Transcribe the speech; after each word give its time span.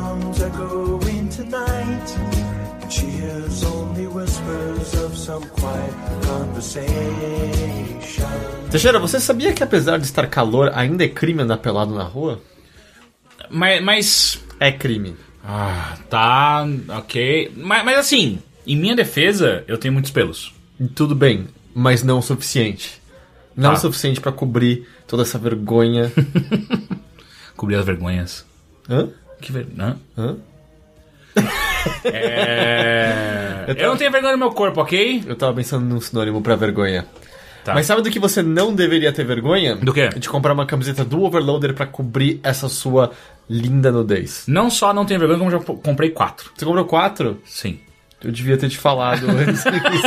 drums 0.00 0.42
echoing 0.42 1.28
tonight. 1.30 2.16
She 2.90 3.06
hears 3.06 3.64
only 3.64 4.06
whispers 4.06 4.94
of 5.04 5.16
some 5.16 5.42
quiet 5.48 5.94
conversation. 6.22 8.28
Teixeira, 8.70 8.98
você 8.98 9.18
sabia 9.18 9.52
que 9.54 9.62
apesar 9.62 9.98
de 9.98 10.04
estar 10.04 10.26
calor, 10.28 10.70
ainda 10.74 11.04
é 11.04 11.08
crime 11.08 11.42
andar 11.42 11.56
pelado 11.58 11.94
na 11.94 12.04
rua? 12.04 12.40
Mas. 13.50 13.82
mas 13.82 14.38
É 14.60 14.70
crime. 14.70 15.16
ah, 15.44 15.96
tá. 16.10 16.66
Ok. 16.98 17.52
Mas, 17.56 17.84
mas 17.84 17.98
assim, 17.98 18.38
em 18.66 18.76
minha 18.76 18.94
defesa, 18.94 19.64
eu 19.66 19.78
tenho 19.78 19.94
muitos 19.94 20.10
pelos. 20.10 20.54
Tudo 20.94 21.14
bem, 21.14 21.46
mas 21.74 22.02
não 22.02 22.18
o 22.18 22.22
suficiente. 22.22 23.00
Não 23.56 23.70
Tá. 23.70 23.76
o 23.76 23.80
suficiente 23.80 24.20
pra 24.20 24.30
cobrir 24.32 24.86
toda 25.06 25.22
essa 25.22 25.38
vergonha. 25.38 26.12
Cobrir 27.56 27.76
as 27.76 27.86
vergonhas. 27.86 28.44
Hã? 28.86 29.08
Que 29.40 29.52
vergonha. 29.52 29.96
Hã? 30.16 30.36
É. 32.04 33.64
Eu 33.78 33.88
não 33.90 33.96
tenho 33.96 34.10
vergonha 34.10 34.32
no 34.32 34.38
meu 34.38 34.50
corpo, 34.50 34.80
ok? 34.80 35.24
Eu 35.26 35.36
tava 35.36 35.54
pensando 35.54 35.84
num 35.84 36.00
sinônimo 36.00 36.40
pra 36.40 36.56
vergonha. 36.56 37.04
Tá. 37.64 37.74
Mas 37.74 37.86
sabe 37.86 38.00
do 38.02 38.10
que 38.10 38.18
você 38.20 38.42
não 38.42 38.72
deveria 38.74 39.12
ter 39.12 39.24
vergonha? 39.24 39.74
Do 39.76 39.92
quê? 39.92 40.08
De 40.10 40.28
comprar 40.28 40.52
uma 40.52 40.66
camiseta 40.66 41.04
do 41.04 41.22
Overloader 41.24 41.74
pra 41.74 41.84
cobrir 41.86 42.38
essa 42.44 42.68
sua 42.68 43.10
linda 43.50 43.90
nudez. 43.90 44.44
Não 44.46 44.70
só 44.70 44.94
não 44.94 45.04
tenho 45.04 45.18
vergonha, 45.18 45.38
como 45.38 45.50
já 45.50 45.58
comprei 45.58 46.10
quatro. 46.10 46.50
Você 46.56 46.64
comprou 46.64 46.84
quatro? 46.84 47.40
Sim. 47.44 47.80
Eu 48.22 48.30
devia 48.30 48.56
ter 48.56 48.68
te 48.68 48.78
falado 48.78 49.26
antes. 49.28 49.64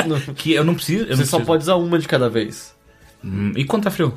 Não- 0.08 0.34
Que 0.34 0.54
eu 0.54 0.64
não 0.64 0.74
preciso. 0.74 1.04
Eu 1.04 1.16
Você 1.18 1.22
não 1.24 1.26
só 1.26 1.38
preciso. 1.38 1.46
pode 1.46 1.64
usar 1.64 1.76
uma 1.76 2.00
de 2.00 2.08
cada 2.08 2.30
vez. 2.30 2.74
Hum, 3.24 3.52
E 3.56 3.66
quando 3.66 3.84
tá 3.84 3.92
frio? 3.92 4.14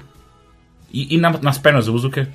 E, 0.92 1.16
e 1.16 1.18
na- 1.18 1.30
nas 1.42 1.58
pernas 1.58 1.88
eu 1.88 1.94
uso 1.94 2.08
o 2.08 2.10
quê? 2.12 2.27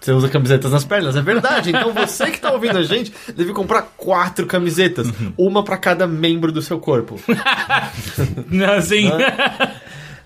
Você 0.00 0.12
usa 0.12 0.28
camisetas 0.28 0.72
nas 0.72 0.84
pernas, 0.84 1.14
é 1.14 1.20
verdade. 1.22 1.70
Então 1.70 1.92
você 1.92 2.30
que 2.30 2.40
tá 2.40 2.50
ouvindo 2.52 2.78
a 2.78 2.82
gente 2.82 3.12
deve 3.36 3.52
comprar 3.52 3.82
quatro 3.96 4.46
camisetas, 4.46 5.08
Uhum. 5.08 5.32
uma 5.36 5.62
pra 5.62 5.76
cada 5.76 6.06
membro 6.06 6.50
do 6.50 6.62
seu 6.62 6.78
corpo. 6.78 7.20
Assim. 8.76 9.10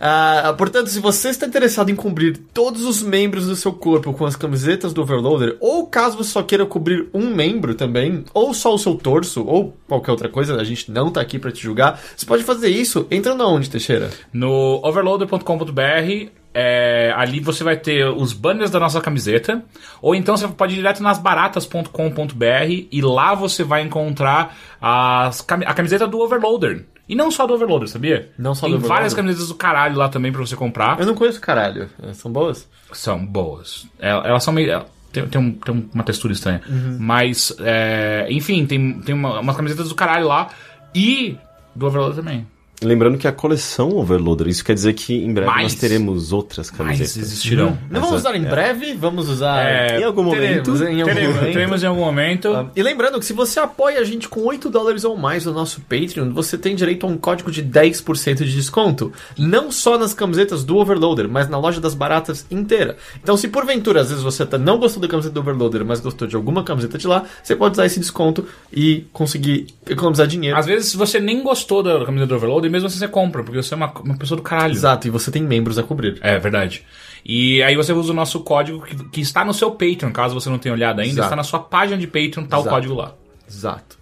Ah, 0.07 0.55
portanto, 0.59 0.89
se 0.91 0.99
você 1.01 1.29
está 1.31 1.47
interessado 1.47 1.89
em 1.91 1.95
cobrir 1.97 2.37
todos 2.53 2.85
os 2.85 3.03
membros 3.03 3.47
do 3.47 3.57
seu 3.57 3.73
corpo 3.73 4.13
com 4.13 4.27
as 4.27 4.37
camisetas 4.37 4.93
do 4.93 5.01
Overloader, 5.01 5.57
ou 5.61 5.87
caso 5.87 6.17
você 6.19 6.31
só 6.31 6.43
queira 6.43 6.67
cobrir 6.67 7.07
um 7.15 7.35
membro 7.35 7.75
também, 7.75 8.25
ou 8.35 8.53
só 8.53 8.75
o 8.75 8.79
seu 8.79 8.97
torso, 8.97 9.45
ou 9.47 9.75
qualquer 9.89 10.11
outra 10.11 10.29
coisa, 10.29 10.57
a 10.57 10.65
gente 10.65 10.91
não 10.91 11.11
tá 11.11 11.21
aqui 11.23 11.39
pra 11.39 11.51
te 11.51 11.63
julgar, 11.63 11.99
você 12.15 12.27
pode 12.27 12.43
fazer 12.45 12.69
isso 12.69 13.07
entrando 13.11 13.43
aonde, 13.45 13.71
Teixeira? 13.71 14.11
No 14.33 14.81
overloader.com.br, 14.85 16.31
é, 16.55 17.13
ali 17.17 17.41
você 17.41 17.65
vai 17.65 17.77
ter 17.77 18.07
os 18.07 18.33
banners 18.33 18.71
da 18.71 18.79
nossa 18.81 19.01
camiseta. 19.01 19.63
Ou 20.01 20.15
então 20.15 20.37
você 20.37 20.47
pode 20.49 20.75
ir 20.75 20.77
direto 20.77 21.03
nas 21.03 21.19
baratas.com.br 21.19 22.87
e 22.91 23.01
lá 23.03 23.35
você 23.35 23.65
vai 23.65 23.83
encontrar 23.83 24.57
as, 24.81 25.45
a 25.67 25.75
camiseta 25.75 26.07
do 26.07 26.21
Overloader. 26.21 26.87
E 27.09 27.15
não 27.15 27.31
só 27.31 27.47
do 27.47 27.53
Overloader, 27.55 27.89
sabia? 27.89 28.31
Não 28.39 28.55
só 28.55 28.63
Tem 28.63 28.71
do 28.71 28.77
Overloader. 28.77 28.89
várias 28.89 29.15
camisetas 29.15 29.49
do 29.49 29.55
caralho 29.55 29.97
lá 29.99 30.09
também 30.09 30.33
pra 30.33 30.41
você 30.41 30.57
comprar. 30.57 30.99
Eu 30.99 31.07
não 31.07 31.15
conheço 31.15 31.41
caralho. 31.41 31.91
São 32.15 32.33
boas? 32.33 32.67
São 32.93 33.25
boas. 33.27 33.87
É, 33.99 34.11
Elas 34.11 34.43
são 34.43 34.55
meio. 34.55 34.85
Tem, 35.13 35.27
tem, 35.29 35.41
um- 35.41 35.53
tem 35.53 35.91
uma 35.95 36.03
textura 36.03 36.33
estranha. 36.33 36.61
Uhum. 36.69 36.97
Mas, 36.99 37.55
é, 37.61 38.27
enfim, 38.31 38.65
tem, 38.67 39.01
tem 39.01 39.15
uma, 39.15 39.39
umas 39.41 39.57
camisetas 39.57 39.89
do 39.91 39.95
caralho 39.95 40.27
lá. 40.27 40.49
E 40.95 41.37
do 41.75 41.87
Overloader 41.87 42.17
também. 42.25 42.47
Lembrando 42.85 43.19
que 43.19 43.27
a 43.27 43.33
coleção 43.33 43.91
Overloader, 43.97 44.49
isso 44.49 44.65
quer 44.65 44.75
dizer 44.75 44.93
que 44.95 45.15
em 45.15 45.33
breve 45.33 45.51
Mais. 45.51 45.73
nós 45.73 45.75
teremos 45.75 46.33
outras 46.33 46.71
camisetas. 46.71 47.17
existirão. 47.17 47.79
Não 47.91 48.01
vamos 48.01 48.17
usar 48.21 48.37
em 48.37 48.43
breve, 48.43 48.95
vamos 48.95 49.29
usar 49.29 49.65
É, 49.67 50.01
Em 50.01 50.05
algum 50.05 50.31
teremos, 50.31 50.69
momento. 50.69 50.85
em 50.93 51.01
algum 51.01 51.15
Teremos, 51.15 51.37
momento. 51.37 51.53
teremos 51.53 51.83
em 51.83 51.87
algum 51.87 52.01
momento. 52.05 52.71
E 52.77 52.83
lembrando 52.83 53.19
que 53.19 53.25
se 53.27 53.33
você 53.33 53.59
apoia 53.61 54.01
a 54.01 54.05
gente 54.05 54.29
com 54.29 54.41
8 54.43 54.69
dólares 54.71 55.05
ou 55.05 55.17
mais 55.17 55.45
no 55.47 55.53
nosso 55.53 55.81
Patreon, 55.83 56.33
você 56.33 56.57
tem 56.59 56.75
direito 56.75 57.07
a 57.07 57.09
um 57.09 57.17
código 57.17 57.51
de 57.51 57.63
10% 57.63 58.45
de 58.45 58.53
desconto. 58.55 59.13
Não 59.39 59.71
só 59.71 59.99
nas 59.99 60.13
camisetas 60.15 60.65
do 60.65 60.77
Overloader, 60.77 61.29
mas 61.29 61.49
na 61.49 61.59
loja 61.59 61.81
das 61.81 61.95
baratas 61.95 62.47
inteira. 62.51 62.97
Então, 63.23 63.37
se 63.37 63.49
porventura, 63.49 64.01
às 64.01 64.09
vezes 64.09 64.23
você 64.23 64.45
tá- 64.45 64.59
não 64.59 64.79
gostou 64.79 65.01
da 65.01 65.09
camiseta 65.09 65.33
do 65.35 65.41
Overloader, 65.41 65.85
mas 65.85 66.01
gostou 66.01 66.27
de 66.29 66.37
alguma 66.37 66.63
camiseta 66.63 66.99
de 66.99 67.07
lá, 67.07 67.25
você 67.43 67.57
pode 67.57 67.73
usar 67.73 67.87
esse 67.87 67.99
desconto 68.01 68.47
e 68.73 69.05
conseguir 69.13 69.67
economizar 69.89 70.27
dinheiro. 70.27 70.57
Às 70.57 70.67
vezes 70.67 70.95
você 70.95 71.19
nem 71.21 71.43
gostou 71.43 71.83
da 71.83 72.05
camisa 72.05 72.27
do 72.27 72.35
Overload 72.35 72.67
e 72.67 72.71
mesmo 72.75 72.89
assim 72.89 72.99
você 72.99 73.09
compra, 73.09 73.43
porque 73.43 73.63
você 73.63 73.73
é 73.73 73.77
uma, 73.77 73.93
uma 74.01 74.17
pessoa 74.17 74.37
do 74.37 74.43
caralho. 74.43 74.73
Exato, 74.73 75.07
e 75.07 75.11
você 75.11 75.31
tem 75.31 75.43
membros 75.43 75.79
a 75.79 75.83
cobrir. 75.83 76.19
É 76.21 76.39
verdade. 76.39 76.85
E 77.25 77.63
aí 77.63 77.75
você 77.75 77.93
usa 77.93 78.13
o 78.13 78.15
nosso 78.15 78.41
código 78.41 78.83
que, 78.83 78.97
que 79.09 79.21
está 79.21 79.45
no 79.45 79.55
seu 79.55 79.71
Patreon, 79.71 80.13
caso 80.13 80.35
você 80.35 80.51
não 80.51 80.59
tenha 80.59 80.75
olhado 80.75 81.01
ainda, 81.01 81.15
Exato. 81.15 81.27
está 81.27 81.37
na 81.37 81.43
sua 81.43 81.61
página 81.61 81.97
de 81.97 82.07
Patreon, 82.07 82.45
tá 82.45 82.59
o 82.59 82.61
Exato. 82.61 82.75
código 82.75 82.95
lá. 82.95 83.15
Exato. 83.49 83.99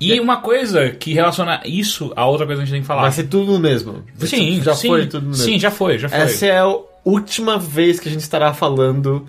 E 0.00 0.18
uma 0.20 0.36
coisa 0.38 0.90
que 0.90 1.12
relaciona 1.12 1.60
isso 1.64 2.12
a 2.14 2.24
outra 2.24 2.46
coisa 2.46 2.60
que 2.60 2.62
a 2.62 2.66
gente 2.66 2.74
tem 2.74 2.82
que 2.82 2.86
falar. 2.86 3.02
Vai 3.02 3.12
ser 3.12 3.24
tudo 3.24 3.52
no 3.52 3.58
mesmo. 3.58 4.04
Sim, 4.18 4.62
já 4.62 4.74
sim, 4.74 4.88
foi 4.88 5.06
tudo 5.06 5.24
no 5.24 5.30
mesmo. 5.30 5.44
Sim, 5.44 5.58
já 5.58 5.70
foi, 5.70 5.98
já 5.98 6.08
foi. 6.08 6.18
Essa 6.18 6.46
é 6.46 6.58
a 6.58 6.76
última 7.04 7.58
vez 7.58 7.98
que 7.98 8.08
a 8.08 8.12
gente 8.12 8.20
estará 8.20 8.54
falando 8.54 9.26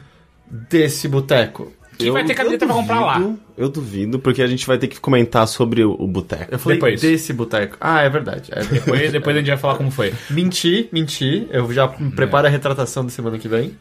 desse 0.48 1.08
boteco. 1.08 1.72
Que 2.00 2.12
vai 2.12 2.24
ter 2.24 2.34
camiseta 2.34 2.66
pra 2.66 2.74
comprar 2.76 3.02
lá. 3.02 3.34
Eu 3.58 3.68
duvido, 3.68 4.20
porque 4.20 4.42
a 4.42 4.48
gente 4.48 4.66
vai 4.66 4.78
ter 4.78 4.88
que 4.88 5.00
comentar 5.02 5.46
sobre 5.48 5.84
o, 5.84 5.92
o 6.00 6.08
boteco. 6.08 6.46
Eu 6.50 6.58
falei 6.58 6.78
Depois. 6.78 7.02
desse 7.02 7.34
boteco. 7.34 7.76
Ah, 7.80 8.02
é 8.02 8.10
verdade. 8.10 8.50
É. 8.54 8.64
Depois, 8.64 9.12
depois 9.12 9.36
a 9.36 9.40
gente 9.40 9.50
vai 9.50 9.58
falar 9.58 9.76
como 9.76 9.92
foi. 9.92 10.14
menti, 10.30 10.88
menti. 10.94 11.46
Eu 11.52 11.72
já 11.74 11.90
preparo 12.16 12.48
a 12.48 12.50
retratação 12.50 13.04
da 13.04 13.12
semana 13.12 13.38
que 13.38 13.50
vem. 13.50 13.78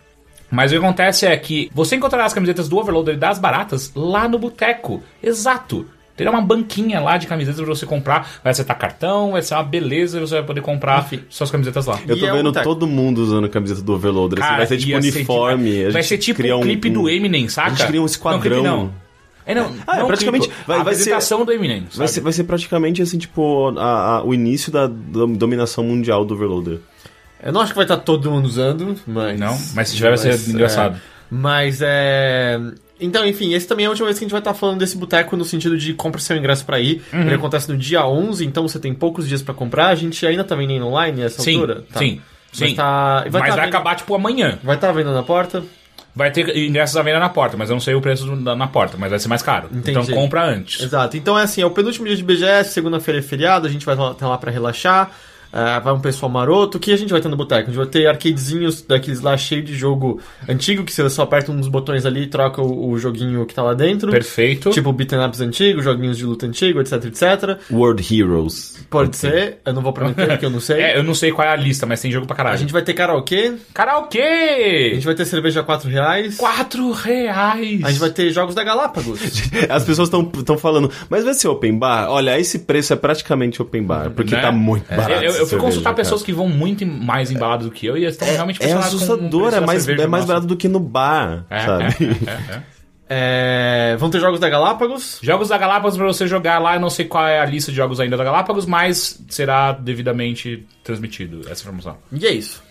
Mas 0.51 0.73
o 0.73 0.75
que 0.75 0.79
acontece 0.79 1.27
é 1.27 1.37
que 1.37 1.71
você 1.73 1.95
encontrará 1.95 2.25
as 2.25 2.35
camisetas 2.35 2.69
do 2.69 2.77
Overloader 2.77 3.15
e 3.15 3.19
das 3.19 3.39
baratas 3.39 3.93
lá 3.95 4.27
no 4.27 4.39
boteco. 4.39 5.03
Exato. 5.23 5.87
Terá 6.19 6.31
uma 6.31 6.43
banquinha 6.43 7.01
lá 7.01 7.17
de 7.17 7.27
camisetas 7.27 7.61
pra 7.65 7.75
você 7.75 7.87
comprar. 7.87 8.29
Vai 8.45 8.51
acertar 8.51 8.77
cartão, 8.77 9.33
vai 9.33 9.41
ser 9.43 9.55
uma 9.55 9.63
beleza 9.63 10.19
e 10.19 10.21
você 10.21 10.35
vai 10.35 10.45
poder 10.45 10.61
comprar 10.61 11.05
Enfim. 11.05 11.21
suas 11.31 11.51
camisetas 11.51 11.87
lá. 11.87 11.99
Eu 12.07 12.19
tô 12.19 12.27
E 12.27 12.29
é 12.29 12.33
vendo 12.33 12.45
boteco. 12.47 12.65
todo 12.65 12.87
mundo 12.87 13.19
usando 13.23 13.47
a 13.47 13.49
camiseta 13.49 13.81
do 13.81 13.95
Overloader. 13.95 14.39
assim, 14.41 14.47
Cara, 14.49 14.59
vai 14.59 14.67
ser 14.67 14.77
tipo 14.77 15.01
ser 15.03 15.17
uniforme. 15.17 15.85
a 15.87 15.91
vai 15.91 16.03
ser 16.03 16.19
tipo 16.19 16.43
um 16.55 16.61
clipe 16.61 16.91
do 16.91 17.09
Eminem, 17.09 17.49
saca? 17.49 17.69
A 17.69 17.71
gente 17.71 17.87
cria 17.87 18.01
um 18.01 18.03
Não, 18.03 18.07
esquadrão. 18.07 18.41
clipe 18.43 18.61
não. 18.63 18.93
É, 19.47 19.55
não, 19.55 19.73
Ah, 19.87 19.97
é 19.97 20.01
não 20.01 20.07
praticamente- 20.09 20.47
clipe, 20.49 20.63
vai- 20.67 20.81
a 20.81 20.83
vai 20.83 20.95
ser- 20.95 21.01
apresentação 21.13 21.45
do 21.45 21.53
Eminem. 21.53 21.87
Vai 21.95 22.07
ser, 22.09 22.21
vai 22.21 22.33
ser 22.35 22.45
praticamente 22.45 23.01
assim, 23.01 23.17
tipo, 23.17 23.73
a- 23.79 24.17
a- 24.19 24.23
o 24.25 24.35
início 24.35 24.71
da 24.71 24.87
dom- 24.87 25.33
dominação 25.33 25.83
mundial 25.85 26.23
do 26.25 26.35
Overloader. 26.35 26.81
Eu 27.43 27.53
não 27.53 27.61
acho 27.63 27.71
que 27.73 27.77
vai 27.77 27.85
estar 27.87 27.97
todo 27.99 28.31
mundo 28.31 28.45
usando, 28.47 28.95
mas. 29.07 29.39
Não, 29.41 29.57
mas 29.75 29.89
se 29.89 29.97
tiver 29.97 30.09
vai 30.09 30.19
ser 30.19 30.51
engraçado. 30.51 30.97
é, 30.97 31.01
mas 31.31 31.79
é. 31.81 32.61
Então, 33.01 33.25
enfim, 33.27 33.55
esse 33.55 33.67
também 33.67 33.85
é 33.85 33.87
a 33.87 33.91
última 33.91 34.07
vez 34.07 34.19
que 34.19 34.25
a 34.25 34.27
gente 34.27 34.33
vai 34.33 34.41
estar 34.41 34.55
falando 34.55 34.79
desse 34.79 34.97
boteco 34.97 35.37
no 35.37 35.45
sentido 35.45 35.79
de 35.79 35.95
compra 35.95 36.21
seu 36.21 36.37
ingresso 36.37 36.65
pra 36.65 36.81
ir. 36.81 37.03
Uhum. 37.13 37.23
Ele 37.23 37.35
acontece 37.35 37.71
no 37.71 37.77
dia 37.79 38.05
11, 38.05 38.45
então 38.45 38.67
você 38.67 38.79
tem 38.79 38.93
poucos 38.93 39.29
dias 39.29 39.41
pra 39.43 39.55
comprar. 39.55 39.89
A 39.89 39.95
gente 39.95 40.27
ainda 40.27 40.43
tá 40.45 40.55
vendendo 40.57 40.87
online 40.87 41.21
nessa 41.23 41.43
Sim, 41.43 41.55
altura? 41.55 41.85
Tá. 41.93 41.99
sim, 42.01 42.21
Mas 42.59 42.71
sim. 42.71 42.75
tá- 42.77 43.21
Mas 43.25 43.33
vai 43.33 43.41
vai, 43.43 43.51
tá 43.51 43.57
vendo- 43.57 43.69
acabar, 43.69 43.95
tipo, 43.95 44.15
amanhã. 44.15 44.59
Vai 44.65 44.75
estar 44.77 44.91
vendo 44.93 45.13
na 45.13 45.23
porta? 45.23 45.63
Vai 46.17 46.33
ter 46.33 46.57
ingressos 46.57 46.97
à 46.97 47.03
venda 47.03 47.21
na 47.21 47.29
porta, 47.29 47.57
mas 47.57 47.71
eu 47.71 47.75
não 47.75 47.81
sei 47.81 47.95
o 47.95 48.01
preço 48.01 48.27
na 48.35 48.67
porta, 48.67 48.97
mas 48.99 49.11
vai 49.11 49.19
ser 49.21 49.29
mais 49.29 49.43
caro. 49.43 49.69
Entendi. 49.73 49.91
Então 49.91 50.07
compra 50.07 50.45
antes. 50.45 50.83
Exato. 50.83 51.17
Então 51.17 51.39
é 51.39 51.43
assim, 51.45 51.61
é 51.63 51.67
o 51.67 51.71
penúltimo 51.71 52.07
dia 52.07 52.17
de 52.17 52.25
BGS, 52.25 52.73
segunda-feira 52.73 53.21
é 53.21 53.23
feriado, 53.23 53.69
a 53.69 53.71
gente 53.71 53.87
vai 53.87 53.95
estar 53.95 54.27
lá 54.29 54.37
pra 54.37 54.51
relaxar. 54.51 55.13
Ah, 55.53 55.79
vai 55.79 55.93
um 55.93 56.01
pessoal 56.01 56.31
maroto. 56.31 56.79
O 56.79 56.81
que 56.81 56.93
a 56.93 56.97
gente 56.97 57.11
vai 57.11 57.21
ter 57.21 57.29
no 57.29 57.37
boteco? 57.37 57.63
A 57.63 57.67
gente 57.73 57.77
vai 57.77 57.87
ter 57.87 58.07
arcadezinhos 58.07 58.83
daqueles 58.83 59.21
lá 59.21 59.37
cheio 59.37 59.63
de 59.63 59.75
jogo 59.75 60.21
antigo, 60.49 60.85
que 60.85 60.93
você 60.93 61.09
só 61.11 61.23
aperta 61.23 61.51
uns 61.53 61.69
botões 61.69 62.05
ali 62.07 62.23
e 62.23 62.27
troca 62.27 62.61
o, 62.63 62.91
o 62.91 62.99
joguinho 62.99 63.45
que 63.47 63.55
tá 63.55 63.63
lá 63.63 63.75
dentro. 63.75 64.11
Perfeito. 64.11 64.71
Tipo 64.71 64.93
beat'em 64.93 65.25
ups 65.25 65.41
antigos, 65.41 65.85
joguinhos 65.85 66.17
de 66.19 66.25
luta 66.25 66.47
antigo, 66.47 66.81
etc, 66.81 67.05
etc. 67.07 67.59
World 67.71 68.03
Heroes. 68.15 68.87
Pode 68.91 69.17
ser, 69.17 69.59
eu 69.65 69.73
não 69.73 69.83
vou 69.83 69.93
prometer 69.93 70.27
porque 70.29 70.45
eu 70.47 70.51
não 70.51 70.61
sei. 70.61 70.79
É, 70.89 70.97
eu 70.99 71.03
não 71.03 71.15
sei 71.15 71.33
qual 71.33 71.47
é 71.47 71.51
a 71.51 71.57
lista, 71.57 71.87
mas 71.87 72.01
tem 72.01 72.11
jogo 72.13 72.27
pra 72.27 72.37
caralho. 72.37 72.55
A 72.55 72.59
gente 72.59 72.73
vai 72.73 72.83
ter 72.83 72.95
karaokê, 72.95 73.55
a 73.71 73.73
Karaokê! 73.75 74.93
gente 74.95 75.05
vai 75.05 75.15
ter 75.15 75.25
cerveja 75.25 75.61
a 75.61 75.63
4 75.65 75.89
reais. 75.91 76.37
Quatro 76.37 76.91
reais! 76.93 77.83
A 77.85 77.91
gente 77.91 78.01
vai 78.01 78.11
ter 78.11 78.31
jogos 78.31 78.55
da 78.55 78.63
Galápagos. 78.65 79.21
As 79.69 79.85
pessoas 79.85 80.09
estão 80.09 80.59
falando, 80.59 80.91
mas 81.09 81.25
vai 81.25 81.35
ser 81.35 81.49
open 81.49 81.79
bar? 81.79 82.09
Olha, 82.11 82.39
esse 82.39 82.61
preço 82.61 82.93
é 82.93 82.97
praticamente 82.97 83.61
open 83.61 83.83
bar, 83.83 84.11
porque 84.11 84.35
Né? 84.35 84.41
tá 84.41 84.53
muito 84.53 84.87
barato. 84.95 85.25
Eu, 85.25 85.33
eu, 85.33 85.38
eu 85.39 85.47
fui 85.47 85.59
consultar 85.59 85.91
cara. 85.91 85.97
pessoas 85.97 86.23
que 86.23 86.33
vão 86.33 86.49
muito 86.49 86.85
mais 86.87 87.31
embaladas 87.31 87.67
do 87.67 87.73
que 87.73 87.87
eu 87.87 87.97
e 87.97 88.03
eles 88.05 88.15
estão 88.15 88.29
realmente 88.29 88.57
É 88.63 88.67
impressionados 88.71 88.91
com 88.91 88.97
o 88.99 89.15
assustador, 89.15 89.55
é 89.55 89.61
mais, 89.61 89.89
é 89.89 90.07
mais 90.07 90.25
barato 90.25 90.47
do 90.47 90.57
que 90.57 90.69
no 90.69 90.81
bar, 90.81 91.45
É, 91.51 91.61
sabe? 91.65 91.85
é, 91.85 92.31
é, 92.31 92.55
é. 92.57 92.63
É, 93.11 93.97
vão 93.99 94.11
ter 94.11 94.21
jogos 94.21 94.39
da 94.39 94.51
Galápagos. 94.51 95.19
Jogos 95.23 95.49
da 95.49 95.57
Galápagos 95.57 95.97
pra 95.97 96.07
você 96.07 96.27
jogar 96.27 96.59
lá, 96.59 96.75
eu 96.75 96.81
não 96.81 96.91
sei 96.91 97.07
qual 97.07 97.27
é 97.27 97.41
a 97.41 97.45
lista 97.47 97.71
de 97.71 97.77
jogos 97.77 98.01
ainda 98.01 98.19
da 98.19 98.25
Galápagos, 98.25 98.67
mas 98.67 99.19
será 99.31 99.73
devidamente 99.73 100.67
transmitido 100.85 101.41
essa 101.51 101.63
informação. 101.63 101.97
E 102.13 102.27
é 102.27 102.31
isso. 102.33 102.63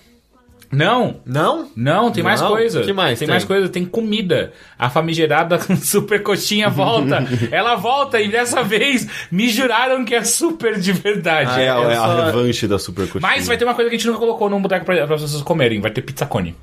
Não, 0.71 1.21
Não? 1.25 1.69
não, 1.75 2.11
tem 2.11 2.21
mais 2.23 2.41
Não? 2.41 2.49
coisa. 2.49 2.81
Que 2.83 2.91
mais 2.91 3.17
Tem, 3.19 3.25
tem? 3.25 3.33
mais 3.33 3.45
coisa, 3.45 3.69
tem 3.69 3.85
comida. 3.85 4.51
A 4.77 4.89
famigerada 4.89 5.57
super 5.81 6.21
coxinha 6.21 6.69
volta. 6.69 7.25
Ela 7.51 7.75
volta 7.75 8.19
e 8.19 8.27
dessa 8.29 8.63
vez 8.63 9.07
me 9.31 9.47
juraram 9.49 10.03
que 10.03 10.13
é 10.13 10.23
super 10.23 10.77
de 10.79 10.91
verdade. 10.91 11.61
É, 11.61 11.69
a- 11.69 11.75
eu 11.77 11.89
é 11.89 11.93
a 11.93 11.97
só- 12.01 12.25
revanche 12.25 12.67
da 12.67 12.77
Super 12.77 13.03
Coxinha. 13.07 13.21
Mas 13.21 13.47
vai 13.47 13.55
ter 13.57 13.63
uma 13.63 13.73
coisa 13.73 13.89
que 13.89 13.95
a 13.95 13.97
gente 13.99 14.07
nunca 14.07 14.19
colocou 14.19 14.49
num 14.49 14.61
boteco 14.61 14.85
pra, 14.85 15.07
pra 15.07 15.15
vocês 15.17 15.41
comerem, 15.41 15.79
vai 15.79 15.91
ter 15.91 16.01
pizza 16.01 16.25
cone. 16.25 16.53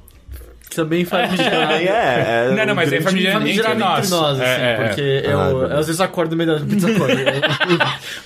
também 0.74 1.04
famigerado. 1.06 1.72
Também 1.72 1.86
é, 1.88 2.48
é 2.50 2.54
Não, 2.54 2.66
não, 2.66 2.74
mas 2.74 2.92
é 2.92 3.00
famigerado 3.00 3.46
entre 3.48 3.74
nós. 3.74 3.98
entre 4.06 4.10
nós, 4.10 4.40
assim, 4.40 4.42
É, 4.50 4.54
é, 4.54 4.70
é. 4.72 4.86
porque 4.86 5.22
eu, 5.24 5.40
Ah, 5.40 5.48
eu 5.50 5.78
às 5.78 5.86
vezes 5.86 6.00
acordo 6.00 6.36
meio 6.36 6.52
da 6.58 6.60
pizza 6.66 6.92
cone. 6.92 7.14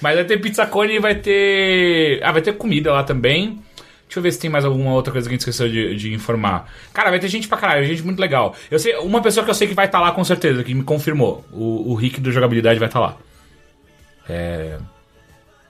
Mas 0.01 0.15
vai 0.17 0.25
ter 0.25 0.39
pizza 0.41 0.67
cone 0.67 0.95
e 0.95 0.99
vai 0.99 1.15
ter. 1.15 2.21
Ah, 2.25 2.33
vai 2.33 2.43
ter 2.43 2.53
comida 2.55 2.93
lá 2.93 3.03
também. 3.05 3.61
Deixa 4.09 4.21
eu 4.21 4.23
ver 4.23 4.33
se 4.33 4.39
tem 4.39 4.49
mais 4.49 4.65
alguma 4.65 4.95
outra 4.95 5.13
coisa 5.13 5.29
que 5.29 5.35
a 5.35 5.37
gente 5.37 5.47
esqueceu 5.47 5.69
de, 5.69 5.95
de 5.95 6.15
informar. 6.15 6.73
Cara, 6.95 7.11
vai 7.11 7.21
ter 7.21 7.29
gente 7.29 7.47
pra 7.47 7.59
caralho, 7.59 7.85
gente 7.85 8.03
muito 8.03 8.19
legal. 8.19 8.57
Eu 8.71 8.79
sei, 8.79 8.97
uma 8.97 9.21
pessoa 9.21 9.45
que 9.45 9.51
eu 9.51 9.55
sei 9.55 9.69
que 9.69 9.75
vai 9.75 9.85
estar 9.85 10.01
lá 10.01 10.13
com 10.13 10.25
certeza, 10.25 10.65
que 10.65 10.75
me 10.75 10.83
confirmou. 10.83 11.45
O, 11.53 11.93
o 11.93 11.95
Rick 11.95 12.19
do 12.19 12.33
Jogabilidade 12.33 12.79
vai 12.79 12.89
estar 12.89 13.01
lá. 13.01 13.17
É. 14.27 14.79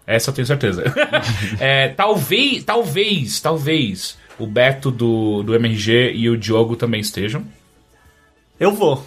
Essa 0.07 0.31
eu 0.31 0.35
tenho 0.35 0.47
certeza. 0.47 0.85
É, 1.59 1.89
talvez, 1.89 2.63
talvez, 2.63 3.41
talvez 3.41 4.17
o 4.39 4.47
Beto 4.47 4.93
do, 4.93 5.43
do 5.43 5.55
MRG 5.57 6.13
e 6.15 6.31
o 6.31 6.37
Diogo 6.37 6.77
também 6.77 7.01
estejam. 7.01 7.45
eu 8.61 8.71
vou. 8.73 9.05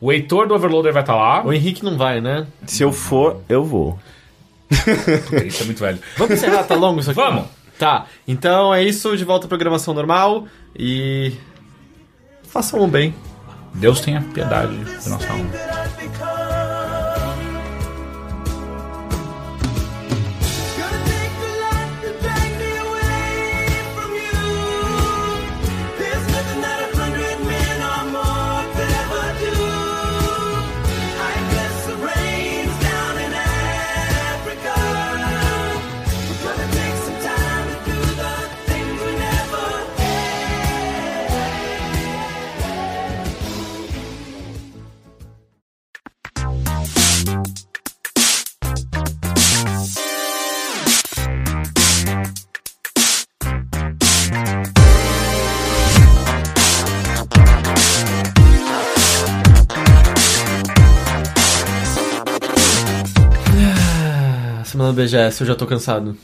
O 0.00 0.10
Heitor 0.10 0.48
do 0.48 0.54
Overloader 0.54 0.92
vai 0.92 1.02
estar 1.02 1.14
lá. 1.14 1.44
O 1.44 1.52
Henrique 1.52 1.84
não 1.84 1.96
vai, 1.96 2.20
né? 2.22 2.46
Se 2.66 2.82
eu 2.82 2.92
for, 2.92 3.42
eu 3.48 3.62
vou. 3.62 3.98
Isso 5.46 5.62
é 5.62 5.66
muito 5.66 5.78
velho. 5.78 5.98
Vamos 6.16 6.34
encerrar, 6.34 6.64
tá 6.64 6.74
longo 6.74 7.00
isso 7.00 7.10
aqui? 7.10 7.20
Vamos. 7.20 7.55
Tá, 7.78 8.06
então 8.26 8.74
é 8.74 8.82
isso, 8.82 9.16
de 9.16 9.24
volta 9.24 9.46
à 9.46 9.48
programação 9.48 9.92
normal 9.92 10.46
e. 10.74 11.32
Façam 12.44 12.80
um 12.80 12.88
bem. 12.88 13.14
Deus 13.74 14.00
tenha 14.00 14.22
piedade 14.32 14.76
da 15.04 15.10
nossa 15.10 15.30
alma. 15.30 15.50
Semana 64.86 64.92
do 64.92 65.02
BGS, 65.02 65.40
eu 65.40 65.46
já 65.46 65.54
tô 65.54 65.66
cansado. 65.66 66.16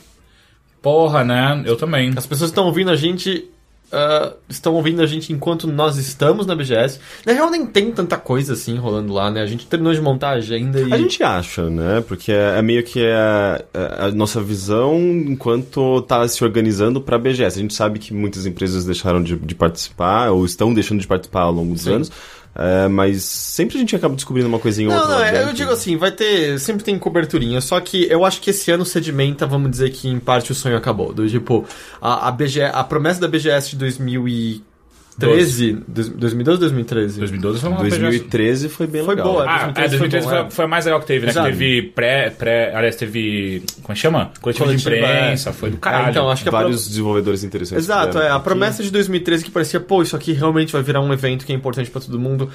Porra, 0.80 1.24
né? 1.24 1.62
Eu 1.64 1.76
também. 1.76 2.12
As 2.16 2.26
pessoas 2.26 2.50
estão 2.50 2.66
ouvindo 2.66 2.90
a 2.90 2.96
gente. 2.96 3.48
ah, 3.90 4.32
estão 4.48 4.74
ouvindo 4.74 5.02
a 5.02 5.06
gente 5.06 5.32
enquanto 5.32 5.66
nós 5.66 5.96
estamos 5.96 6.46
na 6.46 6.54
BGS. 6.54 6.98
Na 7.26 7.32
real, 7.32 7.50
nem 7.50 7.66
tem 7.66 7.90
tanta 7.92 8.16
coisa 8.16 8.52
assim 8.52 8.76
rolando 8.76 9.12
lá, 9.12 9.30
né? 9.30 9.40
A 9.42 9.46
gente 9.46 9.66
terminou 9.66 9.92
de 9.94 10.00
montar 10.00 10.30
a 10.30 10.34
agenda 10.34 10.80
e. 10.80 10.92
A 10.92 10.96
gente 10.96 11.22
acha, 11.22 11.68
né? 11.68 12.02
Porque 12.06 12.30
é, 12.32 12.58
é 12.58 12.62
meio 12.62 12.82
que 12.82 13.04
a, 13.06 13.64
a 14.06 14.10
nossa 14.10 14.40
visão 14.40 14.98
enquanto 15.00 16.02
tá 16.02 16.26
se 16.28 16.42
organizando 16.44 17.00
pra 17.00 17.18
BGS. 17.18 17.58
A 17.58 17.62
gente 17.62 17.74
sabe 17.74 17.98
que 17.98 18.12
muitas 18.14 18.46
empresas 18.46 18.84
deixaram 18.84 19.22
de, 19.22 19.36
de 19.36 19.54
participar, 19.54 20.30
ou 20.30 20.44
estão 20.44 20.72
deixando 20.74 21.00
de 21.00 21.06
participar 21.06 21.42
ao 21.42 21.52
longo 21.52 21.72
dos 21.72 21.82
Sim. 21.82 21.94
anos. 21.94 22.12
É, 22.54 22.86
mas 22.86 23.22
sempre 23.22 23.76
a 23.76 23.80
gente 23.80 23.96
acaba 23.96 24.14
descobrindo 24.14 24.48
uma 24.48 24.58
coisinha 24.58 24.90
ou 24.90 24.94
outra. 24.94 25.10
Não, 25.10 25.18
não, 25.18 25.48
eu 25.48 25.54
digo 25.54 25.70
assim, 25.70 25.96
vai 25.96 26.10
ter. 26.10 26.58
Sempre 26.58 26.84
tem 26.84 26.98
coberturinha. 26.98 27.60
Só 27.60 27.80
que 27.80 28.06
eu 28.10 28.24
acho 28.24 28.40
que 28.40 28.50
esse 28.50 28.70
ano 28.70 28.84
sedimenta, 28.84 29.46
vamos 29.46 29.70
dizer 29.70 29.90
que 29.90 30.08
em 30.08 30.18
parte 30.18 30.52
o 30.52 30.54
sonho 30.54 30.76
acabou. 30.76 31.12
Do 31.14 31.26
tipo, 31.28 31.64
a, 32.00 32.28
a, 32.28 32.30
BG, 32.30 32.62
a 32.62 32.84
promessa 32.84 33.20
da 33.20 33.28
BGS 33.28 33.70
de 33.70 33.76
2015 33.76 34.71
13, 35.18 35.84
2012 35.88 36.60
2013? 36.60 37.18
2012 37.18 37.60
foi 37.60 37.68
uma 37.68 37.78
2013 37.80 38.66
assim. 38.66 38.74
foi 38.74 38.86
bem 38.86 39.04
foi. 39.04 39.16
Boa, 39.16 39.44
ah, 39.44 39.66
2013 39.66 39.84
é, 39.84 39.88
2013 39.98 40.26
foi, 40.26 40.34
bom, 40.34 40.42
foi, 40.42 40.50
foi, 40.50 40.64
a 40.64 40.68
mais 40.68 40.84
legal 40.84 41.00
que 41.00 41.06
teve, 41.06 41.26
né? 41.26 41.32
Que 41.32 41.42
teve 41.42 41.82
pré, 41.82 42.30
pré. 42.30 42.74
Aliás, 42.74 42.96
teve. 42.96 43.62
Como 43.82 43.92
é 43.92 43.94
que 43.94 44.00
chama? 44.00 44.30
Coletiva, 44.40 44.74
de 44.74 44.80
imprensa, 44.80 45.50
é. 45.50 45.52
foi 45.52 45.70
do 45.70 45.74
é. 45.74 45.78
Ah, 45.78 45.80
caralho. 45.80 46.06
É, 46.06 46.10
então, 46.10 46.30
acho 46.30 46.44
que 46.44 46.50
Vários 46.50 46.82
pro... 46.82 46.90
desenvolvedores 46.90 47.44
interessantes. 47.44 47.84
Exato, 47.84 48.18
é. 48.18 48.30
A 48.30 48.40
promessa 48.40 48.82
de 48.82 48.90
2013 48.90 49.44
que 49.44 49.50
parecia, 49.50 49.80
pô, 49.80 50.02
isso 50.02 50.16
aqui 50.16 50.32
realmente 50.32 50.72
vai 50.72 50.82
virar 50.82 51.00
um 51.00 51.12
evento 51.12 51.44
que 51.44 51.52
é 51.52 51.56
importante 51.56 51.90
para 51.90 52.00
todo 52.00 52.18
mundo. 52.18 52.50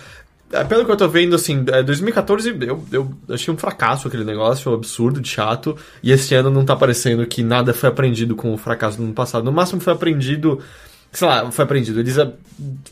É, 0.51 0.63
pelo 0.63 0.85
que 0.85 0.91
eu 0.91 0.95
tô 0.95 1.07
vendo, 1.09 1.35
assim, 1.35 1.65
é, 1.67 1.83
2014 1.83 2.55
eu, 2.61 2.83
eu 2.91 3.13
achei 3.29 3.53
um 3.53 3.57
fracasso 3.57 4.07
aquele 4.07 4.23
negócio, 4.23 4.71
um 4.71 4.75
absurdo, 4.75 5.19
de 5.19 5.29
chato. 5.29 5.77
E 6.01 6.11
esse 6.11 6.33
ano 6.33 6.49
não 6.49 6.63
tá 6.63 6.75
parecendo 6.75 7.25
que 7.27 7.43
nada 7.43 7.73
foi 7.73 7.89
aprendido 7.89 8.35
com 8.35 8.53
o 8.53 8.57
fracasso 8.57 8.97
do 8.97 9.03
ano 9.03 9.13
passado. 9.13 9.43
No 9.43 9.51
máximo 9.51 9.81
foi 9.81 9.93
aprendido 9.93 10.59
Sei 11.17 11.27
lá, 11.27 11.51
foi 11.51 11.65
aprendido. 11.65 11.99
Eles 11.99 12.15
ah, 12.19 12.31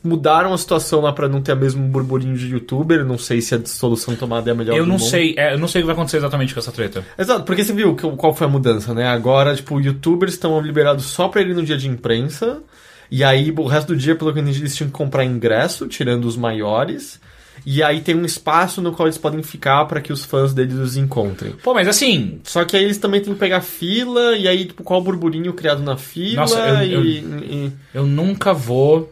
mudaram 0.04 0.52
a 0.52 0.58
situação 0.58 1.00
lá 1.00 1.14
pra 1.14 1.30
não 1.30 1.44
ter 1.44 1.54
o 1.54 1.56
mesmo 1.56 1.88
burburinho 1.88 2.36
de 2.36 2.48
youtuber. 2.48 3.06
Não 3.06 3.20
sei 3.20 3.40
se 3.40 3.54
a 3.54 3.64
solução 3.64 4.16
tomada 4.16 4.50
é 4.50 4.52
a 4.52 4.56
melhor 4.56 4.76
Eu 4.76 4.84
não 4.84 4.98
mundo. 4.98 5.08
sei, 5.08 5.36
é, 5.38 5.54
eu 5.54 5.60
não 5.60 5.68
sei 5.68 5.82
o 5.82 5.84
que 5.84 5.86
vai 5.86 5.94
acontecer 5.94 6.18
exatamente 6.18 6.52
com 6.52 6.60
essa 6.60 6.72
treta. 6.72 7.06
Exato, 7.20 7.44
porque 7.44 7.64
você 7.64 7.72
viu 7.72 7.96
qual 7.96 8.34
foi 8.34 8.48
a 8.48 8.50
mudança, 8.50 8.96
né? 8.96 9.06
Agora, 9.06 9.56
tipo, 9.56 9.80
youtubers 9.80 10.34
estão 10.34 10.60
liberados 10.60 11.06
só 11.06 11.28
pra 11.28 11.42
ir 11.44 11.54
no 11.54 11.62
dia 11.62 11.78
de 11.78 11.88
imprensa. 11.88 12.64
E 13.12 13.24
aí, 13.24 13.54
o 13.56 13.68
resto 13.68 13.90
do 13.90 13.96
dia, 13.96 14.16
pelo 14.16 14.34
que 14.34 14.40
eu 14.40 14.42
entendi, 14.42 14.60
eles 14.60 14.76
tinham 14.76 14.90
que 14.90 14.98
comprar 14.98 15.24
ingresso, 15.24 15.88
tirando 15.88 16.26
os 16.26 16.36
maiores. 16.36 17.22
E 17.66 17.84
aí 17.84 18.02
tem 18.02 18.16
um 18.16 18.26
espaço 18.26 18.82
no 18.82 18.92
qual 18.92 19.08
eles 19.08 19.18
podem 19.18 19.42
ficar 19.44 19.86
pra 19.86 20.02
que 20.02 20.12
os 20.14 20.24
fãs 20.26 20.54
deles 20.54 20.76
os 20.76 20.98
encontrem. 20.98 21.52
Pô, 21.64 21.74
mas 21.74 21.88
assim, 21.88 22.40
Só 22.44 22.64
que 22.66 22.76
aí 22.76 22.84
eles 22.84 22.98
também 22.98 23.22
têm 23.22 23.34
que 23.34 23.40
pegar 23.40 23.62
fila, 23.62 24.36
e 24.38 24.48
aí, 24.48 24.66
tipo, 24.66 24.84
qual 24.84 25.00
o 25.00 25.04
burburinho 25.04 25.54
criado 25.54 25.82
na 25.84 25.98
fila, 25.98 26.42
Nossa, 26.42 26.60
eu- 26.86 27.04
e, 27.06 27.18
eu- 27.24 27.40
e- 27.40 27.72
eu 27.94 28.06
nunca 28.06 28.54
vou 28.54 29.12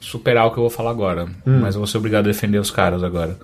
superar 0.00 0.46
o 0.46 0.50
que 0.52 0.58
eu 0.58 0.62
vou 0.62 0.70
falar 0.70 0.90
agora. 0.90 1.24
Hum. 1.46 1.60
Mas 1.60 1.74
eu 1.74 1.80
vou 1.80 1.86
ser 1.86 1.98
obrigado 1.98 2.24
a 2.26 2.28
defender 2.32 2.58
os 2.58 2.70
caras 2.70 3.02
agora. 3.02 3.38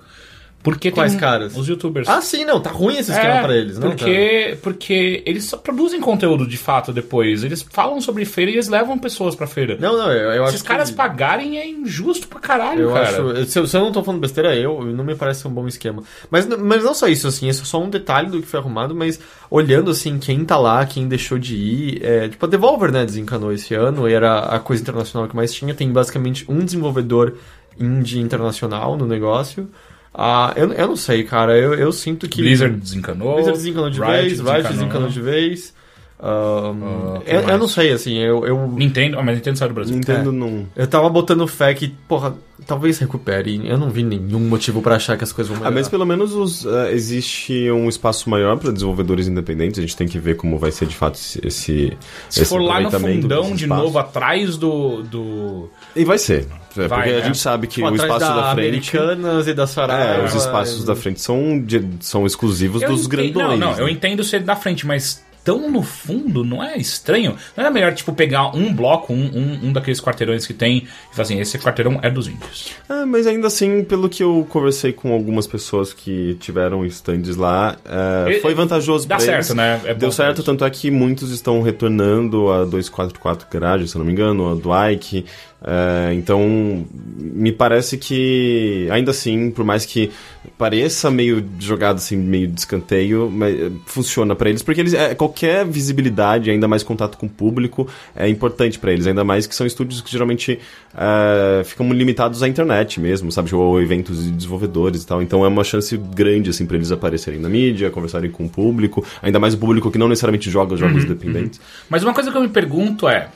Porque 0.65 0.89
Quais 0.89 1.11
tem 1.11 1.21
caras? 1.21 1.55
Os 1.55 1.67
youtubers. 1.67 2.09
Ah, 2.09 2.19
sim, 2.21 2.43
não, 2.43 2.59
tá 2.59 2.71
ruim 2.71 2.97
esse 2.97 3.11
esquema 3.11 3.35
É, 3.35 3.41
pra 3.43 3.55
eles, 3.55 3.77
não? 3.77 3.89
porque, 3.89 4.57
porque 4.63 5.21
eles 5.23 5.43
só 5.45 5.57
produzem 5.57 6.01
conteúdo 6.01 6.47
de 6.47 6.57
fato 6.57 6.91
depois. 6.91 7.43
Eles 7.43 7.61
falam 7.69 8.01
sobre 8.01 8.25
feira 8.25 8.49
e 8.49 8.55
eles 8.55 8.67
levam 8.67 8.97
pessoas 8.97 9.35
pra 9.35 9.45
feira. 9.45 9.77
Não, 9.79 9.95
não, 9.95 10.11
eu, 10.11 10.31
eu 10.31 10.43
acho 10.43 10.53
Se 10.53 10.57
os 10.57 10.61
caras 10.63 10.89
que... 10.89 10.95
pagarem 10.95 11.59
é 11.59 11.69
injusto 11.69 12.27
pra 12.27 12.39
caralho, 12.39 12.81
Eu 12.81 12.93
cara. 12.93 13.07
acho. 13.09 13.45
Se 13.45 13.59
eu, 13.59 13.67
se 13.67 13.77
eu 13.77 13.81
não 13.81 13.91
tô 13.91 14.03
falando 14.03 14.19
besteira, 14.21 14.55
eu, 14.55 14.83
não 14.83 15.03
me 15.03 15.13
parece 15.13 15.47
um 15.47 15.51
bom 15.51 15.67
esquema. 15.67 16.01
Mas, 16.31 16.47
mas 16.47 16.83
não 16.83 16.95
só 16.95 17.07
isso, 17.07 17.27
assim, 17.27 17.47
isso 17.47 17.61
é 17.61 17.65
só 17.65 17.79
um 17.79 17.89
detalhe 17.89 18.31
do 18.31 18.41
que 18.41 18.47
foi 18.47 18.59
arrumado, 18.59 18.95
mas 18.95 19.19
olhando 19.51 19.91
assim, 19.91 20.17
quem 20.17 20.43
tá 20.43 20.57
lá, 20.57 20.83
quem 20.87 21.07
deixou 21.07 21.37
de 21.37 21.55
ir. 21.55 22.03
É, 22.03 22.27
tipo, 22.27 22.43
a 22.43 22.49
Devolver, 22.49 22.91
né, 22.91 23.05
desencanou 23.05 23.53
esse 23.53 23.75
ano, 23.75 24.09
e 24.09 24.13
era 24.13 24.39
a 24.39 24.59
coisa 24.59 24.81
internacional 24.81 25.29
que 25.29 25.35
mais 25.35 25.53
tinha. 25.53 25.75
Tem 25.75 25.91
basicamente 25.91 26.43
um 26.49 26.65
desenvolvedor 26.65 27.35
indie 27.79 28.19
internacional 28.19 28.97
no 28.97 29.05
negócio. 29.05 29.69
Ah, 30.17 30.53
eu, 30.55 30.71
eu 30.71 30.87
não 30.87 30.95
sei, 30.95 31.23
cara. 31.23 31.57
Eu, 31.57 31.73
eu 31.73 31.91
sinto 31.91 32.27
que. 32.27 32.41
Blizzard 32.41 32.75
desencanou. 32.77 33.33
Blizzard 33.35 33.57
desencanou 33.57 33.89
de 33.89 33.99
Riot 33.99 34.11
vez, 34.21 34.39
Riot 34.39 34.67
desencanou 34.69 35.09
de 35.09 35.21
vez. 35.21 35.73
Ahn, 36.17 37.17
Ah, 37.17 37.21
quem 37.25 37.35
eu, 37.35 37.41
eu 37.41 37.57
não 37.57 37.67
sei, 37.67 37.91
assim, 37.91 38.17
eu, 38.17 38.45
eu, 38.45 38.67
Nintendo, 38.69 39.19
ah, 39.19 39.23
mas 39.23 39.35
Nintendo 39.35 39.57
saiu 39.57 39.69
do 39.69 39.75
Brasil. 39.75 39.93
Nintendo 39.95 40.29
É. 40.29 40.33
não. 40.33 40.65
eu 40.73 40.87
tava 40.87 41.09
botando 41.09 41.45
fé 41.45 41.73
que, 41.73 41.89
porra, 42.07 42.33
talvez 42.65 42.97
recupere. 42.99 43.61
Eu 43.67 43.77
não 43.77 43.89
vi 43.89 44.01
nenhum 44.01 44.39
motivo 44.39 44.81
pra 44.81 44.95
achar 44.95 45.17
que 45.17 45.25
as 45.25 45.33
coisas 45.33 45.49
vão 45.49 45.57
Ah, 45.57 45.69
melhorar. 45.69 45.75
mas 45.81 45.89
pelo 45.89 46.05
menos 46.05 46.33
os, 46.33 46.65
ah, 46.65 46.89
existe 46.89 47.69
um 47.69 47.89
espaço 47.89 48.29
maior 48.29 48.57
para 48.57 48.71
desenvolvedores 48.71 49.27
independentes. 49.27 49.77
A 49.77 49.81
gente 49.81 49.97
tem 49.97 50.07
que 50.07 50.17
ver 50.17 50.37
como 50.37 50.57
vai 50.57 50.71
ser 50.71 50.85
de 50.87 50.95
fato 50.95 51.15
esse. 51.15 51.45
esse 51.45 51.97
Se 52.29 52.41
esse 52.41 52.49
for 52.49 52.61
lá 52.61 52.79
no 52.79 52.89
fundão 52.89 53.53
de 53.53 53.67
novo, 53.67 53.99
atrás 53.99 54.55
do. 54.55 55.03
do... 55.03 55.69
E 55.95 56.03
vai 56.05 56.17
ser. 56.17 56.47
É, 56.77 56.87
Vai, 56.87 56.99
porque 57.03 57.11
né? 57.13 57.21
a 57.21 57.25
gente 57.25 57.37
sabe 57.37 57.67
que 57.67 57.75
Tipo, 57.75 57.89
o 57.89 57.95
espaço 57.95 58.19
da, 58.19 58.53
frente. 58.53 58.67
Americanas 58.67 59.47
e 59.47 59.53
da 59.53 59.65
Saraiva. 59.65 60.21
É, 60.23 60.25
os 60.25 60.35
espaços 60.35 60.83
e- 60.83 60.85
da 60.85 60.95
frente 60.95 61.21
são, 61.21 61.57
de- 61.61 61.87
são 62.01 62.25
exclusivos 62.25 62.81
Eu 62.81 62.89
dos 62.89 63.01
ente- 63.05 63.09
grandões. 63.09 63.59
Não, 63.59 63.71
não, 63.71 63.79
eu 63.79 63.85
né? 63.85 63.91
entendo 63.91 64.23
ser 64.25 64.41
da 64.41 64.57
frente, 64.57 64.85
mas 64.85 65.23
tão 65.45 65.69
no 65.69 65.83
fundo, 65.83 66.43
não 66.43 66.61
é 66.63 66.75
estranho? 66.75 67.35
Não 67.55 67.63
era 67.63 67.69
melhor, 67.71 67.93
tipo, 67.93 68.11
pegar 68.11 68.47
um 68.57 68.73
bloco, 68.73 69.13
um, 69.13 69.25
um, 69.25 69.67
um 69.67 69.71
daqueles 69.71 70.01
quarteirões 70.01 70.45
que 70.47 70.53
tem 70.55 70.77
e 70.79 70.87
falar 71.11 71.21
assim, 71.21 71.39
esse 71.39 71.57
quarteirão 71.59 71.99
é 72.01 72.09
dos 72.09 72.27
índios. 72.27 72.71
Ah, 72.89 73.05
mas 73.05 73.27
ainda 73.27 73.45
assim, 73.47 73.83
pelo 73.83 74.09
que 74.09 74.23
eu 74.23 74.45
conversei 74.49 74.91
com 74.91 75.13
algumas 75.13 75.45
pessoas 75.45 75.93
que 75.93 76.33
tiveram 76.41 76.83
stands 76.87 77.35
lá, 77.37 77.77
é, 77.85 78.39
foi 78.41 78.55
vantajoso 78.55 79.07
Dá 79.07 79.19
certo, 79.19 79.35
eles. 79.49 79.53
né? 79.53 79.79
É 79.85 79.93
Deu 79.93 80.11
certo, 80.11 80.41
tanto 80.43 80.65
é 80.65 80.69
que 80.71 80.89
muitos 80.89 81.29
estão 81.31 81.61
retornando 81.61 82.51
a 82.51 82.65
244 82.65 83.47
Garage, 83.49 83.87
se 83.87 83.95
eu 83.95 83.99
não 83.99 84.05
me 84.07 84.11
engano, 84.11 84.51
a 84.51 84.55
do 84.55 84.71
Ike. 84.91 85.25
É, 85.67 86.13
então, 86.13 86.85
me 87.17 87.51
parece 87.51 87.97
que, 87.97 88.87
ainda 88.91 89.09
assim, 89.11 89.49
por 89.49 89.65
mais 89.65 89.83
que 89.83 90.11
pareça 90.59 91.09
meio 91.09 91.43
jogado 91.59 91.95
assim, 91.95 92.15
meio 92.15 92.47
de 92.47 92.59
escanteio, 92.59 93.31
mas, 93.33 93.59
é, 93.59 93.71
funciona 93.87 94.35
pra 94.35 94.47
eles, 94.47 94.61
porque 94.61 94.79
eles, 94.81 94.93
é, 94.93 95.15
qual- 95.15 95.25
qualquer 95.35 95.65
visibilidade, 95.65 96.51
ainda 96.51 96.67
mais 96.67 96.83
contato 96.83 97.17
com 97.17 97.25
o 97.25 97.29
público, 97.29 97.87
é 98.15 98.29
importante 98.29 98.77
pra 98.77 98.91
eles. 98.93 99.07
Ainda 99.07 99.23
mais 99.23 99.47
que 99.47 99.55
são 99.55 99.65
estúdios 99.65 100.01
que 100.01 100.11
geralmente 100.11 100.59
é, 100.95 101.63
ficam 101.63 101.91
limitados 101.91 102.43
à 102.43 102.47
internet 102.47 102.99
mesmo, 103.01 103.31
sabe? 103.31 103.53
Ou 103.55 103.81
eventos 103.81 104.23
de 104.23 104.31
desenvolvedores 104.31 105.01
e 105.01 105.07
tal. 105.07 105.21
Então 105.21 105.43
é 105.43 105.47
uma 105.47 105.63
chance 105.63 105.97
grande, 105.97 106.51
assim, 106.51 106.65
pra 106.67 106.77
eles 106.77 106.91
aparecerem 106.91 107.39
na 107.39 107.49
mídia, 107.49 107.89
conversarem 107.89 108.29
com 108.29 108.45
o 108.45 108.49
público. 108.49 109.03
Ainda 109.21 109.39
mais 109.39 109.55
o 109.55 109.57
público 109.57 109.89
que 109.91 109.97
não 109.97 110.07
necessariamente 110.07 110.49
joga 110.49 110.75
jogos 110.77 111.03
independentes. 111.05 111.59
Mas 111.89 112.03
uma 112.03 112.13
coisa 112.13 112.29
que 112.31 112.37
eu 112.37 112.41
me 112.41 112.49
pergunto 112.49 113.09
é. 113.09 113.29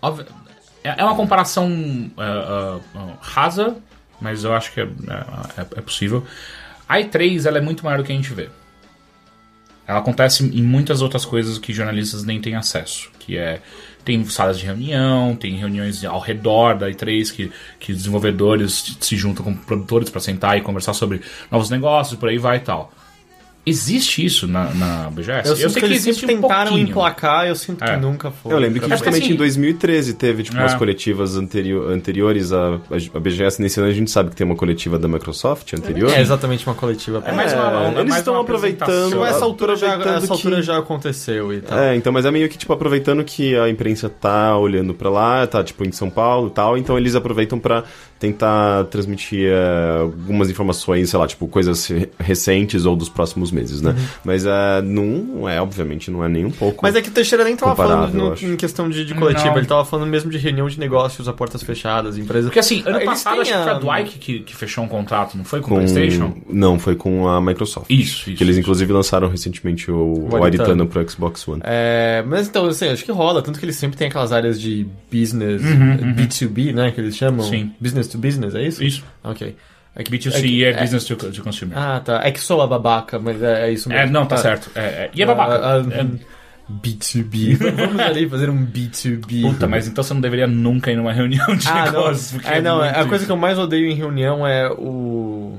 óbvio, 0.00 0.24
É 0.88 1.00
é 1.00 1.04
uma 1.04 1.14
comparação 1.14 2.10
é, 2.16 2.22
é, 2.22 3.00
rasa, 3.20 3.76
mas 4.20 4.44
eu 4.44 4.54
acho 4.54 4.72
que 4.72 4.80
é, 4.80 4.84
é- 4.84 5.66
é 5.76 5.80
possível. 5.80 6.24
A 6.88 6.98
E3 7.00 7.46
ela 7.46 7.58
é 7.58 7.60
muito 7.60 7.84
maior 7.84 7.98
do 7.98 8.04
que 8.04 8.12
a 8.12 8.14
gente 8.14 8.32
vê. 8.32 8.48
Ela 9.86 10.00
acontece 10.00 10.44
em 10.44 10.62
muitas 10.62 11.00
outras 11.00 11.24
coisas 11.24 11.58
que 11.58 11.72
jornalistas 11.72 12.22
nem 12.22 12.40
têm 12.40 12.54
acesso. 12.54 13.10
Que 13.18 13.38
é. 13.38 13.60
Tem 14.04 14.22
salas 14.26 14.58
de 14.58 14.64
reunião, 14.64 15.34
tem 15.36 15.54
reuniões 15.56 16.02
ao 16.04 16.20
redor 16.20 16.74
da 16.78 16.88
E3 16.90 17.30
que, 17.32 17.52
que 17.78 17.92
desenvolvedores 17.92 18.96
se 19.00 19.16
juntam 19.16 19.44
com 19.44 19.54
produtores 19.54 20.08
para 20.08 20.20
sentar 20.20 20.56
e 20.56 20.62
conversar 20.62 20.94
sobre 20.94 21.20
novos 21.50 21.68
negócios, 21.68 22.18
por 22.18 22.28
aí 22.28 22.38
vai 22.38 22.56
e 22.56 22.60
tal. 22.60 22.92
Existe 23.68 24.24
isso 24.24 24.46
na, 24.46 24.72
na 24.74 25.10
BGS? 25.10 25.48
Eu, 25.50 25.56
sinto 25.56 25.78
que 25.78 25.84
eles 25.84 26.02
sempre 26.02 26.24
um 26.34 26.40
tentaram 26.40 26.70
pouquinho. 26.70 26.88
emplacar, 26.88 27.46
eu 27.46 27.54
sinto 27.54 27.84
É. 27.84 27.94
que 27.94 28.00
nunca 28.00 28.30
foi. 28.30 28.52
Eu 28.52 28.58
lembro 28.58 28.80
que 28.80 28.88
justamente 28.88 29.24
assim- 29.24 29.32
em 29.34 29.36
2013 29.36 30.14
teve 30.14 30.42
tipo, 30.42 30.56
umas 30.56 30.74
É. 30.74 30.78
coletivas 30.78 31.36
anterio- 31.36 31.88
anteriores 31.88 32.52
à, 32.52 32.78
à 33.14 33.20
BGS. 33.20 33.60
Nesse 33.60 33.78
ano 33.80 33.88
a 33.88 33.92
gente 33.92 34.10
sabe 34.10 34.30
que 34.30 34.36
tem 34.36 34.46
uma 34.46 34.56
coletiva 34.56 34.98
da 34.98 35.06
Microsoft 35.08 35.72
anterior. 35.74 36.10
É 36.10 36.20
exatamente 36.20 36.66
uma 36.66 36.74
coletiva. 36.74 37.22
É 37.26 37.32
mais 37.32 37.52
uma- 37.52 37.62
É, 37.62 37.88
uma- 37.88 38.00
eles 38.00 38.16
estão 38.16 38.40
aproveitando. 38.40 39.24
Essa 39.24 39.44
altura, 39.44 39.76
já, 39.76 39.88
aproveitando 39.94 40.22
essa 40.24 40.32
altura 40.32 40.56
que- 40.56 40.62
já 40.62 40.78
aconteceu 40.78 41.52
e 41.52 41.60
tal. 41.60 41.78
É, 41.78 41.94
então, 41.96 42.12
mas 42.12 42.24
é 42.24 42.30
meio 42.30 42.48
que, 42.48 42.56
tipo, 42.56 42.72
aproveitando 42.72 43.22
que 43.24 43.56
a 43.56 43.68
imprensa 43.68 44.08
tá 44.08 44.56
olhando 44.56 44.94
pra 44.94 45.10
lá, 45.10 45.46
tá, 45.46 45.62
tipo, 45.62 45.84
em 45.86 45.92
São 45.92 46.08
Paulo 46.10 46.48
e 46.48 46.50
tal, 46.50 46.76
então 46.78 46.96
eles 46.96 47.14
aproveitam 47.14 47.58
pra 47.58 47.84
tentar 48.18 48.84
transmitir 48.84 49.48
é, 49.50 49.98
algumas 50.00 50.50
informações, 50.50 51.08
sei 51.10 51.18
lá, 51.18 51.26
tipo, 51.26 51.46
coisas 51.46 51.86
re- 51.86 52.08
recentes 52.18 52.84
ou 52.84 52.96
dos 52.96 53.08
próximos 53.08 53.50
meses, 53.52 53.80
né? 53.80 53.94
Mas 54.24 54.44
é, 54.44 54.82
não 54.82 55.48
é, 55.48 55.60
obviamente, 55.60 56.10
não 56.10 56.24
é 56.24 56.28
nem 56.28 56.44
um 56.44 56.50
pouco. 56.50 56.80
Mas 56.82 56.96
é 56.96 57.00
que 57.02 57.08
o 57.08 57.12
Teixeira 57.12 57.44
nem 57.44 57.56
tava 57.56 57.76
falando 57.76 58.12
no- 58.12 58.34
em 58.34 58.56
questão 58.56 58.88
de, 58.88 59.04
de 59.04 59.14
coletiva, 59.14 59.50
Não. 59.50 59.58
ele 59.58 59.66
tava 59.66 59.84
falando 59.84 60.08
mesmo 60.08 60.30
de 60.30 60.38
reunião 60.38 60.68
de 60.68 60.78
negócios 60.80 61.28
a 61.28 61.32
portas 61.32 61.62
fechadas, 61.62 62.18
empresas. 62.18 62.46
Porque 62.46 62.58
assim, 62.58 62.82
ano 62.86 62.96
Eles 62.96 63.04
passado 63.04 63.40
acho 63.40 63.52
que 63.52 63.56
foi 63.58 63.72
a 63.72 63.76
a- 63.76 63.78
Dwight 63.78 64.18
que, 64.18 64.40
que 64.40 64.56
fechou 64.56 64.82
um 64.84 64.88
contrato, 64.88 65.36
não 65.36 65.44
foi 65.44 65.60
com, 65.60 65.68
com... 65.68 65.74
o 65.74 65.78
PlayStation? 65.78 66.34
Não, 66.48 66.78
foi 66.78 66.96
com 66.96 67.28
a 67.28 67.40
Microsoft. 67.40 67.86
Isso, 67.90 68.30
isso. 68.30 68.36
Que 68.36 68.42
eles, 68.42 68.54
isso. 68.56 68.60
inclusive, 68.60 68.92
lançaram 68.92 69.28
recentemente 69.28 69.90
o, 69.90 70.28
o 70.30 70.44
Aritano. 70.44 70.86
Pro 70.88 71.08
Xbox 71.08 71.46
One. 71.46 71.60
É, 71.64 72.24
mas 72.26 72.48
então, 72.48 72.66
assim, 72.66 72.88
acho 72.88 73.04
que 73.04 73.12
rola, 73.12 73.42
tanto 73.42 73.58
que 73.58 73.64
eles 73.64 73.76
sempre 73.76 73.96
têm 73.96 74.08
aquelas 74.08 74.32
áreas 74.32 74.60
de 74.60 74.86
business, 75.12 75.60
B2B, 75.62 76.72
né, 76.74 76.90
que 76.90 77.00
eles 77.00 77.16
chamam. 77.16 77.44
Uhum, 77.44 77.50
Sim. 77.50 77.72
Business 77.80 78.07
to 78.08 78.18
business, 78.18 78.54
é 78.54 78.62
isso? 78.62 78.82
Isso. 78.82 79.04
Ok. 79.22 79.56
É 79.96 80.02
que, 80.02 80.10
B2C 80.12 80.62
é 80.64 80.68
é, 80.68 80.72
que- 80.74 80.80
business 80.80 81.04
to, 81.04 81.16
to 81.16 81.42
consumer. 81.42 81.76
Ah, 81.76 82.00
tá. 82.04 82.20
É 82.24 82.30
que 82.30 82.40
sou 82.40 82.62
a 82.62 82.66
babaca, 82.66 83.18
mas 83.18 83.42
é, 83.42 83.68
é 83.68 83.72
isso 83.72 83.88
mesmo. 83.88 84.02
é, 84.02 84.06
não, 84.10 84.26
tá 84.26 84.36
Ah, 84.36 84.38
certo. 84.38 84.70
É, 84.74 84.80
é. 84.80 85.10
E 85.14 85.22
é 85.22 85.26
babaca. 85.26 85.54
ah, 85.56 85.76
ah, 85.76 86.00
É- 86.00 86.38
B2B. 86.70 87.56
Vamos 87.74 87.98
ali 88.00 88.28
fazer 88.28 88.50
um 88.50 88.64
B2B. 88.66 89.40
Puta, 89.42 89.66
mas 89.66 89.88
então 89.88 90.04
você 90.04 90.12
não 90.12 90.20
deveria 90.20 90.46
nunca 90.46 90.92
ir 90.92 90.96
numa 90.96 91.12
reunião 91.12 91.46
de 91.56 91.66
Ah, 91.66 91.76
não. 91.76 91.84
negócios. 91.84 92.32
porque 92.32 92.46
É, 92.48 92.60
não, 92.60 92.78
muito 92.80 92.94
a 92.98 93.06
coisa 93.06 93.24
que 93.24 93.32
eu 93.32 93.36
mais 93.38 93.58
odeio 93.58 93.86
em 93.88 93.94
reunião 93.94 94.46
é 94.46 94.70
o. 94.70 95.58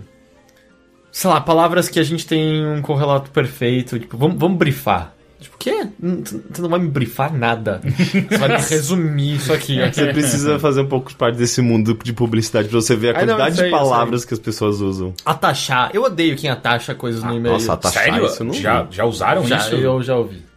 Sei 1.11 1.27
lá, 1.29 1.41
palavras 1.41 1.89
que 1.89 1.99
a 1.99 2.03
gente 2.03 2.27
tem 2.27 2.63
um 2.65 2.81
correlato 2.83 3.31
perfeito. 3.31 3.97
Tipo, 3.99 4.17
vamos, 4.17 4.37
vamos 4.37 4.57
brifar. 4.59 5.15
Tipo, 5.39 5.55
o 5.55 5.59
quê? 5.59 5.87
Hum, 6.03 6.21
Você 6.51 6.61
não 6.61 6.69
vai 6.69 6.79
me 6.79 6.89
brifar 6.89 7.33
nada. 7.33 7.81
Você 7.83 8.37
vai 8.37 8.49
me 8.49 8.55
resumir 8.69 9.35
isso 9.37 9.53
aqui. 9.53 9.77
Você 9.91 10.07
precisa 10.07 10.59
fazer 10.59 10.81
um 10.81 10.87
pouco 10.87 11.13
parte 11.15 11.37
desse 11.37 11.61
mundo 11.61 11.97
de 12.03 12.11
publicidade 12.11 12.67
pra 12.67 12.79
você 12.81 12.95
ver 12.95 13.09
a 13.09 13.11
Ah, 13.11 13.25
quantidade 13.25 13.55
de 13.63 13.69
palavras 13.69 14.25
que 14.25 14.33
as 14.33 14.39
pessoas 14.39 14.81
usam. 14.81 15.13
Atachar. 15.25 15.91
Eu 15.93 16.03
odeio 16.03 16.35
quem 16.35 16.49
atacha 16.49 16.93
coisas 16.93 17.23
no 17.23 17.33
e-mail. 17.33 17.53
Nossa, 17.53 17.73
atachar 17.73 18.03
Sério? 18.03 18.25
isso 18.25 18.43
não 18.43 18.53
já, 18.53 18.85
já 18.91 19.05
usaram 19.05 19.45
já, 19.47 19.57
isso? 19.57 19.75
Eu 19.75 20.01
já 20.03 20.15
ouvi. 20.17 20.48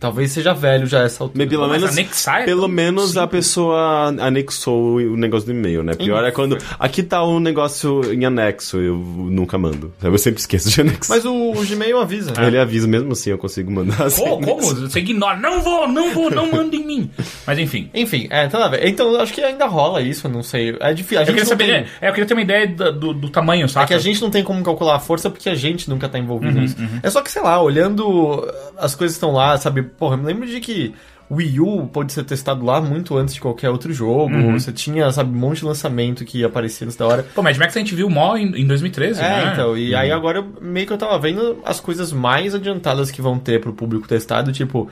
Talvez 0.00 0.30
seja 0.32 0.54
velho 0.54 0.86
já 0.86 1.02
essa 1.02 1.24
altura. 1.24 1.44
Mas 1.44 1.48
pelo 1.50 1.68
Mas 1.68 1.80
menos, 1.80 1.90
anexar 1.98 2.42
é 2.42 2.44
pelo 2.44 2.68
menos 2.68 3.16
a 3.16 3.22
simples. 3.22 3.30
pessoa 3.46 4.14
anexou 4.20 4.96
o 4.96 5.16
negócio 5.16 5.46
do 5.46 5.52
e-mail, 5.52 5.82
né? 5.82 5.94
Pior 5.94 6.24
é 6.24 6.30
quando. 6.30 6.56
Aqui 6.78 7.02
tá 7.02 7.24
um 7.24 7.40
negócio 7.40 8.12
em 8.12 8.24
anexo, 8.24 8.78
eu 8.78 8.96
nunca 8.96 9.58
mando. 9.58 9.92
Eu 10.02 10.16
sempre 10.18 10.40
esqueço 10.40 10.70
de 10.70 10.80
anexar. 10.80 11.16
Mas 11.16 11.24
o, 11.24 11.32
o 11.52 11.66
Gmail 11.66 11.98
avisa. 11.98 12.32
Ele 12.40 12.58
avisa 12.58 12.86
mesmo 12.86 13.12
assim, 13.12 13.30
eu 13.30 13.38
consigo 13.38 13.70
mandar 13.72 14.02
assim. 14.04 14.24
Pô, 14.24 14.38
como? 14.38 14.62
Você 14.62 15.00
ignora. 15.00 15.36
Não 15.38 15.60
vou, 15.62 15.88
não 15.88 16.12
vou, 16.12 16.30
não 16.30 16.50
manda 16.50 16.74
em 16.76 16.84
mim. 16.84 17.10
Mas 17.46 17.58
enfim. 17.58 17.90
Enfim, 17.92 18.28
é, 18.30 18.44
então, 18.44 18.60
então 18.82 19.12
eu 19.12 19.20
acho 19.20 19.32
que 19.32 19.40
ainda 19.40 19.66
rola 19.66 20.00
isso, 20.00 20.26
eu 20.26 20.30
não 20.30 20.42
sei. 20.42 20.76
É 20.80 20.92
difícil. 20.94 21.18
A 21.18 21.22
Eu 21.22 21.26
gente 21.26 21.34
queria, 21.34 21.42
não 21.44 21.48
saber, 21.50 21.64
tem... 21.66 21.92
é, 22.00 22.08
eu 22.08 22.12
queria 22.12 22.26
ter 22.26 22.34
uma 22.34 22.42
ideia 22.42 22.66
do, 22.68 23.12
do 23.14 23.28
tamanho, 23.28 23.68
sabe? 23.68 23.84
É 23.84 23.88
que 23.88 23.94
a 23.94 23.98
gente 23.98 24.20
não 24.20 24.30
tem 24.30 24.44
como 24.44 24.62
calcular 24.62 24.96
a 24.96 25.00
força 25.00 25.28
porque 25.28 25.48
a 25.48 25.54
gente 25.54 25.88
nunca 25.90 26.08
tá 26.08 26.18
envolvido 26.18 26.54
Uhum, 26.54 26.62
nisso. 26.62 26.76
É 27.02 27.10
só 27.10 27.20
que, 27.20 27.30
sei 27.30 27.42
lá, 27.42 27.60
olhando 27.60 28.46
as 28.76 28.94
coisas 28.94 29.16
que 29.16 29.18
estão 29.18 29.32
lá, 29.32 29.56
sabe? 29.58 29.87
Porra, 29.96 30.14
eu 30.14 30.18
me 30.18 30.26
lembro 30.26 30.46
de 30.46 30.60
que 30.60 30.94
Wii 31.30 31.60
U 31.60 31.86
pode 31.92 32.12
ser 32.12 32.24
testado 32.24 32.64
lá 32.64 32.80
muito 32.80 33.16
antes 33.16 33.34
de 33.34 33.40
qualquer 33.40 33.68
outro 33.70 33.92
jogo. 33.92 34.34
Uhum. 34.34 34.58
Você 34.58 34.72
tinha, 34.72 35.10
sabe, 35.12 35.30
um 35.34 35.38
monte 35.38 35.58
de 35.58 35.66
lançamento 35.66 36.24
que 36.24 36.42
aparecia 36.42 36.86
antes 36.86 36.96
da 36.96 37.06
hora. 37.06 37.26
Pô, 37.34 37.42
Mad 37.42 37.56
Max 37.56 37.76
a 37.76 37.80
gente 37.80 37.94
viu 37.94 38.08
mó 38.08 38.36
em, 38.36 38.62
em 38.62 38.66
2013, 38.66 39.20
É, 39.20 39.22
né? 39.22 39.50
então, 39.52 39.76
e 39.76 39.94
aí 39.94 40.10
agora 40.10 40.44
meio 40.60 40.86
que 40.86 40.92
eu 40.92 40.98
tava 40.98 41.18
vendo 41.18 41.58
as 41.64 41.80
coisas 41.80 42.12
mais 42.12 42.54
adiantadas 42.54 43.10
que 43.10 43.20
vão 43.20 43.38
ter 43.38 43.60
pro 43.60 43.72
público 43.74 44.08
testado, 44.08 44.52
tipo 44.52 44.88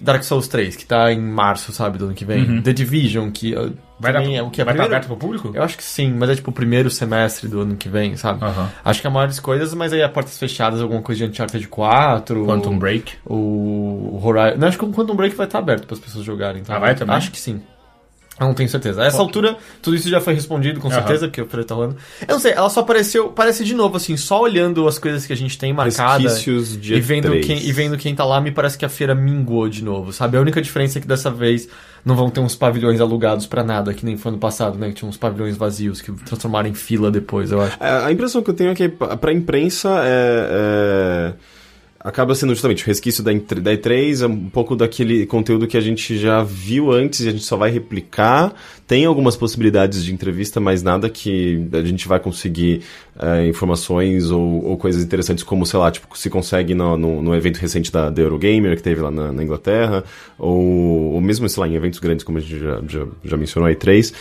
Dark 0.00 0.22
Souls 0.22 0.48
3, 0.48 0.76
que 0.76 0.84
tá 0.86 1.12
em 1.12 1.20
março, 1.20 1.72
sabe, 1.72 1.98
do 1.98 2.06
ano 2.06 2.14
que 2.14 2.24
vem. 2.24 2.62
The 2.62 2.72
Division, 2.72 3.30
que 3.30 3.54
uh, 3.54 3.72
Uhum. 4.00 4.02
Vai, 4.02 4.12
dar, 4.14 4.24
é 4.32 4.42
o 4.42 4.48
que 4.50 4.62
é 4.62 4.64
vai 4.64 4.72
primeiro- 4.72 4.94
aberto 4.94 5.08
pro 5.08 5.16
público? 5.18 5.50
Eu 5.54 5.62
acho 5.62 5.76
que 5.76 5.84
sim, 5.84 6.10
mas 6.18 6.30
é 6.30 6.34
tipo 6.34 6.50
o 6.50 6.54
primeiro 6.54 6.88
semestre 6.88 7.46
do 7.48 7.60
ano 7.60 7.76
que 7.76 7.86
vem, 7.86 8.16
sabe? 8.16 8.42
Aham. 8.42 8.70
Acho 8.82 9.02
que 9.02 9.06
é 9.06 9.10
maiores 9.10 9.38
coisas, 9.38 9.74
mas 9.74 9.92
aí 9.92 10.02
a 10.02 10.08
portas 10.08 10.38
fechadas, 10.38 10.80
alguma 10.80 11.02
coisa 11.02 11.22
de 11.26 11.30
Uncharted 11.30 11.68
4. 11.68 12.46
Quantum 12.46 12.78
Break. 12.78 13.12
O 13.26 14.18
Horizon. 14.24 14.56
Não, 14.58 14.68
acho 14.68 14.78
que 14.78 14.84
o 14.86 14.88
Quantum 14.90 15.14
Break 15.14 15.36
vai 15.36 15.46
estar 15.46 15.58
aberto 15.58 15.86
para 15.86 15.94
as 15.94 16.00
pessoas 16.00 16.24
jogarem. 16.24 16.62
Tá? 16.62 16.76
Ah, 16.76 16.78
vai 16.78 16.94
também? 16.94 17.14
Acho 17.14 17.30
que 17.30 17.38
sim. 17.38 17.60
Não 18.40 18.54
tenho 18.54 18.68
certeza. 18.68 19.02
A 19.02 19.04
essa 19.04 19.18
altura, 19.18 19.56
tudo 19.82 19.94
isso 19.96 20.08
já 20.08 20.20
foi 20.20 20.32
respondido, 20.34 20.80
com 20.80 20.90
certeza, 20.90 21.28
porque 21.28 21.42
o 21.42 21.46
Freire 21.46 21.66
tá 21.68 21.74
rolando. 21.74 21.96
Eu 22.26 22.34
não 22.34 22.40
sei, 22.40 22.52
ela 22.52 22.70
só 22.70 22.80
apareceu, 22.80 23.28
parece 23.28 23.64
de 23.64 23.74
novo, 23.74 23.98
assim, 23.98 24.16
só 24.16 24.40
olhando 24.40 24.88
as 24.88 24.98
coisas 24.98 25.26
que 25.26 25.32
a 25.32 25.36
gente 25.36 25.58
tem 25.58 25.72
marcada. 25.72 26.22
Resquícios 26.22 26.80
de 26.80 26.94
E 26.94 27.00
vendo, 27.00 27.28
E3. 27.34 27.44
quem, 27.44 27.62
e 27.66 27.72
vendo 27.72 27.98
quem 27.98 28.14
tá 28.14 28.24
lá, 28.24 28.40
me 28.40 28.50
parece 28.50 28.78
que 28.78 28.84
a 28.84 28.88
feira 28.88 29.14
minguou 29.14 29.68
de 29.68 29.84
novo, 29.84 30.12
sabe? 30.12 30.36
A 30.38 30.40
única 30.40 30.60
diferença 30.62 30.98
é 30.98 31.00
que 31.02 31.06
dessa 31.06 31.30
vez 31.30 31.68
não 32.04 32.16
vão 32.16 32.30
ter 32.30 32.40
uns 32.40 32.54
pavilhões 32.56 32.98
alugados 33.00 33.46
pra 33.46 33.62
nada, 33.62 33.92
que 33.92 34.06
nem 34.06 34.16
foi 34.16 34.30
ano 34.32 34.38
passado, 34.38 34.78
né? 34.78 34.88
Que 34.88 34.94
tinha 34.94 35.08
uns 35.08 35.18
pavilhões 35.18 35.56
vazios 35.56 36.00
que 36.00 36.10
transformaram 36.12 36.68
em 36.68 36.74
fila 36.74 37.10
depois, 37.10 37.50
eu 37.52 37.60
acho. 37.60 37.76
É, 37.78 38.06
A 38.06 38.10
impressão 38.12 38.42
que 38.42 38.48
eu 38.48 38.54
tenho 38.54 38.70
é 38.70 38.74
que 38.74 38.88
pra 38.88 39.32
imprensa 39.32 39.90
é, 40.02 40.48
é, 40.50 41.34
acaba 42.02 42.34
sendo 42.34 42.54
justamente 42.54 42.82
o 42.82 42.86
resquício 42.86 43.22
da, 43.22 43.30
entre- 43.32 43.60
da 43.60 43.72
E3, 43.72 44.22
é 44.22 44.26
um 44.26 44.48
pouco 44.48 44.74
daquele 44.74 45.26
conteúdo 45.26 45.66
que 45.66 45.76
a 45.76 45.80
gente 45.82 46.16
já 46.16 46.42
viu 46.42 46.90
antes 46.90 47.20
e 47.20 47.28
a 47.28 47.32
gente 47.32 47.44
só 47.44 47.56
vai 47.58 47.70
replicar. 47.70 48.54
Tem 48.86 49.04
algumas 49.04 49.36
possibilidades 49.36 50.02
de 50.02 50.12
entrevista, 50.12 50.58
mas 50.58 50.82
nada 50.82 51.10
que 51.10 51.68
a 51.72 51.82
gente 51.82 52.08
vai 52.08 52.18
conseguir 52.18 52.80
é, 53.20 53.46
informações 53.46 54.30
ou, 54.30 54.64
ou 54.64 54.76
coisas 54.78 55.04
interessantes, 55.04 55.44
como, 55.44 55.66
sei 55.66 55.78
lá, 55.78 55.90
tipo, 55.90 56.16
se 56.18 56.30
consegue 56.30 56.74
no, 56.74 56.96
no, 56.96 57.22
no 57.22 57.34
evento 57.34 57.58
recente 57.58 57.92
da, 57.92 58.08
da 58.08 58.22
Eurogamer, 58.22 58.76
que 58.76 58.82
teve 58.82 59.02
lá 59.02 59.10
na, 59.10 59.30
na 59.30 59.42
Inglaterra, 59.44 60.02
ou, 60.38 61.12
ou 61.12 61.20
mesmo, 61.20 61.46
sei 61.50 61.60
lá, 61.60 61.68
em 61.68 61.74
eventos 61.74 61.98
grandes, 61.98 62.24
como 62.24 62.38
a 62.38 62.40
gente 62.40 62.58
já, 62.58 62.80
já, 62.88 63.06
já 63.22 63.36
mencionou, 63.36 63.68
a 63.68 63.74
E3. 63.74 64.12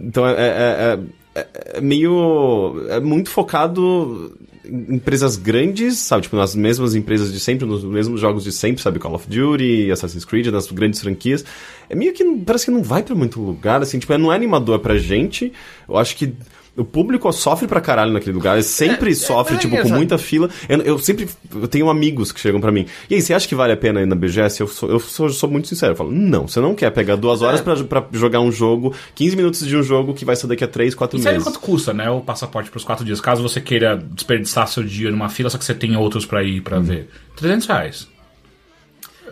Então, 0.00 0.26
é- 0.26 0.32
é- 0.36 0.98
é, 1.34 1.46
é 1.74 1.80
meio. 1.80 2.84
É 2.90 3.00
muito 3.00 3.30
focado 3.30 4.36
empresas 4.64 5.36
grandes, 5.36 5.98
sabe? 5.98 6.22
Tipo, 6.22 6.36
nas 6.36 6.54
mesmas 6.54 6.94
empresas 6.94 7.32
de 7.32 7.40
sempre, 7.40 7.66
nos 7.66 7.84
mesmos 7.84 8.20
jogos 8.20 8.44
de 8.44 8.52
sempre, 8.52 8.82
sabe? 8.82 8.98
Call 8.98 9.14
of 9.14 9.28
Duty, 9.28 9.90
Assassin's 9.90 10.24
Creed, 10.24 10.46
nas 10.46 10.70
grandes 10.70 11.00
franquias. 11.00 11.44
É 11.88 11.94
meio 11.94 12.12
que. 12.12 12.24
Parece 12.44 12.66
que 12.66 12.70
não 12.70 12.82
vai 12.82 13.02
pra 13.02 13.14
muito 13.14 13.40
lugar, 13.40 13.82
assim. 13.82 13.98
Tipo, 13.98 14.16
não 14.18 14.32
é 14.32 14.36
animador 14.36 14.78
pra 14.78 14.96
gente. 14.96 15.52
Eu 15.88 15.96
acho 15.96 16.16
que. 16.16 16.32
O 16.74 16.84
público 16.86 17.30
sofre 17.32 17.68
pra 17.68 17.82
caralho 17.82 18.12
naquele 18.14 18.32
lugar, 18.32 18.54
ele 18.54 18.62
sempre 18.62 19.14
sofre, 19.14 19.56
é 19.56 19.58
tipo, 19.58 19.76
com 19.82 19.90
muita 19.90 20.16
fila. 20.16 20.48
Eu, 20.66 20.78
eu 20.80 20.98
sempre 20.98 21.28
eu 21.54 21.68
tenho 21.68 21.90
amigos 21.90 22.32
que 22.32 22.40
chegam 22.40 22.62
pra 22.62 22.72
mim. 22.72 22.86
E 23.10 23.14
aí, 23.14 23.20
você 23.20 23.34
acha 23.34 23.46
que 23.46 23.54
vale 23.54 23.74
a 23.74 23.76
pena 23.76 24.00
ir 24.00 24.06
na 24.06 24.14
BGS? 24.14 24.58
Eu 24.62 24.66
sou, 24.66 24.88
eu 24.88 24.98
sou, 24.98 25.28
sou 25.28 25.50
muito 25.50 25.68
sincero. 25.68 25.92
Eu 25.92 25.96
falo, 25.96 26.10
não, 26.10 26.48
você 26.48 26.60
não 26.60 26.74
quer 26.74 26.90
pegar 26.90 27.16
duas 27.16 27.42
horas 27.42 27.60
pra, 27.60 27.76
pra 27.84 28.06
jogar 28.12 28.40
um 28.40 28.50
jogo, 28.50 28.94
15 29.14 29.36
minutos 29.36 29.66
de 29.66 29.76
um 29.76 29.82
jogo 29.82 30.14
que 30.14 30.24
vai 30.24 30.34
ser 30.34 30.46
daqui 30.46 30.64
a 30.64 30.68
3, 30.68 30.94
4 30.94 31.18
E 31.18 31.22
sabe 31.22 31.34
meses. 31.34 31.46
quanto 31.46 31.60
custa, 31.60 31.92
né, 31.92 32.08
o 32.08 32.20
passaporte 32.22 32.70
pros 32.70 32.84
quatro 32.84 33.04
dias? 33.04 33.20
Caso 33.20 33.42
você 33.42 33.60
queira 33.60 33.96
desperdiçar 33.96 34.66
seu 34.66 34.82
dia 34.82 35.10
numa 35.10 35.28
fila, 35.28 35.50
só 35.50 35.58
que 35.58 35.64
você 35.66 35.74
tem 35.74 35.94
outros 35.96 36.24
pra 36.24 36.42
ir 36.42 36.60
Hum. 36.60 36.62
pra 36.62 36.78
ver. 36.78 37.08
300 37.36 37.66
reais. 37.66 38.08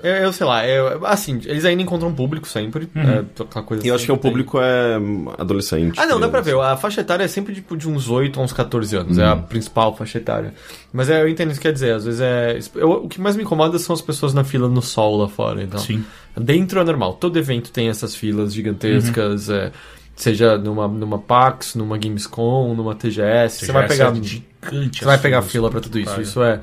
Eu, 0.03 0.15
eu 0.15 0.33
sei 0.33 0.47
lá, 0.47 0.67
eu- 0.67 1.05
assim, 1.07 1.41
eles 1.45 1.65
ainda 1.65 1.83
encontram 1.83 2.13
público 2.15 2.47
sempre. 2.49 2.89
É, 2.95 3.25
aquela 3.43 3.65
coisa 3.65 3.85
E 3.85 3.89
eu 3.89 3.95
acho 3.95 4.05
que 4.05 4.11
é 4.11 4.15
o 4.15 4.17
tem. 4.17 4.31
público 4.31 4.59
é 4.61 4.97
adolescente. 5.39 5.99
Ah, 5.99 6.07
não, 6.07 6.19
dá 6.21 6.29
pra 6.29 6.43
criança. 6.43 6.63
ver. 6.63 6.67
A 6.73 6.77
faixa 6.77 7.01
etária 7.01 7.25
é 7.25 7.29
sempre 7.29 7.55
tipo, 7.55 7.77
de 7.77 7.89
uns 7.89 8.09
8 8.09 8.41
a 8.41 8.43
uns 8.43 8.53
14 8.53 8.97
anos. 8.97 9.19
É 9.19 9.25
a 9.25 9.35
Uhum. 9.35 9.43
principal 9.43 9.97
faixa 9.97 10.19
etária. 10.19 10.55
Mas 10.93 11.09
é, 11.11 11.23
eu 11.23 11.29
entendo 11.29 11.51
o 11.51 11.55
que 11.55 11.61
quer 11.61 11.73
dizer. 11.73 11.95
Às 11.95 12.05
vezes 12.05 12.21
é. 12.21 12.59
eu- 12.75 12.91
o 13.05 13.09
que 13.09 13.21
mais 13.21 13.37
me 13.37 13.43
incomoda 13.43 13.79
são 13.79 13.95
as 13.95 14.01
pessoas 14.03 14.33
na 14.35 14.45
fila 14.45 14.69
no 14.69 14.83
sol 14.83 15.17
lá 15.17 15.29
fora. 15.29 15.63
Então. 15.63 15.81
Sim. 15.81 16.05
Dentro 16.37 16.81
é 16.81 16.85
normal. 16.85 17.15
Todo 17.15 17.39
evento 17.39 17.71
tem 17.71 17.89
essas 17.89 18.15
filas 18.15 18.53
gigantescas. 18.55 19.49
Uhum. 19.49 19.55
é, 19.57 19.73
seja 20.17 20.59
numa, 20.59 20.87
numa 20.87 21.19
PAX, 21.19 21.75
numa 21.75 21.97
Gamescom, 21.97 22.75
numa 22.75 22.95
TGS. 22.95 23.65
Você 23.67 23.73
vai 23.73 23.87
TGS 23.87 23.99
pegar. 23.99 24.11
é 24.19 24.23
gigante, 24.23 24.99
Você 25.01 25.05
vai 25.07 25.19
pegar 25.19 25.39
filas, 25.43 25.53
fila 25.53 25.71
pra 25.71 25.81
puta 25.81 25.91
tudo 25.93 26.03
que 26.05 26.11
isso. 26.11 26.21
Isso 26.21 26.43
é. 26.43 26.61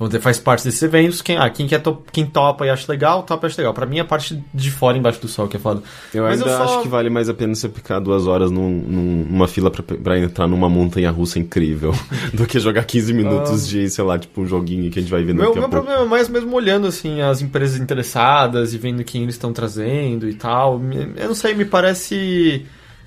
Vamos 0.00 0.12
dizer, 0.12 0.22
faz 0.22 0.38
parte 0.38 0.64
desses 0.64 0.82
eventos. 0.82 1.20
Quem, 1.20 1.36
ah, 1.36 1.50
quem, 1.50 1.66
quer 1.68 1.78
to- 1.82 2.02
quem 2.10 2.24
topa 2.24 2.64
e 2.64 2.70
acha 2.70 2.90
legal, 2.90 3.22
topa 3.22 3.46
e 3.46 3.48
acha 3.48 3.60
legal. 3.60 3.74
Pra 3.74 3.84
mim, 3.84 3.98
é 3.98 4.00
a 4.00 4.04
parte 4.04 4.42
de 4.54 4.70
fora, 4.70 4.96
embaixo 4.96 5.20
do 5.20 5.28
sol, 5.28 5.46
que 5.46 5.58
é 5.58 5.60
foda. 5.60 5.82
Eu 6.14 6.22
Mas 6.24 6.40
ainda 6.40 6.50
eu 6.50 6.56
só- 6.56 6.64
acho 6.64 6.82
que 6.82 6.88
vale 6.88 7.10
mais 7.10 7.28
a 7.28 7.34
pena 7.34 7.54
você 7.54 7.68
ficar 7.68 7.98
duas 8.00 8.26
horas 8.26 8.50
num- 8.50 8.70
num- 8.80 9.26
numa 9.30 9.46
fila 9.46 9.70
pra, 9.70 9.82
pra 9.82 10.18
entrar 10.18 10.48
numa 10.48 10.70
montanha 10.70 11.10
russa 11.10 11.38
incrível 11.38 11.92
do 12.32 12.46
que 12.46 12.58
jogar 12.58 12.84
15 12.84 13.12
minutos 13.12 13.68
de, 13.68 13.90
sei 13.90 14.02
lá, 14.02 14.18
tipo 14.18 14.40
um 14.40 14.46
joguinho 14.46 14.90
que 14.90 14.98
a 14.98 15.02
gente 15.02 15.10
vai 15.10 15.22
ver 15.22 15.34
Meu, 15.34 15.48
daqui 15.48 15.58
a 15.58 15.60
meu 15.60 15.68
pouco. 15.68 15.84
problema 15.84 16.06
é 16.06 16.08
mais 16.08 16.30
mesmo 16.30 16.56
olhando 16.56 16.86
assim 16.86 17.20
as 17.20 17.42
empresas 17.42 17.78
interessadas 17.78 18.72
e 18.72 18.78
vendo 18.78 19.04
quem 19.04 19.22
eles 19.24 19.34
estão 19.34 19.52
trazendo 19.52 20.26
e 20.26 20.32
tal. 20.32 20.80
Eu 21.14 21.28
não 21.28 21.34
sei, 21.34 21.52
me 21.52 21.66
parece. 21.66 22.64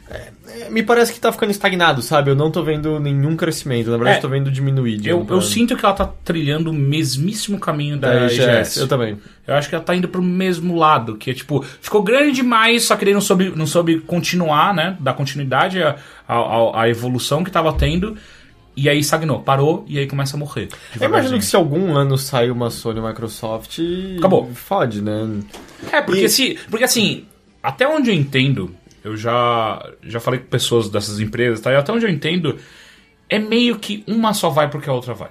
É, 0.10 0.70
me 0.70 0.84
parece 0.84 1.14
que 1.14 1.20
tá 1.20 1.32
ficando 1.32 1.52
estagnado, 1.52 2.02
sabe? 2.02 2.30
Eu 2.30 2.36
não 2.36 2.52
tô 2.52 2.62
vendo 2.64 3.00
nenhum 3.00 3.36
crescimento. 3.36 3.90
Na 3.90 3.98
verdade, 3.98 4.18
É, 4.18 4.22
tô 4.22 4.28
vendo 4.28 4.52
diminuir. 4.52 4.98
de 4.98 5.10
Eu, 5.10 5.26
eu 5.30 5.42
sinto 5.42 5.76
que 5.76 5.86
ela 5.86 5.94
tá 5.94 6.06
trilhando 6.24 6.70
o 6.70 6.74
mesmíssimo 6.74 7.60
caminho 7.60 7.98
da, 7.98 8.12
Da 8.14 8.26
IGS. 8.28 8.78
Eu 8.78 8.88
também. 8.88 9.18
Eu 9.48 9.56
acho 9.56 9.70
que 9.70 9.76
ela 9.76 9.84
tá 9.84 9.96
indo 9.96 10.08
pro 10.08 10.22
mesmo 10.22 10.76
lado, 10.76 11.16
que 11.16 11.32
é 11.32 11.34
tipo, 11.34 11.64
ficou 11.82 12.04
grande 12.04 12.32
demais, 12.34 12.84
só 12.84 12.96
que 12.96 13.04
ele 13.06 13.14
não 13.14 13.22
soube, 13.22 13.52
não 13.56 13.66
soube 13.68 14.00
continuar, 14.02 14.74
né? 14.74 14.98
Dar 15.00 15.14
continuidade 15.14 15.82
à, 15.82 15.96
à, 16.28 16.82
à 16.84 16.90
evolução 16.90 17.44
que 17.44 17.52
tava 17.52 17.72
tendo. 17.74 18.18
E 18.76 18.90
aí 18.90 19.00
estagnou, 19.00 19.40
parou 19.40 19.86
e 19.88 20.00
aí 20.00 20.08
começa 20.08 20.36
a 20.36 20.40
morrer. 20.40 20.68
Eu 21.00 21.08
imagino 21.08 21.38
que 21.38 21.46
se 21.46 21.56
algum 21.56 21.96
ano 21.96 22.18
sair 22.18 22.50
uma 22.50 22.72
Sony 22.72 23.00
e 23.00 23.04
Microsoft. 23.04 23.80
Acabou. 24.18 24.50
Fode, 24.54 25.02
né? 25.02 25.42
É, 25.92 26.02
porque 26.02 26.28
se. 26.28 26.58
Porque 26.70 26.84
assim, 26.84 27.26
até 27.62 27.88
onde 27.88 28.10
eu 28.10 28.16
entendo, 28.16 28.76
eu 29.04 29.18
já, 29.18 29.86
já 30.04 30.20
falei 30.20 30.40
com 30.40 30.48
pessoas 30.48 30.90
dessas 30.90 31.20
empresas, 31.20 31.60
tá? 31.60 31.72
E 31.72 31.76
até 31.76 31.92
onde 31.92 32.06
eu 32.06 32.10
entendo, 32.10 32.58
é 33.30 33.38
meio 33.38 33.78
que 33.78 34.04
uma 34.08 34.34
só 34.34 34.50
vai 34.50 34.70
porque 34.70 34.90
a 34.90 34.94
outra 34.94 35.14
vai. 35.14 35.30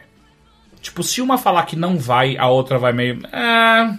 Tipo, 0.81 1.03
se 1.03 1.21
uma 1.21 1.39
falar 1.39 1.65
que 1.65 1.77
não 1.77 1.97
vai, 1.97 2.37
a 2.37 2.49
outra 2.49 2.77
vai 2.77 2.93
meio. 2.93 3.21
É. 3.27 3.97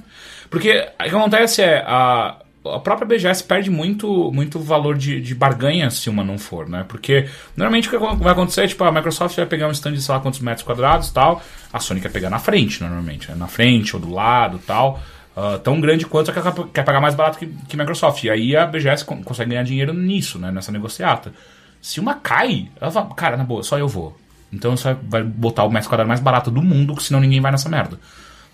Porque 0.49 0.69
o 0.99 1.03
que 1.03 1.15
acontece 1.15 1.61
é. 1.61 1.83
A, 1.87 2.37
a 2.65 2.79
própria 2.79 3.05
BGS 3.05 3.43
perde 3.43 3.69
muito, 3.69 4.31
muito 4.31 4.57
valor 4.57 4.97
de, 4.97 5.19
de 5.19 5.35
barganha 5.35 5.89
se 5.89 6.09
uma 6.09 6.23
não 6.23 6.37
for, 6.37 6.69
né? 6.69 6.85
Porque 6.87 7.27
normalmente 7.57 7.89
o 7.89 7.91
que 7.91 7.97
vai 7.97 8.31
acontecer 8.31 8.63
é, 8.63 8.67
tipo, 8.67 8.83
a 8.83 8.91
Microsoft 8.91 9.35
vai 9.35 9.45
pegar 9.45 9.67
um 9.67 9.71
stand 9.71 9.93
de 9.93 10.01
sei 10.01 10.15
lá 10.15 10.21
quantos 10.21 10.39
metros 10.39 10.65
quadrados 10.65 11.11
tal. 11.11 11.41
A 11.71 11.79
Sony 11.79 11.99
quer 11.99 12.11
pegar 12.11 12.29
na 12.29 12.39
frente, 12.39 12.81
normalmente, 12.81 13.29
né? 13.29 13.35
Na 13.35 13.47
frente 13.47 13.95
ou 13.95 14.01
do 14.01 14.11
lado 14.11 14.59
tal. 14.65 15.01
Ah, 15.35 15.59
tão 15.63 15.81
grande 15.81 16.05
quanto 16.05 16.29
a 16.29 16.33
que 16.33 16.41
quer- 16.41 16.67
quer 16.73 16.83
pagar 16.83 17.01
mais 17.01 17.15
barato 17.15 17.39
que, 17.39 17.47
que 17.67 17.75
Microsoft. 17.75 18.23
E 18.23 18.29
aí 18.29 18.55
a 18.55 18.65
BGS 18.67 19.03
con- 19.03 19.23
consegue 19.23 19.49
ganhar 19.51 19.63
dinheiro 19.63 19.93
nisso, 19.93 20.37
né? 20.37 20.51
Nessa 20.51 20.71
negociata. 20.71 21.33
Se 21.81 21.99
uma 21.99 22.13
cai, 22.15 22.69
ela 22.79 22.91
fala, 22.91 23.13
cara, 23.15 23.35
na 23.35 23.43
boa, 23.43 23.63
só 23.63 23.77
eu 23.77 23.87
vou. 23.87 24.15
Então 24.51 24.77
você 24.77 24.95
vai 25.03 25.23
botar 25.23 25.63
o 25.63 25.71
metro 25.71 25.89
quadrado 25.89 26.07
mais 26.07 26.19
barato 26.19 26.51
do 26.51 26.61
mundo, 26.61 26.99
senão 27.01 27.19
ninguém 27.19 27.41
vai 27.41 27.51
nessa 27.51 27.67
merda. 27.67 27.99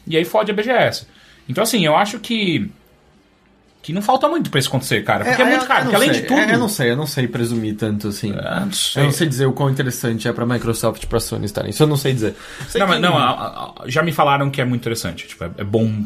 E 0.07 0.15
aí 0.15 0.23
fode 0.23 0.49
a 0.51 0.53
BGS. 0.53 1.05
Então, 1.49 1.61
assim, 1.63 1.85
eu 1.85 1.95
acho 1.97 2.17
que. 2.19 2.71
Que 3.81 3.93
não 3.93 4.01
falta 4.01 4.27
muito 4.27 4.49
pra 4.49 4.59
isso 4.59 4.67
acontecer, 4.69 5.03
cara. 5.03 5.23
Porque 5.23 5.41
é, 5.41 5.45
muito 5.45 5.65
caro. 5.65 5.83
Porque 5.83 5.93
não 5.95 6.01
além 6.01 6.11
sei, 6.13 6.21
de 6.21 6.27
tudo. 6.27 6.39
é, 6.39 6.53
eu 6.53 6.59
não 6.59 6.67
sei, 6.69 6.91
eu 6.91 6.95
não 6.97 7.07
sei 7.07 7.27
presumir 7.27 7.75
tanto 7.75 8.09
assim. 8.09 8.33
Ah, 8.37 8.61
não 8.65 8.71
sei. 8.73 9.01
Eu 9.01 9.05
não 9.05 9.11
sei 9.13 9.27
dizer 9.27 9.45
o 9.45 9.53
quão 9.53 9.69
interessante 9.69 10.27
é 10.27 10.33
pra 10.33 10.45
Microsoft 10.45 11.01
e 11.03 11.07
pra 11.07 11.19
Sony 11.19 11.45
estarem. 11.45 11.69
Isso 11.69 11.81
eu 11.83 11.87
não 11.87 11.95
sei 11.95 12.13
dizer. 12.13 12.35
Sei 12.67 12.79
Não, 12.79 12.87
mas 12.87 12.97
que- 12.97 13.01
não, 13.01 13.17
a- 13.17 13.31
a- 13.31 13.73
já 13.87 14.03
me 14.03 14.11
falaram 14.11 14.49
que 14.49 14.59
é 14.61 14.65
muito 14.65 14.81
interessante. 14.81 15.27
Tipo, 15.27 15.45
é, 15.45 15.51
é 15.59 15.63
bom 15.63 16.03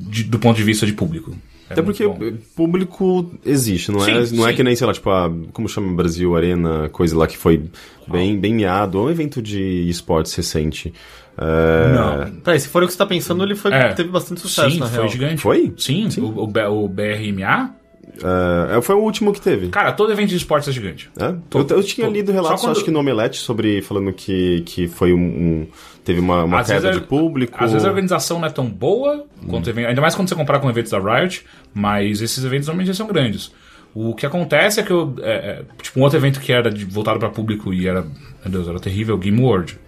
de- 0.00 0.24
do 0.24 0.38
ponto 0.38 0.56
de 0.56 0.62
vista 0.62 0.84
de 0.86 0.92
público. 0.92 1.34
É 1.68 1.72
Até 1.72 1.82
porque 1.82 2.06
bom. 2.06 2.18
público 2.54 3.32
existe, 3.44 3.90
não 3.90 4.00
é, 4.06 4.24
Sim, 4.26 4.36
não 4.36 4.46
é 4.46 4.50
sim. 4.50 4.56
que 4.56 4.62
nem, 4.62 4.76
sei 4.76 4.86
lá, 4.86 4.92
tipo, 4.92 5.08
a, 5.10 5.30
como 5.52 5.66
chama 5.68 5.94
Brasil 5.94 6.36
Arena, 6.36 6.88
coisa 6.90 7.16
lá 7.16 7.26
que 7.26 7.38
foi 7.38 7.62
bem, 8.06 8.38
bem 8.38 8.54
miado, 8.54 8.98
ou 8.98 9.06
um 9.06 9.10
evento 9.10 9.40
de 9.40 9.88
esportes 9.88 10.34
recente. 10.34 10.92
É, 11.38 11.92
Não. 11.94 12.40
Peraí, 12.42 12.60
se 12.60 12.68
for 12.68 12.82
o 12.82 12.86
que 12.86 12.92
você 12.92 12.98
tá 12.98 13.06
pensando, 13.06 13.42
ele 13.42 13.54
foi, 13.54 13.72
É. 13.72 13.92
teve 13.94 14.10
bastante 14.10 14.40
sucesso, 14.42 14.70
Sim, 14.72 14.78
na 14.78 14.86
foi 14.86 14.98
real. 14.98 15.08
gigante. 15.08 15.40
Foi? 15.40 15.72
Sim, 15.78 16.06
O, 16.18 16.42
o, 16.42 16.46
B- 16.46 16.64
o 16.66 16.86
BRMA. 16.86 17.74
É, 18.22 18.80
foi 18.82 18.94
o 18.94 18.98
último 19.00 19.32
que 19.32 19.40
teve. 19.40 19.68
Cara, 19.68 19.92
todo 19.92 20.12
evento 20.12 20.28
de 20.30 20.36
esportes 20.36 20.68
é 20.68 20.72
gigante. 20.72 21.10
É? 21.18 21.26
Eu, 21.26 21.42
Todo, 21.50 21.74
eu 21.74 21.82
tinha 21.82 22.06
todo. 22.06 22.14
lido 22.14 22.32
relatos, 22.32 22.60
quando- 22.62 22.72
acho 22.76 22.84
que 22.84 22.90
no 22.90 23.00
Omelete, 23.00 23.38
sobre 23.38 23.82
falando 23.82 24.12
que, 24.12 24.62
que 24.66 24.86
foi 24.88 25.12
um, 25.12 25.18
um- 25.18 25.66
teve 26.04 26.20
uma, 26.20 26.44
uma 26.44 26.60
Às 26.60 26.68
vezes 26.68 26.82
queda 26.82 26.96
é- 26.96 27.00
de 27.00 27.06
público. 27.06 27.56
Às 27.62 27.72
vezes 27.72 27.84
a 27.86 27.88
organização 27.88 28.38
não 28.38 28.46
é 28.46 28.50
tão 28.50 28.66
boa, 28.68 29.24
Hum. 29.42 29.46
quanto 29.48 29.68
evento, 29.70 29.88
ainda 29.88 30.00
mais 30.00 30.14
quando 30.14 30.28
você 30.28 30.34
comparar 30.34 30.58
com 30.60 30.68
eventos 30.70 30.90
da 30.92 30.98
Riot, 30.98 31.44
mas 31.72 32.20
esses 32.20 32.44
eventos 32.44 32.66
normalmente 32.68 32.88
já 32.88 32.94
são 32.94 33.06
grandes. 33.06 33.52
O 33.94 34.14
que 34.14 34.26
acontece 34.26 34.80
é 34.80 34.82
que 34.82 34.90
eu. 34.92 35.14
é, 35.22 35.32
é, 35.32 35.62
tipo, 35.80 36.00
um 36.00 36.02
outro 36.02 36.18
evento 36.18 36.40
que 36.40 36.52
era 36.52 36.68
de- 36.70 36.84
voltado 36.84 37.18
para 37.18 37.28
público 37.30 37.72
e 37.72 37.86
era. 37.86 38.02
Meu 38.02 38.50
Deus, 38.50 38.68
era 38.68 38.80
terrível, 38.80 39.16
Game 39.16 39.40
World. 39.40 39.78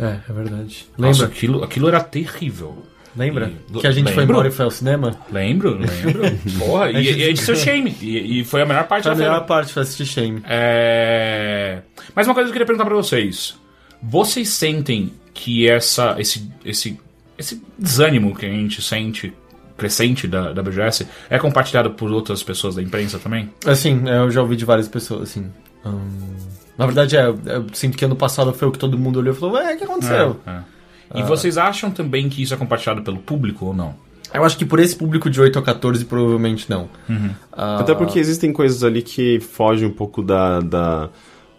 É, 0.00 0.18
é 0.28 0.32
verdade. 0.32 0.86
Nossa, 0.98 1.22
Lembra? 1.22 1.36
aquilo, 1.36 1.64
aquilo 1.64 1.88
era 1.88 2.00
terrível. 2.00 2.78
Lembra? 3.18 3.50
E- 3.74 3.78
Que 3.80 3.86
a 3.86 3.90
gente 3.90 4.06
foi 4.12 4.20
lembro. 4.20 4.34
embora 4.36 4.48
e 4.48 4.50
foi 4.52 4.64
ao 4.64 4.70
cinema? 4.70 5.16
Lembro, 5.30 5.70
lembro. 5.76 6.22
Porra, 6.58 6.90
e, 6.92 7.02
e 7.02 7.22
é 7.28 7.32
de 7.32 7.40
seu 7.40 7.56
shame. 7.56 7.94
E, 8.00 8.40
e 8.40 8.44
foi 8.44 8.62
a 8.62 8.64
melhor 8.66 8.86
parte 8.86 9.02
Foi 9.02 9.10
a 9.10 9.14
da 9.14 9.18
feira. 9.18 9.32
melhor 9.32 9.46
parte, 9.46 9.72
foi 9.72 9.82
assistir 9.82 10.06
Shame. 10.06 10.40
É... 10.48 11.80
Mas 12.14 12.26
uma 12.26 12.34
coisa 12.34 12.46
que 12.46 12.50
eu 12.50 12.52
queria 12.52 12.66
perguntar 12.66 12.84
pra 12.86 12.94
vocês. 12.96 13.56
Vocês 14.02 14.48
sentem 14.50 15.12
que 15.34 15.68
essa, 15.68 16.14
esse, 16.18 16.48
esse, 16.64 16.98
esse 17.36 17.60
desânimo 17.78 18.34
que 18.36 18.46
a 18.46 18.48
gente 18.48 18.80
sente 18.80 19.32
crescente 19.76 20.26
da, 20.28 20.52
da 20.52 20.62
BGS 20.62 21.06
é 21.30 21.38
compartilhado 21.38 21.90
por 21.90 22.10
outras 22.10 22.42
pessoas 22.42 22.74
da 22.76 22.82
imprensa 22.82 23.18
também? 23.18 23.50
Assim, 23.66 24.02
eu 24.08 24.30
já 24.30 24.40
ouvi 24.40 24.54
de 24.56 24.64
várias 24.64 24.86
pessoas, 24.88 25.30
assim. 25.30 25.50
Hum, 25.84 26.36
na 26.76 26.86
verdade, 26.86 27.16
é, 27.16 27.26
eu 27.26 27.66
sinto 27.72 27.96
que 27.98 28.04
ano 28.04 28.16
passado 28.16 28.52
foi 28.52 28.68
o 28.68 28.72
que 28.72 28.78
todo 28.78 28.96
mundo 28.98 29.18
olhou 29.18 29.34
e 29.34 29.36
falou, 29.36 29.56
ué, 29.56 29.74
o 29.74 29.78
que 29.78 29.84
aconteceu? 29.84 30.40
É, 30.46 30.50
é. 30.50 30.60
E 31.14 31.22
vocês 31.22 31.56
acham 31.58 31.90
também 31.90 32.28
que 32.28 32.42
isso 32.42 32.52
é 32.52 32.56
compartilhado 32.56 33.02
pelo 33.02 33.18
público 33.18 33.66
ou 33.66 33.74
não? 33.74 33.94
Eu 34.32 34.44
acho 34.44 34.58
que 34.58 34.64
por 34.66 34.78
esse 34.78 34.94
público 34.94 35.30
de 35.30 35.40
8 35.40 35.58
a 35.58 35.62
14, 35.62 36.04
provavelmente 36.04 36.68
não. 36.68 36.88
Ah, 37.52 37.78
Até 37.80 37.94
porque 37.94 38.18
existem 38.18 38.52
coisas 38.52 38.84
ali 38.84 39.00
que 39.00 39.40
fogem 39.40 39.88
um 39.88 39.92
pouco 39.92 40.22
da, 40.22 40.60
da, 40.60 41.08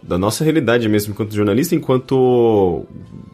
da 0.00 0.16
nossa 0.16 0.44
realidade 0.44 0.88
mesmo, 0.88 1.12
enquanto 1.12 1.34
jornalista, 1.34 1.74
enquanto 1.74 2.86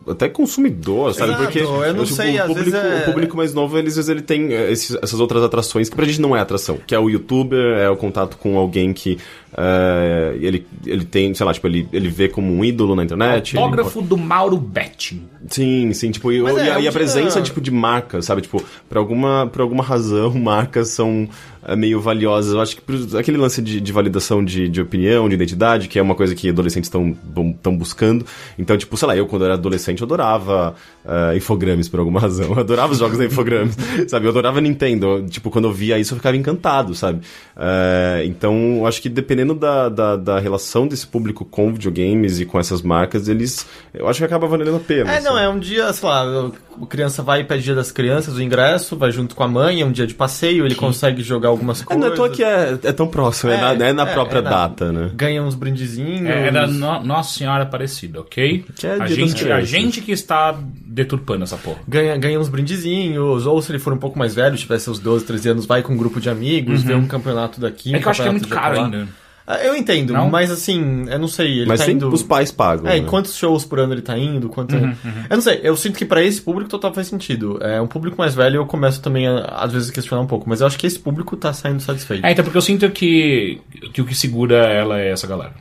até 0.08 0.28
consumidor, 0.28 1.12
sabe? 1.12 1.30
Exato, 1.32 1.44
Porque 1.44 1.58
eu 1.58 1.94
não 1.94 2.04
tipo, 2.04 2.16
sei, 2.16 2.40
o, 2.40 2.46
público, 2.46 2.76
é- 2.76 3.00
o 3.00 3.04
público 3.04 3.36
mais 3.36 3.52
novo, 3.52 3.76
eles, 3.76 3.92
às 3.98 4.06
vezes, 4.06 4.08
ele 4.08 4.22
tem 4.22 4.52
eh, 4.54 4.70
esses- 4.72 4.96
essas 5.02 5.20
outras 5.20 5.42
atrações 5.42 5.88
que 5.90 5.96
pra 5.96 6.04
gente 6.06 6.20
não 6.20 6.34
é 6.34 6.40
atração, 6.40 6.78
que 6.86 6.94
é 6.94 6.98
o 6.98 7.10
youtuber, 7.10 7.76
é 7.78 7.90
o 7.90 7.96
contato 7.96 8.36
com 8.38 8.56
alguém 8.56 8.92
que 8.92 9.18
eh, 9.56 10.36
ele, 10.40 10.66
ele 10.84 11.04
tem, 11.04 11.32
sei 11.34 11.46
lá, 11.46 11.52
tipo, 11.54 11.66
ele, 11.66 11.88
ele 11.92 12.08
vê 12.08 12.28
como 12.28 12.52
um 12.52 12.64
ídolo 12.64 12.94
na 12.94 13.04
internet. 13.04 13.52
ele- 13.54 13.62
Autógrafo 13.62 14.02
do 14.02 14.16
Mauro 14.16 14.56
Betti. 14.58 15.20
Sim, 15.48 15.92
sim, 15.92 16.10
tipo, 16.10 16.30
e, 16.32 16.36
e 16.36 16.38
é, 16.40 16.72
a, 16.74 16.78
um 16.78 16.80
e 16.80 16.88
a 16.88 16.92
presença, 16.92 17.40
tipo, 17.40 17.60
de 17.60 17.70
marcas, 17.70 18.24
sabe? 18.26 18.42
Tipo, 18.42 18.62
por 18.88 18.98
alguma, 18.98 19.46
por 19.50 19.62
alguma 19.62 19.82
razão, 19.82 20.32
marcas 20.38 20.88
são 20.88 21.28
é, 21.66 21.74
meio 21.76 22.00
valiosas. 22.00 22.52
Eu 22.52 22.60
acho 22.60 22.76
que 22.76 22.82
por- 22.82 23.16
aquele 23.18 23.36
lance 23.38 23.62
de, 23.62 23.80
de 23.80 23.92
validação 23.92 24.44
de, 24.44 24.68
de 24.68 24.80
opinião, 24.80 25.28
de 25.28 25.34
identidade, 25.34 25.88
que 25.88 25.98
é 25.98 26.02
uma 26.02 26.14
coisa 26.14 26.34
que 26.34 26.48
adolescentes 26.48 26.88
estão 26.88 27.16
estão 27.56 27.76
buscando. 27.76 28.26
Então, 28.58 28.76
tipo, 28.76 28.96
sei 28.96 29.08
lá, 29.08 29.16
eu 29.16 29.26
quando 29.26 29.44
era 29.44 29.54
adolescente, 29.54 30.00
eu 30.00 30.04
adorava 30.06 30.74
eh, 31.04 31.36
Infogrames 31.36 31.88
por 31.88 32.00
alguma 32.00 32.18
razão. 32.20 32.46
Eu 32.52 32.58
adorava 32.60 32.92
os 32.92 32.98
jogos 32.98 33.16
da 33.18 33.24
Infogrames, 33.24 33.76
sabe? 34.08 34.26
Eu 34.26 34.30
adorava 34.30 34.60
Nintendo. 34.60 35.24
Tipo, 35.30 35.50
quando 35.50 35.66
eu 35.68 35.72
via 35.72 35.98
isso, 35.98 36.12
eu 36.14 36.16
ficava 36.18 36.36
encantado, 36.36 36.94
sabe? 36.94 37.20
Eh, 37.56 38.24
então, 38.26 38.78
eu 38.78 38.86
acho 38.86 39.00
que 39.00 39.08
dependendo 39.08 39.45
da, 39.54 39.88
da, 39.88 40.16
da 40.16 40.38
relação 40.38 40.86
desse 40.86 41.06
público 41.06 41.44
com 41.44 41.72
videogames 41.72 42.40
e 42.40 42.44
com 42.46 42.58
essas 42.58 42.82
marcas, 42.82 43.28
eles... 43.28 43.66
Eu 43.94 44.08
acho 44.08 44.18
que 44.18 44.24
acaba 44.24 44.46
valendo 44.46 44.74
a 44.76 44.80
pena. 44.80 45.10
É, 45.12 45.20
não, 45.20 45.34
assim. 45.36 45.44
é 45.44 45.48
um 45.48 45.58
dia, 45.58 45.92
sei 45.92 46.08
lá, 46.08 46.50
a 46.82 46.86
criança 46.86 47.22
vai 47.22 47.40
e 47.40 47.44
pede 47.44 47.62
dia 47.64 47.74
das 47.74 47.90
crianças, 47.90 48.34
o 48.36 48.42
ingresso, 48.42 48.96
vai 48.96 49.10
junto 49.10 49.34
com 49.34 49.42
a 49.42 49.48
mãe, 49.48 49.80
é 49.80 49.84
um 49.86 49.92
dia 49.92 50.06
de 50.06 50.14
passeio, 50.14 50.64
ele 50.66 50.74
consegue 50.74 51.22
jogar 51.22 51.48
algumas 51.48 51.80
É, 51.82 51.84
coisas. 51.84 52.00
não 52.04 52.10
é 52.10 52.12
à 52.12 52.16
toa 52.16 52.28
que 52.30 52.42
é, 52.44 52.78
é 52.82 52.92
tão 52.92 53.06
próximo, 53.08 53.50
é, 53.50 53.54
É, 53.56 53.60
na, 53.76 53.86
é 53.86 53.92
na 53.92 54.08
é, 54.08 54.12
própria 54.12 54.38
é 54.38 54.42
na- 54.42 54.50
data, 54.50 54.92
né? 54.92 55.10
Ganha 55.14 55.42
uns 55.42 55.54
brindezinhos. 55.54 56.28
É, 56.28 56.48
é 56.48 56.50
da 56.50 56.66
No- 56.66 57.02
Nossa 57.02 57.38
Senhora 57.38 57.62
Aparecida, 57.62 58.20
ok? 58.20 58.64
Que 58.76 58.86
é 58.86 58.92
a, 59.00 59.06
gente, 59.06 59.50
a 59.50 59.60
gente 59.62 60.00
que 60.00 60.12
está 60.12 60.54
deturpando 60.84 61.44
essa 61.44 61.56
porra. 61.56 61.78
Ganha, 61.88 62.16
ganha 62.16 62.38
uns 62.38 62.48
brindezinhos, 62.48 63.46
ou 63.46 63.60
se 63.62 63.70
ele 63.72 63.78
for 63.78 63.92
um 63.92 63.98
pouco 63.98 64.18
mais 64.18 64.34
velho, 64.34 64.56
tiver 64.56 64.78
seus 64.78 64.98
12, 64.98 65.24
13 65.24 65.48
anos, 65.50 65.66
vai 65.66 65.82
com 65.82 65.92
um 65.92 65.96
grupo 65.96 66.20
de 66.20 66.28
amigos, 66.28 66.82
vê 66.82 66.94
um 66.94 67.06
campeonato 67.06 67.60
daqui, 67.60 67.94
É 67.94 67.98
um 67.98 68.00
que 68.00 68.06
eu 68.06 68.10
acho 68.10 68.22
que 68.22 68.28
é 68.28 68.30
muito 68.32 68.48
caro 68.48 68.80
ainda. 68.80 69.08
Ah, 69.46 69.58
Eu 69.64 69.76
entendo, 69.76 70.12
Não? 70.12 70.28
mas 70.28 70.50
assim, 70.50 71.04
eu 71.08 71.18
não 71.18 71.28
sei, 71.28 71.60
ele 71.60 71.66
Mas 71.66 71.84
tá 71.84 71.90
indo... 71.90 72.08
os 72.08 72.22
pais 72.22 72.50
pagam. 72.50 72.90
É, 72.90 73.00
né? 73.00 73.06
quantos 73.06 73.36
shows 73.36 73.64
por 73.64 73.78
ano 73.78 73.94
ele 73.94 74.02
tá 74.02 74.18
indo, 74.18 74.48
quanto... 74.48 74.74
Uhum, 74.74 74.94
Eu 75.30 75.36
não 75.36 75.40
sei, 75.40 75.60
eu 75.62 75.76
sinto 75.76 75.96
que 75.96 76.04
pra 76.04 76.22
esse 76.22 76.42
público 76.42 76.68
total 76.68 76.92
faz 76.92 77.06
sentido. 77.06 77.58
É 77.62 77.80
um 77.80 77.86
público 77.86 78.16
mais 78.18 78.34
velho, 78.34 78.56
eu 78.56 78.66
começo 78.66 79.00
também, 79.00 79.28
a, 79.28 79.38
às 79.44 79.72
vezes, 79.72 79.90
a 79.90 79.92
questionar 79.92 80.22
um 80.22 80.26
pouco, 80.26 80.48
mas 80.48 80.60
eu 80.60 80.66
acho 80.66 80.76
que 80.76 80.86
esse 80.86 80.98
público 80.98 81.36
tá 81.36 81.52
saindo 81.52 81.80
satisfeito. 81.80 82.26
É, 82.26 82.32
então, 82.32 82.44
porque 82.44 82.58
eu 82.58 82.62
sinto 82.62 82.90
que, 82.90 83.60
que 83.92 84.02
o 84.02 84.04
que 84.04 84.14
segura 84.14 84.56
ela 84.66 84.98
é 84.98 85.10
essa 85.12 85.26
galera. 85.28 85.52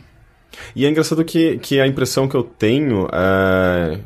E 0.75 0.85
é 0.85 0.89
engraçado 0.89 1.23
que, 1.23 1.57
que 1.59 1.79
a 1.79 1.87
impressão 1.87 2.27
que 2.27 2.35
eu 2.35 2.43
tenho 2.43 3.07
é. 3.11 3.99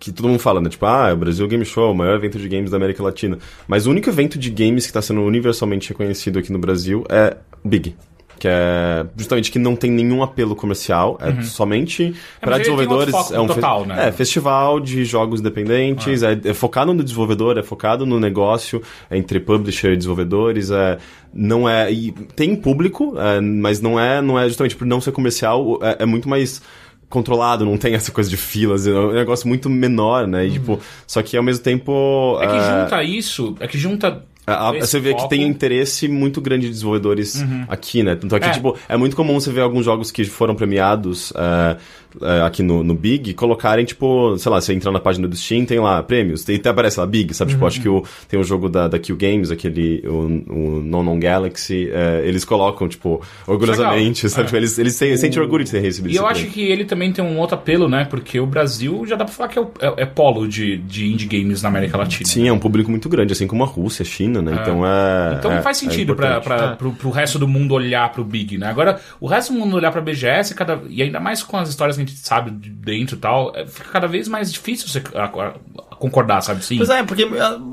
Que 0.00 0.10
todo 0.10 0.28
mundo 0.28 0.40
fala, 0.40 0.60
né? 0.60 0.68
Tipo, 0.68 0.84
ah, 0.86 1.10
é 1.10 1.12
o 1.12 1.16
Brasil 1.16 1.46
Game 1.46 1.64
Show, 1.64 1.92
o 1.92 1.94
maior 1.94 2.16
evento 2.16 2.36
de 2.36 2.48
games 2.48 2.72
da 2.72 2.76
América 2.76 3.00
Latina. 3.04 3.38
Mas 3.68 3.86
o 3.86 3.90
único 3.90 4.08
evento 4.10 4.36
de 4.36 4.50
games 4.50 4.84
que 4.84 4.90
está 4.90 5.00
sendo 5.00 5.20
universalmente 5.22 5.90
reconhecido 5.90 6.40
aqui 6.40 6.50
no 6.50 6.58
Brasil 6.58 7.04
é 7.08 7.36
o 7.62 7.68
Big. 7.68 7.94
Que 8.42 8.48
é 8.48 9.06
justamente 9.16 9.52
que 9.52 9.58
não 9.60 9.76
tem 9.76 9.88
nenhum 9.88 10.20
apelo 10.20 10.56
comercial, 10.56 11.16
é 11.20 11.42
somente 11.42 12.02
Uhum. 12.06 12.14
É, 12.40 12.44
para 12.44 12.58
desenvolvedores. 12.58 13.14
é 13.30 13.38
um 13.40 13.46
fe- 13.46 13.54
total, 13.54 13.86
né? 13.86 14.08
É, 14.08 14.10
festival 14.10 14.80
de 14.80 15.04
jogos 15.04 15.38
independentes, 15.38 16.24
é, 16.24 16.36
é 16.44 16.52
focado 16.52 16.92
no 16.92 17.04
desenvolvedor, 17.04 17.56
é 17.56 17.62
focado 17.62 18.04
no 18.04 18.18
negócio 18.18 18.82
é 19.08 19.16
entre 19.16 19.38
publisher 19.38 19.92
e 19.92 19.96
desenvolvedores, 19.96 20.72
é, 20.72 20.98
não 21.32 21.68
é. 21.68 21.92
E 21.92 22.10
tem 22.34 22.56
público, 22.56 23.14
é, 23.16 23.40
mas 23.40 23.80
não 23.80 24.00
é, 24.00 24.20
não 24.20 24.36
é 24.36 24.48
justamente 24.48 24.74
por 24.74 24.88
não 24.88 25.00
ser 25.00 25.12
comercial, 25.12 25.78
é, 25.80 25.98
é 26.02 26.06
muito 26.06 26.28
mais 26.28 26.60
controlado, 27.08 27.64
não 27.64 27.76
tem 27.76 27.94
essa 27.94 28.10
coisa 28.10 28.28
de 28.28 28.36
filas, 28.36 28.86
é 28.88 28.90
um 28.90 29.12
negócio 29.12 29.46
muito 29.46 29.70
menor, 29.70 30.26
né? 30.26 30.46
E, 30.46 30.52
tipo, 30.52 30.80
só 31.06 31.22
que 31.22 31.36
ao 31.36 31.42
mesmo 31.44 31.62
tempo. 31.62 32.38
É 32.40 32.46
que 32.48 32.58
junta 32.58 33.02
isso, 33.04 33.54
é 33.60 33.68
que 33.68 33.78
junta. 33.78 34.24
A- 34.46 34.72
você 34.72 34.98
vê 34.98 35.10
que 35.14 35.20
foco- 35.20 35.28
tem 35.28 35.44
um 35.44 35.48
interesse 35.48 36.08
muito 36.08 36.40
grande 36.40 36.66
de 36.66 36.72
desenvolvedores 36.72 37.44
aqui, 37.68 38.02
né? 38.02 38.14
Tanto 38.16 38.34
é 38.36 38.40
que, 38.40 38.46
É. 38.46 38.50
tipo, 38.50 38.76
é 38.88 38.96
muito 38.96 39.14
comum 39.16 39.38
você 39.40 39.50
ver 39.52 39.60
alguns 39.60 39.84
jogos 39.84 40.10
que 40.10 40.24
foram 40.24 40.54
premiados 40.54 41.32
é, 41.36 41.76
é, 42.20 42.42
aqui 42.42 42.62
no, 42.62 42.82
no 42.84 42.94
Big 42.94 43.32
colocarem, 43.34 43.84
tipo, 43.84 44.36
sei 44.38 44.50
lá, 44.52 44.60
você 44.60 44.72
entra 44.74 44.90
na 44.90 45.00
página 45.00 45.26
do 45.28 45.34
Steam, 45.36 45.64
tem 45.64 45.78
lá 45.78 46.02
prêmios, 46.02 46.44
tem, 46.44 46.56
até 46.56 46.68
aparece 46.70 46.98
lá 47.00 47.06
Big, 47.06 47.32
sabe? 47.34 47.52
Tipo, 47.52 47.66
acho 47.66 47.80
que 47.80 47.88
o, 47.88 48.02
tem 48.28 48.38
um 48.38 48.44
jogo 48.44 48.68
da, 48.68 48.88
da 48.88 48.98
Q 48.98 49.14
Games, 49.16 49.50
aquele, 49.50 50.02
o, 50.06 50.42
o 50.50 50.82
Non 50.84 51.02
Non 51.02 51.18
Galaxy, 51.18 51.88
é, 51.92 52.22
eles 52.26 52.44
colocam, 52.44 52.88
tipo, 52.88 53.22
orgulhosamente, 53.46 54.24
Legal. 54.24 54.30
sabe? 54.36 54.46
Tipo, 54.46 54.56
eles, 54.56 54.78
eles 54.78 54.98
têm- 54.98 55.16
sentem 55.16 55.40
orgulho 55.40 55.64
de 55.64 55.70
ter 55.70 55.80
recebido 55.80 56.12
E 56.12 56.16
eu 56.16 56.26
acho 56.26 56.40
prêmio. 56.40 56.52
que 56.52 56.60
ele 56.62 56.84
também 56.84 57.12
tem 57.12 57.24
um 57.24 57.38
outro 57.38 57.54
apelo, 57.56 57.88
né? 57.88 58.04
Porque 58.04 58.38
o 58.40 58.46
Brasil 58.46 59.04
já 59.06 59.16
dá 59.16 59.24
pra 59.24 59.32
falar 59.32 59.48
que 59.48 59.58
é, 59.58 59.62
o- 59.62 59.70
é- 59.80 60.02
é 60.02 60.06
polo 60.06 60.46
de, 60.48 60.78
de 60.78 61.06
indie 61.12 61.26
games 61.26 61.62
na 61.62 61.68
América 61.68 61.96
Latina. 61.96 62.28
Sim, 62.28 62.48
é 62.48 62.52
um 62.52 62.58
público 62.58 62.90
muito 62.90 63.08
grande, 63.08 63.32
assim 63.32 63.46
como 63.46 63.62
a 63.62 63.66
Rússia, 63.66 64.02
a 64.02 64.06
China, 64.06 64.31
né? 64.40 64.56
Então 64.62 64.86
é. 64.86 65.34
Então 65.38 65.52
é- 65.52 65.60
faz 65.62 65.76
é 65.76 65.80
sentido 65.80 66.14
pra, 66.14 66.40
pro, 66.76 66.92
pro 66.92 67.10
resto 67.10 67.38
do 67.38 67.46
mundo 67.48 67.74
olhar 67.74 68.10
pro 68.12 68.24
Big, 68.24 68.56
né? 68.56 68.68
Agora, 68.68 69.00
o 69.20 69.26
resto 69.26 69.52
do 69.52 69.58
mundo 69.58 69.74
olhar 69.76 69.90
pra 69.92 70.00
BGS, 70.00 70.54
cada, 70.54 70.80
e 70.88 71.02
ainda 71.02 71.18
mais 71.20 71.42
com 71.42 71.56
as 71.58 71.68
histórias 71.68 71.96
que 71.96 72.02
a 72.02 72.06
gente 72.06 72.16
sabe 72.18 72.50
de 72.52 72.70
dentro 72.70 73.16
e 73.16 73.18
tal, 73.18 73.52
é, 73.54 73.66
fica 73.66 73.90
cada 73.90 74.06
vez 74.06 74.28
mais 74.28 74.50
difícil 74.52 74.88
você 74.88 75.02
a- 75.14 75.24
a- 75.24 75.54
a 75.92 75.96
concordar, 75.96 76.40
sabe? 76.40 76.64
Sim. 76.64 76.76
Pois 76.78 76.88
é, 76.88 77.02
porque 77.02 77.26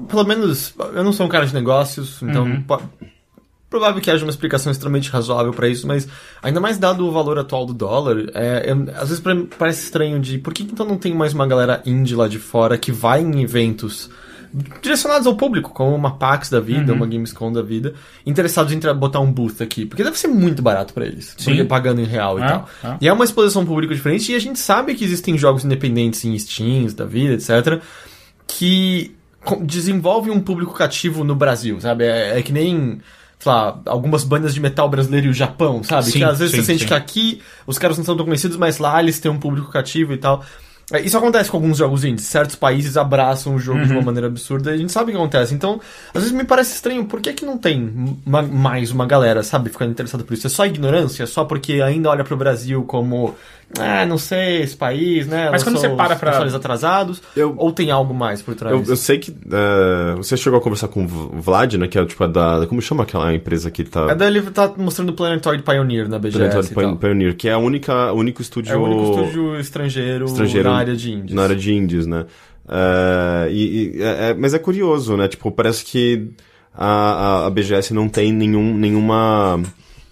pelo 0.09 0.23
menos 0.25 0.73
eu 0.93 1.03
não 1.03 1.13
sou 1.13 1.25
um 1.27 1.29
cara 1.29 1.45
de 1.45 1.53
negócios, 1.53 2.21
então 2.23 2.43
Uhum. 2.43 2.63
provável 3.69 4.01
que 4.01 4.09
haja 4.09 4.25
uma 4.25 4.31
explicação 4.31 4.71
extremamente 4.71 5.09
razoável 5.11 5.53
pra 5.53 5.67
isso, 5.67 5.85
mas 5.85 6.07
ainda 6.41 6.59
mais 6.59 6.77
dado 6.79 7.05
o 7.07 7.11
valor 7.11 7.37
atual 7.37 7.65
do 7.67 7.73
dólar, 7.73 8.17
é, 8.33 8.71
eu- 8.71 8.89
às 8.99 9.09
vezes 9.09 9.23
parece 9.57 9.83
estranho 9.83 10.19
de 10.19 10.39
por 10.39 10.53
que 10.53 10.63
então 10.63 10.85
não 10.87 10.97
tem 10.97 11.13
mais 11.13 11.33
uma 11.33 11.45
galera 11.45 11.81
indie 11.85 12.15
lá 12.15 12.27
de 12.27 12.39
fora 12.39 12.77
que 12.79 12.91
vai 12.91 13.21
em 13.21 13.43
eventos 13.43 14.09
direcionados 14.81 15.27
ao 15.27 15.35
público, 15.35 15.71
como 15.71 15.95
uma 15.95 16.17
PAX 16.17 16.49
da 16.49 16.57
Uhum. 16.57 16.63
vida, 16.63 16.93
uma 16.93 17.05
Gamescom 17.07 17.51
da 17.51 17.61
vida, 17.61 17.93
interessados 18.25 18.71
em 18.73 18.79
botar 18.95 19.19
um 19.19 19.31
booth 19.31 19.61
aqui, 19.61 19.85
porque 19.85 20.03
deve 20.03 20.17
ser 20.17 20.27
muito 20.27 20.61
barato 20.61 20.93
pra 20.93 21.05
eles, 21.05 21.35
Sim. 21.37 21.63
pagando 21.65 22.01
em 22.01 22.05
real 22.05 22.39
e 22.39 22.43
É, 22.43 22.47
tal. 22.47 22.69
é. 22.83 22.97
E 23.01 23.07
é 23.07 23.13
uma 23.13 23.23
exposição 23.25 23.65
pública 23.65 23.93
diferente 23.93 24.31
e 24.31 24.35
a 24.35 24.39
gente 24.39 24.59
sabe 24.59 24.95
que 24.95 25.03
existem 25.05 25.37
jogos 25.37 25.63
independentes 25.63 26.23
em 26.25 26.37
Steams 26.37 26.93
da 26.93 27.05
vida, 27.05 27.33
etc 27.33 27.81
que 28.47 29.15
co- 29.43 29.61
desenvolve 29.63 30.29
um 30.31 30.39
público 30.39 30.73
cativo 30.73 31.23
no 31.23 31.35
Brasil, 31.35 31.79
sabe? 31.79 32.03
É, 32.05 32.39
é 32.39 32.41
que 32.41 32.51
nem, 32.51 32.99
sei 33.37 33.51
lá, 33.51 33.79
algumas 33.85 34.23
bandas 34.23 34.53
de 34.53 34.59
metal 34.59 34.89
brasileiro 34.89 35.27
e 35.27 35.29
o 35.29 35.33
Japão, 35.33 35.83
sabe? 35.83 36.05
Sim, 36.11 36.17
que 36.19 36.23
às 36.23 36.39
vezes 36.39 36.55
sim, 36.55 36.61
você 36.61 36.65
sente 36.65 36.81
sim. 36.81 36.87
que 36.87 36.93
aqui 36.93 37.41
os 37.67 37.77
caras 37.77 37.97
não 37.97 38.03
são 38.03 38.17
tão 38.17 38.25
conhecidos, 38.25 38.57
mas 38.57 38.79
lá 38.79 39.01
eles 39.01 39.19
têm 39.19 39.31
um 39.31 39.37
público 39.39 39.71
cativo 39.71 40.13
e 40.13 40.17
tal. 40.17 40.43
É, 40.91 41.01
Isso 41.01 41.17
acontece 41.17 41.49
com 41.51 41.57
alguns 41.57 41.77
jogos 41.77 42.03
indies. 42.03 42.25
Certos 42.25 42.55
países 42.55 42.97
abraçam 42.97 43.55
o 43.55 43.59
jogo 43.59 43.79
de 43.85 43.91
Uhum. 43.91 43.97
uma 43.99 44.05
maneira 44.05 44.27
absurda 44.27 44.71
e 44.71 44.73
a 44.73 44.77
gente 44.77 44.91
sabe 44.91 45.11
o 45.11 45.15
que 45.15 45.17
acontece. 45.19 45.53
Então, 45.53 45.79
às 46.13 46.21
vezes 46.23 46.31
me 46.35 46.43
parece 46.43 46.73
estranho. 46.75 47.05
Por 47.05 47.21
que, 47.21 47.33
que 47.33 47.45
não 47.45 47.57
tem 47.57 48.17
uma- 48.25 48.41
mais 48.41 48.91
uma 48.91 49.05
galera, 49.05 49.43
sabe, 49.43 49.69
ficando 49.69 49.91
interessada 49.91 50.23
por 50.23 50.33
isso? 50.33 50.47
É 50.47 50.49
só 50.49 50.65
ignorância? 50.65 51.23
É 51.23 51.25
só 51.27 51.45
porque 51.45 51.73
ainda 51.81 52.09
olha 52.09 52.23
pro 52.23 52.35
Brasil 52.37 52.83
como... 52.83 53.35
Ah, 53.77 54.03
não 54.05 54.17
sei, 54.17 54.63
esse 54.63 54.75
país, 54.75 55.27
né? 55.27 55.49
Mas 55.51 55.63
quando 55.63 55.77
você 55.77 55.89
para 55.89 56.15
os 56.15 56.19
pra- 56.19 56.31
consoles 56.31 56.55
atrasados. 56.55 57.21
Eu- 57.35 57.53
Ou 57.55 57.71
tem 57.71 57.91
algo 57.91 58.13
mais 58.13 58.41
por 58.41 58.55
trás? 58.55 58.73
Eu, 58.75 58.83
eu 58.83 58.95
sei 58.95 59.19
que 59.19 59.31
é, 59.31 60.15
você 60.15 60.35
chegou 60.35 60.57
a 60.57 60.61
conversar 60.61 60.87
com 60.87 61.03
o 61.03 61.07
Vlad, 61.39 61.75
né? 61.75 61.87
Que 61.87 61.99
é 61.99 62.05
tipo 62.05 62.23
a 62.23 62.27
da. 62.27 62.65
Como 62.67 62.81
chama 62.81 63.03
aquela 63.03 63.31
empresa 63.33 63.69
que 63.69 63.83
tá. 63.83 64.11
A 64.11 64.15
dele 64.15 64.41
tá 64.41 64.73
mostrando 64.75 65.09
o 65.09 65.13
Planetoid 65.13 65.61
Pioneer 65.61 66.09
na 66.09 66.17
BGS 66.17 66.39
Planetoid 66.39 66.71
e 66.71 66.75
tal. 66.75 66.95
Pioneer, 66.97 67.35
que 67.37 67.47
é 67.47 67.53
a 67.53 67.57
única, 67.59 68.11
o 68.11 68.15
único 68.17 68.41
estúdio, 68.41 68.73
É 68.73 68.75
o 68.77 68.81
único 68.83 69.11
estúdio 69.21 69.59
estrangeiro, 69.59 70.25
estrangeiro 70.25 70.69
na 70.69 70.75
área 70.75 70.95
de 70.95 71.11
indies. 71.13 71.35
Na 71.35 71.43
área 71.43 71.55
de 71.55 71.71
indies, 71.73 72.05
né? 72.07 72.25
É, 72.67 73.47
e, 73.51 73.97
e- 73.97 74.01
é- 74.03 74.29
é- 74.29 74.33
mas 74.33 74.53
é 74.53 74.59
curioso, 74.59 75.15
né? 75.17 75.27
Tipo, 75.27 75.51
parece 75.51 75.83
que 75.85 76.31
a, 76.73 76.85
a, 76.87 77.47
a 77.47 77.49
BGS 77.49 77.93
não 77.93 78.07
tem 78.09 78.31
nenhum, 78.31 78.75
nenhuma. 78.75 79.61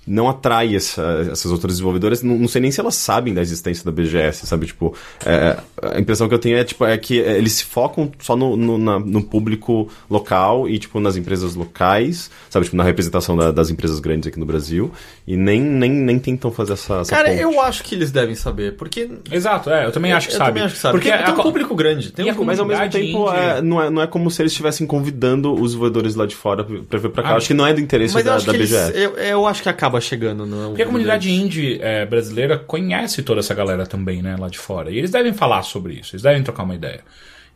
Não 0.08 0.30
atrai 0.30 0.76
essa- 0.76 1.28
essas 1.32 1.52
outras 1.52 1.74
desenvolvedoras. 1.74 2.24
Não, 2.24 2.38
não 2.38 2.48
sei 2.48 2.62
nem 2.62 2.72
se 2.72 2.80
elas 2.80 2.96
sabem 2.96 3.34
da 3.34 3.42
existência 3.42 3.84
da 3.84 3.92
BGS, 3.92 4.48
sabe? 4.48 4.66
Tipo, 4.68 4.96
é, 5.26 5.58
a 5.82 6.00
impressão 6.00 6.28
que 6.30 6.34
eu 6.34 6.40
tenho 6.40 6.58
é, 6.58 6.64
tipo, 6.64 6.86
é 6.86 6.98
que 6.98 7.18
eles 7.18 7.54
se 7.54 7.66
focam 7.66 8.10
só 8.20 8.36
no, 8.36 8.56
no, 8.56 8.78
na- 8.78 9.00
no 9.00 9.22
público 9.22 9.90
local 10.10 10.68
e, 10.70 10.80
tipo, 10.80 11.00
nas 11.00 11.16
empresas 11.18 11.56
locais, 11.56 12.32
sabe? 12.50 12.66
Tipo, 12.66 12.78
na 12.78 12.84
representação 12.84 13.36
da- 13.36 13.52
das 13.52 13.70
empresas 13.70 14.00
grandes 14.00 14.28
aqui 14.30 14.40
no 14.40 14.46
Brasil. 14.46 14.92
E 15.28 15.36
nem, 15.36 15.60
nem, 15.62 15.92
nem 15.92 16.18
tentam 16.20 16.52
fazer 16.52 16.74
essa, 16.74 17.00
essa 17.02 17.12
Cara, 17.14 17.30
ponte. 17.30 17.42
eu 17.42 17.60
acho 17.62 17.84
que 17.84 17.94
eles 17.94 18.10
devem 18.12 18.34
saber, 18.36 18.76
porque... 18.78 19.10
Exato, 19.30 19.70
é, 19.70 19.86
eu 19.86 19.92
também 19.92 20.14
acho 20.14 20.30
que 20.30 20.34
eu 20.34 20.38
sabe. 20.38 20.52
também 20.52 20.64
acho 20.64 20.76
que 20.76 20.80
sabe. 20.82 20.94
Porque 20.94 21.10
Porque 21.10 21.24
tem 21.24 21.32
a 21.32 21.34
um 21.34 21.38
co- 21.38 21.44
público 21.44 21.76
grande. 21.76 22.12
Tem 22.14 22.26
um 22.26 22.30
a 22.30 22.32
público... 22.32 22.46
Mas 22.48 22.60
ao 22.60 22.66
mesmo 22.66 22.90
tempo, 22.90 23.30
é, 23.34 23.62
não, 23.62 23.82
é, 23.82 23.90
não 23.90 24.02
é 24.02 24.08
como 24.08 24.32
se 24.32 24.42
eles 24.42 24.54
estivessem 24.54 24.88
convidando 24.88 25.54
os 25.54 25.72
desenvolvedores 25.72 26.16
lá 26.16 26.26
de 26.26 26.36
fora 26.36 26.64
pra 26.64 26.78
pra 26.88 27.00
vir 27.00 27.10
pra 27.10 27.24
cá. 27.24 27.30
Ah, 27.32 27.36
acho 27.36 27.48
que 27.48 27.54
não 27.54 27.68
é 27.68 27.74
do 27.74 27.82
interesse 27.82 28.14
Mas 28.14 28.26
eu 28.26 28.32
da, 28.32 28.38
acho 28.38 28.46
da 28.46 28.52
que 28.54 28.58
eles, 28.60 28.70
BGS. 28.72 28.98
eu, 28.98 29.12
eu 29.18 29.46
acho 29.48 29.62
que 29.62 29.68
acaba 29.70 29.97
chegando 30.02 30.46
no... 30.46 30.70
Porque 30.70 30.82
a 30.84 30.86
comunidade 30.86 31.32
indie 31.32 31.80
é, 31.82 32.06
brasileira 32.06 32.58
conhece 32.58 33.22
toda 33.24 33.40
essa 33.40 33.54
galera 33.54 33.86
também, 33.86 34.22
né, 34.22 34.36
lá 34.40 34.48
de 34.50 34.58
fora. 34.60 34.90
E 34.92 34.98
eles 34.98 35.12
devem 35.12 35.34
falar 35.34 35.64
sobre 35.64 35.94
isso, 35.96 36.16
eles 36.16 36.22
devem 36.24 36.44
trocar 36.44 36.64
uma 36.64 36.76
ideia. 36.76 37.02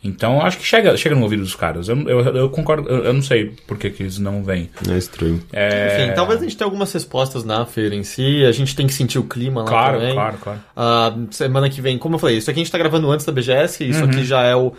Então, 0.03 0.41
acho 0.41 0.57
que 0.57 0.65
chega, 0.65 0.97
chega 0.97 1.13
no 1.13 1.21
ouvido 1.21 1.43
dos 1.43 1.53
caras. 1.53 1.87
Eu, 1.87 1.95
eu, 2.09 2.19
eu 2.35 2.49
concordo, 2.49 2.89
eu, 2.89 3.03
eu 3.05 3.13
não 3.13 3.21
sei 3.21 3.53
por 3.67 3.77
que, 3.77 3.87
que 3.91 4.01
eles 4.01 4.17
não 4.17 4.43
vêm. 4.43 4.67
É 4.89 4.97
estranho. 4.97 5.43
É, 5.53 6.05
Enfim, 6.05 6.15
talvez 6.15 6.39
a 6.39 6.43
gente 6.43 6.57
tenha 6.57 6.65
algumas 6.65 6.91
respostas 6.91 7.43
na 7.43 7.63
feira 7.67 7.93
em 7.93 8.03
si, 8.03 8.43
a 8.43 8.51
gente 8.51 8.75
tem 8.75 8.87
que 8.87 8.93
sentir 8.93 9.19
o 9.19 9.23
clima 9.25 9.61
lá 9.61 9.67
Claro, 9.67 9.99
também. 9.99 10.13
claro, 10.15 10.37
claro. 10.41 10.59
Ah, 10.75 11.15
semana 11.29 11.69
que 11.69 11.79
vem, 11.81 11.99
como 11.99 12.15
eu 12.15 12.19
falei, 12.19 12.37
isso 12.37 12.49
aqui 12.49 12.59
a 12.59 12.63
gente 12.63 12.71
tá 12.71 12.79
gravando 12.79 13.11
antes 13.11 13.27
da 13.27 13.31
BGS, 13.31 13.87
isso 13.87 14.03
Uhum. 14.03 14.09
aqui 14.09 14.23
já 14.25 14.41
é 14.41 14.55
o. 14.55 14.73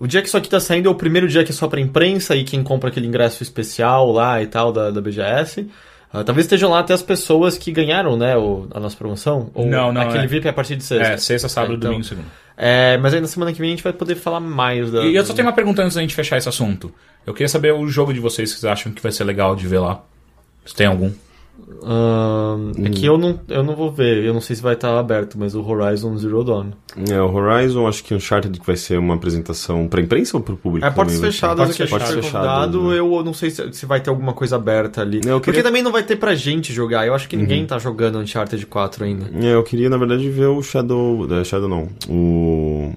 O 0.00 0.06
dia 0.08 0.20
que 0.20 0.26
isso 0.28 0.36
aqui 0.36 0.48
tá 0.48 0.58
saindo 0.60 0.88
é 0.88 0.92
o 0.92 0.96
primeiro 0.96 1.28
dia 1.28 1.44
que 1.44 1.52
é 1.52 1.54
só 1.54 1.68
pra 1.68 1.80
imprensa 1.80 2.34
e 2.34 2.42
quem 2.44 2.62
compra 2.62 2.90
aquele 2.90 3.06
ingresso 3.06 3.42
especial 3.44 4.10
lá 4.12 4.42
e 4.42 4.46
tal 4.48 4.72
da, 4.72 4.90
da 4.90 5.00
BGS. 5.00 5.68
Ah, 6.12 6.24
talvez 6.24 6.46
estejam 6.46 6.70
lá 6.70 6.78
até 6.80 6.94
as 6.94 7.02
pessoas 7.02 7.58
que 7.58 7.70
ganharam, 7.72 8.16
né, 8.16 8.36
o- 8.36 8.66
a 8.72 8.80
nossa 8.80 8.96
promoção. 8.96 9.50
Ou 9.54 9.66
Não, 9.66 9.92
não, 9.92 10.00
Aquele 10.02 10.24
é. 10.24 10.26
VIP 10.26 10.46
é 10.46 10.50
a 10.50 10.52
partir 10.52 10.76
de 10.76 10.84
sexta. 10.84 11.12
É, 11.14 11.16
sexta, 11.18 11.48
sábado, 11.48 11.72
É, 11.74 11.76
então, 11.76 11.90
domingo, 11.90 12.04
segunda. 12.06 12.28
É, 12.56 12.96
mas 12.98 13.12
aí 13.12 13.20
na 13.20 13.26
semana 13.26 13.52
que 13.52 13.58
vem 13.60 13.68
a 13.68 13.72
gente 13.74 13.82
vai 13.84 13.92
poder 13.92 14.14
falar 14.14 14.40
mais 14.40 14.90
da. 14.90 15.02
E 15.04 15.14
eu 15.14 15.24
só 15.24 15.34
tenho 15.34 15.46
uma 15.46 15.52
pergunta 15.52 15.82
antes 15.82 15.94
da 15.94 16.00
gente 16.00 16.14
fechar 16.14 16.38
esse 16.38 16.48
assunto. 16.48 16.90
Eu 17.26 17.34
queria 17.34 17.48
saber 17.48 17.72
o 17.74 17.86
jogo 17.88 18.14
de 18.14 18.20
vocês 18.20 18.52
que 18.54 18.60
vocês 18.60 18.72
acham 18.72 18.92
que 18.92 19.02
vai 19.02 19.12
ser 19.12 19.24
legal 19.24 19.54
de 19.54 19.66
ver 19.66 19.78
lá. 19.80 20.00
Se 20.64 20.74
tem 20.74 20.86
algum. 20.86 21.10
É 22.84 22.90
que 22.90 23.06
eu 23.06 23.16
não, 23.18 23.38
eu 23.48 23.62
não 23.62 23.74
vou 23.76 23.90
ver, 23.90 24.24
eu 24.24 24.32
não 24.34 24.40
sei 24.40 24.56
se 24.56 24.62
vai 24.62 24.74
estar 24.74 24.98
aberto, 24.98 25.38
mas 25.38 25.54
o 25.54 25.62
Horizon 25.66 26.16
Zero 26.16 26.42
Dawn. 26.44 26.70
É, 27.10 27.20
o 27.20 27.32
Horizon, 27.32 27.86
acho 27.86 28.02
que 28.02 28.14
Uncharted 28.14 28.58
que 28.58 28.66
vai 28.66 28.76
ser 28.76 28.98
uma 28.98 29.14
apresentação 29.14 29.86
pra 29.88 30.00
imprensa 30.00 30.36
ou 30.36 30.42
pro 30.42 30.56
público? 30.56 30.86
É 30.86 30.90
portas 30.90 31.18
fechadas 31.20 31.56
Portas 31.68 31.80
aqui, 31.80 31.90
gente 32.14 32.22
fechadas, 32.22 32.74
né? 32.90 32.98
eu 32.98 33.22
não 33.24 33.34
sei 33.34 33.50
se, 33.50 33.72
se 33.72 33.86
vai 33.86 34.00
ter 34.00 34.10
alguma 34.10 34.32
coisa 34.32 34.56
aberta 34.56 35.00
ali. 35.02 35.16
Eu 35.18 35.22
queria- 35.22 35.40
Porque 35.40 35.62
também 35.62 35.82
não 35.82 35.92
vai 35.92 36.02
ter 36.02 36.16
pra 36.16 36.34
gente 36.34 36.72
jogar, 36.72 37.06
eu 37.06 37.14
acho 37.14 37.28
que 37.28 37.36
ninguém 37.36 37.64
tá 37.66 37.78
jogando 37.78 38.18
Uncharted 38.18 38.64
4 38.66 39.04
ainda. 39.04 39.30
É, 39.46 39.54
eu 39.54 39.62
queria, 39.62 39.88
na 39.90 39.96
verdade, 39.96 40.28
ver 40.30 40.46
o 40.46 40.62
Shadow... 40.62 41.26
é, 41.38 41.44
Shadow 41.44 41.68
não. 41.68 41.88
O... 42.08 42.92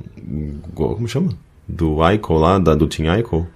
o- 0.76 0.96
Como 0.96 1.08
chama? 1.08 1.30
Do 1.68 1.98
Ico 2.12 2.34
lá, 2.34 2.58
da, 2.58 2.74
do 2.76 2.88
Team 2.88 3.14
Ico? 3.20 3.48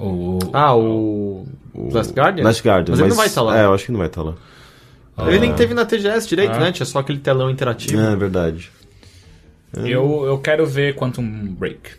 O... 0.00 0.38
Ah, 0.52 0.74
o... 0.76 1.46
Last 1.92 2.12
Guardian? 2.12 2.44
Last 2.44 2.62
Guardian. 2.66 2.92
Mas 2.92 3.00
ele 3.00 3.08
não 3.10 3.16
vai 3.16 3.26
estar 3.26 3.42
lá. 3.42 3.58
É, 3.58 3.64
eu 3.64 3.74
acho 3.74 3.84
que 3.86 3.92
não 3.92 3.98
vai 3.98 4.08
estar 4.08 4.22
lá. 4.22 4.34
Ele 5.26 5.38
nem 5.38 5.54
teve 5.54 5.74
na 5.74 5.84
TGS 5.84 6.26
direito, 6.26 6.52
Ah. 6.54 6.58
né? 6.60 6.72
Tinha 6.72 6.86
só 6.86 7.00
aquele 7.00 7.18
telão 7.18 7.50
interativo. 7.50 8.00
É, 8.00 8.16
verdade. 8.16 8.70
Eu, 9.76 10.24
eu 10.24 10.38
quero 10.38 10.66
ver 10.66 10.96
Quantum 10.96 11.22
Break. 11.54 11.90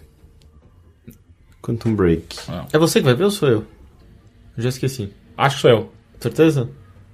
Quantum 1.62 1.96
Break. 1.96 2.38
É 2.74 2.78
você 2.78 3.00
que 3.00 3.06
vai 3.06 3.14
ver 3.14 3.26
ou 3.26 3.32
sou 3.32 3.48
eu? 3.48 3.66
Eu 4.58 4.64
já 4.64 4.70
esqueci. 4.70 5.14
Acho 5.38 5.56
que 5.58 5.62
sou 5.62 5.70
eu. 5.72 5.92
Certeza? 6.20 6.70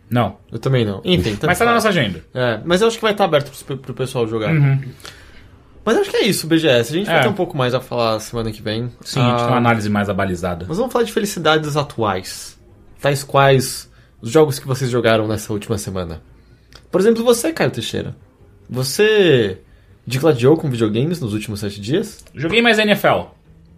Não. 0.10 0.38
Eu 0.52 0.58
também 0.60 0.86
não. 0.86 1.02
Enfim, 1.04 1.38
Mas 1.46 1.60
tá 1.60 1.66
na 1.66 1.74
nossa 1.74 1.90
agenda. 1.90 2.24
É, 2.34 2.62
mas 2.64 2.82
eu 2.82 2.88
acho 2.88 2.98
que 2.98 3.02
vai 3.04 3.12
estar 3.12 3.26
aberto 3.26 3.52
pro, 3.66 3.78
pro 3.78 3.94
pessoal 3.94 4.26
jogar. 4.28 4.54
Mas 5.88 5.98
acho 6.00 6.12
que 6.12 6.18
é 6.18 6.26
isso, 6.26 6.46
BGS. 6.48 6.92
A 6.94 6.98
gente 6.98 7.06
vai 7.06 7.16
Uhum. 7.16 7.20
É. 7.22 7.24
ter 7.24 7.30
um 7.30 7.34
pouco 7.34 7.56
mais 7.56 7.74
a 7.74 7.80
falar 7.80 8.20
semana 8.20 8.52
que 8.52 8.62
vem. 8.62 8.92
Sim, 9.06 9.22
a 9.22 9.24
gente 9.24 9.34
Ah, 9.36 9.38
tem 9.38 9.48
uma 9.48 9.58
análise 9.58 9.90
mais 9.90 10.10
abalizada. 10.10 10.66
Mas 10.68 10.76
vamos 10.78 10.92
falar 10.92 11.06
de 11.06 11.14
felicidades 11.14 11.78
atuais. 11.78 12.60
Tais 13.02 13.24
quais 13.24 13.90
os 14.22 14.30
jogos 14.30 14.60
que 14.60 14.68
vocês 14.68 14.92
jogaram 14.92 15.28
nessa 15.30 15.54
última 15.54 15.78
semana. 15.78 16.22
Por 16.92 17.00
exemplo, 17.00 17.24
você, 17.24 17.54
Caio 17.54 17.72
Teixeira. 17.72 18.14
Você 18.70 19.60
digladiou 20.06 20.58
com 20.58 20.70
videogames 20.70 21.22
nos 21.22 21.34
últimos 21.34 21.62
sete 21.62 21.80
dias? 21.80 22.26
Joguei 22.36 22.62
mais 22.62 22.78
NFL. 22.80 23.28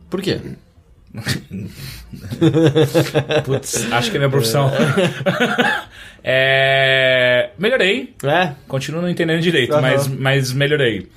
Por 0.10 0.20
quê? 0.22 0.40
Putz, 3.46 3.92
acho 3.92 4.10
que 4.12 4.18
é 4.18 4.20
minha 4.20 4.30
profissão. 4.32 4.72
É, 6.22 7.52
Melhorei. 7.58 8.14
É, 8.24 8.52
Continuo 8.68 9.02
não 9.02 9.10
entendendo 9.10 9.40
direito, 9.40 9.72
Aham. 9.72 9.82
mas, 9.82 10.06
mas 10.10 10.52
melhorei. 10.52 11.08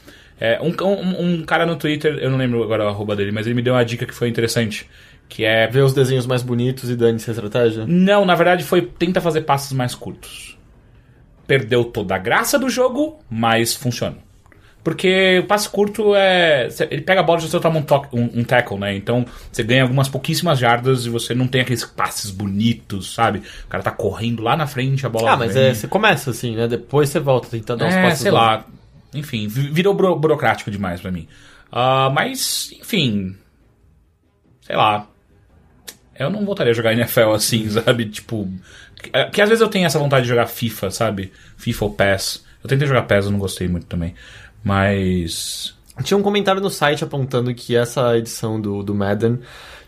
É, 0.44 0.58
um, 0.60 0.74
um, 0.84 1.24
um 1.40 1.42
cara 1.44 1.64
no 1.64 1.76
Twitter, 1.76 2.18
eu 2.20 2.28
não 2.28 2.36
lembro 2.36 2.62
agora 2.64 2.84
a 2.84 2.88
arroba 2.88 3.14
dele, 3.14 3.30
mas 3.30 3.46
ele 3.46 3.54
me 3.54 3.62
deu 3.62 3.74
uma 3.74 3.84
dica 3.84 4.04
que 4.04 4.12
foi 4.14 4.28
interessante. 4.28 4.88
Que 5.28 5.44
é. 5.44 5.68
ver 5.68 5.82
os 5.82 5.94
desenhos 5.94 6.26
mais 6.26 6.42
bonitos 6.42 6.90
e 6.90 6.96
dane-se 6.96 7.30
a 7.30 7.32
estratégia? 7.32 7.84
Não, 7.86 8.24
na 8.24 8.34
verdade 8.34 8.64
foi 8.64 8.82
tenta 8.82 9.20
fazer 9.20 9.42
passos 9.42 9.72
mais 9.72 9.94
curtos. 9.94 10.58
Perdeu 11.46 11.84
toda 11.84 12.14
a 12.14 12.18
graça 12.18 12.58
do 12.58 12.68
jogo, 12.68 13.20
mas 13.30 13.74
funciona. 13.74 14.16
Porque 14.84 15.38
o 15.38 15.46
passe 15.46 15.68
curto 15.68 16.12
é. 16.16 16.66
Ele 16.90 17.02
pega 17.02 17.20
a 17.20 17.22
bola 17.22 17.38
e 17.38 17.42
você 17.42 17.60
toma 17.60 17.78
um, 17.78 17.82
toque- 17.82 18.08
um, 18.16 18.40
um 18.40 18.42
tackle, 18.44 18.78
né? 18.78 18.94
Então 18.96 19.24
você 19.50 19.62
ganha 19.62 19.82
algumas 19.84 20.08
pouquíssimas 20.08 20.58
jardas 20.58 21.06
e 21.06 21.08
você 21.08 21.36
não 21.36 21.46
tem 21.46 21.60
aqueles 21.60 21.84
passes 21.84 22.32
bonitos, 22.32 23.14
sabe? 23.14 23.42
O 23.64 23.68
cara 23.68 23.82
tá 23.84 23.92
correndo 23.92 24.42
lá 24.42 24.56
na 24.56 24.66
frente, 24.66 25.06
a 25.06 25.08
bola. 25.08 25.30
Ah, 25.32 25.36
mas 25.36 25.54
vem. 25.54 25.66
é, 25.66 25.74
você 25.74 25.86
começa 25.86 26.30
assim, 26.30 26.56
né? 26.56 26.66
Depois 26.66 27.08
você 27.10 27.20
volta 27.20 27.46
tentando 27.48 27.78
dar 27.78 27.86
uns 27.86 27.94
É, 27.94 28.02
passos. 28.02 28.18
sei 28.22 28.30
bons. 28.32 28.36
lá. 28.38 28.66
Enfim, 29.14 29.46
vi- 29.48 29.70
virou 29.70 29.94
buro- 29.94 30.16
burocrático 30.16 30.70
demais 30.70 31.00
pra 31.00 31.10
mim. 31.10 31.28
Ah, 31.70 32.10
mas, 32.10 32.72
enfim. 32.80 33.36
Sei 34.62 34.76
lá. 34.76 35.06
Eu 36.18 36.30
não 36.30 36.44
voltaria 36.44 36.70
a 36.70 36.74
jogar 36.74 36.92
NFL 36.92 37.32
assim, 37.32 37.68
sabe? 37.70 38.06
Tipo. 38.06 38.48
Que, 39.02 39.10
que 39.30 39.40
às 39.42 39.48
vezes 39.48 39.60
eu 39.62 39.68
tenho 39.68 39.86
essa 39.86 39.98
vontade 39.98 40.22
de 40.24 40.28
jogar 40.28 40.46
FIFA, 40.46 40.90
sabe? 40.90 41.32
FIFA 41.56 41.84
ou 41.86 41.94
PES. 41.94 42.44
Eu 42.62 42.68
tentei 42.68 42.86
jogar 42.86 43.02
PES, 43.02 43.24
eu 43.26 43.30
não 43.32 43.38
gostei 43.38 43.68
muito 43.68 43.86
também. 43.86 44.14
Mas. 44.62 45.74
Tinha 46.04 46.16
um 46.16 46.22
comentário 46.22 46.60
no 46.60 46.70
site 46.70 47.04
apontando 47.04 47.54
que 47.54 47.76
essa 47.76 48.16
edição 48.16 48.58
do, 48.60 48.82
do 48.82 48.94
Madden 48.94 49.38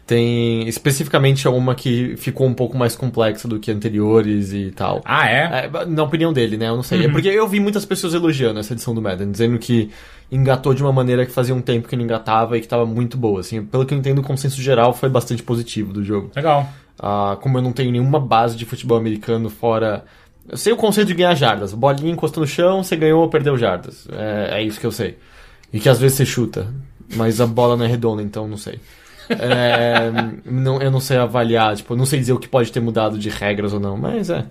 tem 0.06 0.68
especificamente 0.68 1.48
uma 1.48 1.74
que 1.74 2.14
ficou 2.16 2.46
um 2.46 2.52
pouco 2.52 2.76
mais 2.76 2.94
complexa 2.94 3.48
do 3.48 3.58
que 3.58 3.70
anteriores 3.70 4.52
e 4.52 4.70
tal. 4.70 5.00
Ah, 5.04 5.28
é? 5.28 5.70
É, 5.72 5.86
na 5.86 6.02
opinião 6.02 6.32
dele, 6.32 6.58
né? 6.58 6.68
Eu 6.68 6.76
não 6.76 6.82
sei. 6.82 7.06
É 7.06 7.08
porque 7.08 7.28
eu 7.28 7.48
vi 7.48 7.58
muitas 7.58 7.84
pessoas 7.86 8.12
elogiando 8.12 8.60
essa 8.60 8.74
edição 8.74 8.94
do 8.94 9.00
Madden, 9.00 9.30
dizendo 9.30 9.58
que 9.58 9.90
engatou 10.30 10.74
de 10.74 10.82
uma 10.82 10.92
maneira 10.92 11.24
que 11.24 11.32
fazia 11.32 11.54
um 11.54 11.60
tempo 11.62 11.88
que 11.88 11.96
não 11.96 12.04
engatava 12.04 12.58
e 12.58 12.60
que 12.60 12.68
tava 12.68 12.84
muito 12.84 13.16
boa. 13.16 13.40
Assim, 13.40 13.64
pelo 13.64 13.86
que 13.86 13.94
eu 13.94 13.98
entendo, 13.98 14.18
o 14.18 14.22
consenso 14.22 14.60
geral 14.60 14.92
foi 14.92 15.08
bastante 15.08 15.42
positivo 15.42 15.92
do 15.92 16.04
jogo. 16.04 16.30
Legal. 16.36 16.68
Ah, 16.98 17.38
como 17.40 17.56
eu 17.56 17.62
não 17.62 17.72
tenho 17.72 17.90
nenhuma 17.90 18.20
base 18.20 18.56
de 18.56 18.66
futebol 18.66 18.98
americano 18.98 19.48
fora. 19.48 20.04
Eu 20.46 20.58
sei 20.58 20.74
o 20.74 20.76
conceito 20.76 21.08
de 21.08 21.14
ganhar 21.14 21.34
jardas. 21.34 21.72
Bolinha 21.72 22.12
encostou 22.12 22.42
no 22.42 22.46
chão, 22.46 22.84
você 22.84 22.94
ganhou 22.94 23.22
ou 23.22 23.30
perdeu 23.30 23.56
jardas. 23.56 24.06
É, 24.12 24.58
é 24.58 24.62
isso 24.62 24.78
que 24.78 24.86
eu 24.86 24.92
sei. 24.92 25.16
E 25.72 25.80
que 25.80 25.88
às 25.88 25.98
vezes 25.98 26.18
você 26.18 26.26
chuta. 26.26 26.68
Mas 27.16 27.40
a 27.40 27.46
bola 27.46 27.74
não 27.74 27.86
é 27.86 27.88
redonda, 27.88 28.22
então 28.22 28.46
não 28.46 28.58
sei. 28.58 28.78
É, 29.28 30.10
não, 30.44 30.80
eu 30.80 30.90
não 30.90 31.00
sei 31.00 31.16
avaliar, 31.16 31.76
tipo, 31.76 31.96
não 31.96 32.06
sei 32.06 32.20
dizer 32.20 32.32
o 32.32 32.38
que 32.38 32.48
pode 32.48 32.70
ter 32.70 32.80
mudado 32.80 33.18
de 33.18 33.28
regras 33.28 33.72
ou 33.72 33.80
não, 33.80 33.96
mas 33.96 34.30
é. 34.30 34.44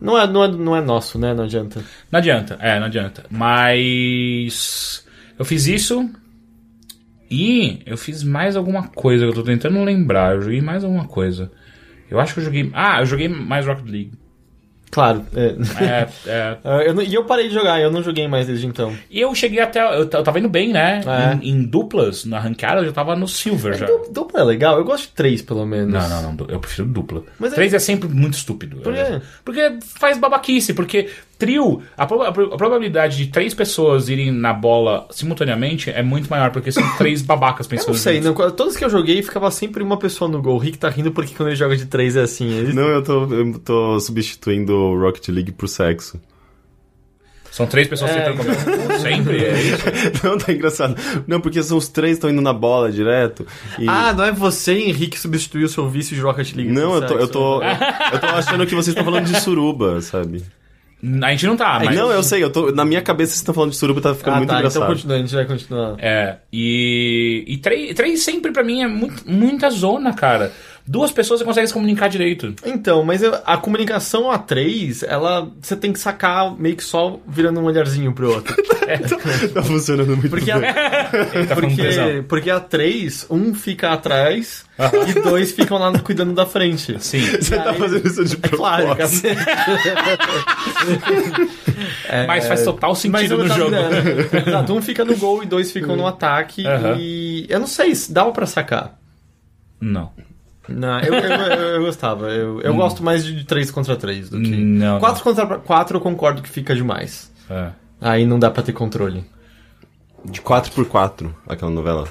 Não 0.00 0.18
é, 0.18 0.26
não 0.26 0.44
é, 0.44 0.48
não 0.48 0.76
é 0.76 0.80
nosso, 0.80 1.18
né? 1.18 1.32
Não 1.32 1.44
adianta. 1.44 1.82
Não 2.10 2.18
adianta, 2.18 2.58
é, 2.60 2.78
não 2.78 2.86
adianta. 2.86 3.24
Mas. 3.30 5.04
Eu 5.38 5.44
fiz 5.44 5.66
isso. 5.66 6.10
E 7.30 7.80
eu 7.86 7.96
fiz 7.96 8.22
mais 8.22 8.54
alguma 8.54 8.88
coisa 8.88 9.24
eu 9.24 9.32
tô 9.32 9.42
tentando 9.42 9.82
lembrar. 9.82 10.34
Eu 10.34 10.42
joguei 10.42 10.60
mais 10.60 10.84
alguma 10.84 11.06
coisa. 11.06 11.50
Eu 12.10 12.20
acho 12.20 12.34
que 12.34 12.40
eu 12.40 12.44
joguei. 12.44 12.70
Ah, 12.74 13.00
eu 13.00 13.06
joguei 13.06 13.28
mais 13.28 13.66
Rocket 13.66 13.88
League. 13.88 14.12
Claro. 14.94 15.26
é. 15.34 15.56
É, 15.84 16.08
é. 16.26 16.56
Ah, 16.64 16.78
eu 16.84 17.02
e 17.02 17.12
eu 17.12 17.24
parei 17.24 17.48
de 17.48 17.54
jogar, 17.54 17.80
eu 17.80 17.90
não 17.90 18.00
joguei 18.02 18.28
mais 18.28 18.46
desde 18.46 18.64
então. 18.66 18.94
E 19.10 19.20
eu 19.20 19.34
cheguei 19.34 19.58
até. 19.60 19.80
Eu, 19.80 20.08
eu 20.08 20.22
tava 20.22 20.38
indo 20.38 20.48
bem, 20.48 20.72
né? 20.72 21.00
É. 21.04 21.44
Em, 21.44 21.50
em 21.50 21.62
duplas, 21.64 22.24
na 22.24 22.38
ranqueada, 22.38 22.80
eu 22.80 22.86
já 22.86 22.92
tava 22.92 23.16
no 23.16 23.26
Silver 23.26 23.76
já. 23.76 23.86
Du- 23.86 24.06
Dupla 24.12 24.40
é 24.40 24.44
legal, 24.44 24.78
eu 24.78 24.84
gosto 24.84 25.08
de 25.08 25.08
três, 25.14 25.42
pelo 25.42 25.66
menos. 25.66 25.92
Não, 25.92 26.08
não, 26.08 26.32
não. 26.32 26.46
Eu 26.48 26.60
prefiro 26.60 26.86
dupla. 26.86 27.22
Mas 27.38 27.52
é- 27.52 27.54
Três 27.56 27.74
é... 27.74 27.78
sempre 27.80 28.08
muito 28.08 28.34
estúpido. 28.34 28.76
Por 28.76 28.92
quê? 28.94 29.00
É. 29.00 29.20
Porque 29.44 29.78
faz 29.98 30.16
babaquice. 30.16 30.72
Porque 30.72 31.08
trio, 31.38 31.82
a, 31.96 32.06
proba- 32.06 32.28
a 32.28 32.32
pro- 32.32 32.54
a 32.54 32.56
probabilidade 32.56 33.16
de 33.16 33.26
três 33.28 33.52
pessoas 33.54 34.08
irem 34.08 34.30
na 34.32 34.52
bola 34.52 35.06
simultaneamente 35.10 35.90
é 35.90 36.02
muito 36.02 36.28
maior. 36.30 36.50
Porque 36.50 36.70
são 36.72 36.82
três 36.96 37.22
babacas 37.22 37.66
Eu 37.66 37.70
pensando 37.70 37.88
não 37.88 37.94
sei, 37.98 38.20
não, 38.20 38.34
todas 38.34 38.76
que 38.76 38.84
eu 38.84 38.90
joguei 38.90 39.22
ficava 39.22 39.50
sempre 39.50 39.82
uma 39.82 39.98
pessoa 39.98 40.30
no 40.30 40.40
gol. 40.40 40.54
O 40.56 40.58
Rick 40.58 40.78
tá 40.78 40.88
rindo 40.88 41.12
porque 41.12 41.34
quando 41.34 41.48
ele 41.50 41.56
joga 41.56 41.76
de 41.76 41.86
três 41.86 42.16
é 42.16 42.22
assim. 42.22 42.48
Ele... 42.50 42.72
Não, 42.72 42.88
eu 42.88 43.02
tô, 43.02 43.24
eu 43.32 43.58
tô 43.58 44.00
substituindo 44.00 44.72
o 44.74 45.00
Rocket 45.00 45.28
League 45.28 45.52
por 45.52 45.68
sexo. 45.68 46.20
São 47.50 47.68
três 47.68 47.86
pessoas 47.86 48.10
É. 48.10 48.32
tentando 48.32 48.38
comer. 48.38 48.98
Sempre 48.98 49.44
é 49.44 49.62
isso. 49.62 49.84
Não, 50.26 50.36
tá 50.36 50.52
engraçado. 50.52 50.96
Não, 51.24 51.40
porque 51.40 51.62
são 51.62 51.78
os 51.78 51.86
três 51.86 52.14
que 52.14 52.16
estão 52.16 52.30
indo 52.30 52.40
na 52.42 52.52
bola 52.52 52.90
direto. 52.90 53.46
e- 53.78 53.86
Ah, 53.88 54.12
não 54.12 54.24
é 54.24 54.32
você, 54.32 54.72
Henrique, 54.76 55.16
substituir 55.16 55.62
o 55.62 55.68
seu 55.68 55.88
vício 55.88 56.16
de 56.16 56.20
Rocket 56.20 56.52
League. 56.56 56.72
Não, 56.72 56.96
eu 56.96 57.06
tô, 57.06 57.14
eu 57.14 57.28
tô, 57.28 57.62
eu 58.12 58.18
tô 58.18 58.26
achando 58.26 58.66
que 58.66 58.74
vocês 58.74 58.88
estão 58.88 59.04
falando 59.04 59.26
de 59.26 59.40
suruba, 59.40 60.00
sabe? 60.00 60.42
A 61.22 61.30
gente 61.32 61.46
não 61.46 61.56
tá, 61.56 61.80
mas. 61.84 61.94
Não, 61.96 62.10
eu 62.10 62.22
sei, 62.22 62.42
eu 62.42 62.50
tô, 62.50 62.72
na 62.72 62.84
minha 62.84 63.02
cabeça 63.02 63.30
vocês 63.32 63.40
estão 63.40 63.52
falando 63.54 63.70
de 63.72 63.76
suruba, 63.76 64.00
tá 64.00 64.14
ficando 64.14 64.34
Ah, 64.34 64.38
muito 64.38 64.48
tá, 64.50 64.56
engraçado. 64.58 64.82
então 64.84 64.94
continua, 64.94 65.16
a 65.16 65.18
gente 65.18 65.34
vai 65.34 65.44
continuar. 65.44 65.94
É, 65.98 66.36
e, 66.52 67.44
e 67.46 67.58
três, 67.58 67.94
três 67.94 68.22
sempre 68.22 68.50
pra 68.52 68.62
mim 68.64 68.82
é 68.82 68.88
muito, 68.88 69.22
muita 69.26 69.68
zona, 69.70 70.14
cara. 70.14 70.52
Duas 70.86 71.10
pessoas 71.10 71.40
você 71.40 71.46
consegue 71.46 71.66
se 71.66 71.72
comunicar 71.72 72.08
direito. 72.08 72.54
Então, 72.62 73.02
mas 73.02 73.22
a 73.24 73.56
comunicação 73.56 74.30
a 74.30 74.36
três, 74.36 75.02
ela. 75.02 75.50
Você 75.58 75.74
tem 75.74 75.94
que 75.94 75.98
sacar 75.98 76.54
meio 76.58 76.76
que 76.76 76.84
só 76.84 77.18
virando 77.26 77.58
um 77.58 77.64
olharzinho 77.64 78.12
pro 78.12 78.30
outro. 78.34 78.54
tá 79.54 79.62
funcionando 79.62 80.08
muito 80.14 80.28
Porque 80.28 80.52
bem. 80.52 80.68
a, 80.68 80.72
tá 81.48 81.54
porque, 81.54 82.24
porque 82.28 82.50
a 82.50 82.60
três, 82.60 83.26
um 83.30 83.54
fica 83.54 83.92
atrás 83.92 84.66
e 85.08 85.22
dois 85.22 85.52
ficam 85.52 85.78
lá 85.78 85.90
cuidando 86.00 86.34
da 86.34 86.44
frente. 86.44 86.94
Sim. 87.02 87.20
Você 87.20 87.56
tá 87.56 87.70
aí- 87.70 87.78
fazendo 87.78 88.06
isso 88.06 88.22
de 88.22 88.36
É 88.42 88.48
claro, 88.50 88.86
propósito. 88.88 89.28
É, 92.08 92.26
Mas 92.26 92.46
faz 92.46 92.62
total 92.62 92.94
sentido 92.94 93.38
no 93.38 93.48
jogo. 93.48 93.74
Exato, 94.46 94.74
um 94.74 94.82
fica 94.82 95.04
no 95.04 95.16
gol 95.16 95.42
e 95.42 95.46
dois 95.46 95.72
ficam 95.72 95.96
no 95.96 96.06
ataque. 96.06 96.66
Aham. 96.66 96.96
E 96.98 97.46
eu 97.48 97.58
não 97.58 97.66
sei 97.66 97.94
se 97.94 98.12
dava 98.12 98.30
pra 98.32 98.46
sacar. 98.46 98.98
Não. 99.80 100.12
Não, 100.68 100.98
eu, 101.00 101.14
eu, 101.14 101.30
eu- 101.30 101.68
eu 101.76 101.82
gostava. 101.84 102.28
Eu, 102.30 102.60
eu 102.62 102.74
gosto 102.74 103.02
mais 103.02 103.24
de 103.24 103.44
3 103.44 103.70
contra 103.70 103.96
3 103.96 104.30
do 104.30 104.40
que. 104.40 104.54
Hum. 104.54 104.78
Não, 104.78 104.98
4 105.00 105.22
contra 105.22 105.46
4 105.58 105.96
eu 105.96 106.00
concordo 106.00 106.40
que 106.42 106.48
fica 106.48 106.74
demais. 106.74 107.30
É. 107.50 107.68
Aí 108.00 108.24
não 108.26 108.38
dá 108.38 108.50
pra 108.50 108.62
ter 108.62 108.72
controle. 108.72 109.24
De 110.24 110.40
4x4, 110.40 111.30
aquela 111.46 111.70
novela. 111.70 112.08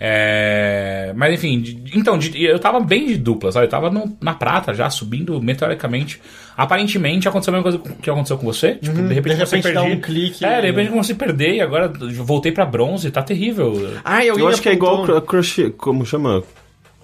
É, 0.00 1.12
Mas 1.16 1.34
enfim, 1.34 1.60
de- 1.60 1.98
então, 1.98 2.16
de- 2.18 2.42
eu 2.42 2.58
tava 2.58 2.80
bem 2.80 3.06
de 3.06 3.16
dupla, 3.18 3.52
sabe? 3.52 3.66
Eu 3.66 3.70
tava 3.70 3.90
no- 3.90 4.16
na 4.20 4.32
prata 4.34 4.72
já, 4.72 4.88
subindo 4.88 5.40
meteoricamente. 5.42 6.20
Aparentemente 6.56 7.28
aconteceu 7.28 7.52
a 7.54 7.56
mesma 7.60 7.78
coisa 7.80 7.96
que 8.00 8.08
aconteceu 8.10 8.38
com 8.38 8.46
você. 8.46 8.74
Tipo, 8.76 8.96
de 9.02 9.12
repente, 9.14 9.36
de 9.36 9.46
você 9.46 9.56
repente 9.56 9.74
dá 9.74 9.82
perdi. 9.82 9.96
um 9.96 10.00
clique 10.00 10.44
É, 10.44 10.58
e- 10.58 10.60
de 10.62 10.66
repente 10.68 10.86
eu 10.86 10.92
comecei 10.92 11.14
a 11.14 11.18
perder 11.18 11.54
e 11.56 11.60
agora 11.60 11.92
eu 12.00 12.24
voltei 12.24 12.50
pra 12.52 12.64
bronze, 12.64 13.10
tá 13.10 13.22
terrível. 13.22 13.94
Ah, 14.04 14.24
Eu 14.24 14.48
acho 14.48 14.62
que 14.62 14.68
é 14.68 14.72
igual 14.72 15.04
a 15.16 15.20
Crush, 15.22 15.70
como 15.76 16.06
chama? 16.06 16.42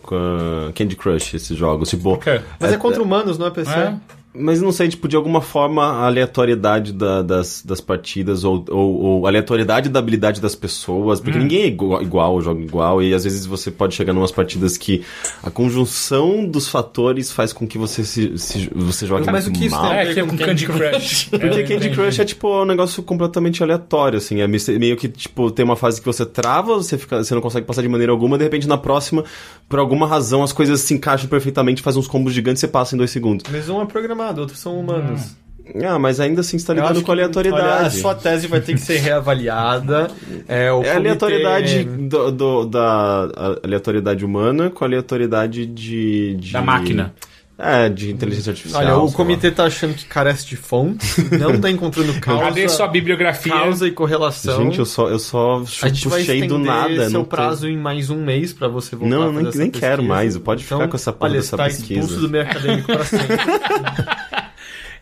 Com 0.04 0.72
Candy 0.74 0.96
Crush, 0.96 1.34
esses 1.34 1.56
jogos. 1.56 1.88
Tipo? 1.90 2.18
Mas 2.60 2.72
é 2.72 2.76
contra 2.76 3.02
humanos, 3.02 3.38
não 3.38 3.46
é 3.46 3.50
PC? 3.50 3.70
É. 3.72 3.94
Mas 4.36 4.60
não 4.60 4.72
sei, 4.72 4.88
tipo, 4.88 5.06
de 5.06 5.14
alguma 5.14 5.40
forma 5.40 5.84
a 5.84 6.06
aleatoriedade 6.06 6.92
da- 6.92 7.22
das, 7.22 7.62
das 7.64 7.80
partidas 7.80 8.42
ou, 8.42 8.64
ou, 8.68 8.94
ou 9.02 9.26
aleatoriedade 9.26 9.88
da 9.88 10.00
habilidade 10.00 10.40
das 10.40 10.54
pessoas, 10.56 11.20
porque 11.20 11.38
ninguém 11.38 11.62
é 11.62 11.66
igual, 11.68 12.02
igual, 12.02 12.40
joga 12.40 12.60
igual, 12.60 13.02
e 13.02 13.14
às 13.14 13.22
vezes 13.24 13.46
você 13.46 13.70
pode 13.70 13.94
chegar 13.94 14.12
em 14.12 14.16
umas 14.16 14.32
partidas 14.32 14.76
que 14.76 15.04
a 15.42 15.50
conjunção 15.50 16.44
dos 16.46 16.68
fatores 16.68 17.30
faz 17.30 17.52
com 17.52 17.66
que 17.66 17.78
você 17.78 18.02
se, 18.04 18.36
se- 18.38 18.68
você 18.74 19.06
jogue 19.06 19.24
Mas 19.30 19.44
muito 19.44 19.56
o 19.56 19.60
que 19.60 19.66
isso 19.66 19.76
mal. 19.76 19.88
tem 19.88 19.92
a 19.98 20.02
É, 20.02 20.04
ver 20.06 20.14
que 20.14 20.20
é 20.20 20.24
com 20.26 20.36
Candy 20.36 20.66
Crush. 20.66 21.24
Porque 21.30 21.46
Eu 21.46 21.66
Candy. 21.68 21.90
Crush 21.90 22.18
é 22.20 22.24
tipo 22.24 22.62
um 22.62 22.64
negócio 22.64 23.02
completamente 23.02 23.62
aleatório, 23.62 24.18
assim. 24.18 24.40
É 24.40 24.46
meio 24.48 24.96
que, 24.96 25.08
tipo, 25.08 25.50
tem 25.50 25.64
uma 25.64 25.76
fase 25.76 26.00
que 26.00 26.06
você 26.06 26.26
trava, 26.26 26.74
você, 26.74 26.98
fica, 26.98 27.22
você 27.22 27.34
não 27.34 27.40
consegue 27.42 27.66
passar 27.66 27.82
de 27.82 27.88
maneira 27.88 28.12
alguma, 28.12 28.36
de 28.36 28.44
repente 28.44 28.66
na 28.66 28.76
próxima, 28.78 29.24
por 29.68 29.78
alguma 29.78 30.06
razão, 30.06 30.42
as 30.42 30.52
coisas 30.52 30.80
se 30.80 30.92
encaixam 30.94 31.28
perfeitamente, 31.28 31.82
faz 31.82 31.96
uns 31.96 32.06
combos 32.08 32.32
gigantes 32.32 32.60
e 32.62 32.66
você 32.66 32.68
passa 32.68 32.94
em 32.94 32.98
dois 32.98 33.10
segundos. 33.10 33.44
Mas 33.50 33.68
um 33.68 33.80
é 33.80 33.86
programado, 34.24 34.40
outros 34.40 34.58
são 34.58 34.78
humanos. 34.78 35.37
Ah, 35.82 35.98
mas 35.98 36.20
ainda 36.20 36.42
assim 36.42 36.58
você 36.58 36.66
tá 36.66 36.72
Eu 36.74 36.76
lidando 36.82 37.00
com 37.00 37.04
que, 37.06 37.10
olha, 37.10 37.22
a 37.22 37.24
aleatoriedade. 37.24 37.96
sua 37.98 38.14
tese 38.14 38.46
vai 38.46 38.60
ter 38.60 38.74
que 38.74 38.80
ser 38.80 38.98
reavaliada. 38.98 40.08
É, 40.46 40.70
o 40.70 40.82
É 40.82 40.90
a 40.90 40.94
comitê- 40.94 40.96
aleatoriedade 40.96 41.84
do, 41.84 42.30
do- 42.30 42.64
da 42.66 43.30
a 43.34 43.56
aleatoriedade 43.66 44.24
humana 44.26 44.68
com 44.68 44.84
a 44.84 44.87
aleatoriedade 44.87 45.64
de, 45.64 46.34
de- 46.34 46.52
Da 46.52 46.60
máquina. 46.60 47.14
É, 47.56 47.88
de 47.88 48.10
inteligência 48.10 48.50
artificial. 48.50 48.82
Olha, 48.82 48.96
o 48.98 49.12
comitê 49.12 49.48
tá 49.48 49.64
achando 49.64 49.94
que 49.94 50.04
carece 50.06 50.44
de 50.44 50.56
fontes, 50.56 51.16
não 51.38 51.58
tá 51.58 51.70
encontrando 51.70 52.12
causa, 52.20 52.42
Cadê 52.46 52.68
sua 52.68 52.88
bibliografia? 52.88 53.52
causa 53.52 53.87
e 53.87 53.90
lá. 53.90 53.94
correlação. 53.96 54.56
Gente, 54.64 54.80
eu 54.80 54.84
só, 54.84 55.08
eu 55.08 55.20
só 55.20 55.62
a 55.80 55.88
gente 55.88 56.08
vai 56.08 56.18
puxei 56.18 56.46
do 56.48 56.58
nada. 56.58 57.04
seu 57.04 57.10
não 57.10 57.24
prazo 57.24 57.68
em 57.68 57.76
mais 57.78 58.10
um 58.10 58.22
mês 58.24 58.52
pra 58.52 58.66
você 58.66 58.96
voltar 58.96 59.14
Não, 59.16 59.32
nem- 59.32 59.50
nem 59.54 59.70
quero 59.70 60.02
mais, 60.02 60.37
pode 60.37 60.64
ficar 60.64 60.76
Então, 60.76 60.88
com 60.88 60.96
essa 60.96 61.12
porra 61.12 61.30
olha, 61.30 61.40
dessa 61.40 61.56
tá 61.56 61.64
pesquisa. 61.66 62.00
expulso 62.00 62.20
do 62.22 62.28
meio 62.28 62.42
acadêmico 62.42 62.87
pra 62.92 63.04
sempre. 63.04 63.37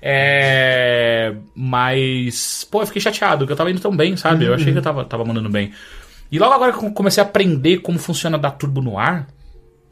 É. 0.02 1.32
Mas. 1.54 2.66
Pô, 2.70 2.82
eu 2.82 2.86
fiquei 2.86 3.00
chateado, 3.00 3.38
porque 3.38 3.52
eu 3.52 3.56
tava 3.56 3.70
indo 3.70 3.80
tão 3.80 3.96
bem, 3.96 4.16
sabe? 4.16 4.44
Eu 4.44 4.54
achei 4.54 4.72
que 4.72 4.78
eu 4.78 4.82
tava, 4.82 5.04
tava 5.04 5.24
mandando 5.24 5.48
bem. 5.48 5.72
E 6.30 6.38
logo 6.38 6.52
agora 6.52 6.72
que 6.72 6.84
eu 6.84 6.90
comecei 6.90 7.22
a 7.22 7.26
aprender 7.26 7.78
como 7.78 7.98
funciona 7.98 8.36
dar 8.36 8.50
turbo 8.52 8.82
no 8.82 8.98
ar. 8.98 9.28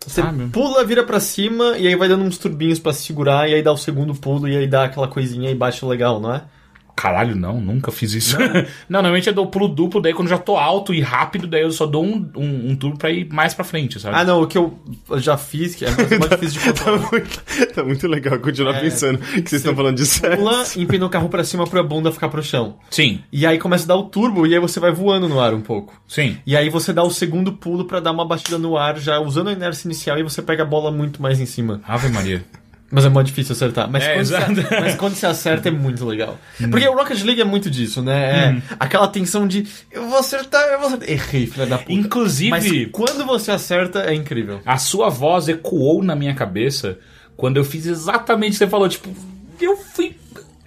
Você 0.05 0.23
Sabe? 0.23 0.47
pula, 0.49 0.83
vira 0.83 1.05
pra 1.05 1.21
cima 1.21 1.77
e 1.77 1.87
aí 1.87 1.95
vai 1.95 2.09
dando 2.09 2.25
uns 2.25 2.39
turbinhos 2.39 2.79
pra 2.79 2.93
segurar 2.93 3.49
e 3.49 3.55
aí 3.55 3.63
dá 3.63 3.71
o 3.71 3.77
segundo 3.77 4.15
pulo 4.15 4.49
e 4.49 4.57
aí 4.57 4.67
dá 4.67 4.85
aquela 4.85 5.07
coisinha 5.07 5.51
e 5.51 5.55
baixa 5.55 5.87
legal, 5.87 6.19
não 6.19 6.35
é? 6.35 6.43
Caralho, 7.01 7.35
não, 7.35 7.59
nunca 7.59 7.91
fiz 7.91 8.13
isso. 8.13 8.37
Não, 8.87 9.01
normalmente 9.01 9.27
eu 9.27 9.33
dou 9.33 9.47
pulo 9.47 9.69
duplo, 9.69 10.03
daí 10.03 10.13
quando 10.13 10.29
já 10.29 10.37
tô 10.37 10.59
alto 10.59 10.93
e 10.93 11.01
rápido, 11.01 11.47
daí 11.47 11.63
eu 11.63 11.71
só 11.71 11.87
dou 11.87 12.05
um, 12.05 12.31
um, 12.37 12.71
um 12.71 12.77
turbo 12.77 12.99
pra 12.99 13.11
ir 13.11 13.27
mais 13.33 13.55
pra 13.55 13.65
frente, 13.65 13.99
sabe? 13.99 14.17
Ah, 14.17 14.23
não, 14.23 14.43
o 14.43 14.47
que 14.47 14.59
eu 14.59 14.79
já 15.17 15.39
fiz, 15.39 15.75
que 15.75 15.87
é 15.87 15.91
mais 15.91 16.29
difícil 16.31 16.61
de 16.61 16.73
Tá 16.75 16.93
muito, 16.97 17.43
tá 17.75 17.85
muito 17.85 18.07
legal 18.07 18.39
continuar 18.39 18.79
pensando 18.81 19.17
que 19.19 19.49
vocês 19.49 19.53
estão 19.63 19.75
falando 19.75 19.97
de 19.97 20.05
sexo. 20.05 20.37
Pula, 20.37 20.65
empina 20.77 21.07
o 21.07 21.09
carro 21.09 21.31
pra 21.31 21.43
cima 21.43 21.67
pra 21.67 21.83
bunda 21.83 22.13
ficar 22.13 22.29
pro 22.29 22.43
chão. 22.43 22.77
Sim, 22.91 23.21
E 23.33 23.47
aí 23.47 23.59
começa 23.59 23.85
a 23.85 23.89
dar 23.89 23.97
o 23.97 24.03
turbo 24.03 24.47
e 24.47 24.53
aí 24.53 24.61
você 24.61 24.79
vai 24.79 24.93
voando 24.93 25.27
no 25.27 25.41
ar 25.41 25.55
um 25.55 25.63
pouco. 25.63 25.99
sim. 26.07 26.37
E 26.47 26.55
aí 26.55 26.69
você 26.69 26.93
dá 26.93 27.03
o 27.03 27.11
segundo 27.11 27.55
pulo 27.55 27.87
pra 27.87 28.01
dar 28.01 28.11
uma 28.11 28.27
batida 28.27 28.59
no 28.59 28.77
ar, 28.77 28.99
já 28.99 29.19
usando 29.21 29.49
a 29.49 29.53
inércia 29.53 29.89
inicial 29.89 30.19
e 30.19 30.23
você 30.23 30.43
pega 30.43 30.65
a 30.65 30.67
bola 30.67 30.91
muito 30.91 31.23
mais 31.23 31.41
em 31.41 31.47
cima. 31.47 31.81
Ave 31.89 32.11
Maria. 32.11 32.45
Mas 32.91 33.05
é 33.05 33.09
muito 33.09 33.27
difícil 33.29 33.53
acertar. 33.55 33.89
Mas, 33.89 34.03
É, 34.05 34.15
quando, 34.15 34.27
você, 34.27 34.81
mas 34.81 34.95
quando 34.97 35.15
você 35.15 35.27
acerta 35.27 35.69
é 35.69 35.71
muito 35.71 36.05
legal. 36.05 36.39
Porque 36.71 36.89
o 36.89 36.93
Rocket 36.95 37.23
League 37.23 37.41
é 37.41 37.45
muito 37.45 37.71
disso, 37.71 38.03
né? 38.03 38.57
É 38.59 38.63
aquela 38.81 39.07
tensão 39.07 39.47
de 39.47 39.65
eu 39.93 40.09
vou 40.09 40.19
acertar, 40.19 40.61
eu 40.73 40.79
vou 40.79 40.89
acertar. 40.89 41.09
Errei, 41.09 41.47
filha 41.47 41.67
da 41.67 41.79
puta. 41.79 41.93
Inclusive, 41.93 42.51
Mas 42.51 42.67
quando 42.91 43.25
você 43.25 43.53
acerta 43.53 44.01
é 44.01 44.15
incrível. 44.15 44.61
a 44.67 44.77
sua 44.77 45.09
voz 45.09 45.49
ecoou 45.49 46.03
na 46.03 46.17
minha 46.17 46.35
cabeça 46.35 46.99
quando 47.37 47.57
eu 47.59 47.65
fiz 47.65 47.87
exatamente 47.87 48.51
o 48.51 48.53
que 48.55 48.59
você 48.59 48.67
falou. 48.69 48.89
Tipo, 48.89 49.09
eu 49.61 49.77
fui. 49.77 50.17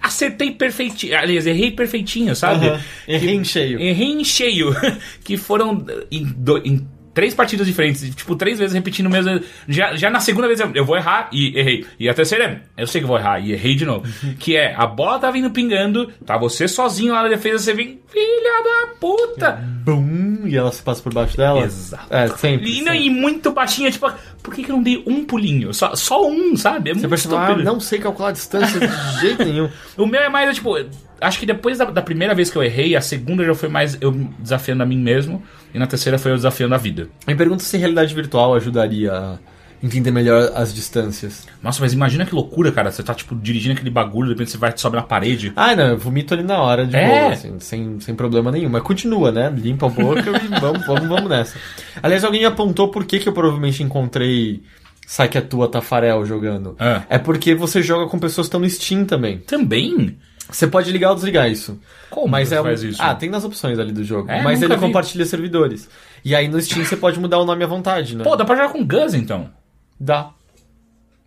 Acertei 0.00 0.50
perfeitinho. 0.50 1.16
Aliás, 1.18 1.46
errei 1.46 1.70
perfeitinho, 1.70 2.36
sabe? 2.36 2.68
Aham. 2.68 2.80
Errei 3.08 3.34
em 3.36 3.44
cheio. 3.44 3.80
Errei 3.80 4.12
em 4.12 4.22
cheio. 4.24 4.74
que 5.24 5.36
foram 5.36 5.84
em, 6.10 6.24
do- 6.24 6.58
em 6.58 6.86
três 7.14 7.32
partidas 7.32 7.66
diferentes. 7.66 8.14
Tipo, 8.14 8.34
três 8.34 8.58
vezes 8.58 8.74
repetindo 8.74 9.06
o 9.06 9.10
mesmo. 9.10 9.40
Já, 9.68 9.94
já 9.94 10.10
na 10.10 10.20
segunda 10.20 10.48
vez 10.48 10.60
eu, 10.60 10.70
eu 10.74 10.84
vou 10.84 10.96
errar 10.96 11.28
e 11.32 11.56
errei. 11.58 11.86
E 11.98 12.08
a 12.08 12.14
terceira, 12.14 12.62
eu 12.76 12.86
sei 12.86 13.00
que 13.00 13.06
vou 13.06 13.16
errar 13.16 13.38
e 13.38 13.52
errei 13.52 13.74
de 13.74 13.86
novo. 13.86 14.06
que 14.38 14.56
é, 14.56 14.74
a 14.74 14.86
bola 14.86 15.18
tá 15.18 15.30
vindo 15.30 15.50
pingando, 15.50 16.12
tá 16.26 16.36
você 16.36 16.66
sozinho 16.66 17.12
lá 17.12 17.22
na 17.22 17.28
defesa, 17.28 17.64
você 17.64 17.72
vem, 17.72 18.00
filha 18.08 18.62
da 18.62 18.94
puta! 18.98 19.52
Bum, 19.84 20.40
e 20.46 20.56
ela 20.56 20.72
se 20.72 20.82
passa 20.82 21.02
por 21.02 21.12
baixo 21.14 21.36
dela. 21.36 21.60
Exato. 21.60 22.12
É, 22.12 22.28
sempre. 22.28 22.70
E, 22.70 22.76
sempre. 22.76 22.98
e 22.98 23.10
muito 23.10 23.52
baixinha, 23.52 23.90
tipo, 23.90 24.10
por 24.42 24.54
que, 24.54 24.64
que 24.64 24.70
eu 24.70 24.76
não 24.76 24.82
dei 24.82 25.02
um 25.06 25.24
pulinho? 25.24 25.72
Só, 25.72 25.94
só 25.94 26.26
um, 26.26 26.56
sabe? 26.56 26.90
É 26.90 26.94
Você 26.94 27.06
muito 27.06 27.10
percebe, 27.10 27.34
ah, 27.36 27.56
não 27.56 27.78
sei 27.78 27.98
calcular 27.98 28.30
a 28.30 28.32
distância 28.32 28.80
de 28.80 29.20
jeito 29.20 29.44
nenhum. 29.44 29.68
O 29.96 30.06
meu 30.06 30.20
é 30.20 30.28
mais, 30.28 30.54
tipo, 30.54 30.76
acho 31.20 31.38
que 31.38 31.46
depois 31.46 31.78
da, 31.78 31.86
da 31.86 32.02
primeira 32.02 32.34
vez 32.34 32.50
que 32.50 32.56
eu 32.56 32.62
errei, 32.62 32.96
a 32.96 33.00
segunda 33.00 33.44
já 33.44 33.54
foi 33.54 33.68
mais 33.68 33.96
eu 34.00 34.12
desafiando 34.38 34.82
a 34.82 34.86
mim 34.86 34.98
mesmo, 34.98 35.42
e 35.72 35.78
na 35.78 35.86
terceira 35.86 36.18
foi 36.18 36.32
eu 36.32 36.36
desafiando 36.36 36.74
a 36.74 36.78
vida. 36.78 37.08
Me 37.26 37.34
pergunto 37.34 37.62
se 37.62 37.76
realidade 37.76 38.14
virtual 38.14 38.54
ajudaria 38.54 39.12
a 39.12 39.38
entender 39.82 40.10
melhor 40.10 40.50
as 40.54 40.72
distâncias. 40.72 41.46
Nossa, 41.62 41.80
mas 41.80 41.92
imagina 41.92 42.24
que 42.24 42.34
loucura, 42.34 42.72
cara. 42.72 42.90
Você 42.90 43.02
tá, 43.02 43.12
tipo, 43.12 43.34
dirigindo 43.34 43.74
aquele 43.74 43.90
bagulho, 43.90 44.28
de 44.28 44.32
repente 44.32 44.50
você 44.50 44.56
vai 44.56 44.72
sobe 44.76 44.96
na 44.96 45.02
parede. 45.02 45.52
Ah, 45.54 45.76
não, 45.76 45.88
eu 45.88 45.98
vomito 45.98 46.32
ali 46.32 46.42
na 46.42 46.58
hora, 46.58 46.86
de 46.86 46.96
É? 46.96 47.06
boa, 47.06 47.32
assim, 47.32 47.60
sem, 47.60 48.00
sem 48.00 48.14
problema 48.14 48.50
nenhum. 48.50 48.70
Mas 48.70 48.82
continua, 48.82 49.30
né? 49.30 49.52
Limpa 49.54 49.86
a 49.86 49.90
boca 49.90 50.20
e 50.20 50.48
vamos, 50.58 50.86
vamos, 50.86 51.06
vamos 51.06 51.28
nessa. 51.28 51.58
Aliás, 52.02 52.24
alguém 52.24 52.46
apontou 52.46 52.88
por 52.88 53.04
que, 53.04 53.18
que 53.18 53.28
eu 53.28 53.32
provavelmente 53.34 53.82
encontrei 53.82 54.62
Saiketua 55.06 55.68
Tafarel 55.68 56.24
jogando. 56.24 56.76
Ah. 56.78 57.02
É 57.08 57.18
porque 57.18 57.54
você 57.54 57.82
joga 57.82 58.08
com 58.08 58.18
pessoas 58.18 58.46
que 58.46 58.48
estão 58.48 58.60
no 58.60 58.70
Steam 58.70 59.04
também. 59.04 59.38
Também? 59.38 60.16
Você 60.50 60.66
pode 60.66 60.90
ligar 60.92 61.10
ou 61.10 61.14
desligar 61.14 61.50
isso. 61.50 61.80
Como 62.10 62.28
Mas 62.28 62.52
é 62.52 62.60
um- 62.60 62.64
faz 62.64 62.82
isso? 62.82 63.02
Ah, 63.02 63.14
tem 63.14 63.30
nas 63.30 63.44
opções 63.44 63.78
ali 63.78 63.92
do 63.92 64.04
jogo. 64.04 64.30
É? 64.30 64.42
mas 64.42 64.62
ele 64.62 64.74
vi. 64.74 64.80
compartilha 64.80 65.24
servidores. 65.24 65.88
E 66.24 66.34
aí 66.34 66.48
no 66.48 66.60
Steam 66.60 66.84
você 66.84 66.96
pode 66.96 67.18
mudar 67.18 67.38
o 67.38 67.44
nome 67.44 67.64
à 67.64 67.66
vontade, 67.66 68.16
né? 68.16 68.22
Pô, 68.24 68.36
dá 68.36 68.44
pra 68.44 68.54
jogar 68.56 68.68
com 68.70 68.80
o 68.80 68.84
Gus, 68.84 69.14
então. 69.14 69.50
Dá. 69.98 70.30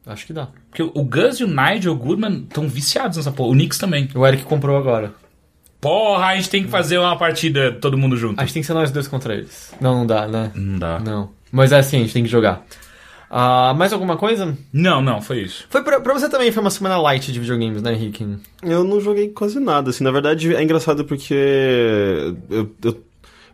Acho 0.06 0.26
que 0.26 0.34
dá. 0.34 0.48
Porque 0.70 0.84
o 0.84 1.04
Gus 1.04 1.40
e 1.40 1.44
o 1.44 1.48
Nigel 1.48 1.96
Goodman 1.96 2.44
estão 2.48 2.68
viciados 2.70 3.18
nessa 3.18 3.32
porra. 3.32 3.50
O 3.50 3.56
Nix 3.56 3.78
também. 3.78 4.08
O 4.16 4.26
Eric 4.26 4.44
comprou 4.44 4.78
agora. 4.78 5.14
Porra, 5.82 6.28
a 6.28 6.36
gente 6.36 6.50
tem 6.50 6.64
que 6.64 6.70
fazer 6.70 6.98
uma 6.98 7.18
partida 7.18 7.72
todo 7.74 7.98
mundo 7.98 8.16
junto. 8.18 8.40
Acho 8.40 8.48
que 8.48 8.54
tem 8.54 8.62
que 8.62 8.68
ser 8.68 8.74
nós 8.74 8.90
dois 8.90 9.08
contra 9.08 9.34
eles. 9.36 9.74
Não, 9.82 9.94
não 10.00 10.08
dá, 10.08 10.28
né? 10.28 10.52
Não 10.56 10.80
dá. 10.80 11.00
Não. 11.00 11.30
Mas 11.52 11.72
é 11.72 11.80
assim, 11.80 11.98
a 11.98 12.00
gente 12.02 12.14
tem 12.14 12.24
que 12.24 12.30
jogar. 12.30 12.66
Ah, 13.30 13.74
mais 13.78 13.92
alguma 13.92 14.16
coisa? 14.16 14.58
Não, 14.72 15.02
não, 15.02 15.22
foi 15.22 15.42
isso. 15.42 15.66
Foi 15.70 15.84
pra, 15.84 16.00
pra 16.00 16.14
você 16.14 16.30
também, 16.30 16.52
foi 16.52 16.62
uma 16.62 16.70
semana 16.70 16.98
light 16.98 17.32
de 17.32 17.40
videogames, 17.40 17.82
né, 17.82 17.94
Henrique? 17.94 18.26
Eu 18.64 18.84
não 18.84 19.02
joguei 19.02 19.28
quase 19.30 19.60
nada, 19.60 19.90
assim. 19.90 20.04
Na 20.04 20.12
verdade, 20.12 20.56
é 20.56 20.64
engraçado 20.64 21.04
porque 21.04 21.34
eu, 22.50 22.70
eu, 22.84 23.04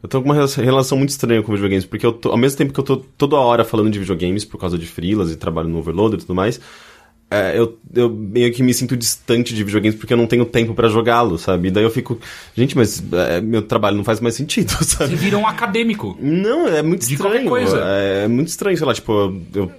eu 0.03 0.09
tô 0.09 0.19
com 0.21 0.25
uma 0.25 0.35
relação- 0.35 0.63
relação 0.63 0.97
muito 0.97 1.09
estranha 1.09 1.41
com 1.41 1.51
videogames, 1.53 1.85
porque 1.85 2.05
eu 2.05 2.13
tô, 2.13 2.29
ao 2.29 2.37
mesmo 2.37 2.57
tempo 2.57 2.71
que 2.73 2.79
eu 2.79 2.83
tô 2.83 2.97
toda 2.97 3.35
hora 3.37 3.63
falando 3.65 3.89
de 3.89 3.99
videogames 3.99 4.45
por 4.45 4.59
causa 4.59 4.77
de 4.77 4.85
freelas 4.85 5.31
e 5.31 5.35
trabalho 5.37 5.69
no 5.69 5.79
Overloader 5.79 6.19
e 6.19 6.21
tudo 6.21 6.35
mais, 6.35 6.59
é, 7.33 7.57
eu, 7.59 7.77
eu 7.95 8.09
meio 8.09 8.51
que 8.53 8.61
me 8.63 8.73
sinto 8.73 8.95
distante 8.95 9.53
de 9.55 9.63
videogames 9.63 9.97
porque 9.97 10.13
eu 10.13 10.17
não 10.17 10.27
tenho 10.27 10.45
tempo 10.45 10.73
pra 10.73 10.87
jogá-lo, 10.87 11.37
sabe? 11.37 11.67
E 11.67 11.71
daí 11.71 11.83
eu 11.83 11.89
fico, 11.89 12.19
gente, 12.55 12.75
mas 12.77 13.01
é, 13.29 13.41
meu 13.41 13.61
trabalho 13.61 13.97
não 13.97 14.03
faz 14.03 14.19
mais 14.19 14.35
sentido, 14.35 14.71
sabe? 14.83 15.11
Você 15.11 15.15
vira 15.15 15.37
um 15.37 15.47
acadêmico. 15.47 16.17
Não, 16.19 16.67
é 16.67 16.81
muito 16.81 17.05
De 17.07 17.13
estranho. 17.13 17.33
qualquer 17.33 17.49
coisa. 17.49 17.83
É, 17.85 18.27
muito 18.27 18.47
estranho, 18.49 18.77
sei 18.77 18.85
lá, 18.87 18.93
tipo, 18.93 19.11
eu, 19.11 19.41
eu- 19.55 19.71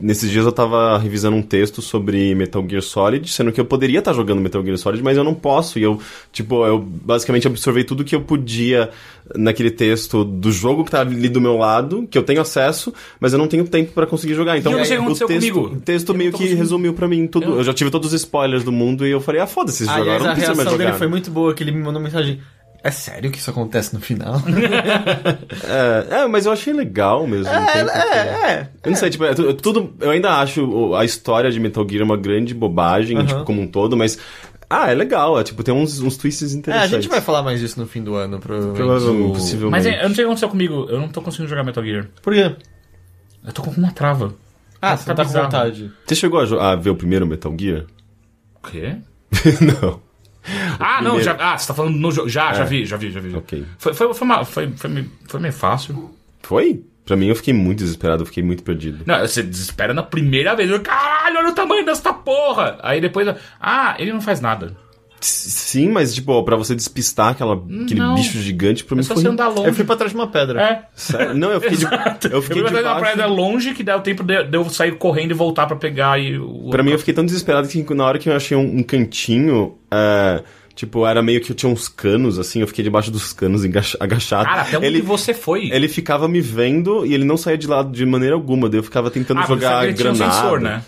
nesses 0.00 0.30
dias 0.30 0.44
eu 0.44 0.52
tava 0.52 0.98
revisando 0.98 1.36
um 1.36 1.42
texto 1.42 1.80
sobre 1.80 2.34
Metal 2.34 2.64
Gear 2.68 2.82
Solid, 2.82 3.28
sendo 3.30 3.52
que 3.52 3.60
eu 3.60 3.64
poderia 3.64 4.00
estar 4.00 4.12
jogando 4.12 4.40
Metal 4.40 4.62
Gear 4.64 4.76
Solid, 4.76 5.02
mas 5.02 5.16
eu 5.16 5.24
não 5.24 5.34
posso. 5.34 5.78
E 5.78 5.82
eu, 5.82 5.98
tipo, 6.32 6.64
eu 6.66 6.78
basicamente 6.78 7.46
absorvei 7.46 7.84
tudo 7.84 8.04
que 8.04 8.14
eu 8.14 8.20
podia 8.20 8.90
naquele 9.36 9.70
texto 9.70 10.24
do 10.24 10.50
jogo 10.50 10.84
que 10.84 10.90
tá 10.90 11.00
ali 11.02 11.28
do 11.28 11.40
meu 11.40 11.56
lado, 11.56 12.06
que 12.10 12.18
eu 12.18 12.22
tenho 12.22 12.40
acesso, 12.40 12.92
mas 13.20 13.32
eu 13.32 13.38
não 13.38 13.46
tenho 13.46 13.64
tempo 13.64 13.92
pra 13.92 14.06
conseguir 14.06 14.34
jogar. 14.34 14.58
Então, 14.58 14.72
E 14.72 14.84
sei 14.84 14.98
o 14.98 15.06
texto, 15.14 15.26
comigo. 15.26 15.80
texto 15.84 16.08
Eu 16.10 16.14
meio 16.16 16.30
que 16.30 16.38
conseguindo. 16.38 16.58
resumiu 16.60 16.92
pra 16.94 17.06
mim 17.08 17.26
tudo. 17.26 17.46
Eu- 17.46 17.56
Eu... 17.58 17.64
já 17.64 17.72
tive 17.72 17.90
todos 17.90 18.08
os 18.12 18.14
spoilers 18.20 18.64
do 18.64 18.72
mundo 18.72 19.06
e 19.06 19.10
eu 19.10 19.20
falei, 19.20 19.40
ah, 19.40 19.46
foda-se 19.46 19.84
esse 19.84 19.92
jogo, 19.92 20.02
agora 20.02 20.16
Aliás, 20.16 20.20
eu 20.22 20.24
não 20.26 20.32
a 20.32 20.34
preciso 20.34 20.56
mais 20.56 20.58
reação 20.58 20.72
jogar. 20.78 20.84
dele 20.90 20.98
foi 20.98 21.08
muito 21.08 21.30
boa, 21.30 21.54
que 21.54 21.62
ele 21.62 21.70
me 21.72 21.82
mandou 21.82 22.02
mensagem. 22.02 22.40
É 22.82 22.90
sério 22.90 23.30
que 23.30 23.38
isso 23.38 23.50
acontece 23.50 23.92
no 23.94 24.00
final? 24.00 24.34
É, 26.12 26.22
é, 26.22 26.26
mas 26.26 26.46
eu 26.46 26.52
achei 26.52 26.72
legal 26.72 27.26
mesmo. 27.26 27.52
tempo, 27.52 27.90
é. 27.90 28.68
Eu 28.82 28.90
não 28.90 28.96
sei, 28.98 29.10
tipo, 29.10 29.24
é 29.24 29.34
tu- 29.34 29.52
tudo. 29.54 29.94
Eu 30.00 30.10
ainda 30.10 30.30
acho 30.38 30.94
a 30.94 31.04
história 31.04 31.50
de 31.50 31.60
Metal 31.60 31.86
Gear 31.88 32.04
uma 32.04 32.16
grande 32.16 32.54
bobagem, 32.54 33.24
tipo, 33.26 33.44
como 33.44 33.60
um 33.60 33.66
todo, 33.66 33.96
mas. 33.96 34.18
Ah, 34.72 34.90
é 34.90 34.94
legal, 34.94 35.38
é, 35.38 35.42
tipo, 35.42 35.64
tem 35.64 35.74
uns, 35.74 36.00
uns 36.00 36.16
twists 36.16 36.52
É, 36.52 36.54
a 36.54 36.58
interessantes. 36.58 36.90
gente 36.90 37.08
vai 37.08 37.20
falar 37.20 37.42
mais 37.42 37.58
disso 37.60 37.78
no 37.80 37.86
fim 37.88 38.02
do 38.02 38.14
ano, 38.14 38.38
provavelmente. 38.38 38.76
Provavelmente, 38.76 39.32
possivelmente. 39.32 39.70
Mas 39.84 39.86
é, 39.86 40.04
eu 40.04 40.08
não 40.08 40.14
sei 40.14 40.24
o 40.24 40.26
que 40.26 40.30
aconteceu 40.30 40.48
comigo. 40.48 40.86
Eu 40.88 41.00
não 41.00 41.08
tô 41.08 41.20
conseguindo 41.20 41.48
jogar 41.50 41.64
Metal 41.64 41.84
Gear. 41.84 42.06
Por 42.22 42.32
quê? 42.32 42.54
Eu 43.44 43.52
tô 43.52 43.62
com 43.62 43.70
uma 43.72 43.90
trava. 43.90 44.32
Ah, 44.80 44.90
Tá- 44.90 44.96
você 44.96 45.04
tá 45.06 45.14
tá 45.16 45.24
com 45.24 45.30
vontade. 45.32 45.90
Você 46.06 46.14
chegou 46.14 46.40
a, 46.60 46.72
a 46.72 46.76
ver 46.76 46.90
o 46.90 46.94
primeiro 46.96 47.26
Metal 47.26 47.52
Gear? 47.58 47.84
O 48.62 48.68
quê? 48.68 48.96
não. 49.82 50.00
Ah, 50.78 51.00
não, 51.02 51.16
primeiro. 51.16 51.24
já, 51.24 51.36
ah, 51.38 51.56
você 51.58 51.66
tá 51.68 51.74
falando 51.74 51.96
no 51.96 52.10
jogo. 52.10 52.28
Já, 52.28 52.52
já 52.54 52.62
É. 52.62 52.66
vi, 52.66 52.84
já 52.86 52.96
vi, 52.96 53.10
já 53.10 53.20
vi. 53.20 53.34
Ok. 53.36 53.64
Foi, 53.78 53.92
foi, 53.94 54.14
foi, 54.14 54.24
uma- 54.26 54.44
foi, 54.44 54.72
foi, 54.76 54.90
meio- 54.90 55.10
foi 55.28 55.40
meio 55.40 55.52
fácil. 55.52 56.14
Foi? 56.42 56.82
Pra 57.04 57.16
mim 57.16 57.26
eu 57.26 57.34
fiquei 57.36 57.52
muito 57.52 57.78
desesperado, 57.78 58.22
eu 58.22 58.26
fiquei 58.26 58.42
muito 58.42 58.62
perdido. 58.62 59.02
Não, 59.04 59.18
você 59.20 59.42
desespera 59.42 59.92
na 59.92 60.02
primeira 60.02 60.54
vez. 60.54 60.70
Eu, 60.70 60.80
Caralho, 60.80 61.38
olha 61.38 61.48
o 61.50 61.54
tamanho 61.54 61.84
dessa 61.84 62.12
porra! 62.12 62.78
Aí 62.82 63.00
depois, 63.00 63.26
ah, 63.60 63.96
ele 63.98 64.12
não 64.12 64.20
faz 64.20 64.40
nada. 64.40 64.76
Sim, 65.20 65.90
mas, 65.90 66.14
tipo, 66.14 66.42
pra 66.44 66.56
você 66.56 66.74
despistar 66.74 67.28
aquela, 67.32 67.54
aquele 67.54 68.00
Não. 68.00 68.14
bicho 68.14 68.38
gigante, 68.40 68.84
pra 68.84 68.96
É 68.96 68.98
mim 68.98 69.04
foi. 69.04 69.22
longe. 69.22 69.68
Eu 69.68 69.74
fui 69.74 69.84
pra 69.84 69.96
trás 69.96 70.12
de 70.12 70.16
uma 70.18 70.26
pedra. 70.26 70.60
É. 70.60 70.82
Sério? 70.94 71.34
Não, 71.34 71.50
eu 71.50 71.60
fiquei 71.60 71.76
de. 71.76 71.84
Eu 72.30 72.42
fiquei 72.42 72.62
fui 72.62 72.70
de 72.70 72.82
pra 72.82 72.94
praia 72.96 73.16
baixo. 73.16 73.34
longe 73.34 73.74
que 73.74 73.82
dá 73.82 73.96
o 73.96 74.00
tempo 74.00 74.22
de, 74.22 74.44
de 74.44 74.56
eu 74.56 74.68
sair 74.70 74.96
correndo 74.96 75.30
e 75.32 75.34
voltar 75.34 75.66
pra 75.66 75.76
pegar 75.76 76.18
e 76.20 76.38
o. 76.38 76.68
Pra 76.70 76.82
mim, 76.82 76.92
eu 76.92 76.98
fiquei 76.98 77.12
tão 77.14 77.24
desesperado 77.24 77.68
que 77.68 77.94
na 77.94 78.04
hora 78.04 78.18
que 78.18 78.28
eu 78.28 78.34
achei 78.36 78.56
um, 78.56 78.78
um 78.78 78.82
cantinho, 78.82 79.76
é, 79.90 80.42
tipo, 80.74 81.06
era 81.06 81.22
meio 81.22 81.40
que 81.40 81.52
eu 81.52 81.56
tinha 81.56 81.70
uns 81.70 81.88
canos, 81.88 82.38
assim, 82.38 82.60
eu 82.60 82.66
fiquei 82.66 82.82
debaixo 82.84 83.10
dos 83.10 83.32
canos 83.32 83.62
agachado. 83.98 84.44
Cara, 84.44 84.62
até 84.62 84.78
onde 84.78 84.86
ele, 84.86 85.02
você 85.02 85.34
foi? 85.34 85.70
ele 85.70 85.88
ficava 85.88 86.26
me 86.28 86.40
vendo 86.40 87.04
e 87.04 87.12
ele 87.14 87.24
não 87.24 87.36
saía 87.36 87.58
de 87.58 87.66
lado 87.66 87.90
de 87.92 88.04
maneira 88.06 88.34
alguma, 88.34 88.68
daí 88.68 88.78
eu 88.78 88.84
ficava 88.84 89.10
tentando 89.10 89.40
ah, 89.40 89.46
jogar 89.46 89.84
ele 89.84 89.94
tinha 89.94 90.10
um 90.10 90.14
granada. 90.16 90.40
sensor, 90.40 90.60
né? 90.60 90.82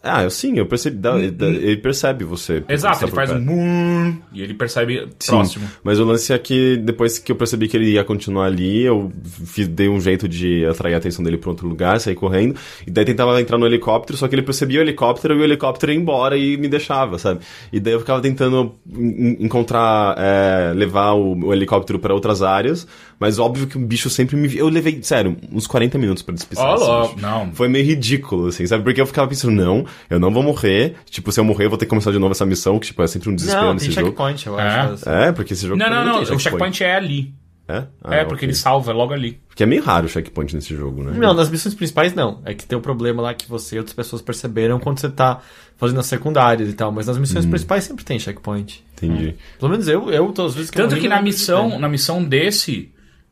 Ah, 0.00 0.22
eu 0.22 0.30
sim, 0.30 0.56
eu 0.56 0.64
percebi. 0.64 0.96
dá- 0.96 1.16
Ele 1.18 1.76
percebe 1.76 2.24
você. 2.24 2.62
Exato, 2.68 2.98
você 2.98 3.04
ele 3.06 3.10
tá 3.10 3.16
faz 3.16 3.30
um 3.32 3.40
moon 3.40 4.16
e 4.32 4.42
ele 4.42 4.54
percebe 4.54 5.08
Sim, 5.18 5.32
próximo. 5.32 5.68
Mas 5.82 5.98
o 5.98 6.04
lance 6.04 6.32
é 6.32 6.38
que 6.38 6.76
depois 6.76 7.18
que 7.18 7.32
eu 7.32 7.36
percebi 7.36 7.66
que 7.66 7.76
ele 7.76 7.90
ia 7.90 8.04
continuar 8.04 8.46
ali, 8.46 8.84
eu 8.84 9.10
fiz, 9.44 9.66
dei 9.66 9.88
um 9.88 10.00
jeito 10.00 10.28
de 10.28 10.64
atrair 10.66 10.94
a 10.94 10.98
atenção 10.98 11.24
dele 11.24 11.36
pra 11.36 11.50
outro 11.50 11.66
lugar, 11.66 11.98
sair 12.00 12.14
correndo. 12.14 12.54
E 12.86 12.90
daí 12.92 13.04
tentava 13.04 13.38
entrar 13.40 13.58
no 13.58 13.66
helicóptero, 13.66 14.16
só 14.16 14.28
que 14.28 14.36
ele 14.36 14.42
percebia 14.42 14.78
o 14.78 14.82
helicóptero 14.82 15.34
e 15.34 15.40
o 15.40 15.44
helicóptero 15.44 15.90
ia 15.92 15.98
embora 15.98 16.36
e 16.36 16.56
me 16.56 16.68
deixava, 16.68 17.18
sabe? 17.18 17.40
E 17.72 17.80
daí 17.80 17.92
eu 17.92 17.98
ficava 18.00 18.20
tentando 18.20 18.76
en- 18.96 19.36
encontrar, 19.44 20.14
é, 20.16 20.72
levar 20.74 21.12
o, 21.14 21.46
o 21.46 21.52
helicóptero 21.52 21.98
pra 21.98 22.14
outras 22.14 22.40
áreas, 22.40 22.86
mas 23.18 23.38
óbvio 23.38 23.66
que 23.66 23.76
o 23.76 23.80
bicho 23.80 24.08
sempre 24.10 24.36
me. 24.36 24.56
Eu 24.56 24.68
levei, 24.68 25.02
sério, 25.02 25.36
uns 25.52 25.66
40 25.66 25.98
minutos 25.98 26.22
pra 26.22 26.34
esse 26.34 26.46
ó, 26.56 27.02
bicho. 27.08 27.20
não. 27.20 27.52
Foi 27.52 27.68
meio 27.68 27.84
ridículo, 27.84 28.46
assim, 28.48 28.66
sabe? 28.66 28.84
Porque 28.84 29.00
eu 29.00 29.06
ficava 29.06 29.26
pensando, 29.28 29.52
não, 29.52 29.84
eu 30.08 30.18
não 30.20 30.30
vou 30.32 30.42
morrer. 30.42 30.94
Tipo, 31.10 31.32
se 31.32 31.40
eu 31.40 31.44
morrer, 31.44 31.64
eu 31.66 31.70
vou 31.70 31.78
ter 31.78 31.84
que 31.86 31.90
começar 31.90 32.10
de 32.12 32.18
novo 32.18 32.32
essa 32.32 32.46
missão, 32.46 32.78
que 32.78 32.86
tipo, 32.88 33.02
é 33.02 33.06
sempre 33.06 33.28
um 33.30 33.34
desespero 33.34 33.66
Não, 33.66 33.74
nesse 33.74 33.86
tem 33.86 33.94
jogo. 33.94 34.06
checkpoint, 34.08 34.46
eu 34.46 34.58
É. 34.60 34.62
acho. 34.68 35.08
É, 35.08 35.32
porque 35.32 35.52
esse 35.52 35.66
jogo 35.66 35.78
Não, 35.78 35.90
não, 35.90 36.04
não. 36.04 36.24
tem 36.24 36.36
O 36.36 36.38
checkpoint 36.38 36.82
é 36.84 36.94
ali. 36.96 37.34
É? 37.70 37.84
Ah, 38.02 38.14
é, 38.14 38.18
porque 38.24 38.36
ok. 38.36 38.46
ele 38.48 38.54
salva 38.54 38.92
logo 38.94 39.12
ali. 39.12 39.38
Porque 39.46 39.62
é 39.62 39.66
meio 39.66 39.82
raro 39.82 40.06
o 40.06 40.08
checkpoint 40.08 40.54
nesse 40.56 40.74
jogo, 40.74 41.02
né? 41.04 41.12
Não, 41.18 41.34
nas 41.34 41.50
missões 41.50 41.74
principais 41.74 42.14
não. 42.14 42.40
É 42.46 42.54
que 42.54 42.64
tem 42.64 42.78
o 42.78 42.80
problema 42.80 43.20
lá 43.20 43.34
que 43.34 43.46
você 43.46 43.76
e 43.76 43.78
outras 43.78 43.94
pessoas 43.94 44.22
perceberam 44.22 44.80
quando 44.80 44.98
você 45.00 45.10
tá 45.10 45.42
fazendo 45.76 46.00
as 46.00 46.06
secundárias 46.06 46.70
e 46.70 46.72
tal. 46.72 46.90
Mas 46.90 47.06
nas 47.08 47.18
missões 47.18 47.44
Uhum. 47.44 47.50
principais 47.50 47.84
sempre 47.84 48.06
tem 48.06 48.18
checkpoint. 48.18 48.82
Entendi. 48.96 49.34
Pelo 49.60 49.70
menos 49.70 49.86
eu, 49.86 50.10
eu 50.10 50.32
todas 50.32 50.52
as 50.52 50.56
vezes 50.56 50.70
que 50.70 50.78
eu 50.78 50.84
Tanto 50.84 50.92
morri, 50.92 51.02
que 51.02 51.08
não 51.10 51.16
na 51.16 51.22
missão, 51.22 51.78
na 51.78 51.88
missão 51.90 52.24
desse, 52.24 52.90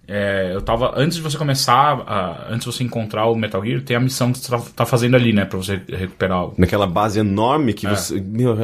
é, 0.09 0.51
eu 0.55 0.63
tava. 0.63 0.93
Antes 0.97 1.17
de 1.17 1.23
você 1.23 1.37
começar, 1.37 2.03
a- 2.07 2.47
antes 2.51 2.61
de 2.67 2.73
você 2.73 2.85
encontrar 2.85 3.27
o 3.27 3.35
Metal 3.35 3.65
Gear, 3.65 3.81
tem 3.83 3.97
a 3.97 4.01
missão 4.01 4.33
que 4.33 4.39
você 4.39 4.51
tá, 4.51 4.63
tá 4.77 4.87
fazendo 4.87 5.17
ali, 5.17 5.33
né? 5.33 5.45
Pra 5.45 5.59
você 5.59 5.81
recuperar 5.89 6.45
o. 6.47 6.55
Naquela 6.57 6.87
base 6.87 7.19
enorme 7.19 7.73
que 7.75 7.87
você. 7.87 8.21
Meu, 8.21 8.53
é 8.61 8.63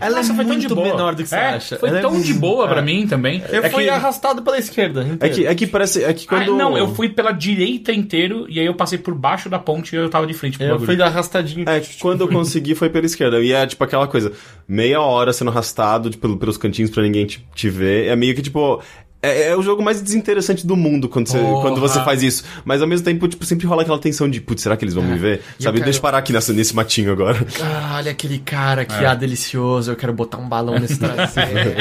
Ela 0.00 0.16
Nossa, 0.16 0.32
é 0.32 0.36
foi 0.36 0.44
tão 0.44 0.54
muito 0.54 0.68
de 0.68 0.74
boa. 0.74 0.86
menor 0.88 1.14
do 1.14 1.22
que 1.22 1.28
você 1.28 1.36
É, 1.36 1.46
acha. 1.50 1.76
Foi 1.76 1.88
Ela 1.88 1.98
é 1.98 2.02
tão 2.02 2.20
de 2.20 2.34
boa 2.34 2.66
pra 2.68 2.80
é. 2.80 2.82
mim 2.82 3.06
também. 3.06 3.42
Eu 3.50 3.62
é 3.62 3.70
fui 3.70 3.84
que, 3.84 3.90
arrastado 3.90 4.42
pela 4.42 4.58
esquerda. 4.58 5.06
É 5.20 5.28
que, 5.28 5.46
é 5.46 5.54
que 5.54 5.66
parece. 5.66 6.02
É 6.04 6.12
que 6.12 6.24
Ah, 6.26 6.44
quando. 6.44 6.54
não, 6.56 6.76
eu 6.76 6.94
fui 6.94 7.08
pela 7.08 7.32
direita 7.32 7.92
inteiro 7.92 8.46
e 8.48 8.58
aí 8.58 8.66
eu 8.66 8.74
passei 8.74 8.98
por 8.98 9.14
baixo 9.14 9.48
da 9.48 9.58
ponte 9.58 9.94
e 9.94 9.96
eu 9.98 10.08
tava 10.10 10.26
de 10.26 10.34
frente 10.34 10.60
Eu 10.60 10.70
bagulho. 10.70 10.86
fui 10.86 11.00
arrastadinho. 11.02 11.68
É, 11.68 11.80
quando 12.00 12.22
eu 12.22 12.28
consegui 12.28 12.74
foi 12.74 12.90
pela 12.90 13.06
esquerda. 13.06 13.40
E 13.40 13.52
é 13.52 13.66
tipo 13.66 13.82
aquela 13.84 14.06
coisa, 14.08 14.32
meia 14.66 15.00
hora 15.00 15.32
sendo 15.32 15.50
arrastado 15.50 16.10
tipo, 16.10 16.36
pelos 16.36 16.56
cantinhos 16.56 16.90
pra 16.90 17.02
ninguém 17.02 17.26
te, 17.26 17.46
te 17.54 17.68
ver. 17.70 18.08
É 18.08 18.16
meio 18.16 18.34
que 18.34 18.42
tipo. 18.42 18.82
É, 19.20 19.48
é 19.48 19.56
o 19.56 19.62
jogo 19.62 19.82
mais 19.82 20.00
desinteressante 20.00 20.64
do 20.64 20.76
mundo 20.76 21.08
quando 21.08 21.26
você, 21.26 21.38
Porra. 21.38 21.62
quando 21.62 21.80
você 21.80 22.00
faz 22.04 22.22
isso. 22.22 22.44
Mas 22.64 22.80
ao 22.80 22.86
mesmo 22.86 23.04
tempo, 23.04 23.26
tipo, 23.26 23.44
sempre 23.44 23.66
rola 23.66 23.82
aquela 23.82 23.98
tensão 23.98 24.30
de, 24.30 24.40
putz, 24.40 24.62
será 24.62 24.76
que 24.76 24.84
eles 24.84 24.94
vão 24.94 25.02
me 25.02 25.18
ver? 25.18 25.42
E 25.58 25.64
Sabe? 25.64 25.78
eu 25.78 25.84
Deixa 25.84 25.88
eu 25.88 25.92
quero- 25.94 26.02
parar 26.02 26.18
aqui 26.18 26.32
nessa, 26.32 26.52
nesse 26.52 26.74
matinho 26.74 27.10
agora. 27.10 27.44
Ah, 27.60 27.94
olha 27.96 28.12
aquele 28.12 28.38
cara 28.38 28.84
que 28.84 28.94
É. 28.94 29.06
ah, 29.06 29.14
delicioso. 29.16 29.90
Eu 29.90 29.96
quero 29.96 30.12
botar 30.12 30.38
um 30.38 30.48
balão 30.48 30.78
nesse 30.78 30.98
traseiro. 31.00 31.72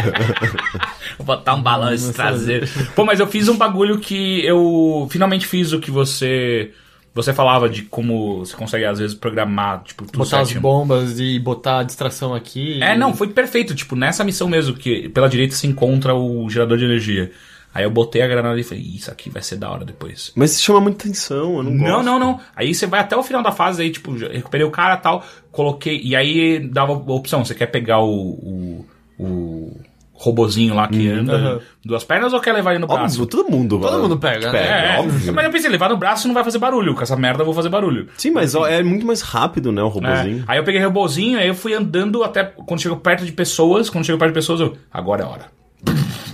Vou 1.18 1.26
botar 1.28 1.54
um 1.54 1.62
balão 1.62 1.92
nesse 1.92 2.12
traseiro. 2.12 2.68
Pô, 2.96 3.06
mas 3.06 3.20
eu 3.20 3.28
fiz 3.28 3.48
um 3.48 3.56
bagulho 3.56 4.00
que 4.00 4.44
eu 4.46 5.08
finalmente 5.12 5.46
fiz 5.46 5.74
o 5.74 5.80
que 5.80 5.92
você. 5.92 6.72
Você 7.18 7.34
falava 7.34 7.68
de 7.68 7.82
como 7.82 8.46
você 8.46 8.56
consegue, 8.56 8.86
às 8.86 9.00
vezes, 9.00 9.16
programar, 9.16 9.84
tipo, 9.84 10.06
tudo 10.06 10.20
botar 10.20 10.42
as 10.42 10.48
certinho. 10.50 10.62
bombas 10.62 11.20
e 11.20 11.40
botar 11.40 11.80
a 11.80 11.84
distração 11.84 12.34
aqui. 12.34 12.82
É, 12.82 12.96
não, 12.96 13.14
foi 13.14 13.28
perfeito. 13.30 13.74
Tipo, 13.74 13.96
nessa 13.96 14.24
missão 14.24 14.48
mesmo, 14.48 14.76
que 14.76 15.10
pela 15.10 15.28
direita 15.28 15.56
se 15.56 15.66
encontra 15.66 16.14
o 16.14 16.48
gerador 16.48 16.78
de 16.78 16.86
energia. 16.86 17.32
Aí 17.74 17.84
eu 17.84 17.92
botei 17.92 18.22
a 18.22 18.28
granada 18.28 18.60
e 18.60 18.64
falei, 18.64 18.84
isso 18.84 19.12
aqui 19.12 19.30
vai 19.30 19.42
ser 19.42 19.58
da 19.58 19.70
hora 19.70 19.84
depois. 19.84 20.32
Mas 20.36 20.62
chama 20.62 20.80
muita 20.80 21.06
atenção, 21.06 21.58
eu 21.58 21.64
não 21.64 21.78
gosto. 21.78 21.92
Não, 21.92 22.04
não, 22.04 22.20
não. 22.20 22.40
Aí 22.56 22.74
você 22.74 22.88
vai 22.88 23.00
até 23.00 23.16
o 23.16 23.24
final 23.24 23.44
da 23.44 23.52
fase, 23.52 23.82
aí, 23.82 23.92
tipo, 23.92 24.14
recuperei 24.14 24.66
o 24.66 24.72
cara 24.72 24.96
e 24.96 24.98
tal, 25.02 25.26
coloquei. 25.52 26.00
E 26.04 26.16
aí 26.16 26.60
dava 26.60 26.94
a 26.94 26.96
opção: 26.96 27.44
você 27.44 27.54
quer 27.54 27.68
pegar 27.68 28.00
o. 28.00 28.10
o, 28.10 28.86
o 29.20 29.82
robozinho 30.20 30.74
lá 30.74 30.88
que 30.88 31.08
anda 31.10 31.34
aham. 31.36 31.60
duas 31.86 32.04
pernas 32.04 32.34
ou 32.34 32.40
quer 32.42 32.52
levar 32.54 32.72
ele 32.72 32.80
no 32.80 32.88
braço? 32.88 33.22
Óbvio, 33.22 33.26
todo 33.28 33.52
mundo. 33.52 33.80
Todo 33.80 34.02
mundo 34.02 34.18
pega, 34.18 34.52
né? 34.52 34.60
É, 34.60 34.96
É, 34.96 35.00
óbvio. 35.00 35.32
Mas 35.34 35.46
eu 35.46 35.52
pensei, 35.52 35.70
levar 35.70 35.90
no 35.90 35.98
braço 35.98 36.28
não 36.28 36.34
vai 36.34 36.44
fazer 36.44 36.58
barulho. 36.58 36.96
Com 36.96 37.02
essa 37.04 37.16
merda 37.16 37.42
eu 37.42 37.46
vou 37.46 37.54
fazer 37.54 37.70
barulho. 37.70 38.08
Sim, 38.18 38.32
mas 38.32 38.56
ó, 38.56 38.66
é 38.66 38.82
muito 38.82 39.06
mais 39.06 39.22
rápido, 39.22 39.72
né, 39.72 39.82
o 39.84 39.88
É. 39.88 39.90
robozinho. 39.90 40.44
Aí 40.48 40.58
eu 40.58 40.64
peguei 40.64 40.82
o 40.82 40.86
robozinho, 40.86 41.38
aí 41.38 41.48
eu 41.48 41.56
fui 41.56 41.74
andando 41.74 42.24
até 42.24 42.44
quando 42.44 42.82
chegou 42.82 42.98
perto 42.98 43.24
de 43.26 43.32
pessoas. 43.32 43.90
Quando 43.90 44.06
chegou 44.06 44.18
perto 44.20 44.32
de 44.32 44.36
pessoas, 44.36 44.60
eu. 44.60 44.76
Agora 44.92 45.22
é 45.22 45.26
a 45.26 45.30
hora. 45.30 45.58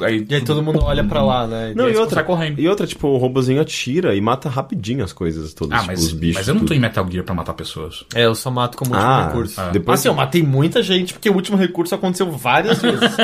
Aí, 0.01 0.25
E 0.27 0.35
aí 0.35 0.41
todo 0.41 0.61
mundo 0.63 0.79
olha 0.83 1.03
pra 1.03 1.21
lá, 1.21 1.45
né? 1.45 1.71
Não, 1.75 1.87
e 1.87 1.95
outra, 1.95 2.23
correndo. 2.23 2.59
e 2.59 2.67
outra, 2.67 2.85
tipo, 2.87 3.07
o 3.07 3.17
robozinho 3.17 3.61
atira 3.61 4.15
e 4.15 4.19
mata 4.19 4.49
rapidinho 4.49 5.03
as 5.03 5.13
coisas 5.13 5.53
todas, 5.53 5.73
Ah, 5.77 5.81
tipo, 5.81 5.91
mas, 5.91 6.03
os 6.03 6.11
bichos. 6.13 6.35
mas 6.37 6.47
eu 6.47 6.53
não 6.55 6.61
tô 6.61 6.67
tudo. 6.67 6.77
em 6.77 6.79
Metal 6.79 7.05
Gear 7.09 7.23
pra 7.23 7.35
matar 7.35 7.53
pessoas. 7.53 8.03
É, 8.15 8.25
eu 8.25 8.33
só 8.33 8.49
mato 8.49 8.75
como 8.77 8.91
último 8.91 9.07
Ah, 9.09 9.27
recurso. 9.27 9.61
ah. 9.61 9.69
depois- 9.69 9.99
Assim, 9.99 10.07
eu 10.09 10.13
matei 10.15 10.41
muita 10.41 10.81
gente, 10.81 11.13
porque 11.13 11.29
o 11.29 11.33
último 11.35 11.57
recurso 11.57 11.93
aconteceu 11.93 12.29
várias 12.31 12.81
vezes. 12.81 13.15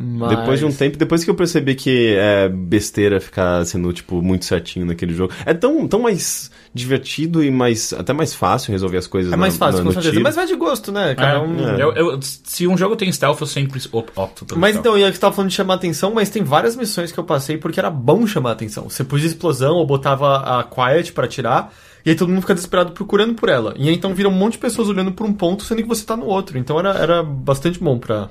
Mas... 0.00 0.30
Depois 0.36 0.60
de 0.60 0.64
um 0.64 0.70
tempo, 0.72 0.96
depois 0.96 1.24
que 1.24 1.30
eu 1.30 1.34
percebi 1.34 1.74
que 1.74 2.14
é 2.16 2.48
besteira 2.48 3.20
ficar 3.20 3.64
sendo, 3.66 3.92
tipo, 3.92 4.22
muito 4.22 4.44
certinho 4.44 4.86
naquele 4.86 5.12
jogo. 5.12 5.32
É 5.44 5.52
tão, 5.52 5.88
tão 5.88 5.98
mais 6.00 6.52
divertido 6.72 7.42
e 7.42 7.50
mais 7.50 7.92
até 7.92 8.12
mais 8.12 8.32
fácil 8.32 8.70
resolver 8.70 8.98
as 8.98 9.08
coisas 9.08 9.32
É 9.32 9.36
mais 9.36 9.58
na- 9.58 9.66
fácil, 9.66 9.78
na- 9.80 9.86
com 9.86 9.92
certeza. 9.94 10.12
tiro. 10.12 10.22
Mas 10.22 10.36
vai 10.36 10.46
de 10.46 10.54
gosto, 10.54 10.92
né? 10.92 11.16
Cada 11.16 11.38
É, 11.38 11.38
um... 11.40 11.68
É. 11.68 11.82
eu- 11.82 11.92
eu- 11.94 12.20
se 12.22 12.68
um 12.68 12.76
jogo 12.78 12.94
tem 12.94 13.10
stealth, 13.10 13.40
eu 13.40 13.46
sempre 13.48 13.80
op- 13.90 14.12
opto 14.14 14.44
pelo 14.46 14.60
Mas 14.60 14.70
stealth. 14.76 14.86
então, 14.86 14.98
e 14.98 15.02
aí 15.02 15.10
que 15.10 15.16
você 15.16 15.20
tava 15.20 15.34
falando 15.34 15.50
de 15.50 15.56
chamar 15.56 15.74
atenção, 15.74 16.14
mas 16.14 16.30
tem 16.30 16.44
várias 16.44 16.76
missões 16.76 17.10
que 17.10 17.18
eu 17.18 17.24
passei 17.24 17.58
porque 17.58 17.80
era 17.80 17.90
bom 17.90 18.24
chamar 18.24 18.52
atenção. 18.52 18.88
Você 18.88 19.02
pôs 19.02 19.24
explosão 19.24 19.74
ou 19.74 19.84
botava 19.86 20.36
a 20.60 20.62
Quiet 20.62 21.12
pra 21.12 21.24
atirar, 21.24 21.72
e 22.06 22.10
aí 22.10 22.14
todo 22.14 22.28
mundo 22.28 22.42
fica 22.42 22.54
desesperado 22.54 22.92
procurando 22.92 23.34
por 23.34 23.48
ela. 23.48 23.74
E 23.76 23.88
aí 23.88 23.94
então 23.96 24.14
vira 24.14 24.28
um 24.28 24.32
monte 24.32 24.52
de 24.52 24.58
pessoas 24.58 24.88
olhando 24.88 25.10
por 25.10 25.26
um 25.26 25.32
ponto, 25.32 25.64
sendo 25.64 25.82
que 25.82 25.88
você 25.88 26.04
tá 26.04 26.16
no 26.16 26.26
outro. 26.26 26.56
Então 26.56 26.78
era, 26.78 26.90
era 26.90 27.22
bastante 27.24 27.80
bom 27.80 27.98
pra 27.98 28.28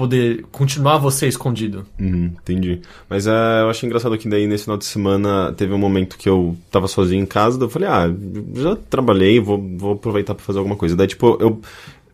poder 0.00 0.46
continuar 0.50 0.96
você 0.96 1.28
escondido. 1.28 1.86
Uhum, 1.98 2.32
entendi. 2.40 2.80
Mas 3.08 3.26
é, 3.26 3.60
eu 3.60 3.68
achei 3.68 3.86
engraçado 3.86 4.16
que 4.16 4.28
daí 4.28 4.46
nesse 4.46 4.64
final 4.64 4.78
de 4.78 4.86
semana 4.86 5.52
teve 5.52 5.74
um 5.74 5.78
momento 5.78 6.16
que 6.16 6.28
eu 6.28 6.56
tava 6.70 6.88
sozinho 6.88 7.22
em 7.22 7.26
casa, 7.26 7.58
daí 7.58 7.66
eu 7.66 7.70
falei, 7.70 7.88
ah, 7.88 8.10
já 8.54 8.76
trabalhei, 8.88 9.38
vou, 9.38 9.62
vou 9.76 9.92
aproveitar 9.92 10.34
pra 10.34 10.42
fazer 10.42 10.58
alguma 10.58 10.76
coisa. 10.76 10.96
Daí, 10.96 11.06
tipo, 11.06 11.36
eu 11.38 11.60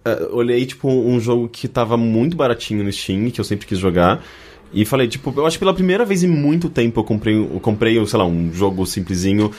é, 0.05 0.25
olhei, 0.33 0.67
tipo, 0.67 0.89
um 0.89 1.21
jogo 1.21 1.49
que 1.49 1.69
tava 1.69 1.97
muito 1.97 2.37
baratinho 2.37 2.83
no 2.83 2.93
Steam, 2.93 3.31
que 3.31 3.41
eu 3.41 3.45
sempre 3.45 3.67
quis 3.67 3.79
jogar. 3.79 4.23
E 4.73 4.85
falei, 4.85 5.07
tipo, 5.07 5.33
eu 5.37 5.47
acho 5.47 5.57
que 5.57 5.61
pela 5.61 5.73
primeira 5.73 6.05
vez 6.05 6.25
em 6.25 6.29
muito 6.29 6.69
tempo 6.69 6.99
eu 6.99 7.05
comprei, 7.05 7.37
eu 7.37 7.61
comprei 7.61 8.05
sei 8.05 8.19
lá, 8.19 8.27
um 8.27 8.53
jogo 8.53 8.85
simplesinho 8.85 9.53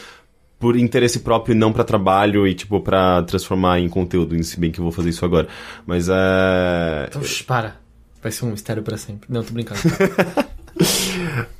por 0.59 0.75
interesse 0.75 1.19
próprio 1.19 1.53
e 1.53 1.57
não 1.57 1.71
pra 1.71 1.84
trabalho 1.84 2.47
e, 2.47 2.53
tipo, 2.53 2.82
pra 2.82 3.23
transformar 3.23 3.80
em 3.80 3.88
conteúdo, 3.88 4.41
se 4.43 4.59
bem 4.59 4.71
que 4.71 4.80
eu 4.80 4.84
vou 4.84 4.91
fazer 4.91 5.09
isso 5.09 5.23
agora. 5.23 5.47
Mas 5.86 6.09
é. 6.09 7.07
Então, 7.09 7.21
para. 7.45 7.86
Vai 8.22 8.32
ser 8.32 8.45
um 8.45 8.51
mistério 8.51 8.84
pra 8.84 8.97
sempre. 8.97 9.32
Não, 9.32 9.43
tô 9.43 9.53
brincando. 9.53 9.80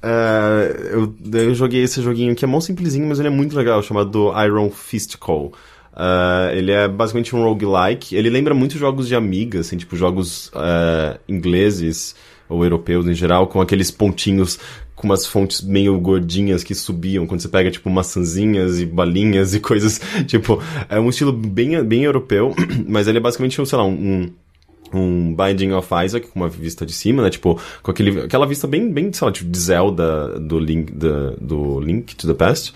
É, 0.02 0.92
eu, 0.94 1.14
eu 1.34 1.56
joguei 1.56 1.82
esse 1.84 2.02
joguinho 2.02 2.36
que 2.36 2.46
é 2.46 2.48
mó 2.48 2.60
simplesinho, 2.60 3.08
mas 3.08 3.20
ele 3.20 3.28
é 3.28 3.32
muito 3.32 3.56
legal, 3.56 3.82
chamado 3.82 4.32
Iron 4.46 4.70
Fist 4.70 5.18
Call. 5.18 5.54
É, 5.96 6.56
ele 6.58 6.72
é 6.72 6.88
basicamente 6.88 7.36
um 7.36 7.44
roguelike. 7.44 8.16
Ele 8.16 8.30
lembra 8.30 8.54
muito 8.54 8.78
jogos 8.78 9.08
de 9.08 9.16
Amiga, 9.16 9.60
assim, 9.60 9.78
tipo 9.78 9.96
jogos 9.96 10.52
é, 10.56 11.20
ingleses 11.28 12.16
ou 12.48 12.64
europeus 12.64 13.08
em 13.08 13.14
geral, 13.14 13.48
com 13.48 13.60
aqueles 13.60 13.92
pontinhos 13.92 14.60
com 14.96 15.08
umas 15.08 15.28
fontes 15.28 15.62
meio 15.62 16.00
gordinhas 16.00 16.64
que 16.64 16.74
subiam 16.74 17.28
quando 17.28 17.42
você 17.42 17.48
pega, 17.48 17.70
tipo, 17.70 17.88
maçãzinhas 17.88 18.80
e 18.80 18.86
balinhas 18.86 19.54
e 19.54 19.60
coisas. 19.60 20.02
Tipo, 20.26 20.60
é 20.90 21.00
um 21.00 21.10
estilo 21.10 21.32
bem, 21.32 21.84
bem 21.84 22.04
europeu, 22.04 22.56
mas 22.88 23.08
ele 23.08 23.20
é 23.20 23.22
basicamente, 23.22 23.64
sei 23.64 23.78
lá, 23.78 23.84
um- 23.86 23.92
um 23.92 24.32
um 24.94 25.36
Binding 25.36 25.72
of 25.74 25.88
Isaac 26.06 26.28
com 26.28 26.40
uma 26.40 26.50
vista 26.50 26.86
de 26.86 26.94
cima, 26.94 27.22
né? 27.24 27.30
Tipo, 27.30 27.60
com 27.82 27.92
aquele, 27.92 28.22
aquela 28.22 28.46
vista 28.46 28.68
bem, 28.68 28.92
bem, 28.92 29.12
sei 29.14 29.26
lá, 29.26 29.32
tipo, 29.32 29.50
de 29.50 29.58
Zelda 29.60 30.40
do 30.40 30.60
Link, 30.60 30.92
da- 30.92 31.32
do 31.40 31.80
Link 31.80 32.16
to 32.16 32.28
the 32.28 32.34
Past. 32.34 32.74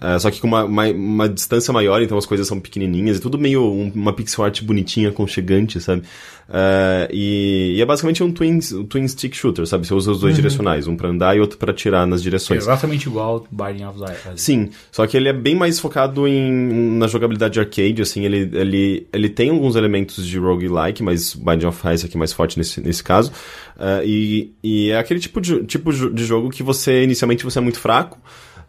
É, 0.00 0.18
só 0.18 0.30
que 0.30 0.40
com 0.40 0.46
uma, 0.48 0.64
uma, 0.64 0.86
uma 0.88 1.28
distância 1.28 1.72
maior, 1.72 2.02
então 2.02 2.18
as 2.18 2.26
coisas 2.26 2.46
são 2.48 2.58
pequenininhas 2.58 3.16
e 3.16 3.20
tudo 3.20 3.38
meio 3.38 3.62
um- 3.64 3.92
uma 3.94 4.12
pixel 4.12 4.44
art 4.44 4.62
bonitinha, 4.62 5.08
aconchegante, 5.10 5.80
sabe? 5.80 6.02
É, 6.48 7.08
e, 7.12 7.74
e 7.76 7.80
é 7.82 7.86
basicamente 7.86 8.22
um 8.22 8.30
twin, 8.30 8.58
um 8.74 8.84
twin 8.84 9.08
stick 9.08 9.34
shooter, 9.34 9.66
sabe? 9.66 9.86
Você 9.86 9.94
usa 9.94 10.10
os 10.12 10.20
dois 10.20 10.34
direcionais, 10.34 10.86
um 10.86 10.94
pra 10.96 11.08
andar 11.08 11.36
e 11.36 11.40
outro 11.40 11.56
pra 11.58 11.70
atirar 11.70 12.06
nas 12.06 12.20
É 12.20 12.24
direções. 12.24 12.62
exatamente 12.62 13.06
igual 13.08 13.46
ao 13.50 13.68
Binding 13.68 13.84
of 13.84 13.96
Isaac. 13.98 14.18
Sim, 14.36 14.70
só 14.92 15.06
que 15.06 15.16
ele 15.16 15.28
é 15.28 15.32
bem 15.32 15.54
mais 15.54 15.80
focado 15.80 16.28
em, 16.28 16.52
na 16.98 17.06
jogabilidade 17.06 17.58
arcade, 17.58 18.02
assim, 18.02 18.24
ele, 18.24 18.50
ele, 18.52 19.06
ele 19.12 19.28
tem 19.28 19.50
alguns 19.50 19.74
elementos 19.76 20.26
de 20.26 20.38
roguelike, 20.38 21.02
mas 21.02 21.34
Binding 21.34 21.66
of 21.66 21.80
Isaac 21.88 22.14
é 22.14 22.18
mais 22.18 22.32
forte 22.32 22.58
nesse, 22.58 22.80
nesse 22.80 23.02
caso. 23.02 23.32
Ah, 23.78 24.02
e, 24.04 24.52
e 24.62 24.90
é 24.90 24.98
aquele 24.98 25.20
tipo 25.20 25.40
de, 25.40 25.64
tipo 25.64 25.92
de 25.92 26.24
jogo 26.24 26.50
que 26.50 26.62
você, 26.62 27.02
inicialmente, 27.04 27.42
você 27.44 27.58
é 27.58 27.62
muito 27.62 27.78
fraco, 27.80 28.18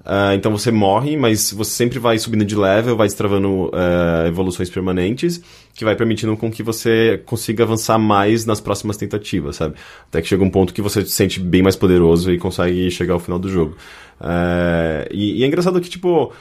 ah, 0.05 0.35
então 0.35 0.51
você 0.51 0.71
morre, 0.71 1.17
mas 1.17 1.51
você 1.51 1.71
sempre 1.71 1.97
vai 1.97 2.19
subindo 2.19 2.45
de 2.45 2.55
level, 2.55 2.95
vai 2.95 3.07
destravando 3.07 3.71
ah, 3.73 4.25
evoluções 4.27 4.69
permanentes, 4.69 5.41
que 5.73 5.83
vai 5.83 5.95
permitindo 5.95 6.37
com 6.37 6.51
que 6.51 6.61
você 6.61 7.21
consiga 7.25 7.63
avançar 7.63 7.97
mais 7.97 8.45
nas 8.45 8.61
próximas 8.61 8.97
tentativas, 8.97 9.55
sabe? 9.55 9.75
Até 10.07 10.21
que 10.21 10.27
chega 10.27 10.43
um 10.43 10.49
ponto 10.49 10.73
que 10.73 10.81
você 10.81 11.03
se 11.03 11.11
sente 11.11 11.39
bem 11.39 11.63
mais 11.63 11.75
poderoso 11.75 12.31
e 12.31 12.37
consegue 12.37 12.91
chegar 12.91 13.15
ao 13.15 13.19
final 13.19 13.39
do 13.39 13.49
jogo. 13.49 13.75
Ah, 14.21 15.07
e, 15.09 15.39
e 15.39 15.43
é 15.43 15.47
engraçado 15.47 15.81
que, 15.81 15.89
tipo, 15.89 16.31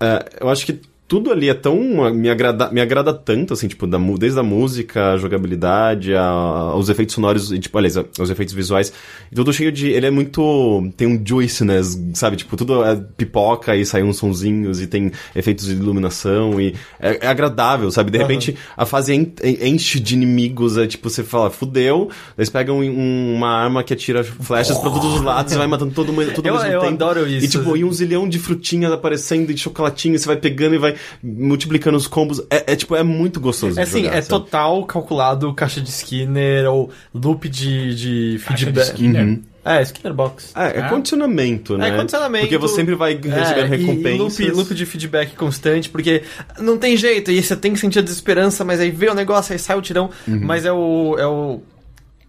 ah, 0.00 0.24
eu 0.40 0.48
acho 0.48 0.64
que 0.64 0.80
tudo 1.12 1.30
ali 1.30 1.50
é 1.50 1.52
tão. 1.54 1.76
me 2.14 2.30
agrada, 2.30 2.70
me 2.70 2.80
agrada 2.80 3.12
tanto, 3.12 3.52
assim, 3.52 3.68
tipo, 3.68 3.86
da, 3.86 3.98
desde 4.18 4.40
a 4.40 4.42
música, 4.42 5.12
a 5.12 5.18
jogabilidade, 5.18 6.14
a, 6.14 6.24
aos 6.24 6.88
efeitos 6.88 7.14
sonoros, 7.14 7.52
e, 7.52 7.58
tipo, 7.58 7.76
aliás, 7.76 7.96
os 8.18 8.30
efeitos 8.30 8.54
visuais. 8.54 8.90
E 9.30 9.34
tudo 9.34 9.52
cheio 9.52 9.70
de. 9.70 9.90
Ele 9.90 10.06
é 10.06 10.10
muito. 10.10 10.90
tem 10.96 11.06
um 11.06 11.22
juiciness, 11.22 12.00
sabe? 12.14 12.36
Tipo, 12.38 12.56
tudo 12.56 12.82
é 12.82 12.96
pipoca 12.96 13.76
e 13.76 13.84
sai 13.84 14.02
uns 14.02 14.16
sonzinhos 14.16 14.80
e 14.80 14.86
tem 14.86 15.12
efeitos 15.36 15.66
de 15.66 15.72
iluminação 15.72 16.58
e 16.58 16.74
é, 16.98 17.26
é 17.26 17.28
agradável, 17.28 17.90
sabe? 17.90 18.10
De 18.10 18.16
repente 18.16 18.56
a 18.74 18.86
fase 18.86 19.12
en- 19.12 19.32
en- 19.44 19.68
enche 19.74 20.00
de 20.00 20.14
inimigos, 20.14 20.78
é 20.78 20.86
tipo, 20.86 21.10
você 21.10 21.22
fala, 21.22 21.50
fudeu, 21.50 22.08
eles 22.38 22.48
pegam 22.48 22.78
um- 22.80 23.34
uma 23.36 23.48
arma 23.50 23.84
que 23.84 23.92
atira 23.92 24.24
flechas 24.24 24.78
pra 24.78 24.88
todos 24.90 25.14
os 25.16 25.20
lados 25.20 25.52
e 25.52 25.56
vai 25.58 25.66
matando 25.66 25.92
todo 25.92 26.10
mundo 26.10 26.32
todo 26.32 26.46
Eu- 26.46 26.54
eu 26.56 26.80
tempo. 26.80 26.94
adoro 26.94 27.28
isso. 27.28 27.44
E 27.44 27.48
tipo, 27.48 27.76
e 27.76 27.84
um 27.84 27.92
zilhão 27.92 28.26
de 28.26 28.38
frutinhas 28.38 28.90
aparecendo 28.92 29.50
e 29.50 29.54
de 29.54 29.60
chocolatinho, 29.60 30.18
você 30.18 30.26
vai 30.26 30.36
pegando 30.36 30.74
e 30.74 30.78
vai 30.78 30.94
multiplicando 31.22 31.96
os 31.96 32.06
combos. 32.06 32.40
É, 32.50 32.72
é, 32.72 32.76
tipo, 32.76 32.94
é 32.96 33.02
muito 33.02 33.40
gostoso 33.40 33.78
É 33.78 33.82
assim, 33.82 34.04
jogar, 34.04 34.16
é 34.16 34.20
sabe? 34.22 34.28
total 34.28 34.84
calculado 34.86 35.52
caixa 35.54 35.80
de 35.80 35.90
Skinner 35.90 36.70
ou 36.70 36.90
loop 37.14 37.48
de, 37.48 37.94
de 37.94 38.38
Caixa 38.44 38.56
de 38.56 38.64
feedback. 38.64 38.86
Skinner. 38.88 39.38
É, 39.64 39.80
Skinner 39.82 40.12
Box. 40.12 40.52
É, 40.56 40.80
é 40.80 40.88
condicionamento, 40.88 41.78
né? 41.78 41.90
É 41.90 41.96
condicionamento. 41.96 42.44
Porque 42.44 42.58
você 42.58 42.74
sempre 42.74 42.94
vai 42.96 43.14
recebendo 43.14 43.38
É, 43.38 43.64
e 43.64 43.68
recompensas. 43.68 44.18
loop, 44.18 44.50
loop 44.50 44.74
de 44.74 44.86
feedback 44.86 45.36
constante, 45.36 45.88
porque 45.88 46.22
não 46.58 46.76
tem 46.76 46.96
jeito, 46.96 47.30
e 47.30 47.40
você 47.40 47.54
tem 47.54 47.72
que 47.72 47.78
sentir 47.78 48.00
a 48.00 48.02
desesperança, 48.02 48.64
mas 48.64 48.80
aí 48.80 48.90
vê 48.90 49.08
o 49.08 49.14
negócio, 49.14 49.52
aí 49.52 49.58
sai 49.60 49.76
o 49.78 49.82
tirão. 49.82 50.10
Uhum. 50.26 50.40
Mas 50.42 50.64
é 50.64 50.72
o. 50.72 51.16
É 51.18 51.26
o 51.26 51.62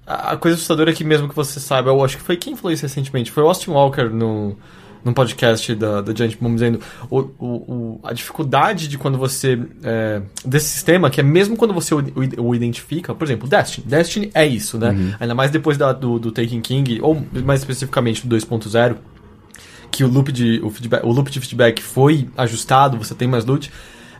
a 0.05 0.35
coisa 0.35 0.55
assustadora 0.55 0.91
é 0.91 0.93
que 0.93 1.03
mesmo 1.03 1.29
que 1.29 1.35
você 1.35 1.61
saiba, 1.61 1.89
eu 1.89 2.03
acho 2.03 2.17
que 2.17 2.23
foi 2.23 2.35
quem 2.35 2.57
falou 2.57 2.73
isso 2.73 2.83
recentemente, 2.83 3.31
foi 3.31 3.41
o 3.41 3.47
Austin 3.47 3.71
Walker 3.71 4.09
no, 4.09 4.57
num 5.03 5.13
podcast 5.13 5.75
da, 5.75 6.01
da 6.01 6.13
Giant 6.15 6.35
Bomb 6.39 6.53
dizendo 6.53 6.79
o, 7.09 7.19
o, 7.19 7.45
o- 7.47 7.99
a 8.03 8.13
dificuldade 8.13 8.87
de 8.87 8.97
quando 8.97 9.17
você. 9.17 9.59
é, 9.83 10.21
desse 10.45 10.69
sistema, 10.69 11.09
que 11.09 11.19
é 11.19 11.23
mesmo 11.23 11.55
quando 11.57 11.73
você 11.73 11.93
o, 11.93 12.03
o- 12.37 12.55
identifica, 12.55 13.13
por 13.13 13.23
exemplo, 13.25 13.47
Destiny. 13.47 13.85
Destiny 13.87 14.31
é 14.33 14.45
isso, 14.45 14.77
né? 14.77 14.91
Uhum. 14.91 15.13
Ainda 15.19 15.35
mais 15.35 15.51
depois 15.51 15.77
da, 15.77 15.91
do, 15.91 16.17
do 16.19 16.31
Taken 16.31 16.61
King, 16.61 16.99
ou 17.01 17.21
mais 17.43 17.59
especificamente 17.61 18.25
do 18.27 18.35
2.0 18.35 18.95
que 19.91 20.03
o 20.03 20.07
loop 20.07 20.31
de, 20.31 20.59
o 20.63 20.69
feedback, 20.71 21.05
o 21.05 21.11
loop 21.11 21.29
de 21.29 21.39
feedback 21.39 21.81
foi 21.81 22.27
ajustado, 22.35 22.97
você 22.97 23.13
tem 23.13 23.27
mais 23.27 23.45
loot 23.45 23.71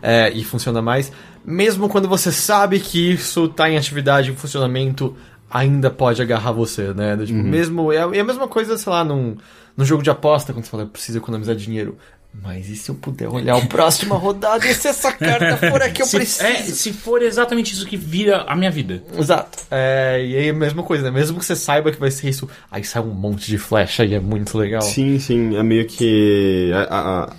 é, 0.01 0.29
e 0.31 0.43
funciona 0.43 0.81
mais. 0.81 1.11
Mesmo 1.43 1.89
quando 1.89 2.07
você 2.07 2.31
sabe 2.31 2.79
que 2.79 3.13
isso 3.13 3.45
está 3.45 3.69
em 3.69 3.75
atividade, 3.77 4.29
em 4.31 4.35
funcionamento, 4.35 5.15
ainda 5.49 5.89
pode 5.89 6.21
agarrar 6.21 6.51
você, 6.51 6.93
né? 6.93 7.17
Tipo, 7.25 7.39
mesmo, 7.41 7.91
é, 7.91 7.97
é 7.97 8.19
a 8.19 8.23
mesma 8.23 8.47
coisa, 8.47 8.77
sei 8.77 8.91
lá, 8.91 9.03
num, 9.03 9.35
num 9.77 9.85
jogo 9.85 10.03
de 10.03 10.09
aposta, 10.09 10.53
quando 10.53 10.65
você 10.65 10.71
fala, 10.71 10.83
eu 10.83 10.87
preciso 10.87 11.17
economizar 11.17 11.55
dinheiro. 11.55 11.97
Mas 12.41 12.67
e 12.67 12.75
se 12.75 12.89
eu 12.89 12.95
puder 12.95 13.27
olhar 13.29 13.55
a 13.55 13.61
próxima 13.67 14.15
rodada 14.15 14.65
e 14.67 14.73
se 14.73 14.87
essa 14.87 15.11
carta 15.11 15.55
for 15.69 15.83
a 15.83 15.89
que 15.91 16.01
eu 16.01 16.05
Se, 16.07 16.17
preciso? 16.17 16.43
é, 16.43 16.55
se 16.63 16.91
for 16.91 17.21
exatamente 17.21 17.73
isso 17.73 17.85
que 17.85 17.95
vira 17.95 18.41
a 18.47 18.55
minha 18.55 18.71
vida. 18.71 19.03
Exato. 19.15 19.59
É, 19.69 20.17
e 20.25 20.35
aí 20.37 20.47
é 20.47 20.49
a 20.49 20.53
mesma 20.53 20.81
coisa, 20.81 21.03
né? 21.03 21.11
Mesmo 21.11 21.37
que 21.37 21.45
você 21.45 21.55
saiba 21.55 21.91
que 21.91 21.99
vai 21.99 22.09
ser 22.09 22.29
isso, 22.29 22.49
aí 22.71 22.83
sai 22.83 23.03
um 23.03 23.13
monte 23.13 23.45
de 23.45 23.59
flecha 23.59 24.03
e 24.03 24.15
é 24.15 24.19
muito 24.19 24.57
legal. 24.57 24.81
Sim, 24.81 25.19
sim, 25.19 25.55
é 25.55 25.61
meio 25.61 25.85
que. 25.85 26.71
a- 26.73 26.81
a- 26.95 27.23
a- 27.25 27.33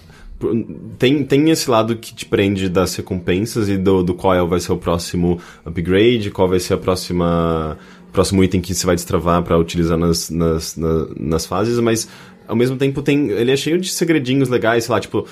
tem, 0.98 1.24
tem 1.24 1.50
esse 1.50 1.68
lado 1.70 1.96
que 1.96 2.14
te 2.14 2.26
prende 2.26 2.68
das 2.68 2.94
recompensas 2.94 3.68
e 3.68 3.76
do, 3.76 4.02
do 4.02 4.14
qual 4.14 4.46
vai 4.46 4.60
ser 4.60 4.72
o 4.72 4.76
próximo 4.76 5.40
upgrade, 5.64 6.30
qual 6.30 6.48
vai 6.48 6.60
ser 6.60 6.74
a 6.74 6.78
próxima 6.78 7.78
próximo 8.14 8.42
item 8.42 8.60
que 8.62 8.74
você 8.74 8.86
vai 8.86 8.94
destravar 8.94 9.42
pra 9.42 9.58
utilizar 9.58 9.98
nas, 9.98 10.30
nas, 10.30 10.76
na- 10.76 11.06
nas 11.18 11.44
fases, 11.44 11.78
mas 11.80 12.08
ao 12.48 12.56
mesmo 12.56 12.76
tempo 12.76 13.02
tem 13.02 13.28
ele 13.30 13.50
é 13.50 13.56
cheio 13.56 13.78
de 13.78 13.88
segredinhos 13.90 14.48
legais, 14.48 14.84
sei 14.84 14.92
lá, 14.94 15.00
tipo 15.00 15.26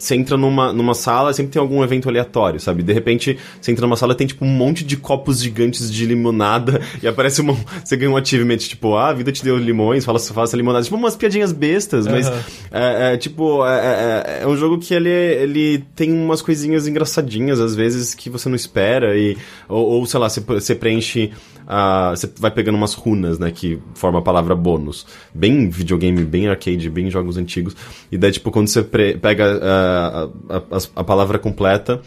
você 0.00 0.14
entra 0.14 0.36
numa, 0.36 0.72
numa 0.72 0.94
sala, 0.94 1.32
sempre 1.32 1.50
tem 1.50 1.58
algum 1.60 1.82
evento 1.82 2.08
aleatório, 2.08 2.60
sabe? 2.60 2.84
De 2.84 2.92
repente, 2.92 3.36
você 3.60 3.72
entra 3.72 3.84
numa 3.84 3.96
sala 3.96 4.12
e 4.12 4.16
tem, 4.16 4.28
tipo, 4.28 4.44
um 4.44 4.48
monte 4.48 4.84
de 4.84 4.96
copos 4.96 5.42
gigantes 5.42 5.90
de 5.92 6.06
limonada 6.06 6.80
e 7.02 7.08
aparece 7.08 7.40
uma... 7.40 7.56
Você 7.84 7.96
ganha 7.96 8.08
um 8.08 8.16
achievement, 8.16 8.58
tipo, 8.58 8.94
ah, 8.94 9.08
a 9.08 9.12
vida 9.12 9.32
te 9.32 9.42
deu 9.42 9.56
limões, 9.58 10.04
fala, 10.04 10.20
faça 10.20 10.56
limonada. 10.56 10.84
Tipo, 10.84 10.94
umas 10.94 11.16
piadinhas 11.16 11.50
bestas, 11.50 12.06
mas... 12.06 12.28
Aham. 12.28 12.42
É, 12.70 13.14
é, 13.14 13.16
tipo, 13.16 13.66
é, 13.66 13.76
é- 14.38 14.42
é 14.44 14.46
um 14.46 14.56
jogo 14.56 14.78
que 14.78 14.94
ele, 14.94 15.08
ele 15.10 15.78
tem 15.96 16.12
umas 16.12 16.40
coisinhas 16.42 16.86
engraçadinhas, 16.86 17.58
às 17.58 17.74
vezes, 17.74 18.14
que 18.14 18.30
você 18.30 18.48
não 18.48 18.54
espera 18.54 19.16
e... 19.18 19.36
Ou, 19.68 19.84
ou, 19.84 20.06
sei 20.06 20.20
lá, 20.20 20.28
você, 20.28 20.38
você 20.40 20.76
preenche... 20.76 21.32
ah, 21.70 22.14
você 22.16 22.26
vai 22.40 22.50
pegando 22.50 22.76
umas 22.76 22.94
runas, 22.94 23.38
né, 23.38 23.50
que 23.50 23.78
forma 23.94 24.20
a 24.20 24.22
palavra 24.22 24.54
bônus. 24.54 25.06
Bem 25.34 25.68
videogame, 25.68 26.24
bem 26.24 26.48
arcade, 26.48 26.88
bem 26.88 27.10
jogos 27.10 27.36
antigos. 27.36 27.76
E 28.10 28.16
daí, 28.16 28.32
tipo, 28.32 28.50
quando 28.50 28.68
você 28.68 28.82
pega 28.82 29.60
ah, 29.62 30.28
a, 30.48 30.56
a, 30.56 30.80
a 30.96 31.04
palavra 31.04 31.38
completa, 31.38 32.00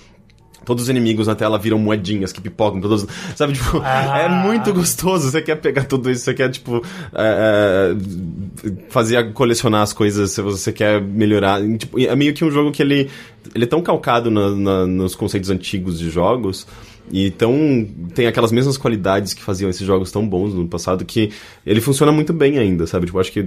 todos 0.65 0.83
os 0.83 0.89
inimigos 0.89 1.27
na 1.27 1.35
tela 1.35 1.57
viram 1.59 1.77
moedinhas 1.77 2.31
que 2.31 2.41
pipocam, 2.41 2.81
todos, 2.81 3.05
sabe, 3.35 3.53
tipo, 3.53 3.77
é 3.77 4.27
muito 4.29 4.73
gostoso, 4.73 5.29
você 5.29 5.41
quer 5.41 5.55
pegar 5.57 5.83
tudo 5.85 6.09
isso, 6.09 6.23
você 6.23 6.33
quer, 6.33 6.49
tipo, 6.49 6.83
é, 7.13 7.93
é, 7.95 8.71
fazer, 8.89 9.31
colecionar 9.33 9.81
as 9.81 9.93
coisas, 9.93 10.31
se 10.31 10.41
você 10.41 10.71
quer 10.71 11.01
melhorar, 11.01 11.61
tipo, 11.77 11.99
é 11.99 12.15
meio 12.15 12.33
que 12.33 12.43
um 12.45 12.51
jogo 12.51 12.71
que 12.71 12.81
ele, 12.81 13.09
ele 13.55 13.63
é 13.63 13.67
tão 13.67 13.81
calcado 13.81 14.29
na- 14.31 14.51
na- 14.51 14.85
nos 14.87 15.15
conceitos 15.15 15.49
antigos 15.49 15.97
de 15.99 16.09
jogos, 16.09 16.67
e 17.11 17.29
tão, 17.29 17.85
tem 18.15 18.25
aquelas 18.27 18.51
mesmas 18.51 18.77
qualidades 18.77 19.33
que 19.33 19.41
faziam 19.43 19.69
esses 19.69 19.85
jogos 19.85 20.11
tão 20.11 20.27
bons 20.27 20.53
no 20.53 20.67
passado 20.67 21.03
que 21.03 21.31
ele 21.65 21.81
funciona 21.81 22.11
muito 22.11 22.31
bem 22.31 22.57
ainda, 22.57 22.87
sabe? 22.87 23.05
Tipo, 23.05 23.19
acho 23.19 23.31
que 23.31 23.45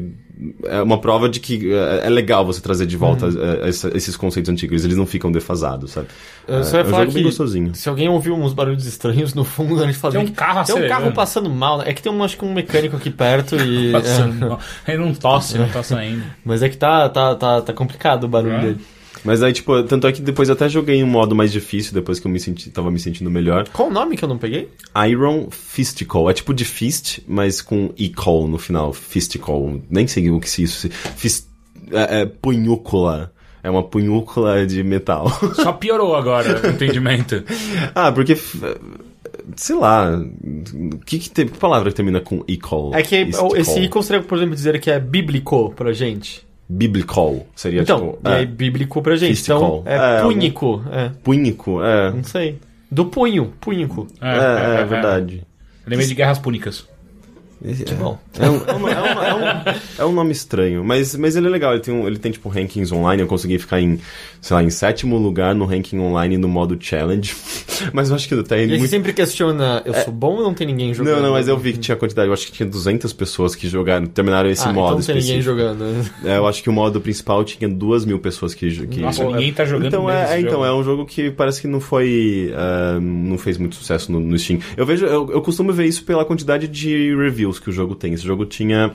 é 0.65 0.83
uma 0.83 0.99
prova 0.99 1.29
de 1.29 1.41
que 1.41 1.73
é, 1.73 2.07
é 2.07 2.11
legal 2.11 2.45
você 2.45 2.61
trazer 2.61 2.87
de 2.87 2.97
volta 2.97 3.27
é, 3.62 3.69
essa- 3.69 3.91
esses 3.97 4.17
conceitos 4.17 4.51
antigos, 4.51 4.85
eles 4.85 4.97
não 4.97 5.07
ficam 5.07 5.33
defasados, 5.33 5.93
sabe? 5.93 6.09
Eu 6.47 6.62
só 6.62 6.77
é, 6.77 6.81
ia 6.81 6.85
é 6.85 6.87
um 6.87 6.91
falar 6.91 7.03
jogo 7.05 7.15
bem 7.15 7.23
que 7.23 7.29
gostosinho. 7.29 7.75
se 7.75 7.89
alguém 7.89 8.09
ouviu 8.09 8.35
uns 8.35 8.53
barulhos 8.53 8.87
estranhos 8.87 9.33
no 9.35 9.45
fundo, 9.45 9.83
a 9.83 9.87
gente 9.87 9.97
fala 9.99 10.15
Tem 10.15 10.23
um 10.23 10.29
carro 10.29 10.65
Tem 10.65 10.85
um 10.85 10.89
carro 10.89 11.12
passando 11.12 11.49
mal? 11.49 11.81
É 11.83 11.95
que 11.95 12.03
tem 12.03 12.12
um, 12.12 12.23
acho 12.23 12.37
que 12.37 12.45
um 12.45 12.53
mecânico 12.53 12.97
aqui 12.97 13.09
perto 13.11 13.57
e. 13.57 13.93
Passando. 14.05 14.59
é, 14.87 14.93
Ele 14.93 15.03
não 15.05 15.15
tosse, 15.15 15.57
não 15.57 15.69
tá 15.69 15.83
saindo. 15.83 16.23
mas 16.45 16.62
é 16.62 16.69
que 16.69 16.77
tá, 16.77 17.09
tá, 17.09 17.35
tá, 17.35 17.62
tá 17.62 17.73
complicado 17.73 18.25
o 18.25 18.29
barulho 18.29 18.55
É. 18.55 18.61
dele. 18.61 18.81
Mas 19.25 19.43
aí, 19.43 19.53
tipo, 19.55 19.83
tanto 19.85 20.07
é 20.07 20.12
que 20.12 20.20
depois 20.20 20.49
eu 20.51 20.55
até 20.55 20.68
joguei 20.68 21.03
um 21.03 21.07
modo 21.07 21.35
mais 21.35 21.51
difícil, 21.51 21.95
depois 21.95 22.20
que 22.20 22.27
eu 22.27 22.31
me 22.31 22.39
senti, 22.39 22.68
tava 22.70 22.91
me 22.91 22.99
sentindo 23.01 23.31
melhor. 23.31 23.66
Qual 23.72 23.89
o 23.89 23.91
nome 23.93 24.16
que 24.18 24.25
eu 24.25 24.29
não 24.29 24.37
peguei? 24.37 24.68
Iron 25.09 25.49
Fisticle. 25.51 26.29
É 26.29 26.35
tipo 26.35 26.53
de 26.53 26.64
fist, 26.64 27.20
mas 27.27 27.62
com 27.62 27.91
icol 27.97 28.47
no 28.47 28.59
final. 28.59 28.93
Fisticle. 28.93 29.83
Nem 29.89 30.07
sei 30.07 30.31
o 30.31 30.39
que 30.39 30.49
se 30.51 30.62
isso... 30.64 30.81
se- 30.81 30.89
Fist, 30.91 31.47
é, 31.91 32.20
é 32.20 32.27
punhúcula. 32.27 33.33
É 33.62 33.70
uma 33.70 33.83
punhúcula 33.83 34.66
de 34.66 34.83
metal. 34.83 35.27
Só 35.57 35.72
piorou 35.72 36.14
agora 36.14 36.61
o 36.62 36.70
entendimento. 36.70 37.43
ah, 37.95 38.12
porque... 38.12 38.37
Sei 39.57 39.75
lá... 39.77 40.22
Que, 41.07 41.18
que, 41.18 41.31
tem, 41.31 41.47
que 41.49 41.59
palavra 41.59 41.89
que 41.91 41.97
termina 41.97 42.20
com 42.20 42.45
icol? 42.47 42.95
É 42.95 43.03
que 43.03 43.16
esse 43.57 43.81
ícone 43.81 44.05
seria, 44.05 44.22
por 44.22 44.37
exemplo, 44.37 44.55
dizer 44.55 44.79
que 44.81 44.91
é 44.91 45.01
bíblico 45.01 45.72
pra 45.75 45.93
gente. 45.95 46.47
Biblical. 46.69 47.47
Seria 47.55 47.83
Então, 47.83 48.12
tipo... 48.12 48.29
e 48.29 48.33
é, 48.33 48.37
aí 48.37 48.47
bíblico 48.47 49.03
pra 49.03 49.17
gente. 49.17 49.41
Então, 49.43 49.83
Fistical. 49.83 49.83
é, 49.87 50.19
É, 50.19 50.23
punhico. 50.23 50.85
É, 50.91 51.11
punhico. 51.23 51.83
É, 51.83 52.11
não 52.11 52.25
sei. 52.25 52.59
Do 52.91 53.07
punho, 53.07 53.53
punhico. 53.61 54.07
é, 54.21 54.81
é, 54.81 54.85
verdade. 54.85 55.43
Lembrei 55.87 56.09
de 56.09 56.15
Guerras 56.15 56.39
Púnicas. 56.39 56.89
Que 57.65 57.95
bom. 57.95 58.19
É 58.39 58.51
um, 58.51 58.57
é, 58.67 58.73
uma- 58.73 58.91
é 58.91 59.01
uma- 59.12 59.25
é 59.27 59.35
um- 59.35 59.75
é 59.99 60.05
um 60.05 60.12
nome 60.12 60.33
estranho, 60.33 60.85
mas, 60.85 61.15
mas 61.17 61.35
ele 61.37 61.47
é 61.47 61.51
legal. 61.51 61.73
Ele 61.73 61.81
tem, 61.83 61.95
um- 61.95 62.07
ele 62.07 62.19
tem, 62.19 62.31
tipo, 62.31 62.49
rankings 62.49 62.93
online. 62.95 63.23
Eu 63.23 63.27
consegui 63.29 63.59
ficar 63.59 63.81
em, 63.81 63.99
sei 64.41 64.55
lá, 64.55 64.62
em 64.62 64.71
sétimo 64.71 65.17
lugar 65.17 65.55
no 65.55 65.65
ranking 65.65 65.99
online 65.99 66.37
no 66.37 66.47
modo 66.49 66.77
challenge. 66.79 67.35
mas 67.93 68.11
eu 68.11 68.17
acho 68.17 68.29
que 68.29 68.35
até 68.35 68.59
E 68.59 68.61
aí 68.73 68.79
muito... 68.79 68.89
sempre 68.91 69.12
questiona, 69.12 69.83
eu 69.85 69.95
sou 69.95 70.12
bom 70.12 70.35
ou 70.37 70.43
não 70.43 70.53
tem 70.53 70.67
ninguém 70.67 70.93
jogando? 70.93 71.17
Não, 71.17 71.23
não, 71.23 71.33
mas 71.33 71.49
eu 71.49 71.57
vi 71.57 71.73
que 71.73 71.79
tinha 71.79 71.97
quantidade. 71.97 72.29
Eu 72.29 72.35
acho 72.35 72.47
que 72.47 72.53
tinha 72.53 72.69
200 72.69 73.12
pessoas 73.12 73.55
que 73.55 73.67
jogaram, 73.69 74.07
terminaram 74.07 74.51
esse 74.51 74.67
ah, 74.69 74.73
modo 74.73 74.87
então 74.87 74.99
não 74.99 75.05
tem 75.07 75.15
ninguém 75.17 75.39
específico. 75.39 75.59
jogando. 75.59 76.15
É, 76.25 76.39
eu 76.39 76.47
acho 76.47 76.62
que 76.62 76.71
o 76.71 76.73
modo 76.73 77.01
principal 77.01 77.45
tinha 77.45 77.69
duas 77.69 78.05
mil 78.05 78.19
pessoas 78.19 78.55
que... 78.55 78.71
que 78.87 79.01
Nossa, 79.01 79.25
ninguém 79.25 79.53
tá 79.53 79.65
jogando 79.65 79.87
então 79.89 80.05
mesmo 80.07 80.19
é, 80.19 80.25
esse 80.25 80.33
é, 80.35 80.41
então 80.41 80.53
jogo. 80.53 80.65
é 80.65 80.75
um 80.75 80.83
jogo 80.83 81.05
que 81.07 81.31
parece 81.31 81.61
que 81.61 81.67
não 81.67 81.81
foi 81.81 82.53
ah, 82.57 82.99
não 83.01 83.37
fez 83.39 83.59
muito 83.59 83.75
sucesso 83.77 84.11
no, 84.11 84.21
no 84.21 84.39
Steam. 84.39 84.59
Eu 84.77 84.87
vejo 84.87 85.05
eu, 85.07 85.31
eu 85.31 85.41
costumo 85.43 85.73
ver 85.73 85.87
isso 85.87 86.05
pela 86.05 86.25
quantidade 86.25 86.67
de 86.69 87.15
reviews 87.17 87.54
que 87.59 87.71
o 87.71 87.73
jogo 87.73 87.95
tem. 87.95 88.13
Esse 88.15 88.25
jogo 88.25 88.45
tinha 88.47 88.93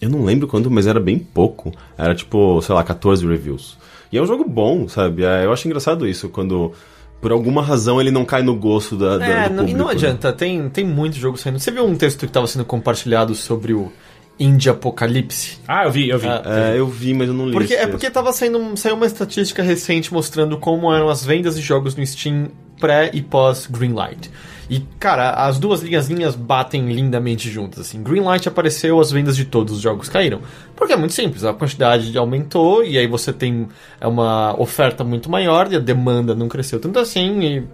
eu 0.00 0.08
não 0.10 0.24
lembro 0.24 0.48
quanto, 0.48 0.68
mas 0.70 0.86
era 0.86 0.98
bem 0.98 1.18
pouco. 1.18 1.72
Era 1.96 2.14
tipo, 2.14 2.60
sei 2.62 2.74
lá, 2.74 2.82
14 2.82 3.24
reviews. 3.26 3.78
E 4.10 4.18
é 4.18 4.22
um 4.22 4.26
jogo 4.26 4.44
bom, 4.44 4.88
sabe? 4.88 5.24
É, 5.24 5.44
eu 5.44 5.52
acho 5.52 5.66
engraçado 5.68 6.06
isso 6.08 6.28
quando 6.28 6.72
por 7.20 7.30
alguma 7.30 7.62
razão 7.62 8.00
ele 8.00 8.10
não 8.10 8.24
cai 8.24 8.42
no 8.42 8.56
gosto 8.56 8.96
da, 8.96 9.16
da- 9.18 9.26
É, 9.26 9.48
do 9.48 9.54
não, 9.54 9.62
e 9.62 9.66
público. 9.68 9.78
não 9.78 9.86
né? 9.86 9.92
adianta, 9.92 10.32
tem, 10.32 10.68
tem 10.68 10.84
muito 10.84 11.16
jogo 11.16 11.36
saindo. 11.38 11.60
Você 11.60 11.70
viu 11.70 11.86
um 11.86 11.94
texto 11.94 12.18
que 12.20 12.24
estava 12.26 12.46
sendo 12.48 12.64
compartilhado 12.64 13.32
sobre 13.36 13.72
o 13.72 13.92
Indie 14.40 14.70
Apocalipse? 14.70 15.58
Ah, 15.68 15.84
eu 15.84 15.92
vi, 15.92 16.08
eu 16.08 16.18
vi. 16.18 16.26
É, 16.26 16.74
eu 16.76 16.88
vi, 16.88 17.14
mas 17.14 17.28
eu 17.28 17.34
não 17.34 17.46
li. 17.46 17.52
Porque, 17.52 17.74
é 17.74 17.86
porque 17.86 18.10
tava 18.10 18.32
saindo, 18.32 18.76
saiu 18.76 18.96
uma 18.96 19.06
estatística 19.06 19.62
recente 19.62 20.12
mostrando 20.12 20.58
como 20.58 20.92
eram 20.92 21.08
as 21.08 21.24
vendas 21.24 21.54
de 21.54 21.62
jogos 21.62 21.94
no 21.94 22.04
Steam 22.04 22.48
pré 22.80 23.08
e 23.14 23.22
pós 23.22 23.68
Greenlight. 23.70 24.28
E, 24.70 24.80
cara, 24.98 25.30
as 25.30 25.58
duas 25.58 25.82
linhazinhas 25.82 26.34
batem 26.34 26.92
lindamente 26.92 27.50
juntas, 27.50 27.80
assim. 27.80 28.02
Greenlight 28.02 28.48
apareceu, 28.48 28.98
as 29.00 29.10
vendas 29.10 29.36
de 29.36 29.44
todos 29.44 29.74
os 29.74 29.80
jogos 29.80 30.08
caíram. 30.08 30.40
Porque 30.76 30.92
é 30.92 30.96
muito 30.96 31.12
simples, 31.14 31.44
a 31.44 31.52
quantidade 31.52 32.16
aumentou 32.16 32.84
e 32.84 32.96
aí 32.96 33.06
você 33.06 33.32
tem 33.32 33.68
é 34.00 34.06
uma 34.06 34.58
oferta 34.60 35.04
muito 35.04 35.30
maior 35.30 35.70
e 35.72 35.76
a 35.76 35.78
demanda 35.78 36.34
não 36.34 36.48
cresceu 36.48 36.80
tanto 36.80 36.98
assim 36.98 37.40
e... 37.42 37.64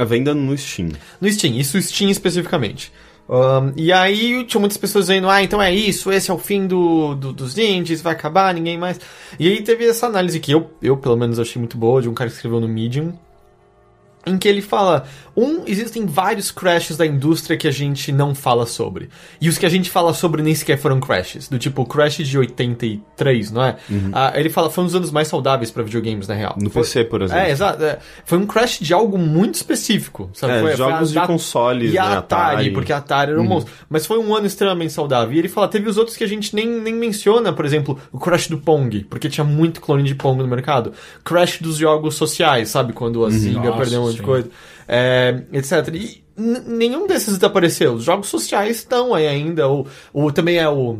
A 0.00 0.04
venda 0.04 0.34
no 0.34 0.56
Steam. 0.56 0.90
No 1.20 1.30
Steam, 1.30 1.54
isso 1.56 1.80
Steam 1.80 2.10
especificamente. 2.10 2.92
Ahn, 3.28 3.72
e 3.76 3.92
aí 3.92 4.44
tinha 4.44 4.58
muitas 4.60 4.76
pessoas 4.76 5.06
dizendo, 5.06 5.28
ah, 5.30 5.42
então 5.42 5.62
é 5.62 5.72
isso, 5.72 6.10
esse 6.10 6.30
é 6.30 6.34
o 6.34 6.38
fim 6.38 6.66
do, 6.66 7.14
do- 7.14 7.32
dos 7.32 7.56
indies, 7.56 8.02
vai 8.02 8.12
acabar, 8.12 8.52
ninguém 8.52 8.76
mais. 8.76 8.98
E 9.38 9.48
aí 9.48 9.62
teve 9.62 9.86
essa 9.86 10.06
análise 10.06 10.40
que 10.40 10.52
eu, 10.52 10.70
eu 10.82 10.96
pelo 10.96 11.16
menos 11.16 11.38
achei 11.38 11.58
muito 11.60 11.78
boa, 11.78 12.02
de 12.02 12.08
um 12.08 12.14
cara 12.14 12.28
que 12.28 12.36
escreveu 12.36 12.60
no 12.60 12.68
Medium, 12.68 13.12
em 14.26 14.36
que 14.36 14.48
ele 14.48 14.60
fala, 14.60 15.04
um, 15.36 15.62
existem 15.66 16.04
vários 16.06 16.50
crashes 16.50 16.96
da 16.96 17.06
indústria 17.06 17.56
que 17.56 17.66
a 17.66 17.70
gente 17.70 18.12
não 18.12 18.34
fala 18.34 18.66
sobre. 18.66 19.08
E 19.40 19.48
os 19.48 19.56
que 19.58 19.64
a 19.64 19.68
gente 19.68 19.90
fala 19.90 20.12
sobre 20.12 20.42
nem 20.42 20.54
sequer 20.54 20.78
foram 20.78 21.00
crashes. 21.00 21.48
Do 21.48 21.58
tipo, 21.58 21.82
o 21.82 21.86
crash 21.86 22.16
de 22.18 22.36
83, 22.38 23.50
não 23.50 23.64
é? 23.64 23.76
Ah, 24.12 24.32
ele 24.34 24.50
fala, 24.50 24.70
foi 24.70 24.84
um 24.84 24.86
dos 24.86 24.94
anos 24.96 25.10
mais 25.10 25.28
saudáveis 25.28 25.70
pra 25.70 25.82
videogames, 25.82 26.28
na 26.28 26.34
real. 26.34 26.56
No 26.60 26.70
Foi- 26.70 26.82
PC, 26.82 27.04
por 27.04 27.22
exemplo. 27.22 27.42
É, 27.42 27.50
exato. 27.50 27.82
é. 27.82 27.98
Foi 28.24 28.38
um 28.38 28.46
crash 28.46 28.78
de 28.80 28.92
algo 28.92 29.16
muito 29.18 29.54
específico. 29.54 30.30
Sabe? 30.34 30.52
É, 30.54 30.60
Foi- 30.60 30.68
foi 30.70 30.76
jogos 30.76 31.02
a 31.02 31.04
de 31.06 31.14
da- 31.14 31.26
consoles, 31.26 31.92
E 31.94 31.98
a 31.98 32.08
né, 32.10 32.16
Atari, 32.16 32.52
Atari. 32.54 32.70
porque 32.72 32.92
a 32.92 32.98
Atari 32.98 33.32
era 33.32 33.40
um 33.40 33.44
monstro. 33.44 33.72
Mas 33.88 34.06
foi 34.06 34.18
um 34.18 34.34
ano 34.34 34.46
extremamente 34.46 34.92
saudável. 34.92 35.34
E 35.34 35.38
ele 35.38 35.48
fala, 35.48 35.68
teve 35.68 35.88
os 35.88 35.96
outros 35.96 36.16
que 36.16 36.24
a 36.24 36.28
gente 36.28 36.54
nem, 36.54 36.66
nem 36.66 36.94
menciona, 36.94 37.52
por 37.52 37.64
exemplo, 37.64 37.98
o 38.12 38.18
crash 38.18 38.48
do 38.48 38.58
Pong, 38.58 39.04
porque 39.04 39.28
tinha 39.28 39.44
muito 39.44 39.80
clone 39.80 40.02
de 40.02 40.14
Pong 40.14 40.40
no 40.42 40.48
mercado. 40.48 40.92
Crash 41.24 41.58
dos 41.60 41.76
jogos 41.76 42.14
sociais, 42.16 42.68
sabe? 42.68 42.92
Quando 42.92 43.24
a 43.24 43.30
Zynga 43.30 43.60
Nossa, 43.68 43.78
perdeu 43.78 44.00
um 44.00 44.04
monte 44.06 44.16
de 44.16 44.22
coisa. 44.22 44.48
É, 44.86 45.42
etc. 45.52 45.88
E 45.94 46.24
nenhum 46.36 47.06
desses 47.06 47.36
desapareceu. 47.36 47.94
Os 47.94 48.04
jogos 48.04 48.28
sociais 48.28 48.78
estão 48.78 49.14
aí 49.14 49.26
ainda. 49.26 49.68
O, 49.68 49.86
o, 50.12 50.32
também 50.32 50.58
é 50.58 50.68
o, 50.68 50.98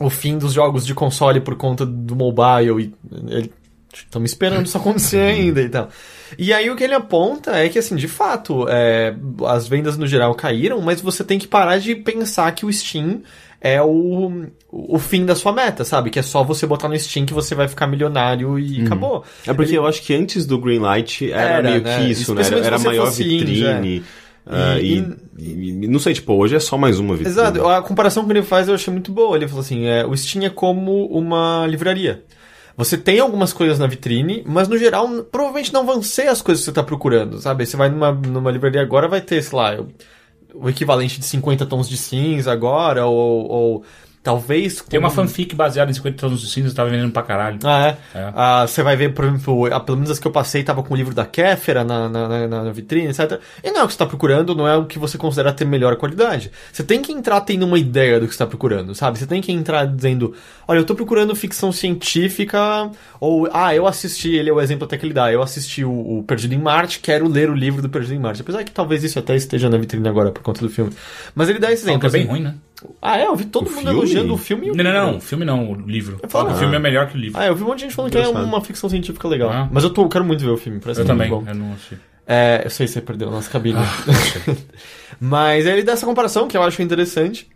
o 0.00 0.10
fim 0.10 0.38
dos 0.38 0.52
jogos 0.52 0.86
de 0.86 0.94
console 0.94 1.40
por 1.40 1.56
conta 1.56 1.84
do 1.84 2.16
mobile. 2.16 2.94
E 3.28 3.50
estamos 3.92 4.30
esperando 4.30 4.66
isso 4.66 4.76
acontecer 4.76 5.20
ainda 5.34 5.60
e 5.60 5.68
tal. 5.68 5.88
E 6.38 6.52
aí 6.52 6.68
o 6.70 6.76
que 6.76 6.82
ele 6.82 6.94
aponta 6.94 7.52
é 7.56 7.68
que, 7.68 7.78
assim, 7.78 7.94
de 7.94 8.08
fato, 8.08 8.66
é, 8.68 9.14
as 9.46 9.68
vendas 9.68 9.96
no 9.96 10.06
geral 10.06 10.34
caíram, 10.34 10.80
mas 10.80 11.00
você 11.00 11.22
tem 11.22 11.38
que 11.38 11.46
parar 11.46 11.78
de 11.78 11.94
pensar 11.94 12.52
que 12.52 12.66
o 12.66 12.72
Steam 12.72 13.22
é 13.66 13.80
o, 13.82 14.44
o 14.70 14.98
fim 14.98 15.24
da 15.24 15.34
sua 15.34 15.50
meta, 15.50 15.84
sabe? 15.86 16.10
Que 16.10 16.18
é 16.18 16.22
só 16.22 16.44
você 16.44 16.66
botar 16.66 16.86
no 16.86 16.98
Steam 16.98 17.24
que 17.24 17.32
você 17.32 17.54
vai 17.54 17.66
ficar 17.66 17.86
milionário 17.86 18.58
e 18.58 18.84
acabou. 18.84 19.24
É 19.46 19.54
porque 19.54 19.76
eu 19.78 19.86
acho 19.86 20.02
que 20.02 20.14
antes 20.14 20.44
do 20.44 20.58
Greenlight 20.58 21.32
era, 21.32 21.40
Era, 21.42 21.70
meio 21.70 21.82
né? 21.82 21.96
que 22.04 22.10
isso, 22.10 22.34
né? 22.34 22.42
Era, 22.44 22.58
era 22.58 22.78
maior 22.78 23.08
indie, 23.08 23.38
vitrine. 23.38 24.04
ah, 24.46 24.78
E- 24.78 24.98
e, 24.98 25.14
e- 25.38 25.84
e 25.84 25.88
não 25.88 25.98
sei, 25.98 26.12
tipo, 26.12 26.34
hoje 26.34 26.54
é 26.54 26.60
só 26.60 26.76
mais 26.76 26.98
uma 26.98 27.14
vitrine. 27.14 27.30
Exato, 27.30 27.66
a 27.66 27.80
comparação 27.80 28.26
que 28.26 28.32
ele 28.32 28.42
faz 28.42 28.68
eu 28.68 28.74
achei 28.74 28.92
muito 28.92 29.10
boa. 29.10 29.34
Ele 29.34 29.48
falou 29.48 29.62
assim: 29.62 29.86
é, 29.86 30.04
o 30.04 30.14
Steam 30.14 30.44
é 30.44 30.50
como 30.50 31.06
uma 31.06 31.66
livraria. 31.66 32.22
Você 32.76 32.98
tem 32.98 33.18
algumas 33.20 33.52
coisas 33.52 33.78
na 33.78 33.86
vitrine, 33.86 34.42
mas 34.44 34.68
no 34.68 34.76
geral 34.76 35.08
provavelmente 35.32 35.72
não 35.72 35.86
vão 35.86 36.02
ser 36.02 36.26
as 36.28 36.42
coisas 36.42 36.60
que 36.60 36.64
você 36.66 36.70
está 36.72 36.82
procurando, 36.82 37.38
sabe? 37.40 37.64
Você 37.64 37.76
vai 37.78 37.88
numa, 37.88 38.12
numa 38.12 38.50
livraria 38.50 38.82
agora, 38.82 39.06
vai 39.08 39.20
ter, 39.22 39.40
sei 39.42 39.56
lá, 39.58 39.80
o, 39.80 39.86
o 40.54 40.68
equivalente 40.68 41.18
de 41.18 41.26
50 41.26 41.66
tons 41.66 41.88
de 41.88 41.96
cinza 41.96 42.52
agora, 42.52 43.06
ou, 43.06 43.50
ou 43.50 43.84
talvez. 44.24 44.80
Tem 44.88 44.98
uma 44.98 45.10
fanfic 45.10 45.54
baseada 45.54 45.90
em 45.90 45.94
50 45.94 46.16
tons 46.16 46.40
de 46.40 46.48
cinza 46.50 46.70
que 46.70 46.74
tava 46.74 46.90
vendendo 46.90 47.12
pra 47.12 47.22
caralho. 47.22 47.58
Ah, 47.62 47.88
é? 47.88 48.18
É. 48.18 48.32
Ah, 48.34 48.66
você 48.66 48.82
vai 48.82 48.96
ver, 48.96 49.12
por 49.14 49.26
exemplo, 49.26 49.66
ah, 49.72 49.78
pelo 49.78 49.98
menos 49.98 50.10
as 50.10 50.18
que 50.18 50.26
eu 50.26 50.32
passei 50.32 50.64
tava 50.64 50.82
com 50.82 50.94
o 50.94 50.96
livro 50.96 51.14
da 51.14 51.24
Kéfera 51.26 51.84
na, 51.84 52.08
na, 52.08 52.48
na- 52.48 52.72
vitrine, 52.72 53.08
etc. 53.08 53.38
E 53.62 53.70
não 53.70 53.82
é 53.82 53.84
o 53.84 53.86
que 53.86 53.92
você 53.92 53.98
tá 53.98 54.06
procurando, 54.06 54.54
não 54.54 54.66
é 54.66 54.76
o 54.76 54.86
que 54.86 54.98
você 54.98 55.16
considera 55.18 55.52
ter 55.52 55.64
melhor 55.66 55.94
qualidade. 55.96 56.50
Você 56.72 56.82
tem 56.82 57.00
que 57.02 57.12
entrar 57.12 57.40
tendo 57.42 57.64
uma 57.66 57.78
ideia 57.78 58.18
do 58.18 58.26
que 58.26 58.32
você 58.32 58.38
tá 58.38 58.46
procurando, 58.46 58.94
sabe? 58.94 59.18
Você 59.18 59.26
tem 59.26 59.40
que 59.42 59.52
entrar 59.52 59.84
dizendo, 59.86 60.34
olha, 60.66 60.78
eu 60.78 60.84
tô 60.84 60.94
procurando 60.94 61.36
ficção 61.36 61.70
científica, 61.70 62.90
ou, 63.20 63.48
ah, 63.52 63.74
eu 63.74 63.86
assisti, 63.86 64.34
ele 64.34 64.50
é 64.50 64.52
o 64.52 64.60
exemplo 64.60 64.84
até 64.84 64.96
que 64.96 65.04
ele 65.04 65.12
dá, 65.14 65.30
eu 65.32 65.42
assisti 65.42 65.84
o, 65.84 66.18
o 66.18 66.22
Perdido 66.26 66.54
em 66.54 66.58
Marte, 66.58 67.00
quero 67.00 67.28
ler 67.28 67.50
o 67.50 67.54
livro 67.54 67.82
do 67.82 67.88
Perdido 67.88 68.14
em 68.14 68.18
Marte. 68.18 68.40
Apesar 68.42 68.64
que 68.64 68.70
talvez 68.72 69.04
isso 69.04 69.18
até 69.18 69.36
esteja 69.36 69.68
na 69.68 69.76
vitrine 69.76 70.08
agora 70.08 70.30
por 70.30 70.42
conta 70.42 70.60
do 70.60 70.68
filme. 70.70 70.92
Mas 71.34 71.48
ele 71.48 71.58
dá 71.58 71.70
esse 71.72 71.82
Falam 71.84 71.98
exemplo. 71.98 72.08
é 72.08 72.10
bem 72.12 72.22
assim. 72.22 72.30
ruim, 72.30 72.40
né? 72.42 72.54
Ah, 73.00 73.18
é, 73.18 73.26
eu 73.26 73.36
vi 73.36 73.44
todo 73.44 73.66
O 73.66 73.70
mundo 73.70 73.82
filme? 73.82 73.98
elogiando 73.98 74.34
o 74.34 74.38
filme 74.38 74.66
e 74.66 74.70
o 74.70 74.74
Não, 74.74 74.84
não, 74.84 74.92
não. 74.92 75.16
O 75.18 75.20
filme 75.20 75.44
não, 75.44 75.70
o 75.70 75.74
livro. 75.74 76.18
Eu 76.22 76.28
que 76.28 76.32
falo, 76.32 76.52
o 76.52 76.54
filme 76.56 76.74
ah. 76.74 76.76
é 76.76 76.80
melhor 76.80 77.08
que 77.08 77.16
o 77.16 77.20
livro. 77.20 77.40
Ah, 77.40 77.46
eu 77.46 77.54
vi 77.54 77.62
um 77.62 77.66
monte 77.66 77.78
de 77.78 77.82
gente 77.84 77.94
falando 77.94 78.12
que 78.12 78.18
é 78.18 78.28
uma 78.28 78.60
ficção 78.60 78.88
científica 78.88 79.28
legal. 79.28 79.50
Ah. 79.50 79.68
Mas 79.70 79.84
eu 79.84 79.90
tô, 79.90 80.02
eu 80.02 80.08
quero 80.08 80.24
muito 80.24 80.44
ver 80.44 80.50
o 80.50 80.56
filme, 80.56 80.80
parece 80.80 81.00
Eu 81.00 81.06
muito 81.06 81.18
também. 81.18 81.30
bom. 81.30 81.44
Eu 81.46 81.54
não 81.54 81.72
assisti. 81.72 81.98
É, 82.26 82.62
eu 82.64 82.70
sei 82.70 82.86
se 82.86 82.94
você 82.94 83.00
perdeu 83.00 83.28
a 83.28 83.30
nossa 83.30 83.50
cabine. 83.50 83.78
Ah, 83.78 84.54
Mas 85.20 85.66
ele 85.66 85.82
dá 85.82 85.92
essa 85.92 86.06
comparação 86.06 86.48
que 86.48 86.56
eu 86.56 86.62
acho 86.62 86.82
interessante. 86.82 87.48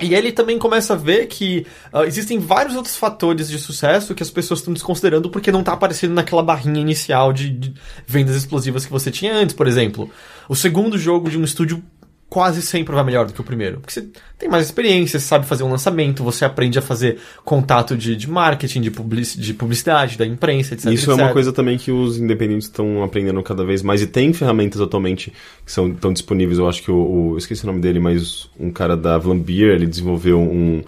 E 0.00 0.14
ele 0.14 0.32
também 0.32 0.58
começa 0.58 0.94
a 0.94 0.96
ver 0.96 1.26
que 1.26 1.66
ah, 1.92 2.06
existem 2.06 2.38
vários 2.38 2.74
outros 2.74 2.96
fatores 2.96 3.48
de 3.50 3.58
sucesso 3.58 4.14
que 4.14 4.22
as 4.22 4.30
pessoas 4.30 4.60
estão 4.60 4.72
desconsiderando 4.72 5.28
porque 5.28 5.52
não 5.52 5.62
tá 5.62 5.72
aparecendo 5.74 6.14
naquela 6.14 6.42
barrinha 6.42 6.80
inicial 6.80 7.32
de, 7.32 7.50
de 7.50 7.74
vendas 8.06 8.34
explosivas 8.34 8.86
que 8.86 8.90
você 8.90 9.10
tinha 9.10 9.34
antes, 9.34 9.54
por 9.54 9.66
exemplo. 9.66 10.10
O 10.48 10.56
segundo 10.56 10.98
jogo 10.98 11.28
de 11.28 11.38
um 11.38 11.44
estúdio 11.44 11.82
quase 12.30 12.62
sempre 12.62 12.94
vai 12.94 13.04
melhor 13.04 13.26
do 13.26 13.32
que 13.34 13.40
o 13.40 13.44
primeiro. 13.44 13.80
Porque 13.80 13.92
você 13.92 14.06
tem 14.38 14.48
mais 14.48 14.64
experiência, 14.64 15.18
você 15.18 15.26
sabe 15.26 15.44
fazer 15.44 15.64
um 15.64 15.70
lançamento, 15.70 16.22
você 16.24 16.44
aprende 16.44 16.78
a 16.78 16.82
fazer 16.82 17.18
contato 17.44 17.96
de, 17.96 18.14
de 18.16 18.30
marketing, 18.30 18.80
de, 18.80 18.90
publici 18.90 19.38
de 19.38 19.52
publicidade, 19.52 20.16
da 20.16 20.24
imprensa, 20.24 20.74
etc. 20.74 20.92
Isso 20.92 21.10
é 21.10 21.14
etc. 21.14 21.24
uma 21.26 21.32
coisa 21.32 21.52
também 21.52 21.76
que 21.76 21.90
os 21.90 22.16
independentes 22.18 22.68
estão 22.68 23.02
aprendendo 23.02 23.42
cada 23.42 23.64
vez 23.64 23.82
mais. 23.82 24.00
E 24.00 24.06
tem 24.06 24.32
ferramentas 24.32 24.80
atualmente 24.80 25.32
que 25.66 25.72
são 25.72 25.90
tão 25.92 26.12
disponíveis. 26.12 26.58
Eu 26.58 26.68
acho 26.68 26.82
que 26.82 26.90
o, 26.90 26.94
o- 26.96 27.32
Eu 27.32 27.38
esqueci 27.38 27.64
o 27.64 27.66
nome 27.66 27.80
dele, 27.80 27.98
mas 27.98 28.48
um 28.58 28.70
cara 28.70 28.96
da 28.96 29.18
Vlambeer, 29.18 29.74
ele 29.74 29.86
desenvolveu 29.86 30.40
um, 30.40 30.82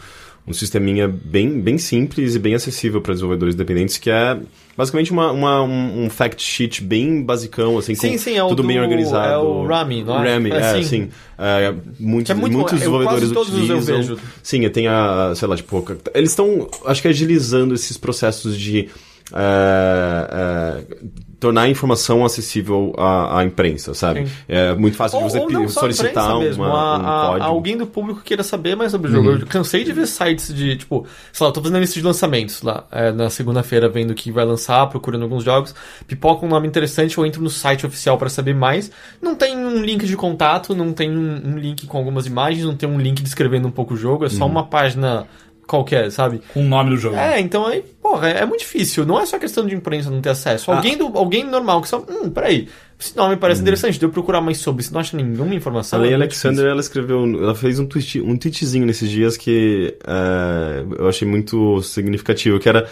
um 0.46 0.52
sisteminha 0.52 1.06
bem, 1.06 1.60
bem 1.60 1.78
simples 1.78 2.34
e 2.34 2.38
bem 2.38 2.54
acessível 2.54 3.00
para 3.00 3.12
desenvolvedores 3.14 3.54
independentes, 3.54 3.96
que 3.96 4.10
é 4.10 4.36
basicamente 4.76 5.12
uma, 5.12 5.30
uma- 5.30 5.62
um, 5.62 6.04
um 6.06 6.10
fact 6.10 6.42
sheet 6.42 6.82
bem 6.82 7.22
basicão, 7.22 7.78
assim, 7.78 7.94
Sim, 7.94 8.12
com 8.12 8.18
sim, 8.18 8.36
é 8.38 8.48
tudo 8.48 8.64
bem 8.64 8.76
do- 8.76 8.82
organizado. 8.82 9.32
é 9.32 9.38
o 9.38 9.64
Rami, 9.66 10.02
não 10.02 10.24
é? 10.24 10.32
Rami, 10.34 10.50
É, 10.50 10.56
é, 10.78 10.82
sim. 10.82 11.08
É, 11.38 11.72
muitos, 12.00 12.30
é 12.30 12.34
muito 12.34 12.52
muitos 12.54 12.72
bom. 12.72 12.76
Eu 12.76 12.78
desenvolvedores 12.78 13.32
quase 13.32 13.34
todos 13.34 13.52
eu 13.70 13.76
utilizam. 13.76 13.96
vejo. 13.98 14.18
Sim, 14.42 14.68
tem 14.70 14.88
a, 14.88 15.32
sei 15.36 15.46
lá, 15.46 15.56
tipo, 15.56 15.84
eles 16.14 16.30
estão, 16.30 16.68
acho 16.86 17.00
que 17.02 17.08
agilizando 17.08 17.74
esses 17.74 17.96
processos 17.96 18.58
de 18.58 18.88
é, 19.34 20.82
é, 20.92 20.96
tornar 21.40 21.62
a 21.62 21.68
informação 21.68 22.24
acessível 22.24 22.94
à, 22.96 23.40
à 23.40 23.44
imprensa, 23.44 23.94
sabe? 23.94 24.26
Sim. 24.28 24.32
É 24.48 24.74
muito 24.74 24.96
fácil 24.96 25.18
de 25.18 25.24
Ou, 25.24 25.30
você 25.30 25.38
ou 25.38 25.64
a 25.64 25.68
solicitar 25.68 26.10
imprensa 26.10 26.34
uma, 26.34 26.38
mesmo, 26.40 26.64
a- 26.64 26.68
um 26.68 26.72
a- 27.06 27.26
código. 27.28 27.44
alguém 27.46 27.76
do 27.76 27.86
público 27.86 28.20
queira 28.22 28.42
saber 28.44 28.76
mais 28.76 28.92
sobre 28.92 29.08
o 29.10 29.12
jogo. 29.12 29.28
Uhum. 29.30 29.38
Eu 29.40 29.46
cansei 29.46 29.82
de 29.82 29.92
ver 29.92 30.06
sites 30.06 30.54
de, 30.54 30.76
tipo, 30.76 31.04
sei 31.32 31.44
lá, 31.44 31.48
eu 31.50 31.52
tô 31.52 31.60
fazendo 31.60 31.80
lista 31.80 31.98
de 31.98 32.06
lançamentos 32.06 32.62
lá, 32.62 32.84
é, 32.92 33.10
na 33.10 33.28
segunda-feira, 33.28 33.88
vendo 33.88 34.12
o 34.12 34.14
que 34.14 34.30
vai 34.30 34.44
lançar, 34.44 34.86
procurando 34.88 35.22
alguns 35.22 35.42
jogos, 35.42 35.74
pipoca 36.06 36.46
um 36.46 36.48
nome 36.48 36.68
interessante, 36.68 37.18
eu 37.18 37.26
entro 37.26 37.42
no 37.42 37.50
site 37.50 37.84
oficial 37.86 38.16
para 38.16 38.28
saber 38.28 38.54
mais. 38.54 38.90
Não 39.20 39.34
tem 39.34 39.56
um 39.56 39.82
link 39.82 40.06
de 40.06 40.16
contato, 40.16 40.74
não 40.76 40.92
tem 40.92 41.10
um, 41.10 41.40
um 41.54 41.58
link 41.58 41.86
com 41.88 41.98
algumas 41.98 42.24
imagens, 42.26 42.64
não 42.64 42.76
tem 42.76 42.88
um 42.88 43.00
link 43.00 43.20
descrevendo 43.20 43.66
um 43.66 43.72
pouco 43.72 43.94
o 43.94 43.96
jogo, 43.96 44.24
é 44.24 44.28
Uhum. 44.28 44.34
só 44.34 44.46
uma 44.46 44.64
página 44.66 45.26
qualquer, 45.72 46.10
sabe? 46.12 46.42
Com 46.52 46.60
o 46.60 46.68
nome 46.68 46.90
do 46.90 46.96
jogo. 46.98 47.16
É, 47.16 47.40
então 47.40 47.66
aí, 47.66 47.82
porra, 48.02 48.28
é, 48.28 48.40
é 48.40 48.46
muito 48.46 48.60
difícil. 48.60 49.06
Não 49.06 49.18
é 49.18 49.24
só 49.24 49.38
questão 49.38 49.66
de 49.66 49.74
imprensa 49.74 50.10
não 50.10 50.20
ter 50.20 50.28
acesso. 50.28 50.70
Alguém, 50.70 50.98
do, 50.98 51.06
alguém 51.16 51.44
normal 51.44 51.80
que 51.80 51.88
só. 51.88 52.04
Hum, 52.08 52.30
peraí. 52.30 52.68
Esse 53.00 53.16
nome 53.16 53.36
parece 53.36 53.62
interessante, 53.62 53.98
deu 53.98 54.10
procurar 54.10 54.40
mais 54.40 54.58
sobre. 54.58 54.82
Se 54.84 54.92
não 54.92 55.00
acha 55.00 55.16
nenhuma 55.16 55.54
informação. 55.54 55.98
A 55.98 56.02
Lei 56.02 56.12
é 56.12 56.14
Alexander, 56.14 56.66
ela 56.66 56.80
escreveu, 56.80 57.24
ela 57.24 57.54
fez 57.54 57.78
um, 57.78 57.86
tweet, 57.86 58.20
um 58.20 58.36
tweetzinho 58.36 58.86
nesses 58.86 59.10
dias 59.10 59.36
que 59.36 59.96
é, 60.06 60.84
eu 60.98 61.08
achei 61.08 61.26
muito 61.26 61.82
significativo, 61.82 62.60
que 62.60 62.68
era 62.68 62.86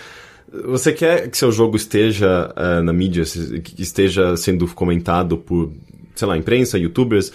você 0.64 0.93
quer 0.93 1.28
que 1.28 1.39
seu 1.39 1.53
jogo 1.53 1.76
esteja 1.76 2.53
é, 2.57 2.81
na 2.81 2.93
mídia, 2.93 3.22
que 3.62 3.81
esteja 3.81 4.37
sendo 4.37 4.66
comentado 4.68 5.37
por, 5.37 5.70
sei 6.16 6.26
lá, 6.26 6.37
imprensa, 6.37 6.76
youtubers, 6.76 7.31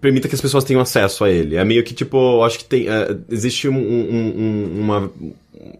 permita 0.00 0.28
que 0.28 0.34
as 0.34 0.40
pessoas 0.40 0.64
tenham 0.64 0.80
acesso 0.80 1.24
a 1.24 1.30
ele. 1.30 1.56
É 1.56 1.64
meio 1.64 1.82
que, 1.84 1.94
tipo, 1.94 2.42
acho 2.42 2.58
que 2.58 2.64
tem, 2.64 2.88
é, 2.88 3.16
existe 3.30 3.68
um- 3.68 3.76
um- 3.76 4.34
um- 4.36 4.80
uma, 4.80 5.10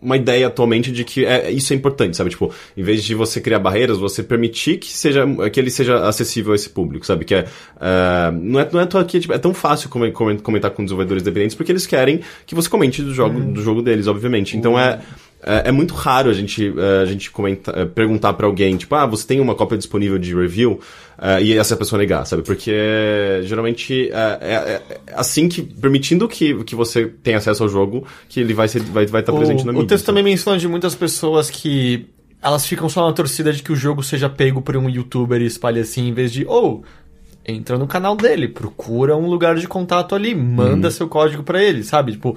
uma 0.02 0.16
ideia 0.16 0.46
atualmente 0.46 0.90
de 0.90 1.04
que 1.04 1.24
é, 1.24 1.50
isso 1.50 1.72
é 1.72 1.76
importante, 1.76 2.16
sabe? 2.16 2.30
Tipo, 2.30 2.52
em 2.76 2.82
vez 2.82 3.04
de 3.04 3.14
você 3.14 3.40
criar 3.40 3.58
barreiras, 3.58 3.98
você 3.98 4.22
permitir 4.22 4.78
que, 4.78 4.88
seja, 4.90 5.24
que 5.52 5.60
ele 5.60 5.70
seja 5.70 6.06
acessível 6.08 6.52
a 6.52 6.56
esse 6.56 6.68
público, 6.70 7.06
sabe? 7.06 7.24
Que 7.24 7.34
é, 7.34 7.46
é, 7.80 8.30
não 8.32 8.60
é, 8.60 8.68
não 8.72 8.80
é, 8.80 8.86
tão 8.86 9.00
aqui, 9.00 9.20
tipo, 9.20 9.32
é 9.32 9.38
tão 9.38 9.52
fácil 9.54 9.88
come- 9.88 10.10
come- 10.12 10.38
comentar 10.38 10.70
com 10.70 10.82
desenvolvedores 10.84 11.22
independentes 11.22 11.54
porque 11.56 11.70
eles 11.72 11.86
querem 11.86 12.20
que 12.46 12.54
você 12.54 12.68
comente 12.68 13.02
do 13.02 13.12
jogo, 13.14 13.38
do 13.40 13.62
jogo 13.62 13.82
deles, 13.82 14.06
obviamente. 14.06 14.56
Então 14.56 14.78
é, 14.78 15.00
é, 15.46 15.68
é 15.68 15.72
muito 15.72 15.94
raro 15.94 16.28
a 16.28 16.32
gente, 16.32 16.74
é, 16.76 17.02
a 17.02 17.06
gente 17.06 17.30
comenta, 17.30 17.72
é, 17.74 17.84
perguntar 17.84 18.32
pra 18.34 18.46
alguém, 18.46 18.76
tipo, 18.76 18.94
ah, 18.94 19.06
você 19.06 19.26
tem 19.26 19.40
uma 19.40 19.54
cópia 19.54 19.78
disponível 19.78 20.18
de 20.18 20.34
review? 20.34 20.80
E 21.40 21.54
essa 21.54 21.74
pessoa 21.74 21.98
negar, 21.98 22.26
sabe? 22.26 22.42
Porque 22.42 22.70
geralmente 23.44 24.10
é, 24.12 24.38
é- 24.40 24.54
é 24.54 24.82
assim 25.14 25.48
que. 25.48 25.62
permitindo 25.62 26.28
que, 26.28 26.62
que 26.64 26.74
você 26.74 27.06
tenha 27.06 27.38
acesso 27.38 27.62
ao 27.62 27.70
jogo, 27.70 28.06
que 28.28 28.38
ele 28.38 28.52
vai 28.52 28.66
estar 28.66 28.80
vai, 28.80 29.06
vai 29.06 29.22
estar 29.22 29.32
presente 29.32 29.64
na 29.64 29.72
mídia. 29.72 29.84
o 29.84 29.86
texto 29.86 30.04
sabe? 30.04 30.18
também 30.18 30.24
menciona 30.32 30.58
de 30.58 30.68
muitas 30.68 30.94
pessoas 30.94 31.48
que 31.48 32.04
elas 32.42 32.66
ficam 32.66 32.86
só 32.88 33.06
na 33.06 33.14
torcida 33.14 33.50
de 33.50 33.62
que 33.62 33.72
o 33.72 33.76
jogo 33.76 34.02
seja 34.02 34.28
pego 34.28 34.60
por 34.60 34.76
um 34.76 34.90
youtuber 34.90 35.40
e 35.40 35.46
espalhe 35.46 35.80
assim, 35.80 36.08
em 36.08 36.12
vez 36.12 36.30
de, 36.30 36.44
ou, 36.46 36.84
entra 37.46 37.78
no 37.78 37.86
canal 37.86 38.14
dele, 38.14 38.46
procura 38.46 39.16
um 39.16 39.26
lugar 39.26 39.56
de 39.56 39.66
contato 39.66 40.14
ali, 40.14 40.34
manda 40.34 40.90
seu 40.90 41.08
código 41.08 41.42
pra 41.42 41.64
ele, 41.64 41.82
sabe? 41.82 42.12
Tipo, 42.12 42.36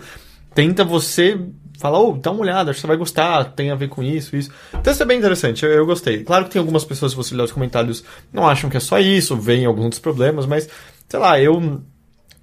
tenta 0.56 0.86
você 0.86 1.38
falar, 1.80 2.00
ô, 2.00 2.12
dá 2.14 2.30
uma 2.32 2.42
olhada, 2.42 2.70
acho 2.72 2.78
que 2.78 2.82
você 2.82 2.88
vai 2.88 2.98
gostar, 2.98 3.46
tem 3.54 3.72
a 3.72 3.76
ver 3.76 3.88
com 3.90 4.04
isso, 4.04 4.36
isso. 4.36 4.52
Então 4.74 4.92
isso 4.92 5.02
é 5.02 5.06
bem 5.06 5.18
interessante, 5.18 5.64
eu, 5.66 5.72
eu 5.72 5.86
gostei. 5.86 6.24
Claro 6.24 6.46
que 6.46 6.52
tem 6.52 6.60
algumas 6.60 6.84
pessoas, 6.86 7.12
se 7.14 7.18
você 7.18 7.34
ler 7.34 7.44
os 7.44 7.52
comentários, 7.52 8.04
não 8.32 8.48
acham 8.48 8.70
que 8.70 8.78
é 8.78 8.80
só 8.80 9.00
isso, 9.00 9.36
veem 9.36 9.66
alguns 9.66 9.86
outros 9.86 10.02
problemas, 10.02 10.46
mas, 10.46 10.70
sei 11.08 11.20
lá, 11.20 11.40
eu. 11.40 11.82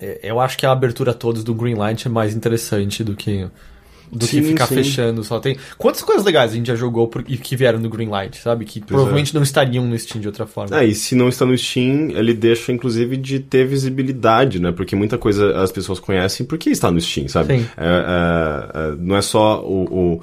é, 0.01 0.21
Eu 0.23 0.41
acho 0.41 0.57
que 0.59 0.65
a 0.67 0.73
abertura 0.73 1.11
a 1.11 1.15
todos 1.15 1.45
do 1.45 1.55
Greenlight 1.55 2.07
é 2.07 2.11
mais 2.11 2.35
interessante 2.35 3.05
do 3.05 3.15
que 3.15 3.47
do 4.13 4.21
que 4.27 4.37
Sim, 4.37 4.43
ficar 4.43 4.67
sim. 4.67 4.75
fechando 4.77 5.23
só 5.25 5.39
tem 5.41 5.57
quantas 5.77 6.03
coisas 6.03 6.25
legais 6.25 6.53
a 6.53 6.55
gente 6.55 6.67
já 6.67 6.75
jogou 6.77 7.09
por- 7.09 7.25
e 7.27 7.37
que 7.37 7.57
vieram 7.57 7.81
do 7.81 7.89
Greenlight 7.89 8.37
sabe 8.39 8.65
que 8.65 8.81
provavelmente 8.81 9.35
não 9.35 9.43
estariam 9.43 9.85
no 9.85 9.99
Steam 9.99 10.21
de 10.21 10.27
outra 10.29 10.47
forma 10.47 10.77
Ah, 10.77 10.85
e 10.85 10.95
se 10.95 11.15
não 11.15 11.29
está 11.29 11.45
no 11.45 11.57
Steam, 11.57 12.11
ele 12.11 12.33
deixa, 12.35 12.71
inclusive, 12.73 13.17
de 13.17 13.41
ter 13.41 13.67
visibilidade, 13.67 14.61
né? 14.61 14.73
Porque 14.73 14.95
muita 14.97 15.17
coisa 15.19 15.61
as 15.61 15.73
pessoas 15.73 15.99
conhecem 15.99 16.47
porque 16.47 16.71
está 16.71 16.91
no 16.91 17.01
Steam, 17.01 17.29
sabe? 17.29 17.59
Sim. 17.59 17.67
É, 17.77 17.85
é, 17.87 18.79
é, 18.93 18.97
não 18.99 19.17
é 19.17 19.23
só 19.23 19.63
o... 19.65 19.85
o 20.17 20.21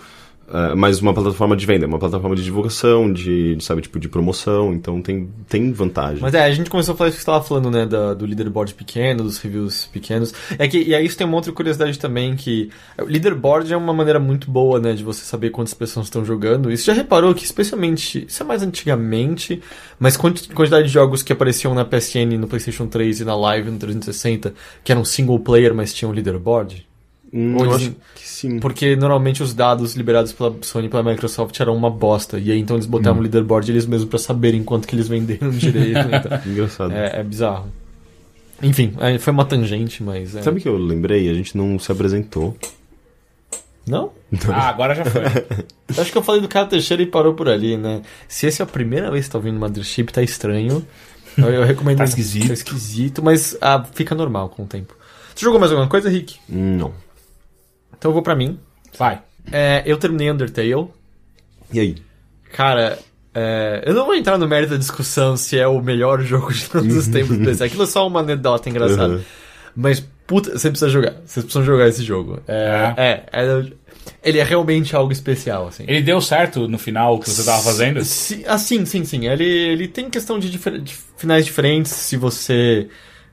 é, 0.52 0.76
mais 0.76 1.02
uma 1.02 1.14
plataforma 1.14 1.56
de 1.56 1.66
venda, 1.66 1.86
uma 1.88 2.00
plataforma 2.00 2.36
de 2.36 2.44
divulgação, 2.44 3.12
de, 3.12 3.56
de, 3.56 3.64
sabe, 3.64 3.82
tipo, 3.82 4.00
de 4.00 4.10
promoção, 4.10 4.74
então 4.74 5.02
tem, 5.02 5.30
tem 5.48 5.72
vantagem. 5.72 6.22
Mas 6.22 6.34
é, 6.34 6.44
a 6.44 6.52
gente 6.52 6.70
começou 6.70 6.94
a 6.94 6.98
falar 6.98 7.10
isso 7.10 7.18
que 7.18 7.24
você 7.24 7.30
estava 7.32 7.44
falando, 7.44 7.72
né, 7.72 7.86
da- 7.86 8.14
do 8.14 8.26
leaderboard 8.26 8.74
pequeno, 8.74 9.24
dos 9.24 9.38
reviews 9.40 9.86
pequenos. 9.86 10.34
É 10.60 10.68
que, 10.68 10.82
e 10.84 10.94
aí 10.94 11.06
isso 11.06 11.18
tem 11.18 11.26
uma 11.26 11.36
outra 11.36 11.52
curiosidade 11.52 11.98
também, 11.98 12.36
que 12.36 12.70
o 13.00 13.06
leaderboard 13.06 13.72
é 13.72 13.78
uma 13.78 13.94
maneira 13.94 14.20
muito 14.20 14.52
boa, 14.52 14.80
né, 14.80 14.94
de 14.94 15.04
você 15.04 15.24
saber 15.24 15.50
quantas 15.50 15.74
pessoas 15.74 16.08
estão 16.08 16.24
jogando. 16.26 16.70
Você 16.70 16.84
já 16.84 16.94
reparou 16.94 17.34
que, 17.34 17.44
especialmente, 17.46 18.26
isso 18.28 18.44
é 18.44 18.46
mais 18.46 18.62
antigamente, 18.62 19.62
mas 20.00 20.16
quanti- 20.18 20.50
quantidade 20.50 20.88
de 20.88 20.94
jogos 20.94 21.24
que 21.24 21.34
apareciam 21.34 21.74
na 21.74 21.86
PSN, 21.86 22.38
no 22.38 22.48
PlayStation 22.48 22.88
3 22.88 23.22
e 23.22 23.26
na 23.26 23.36
Live 23.36 23.70
no 23.72 23.78
360, 23.78 24.54
que 24.84 24.92
eram 24.92 25.04
single 25.06 25.40
player, 25.40 25.74
mas 25.74 25.94
tinham 25.94 26.12
leaderboard? 26.12 26.86
Hum, 27.34 27.56
Ou 27.56 27.62
eu 27.66 27.72
eles- 27.72 27.76
acho 27.88 27.96
que 28.16 28.28
sim. 28.30 28.60
Porque 28.60 28.96
normalmente 28.96 29.42
os 29.42 29.54
dados 29.56 29.96
liberados 29.96 30.32
pela 30.32 30.56
Sony 30.62 30.86
e 30.86 30.90
pela 30.90 31.02
Microsoft 31.02 31.60
eram 31.60 31.76
uma 31.76 31.90
bosta. 31.90 32.38
E 32.38 32.52
aí 32.52 32.60
então 32.60 32.76
eles 32.76 32.86
botavam 32.86 33.20
o 33.20 33.24
leaderboard 33.24 33.72
eles 33.72 33.86
mesmos 33.88 34.08
pra 34.08 34.20
saberem 34.20 34.64
quanto 34.64 34.88
que 34.88 34.96
eles 34.96 35.08
venderam 35.08 35.50
direito. 35.52 36.00
Então, 36.00 36.40
Engraçado. 36.46 36.92
é, 36.94 37.20
é 37.20 37.24
bizarro. 37.24 37.68
Enfim, 38.62 38.94
é, 39.00 39.18
foi 39.18 39.34
uma 39.34 39.46
tangente, 39.46 40.04
mas. 40.04 40.36
É... 40.36 40.42
Sabe 40.44 40.60
o 40.60 40.62
que 40.62 40.70
eu 40.70 40.78
lembrei? 40.78 41.28
A 41.30 41.34
gente 41.34 41.58
não 41.58 41.78
se 41.80 41.92
apresentou. 41.92 42.56
Não? 43.86 44.12
Ah, 44.48 44.70
agora 44.70 44.96
já 44.96 45.04
foi. 45.04 45.24
Acho 46.00 46.12
que 46.12 46.18
eu 46.18 46.24
falei 46.24 46.40
do 46.40 46.48
cara 46.48 46.68
Teixeira 46.68 47.04
e 47.04 47.06
parou 47.06 47.34
por 47.34 47.50
ali, 47.50 47.76
né? 47.76 48.02
Se 48.28 48.48
essa 48.48 48.62
é 48.62 48.66
a 48.66 48.68
primeira 48.68 49.12
vez 49.12 49.26
que 49.26 49.32
tá 49.32 49.38
ouvindo 49.38 49.60
Mothership, 49.60 50.06
tá 50.14 50.22
estranho. 50.24 50.86
Eu, 51.38 51.50
eu 51.50 51.64
recomendo. 51.66 51.98
Tá 51.98 52.04
esquisito. 52.06 52.48
Tá 52.48 52.54
esquisito, 52.54 53.22
mas 53.22 53.58
ah, 53.60 53.84
fica 53.94 54.16
normal 54.16 54.48
com 54.50 54.64
o 54.64 54.68
tempo. 54.68 54.96
Você 55.36 55.44
jogou 55.44 55.60
mais 55.60 55.72
alguma 55.72 55.90
coisa, 55.90 56.08
Rick? 56.10 56.38
Não. 56.48 56.94
Então 57.98 58.10
eu 58.10 58.14
vou 58.14 58.22
pra 58.24 58.36
mim. 58.36 58.60
Vai. 58.98 59.22
É, 59.52 59.84
eu 59.86 59.98
terminei 59.98 60.32
Undertale. 60.32 60.88
E 61.72 61.80
aí? 61.80 61.96
Cara, 62.52 63.00
é, 63.34 63.84
eu 63.86 63.94
não 63.94 64.06
vou 64.06 64.16
entrar 64.16 64.38
no 64.38 64.48
mérito 64.48 64.72
da 64.74 64.78
discussão 64.78 65.36
se 65.36 65.58
é 65.58 65.68
o 65.68 65.82
melhor 65.82 66.22
jogo 66.26 66.54
de 66.54 66.70
todos 66.70 66.96
os 66.96 67.08
tempos 67.08 67.38
do 67.38 67.44
PC. 67.46 67.64
Aquilo 67.64 67.84
é 67.84 67.88
só 67.88 68.06
uma 68.08 68.20
anedota 68.20 68.70
engraçada. 68.70 69.16
Uhum. 69.16 69.22
Mas, 69.76 70.06
puta, 70.28 70.52
você 70.58 70.70
precisa 70.70 70.90
jogar. 70.90 71.14
Vocês 71.26 71.44
precisam 71.44 71.64
jogar 71.64 71.88
esse 71.88 72.04
jogo. 72.04 72.40
É, 72.48 72.94
é, 72.96 73.24
é- 73.34 73.66
ele 74.22 74.38
é 74.38 74.44
realmente 74.44 74.96
algo 74.96 75.12
especial, 75.14 75.68
assim. 75.68 75.86
Ele 75.88 76.02
deu 76.02 76.20
certo 76.22 76.68
no 76.68 76.78
final 76.78 77.16
o 77.16 77.20
que 77.20 77.30
você 77.30 77.44
tava 77.44 77.64
fazendo? 77.64 78.04
Sim, 78.04 78.44
ah, 78.46 78.58
sim, 78.58 78.86
sim, 78.86 79.04
sim. 79.06 79.28
Ele, 79.28 79.44
ele 79.46 79.88
tem 79.88 80.10
questão 80.10 80.38
de, 80.38 80.50
difer- 80.50 80.80
de 80.82 80.94
finais 81.18 81.46
diferentes, 81.46 81.92
se 81.92 82.18
você 82.18 82.88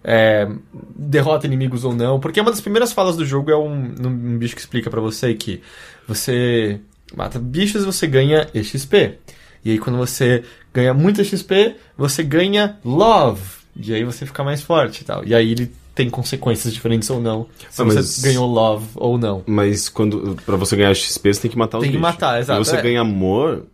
é, 0.04 0.48
derrota 0.96 1.46
inimigos 1.46 1.84
ou 1.84 1.94
não. 1.94 2.18
Porque 2.20 2.40
uma 2.40 2.50
das 2.50 2.60
primeiras 2.60 2.92
falas 2.92 3.16
do 3.16 3.24
jogo 3.24 3.50
é 3.50 3.56
um, 3.56 3.94
um 4.04 4.38
bicho 4.38 4.54
que 4.54 4.60
explica 4.60 4.90
pra 4.90 5.00
você 5.00 5.34
que 5.34 5.60
você 6.06 6.80
mata 7.14 7.38
bichos 7.38 7.82
e 7.82 7.86
você 7.86 8.06
ganha 8.06 8.48
XP. 8.54 9.18
E 9.64 9.72
aí 9.72 9.78
quando 9.78 9.96
você 9.98 10.42
ganha 10.72 10.94
muito 10.94 11.22
XP, 11.24 11.76
você 11.96 12.22
ganha 12.22 12.78
Love. 12.84 13.42
E 13.76 13.94
aí 13.94 14.04
você 14.04 14.26
fica 14.26 14.42
mais 14.42 14.62
forte 14.62 15.02
e 15.02 15.04
tal. 15.04 15.24
E 15.24 15.34
aí 15.34 15.52
ele 15.52 15.70
tem 15.94 16.08
consequências 16.08 16.72
diferentes 16.72 17.10
ou 17.10 17.20
não. 17.20 17.46
Se 17.68 17.82
Ah, 17.82 17.84
você 17.84 18.22
ganhou 18.28 18.46
Love 18.46 18.86
ou 18.94 19.18
não. 19.18 19.42
Mas 19.46 19.88
quando 19.88 20.36
pra 20.46 20.56
você 20.56 20.76
ganhar 20.76 20.94
XP, 20.94 21.34
você 21.34 21.40
tem 21.42 21.50
que 21.50 21.58
matar 21.58 21.78
os 21.78 21.82
Tem 21.82 21.90
que 21.92 21.98
bichos. 21.98 22.12
matar, 22.14 22.40
exato, 22.40 22.60
E 22.60 22.64
você 22.64 22.76
é. 22.76 22.82
ganha 22.82 23.00
amor 23.02 23.66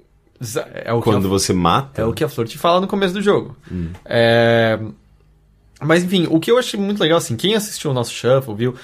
É 0.84 0.92
o 0.92 0.98
que 0.98 1.04
quando 1.04 1.28
você 1.28 1.52
mata. 1.52 2.02
É 2.02 2.04
o 2.04 2.12
que 2.12 2.24
a 2.24 2.28
Flor 2.28 2.46
te 2.48 2.58
fala 2.58 2.80
no 2.80 2.86
começo 2.86 3.14
do 3.14 3.22
jogo. 3.22 3.56
É, 4.04 4.78
Mas 5.80 6.02
enfim, 6.02 6.26
o 6.30 6.40
que 6.40 6.50
eu 6.50 6.58
achei 6.58 6.80
muito 6.80 7.00
legal, 7.00 7.18
assim, 7.18 7.36
quem 7.36 7.54
assistiu 7.54 7.90
o 7.90 7.94
nosso 7.94 8.10
Shuffle, 8.12 8.54
viu? 8.54 8.74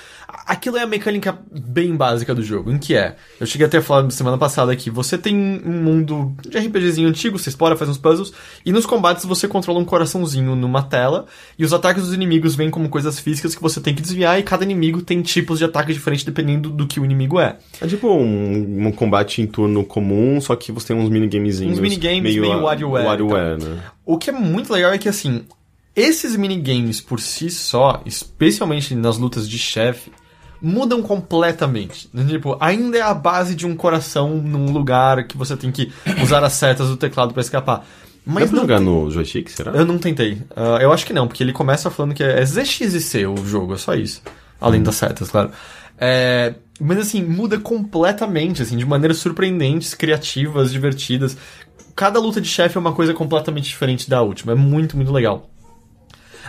Aquilo 0.47 0.77
é 0.77 0.83
a 0.83 0.87
mecânica 0.87 1.39
bem 1.51 1.95
básica 1.97 2.35
do 2.35 2.43
jogo, 2.43 2.71
em 2.71 2.79
que 2.79 2.95
é. 2.95 3.17
Eu 3.41 3.47
cheguei 3.47 3.67
até 3.67 3.79
a 3.79 3.83
falar 3.83 4.11
semana 4.11 4.37
passada 4.37 4.75
que 4.77 4.91
você 4.91 5.17
tem 5.17 5.35
um 5.65 5.83
mundo 5.83 6.35
de 6.47 6.59
RPGzinho 6.59 7.09
antigo, 7.09 7.39
você 7.39 7.49
explora, 7.49 7.77
faz 7.77 7.89
uns 7.91 7.97
puzzles, 7.99 8.33
e 8.65 8.73
nos 8.73 8.85
combates 8.85 9.25
você 9.25 9.47
controla 9.49 9.79
um 9.79 9.85
coraçãozinho 9.85 10.55
numa 10.57 10.83
tela, 10.83 11.27
e 11.59 11.65
os 11.65 11.73
ataques 11.73 12.03
dos 12.03 12.13
inimigos 12.13 12.55
vêm 12.55 12.71
como 12.71 12.89
coisas 12.89 13.19
físicas 13.19 13.55
que 13.55 13.63
você 13.63 13.81
tem 13.81 13.95
que 13.95 14.03
desviar, 14.03 14.39
e 14.39 14.43
cada 14.43 14.65
inimigo 14.65 15.01
tem 15.03 15.23
tipos 15.23 15.59
de 15.59 15.65
ataque 15.65 15.93
diferentes 15.93 16.25
dependendo 16.25 16.69
do 16.71 16.87
que 16.87 16.99
o 17.01 17.05
inimigo 17.05 17.39
é. 17.41 17.57
É 17.81 17.87
tipo 17.87 18.09
um, 18.13 18.89
um 18.89 18.93
combate 18.93 19.41
em 19.41 19.47
turno 19.47 19.85
comum, 19.85 20.41
só 20.41 20.57
que 20.57 20.71
você 20.73 20.89
tem 20.89 20.97
uns 20.97 21.09
minigamezinhos. 21.09 21.75
Uns 21.75 21.81
minigames 21.81 22.23
meio 22.35 22.53
a- 22.53 22.57
WarioWare, 22.59 23.07
WarioWare, 23.07 23.63
né? 23.63 23.83
O 24.05 24.19
que 24.19 24.31
é 24.31 24.33
muito 24.33 24.73
legal 24.73 24.93
é 24.93 24.99
que, 24.99 25.09
assim, 25.09 25.45
esses 25.95 26.37
minigames 26.37 27.01
por 27.01 27.21
si 27.21 27.51
só, 27.51 28.03
especialmente 28.07 28.95
nas 28.95 29.19
lutas 29.19 29.49
de 29.49 29.59
chefe, 29.59 30.11
mudam 30.61 31.03
completamente. 31.03 32.09
Tipo, 32.29 32.57
ainda 32.61 32.97
é 32.99 33.03
a 33.03 33.13
base 33.15 33.55
de 33.55 33.67
um 33.67 33.75
coração 33.75 34.37
num 34.37 34.71
lugar 34.73 35.25
que 35.27 35.37
você 35.37 35.57
tem 35.57 35.71
que 35.73 35.93
usar 36.23 36.43
as 36.45 36.53
setas 36.55 36.89
do 36.89 36.97
teclado 36.97 37.33
pra 37.35 37.41
escapar. 37.43 37.85
Mas 38.25 38.45
Dá 38.45 38.51
pra 38.53 38.61
jogar 38.61 38.77
tem- 38.77 38.87
no 38.87 39.11
joystick, 39.11 39.49
será? 39.49 39.73
Eu 39.73 39.85
não 39.85 39.99
tentei. 39.99 40.39
Ah, 40.55 40.79
eu 40.81 40.93
acho 40.93 41.05
que 41.05 41.13
não, 41.13 41.27
porque 41.27 41.43
ele 41.43 41.53
começa 41.53 41.91
falando 41.91 42.15
que 42.15 42.23
é 42.23 42.45
ZX 42.45 42.81
e 42.95 43.01
C 43.01 43.27
o 43.27 43.37
jogo, 43.45 43.75
é 43.75 43.79
só 43.79 43.95
isso. 43.95 44.23
Além 44.61 44.81
das 44.83 44.95
setas, 44.95 45.29
claro. 45.29 45.51
É, 45.99 46.55
mas 46.81 46.99
assim, 46.99 47.21
muda 47.23 47.59
completamente, 47.59 48.63
assim, 48.63 48.77
de 48.77 48.87
maneiras 48.87 49.19
surpreendentes, 49.19 49.93
criativas, 49.95 50.71
divertidas. 50.73 51.37
Cada 51.97 52.21
luta 52.21 52.41
de 52.41 52.49
chefe 52.49 52.77
é 52.77 52.81
uma 52.81 52.93
coisa 52.93 53.13
completamente 53.13 53.65
diferente 53.69 54.09
da 54.09 54.23
última. 54.23 54.53
É 54.53 54.55
muito, 54.55 54.97
muito 54.97 55.13
legal. 55.13 55.51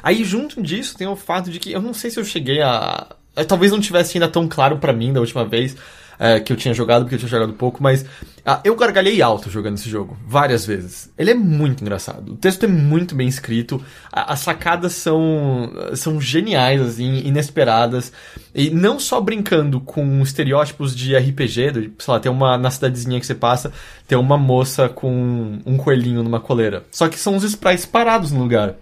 Aí, 0.03 0.23
junto 0.23 0.61
disso, 0.61 0.97
tem 0.97 1.07
o 1.07 1.15
fato 1.15 1.49
de 1.49 1.59
que 1.59 1.71
eu 1.71 1.81
não 1.81 1.93
sei 1.93 2.11
se 2.11 2.19
eu 2.19 2.25
cheguei 2.25 2.61
a. 2.61 3.07
eh, 3.35 3.43
Talvez 3.45 3.71
não 3.71 3.79
tivesse 3.79 4.17
ainda 4.17 4.27
tão 4.27 4.47
claro 4.47 4.77
pra 4.77 4.91
mim 4.93 5.13
da 5.13 5.21
última 5.21 5.45
vez 5.45 5.75
eh, 6.19 6.39
que 6.41 6.51
eu 6.53 6.57
tinha 6.57 6.73
jogado, 6.73 7.03
porque 7.03 7.15
eu 7.15 7.19
tinha 7.19 7.29
jogado 7.29 7.53
pouco, 7.53 7.81
mas 7.81 8.05
ah, 8.45 8.59
eu 8.65 8.75
gargalhei 8.75 9.21
alto 9.21 9.49
jogando 9.49 9.75
esse 9.77 9.89
jogo, 9.89 10.17
várias 10.27 10.65
vezes. 10.65 11.09
Ele 11.17 11.31
é 11.31 11.33
muito 11.33 11.81
engraçado. 11.81 12.33
O 12.33 12.35
texto 12.35 12.65
é 12.65 12.67
muito 12.67 13.15
bem 13.15 13.27
escrito, 13.27 13.81
a- 14.11 14.33
as 14.33 14.39
sacadas 14.41 14.93
são, 14.93 15.71
são 15.95 16.19
geniais, 16.21 16.81
assim, 16.81 17.19
inesperadas. 17.25 18.11
E 18.53 18.69
não 18.69 18.99
só 18.99 19.19
brincando 19.21 19.79
com 19.79 20.21
estereótipos 20.21 20.93
de 20.95 21.15
RPG, 21.15 21.71
do, 21.71 21.79
sei 21.97 22.13
lá, 22.13 22.19
tem 22.19 22.31
uma 22.31 22.57
na 22.57 22.69
cidadezinha 22.69 23.19
que 23.19 23.25
você 23.25 23.33
passa, 23.35 23.71
tem 24.07 24.17
uma 24.17 24.37
moça 24.37 24.89
com 24.89 25.59
um 25.65 25.77
coelhinho 25.77 26.21
numa 26.21 26.39
coleira. 26.41 26.83
Só 26.91 27.07
que 27.07 27.17
são 27.17 27.35
os 27.37 27.43
sprites 27.45 27.85
parados 27.85 28.31
no 28.31 28.41
lugar. 28.41 28.75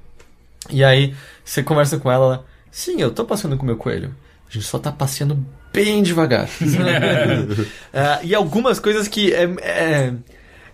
E 0.70 0.84
aí, 0.84 1.14
você 1.44 1.64
conversa 1.64 1.98
com 1.98 2.12
ela, 2.12 2.26
ela, 2.26 2.46
sim, 2.72 3.02
eu 3.02 3.12
tô 3.12 3.26
passeando 3.26 3.58
com 3.58 3.64
o 3.64 3.66
meu 3.66 3.78
coelho. 3.78 4.14
A 4.50 4.54
gente 4.54 4.66
só 4.66 4.78
tá 4.78 4.92
passeando 4.92 5.44
bem 5.74 6.04
devagar. 6.04 6.48
Ah, 7.94 8.20
e 8.24 8.36
algumas 8.36 8.80
coisas 8.80 9.08
que 9.08 9.34
é, 9.34 9.44
é- 9.62 10.14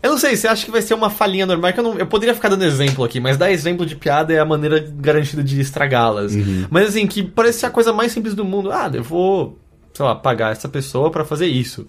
Eu 0.02 0.12
não 0.12 0.18
sei, 0.18 0.36
você 0.36 0.48
acha 0.48 0.66
que 0.66 0.72
vai 0.72 0.82
ser 0.82 0.94
uma 0.94 1.10
falinha 1.10 1.46
normal? 1.46 1.74
Que 1.74 1.80
eu, 1.80 1.84
não, 1.84 1.98
eu 1.98 2.08
poderia 2.08 2.34
ficar 2.36 2.50
dando 2.50 2.64
exemplo 2.64 3.04
aqui, 3.04 3.20
mas 3.20 3.38
dar 3.38 3.52
exemplo 3.52 3.86
de 3.86 3.96
piada 3.96 4.34
é 4.34 4.40
a 4.40 4.46
maneira 4.46 4.80
garantida 4.98 5.44
de 5.44 5.60
estragá-las. 5.60 6.34
Mas 6.70 6.90
assim, 6.90 7.08
que 7.08 7.24
parece 7.24 7.60
ser 7.60 7.66
a 7.68 7.70
coisa 7.72 7.94
mais 7.94 8.12
simples 8.12 8.34
do 8.36 8.44
mundo. 8.46 8.72
Ah, 8.72 8.90
eu 8.94 9.04
vou, 9.04 9.58
sei 9.94 10.06
lá, 10.06 10.16
pagar 10.16 10.52
essa 10.52 10.68
pessoa 10.70 11.10
pra 11.12 11.24
fazer 11.26 11.48
isso. 11.48 11.88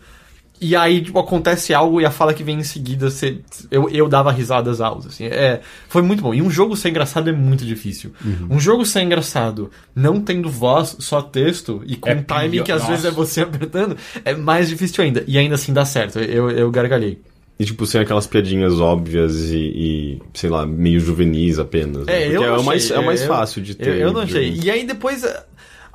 E 0.61 0.75
aí, 0.75 1.01
tipo, 1.03 1.19
acontece 1.19 1.73
algo 1.73 2.01
e 2.01 2.05
a 2.05 2.11
fala 2.11 2.35
que 2.35 2.43
vem 2.43 2.59
em 2.59 2.65
seguida, 2.65 3.09
você, 3.11 3.39
eu, 3.71 3.89
eu 3.91 4.09
dava 4.09 4.33
risadas 4.33 4.81
altas, 4.81 5.07
assim. 5.07 5.27
É, 5.27 5.61
foi 5.89 6.03
muito 6.03 6.23
bom. 6.23 6.35
E 6.35 6.43
um 6.43 6.51
jogo 6.51 6.77
ser 6.77 6.89
engraçado 6.89 7.31
é 7.31 7.33
muito 7.33 7.65
difícil. 7.65 8.13
Um 8.51 8.59
jogo 8.59 8.85
ser 8.85 9.03
engraçado, 9.03 9.71
não 9.95 10.21
tendo 10.21 10.51
voz, 10.51 10.97
só 10.99 11.23
texto, 11.23 11.83
e 11.87 11.95
com 11.97 12.09
É 12.11 12.17
timing 12.17 12.51
pior. 12.51 12.65
que 12.65 12.73
às 12.73 12.81
Nossa. 12.81 12.91
vezes 12.93 13.05
é 13.07 13.11
você 13.11 13.41
apertando, 13.43 13.97
é 14.25 14.35
mais 14.35 14.69
difícil 14.69 15.05
ainda. 15.05 15.23
E 15.27 15.39
ainda 15.39 15.55
assim 15.55 15.73
dá 15.73 15.85
certo. 15.85 16.19
Eu, 16.19 16.51
eu 16.51 16.71
gargalhei. 16.71 17.21
E, 17.61 17.65
tipo, 17.65 17.85
sem 17.87 18.01
aquelas 18.01 18.25
piadinhas 18.27 18.79
óbvias 18.79 19.51
e, 19.51 19.57
e, 19.59 20.23
sei 20.33 20.49
lá, 20.49 20.65
meio 20.65 21.01
juvenis 21.01 21.59
apenas. 21.59 22.07
né? 22.07 22.13
É, 22.13 22.25
Porque 22.27 22.37
eu 22.37 22.43
é, 22.45 22.49
não 22.51 22.61
o 22.61 22.65
mais, 22.65 22.85
achei. 22.85 22.97
é 22.97 23.01
o 23.01 23.05
mais 23.07 23.21
Eu- 23.23 23.27
fácil 23.29 23.63
de 23.63 23.75
ter. 23.75 23.89
Eu, 23.89 23.95
eu 23.97 24.13
não 24.13 24.25
de- 24.25 24.31
achei. 24.39 24.61
E 24.63 24.71
aí 24.71 24.85
depois 24.87 25.25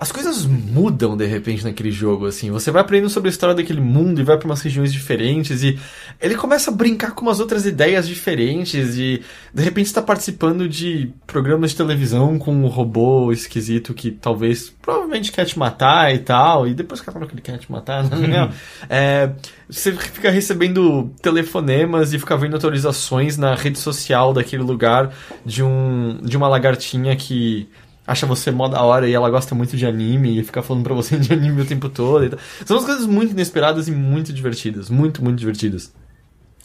as 0.03 0.11
coisas 0.11 0.45
mudam 0.45 1.15
de 1.15 1.25
repente 1.25 1.63
naquele 1.63 1.89
jogo, 1.89 2.25
assim. 2.25 2.51
Você 2.51 2.69
vai 2.69 2.81
aprendendo 2.81 3.09
sobre 3.09 3.29
a 3.29 3.31
história 3.31 3.55
daquele 3.55 3.79
mundo 3.79 4.19
e 4.19 4.23
vai 4.23 4.37
pra 4.37 4.45
umas 4.45 4.61
regiões 4.61 4.91
diferentes 4.91 5.63
e 5.63 5.79
ele 6.21 6.35
começa 6.35 6.69
a 6.69 6.73
brincar 6.73 7.11
com 7.11 7.21
umas 7.21 7.39
outras 7.39 7.65
ideias 7.65 8.05
diferentes 8.05 8.97
e 8.97 9.23
de 9.53 9.63
repente 9.63 9.85
está 9.85 10.01
participando 10.01 10.67
de 10.67 11.09
programas 11.25 11.71
de 11.71 11.77
televisão 11.77 12.37
com 12.37 12.53
um 12.53 12.67
robô 12.67 13.31
esquisito 13.31 13.93
que 13.93 14.11
talvez 14.11 14.69
provavelmente 14.81 15.31
quer 15.31 15.45
te 15.45 15.57
matar 15.57 16.13
e 16.13 16.19
tal. 16.19 16.67
E 16.67 16.73
depois 16.73 16.99
que 16.99 17.09
fala 17.09 17.25
que 17.25 17.33
ele 17.33 17.41
quer 17.41 17.57
te 17.57 17.71
matar, 17.71 18.03
né? 18.03 18.51
É, 18.89 19.31
você 19.69 19.93
fica 19.93 20.29
recebendo 20.29 21.11
telefonemas 21.21 22.11
e 22.13 22.19
fica 22.19 22.35
vendo 22.35 22.57
atualizações 22.57 23.37
na 23.37 23.55
rede 23.55 23.79
social 23.79 24.33
daquele 24.33 24.63
lugar 24.63 25.11
de 25.45 25.63
um 25.63 26.19
de 26.21 26.35
uma 26.35 26.49
lagartinha 26.49 27.15
que 27.15 27.69
acha 28.05 28.25
você 28.25 28.51
mó 28.51 28.67
da 28.67 28.81
hora 28.81 29.07
e 29.07 29.13
ela 29.13 29.29
gosta 29.29 29.53
muito 29.55 29.77
de 29.77 29.85
anime 29.85 30.39
e 30.39 30.43
fica 30.43 30.61
falando 30.61 30.83
pra 30.83 30.93
você 30.93 31.17
de 31.19 31.31
anime 31.33 31.61
o 31.61 31.65
tempo 31.65 31.89
todo. 31.89 32.25
e 32.25 32.29
tal. 32.29 32.39
São 32.65 32.77
umas 32.77 32.85
coisas 32.85 33.05
muito 33.05 33.31
inesperadas 33.31 33.87
e 33.87 33.91
muito 33.91 34.31
divertidas. 34.33 34.89
Muito, 34.89 35.23
muito 35.23 35.37
divertidas. 35.39 35.93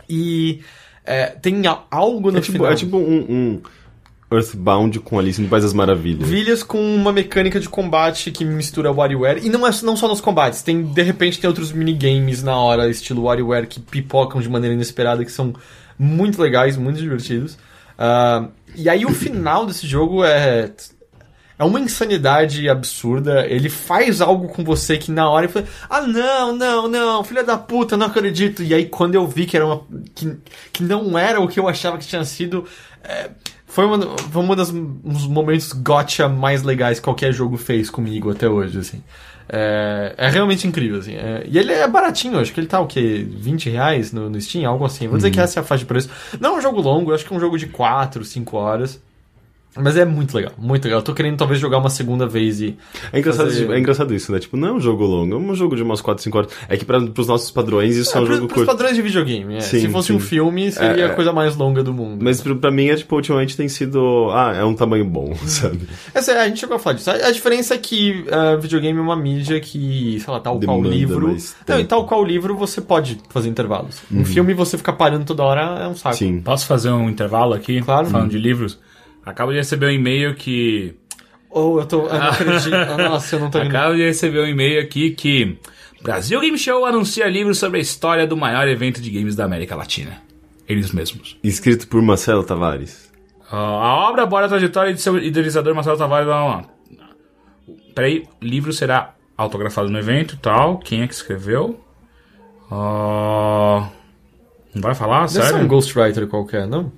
E 0.08 0.60
é, 1.04 1.26
tem 1.26 1.62
algo 1.90 2.30
no 2.30 2.38
É 2.38 2.40
tipo, 2.40 2.58
final. 2.58 2.72
é 2.72 2.74
tipo 2.74 2.96
um, 2.96 3.18
um 3.28 3.60
Earthbound 4.30 5.00
com 5.00 5.18
Alice 5.18 5.40
no 5.40 5.48
País 5.48 5.62
das 5.64 5.72
Maravilhas. 5.72 6.28
Vilhas 6.28 6.62
com 6.62 6.78
uma 6.94 7.12
mecânica 7.12 7.58
de 7.58 7.68
combate 7.68 8.30
que 8.30 8.44
mistura 8.44 8.92
WarioWare. 8.92 9.44
E 9.44 9.48
não 9.48 9.66
é 9.66 9.70
não 9.82 9.96
só 9.96 10.06
nos 10.08 10.20
combates, 10.20 10.62
tem 10.62 10.82
de 10.82 11.02
repente 11.02 11.38
tem 11.40 11.48
outros 11.48 11.72
minigames 11.72 12.42
na 12.42 12.56
hora, 12.56 12.88
estilo 12.90 13.22
WarioWare, 13.22 13.66
que 13.66 13.80
pipocam 13.80 14.40
de 14.40 14.48
maneira 14.48 14.74
inesperada, 14.74 15.24
que 15.24 15.32
são 15.32 15.54
muito 15.98 16.40
legais, 16.42 16.76
muito 16.76 17.00
divertidos. 17.00 17.56
Ah, 17.98 18.48
e 18.76 18.88
aí 18.88 19.04
o 19.06 19.10
final 19.14 19.64
desse 19.66 19.86
jogo 19.86 20.22
é. 20.24 20.70
É 21.58 21.64
uma 21.64 21.80
insanidade 21.80 22.68
absurda. 22.68 23.44
Ele 23.46 23.68
faz 23.68 24.20
algo 24.20 24.48
com 24.48 24.62
você 24.62 24.96
que 24.96 25.10
na 25.10 25.28
hora 25.28 25.46
ele 25.46 25.52
fala: 25.52 25.66
Ah, 25.90 26.02
não, 26.02 26.54
não, 26.54 26.88
não, 26.88 27.24
filha 27.24 27.42
da 27.42 27.58
puta, 27.58 27.96
não 27.96 28.06
acredito. 28.06 28.62
E 28.62 28.72
aí 28.72 28.86
quando 28.86 29.16
eu 29.16 29.26
vi 29.26 29.44
que 29.44 29.56
era 29.56 29.66
uma. 29.66 29.82
que, 30.14 30.36
que 30.72 30.82
não 30.82 31.18
era 31.18 31.40
o 31.40 31.48
que 31.48 31.58
eu 31.58 31.68
achava 31.68 31.98
que 31.98 32.06
tinha 32.06 32.24
sido. 32.24 32.64
é, 33.02 33.30
foi 33.66 33.84
uma, 33.84 33.98
foi 34.16 34.42
uma 34.42 34.56
das 34.56 34.70
um 34.70 34.98
dos 35.04 35.26
momentos 35.26 35.72
gotcha 35.72 36.28
mais 36.28 36.62
legais 36.62 36.98
que 36.98 37.04
qualquer 37.04 37.32
jogo 37.32 37.56
fez 37.56 37.90
comigo 37.90 38.30
até 38.30 38.48
hoje, 38.48 38.78
assim. 38.78 39.02
É, 39.48 40.14
é 40.16 40.28
realmente 40.28 40.66
incrível, 40.66 40.98
assim. 40.98 41.14
É, 41.14 41.44
e 41.46 41.58
ele 41.58 41.72
é 41.72 41.86
baratinho, 41.88 42.38
acho 42.38 42.52
que 42.52 42.60
ele 42.60 42.66
tá 42.66 42.80
o 42.80 42.86
quê? 42.86 43.26
20 43.28 43.70
reais 43.70 44.12
no, 44.12 44.28
no 44.28 44.40
Steam, 44.40 44.68
algo 44.68 44.84
assim. 44.84 45.08
Vou 45.08 45.16
dizer 45.16 45.30
que 45.30 45.40
essa 45.40 45.58
é 45.58 45.62
a 45.62 45.64
faixa 45.64 45.80
de 45.80 45.86
preço. 45.86 46.08
Não 46.40 46.54
é 46.54 46.58
um 46.58 46.60
jogo 46.60 46.80
longo, 46.80 47.12
acho 47.12 47.24
que 47.26 47.32
é 47.32 47.36
um 47.36 47.40
jogo 47.40 47.58
de 47.58 47.66
4, 47.66 48.24
5 48.24 48.56
horas. 48.56 49.00
Mas 49.80 49.96
é 49.96 50.04
muito 50.04 50.34
legal, 50.36 50.52
muito 50.58 50.84
legal. 50.84 51.00
Eu 51.00 51.04
tô 51.04 51.14
querendo 51.14 51.36
talvez 51.36 51.60
jogar 51.60 51.78
uma 51.78 51.90
segunda 51.90 52.26
vez 52.26 52.60
e. 52.60 52.76
É 53.12 53.18
engraçado, 53.18 53.46
fazer- 53.48 53.70
é 53.70 53.78
engraçado 53.78 54.14
isso, 54.14 54.32
né? 54.32 54.38
Tipo, 54.38 54.56
não 54.56 54.68
é 54.68 54.72
um 54.72 54.80
jogo 54.80 55.04
longo, 55.04 55.34
é 55.34 55.36
um 55.36 55.54
jogo 55.54 55.76
de 55.76 55.82
umas 55.82 56.00
4, 56.00 56.22
5 56.22 56.38
horas. 56.38 56.50
É 56.68 56.76
que 56.76 56.84
pra, 56.84 57.00
pros 57.00 57.26
nossos 57.28 57.50
padrões 57.50 57.96
isso 57.96 58.10
é, 58.16 58.18
É, 58.18 58.22
um 58.22 58.24
pro- 58.26 58.34
jogo 58.34 58.46
pros 58.48 58.54
curto. 58.64 58.66
padrões 58.76 58.96
de 58.96 59.02
videogame, 59.02 59.56
é. 59.56 59.60
Sim, 59.60 59.80
Se 59.80 59.88
fosse 59.88 60.08
sim. 60.08 60.14
um 60.14 60.20
filme, 60.20 60.70
seria 60.72 61.04
É, 61.04 61.06
a 61.10 61.14
coisa 61.14 61.32
mais 61.32 61.56
longa 61.56 61.82
do 61.82 61.92
mundo. 61.92 62.22
Mas 62.24 62.40
pra, 62.40 62.54
pra 62.54 62.70
mim 62.70 62.88
é 62.88 62.96
tipo, 62.96 63.14
ultimamente 63.16 63.56
tem 63.56 63.68
sido. 63.68 64.28
Ah, 64.32 64.52
é 64.56 64.64
um 64.64 64.74
tamanho 64.74 65.04
bom, 65.04 65.34
sabe? 65.46 65.80
Essa, 66.14 66.32
é, 66.32 66.40
a 66.42 66.48
gente 66.48 66.60
chegou 66.60 66.76
a 66.76 66.78
falar 66.78 66.96
disso. 66.96 67.10
A, 67.10 67.14
a 67.14 67.30
diferença 67.30 67.74
é 67.74 67.78
que 67.78 68.24
ah, 68.30 68.56
videogame 68.56 68.98
é 68.98 69.02
uma 69.02 69.16
mídia 69.16 69.60
que, 69.60 70.18
sei 70.20 70.32
lá, 70.32 70.40
tal 70.40 70.58
qual 70.60 70.60
Demanda 70.80 70.88
livro. 70.88 71.28
mais 71.28 71.56
Não, 71.66 71.78
e 71.80 71.84
tal 71.84 72.06
qual 72.06 72.24
livro 72.24 72.56
você 72.56 72.80
pode 72.80 73.18
fazer 73.30 73.48
intervalos. 73.48 73.96
Um 74.12 74.24
filme 74.24 74.54
você 74.54 74.76
ficar 74.76 74.94
parando 74.94 75.24
toda 75.24 75.42
hora 75.42 75.60
é 75.82 75.88
um 75.88 75.94
saco. 75.94 76.16
Sim. 76.16 76.40
Posso 76.40 76.66
fazer 76.66 76.90
um 76.90 77.08
intervalo 77.08 77.54
aqui? 77.54 77.80
Claro. 77.82 78.06
Falando 78.08 78.30
de 78.30 78.38
livros? 78.38 78.78
Acabo 79.28 79.52
de 79.52 79.58
receber 79.58 79.86
um 79.86 79.90
e-mail 79.90 80.34
que. 80.34 80.94
Ou 81.50 81.80
eu 81.80 81.86
tô. 81.86 82.06
Eu 82.06 82.18
não 82.18 82.28
acredito. 82.28 82.70
Nossa, 82.96 83.36
eu 83.36 83.40
não 83.40 83.50
tô 83.50 83.58
vendo. 83.58 83.68
Acabo 83.68 83.94
de 83.94 84.02
receber 84.02 84.40
um 84.40 84.46
e-mail 84.46 84.80
aqui 84.80 85.10
que. 85.10 85.58
Brasil 86.02 86.40
Game 86.40 86.56
Show 86.56 86.86
anuncia 86.86 87.26
livro 87.28 87.54
sobre 87.54 87.78
a 87.78 87.82
história 87.82 88.26
do 88.26 88.36
maior 88.36 88.66
evento 88.68 89.00
de 89.00 89.10
games 89.10 89.36
da 89.36 89.44
América 89.44 89.74
Latina. 89.76 90.22
Eles 90.66 90.92
mesmos. 90.92 91.36
Escrito 91.42 91.88
por 91.88 92.00
Marcelo 92.00 92.44
Tavares. 92.44 93.12
Ah, 93.50 93.56
a 93.56 94.08
obra 94.08 94.22
aborda 94.22 94.46
a 94.46 94.48
trajetória 94.48 94.94
de 94.94 95.00
seu 95.00 95.18
idealizador 95.18 95.74
Marcelo 95.74 95.98
Tavares. 95.98 96.26
Blá, 96.26 96.44
blá. 96.44 96.64
Peraí, 97.94 98.24
livro 98.40 98.72
será 98.72 99.14
autografado 99.36 99.90
no 99.90 99.98
evento 99.98 100.36
e 100.36 100.38
tal. 100.38 100.78
Quem 100.78 101.02
é 101.02 101.06
que 101.06 101.14
escreveu? 101.14 101.80
Ah, 102.70 103.88
não 104.74 104.82
vai 104.82 104.94
falar? 104.94 105.20
Deve 105.22 105.32
ser 105.32 105.42
Sério? 105.42 105.64
um 105.64 105.68
Ghostwriter 105.68 106.26
qualquer, 106.28 106.66
não? 106.66 106.92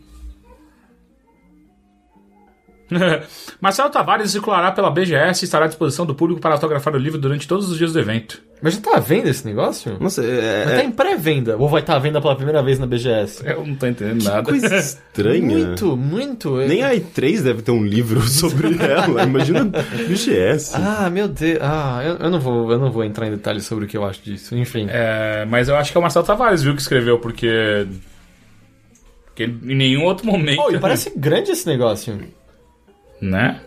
Marcelo 3.61 3.91
Tavares 3.91 4.31
circulará 4.31 4.73
pela 4.73 4.91
BGS 4.91 5.43
e 5.43 5.47
estará 5.47 5.65
à 5.67 5.69
disposição 5.69 6.05
do 6.07 6.15
público 6.15 6.41
para 6.41 6.55
autografar 6.55 6.95
o 6.95 6.99
livro 6.99 7.19
durante 7.19 7.47
todos 7.47 7.71
os 7.71 7.79
dias 7.79 7.93
do 7.93 7.99
evento. 8.01 8.43
Mas 8.63 8.75
já 8.75 8.81
tá 8.81 8.97
à 8.97 9.01
venda 9.01 9.31
esse 9.31 9.47
negócio? 9.47 9.93
É, 9.93 9.97
Mas 9.99 10.19
é 10.19 10.77
tá 10.77 10.85
em 10.85 10.91
pré-venda. 10.91 11.57
Ou 11.57 11.67
vai 11.69 11.81
estar 11.81 11.97
à 11.97 11.99
venda 11.99 12.21
pela 12.21 12.37
primeira 12.37 12.63
vez 12.63 12.79
na 12.79 12.87
BGS? 12.87 13.43
Eu 13.47 13.65
não 13.67 13.75
tô 13.75 13.87
entendendo 13.87 14.23
nada. 14.23 14.43
coisa 14.43 14.67
estranha. 14.77 15.41
Muito, 15.41 15.97
muito. 15.97 16.57
Nem 16.59 16.83
a 16.83 16.95
E3 16.95 17.41
deve 17.43 17.63
ter 17.63 17.71
um 17.71 17.83
livro 17.83 18.21
sobre 18.29 18.77
ela. 18.79 19.23
Imagina 19.23 19.65
BGS. 19.65 20.73
Ah, 20.77 21.09
meu 21.09 21.27
Deus. 21.27 21.59
Ah, 21.63 22.03
eu, 22.05 22.17
eu 22.17 22.31
não 22.31 22.39
vou, 22.39 22.71
eu 22.71 22.79
não 22.79 22.93
vou 22.93 23.03
entrar 23.03 23.27
em 23.27 23.31
detalhes 23.31 23.65
sobre 23.65 23.87
o 23.87 23.89
que 23.89 23.97
eu 23.97 24.05
acho 24.05 24.21
disso. 24.23 24.55
Enfim. 24.55 24.87
É, 24.91 25.47
mas 25.49 25.69
eu 25.69 25.77
acho 25.77 25.91
que 25.91 25.97
é 25.97 25.99
o 25.99 26.03
Marcelo 26.03 26.27
Tavares, 26.27 26.63
viu, 26.63 26.75
que 26.75 26.83
escreveu, 26.83 27.19
porque. 27.19 27.87
Porque 29.25 29.45
em 29.45 29.75
nenhum 29.75 30.05
outro 30.05 30.27
momento. 30.27 30.57
Pô, 30.57 30.71
e 30.71 30.79
parece 30.79 31.11
grande 31.17 31.51
esse 31.51 31.67
negócio. 31.67 32.19
Né? 33.21 33.61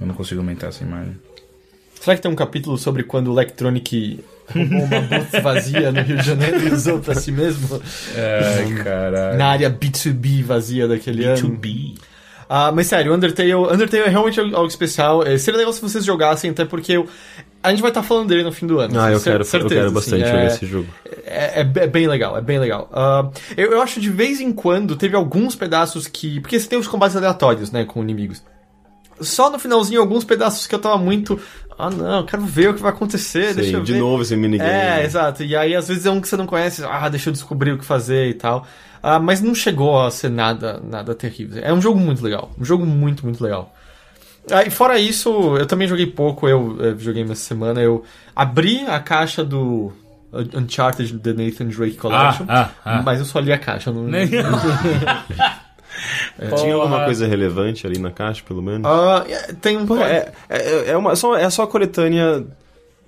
Eu 0.00 0.06
não 0.06 0.14
consigo 0.14 0.40
aumentar 0.40 0.68
essa 0.68 0.84
imagem. 0.84 1.16
Será 2.00 2.14
que 2.16 2.22
tem 2.22 2.30
um 2.30 2.34
capítulo 2.36 2.76
sobre 2.76 3.02
quando 3.02 3.28
o 3.28 3.34
Electronic 3.34 4.22
roubou 4.54 4.78
uma 4.84 5.00
booth 5.00 5.40
vazia 5.42 5.90
no 5.90 6.02
Rio 6.02 6.18
de 6.18 6.26
Janeiro 6.26 6.68
e 6.68 6.72
usou 6.72 7.00
pra 7.00 7.14
si 7.14 7.32
mesmo? 7.32 7.80
Ai, 8.14 8.84
caralho. 8.84 9.38
Na 9.38 9.46
área 9.48 9.70
B2B 9.70 10.42
vazia 10.44 10.86
daquele 10.86 11.24
ano. 11.24 11.36
B2B. 11.58 11.98
Ah, 12.48 12.70
mas 12.70 12.86
sério, 12.86 13.12
Undertale, 13.12 13.54
Undertale 13.56 14.04
é 14.04 14.08
realmente 14.08 14.38
algo 14.38 14.66
especial. 14.68 15.26
É, 15.26 15.36
seria 15.36 15.58
legal 15.58 15.72
se 15.72 15.80
vocês 15.82 16.04
jogassem, 16.04 16.50
até 16.50 16.64
porque 16.64 16.92
eu- 16.92 17.08
a 17.60 17.70
gente 17.70 17.80
vai 17.82 17.90
estar 17.90 18.04
falando 18.04 18.28
dele 18.28 18.44
no 18.44 18.52
fim 18.52 18.68
do 18.68 18.78
ano. 18.78 19.00
Ah, 19.00 19.10
eu 19.10 19.20
quero, 19.20 19.40
eu 19.40 19.44
certeza, 19.44 19.74
quero 19.74 19.86
assim, 19.86 19.94
bastante 19.94 20.22
é- 20.22 20.26
jogar 20.28 20.46
esse 20.46 20.66
jogo. 20.66 20.86
É, 21.24 21.60
é 21.62 21.64
be- 21.64 21.80
é 21.80 21.86
bem 21.88 22.06
legal, 22.06 22.36
é 22.38 22.40
bem 22.40 22.60
legal. 22.60 22.88
Ah, 22.92 23.28
eu, 23.56 23.72
eu 23.72 23.82
acho 23.82 24.00
de 24.00 24.10
vez 24.10 24.40
em 24.40 24.52
quando 24.52 24.94
teve 24.94 25.16
alguns 25.16 25.56
pedaços 25.56 26.06
que. 26.06 26.38
Porque 26.40 26.60
você 26.60 26.68
tem 26.68 26.78
os 26.78 26.86
combates 26.86 27.16
aleatórios, 27.16 27.72
né, 27.72 27.84
com 27.84 28.00
inimigos. 28.00 28.44
Só 29.20 29.50
no 29.50 29.58
finalzinho, 29.58 30.00
alguns 30.00 30.24
pedaços 30.24 30.66
que 30.66 30.74
eu 30.74 30.78
tava 30.78 30.98
muito. 30.98 31.40
Ah, 31.78 31.90
não, 31.90 32.18
eu 32.18 32.24
quero 32.24 32.42
ver 32.42 32.70
o 32.70 32.74
que 32.74 32.82
vai 32.82 32.90
acontecer. 32.90 33.54
deixa 33.54 33.70
Sim, 33.70 33.76
eu 33.76 33.82
de 33.82 33.92
ver. 33.94 33.98
novo 33.98 34.22
esse 34.22 34.36
minigame. 34.36 34.70
É, 34.70 35.04
exato. 35.04 35.42
E 35.42 35.54
aí, 35.54 35.74
às 35.74 35.88
vezes, 35.88 36.06
é 36.06 36.10
um 36.10 36.20
que 36.20 36.28
você 36.28 36.36
não 36.36 36.46
conhece. 36.46 36.82
Ah, 36.84 37.08
deixa 37.08 37.28
eu 37.28 37.32
descobrir 37.32 37.72
o 37.72 37.78
que 37.78 37.84
fazer 37.84 38.28
e 38.28 38.34
tal. 38.34 38.66
Ah, 39.02 39.18
mas 39.18 39.40
não 39.40 39.54
chegou 39.54 40.02
a 40.02 40.10
ser 40.10 40.30
nada, 40.30 40.80
nada 40.82 41.14
terrível. 41.14 41.62
É 41.62 41.72
um 41.72 41.80
jogo 41.80 42.00
muito 42.00 42.24
legal. 42.24 42.50
Um 42.58 42.64
jogo 42.64 42.84
muito, 42.86 43.24
muito 43.24 43.42
legal. 43.42 43.72
Ah, 44.50 44.64
e 44.64 44.70
fora 44.70 44.98
isso, 44.98 45.56
eu 45.56 45.66
também 45.66 45.86
joguei 45.88 46.06
pouco. 46.06 46.48
Eu 46.48 46.76
eh, 46.80 46.94
joguei 46.98 47.22
essa 47.24 47.34
semana. 47.34 47.80
Eu 47.80 48.04
abri 48.34 48.80
a 48.86 48.98
caixa 49.00 49.44
do 49.44 49.92
Uncharted 50.32 51.18
The 51.18 51.32
Nathan 51.32 51.66
Drake 51.66 51.96
Collection. 51.96 52.46
Ah, 52.48 52.70
ah, 52.84 52.98
ah. 52.98 53.02
Mas 53.02 53.18
eu 53.18 53.24
só 53.24 53.38
li 53.40 53.52
a 53.52 53.58
caixa. 53.58 53.90
eu 53.90 53.96
Não... 56.38 56.56
Tinha 56.56 56.74
alguma 56.74 57.04
coisa 57.04 57.26
relevante 57.26 57.86
ali 57.86 57.98
na 57.98 58.10
caixa, 58.10 58.42
pelo 58.46 58.62
menos? 58.62 58.86
Ah, 58.86 59.24
é, 59.28 59.52
tem 59.54 59.76
um. 59.76 59.86
Pô, 59.86 59.96
é, 59.98 60.32
é, 60.48 60.90
é, 60.90 60.96
uma, 60.96 61.16
só, 61.16 61.36
é 61.36 61.48
só 61.50 61.62
a 61.62 61.66
coletânea 61.66 62.44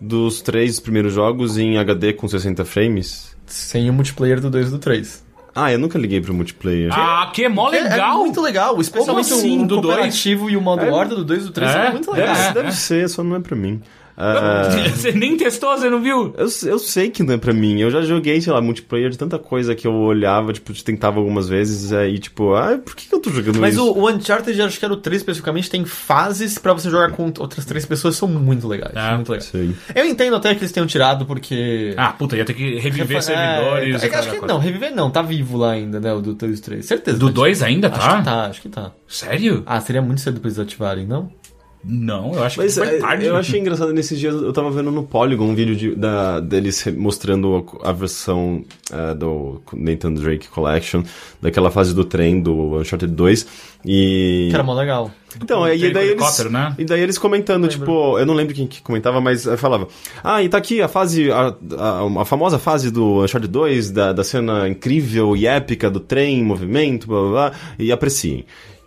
dos 0.00 0.40
três 0.40 0.78
primeiros 0.80 1.12
jogos 1.12 1.58
em 1.58 1.76
HD 1.78 2.12
com 2.12 2.28
60 2.28 2.64
frames? 2.64 3.36
Sem 3.46 3.88
o 3.90 3.92
multiplayer 3.92 4.40
do 4.40 4.50
2 4.50 4.68
e 4.68 4.70
do 4.70 4.78
3. 4.78 5.24
Ah, 5.54 5.72
eu 5.72 5.78
nunca 5.78 5.98
liguei 5.98 6.20
pro 6.20 6.32
multiplayer. 6.32 6.90
Ah, 6.92 7.30
que 7.34 7.48
mó 7.48 7.68
É- 7.72 7.82
legal! 7.82 8.16
É 8.16 8.18
muito 8.20 8.40
legal, 8.40 8.80
especialmente 8.80 9.32
assim, 9.32 9.64
o, 9.64 9.66
do 9.66 9.80
cooperativo 9.82 10.48
e 10.48 10.56
o 10.56 10.60
modo 10.60 10.82
É. 10.84 10.90
horda 10.90 11.16
do 11.16 11.24
2 11.24 11.42
e 11.42 11.46
do 11.46 11.52
3 11.52 11.70
É? 11.70 11.82
são 11.82 11.92
muito 11.92 12.12
legais. 12.12 12.38
Deve, 12.38 12.52
deve 12.54 12.72
ser, 12.72 13.08
só 13.08 13.24
não 13.24 13.36
é 13.36 13.40
pra 13.40 13.56
mim. 13.56 13.82
Ah, 14.20 14.68
Você 14.94 15.12
nem 15.12 15.36
testou, 15.36 15.78
você 15.78 15.88
não 15.88 16.02
viu? 16.02 16.34
eu, 16.36 16.48
eu 16.66 16.78
sei 16.78 17.08
que 17.08 17.22
não 17.22 17.34
é 17.34 17.38
pra 17.38 17.52
mim. 17.52 17.80
Eu 17.80 17.90
já 17.90 18.02
joguei, 18.02 18.40
sei 18.40 18.52
lá, 18.52 18.60
multiplayer 18.60 19.10
de 19.10 19.16
tanta 19.16 19.38
coisa 19.38 19.76
que 19.76 19.86
eu 19.86 19.92
olhava, 19.94 20.52
tipo, 20.52 20.72
tentava 20.82 21.18
algumas 21.20 21.48
vezes, 21.48 21.92
aí, 21.92 22.18
tipo, 22.18 22.52
ah, 22.54 22.78
por 22.84 22.96
que 22.96 23.08
que 23.08 23.14
eu 23.14 23.20
tô 23.20 23.30
jogando 23.30 23.60
Mas 23.60 23.74
isso? 23.74 23.84
o, 23.84 23.98
o 24.02 24.10
Uncharted, 24.10 24.60
acho 24.60 24.78
que 24.78 24.84
era 24.84 24.92
o 24.92 24.96
3 24.96 25.20
especificamente, 25.22 25.70
tem 25.70 25.84
fases 25.84 26.58
pra 26.58 26.72
você 26.72 26.90
jogar 26.90 27.12
com 27.12 27.32
outras 27.38 27.64
três 27.64 27.86
pessoas, 27.86 28.16
são 28.16 28.26
muito 28.26 28.66
legais. 28.66 28.92
Ah, 28.96 29.14
muito 29.14 29.30
legais. 29.30 29.48
Sei. 29.50 29.72
Eu 29.94 30.04
entendo 30.04 30.34
até 30.34 30.52
que 30.54 30.60
eles 30.60 30.72
tenham 30.72 30.86
tirado, 30.86 31.24
porque... 31.24 31.94
Ah, 31.96 32.12
puta, 32.12 32.36
ia 32.36 32.44
ter 32.44 32.54
que 32.54 32.78
reviver 32.80 33.18
É, 33.18 33.20
servidores. 33.20 34.02
É, 34.02 34.08
que 34.08 34.14
acho 34.16 34.30
que 34.30 34.46
não, 34.46 34.58
reviver 34.58 34.94
não, 34.94 35.10
tá 35.10 35.22
vivo 35.22 35.56
lá 35.58 35.72
ainda, 35.72 36.00
né? 36.00 36.12
O 36.12 36.20
do 36.20 36.34
2 36.34 36.58
e 36.58 36.62
3. 36.62 36.84
Certeza. 36.84 37.18
Do 37.18 37.26
tá 37.28 37.32
2 37.34 37.62
ainda, 37.62 37.88
Acho 37.88 37.98
tá? 38.00 38.18
que 38.18 38.24
tá, 38.24 38.44
acho 38.46 38.62
que 38.62 38.68
tá. 38.68 38.92
Sério? 39.06 39.62
Ah, 39.66 39.80
seria 39.80 40.02
muito 40.02 40.20
cedo 40.20 40.40
pra 40.40 40.48
eles 40.48 40.58
ativarem, 40.58 41.06
não? 41.06 41.30
Não, 41.84 42.34
eu 42.34 42.42
acho 42.42 42.58
Mas 42.58 42.74
que 42.74 42.80
foi 42.84 42.96
é, 42.96 42.98
tarde. 42.98 43.24
eu 43.26 43.36
achei 43.36 43.60
engraçado 43.60 43.92
nesses 43.92 44.18
dias, 44.18 44.34
eu 44.34 44.52
tava 44.52 44.70
vendo 44.70 44.90
no 44.90 45.04
Polygon 45.04 45.44
um 45.46 45.54
vídeo 45.54 45.76
de- 45.76 45.94
da, 45.94 46.40
deles 46.40 46.84
mostrando 46.96 47.64
a, 47.84 47.90
a 47.90 47.92
versão 47.92 48.64
eh, 48.92 49.14
do 49.14 49.62
Nathan 49.72 50.12
Drake 50.12 50.48
Collection, 50.48 51.02
daquela 51.40 51.70
fase 51.70 51.94
do 51.94 52.04
trem 52.04 52.40
do 52.42 52.78
Uncharted 52.78 53.12
2. 53.14 53.46
E. 53.86 54.48
Que 54.50 54.54
era 54.54 54.64
mó 54.64 54.74
legal. 54.74 55.10
Então, 55.40 55.64
Tem 55.64 55.76
e 55.78 55.92
daí, 55.92 56.08
eles, 56.08 56.44
né? 56.50 56.74
e 56.78 56.84
daí 56.84 57.00
eles 57.00 57.16
comentando, 57.16 57.68
tipo, 57.68 58.18
eu 58.18 58.26
não 58.26 58.34
lembro 58.34 58.54
quem 58.54 58.66
que 58.66 58.82
comentava, 58.82 59.20
mas 59.20 59.44
falava, 59.56 59.86
ah, 60.24 60.42
e 60.42 60.48
tá 60.48 60.58
aqui 60.58 60.80
a 60.82 60.88
fase, 60.88 61.30
a, 61.30 61.54
a, 61.78 62.22
a 62.22 62.24
famosa 62.24 62.58
fase 62.58 62.90
do 62.90 63.22
Uncharted 63.22 63.52
2, 63.52 63.90
da, 63.90 64.12
da 64.12 64.24
cena 64.24 64.66
incrível 64.68 65.36
e 65.36 65.46
épica 65.46 65.88
do 65.90 66.00
trem 66.00 66.38
em 66.40 66.44
movimento, 66.44 67.06
blá 67.06 67.20
blá 67.20 67.30
blá, 67.30 67.52
e 67.78 67.92
apreciem. 67.92 68.44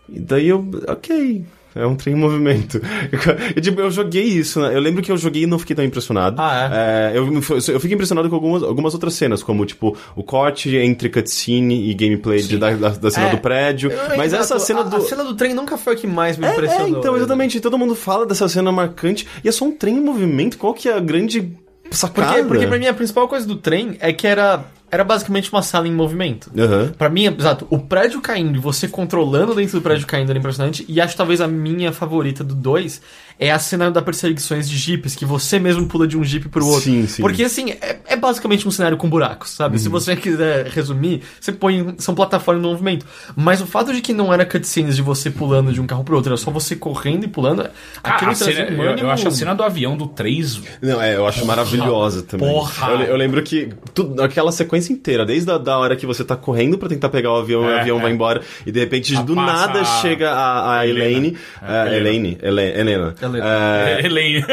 E 0.09 0.19
daí 0.19 0.49
eu, 0.49 0.67
ok, 0.89 1.45
é 1.75 1.85
um 1.85 1.95
trem 1.95 2.15
em 2.15 2.17
movimento. 2.17 2.81
Eu, 3.55 3.61
tipo, 3.61 3.81
eu 3.81 3.91
joguei 3.91 4.23
isso, 4.23 4.59
né? 4.61 4.75
Eu 4.75 4.79
lembro 4.79 5.01
que 5.01 5.11
eu 5.11 5.17
joguei 5.17 5.43
e 5.43 5.45
não 5.47 5.57
fiquei 5.59 5.75
tão 5.75 5.83
impressionado. 5.85 6.35
Ah, 6.39 6.69
é? 6.73 7.11
eu, 7.15 7.25
eu 7.33 7.79
fiquei 7.79 7.93
impressionado 7.93 8.29
com 8.29 8.35
algumas, 8.35 8.63
algumas 8.63 8.93
outras 8.93 9.13
cenas, 9.13 9.41
como, 9.43 9.65
tipo, 9.65 9.95
o 10.15 10.23
corte 10.23 10.75
entre 10.75 11.09
cutscene 11.09 11.89
e 11.89 11.93
gameplay 11.93 12.41
de- 12.41 12.57
da, 12.57 12.71
da, 12.71 12.89
da 12.89 13.11
cena 13.11 13.27
É. 13.27 13.31
do 13.31 13.37
prédio. 13.37 13.91
Eu- 13.91 14.17
Mas 14.17 14.33
exato, 14.33 14.43
essa 14.43 14.59
cena 14.59 14.81
a, 14.81 14.83
do... 14.83 14.95
A 14.97 15.01
cena 15.01 15.23
do 15.23 15.35
trem 15.35 15.53
nunca 15.53 15.77
foi 15.77 15.93
a 15.93 15.95
que 15.95 16.07
mais 16.07 16.37
me 16.37 16.45
É, 16.45 16.53
impressionou. 16.53 16.87
é, 16.87 16.89
então, 16.99 17.11
né? 17.13 17.19
exatamente. 17.19 17.59
Todo 17.59 17.77
mundo 17.77 17.95
fala 17.95 18.25
dessa 18.25 18.47
cena 18.47 18.71
marcante 18.71 19.27
e 19.43 19.47
é 19.49 19.51
só 19.51 19.65
um 19.65 19.71
trem 19.71 19.97
em 19.97 20.01
movimento. 20.01 20.57
Qual 20.57 20.73
que 20.73 20.89
é 20.89 20.93
a 20.93 20.99
grande 20.99 21.51
sacada? 21.89 22.27
Porque, 22.33 22.47
porque 22.47 22.67
pra 22.67 22.77
mim 22.79 22.85
a 22.87 22.93
principal 22.93 23.27
coisa 23.27 23.45
do 23.47 23.55
trem 23.55 23.97
é 23.99 24.11
que 24.13 24.25
era, 24.27 24.63
era 24.91 25.03
basicamente 25.03 25.51
uma 25.51 25.61
sala 25.61 25.87
em 25.87 25.91
movimento. 25.93 26.51
Aham. 26.57 26.91
Pra 26.97 27.09
mim, 27.09 27.25
exato, 27.25 27.65
o 27.69 27.79
prédio 27.79 28.19
caindo 28.21 28.57
e 28.57 28.59
você 28.59 28.87
controlando 28.87 29.55
dentro 29.55 29.79
do 29.79 29.81
prédio 29.81 30.05
caindo 30.05 30.29
era 30.29 30.37
impressionante. 30.37 30.85
E 30.87 30.99
acho 30.99 31.15
talvez 31.15 31.39
a 31.41 31.47
minha 31.47 31.91
favorita 31.93 32.43
do 32.43 32.53
2 32.53 33.01
é 33.39 33.51
a 33.51 33.57
cena 33.57 33.89
da 33.89 34.01
perseguições 34.03 34.69
de 34.69 34.77
jipes, 34.77 35.15
que 35.15 35.25
você 35.25 35.57
mesmo 35.57 35.87
pula 35.87 36.07
de 36.07 36.15
um 36.17 36.23
jipe 36.23 36.47
pro 36.47 36.63
outro. 36.65 36.83
Sim, 36.83 37.07
sim. 37.07 37.21
Porque 37.23 37.43
assim, 37.43 37.71
é, 37.71 37.99
é 38.05 38.15
basicamente 38.15 38.67
um 38.67 38.71
cenário 38.71 38.97
com 38.97 39.09
buracos, 39.09 39.49
sabe? 39.51 39.79
Se 39.79 39.89
você 39.89 40.15
quiser 40.15 40.67
resumir, 40.67 41.21
você 41.39 41.51
põe. 41.51 41.95
São 41.97 42.13
plataformas 42.13 42.63
em 42.63 42.67
movimento. 42.67 43.05
Mas 43.35 43.59
o 43.61 43.65
fato 43.65 43.91
de 43.93 44.01
que 44.01 44.13
não 44.13 44.31
era 44.31 44.45
cutscenes 44.45 44.95
de 44.95 45.01
você 45.01 45.31
pulando 45.31 45.73
de 45.73 45.81
um 45.81 45.87
carro 45.87 46.03
pro 46.03 46.15
outro, 46.15 46.29
era 46.31 46.37
só 46.37 46.51
você 46.51 46.75
correndo 46.75 47.23
e 47.23 47.27
pulando. 47.27 47.61
Ah, 48.03 48.15
aquilo 48.15 48.35
cena- 48.35 48.69
um 48.71 48.83
eu, 48.83 48.97
eu 48.97 49.09
acho 49.09 49.27
a 49.27 49.31
cena 49.31 49.55
do 49.55 49.63
avião 49.63 49.95
do 49.97 50.07
3 50.07 50.61
Não, 50.81 51.01
é, 51.01 51.15
eu 51.15 51.25
acho 51.25 51.43
maravilhosa 51.45 52.21
também. 52.21 52.47
Porra! 52.47 52.91
Eu, 52.91 52.99
eu 53.01 53.15
lembro 53.17 53.41
que 53.41 53.69
tudo, 53.93 54.21
aquela 54.21 54.51
sequência 54.51 54.80
inteira, 54.89 55.25
desde 55.25 55.51
a 55.51 55.57
da 55.57 55.77
hora 55.77 55.95
que 55.95 56.05
você 56.05 56.23
tá 56.23 56.35
correndo 56.35 56.77
pra 56.77 56.87
tentar 56.87 57.09
pegar 57.09 57.31
o 57.33 57.37
avião, 57.37 57.69
É, 57.69 57.75
o 57.75 57.79
avião 57.81 57.99
é. 57.99 58.01
vai 58.01 58.11
embora, 58.11 58.41
e 58.65 58.71
de 58.71 58.79
repente 58.79 59.15
Ah, 59.15 59.21
do 59.21 59.35
nada 59.35 59.81
a- 59.81 59.85
chega 60.01 60.31
a, 60.31 60.79
a 60.79 60.87
Helena. 60.87 61.05
Elaine. 61.11 61.37
É, 61.61 61.65
a 61.67 61.85
Helena. 61.87 61.97
Elaine. 61.97 62.37
Ele- 62.41 62.61
Helena. 62.79 63.15
Helena. 63.21 63.45
É, 63.45 64.05
Elaine. 64.05 64.45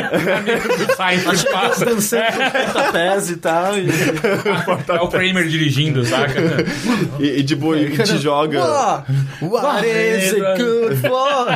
Seinfeld 0.96 1.46
passa. 1.52 1.84
dançando 1.84 2.22
com 2.32 2.66
pontapés 2.66 3.30
e 3.30 3.36
tal. 3.36 3.78
E... 3.78 3.86
É 4.88 5.00
o 5.00 5.08
Kramer 5.08 5.46
dirigindo, 5.46 6.04
saca? 6.04 6.40
e, 7.18 7.38
e 7.40 7.42
de 7.42 7.54
boa, 7.54 7.78
e 7.78 7.96
te 7.96 8.18
joga. 8.18 8.60
What, 9.40 9.64
what 9.66 9.86
is 9.86 10.32
it 10.34 10.62
good 10.62 10.96
for? 10.96 11.48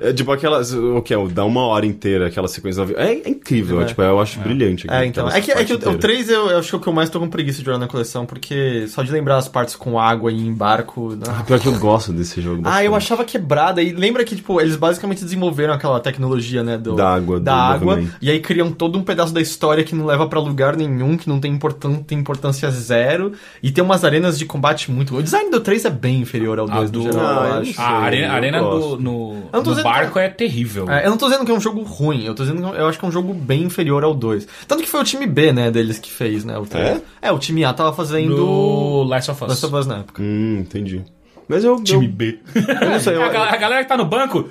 É, 0.00 0.12
tipo 0.12 0.32
aquelas. 0.32 0.72
O 0.72 1.00
que 1.02 1.14
é? 1.14 1.16
Dá 1.28 1.44
uma 1.44 1.66
hora 1.66 1.86
inteira 1.86 2.26
aquela 2.26 2.48
sequência 2.48 2.84
do 2.84 2.92
avião. 2.92 3.00
É, 3.06 3.12
é 3.14 3.28
incrível, 3.28 3.84
tipo, 3.84 4.02
eu 4.02 4.20
acho 4.20 4.38
brilhante. 4.40 4.86
É, 4.90 5.04
então. 5.04 5.28
É 5.28 5.40
que, 5.40 5.50
é 5.52 5.64
que 5.64 5.72
o, 5.72 5.76
o 5.76 5.78
inteira. 5.78 5.98
3 5.98 6.28
eu, 6.30 6.50
eu 6.50 6.58
acho 6.58 6.68
que 6.70 6.74
é 6.74 6.78
o 6.78 6.80
que 6.80 6.88
eu 6.88 6.92
mais 6.92 7.10
tô 7.10 7.20
com 7.20 7.28
preguiça 7.28 7.62
de 7.62 7.68
olhar 7.68 7.78
na 7.78 7.85
coleção, 7.86 8.26
porque 8.26 8.86
só 8.88 9.02
de 9.02 9.10
lembrar 9.12 9.36
as 9.36 9.48
partes 9.48 9.74
com 9.76 9.98
água 9.98 10.30
e 10.32 10.46
em 10.46 10.52
barco. 10.52 11.16
ah. 11.28 11.42
Pior 11.44 11.58
que 11.60 11.66
eu 11.68 11.78
gosto 11.78 12.12
desse 12.12 12.40
jogo. 12.40 12.62
Ah, 12.64 12.82
eu 12.84 12.90
bastante. 12.92 13.12
achava 13.12 13.24
quebrada. 13.24 13.82
E 13.82 13.92
lembra 13.92 14.24
que, 14.24 14.34
tipo, 14.36 14.60
eles 14.60 14.76
basicamente 14.76 15.22
desenvolveram 15.24 15.72
aquela 15.74 16.00
tecnologia, 16.00 16.62
né? 16.62 16.76
Do, 16.78 16.94
Da 16.94 17.14
água, 17.14 17.38
Da 17.40 17.52
do 17.68 17.74
água. 17.74 17.94
movimento. 17.96 18.16
E 18.20 18.30
aí 18.30 18.40
criam 18.40 18.70
todo 18.70 18.98
um 18.98 19.02
pedaço 19.02 19.32
da 19.32 19.40
história 19.40 19.84
que 19.84 19.94
não 19.94 20.06
leva 20.06 20.26
pra 20.28 20.40
lugar 20.40 20.76
nenhum, 20.76 21.16
que 21.16 21.28
não 21.28 21.38
tem, 21.40 21.52
importân 21.52 21.96
tem 21.96 22.18
importância 22.18 22.70
zero. 22.70 23.32
E 23.62 23.70
tem 23.70 23.82
umas 23.82 24.04
arenas 24.04 24.38
de 24.38 24.44
combate 24.46 24.90
muito. 24.90 25.16
O 25.16 25.22
design 25.22 25.50
do 25.50 25.60
3 25.60 25.84
é 25.84 25.90
bem 25.90 26.20
inferior 26.20 26.58
ao 26.58 26.66
2 26.66 26.78
Ah, 26.78 26.82
no 26.84 26.90
do- 26.90 27.02
geral, 27.02 27.42
Ah, 27.42 27.46
eu 27.48 27.54
acho. 27.60 27.80
A 27.80 27.88
arena, 27.98 28.32
arena 28.32 28.60
do, 28.60 28.96
no, 28.98 29.36
barco 29.82 30.18
é 30.18 30.28
terrível. 30.28 30.90
É, 30.90 31.06
eu 31.06 31.10
não 31.10 31.16
tô 31.16 31.26
dizendo 31.28 31.44
que 31.44 31.50
é 31.50 31.54
um 31.54 31.60
jogo 31.60 31.82
ruim, 31.82 32.24
eu 32.24 32.34
tô 32.34 32.42
dizendo 32.44 32.62
que 32.70 32.76
eu 32.78 32.86
acho 32.88 32.98
que 32.98 33.04
é 33.04 33.08
um 33.08 33.12
jogo 33.12 33.32
bem 33.34 33.62
inferior 33.62 34.04
ao 34.04 34.14
2. 34.14 34.46
Tanto 34.66 34.82
que 34.82 34.88
foi 34.88 35.00
o 35.00 35.04
time 35.04 35.26
B, 35.26 35.52
né, 35.52 35.70
deles 35.70 35.98
que 35.98 36.10
fez, 36.10 36.44
né? 36.44 36.56
O 36.58 36.66
3. 36.66 37.02
É? 37.22 37.32
o 37.32 37.38
time 37.38 37.64
A 37.64 37.72
tava 37.76 37.92
fazendo. 37.92 38.34
Do 38.34 39.02
Last 39.04 39.30
of 39.30 39.44
Us. 39.44 39.48
Last 39.50 39.66
of 39.66 39.74
Us 39.76 39.86
na 39.86 39.98
época. 39.98 40.22
Hum, 40.22 40.58
entendi. 40.60 41.04
Mas 41.48 41.62
eu. 41.64 41.80
Time 41.82 42.06
eu, 42.06 42.12
B. 42.12 42.38
eu 42.54 42.90
não 42.90 42.98
sei. 43.00 43.14
Eu, 43.16 43.22
a, 43.22 43.28
gal- 43.28 43.44
a 43.44 43.56
galera 43.56 43.82
que 43.84 43.88
tá 43.88 43.96
no 43.96 44.04
banco, 44.04 44.48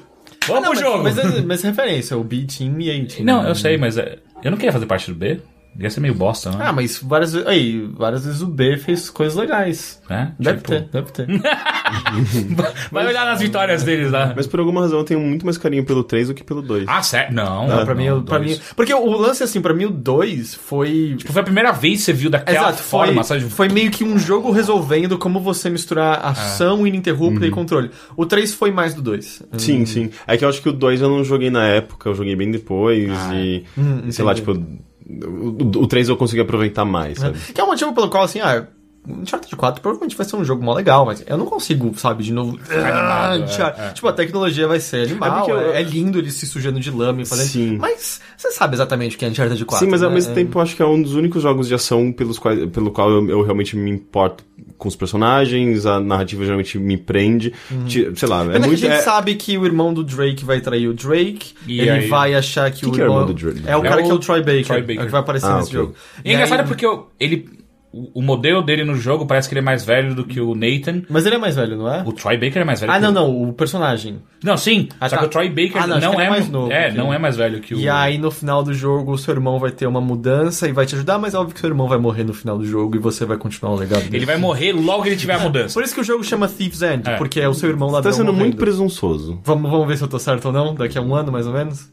vamos 0.47 0.63
Não, 0.63 0.71
pro 0.71 0.71
mas, 0.71 0.79
jogo. 0.79 1.03
Mas, 1.03 1.17
é- 1.17 1.41
mas 1.41 1.63
é 1.63 1.67
referência, 1.67 2.17
o 2.17 2.23
B 2.23 2.45
Team 2.45 2.79
e 2.79 2.89
A 2.89 3.05
Team. 3.05 3.25
Não, 3.25 3.45
eu 3.47 3.53
sei, 3.55 3.77
mas 3.77 3.97
é, 3.97 4.19
eu 4.43 4.49
não 4.51 4.57
queria 4.57 4.71
fazer 4.71 4.85
parte 4.85 5.11
do 5.11 5.15
B. 5.17 5.39
Ia 5.77 5.89
ser 5.89 5.99
meio 5.99 6.13
bosta, 6.15 6.51
né? 6.51 6.57
Ah, 6.61 6.71
mas 6.71 6.99
várias 7.03 7.33
vezes. 7.33 7.47
Aí, 7.47 7.85
várias 7.97 8.25
vezes 8.25 8.41
o 8.41 8.47
B 8.47 8.77
fez 8.77 9.09
coisas 9.09 9.35
legais. 9.37 10.01
É? 10.09 10.27
Deve 10.39 10.57
Tipo, 10.59 10.69
ter, 10.69 10.81
deve 10.91 11.11
ter. 11.11 11.27
Vai 12.91 13.05
olhar 13.07 13.25
nas 13.25 13.41
vitórias 13.41 13.83
deles 13.83 14.11
lá. 14.11 14.33
mas 14.35 14.47
por 14.47 14.59
alguma 14.59 14.81
razão 14.81 14.99
eu 14.99 15.03
tenho 15.05 15.19
muito 15.19 15.45
mais 15.45 15.57
carinho 15.57 15.83
pelo 15.83 16.03
3 16.03 16.29
do 16.29 16.33
que 16.33 16.43
pelo 16.43 16.61
2. 16.61 16.85
Ah, 16.87 17.01
sério? 17.01 17.33
Não. 17.33 17.67
Não, 17.67 17.85
pra 17.85 17.93
mim, 17.95 18.07
não, 18.07 18.23
pra 18.23 18.39
mim. 18.39 18.57
Porque 18.75 18.93
o 18.93 19.09
lance, 19.17 19.43
assim, 19.43 19.61
pra 19.61 19.73
mim 19.73 19.85
o 19.85 19.89
2 19.91 20.55
foi. 20.55 21.15
Tipo, 21.17 21.33
foi 21.33 21.41
a 21.41 21.45
primeira 21.45 21.71
vez 21.71 21.99
que 21.99 22.05
você 22.05 22.13
viu 22.13 22.29
daquela 22.29 22.69
Exato, 22.69 22.83
forma, 22.83 23.23
foi, 23.23 23.39
sabe? 23.39 23.49
foi 23.51 23.69
meio 23.69 23.91
que 23.91 24.03
um 24.03 24.17
jogo 24.17 24.51
resolvendo 24.51 25.17
como 25.17 25.39
você 25.39 25.69
misturar 25.69 26.25
ação 26.25 26.85
ininterrupta 26.87 27.45
e 27.45 27.51
controle. 27.51 27.91
O 28.15 28.25
3 28.25 28.53
foi 28.53 28.71
mais 28.71 28.93
do 28.93 29.01
2. 29.01 29.43
Sim, 29.57 29.85
sim. 29.85 30.09
É 30.27 30.37
que 30.37 30.45
eu 30.45 30.49
acho 30.49 30.61
que 30.61 30.69
o 30.69 30.73
2 30.73 31.01
eu 31.01 31.09
não 31.09 31.23
joguei 31.23 31.49
na 31.49 31.65
época, 31.67 32.09
eu 32.09 32.15
joguei 32.15 32.35
bem 32.35 32.49
depois 32.51 33.11
e. 33.33 33.63
Hum, 33.77 34.03
e 34.07 34.13
sei 34.13 34.23
lá, 34.23 34.31
entendi. 34.33 34.53
tipo. 34.53 34.85
O, 35.07 35.81
o 35.83 35.87
3 35.87 36.09
eu 36.09 36.17
consegui 36.17 36.41
aproveitar 36.41 36.83
mais, 36.85 37.19
sabe? 37.19 37.37
Que 37.53 37.61
é 37.61 37.63
um 37.63 37.67
motivo 37.67 37.93
pelo 37.93 38.09
qual, 38.09 38.23
assim, 38.23 38.39
ah, 38.39 38.67
Uncharted 39.07 39.55
4 39.55 39.81
provavelmente 39.81 40.15
vai 40.15 40.25
ser 40.25 40.35
um 40.35 40.43
jogo 40.45 40.63
mó 40.63 40.73
legal, 40.73 41.05
mas 41.05 41.23
eu 41.27 41.37
não 41.37 41.45
consigo, 41.45 41.93
sabe, 41.97 42.23
de 42.23 42.33
novo. 42.33 42.57
Ah, 42.69 43.31
Animado, 43.33 43.51
é, 43.79 43.87
é. 43.87 43.91
Tipo, 43.91 44.07
a 44.07 44.13
tecnologia 44.13 44.67
vai 44.67 44.79
ser 44.79 45.03
animal, 45.07 45.29
É 45.29 45.35
porque 45.37 45.51
eu- 45.51 45.71
é, 45.73 45.79
é 45.81 45.83
lindo 45.83 46.17
ele 46.17 46.31
se 46.31 46.45
sujando 46.47 46.79
de 46.79 46.89
lama 46.91 47.21
e 47.21 47.25
fazendo. 47.25 47.47
Sim. 47.47 47.77
Mas 47.77 48.19
você 48.37 48.51
sabe 48.51 48.75
exatamente 48.75 49.15
o 49.15 49.19
que 49.19 49.25
é 49.25 49.29
Uncharted 49.29 49.63
4. 49.65 49.85
Sim, 49.85 49.91
mas 49.91 50.01
ao 50.03 50.09
né? 50.09 50.15
mesmo 50.15 50.33
tempo 50.33 50.57
eu 50.57 50.61
acho 50.61 50.75
que 50.75 50.81
é 50.81 50.85
um 50.85 51.01
dos 51.01 51.13
únicos 51.13 51.41
jogos 51.43 51.67
de 51.67 51.73
ação 51.75 52.11
pelos 52.11 52.39
quais, 52.39 52.65
pelo 52.71 52.91
qual 52.91 53.09
eu, 53.09 53.29
eu 53.29 53.41
realmente 53.43 53.75
me 53.75 53.91
importo 53.91 54.43
com 54.77 54.87
os 54.89 54.95
personagens, 54.95 55.85
a 55.85 55.99
narrativa 55.99 56.43
geralmente 56.43 56.77
me 56.77 56.97
prende. 56.97 57.53
Ti- 57.87 58.11
Sei 58.15 58.27
lá, 58.27 58.43
é 58.43 58.47
Pena 58.47 58.67
muito. 58.67 58.79
que 58.79 58.85
a 58.87 58.89
gente 58.89 58.99
é- 58.99 59.03
sabe 59.03 59.35
que 59.35 59.57
o 59.57 59.65
irmão 59.65 59.93
do 59.93 60.03
Drake 60.03 60.43
vai 60.43 60.59
trair 60.61 60.87
o 60.87 60.93
Drake. 60.93 61.53
E 61.67 61.79
ele 61.79 61.89
aí- 61.89 62.07
vai 62.07 62.33
achar 62.35 62.69
que, 62.71 62.81
Quem 62.81 62.89
o 62.89 62.91
que 62.91 62.99
é 62.99 63.03
o 63.03 63.05
irmão. 63.05 63.21
irmão 63.21 63.33
do 63.33 63.39
Drake? 63.39 63.61
É 63.65 63.77
o 63.77 63.85
É 63.85 63.89
cara 63.89 64.01
o 64.01 64.05
que 64.05 64.11
é 64.11 64.13
o 64.13 64.19
Troy 64.19 64.39
Baker. 64.41 64.65
Troy 64.65 64.77
É 64.79 64.81
Baker. 64.81 65.01
o 65.01 65.05
que 65.05 65.11
vai 65.11 65.21
aparecer 65.21 65.47
Ah, 65.47 65.55
nesse 65.57 65.69
ok. 65.69 65.79
jogo. 65.79 65.95
E 66.23 66.29
é 66.31 66.33
engraçado 66.33 66.59
aí- 66.61 66.67
porque 66.67 66.85
eu- 66.85 67.07
ele. 67.19 67.49
O 67.97 68.19
o 68.19 68.21
modelo 68.21 68.61
dele 68.61 68.83
no 68.83 68.95
jogo 68.95 69.25
parece 69.25 69.47
que 69.47 69.53
ele 69.53 69.59
é 69.59 69.63
mais 69.63 69.85
velho 69.85 70.13
do 70.13 70.25
que 70.25 70.41
o 70.41 70.53
Nathan. 70.53 71.03
Mas 71.09 71.25
ele 71.25 71.35
é 71.35 71.37
mais 71.37 71.55
velho, 71.55 71.77
não 71.77 71.87
é? 71.93 72.03
O 72.05 72.11
Troy 72.11 72.35
Baker 72.37 72.61
é 72.61 72.65
mais 72.65 72.81
velho 72.81 72.91
Ah, 72.91 72.95
que 72.95 73.01
não, 73.01 73.09
o... 73.09 73.13
não, 73.13 73.49
o 73.49 73.53
personagem. 73.53 74.19
Não, 74.43 74.57
sim. 74.57 74.89
Ah, 74.99 75.07
só 75.07 75.15
tá. 75.15 75.21
que 75.21 75.27
o 75.27 75.29
Troy 75.29 75.47
Baker 75.49 75.81
Ah, 75.81 75.87
não, 75.87 75.99
não, 75.99 76.19
é, 76.19 76.25
é 76.25 76.29
mais 76.29 76.49
novo 76.49 76.71
É, 76.71 76.91
que 76.91 76.97
não 76.97 77.13
é 77.13 77.17
mais 77.17 77.37
velho 77.37 77.61
que 77.61 77.73
o. 77.73 77.79
E 77.79 77.87
aí, 77.87 78.17
no 78.17 78.29
final 78.31 78.63
do 78.63 78.73
jogo, 78.73 79.13
o 79.13 79.17
seu 79.17 79.33
irmão 79.33 79.57
vai 79.59 79.71
ter 79.71 79.87
uma 79.87 80.01
mudança 80.01 80.67
e 80.67 80.73
vai 80.73 80.85
te 80.85 80.95
ajudar, 80.95 81.17
mas 81.17 81.33
é 81.33 81.37
óbvio 81.37 81.53
que 81.55 81.59
seu 81.61 81.69
irmão 81.69 81.87
vai 81.87 81.97
morrer 81.97 82.23
no 82.25 82.33
final 82.33 82.57
do 82.57 82.65
jogo 82.65 82.95
e 82.95 82.99
você 82.99 83.23
vai 83.25 83.37
continuar 83.37 83.71
o 83.73 83.75
legado 83.77 84.03
dele. 84.03 84.17
Ele 84.17 84.25
vai 84.25 84.37
morrer 84.37 84.73
logo 84.73 85.03
que 85.03 85.09
ele 85.09 85.15
tiver 85.15 85.35
a 85.35 85.39
mudança. 85.45 85.73
Por 85.73 85.83
isso 85.83 85.95
que 85.95 86.01
o 86.01 86.03
jogo 86.03 86.23
chama 86.23 86.47
Thief's 86.49 86.81
End, 86.81 87.07
É. 87.09 87.15
porque 87.17 87.39
é 87.39 87.47
o 87.47 87.53
seu 87.53 87.69
irmão 87.69 87.89
ladrão 87.89 88.11
Tá 88.11 88.17
sendo 88.17 88.27
muito 88.33 88.37
morrendo. 88.39 88.57
presunçoso. 88.57 89.39
Vamos, 89.43 89.71
vamos 89.71 89.87
ver 89.87 89.97
se 89.97 90.03
eu 90.03 90.07
tô 90.07 90.19
certo 90.19 90.45
ou 90.47 90.51
não, 90.51 90.75
daqui 90.75 90.97
a 90.97 91.01
um 91.01 91.15
ano, 91.15 91.31
mais 91.31 91.47
ou 91.47 91.53
menos. 91.53 91.89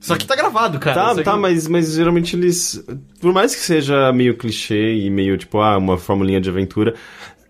Só 0.00 0.16
que 0.16 0.26
tá 0.26 0.36
gravado, 0.36 0.78
cara. 0.78 1.14
Tá, 1.14 1.22
tá, 1.22 1.36
mas, 1.36 1.66
mas 1.66 1.94
geralmente 1.94 2.36
eles. 2.36 2.84
Por 3.20 3.32
mais 3.32 3.54
que 3.54 3.60
seja 3.60 4.12
meio 4.12 4.36
clichê 4.36 4.94
e 4.94 5.10
meio 5.10 5.36
tipo, 5.36 5.58
ah, 5.58 5.76
uma 5.78 5.98
formulinha 5.98 6.40
de 6.40 6.50
aventura, 6.50 6.94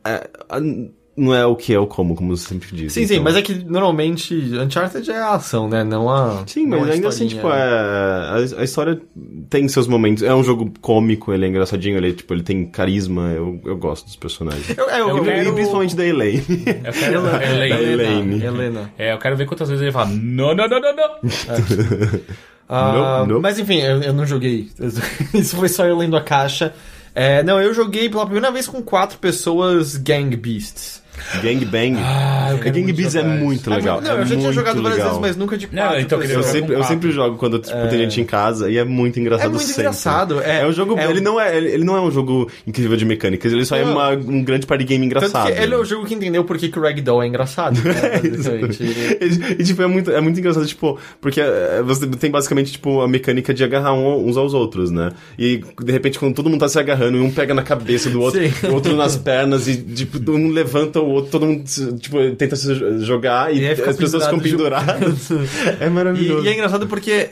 é, 0.05 0.29
não 1.17 1.35
é 1.35 1.47
o 1.47 1.57
que 1.57 1.73
é 1.73 1.79
o 1.79 1.87
como, 1.87 2.15
como 2.15 2.37
você 2.37 2.47
sempre 2.49 2.69
diz. 2.77 2.93
Sim, 2.93 3.07
sim, 3.07 3.15
então- 3.15 3.25
mas 3.25 3.37
é 3.37 3.43
que 3.43 3.55
normalmente 3.65 4.35
Uncharted 4.35 5.11
é 5.11 5.17
a 5.17 5.31
ação, 5.35 5.69
né? 5.69 5.83
Não 5.83 6.11
a. 6.11 6.43
Sim, 6.47 6.67
não 6.67 6.81
mas 6.81 6.91
ainda 6.91 7.09
assim, 7.09 7.27
historinha. 7.27 7.55
tipo, 7.55 8.53
é, 8.53 8.57
a, 8.57 8.61
a 8.61 8.65
história 8.65 9.01
tem 9.49 9.67
seus 9.69 9.87
momentos. 9.87 10.23
É 10.23 10.35
um 10.35 10.45
jogo 10.45 10.71
cômico, 10.81 11.33
ele 11.33 11.47
é 11.47 11.49
engraçadinho, 11.49 11.97
ele, 11.97 12.13
tipo, 12.13 12.35
ele 12.35 12.43
tem 12.43 12.67
carisma, 12.67 13.31
eu, 13.33 13.61
eu 13.65 13.77
gosto 13.77 14.05
dos 14.05 14.17
personagens. 14.17 14.69
Eu, 14.77 14.85
eu, 14.91 15.09
eu, 15.09 15.17
Eu 15.17 15.23
E 15.23 15.25
quero- 15.27 15.55
principalmente 15.55 15.97
da 15.97 16.05
Elaine. 16.07 16.45
Eu 16.85 16.93
quero... 16.93 17.27
Elaine. 17.43 17.93
Elaine. 17.93 18.43
Helena. 18.45 18.91
É, 18.99 19.13
eu 19.13 19.19
quero 19.19 19.37
ver 19.37 19.47
quantas 19.47 19.69
vezes 19.69 19.83
ele 19.83 19.93
fala: 19.93 20.11
Não, 20.11 20.55
não, 20.55 20.69
não, 20.69 20.81
não, 20.81 20.95
não. 20.97 21.11
Ah, 22.69 23.19
Nope, 23.21 23.29
nope. 23.33 23.43
Mas 23.43 23.59
enfim, 23.61 23.79
eu, 23.81 24.03
eu 24.03 24.13
não 24.13 24.27
joguei. 24.27 24.69
Isso 25.33 25.57
foi 25.57 25.69
só 25.69 25.87
eu 25.87 25.97
lendo 25.97 26.17
a 26.17 26.21
caixa. 26.21 26.75
É, 27.15 27.43
não, 27.43 27.61
eu 27.63 27.73
joguei 27.73 28.09
pela 28.09 28.25
primeira 28.25 28.51
vez 28.51 28.67
com 28.67 28.83
quatro 28.83 29.19
pessoas 29.19 29.97
Gang 29.97 30.35
Beasts. 30.37 31.01
Gangbang. 31.43 31.97
Ah, 31.99 32.49
eu 32.51 32.57
a 32.57 32.59
quero 32.59 32.75
Gang 32.75 32.83
muito 32.85 32.97
Beasts 32.97 33.15
é 33.17 33.23
jogar. 33.23 33.35
muito 33.37 33.71
É 33.73 33.77
legal. 33.77 34.01
não, 34.01 34.11
é 34.11 34.15
eu 34.15 34.19
já 34.19 34.25
tinha 34.27 34.39
muito 34.41 34.55
jogado 34.55 34.75
várias 34.83 34.93
legal. 34.99 35.09
vezes, 35.09 35.21
mas 35.21 35.37
nunca 35.37 35.59
de 35.59 35.69
Não, 35.73 35.83
quatro 35.83 36.01
então 36.01 36.23
eu 36.23 36.43
sempre, 36.43 36.75
eu 36.75 36.85
sempre 36.85 37.11
jogo 37.13 37.37
quando 37.37 37.59
tipo, 37.59 37.77
tem 37.89 37.99
gente 37.99 38.21
em 38.21 38.25
casa 38.25 38.71
e 38.71 38.79
é 38.79 38.85
muito 38.85 39.19
engraçado 39.21 39.47
É 39.47 39.49
muito 39.51 39.65
sempre. 39.65 39.83
engraçado, 39.83 40.41
é. 40.41 40.67
um 40.67 40.73
jogo. 40.73 40.99
É 40.99 41.11
ele, 41.11 41.21
um- 41.21 41.23
não 41.25 41.41
é, 41.41 41.57
ele, 41.57 41.69
ele 41.73 41.85
não 41.85 41.97
é 41.97 42.01
um 42.01 42.11
jogo 42.11 42.51
incrível 42.67 42.97
de 42.97 43.05
mecânicas, 43.05 43.53
ele 43.53 43.65
só 43.65 43.77
é 43.77 43.85
Não. 43.85 43.93
uma- 43.93 44.11
um 44.11 44.43
grande 44.45 44.67
party 44.67 44.85
game 44.85 45.05
engraçado. 45.05 45.53
que 45.53 45.61
ele 45.61 45.75
é 45.75 45.79
o 45.79 45.85
jogo 45.85 46.07
que 46.07 46.15
entendeu 46.15 46.45
por 46.45 46.57
que, 46.59 46.69
que 46.69 46.79
o 46.79 46.83
Ragdoll 46.83 47.23
é 47.23 47.27
engraçado. 47.27 47.77
né. 47.83 48.21
E, 49.21 49.61
e, 49.61 49.65
tipo, 49.65 49.83
é 49.83 49.87
muito, 49.87 50.11
é 50.11 50.21
muito 50.21 50.39
engraçado, 50.39 50.67
tipo, 50.67 50.99
porque 51.21 51.41
é, 51.41 51.83
você 51.85 52.07
tem 52.07 52.31
basicamente, 52.31 52.73
tipo, 52.73 53.01
a 53.01 53.09
mecânica 53.09 53.53
de 53.53 53.65
agarrar 53.65 53.93
um- 53.95 54.27
uns 54.29 54.37
aos 54.37 54.55
outros, 54.55 54.91
né? 54.91 55.11
E, 55.39 55.63
de 55.83 55.93
repente, 55.93 56.19
quando 56.19 56.35
todo 56.35 56.49
mundo 56.51 56.61
tá 56.61 56.69
se 56.69 56.79
agarrando, 56.79 57.17
e 57.17 57.21
um 57.21 57.31
pega 57.31 57.55
na 57.55 57.63
cabeça 57.63 58.11
do 58.11 58.21
outro, 58.21 58.41
Sim. 58.41 58.69
o 58.69 58.73
outro 58.75 58.95
nas 58.97 59.17
pernas, 59.17 59.67
e, 59.69 59.77
tipo, 59.77 60.19
um 60.31 60.51
levanta 60.51 61.01
o 61.01 61.11
todo 61.23 61.47
mundo, 61.47 61.65
tipo, 61.99 62.17
tenta 62.37 62.57
se 62.57 62.75
jogar, 63.05 63.55
e, 63.55 63.61
E 63.61 63.69
as 63.71 63.97
pessoas 63.97 64.25
ficam 64.25 64.39
penduradas. 64.41 65.31
é 65.81 65.87
E, 65.87 65.91
maravilhoso. 65.91 66.45
e 66.45 66.49
é 66.49 66.53
engraçado 66.55 66.87
porque 66.87 67.31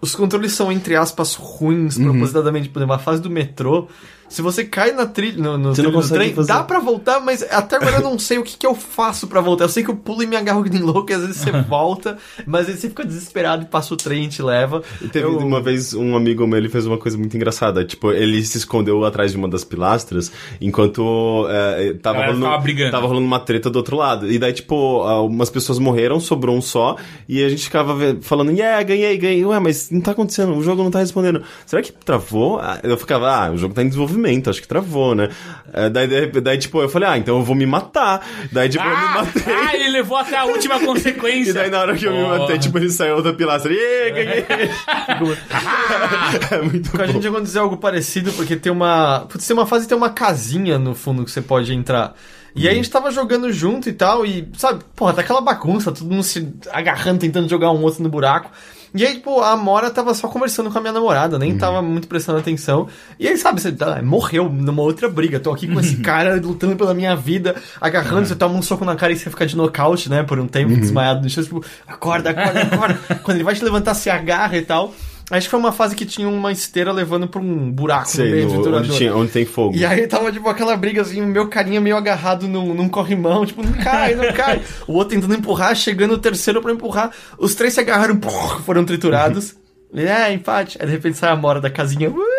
os 0.00 0.14
controles 0.14 0.52
são, 0.52 0.70
entre 0.70 0.94
aspas, 0.94 1.34
ruins 1.34 1.96
Uhum. 1.96 2.04
propositadamente. 2.10 2.68
Por 2.68 2.78
exemplo, 2.80 2.94
a 2.94 2.98
fase 2.98 3.20
do 3.22 3.30
metrô, 3.30 3.88
se 4.28 4.42
você 4.42 4.64
cai 4.64 4.92
na 4.92 5.06
trilha, 5.06 5.42
no, 5.42 5.56
no 5.58 5.74
Você 5.74 5.82
não 5.82 5.90
trilho 5.90 6.06
do 6.08 6.14
trem, 6.14 6.34
fazer. 6.34 6.48
dá 6.52 6.62
pra 6.62 6.78
voltar, 6.80 7.20
mas 7.20 7.42
até 7.50 7.76
agora 7.76 7.96
eu 7.96 8.02
não 8.02 8.18
sei 8.18 8.38
o 8.38 8.42
que, 8.42 8.56
que 8.56 8.66
eu 8.66 8.74
faço 8.74 9.26
pra 9.26 9.40
voltar. 9.40 9.64
Eu 9.64 9.68
sei 9.68 9.82
que 9.84 9.90
eu 9.90 9.96
pulo 9.96 10.22
e 10.22 10.26
me 10.26 10.36
agarro 10.36 10.62
que 10.64 10.70
nem 10.70 10.82
louco, 10.82 11.10
e 11.10 11.14
às 11.14 11.20
vezes 11.20 11.36
você 11.36 11.52
volta, 11.62 12.18
mas 12.46 12.68
aí 12.68 12.76
você 12.76 12.88
fica 12.88 13.04
desesperado 13.04 13.62
e 13.62 13.66
passa 13.66 13.94
o 13.94 13.96
trem 13.96 14.24
e 14.24 14.28
te 14.28 14.42
leva. 14.42 14.82
E 15.00 15.08
Teve 15.08 15.26
Eu- 15.26 15.38
uma 15.38 15.60
vez 15.60 15.94
um 15.94 16.16
amigo 16.16 16.46
meu, 16.46 16.58
ele 16.58 16.68
fez 16.68 16.86
uma 16.86 16.98
coisa 16.98 17.16
muito 17.16 17.36
engraçada. 17.36 17.84
Tipo, 17.84 18.12
ele 18.12 18.44
se 18.44 18.58
escondeu 18.58 19.04
atrás 19.04 19.30
de 19.32 19.36
uma 19.36 19.48
das 19.48 19.64
pilastras 19.64 20.30
enquanto 20.60 21.46
é, 21.48 21.94
tava, 21.94 22.18
galera 22.18 22.36
rolando, 22.38 22.62
brigando. 22.62 22.90
tava 22.90 23.06
rolando 23.06 23.26
uma 23.26 23.38
treta 23.40 23.70
do 23.70 23.76
outro 23.76 23.96
lado. 23.96 24.30
E 24.30 24.38
daí, 24.38 24.52
tipo, 24.52 24.74
algumas 25.02 25.48
pessoas 25.50 25.78
morreram, 25.78 26.18
sobrou 26.20 26.56
um 26.56 26.60
só, 26.60 26.96
e 27.28 27.42
a 27.44 27.48
gente 27.48 27.64
ficava 27.64 27.96
falando, 28.20 28.50
yeah, 28.52 28.82
ganhei, 28.82 29.16
ganhei. 29.16 29.44
Ué, 29.44 29.58
mas 29.60 29.90
não 29.90 30.00
tá 30.00 30.10
acontecendo, 30.12 30.54
o 30.54 30.62
jogo 30.62 30.82
não 30.82 30.90
tá 30.90 30.98
respondendo. 30.98 31.42
Será 31.64 31.80
que 31.82 31.92
travou? 31.92 32.58
Ah, 32.58 32.80
Eu 32.82 32.96
ficava, 32.98 33.28
ah, 33.30 33.52
o 33.52 33.56
jogo 33.56 33.74
tá 33.74 33.82
em 33.82 33.86
desenvolvimento, 33.88 34.15
acho 34.50 34.60
que 34.62 34.68
travou, 34.68 35.14
né? 35.14 35.28
É, 35.72 35.88
daí, 35.90 36.06
daí, 36.06 36.26
daí, 36.40 36.58
tipo, 36.58 36.80
eu 36.80 36.88
falei, 36.88 37.08
ah, 37.08 37.18
então 37.18 37.36
eu 37.38 37.42
vou 37.42 37.56
me 37.56 37.66
matar. 37.66 38.24
Daí, 38.52 38.68
tipo, 38.68 38.84
eu 38.84 38.90
me 38.90 38.96
Ah, 38.96 39.24
matei. 39.24 39.54
ah, 39.54 39.74
ele 39.76 39.88
levou 39.90 40.16
até 40.18 40.36
a 40.36 40.44
última 40.44 40.78
consequência. 40.80 41.50
E 41.50 41.52
daí 41.52 41.70
na 41.70 41.80
hora 41.80 41.96
que 41.96 42.06
eu 42.06 42.12
me 42.12 42.22
Porra. 42.22 42.38
matei, 42.38 42.58
tipo, 42.58 42.78
ele 42.78 42.90
saiu 42.90 43.22
da 43.22 43.32
pilastra. 43.32 43.72
Yeah, 43.72 44.14
ganhei! 44.14 44.46
é 46.50 46.62
muito 46.62 46.90
Com 46.90 47.02
a 47.02 47.06
bom. 47.06 47.12
gente 47.12 47.26
aconteceu 47.28 47.62
algo 47.62 47.76
parecido, 47.76 48.32
porque 48.32 48.56
tem 48.56 48.72
uma. 48.72 49.26
Putz, 49.28 49.46
tem 49.46 49.56
uma 49.56 49.66
fase 49.66 49.84
que 49.84 49.88
tem 49.88 49.98
uma 49.98 50.10
casinha 50.10 50.78
no 50.78 50.94
fundo 50.94 51.24
que 51.24 51.30
você 51.30 51.42
pode 51.42 51.72
entrar. 51.74 52.14
E 52.54 52.66
aí 52.66 52.72
a 52.72 52.76
gente 52.76 52.90
tava 52.90 53.10
jogando 53.10 53.52
junto 53.52 53.88
e 53.88 53.92
tal, 53.92 54.24
e, 54.24 54.48
sabe, 54.56 54.82
porra, 54.94 55.12
tá 55.12 55.20
aquela 55.20 55.42
bagunça, 55.42 55.92
todo 55.92 56.08
mundo 56.08 56.22
se 56.22 56.54
agarrando, 56.72 57.18
tentando 57.20 57.48
jogar 57.50 57.70
um 57.70 57.82
outro 57.82 58.02
no 58.02 58.08
buraco. 58.08 58.50
E 58.94 59.04
aí, 59.04 59.14
tipo, 59.14 59.40
a 59.40 59.56
Mora 59.56 59.90
tava 59.90 60.14
só 60.14 60.28
conversando 60.28 60.70
com 60.70 60.78
a 60.78 60.80
minha 60.80 60.92
namorada, 60.92 61.38
nem 61.38 61.56
tava 61.56 61.82
muito 61.82 62.08
prestando 62.08 62.38
atenção. 62.38 62.88
E 63.18 63.28
aí, 63.28 63.36
sabe, 63.36 63.60
você 63.60 63.72
tá, 63.72 64.00
morreu 64.02 64.48
numa 64.48 64.82
outra 64.82 65.08
briga. 65.08 65.38
Tô 65.40 65.52
aqui 65.52 65.66
com 65.66 65.78
esse 65.80 65.96
cara 66.02 66.36
lutando 66.36 66.76
pela 66.76 66.94
minha 66.94 67.14
vida, 67.14 67.56
agarrando, 67.80 68.26
você 68.26 68.34
toma 68.34 68.54
um 68.54 68.62
soco 68.62 68.84
na 68.84 68.96
cara 68.96 69.12
e 69.12 69.16
você 69.16 69.30
fica 69.30 69.46
de 69.46 69.56
nocaute, 69.56 70.08
né, 70.08 70.22
por 70.22 70.38
um 70.38 70.46
tempo, 70.46 70.74
desmaiado 70.76 71.22
no 71.22 71.28
chão, 71.28 71.42
tipo, 71.42 71.64
acorda, 71.86 72.30
acorda, 72.30 72.62
acorda. 72.62 72.98
Quando 73.22 73.36
ele 73.36 73.44
vai 73.44 73.54
te 73.54 73.64
levantar, 73.64 73.94
se 73.94 74.08
agarra 74.10 74.56
e 74.56 74.62
tal. 74.62 74.92
Acho 75.28 75.46
que 75.46 75.50
foi 75.50 75.58
uma 75.58 75.72
fase 75.72 75.96
que 75.96 76.06
tinha 76.06 76.28
uma 76.28 76.52
esteira 76.52 76.92
levando 76.92 77.26
pra 77.26 77.40
um 77.40 77.72
buraco 77.72 78.04
no 78.04 78.14
Sei, 78.14 78.30
meio 78.30 78.46
do 78.46 78.48
no, 78.48 78.54
triturador. 78.62 78.88
onde, 78.88 78.98
tinha, 78.98 79.16
onde 79.16 79.32
tem 79.32 79.44
fogo. 79.44 79.76
E 79.76 79.84
aí 79.84 80.06
tava, 80.06 80.30
tipo, 80.30 80.48
aquela 80.48 80.76
briga 80.76 81.02
assim, 81.02 81.20
o 81.20 81.26
meu 81.26 81.48
carinha 81.48 81.80
meio 81.80 81.96
agarrado 81.96 82.46
num, 82.46 82.72
num 82.72 82.88
corrimão, 82.88 83.44
tipo, 83.44 83.60
não 83.60 83.72
cai, 83.72 84.14
não 84.14 84.30
cai. 84.32 84.62
O 84.86 84.92
outro 84.92 85.16
tentando 85.16 85.34
empurrar, 85.34 85.74
chegando 85.74 86.14
o 86.14 86.18
terceiro 86.18 86.62
pra 86.62 86.70
empurrar. 86.70 87.10
Os 87.38 87.56
três 87.56 87.74
se 87.74 87.80
agarraram, 87.80 88.20
foram 88.64 88.84
triturados. 88.84 89.56
E, 89.92 90.04
é, 90.04 90.32
empate. 90.32 90.78
Aí 90.80 90.86
de 90.86 90.92
repente 90.92 91.18
sai 91.18 91.30
a 91.30 91.36
mora 91.36 91.60
da 91.60 91.70
casinha. 91.70 92.08
Uh! 92.10 92.36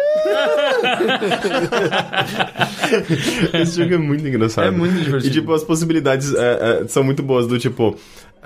Esse 3.53 3.81
jogo 3.81 3.95
é 3.95 3.97
muito 3.97 4.27
engraçado. 4.27 4.67
É 4.67 4.71
muito 4.71 4.95
divertido. 4.95 5.27
E, 5.27 5.39
tipo, 5.39 5.53
as 5.53 5.63
possibilidades 5.63 6.33
é, 6.33 6.81
é, 6.83 6.87
são 6.87 7.03
muito 7.03 7.23
boas, 7.23 7.47
do 7.47 7.57
tipo... 7.59 7.97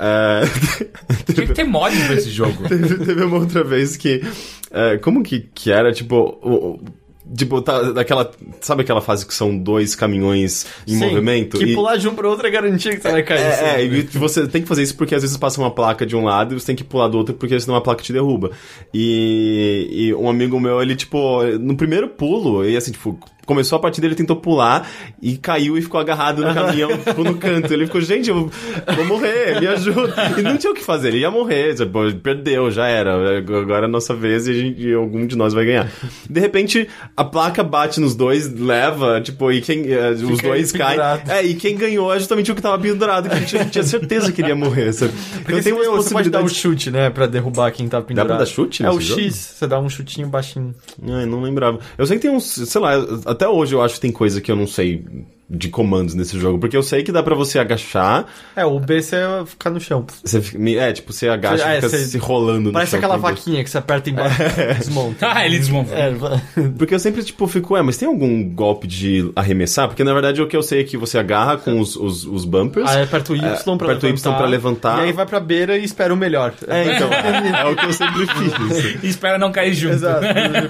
é, 0.02 0.42
Tinha 1.34 1.48
que 1.48 1.54
ter 1.54 1.64
mods 1.64 2.04
pra 2.06 2.16
esse 2.16 2.30
jogo. 2.30 2.68
teve, 2.68 3.06
teve 3.06 3.24
uma 3.24 3.38
outra 3.38 3.64
vez 3.64 3.96
que... 3.96 4.22
é, 4.72 4.98
como 4.98 5.22
que, 5.24 5.48
que 5.54 5.72
era, 5.72 5.94
tipo... 5.94 6.16
o- 6.42 6.80
Tipo, 7.34 7.62
tá, 7.62 7.82
daquela. 7.94 8.30
Sabe 8.60 8.82
aquela 8.82 9.00
fase 9.00 9.26
que 9.26 9.34
são 9.34 9.58
dois 9.58 9.96
caminhões 9.96 10.66
em 10.86 10.96
Sim, 10.96 11.00
movimento? 11.00 11.58
Que 11.60 11.64
E- 11.64 11.76
pular 11.76 11.96
de 11.96 12.06
um 12.10 12.14
pro 12.14 12.28
outro 12.30 12.46
é 12.46 12.50
garantia 12.52 12.94
que 12.94 13.02
você 13.02 13.10
vai 13.10 13.24
cair. 13.24 13.46
assim. 13.46 13.64
É, 13.64 13.76
é, 13.82 13.86
e 13.86 14.02
você 14.02 14.46
tem 14.50 14.62
que 14.62 14.68
fazer 14.68 14.84
isso 14.84 14.98
porque 14.98 15.16
às 15.16 15.22
vezes 15.22 15.38
passa 15.38 15.62
uma 15.62 15.72
placa 15.72 16.06
de 16.06 16.14
um 16.14 16.26
lado 16.26 16.54
e 16.54 16.60
você 16.60 16.66
tem 16.66 16.76
que 16.76 16.84
pular 16.84 17.08
do 17.08 17.18
outro 17.18 17.34
porque 17.36 17.58
senão 17.58 17.78
a 17.78 17.82
placa 17.82 18.04
te 18.04 18.12
derruba. 18.12 18.52
E, 18.94 19.88
e 19.92 20.14
um 20.14 20.30
amigo 20.30 20.60
meu, 20.60 20.82
ele, 20.82 20.94
tipo, 20.94 21.42
no 21.58 21.78
primeiro 21.78 22.10
pulo, 22.10 22.66
e 22.68 22.76
assim, 22.76 22.92
tipo, 22.92 23.18
começou 23.52 23.76
a 23.76 23.80
partida, 23.80 24.08
ele 24.08 24.16
tentou 24.16 24.38
pular 24.38 24.88
e 25.22 25.36
caiu 25.38 25.78
e 25.78 25.82
ficou 25.82 26.00
agarrado 26.00 26.42
no 26.42 26.54
caminhão, 26.54 26.90
tipo, 26.98 27.22
no 27.22 27.36
canto. 27.36 27.74
Ele 27.74 27.86
ficou, 27.86 28.00
gente, 28.00 28.30
eu 28.30 28.50
vou 28.96 29.06
morrer, 29.06 29.60
me 29.60 29.68
ajuda. 29.68 30.14
E 30.38 30.42
não 30.42 30.56
tinha 30.58 30.72
o 30.72 30.74
que 30.76 30.82
fazer, 30.84 31.10
ele 31.10 31.20
ia 31.20 31.30
morrer, 31.30 31.76
tipo, 31.76 32.00
perdeu, 32.24 32.72
já 32.72 32.88
era. 32.88 33.38
Agora 33.40 33.82
é 33.82 33.86
a 33.86 33.90
nossa 33.90 34.14
vez 34.16 34.48
e, 34.48 34.52
a 34.52 34.54
gente, 34.54 34.94
algum 34.94 35.28
de 35.28 35.36
nós 35.36 35.54
vai 35.54 35.66
ganhar. 35.66 35.92
De 36.30 36.40
repente, 36.40 36.88
a 37.18 37.26
placa 37.26 37.62
bate 37.62 38.00
nos 38.00 38.16
dois, 38.16 38.52
leva, 38.58 39.20
tipo, 39.20 39.52
e 39.52 39.60
quem, 39.60 39.92
eh, 39.92 40.12
os 40.12 40.22
Fica 40.22 40.48
dois 40.48 40.72
caem. 40.72 41.00
É, 41.28 41.44
e 41.44 41.54
quem 41.56 41.76
ganhou 41.76 42.14
é 42.14 42.20
justamente 42.20 42.50
o 42.52 42.56
que 42.56 42.62
tava 42.62 42.80
pendurado, 42.80 43.28
que 43.28 43.36
a 43.36 43.40
gente 43.40 43.70
tinha 43.70 43.84
certeza 43.84 44.32
que 44.32 44.42
iria 44.42 44.56
morrer, 44.56 44.94
sabe? 44.94 45.12
Porque 45.44 45.52
Então 45.52 45.64
tem 45.64 45.74
umas 45.74 46.06
você 46.06 46.14
pode 46.14 46.30
dar 46.30 46.42
um 46.42 46.48
chute, 46.48 46.90
né? 46.90 47.10
Pra 47.10 47.26
derrubar 47.26 47.72
quem 47.72 47.88
tá 47.90 48.02
pendurado. 48.02 48.28
pra 48.28 48.38
dar 48.38 48.46
chute 48.46 48.86
É 48.86 48.90
o 48.90 49.00
jogo? 49.02 49.20
X, 49.22 49.36
você 49.58 49.68
dá 49.68 49.78
um 49.80 49.90
chutinho 49.90 50.28
baixinho. 50.28 50.74
Ai, 51.10 51.26
não 51.26 51.42
lembrava. 51.42 51.80
Eu 51.98 52.06
sei 52.06 52.18
que 52.18 52.22
tem 52.22 52.32
uns, 52.32 52.46
sei 52.46 52.80
lá, 52.82 52.94
até 53.42 53.50
hoje 53.50 53.74
eu 53.74 53.82
acho 53.82 53.96
que 53.96 54.02
tem 54.02 54.12
coisa 54.12 54.40
que 54.40 54.52
eu 54.52 54.56
não 54.56 54.68
sei 54.68 55.04
de 55.54 55.68
comandos 55.68 56.16
nesse 56.16 56.40
jogo, 56.40 56.58
porque 56.60 56.78
eu 56.78 56.82
sei 56.84 57.04
que 57.04 57.12
dá 57.12 57.22
pra 57.22 57.36
você 57.36 57.60
agachar, 57.60 58.26
É, 58.56 58.66
o 58.66 58.80
B 58.80 59.02
você 59.02 59.18
ficar 59.46 59.70
no 59.70 59.80
chão. 59.82 60.06
você 60.24 60.42
fica, 60.42 60.58
é, 60.80 60.94
tipo, 60.94 61.12
você 61.12 61.28
agacha 61.28 61.64
É, 61.66 61.74
e 61.74 61.76
fica 61.82 61.90
você- 61.90 62.06
se 62.06 62.18
rolando 62.18 62.68
no 62.68 62.72
Parece 62.72 62.92
chão 62.92 63.00
aquela 63.00 63.20
com 63.20 63.26
os- 63.28 63.30
vaquinha 63.32 63.64
que 63.64 63.70
você 63.70 63.78
aperta 63.78 64.10
embaixo 64.10 64.42
e 64.42 64.74
desmonta. 64.76 65.28
Ah, 65.34 65.46
ele 65.46 65.60
desmontou. 65.60 65.94
É, 65.96 66.12
Porque 66.78 66.96
eu 66.96 67.00
sempre, 67.00 67.22
tipo, 67.24 67.46
fico, 67.48 67.74
ué, 67.74 67.82
mas 67.82 67.98
tem 67.98 68.08
algum 68.08 68.44
golpe 68.50 68.88
de 68.88 69.30
arremessar? 69.36 69.88
Porque 69.90 70.04
na 70.04 70.14
verdade 70.14 70.42
o 70.42 70.48
que 70.48 70.56
eu 70.56 70.64
sei 70.64 70.82
é 70.82 70.84
que 70.86 70.96
você 70.96 71.18
agarra 71.18 71.58
com 71.58 71.80
os, 71.80 71.96
os, 71.98 72.24
os 72.26 72.46
bumpers. 72.46 72.90
Aí 72.90 73.04
aperta 73.04 73.34
o 73.34 73.36
Y 73.36 73.44
É, 73.46 73.78
pra 73.78 73.94
aperta 73.94 74.06
o 74.08 74.10
levantar. 74.10 74.32
Y 74.32 74.38
pra 74.38 74.46
levantar. 74.46 74.98
E 75.00 75.02
aí 75.08 75.12
vai 75.12 75.26
pra 75.26 75.40
beira 75.42 75.78
e 75.78 75.84
espera 75.84 76.14
o 76.14 76.18
melhor. 76.18 76.54
É, 76.68 76.96
então, 76.96 77.10
é, 77.12 77.62
é 77.62 77.66
o 77.70 77.76
que 77.76 77.86
eu 77.86 77.94
sempre 77.94 78.26
fiz. 78.26 79.04
E 79.04 79.08
espera 79.08 79.38
não 79.38 79.52
cair 79.52 79.74
junto. 79.74 79.96
Exato. 79.96 80.26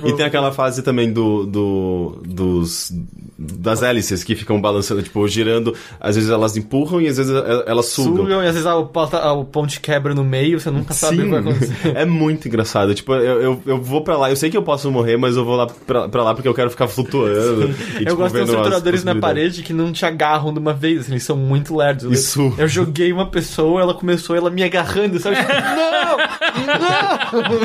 E 0.06 0.14
tem 0.16 0.26
aquela 0.26 0.52
fase 0.52 0.82
também 0.82 1.12
do, 1.12 1.46
do 1.46 2.22
dos 2.26 2.92
das 3.38 3.82
hélices 3.82 4.24
que 4.24 4.36
ficam 4.36 4.62
balançando, 4.62 4.71
tipo, 5.04 5.28
girando. 5.28 5.76
Às 6.00 6.16
vezes 6.16 6.30
elas 6.30 6.56
empurram 6.58 7.02
e 7.02 7.08
às 7.08 7.18
vezes 7.18 7.32
e- 7.32 7.64
elas 7.70 7.88
sugam. 7.88 8.18
sugam 8.24 8.42
e 8.44 8.48
às 8.48 8.54
vezes 8.54 8.66
a, 8.66 8.82
pauta- 8.84 9.32
o 9.34 9.46
ponte 9.46 9.80
quebra 9.80 10.14
no 10.16 10.24
meio, 10.24 10.60
você 10.60 10.72
nunca 10.72 10.94
sabe 10.94 11.22
o 11.22 11.24
que 11.24 11.30
vai 11.30 11.40
acontecer. 11.40 11.76
é 11.98 12.06
muito 12.06 12.48
engraçado. 12.48 12.94
Tipo, 12.96 13.14
eu, 13.14 13.42
eu, 13.42 13.62
eu 13.66 13.82
vou 13.82 14.02
pra 14.04 14.18
lá, 14.18 14.30
eu 14.30 14.36
sei 14.36 14.50
que 14.50 14.58
eu 14.58 14.64
posso 14.64 14.90
morrer, 14.92 15.18
mas 15.18 15.36
eu 15.36 15.44
vou 15.46 15.56
lá 15.56 15.68
pra, 15.68 16.08
pra 16.10 16.24
lá 16.24 16.34
porque 16.34 16.48
eu 16.48 16.54
quero 16.54 16.70
ficar 16.70 16.88
flutuando. 16.88 17.72
E, 17.92 18.00
tipo, 18.00 18.10
eu 18.12 18.16
gosto 18.16 18.36
de 18.36 18.42
uns 18.42 18.48
vendo 18.48 18.56
as 18.58 18.62
trituradores 18.62 19.04
na 19.04 19.16
parede 19.16 19.64
que 19.64 19.74
não 19.74 19.92
te 19.92 20.06
agarram 20.06 20.54
de 20.54 20.60
uma 20.60 20.74
vez, 20.74 21.02
assim, 21.02 21.12
eles 21.12 21.24
são 21.24 21.36
muito 21.36 21.76
lerdos. 21.76 22.12
Isso. 22.12 22.54
Eu 22.58 22.68
joguei 22.68 23.12
uma 23.12 23.26
pessoa, 23.28 23.82
ela 23.82 23.94
começou 23.94 24.36
ela 24.36 24.50
me 24.50 24.64
agarrando, 24.64 25.20
sabe? 25.20 25.36
não! 25.38 26.18
Não! 26.18 27.62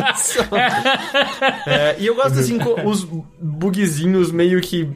É, 1.67 1.97
e 1.99 2.07
eu 2.07 2.15
gosto 2.15 2.39
assim, 2.39 2.59
com 2.59 2.89
os 2.89 3.07
bugzinhos 3.41 4.31
meio 4.31 4.61
que. 4.61 4.89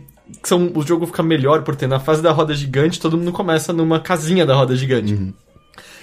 Que 0.42 0.48
São, 0.48 0.70
o 0.74 0.82
jogo 0.82 1.06
fica 1.06 1.22
melhor 1.22 1.62
por 1.62 1.76
ter 1.76 1.86
na 1.86 2.00
fase 2.00 2.22
da 2.22 2.32
roda 2.32 2.54
gigante, 2.54 3.00
todo 3.00 3.16
mundo 3.16 3.32
começa 3.32 3.72
numa 3.72 4.00
casinha 4.00 4.46
da 4.46 4.54
roda 4.54 4.74
gigante. 4.76 5.34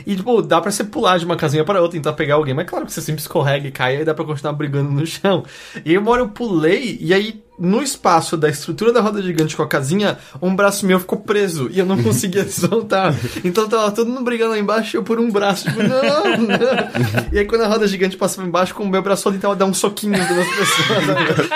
E, 0.05 0.15
tipo, 0.15 0.41
dá 0.41 0.61
pra 0.61 0.71
você 0.71 0.83
pular 0.83 1.17
de 1.17 1.25
uma 1.25 1.35
casinha 1.35 1.63
para 1.63 1.81
outra, 1.81 1.97
tentar 1.97 2.13
pegar 2.13 2.35
alguém, 2.35 2.53
mas 2.53 2.67
claro 2.69 2.85
que 2.85 2.91
você 2.91 3.01
sempre 3.01 3.21
escorrega 3.21 3.67
e 3.67 3.71
cai, 3.71 3.97
aí 3.97 4.05
dá 4.05 4.13
pra 4.13 4.25
continuar 4.25 4.53
brigando 4.53 4.91
no 4.91 5.05
chão. 5.05 5.43
E 5.83 5.91
aí 5.91 5.97
uma 5.97 6.11
hora 6.11 6.21
eu 6.21 6.29
pulei, 6.29 6.97
e 7.01 7.13
aí 7.13 7.43
no 7.57 7.81
espaço 7.81 8.37
da 8.37 8.49
estrutura 8.49 8.93
da 8.93 9.01
roda 9.01 9.21
gigante 9.21 9.55
com 9.55 9.63
a 9.63 9.67
casinha, 9.67 10.17
um 10.41 10.55
braço 10.55 10.85
meu 10.85 10.99
ficou 10.99 11.19
preso 11.19 11.69
e 11.71 11.79
eu 11.79 11.85
não 11.85 12.01
conseguia 12.01 12.45
soltar. 12.49 13.15
Então 13.43 13.67
tava 13.67 13.91
todo 13.91 14.09
mundo 14.09 14.23
brigando 14.23 14.51
lá 14.51 14.59
embaixo 14.59 14.95
e 14.95 14.97
eu 14.97 15.03
por 15.03 15.19
um 15.19 15.31
braço, 15.31 15.65
tipo, 15.65 15.81
não, 15.81 16.37
não. 16.37 17.27
E 17.31 17.39
aí 17.39 17.45
quando 17.45 17.61
a 17.61 17.67
roda 17.67 17.87
gigante 17.87 18.15
passava 18.17 18.47
embaixo, 18.47 18.73
com 18.75 18.83
o 18.83 18.89
meu 18.89 19.01
braço 19.01 19.27
ali 19.27 19.37
tava 19.39 19.55
dando 19.55 19.71
uns 19.71 19.79
soquinhos 19.79 20.19
nas 20.19 20.47
pessoas. 20.47 21.49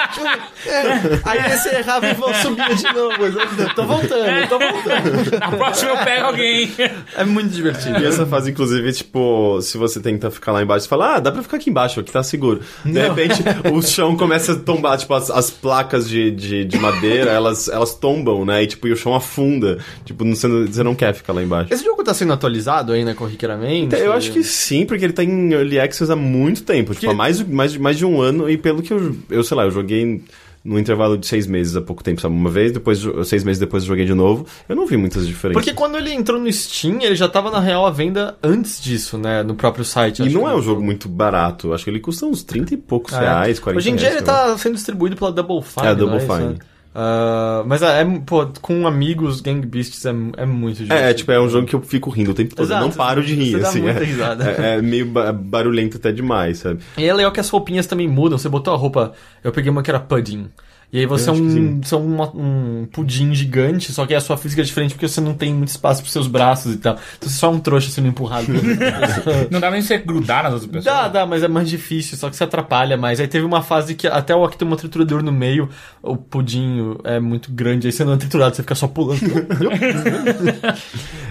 É. 0.65 1.19
Aí 1.23 1.53
esse 1.53 1.69
errava 1.69 2.07
e 2.07 2.13
vou 2.13 2.33
subir 2.33 2.75
de 2.75 2.83
novo. 2.93 3.25
Eu 3.25 3.75
tô 3.75 3.85
voltando, 3.85 4.49
tô 4.49 4.59
voltando. 4.59 5.35
A 5.41 5.51
próxima 5.51 5.91
eu 5.91 5.97
pego 5.97 6.25
alguém. 6.27 6.71
É 7.15 7.23
muito 7.23 7.49
divertido. 7.49 7.99
E 7.99 8.05
essa 8.05 8.25
fase, 8.25 8.51
inclusive, 8.51 8.91
tipo, 8.93 9.61
se 9.61 9.77
você 9.77 9.99
tenta 9.99 10.31
ficar 10.31 10.51
lá 10.51 10.61
embaixo, 10.61 10.83
você 10.83 10.89
fala, 10.89 11.15
ah, 11.15 11.19
dá 11.19 11.31
pra 11.31 11.43
ficar 11.43 11.57
aqui 11.57 11.69
embaixo, 11.69 11.99
aqui 11.99 12.11
tá 12.11 12.23
seguro. 12.23 12.61
De 12.83 12.99
repente, 12.99 13.43
o 13.71 13.81
chão 13.81 14.15
começa 14.15 14.53
a 14.53 14.55
tombar, 14.55 14.97
tipo, 14.97 15.13
as, 15.13 15.29
as 15.29 15.49
placas 15.49 15.90
de, 15.99 16.31
de, 16.31 16.65
de 16.65 16.77
madeira, 16.79 17.31
elas, 17.31 17.67
elas 17.67 17.93
tombam, 17.93 18.45
né? 18.45 18.63
E, 18.63 18.67
tipo, 18.67 18.87
e 18.87 18.91
o 18.91 18.95
chão 18.95 19.13
afunda. 19.13 19.79
Tipo, 20.05 20.25
você 20.25 20.47
não, 20.47 20.65
você 20.65 20.83
não 20.83 20.95
quer 20.95 21.13
ficar 21.13 21.33
lá 21.33 21.43
embaixo. 21.43 21.73
Esse 21.73 21.83
jogo 21.83 22.03
tá 22.03 22.13
sendo 22.13 22.33
atualizado 22.33 22.93
ainda 22.93 23.13
corriqueiramente? 23.13 23.95
Eu 23.95 24.13
acho 24.13 24.31
que 24.31 24.43
sim, 24.43 24.85
porque 24.85 25.03
ele 25.03 25.13
tá 25.13 25.23
em 25.23 25.53
Early 25.53 25.79
Access 25.79 26.11
há 26.11 26.15
muito 26.15 26.63
tempo. 26.63 26.93
Tipo, 26.93 27.11
há 27.11 27.15
mais, 27.15 27.41
mais, 27.41 27.77
mais 27.77 27.97
de 27.97 28.05
um 28.05 28.21
ano. 28.21 28.49
E 28.49 28.57
pelo 28.57 28.81
que 28.81 28.93
eu, 28.93 29.15
eu 29.29 29.43
sei 29.43 29.57
lá, 29.57 29.63
eu 29.63 29.71
joguei 29.71 30.21
no 30.63 30.77
intervalo 30.77 31.17
de 31.17 31.25
seis 31.25 31.47
meses 31.47 31.75
há 31.75 31.81
pouco 31.81 32.03
tempo, 32.03 32.21
sabe? 32.21 32.35
Uma 32.35 32.49
vez, 32.49 32.71
depois 32.71 33.01
seis 33.25 33.43
meses 33.43 33.59
depois 33.59 33.83
eu 33.83 33.87
joguei 33.87 34.05
de 34.05 34.13
novo. 34.13 34.45
Eu 34.69 34.75
não 34.75 34.85
vi 34.85 34.95
muitas 34.97 35.25
diferenças. 35.27 35.61
Porque 35.63 35.75
quando 35.75 35.97
ele 35.97 36.11
entrou 36.13 36.39
no 36.39 36.51
Steam, 36.51 37.01
ele 37.01 37.15
já 37.15 37.27
tava 37.27 37.49
na 37.49 37.59
real 37.59 37.85
à 37.85 37.89
venda 37.91 38.37
antes 38.43 38.81
disso, 38.81 39.17
né? 39.17 39.41
No 39.43 39.55
próprio 39.55 39.83
site. 39.83 40.21
E 40.21 40.29
não 40.29 40.47
é 40.47 40.55
um 40.55 40.61
jogo 40.61 40.81
muito 40.81 41.09
barato. 41.09 41.73
Acho 41.73 41.83
que 41.83 41.89
ele 41.89 41.99
custa 41.99 42.25
uns 42.25 42.43
30 42.43 42.73
e 42.73 42.77
poucos 42.77 43.13
É. 43.13 43.19
reais, 43.19 43.59
40 43.59 43.79
Hoje 43.79 43.89
em 43.89 43.95
dia 43.95 44.09
reais, 44.09 44.17
ele 44.21 44.25
sei 44.25 44.33
lá. 44.33 44.47
tá 44.51 44.57
sendo 44.57 44.75
distribuído 44.75 45.15
pela 45.15 45.31
Double 45.31 45.61
Fine. 45.61 45.87
É, 45.87 45.95
Double 45.95 46.17
isso, 46.17 46.27
Fine. 46.27 46.45
né? 46.49 46.55
Ah, 46.93 47.63
mas 47.65 47.81
é, 47.81 48.01
é, 48.01 48.05
pô, 48.25 48.45
com 48.61 48.85
amigos, 48.85 49.39
Gang 49.41 49.65
Beasts 49.65 50.05
é, 50.05 50.09
é 50.09 50.45
muito 50.45 50.77
divertido. 50.83 50.93
É, 51.07 51.11
é, 51.11 51.13
tipo, 51.13 51.31
é 51.31 51.39
um 51.39 51.49
jogo 51.49 51.65
que 51.65 51.75
eu 51.75 51.81
fico 51.81 52.09
rindo 52.09 52.31
o 52.31 52.33
tempo 52.33 52.53
todo. 52.55 52.65
Exato, 52.65 52.83
eu 52.83 52.87
não 52.89 52.93
paro 52.95 53.23
de 53.23 53.33
rir, 53.33 53.55
assim. 53.63 53.81
muita 53.81 54.01
é, 54.01 54.03
risada. 54.03 54.43
é- 54.51 54.77
é 54.77 54.81
meio 54.81 55.05
ba- 55.05 55.31
barulhento 55.31 55.97
até 55.97 56.11
demais, 56.11 56.59
sabe? 56.59 56.81
E 56.97 57.05
é 57.05 57.13
legal 57.13 57.31
que 57.31 57.39
as 57.39 57.49
roupinhas 57.49 57.87
também 57.87 58.07
mudam. 58.07 58.37
Você 58.37 58.49
botou 58.49 58.73
a 58.73 58.77
roupa. 58.77 59.13
Eu 59.43 59.51
peguei 59.51 59.71
uma 59.71 59.81
que 59.81 59.89
era 59.89 59.99
pudding. 59.99 60.49
E 60.93 60.99
aí 60.99 61.05
você 61.05 61.29
é 61.29 61.31
Eu 61.31 61.35
que 61.35 61.41
um, 61.41 61.79
você 61.81 61.95
é 61.95 61.97
uma- 61.97 62.29
um 62.35 62.85
pudim 62.91 63.33
gigante, 63.33 63.93
só 63.93 64.05
que 64.05 64.13
a 64.13 64.19
sua 64.19 64.35
física 64.35 64.61
é 64.61 64.65
diferente 64.65 64.93
porque 64.93 65.07
você 65.07 65.21
não 65.21 65.33
tem 65.33 65.53
muito 65.53 65.69
espaço 65.69 66.01
pros 66.01 66.11
seus 66.11 66.27
braços 66.27 66.73
e 66.73 66.77
tal. 66.77 66.93
Então 67.17 67.29
você 67.29 67.35
é 67.35 67.39
só 67.39 67.49
um 67.49 67.59
trouxa 67.59 67.89
sendo 67.89 68.09
empurrado. 68.09 68.47
Não 69.49 69.59
dá 69.61 69.71
nem 69.71 69.81
você 69.81 69.97
grudar 69.97 70.43
nas 70.43 70.53
outras 70.53 70.69
pessoas. 70.71 70.85
Dá, 70.85 71.07
dá, 71.07 71.25
mas 71.25 71.43
é 71.43 71.47
mais 71.47 71.69
difícil, 71.69 72.17
só 72.17 72.29
que 72.29 72.35
você 72.35 72.43
atrapalha 72.43 72.97
mais. 72.97 73.19
Aí 73.21 73.27
teve 73.27 73.45
uma 73.45 73.61
fase 73.61 73.95
que 73.95 74.05
até 74.05 74.35
o 74.35 74.43
aqui 74.43 74.57
tem 74.57 74.67
uma 74.67 74.75
triturador 74.75 75.23
no 75.23 75.31
meio, 75.31 75.69
o 76.03 76.17
pudim 76.17 76.97
é 77.05 77.19
muito 77.21 77.51
grande, 77.51 77.87
aí 77.87 77.93
você 77.93 78.03
não 78.03 78.13
é 78.13 78.17
triturado, 78.17 78.55
você 78.55 78.61
fica 78.61 78.75
só 78.75 78.87
pulando. 78.87 79.21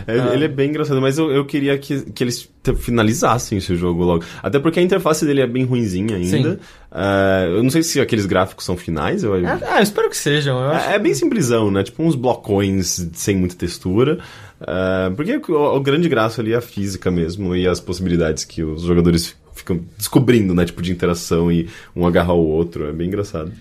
É, 0.06 0.34
Ele 0.34 0.44
é 0.44 0.48
bem 0.48 0.70
engraçado, 0.70 1.00
mas 1.00 1.18
eu, 1.18 1.30
eu 1.30 1.44
queria 1.44 1.76
que, 1.78 2.00
que 2.12 2.24
eles 2.24 2.48
finalizassem 2.78 3.58
esse 3.58 3.76
jogo 3.76 4.02
logo. 4.02 4.24
Até 4.42 4.58
porque 4.58 4.80
a 4.80 4.82
interface 4.82 5.24
dele 5.24 5.40
é 5.42 5.46
bem 5.46 5.64
ruinzinha 5.64 6.16
ainda. 6.16 6.52
Sim. 6.54 6.58
É, 6.92 7.46
eu 7.48 7.62
não 7.62 7.70
sei 7.70 7.82
se 7.82 8.00
aqueles 8.00 8.26
gráficos 8.26 8.64
são 8.64 8.76
finais. 8.76 9.22
Eu, 9.22 9.34
ah, 9.34 9.76
eu 9.76 9.82
espero 9.82 10.10
que 10.10 10.16
sejam. 10.16 10.58
Acho 10.58 10.90
É, 10.90 10.94
é 10.94 10.98
bem 10.98 11.14
simplesão, 11.14 11.70
né? 11.70 11.82
Tipo 11.82 12.02
uns 12.02 12.16
blocões 12.16 13.08
sem 13.14 13.36
muita 13.36 13.54
textura. 13.54 14.18
É, 14.60 15.10
porque 15.10 15.52
o, 15.52 15.76
o 15.76 15.80
grande 15.80 16.08
graça 16.08 16.40
ali 16.40 16.52
é 16.52 16.56
a 16.56 16.60
física 16.60 17.10
mesmo 17.10 17.54
e 17.54 17.66
as 17.66 17.80
possibilidades 17.80 18.44
que 18.44 18.62
os 18.62 18.82
jogadores 18.82 19.36
ficam 19.54 19.80
descobrindo, 19.96 20.54
né? 20.54 20.64
Tipo 20.64 20.82
de 20.82 20.90
interação 20.90 21.50
e 21.50 21.68
um 21.94 22.06
agarrar 22.06 22.34
o 22.34 22.46
outro. 22.46 22.86
É 22.86 22.92
bem 22.92 23.06
engraçado. 23.06 23.52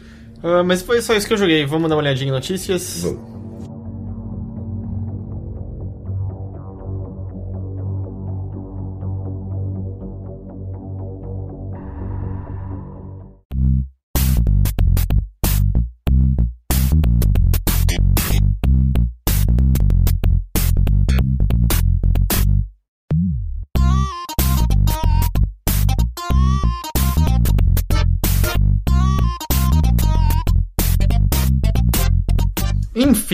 Ah, 0.41 0.63
mas 0.63 0.81
foi 0.81 1.01
só 1.01 1.13
isso 1.15 1.27
que 1.27 1.33
eu 1.33 1.37
joguei. 1.37 1.65
Vamos 1.65 1.89
dar 1.89 1.95
uma 1.95 2.01
olhadinha 2.01 2.29
em 2.29 2.33
notícias. 2.33 3.01
Vamos. 3.03 3.38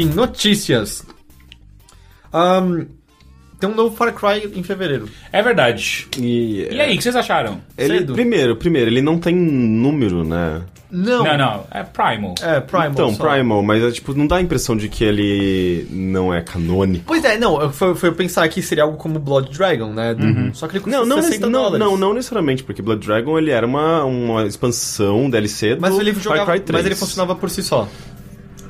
Enfim, 0.06 0.16
notícias. 0.16 1.06
Ahn, 2.34 2.86
tem 3.60 3.70
um 3.70 3.76
novo 3.76 3.96
Far 3.96 4.14
Cry 4.14 4.52
em 4.58 4.64
fevereiro. 4.64 5.08
É 5.32 5.42
verdade. 5.42 6.08
E, 6.18 6.68
E 6.72 6.82
aí, 6.82 6.94
o 6.94 6.98
que 6.98 7.04
vocês 7.04 7.16
acharam? 7.16 7.62
Ele, 7.78 8.00
cedo? 8.00 8.14
primeiro, 8.14 8.56
primeiro, 8.56 8.90
ele 8.90 9.02
não 9.02 9.18
tem 9.18 9.34
número, 9.36 10.24
né? 10.24 10.62
Não. 10.92 11.24
Não, 11.24 11.38
não. 11.38 11.64
É 11.72 11.84
Primal. 11.84 12.36
É, 12.42 12.60
Primal. 12.60 12.92
então, 12.92 13.14
só. 13.14 13.28
Primal, 13.30 13.62
mas 13.64 13.84
é, 13.84 13.92
tipo, 13.92 14.14
não 14.14 14.28
dá 14.28 14.38
a 14.38 14.42
impressão 14.42 14.78
de 14.78 14.88
que 14.88 15.04
ele 15.04 15.88
não 15.90 16.34
é 16.34 16.42
canônico. 16.42 17.04
Pois 17.08 17.24
é, 17.26 17.38
não, 17.38 17.70
foi, 17.72 17.96
foi 17.96 18.10
eu 18.10 18.14
pensar 18.14 18.48
que 18.50 18.62
seria 18.62 18.84
algo 18.84 18.96
como 18.96 19.20
Blood 19.20 19.52
Dragon, 19.58 19.92
né? 19.92 20.16
Só 20.54 20.68
que 20.68 20.74
ele 20.78 20.84
custa 20.84 21.00
Não, 21.00 21.06
não, 21.06 21.22
60 21.22 21.50
não, 21.50 21.64
dólares. 21.64 21.80
não, 21.80 21.98
não 21.98 22.14
necessariamente, 22.14 22.64
porque 22.64 22.82
Blood 22.82 23.06
Dragon 23.06 23.38
ele 23.38 23.52
era 23.52 23.66
uma, 23.66 24.06
uma 24.06 24.46
expansão, 24.46 25.24
um 25.26 25.30
DLC 25.30 25.76
do 25.76 25.82
Mas 25.82 25.98
ele, 25.98 26.14
Far 26.14 26.24
jogava, 26.24 26.52
Cry 26.52 26.60
3. 26.62 26.78
mas 26.80 26.86
ele 26.86 26.96
funcionava 26.96 27.36
por 27.36 27.50
si 27.50 27.64
só. 27.64 27.88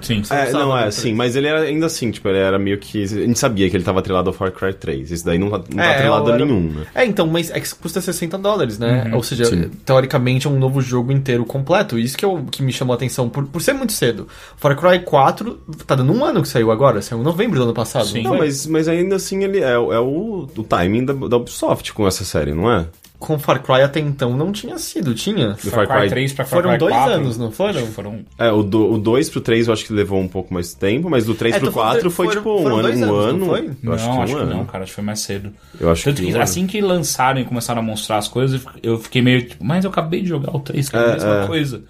Sim. 0.06 0.22
É, 0.30 0.38
precisava 0.42 0.64
não, 0.66 0.78
é, 0.78 0.92
sim, 0.92 1.02
3. 1.02 1.16
mas 1.16 1.36
ele 1.36 1.48
era 1.48 1.62
ainda 1.62 1.86
assim, 1.86 2.12
tipo, 2.12 2.28
ele 2.30 2.38
era 2.38 2.58
meio 2.60 2.78
que. 2.78 3.04
A 3.04 3.08
gente 3.08 3.40
sabia 3.40 3.70
que 3.70 3.76
ele 3.76 3.84
tava 3.84 4.00
atrelado 4.00 4.30
ao 4.30 4.34
Far 4.34 4.52
Cry 4.52 4.74
3. 4.74 5.12
Esse 5.12 5.26
daí 5.26 5.38
não 5.38 5.50
tá, 5.50 5.58
não 5.58 5.64
tá 5.78 5.84
É, 5.86 5.96
atrelado 5.96 6.32
a 6.32 6.36
era- 6.36 6.46
nenhum, 6.46 6.62
né? 6.72 6.86
É, 6.94 7.06
então, 7.06 7.28
mas 7.28 7.50
é 7.52 7.60
que 7.60 7.76
custa 7.76 8.00
60 8.02 8.38
dólares, 8.38 8.78
né? 8.80 9.12
Ou 9.14 9.24
seja, 9.24 9.46
Sim. 9.46 9.70
teoricamente 9.86 10.48
é 10.48 10.50
um 10.50 10.58
novo 10.60 10.82
jogo 10.82 11.12
inteiro 11.12 11.46
completo. 11.46 11.98
Isso 11.98 12.18
que, 12.18 12.26
eu, 12.26 12.46
que 12.52 12.62
me 12.64 12.72
chamou 12.72 12.94
a 12.94 12.96
atenção, 12.96 13.28
por, 13.30 13.46
por 13.46 13.62
ser 13.62 13.74
muito 13.74 13.94
cedo. 13.94 14.28
Far 14.58 14.76
Cry 14.76 15.00
4 15.00 15.60
tá 15.86 15.96
dando 15.96 16.12
um 16.14 16.24
ano 16.24 16.42
que 16.42 16.48
saiu 16.48 16.72
agora, 16.72 17.02
saiu 17.02 17.20
em 17.22 17.24
novembro 17.24 17.58
do 17.58 17.64
ano 17.64 17.74
passado. 17.74 18.06
Sim. 18.06 18.24
não 18.24 18.38
mas, 18.38 18.66
mas 18.68 18.88
ainda 18.88 19.16
assim 19.16 19.44
ele 19.44 19.60
é, 19.60 19.72
é 19.72 19.78
o, 19.78 20.48
o 20.56 20.64
timing 20.64 21.06
da, 21.06 21.14
da 21.14 21.38
Ubisoft 21.38 21.94
com 21.94 22.08
essa 22.08 22.24
série, 22.26 22.54
não 22.54 22.72
é? 22.72 22.86
Com 23.18 23.40
Far 23.40 23.64
Cry 23.64 23.82
até 23.82 24.00
então 24.00 24.36
não 24.36 24.52
tinha 24.52 24.78
sido, 24.78 25.16
tinha? 25.16 25.52
Do 25.52 25.58
Far 25.72 25.88
Far 25.88 25.88
Cry 25.88 26.00
Cry 26.02 26.10
3 26.10 26.34
pra 26.34 26.46
Far 26.46 26.58
Foram 26.62 26.70
Cry 26.72 26.80
dois 26.80 26.94
4. 26.94 27.14
anos, 27.14 27.38
não 27.38 27.52
foram? 27.52 27.86
Foram. 27.88 28.26
É, 28.38 28.52
o, 28.52 28.62
do, 28.62 28.92
o 28.94 28.98
2 28.98 29.30
pro 29.30 29.42
3 29.42 29.68
eu 29.68 29.74
acho 29.74 29.86
que 29.86 29.94
levou 29.94 30.20
um 30.20 30.28
pouco 30.28 30.54
mais 30.54 30.70
de 30.70 30.76
tempo, 30.76 31.10
mas 31.10 31.26
do 31.26 31.34
3 31.34 31.56
É, 31.56 31.60
pro 31.60 31.68
tô 31.68 31.74
falando 31.74 31.92
4 31.94 32.10
de- 32.10 32.16
foi 32.16 32.26
foram- 32.28 32.38
tipo 32.42 32.54
um 32.56 32.62
foram 32.64 32.76
ano. 32.78 32.84
dois 32.84 32.98
Um 33.00 33.04
anos, 33.04 33.16
não 33.16 33.24
ano. 33.24 33.46
foi? 33.46 33.60
Eu 33.68 33.76
não, 33.84 33.94
acho 33.94 34.04
que, 34.04 34.10
um 34.10 34.22
acho 34.22 34.36
que 34.36 34.42
ano. 34.42 34.54
não, 34.54 34.66
cara. 34.66 34.84
Acho 34.84 34.92
que 34.92 34.96
foi 34.96 35.04
mais 35.04 35.20
cedo. 35.22 35.54
Eu 35.80 35.90
acho 35.90 36.04
Tanto 36.04 36.22
que, 36.22 36.32
que 36.32 36.38
um 36.38 36.42
assim 36.42 36.68
que 36.68 36.82
lançaram 36.82 37.40
e 37.40 37.46
começaram 37.46 37.80
a 37.80 37.84
mostrar 37.84 38.18
as 38.18 38.28
coisas, 38.28 38.62
eu 38.84 39.00
fiquei 39.00 39.22
meio 39.22 39.42
tipo, 39.48 39.64
mas 39.64 39.86
eu 39.86 39.90
acabei 39.92 40.22
de 40.22 40.28
jogar 40.30 40.56
o 40.56 40.60
3, 40.60 40.90
que 40.90 40.96
é 40.96 41.00
a 41.00 41.04
É, 41.04 41.14
mesma 41.14 41.44
é. 41.44 41.48
coisa. 41.48 41.84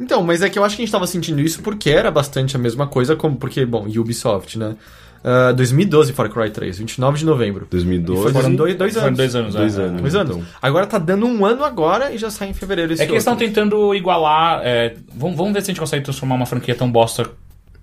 Então, 0.00 0.22
mas 0.22 0.42
é 0.42 0.48
que 0.50 0.58
eu 0.58 0.64
acho 0.64 0.74
que 0.76 0.82
a 0.82 0.84
gente 0.84 0.92
tava 0.92 1.06
sentindo 1.06 1.40
isso 1.40 1.62
porque 1.62 1.90
era 1.90 2.10
bastante 2.10 2.56
a 2.56 2.58
mesma 2.58 2.86
coisa, 2.86 3.14
como 3.14 3.36
porque, 3.36 3.64
bom, 3.66 3.86
Ubisoft, 3.86 4.58
né? 4.58 4.76
Ah, 5.24 5.52
2012 5.52 6.12
Far 6.12 6.28
Cry 6.30 6.50
3, 6.50 6.78
29 6.78 7.18
de 7.18 7.24
novembro. 7.24 7.66
2012. 7.70 8.32
Foram 8.32 8.54
dois, 8.54 8.74
dois 8.76 8.92
Foram 8.94 9.06
anos. 9.08 9.16
dois 9.18 9.34
anos, 9.36 9.54
Dois 9.54 9.78
é. 9.78 9.82
anos. 9.82 10.00
Dois 10.02 10.14
anos. 10.16 10.36
Então. 10.36 10.46
Agora 10.60 10.86
tá 10.86 10.98
dando 10.98 11.26
um 11.26 11.46
ano 11.46 11.64
agora 11.64 12.12
e 12.12 12.18
já 12.18 12.28
sai 12.30 12.48
em 12.48 12.52
fevereiro 12.54 12.92
esse 12.92 13.02
É 13.02 13.06
que 13.06 13.12
eles 13.12 13.22
estão 13.22 13.36
tentando 13.36 13.94
igualar. 13.94 14.60
é, 14.64 14.94
vamos, 15.14 15.36
vamos 15.36 15.52
ver 15.52 15.60
se 15.62 15.70
a 15.70 15.72
gente 15.72 15.80
consegue 15.80 16.02
transformar 16.04 16.34
uma 16.34 16.46
franquia 16.46 16.74
tão 16.74 16.90
bosta 16.90 17.24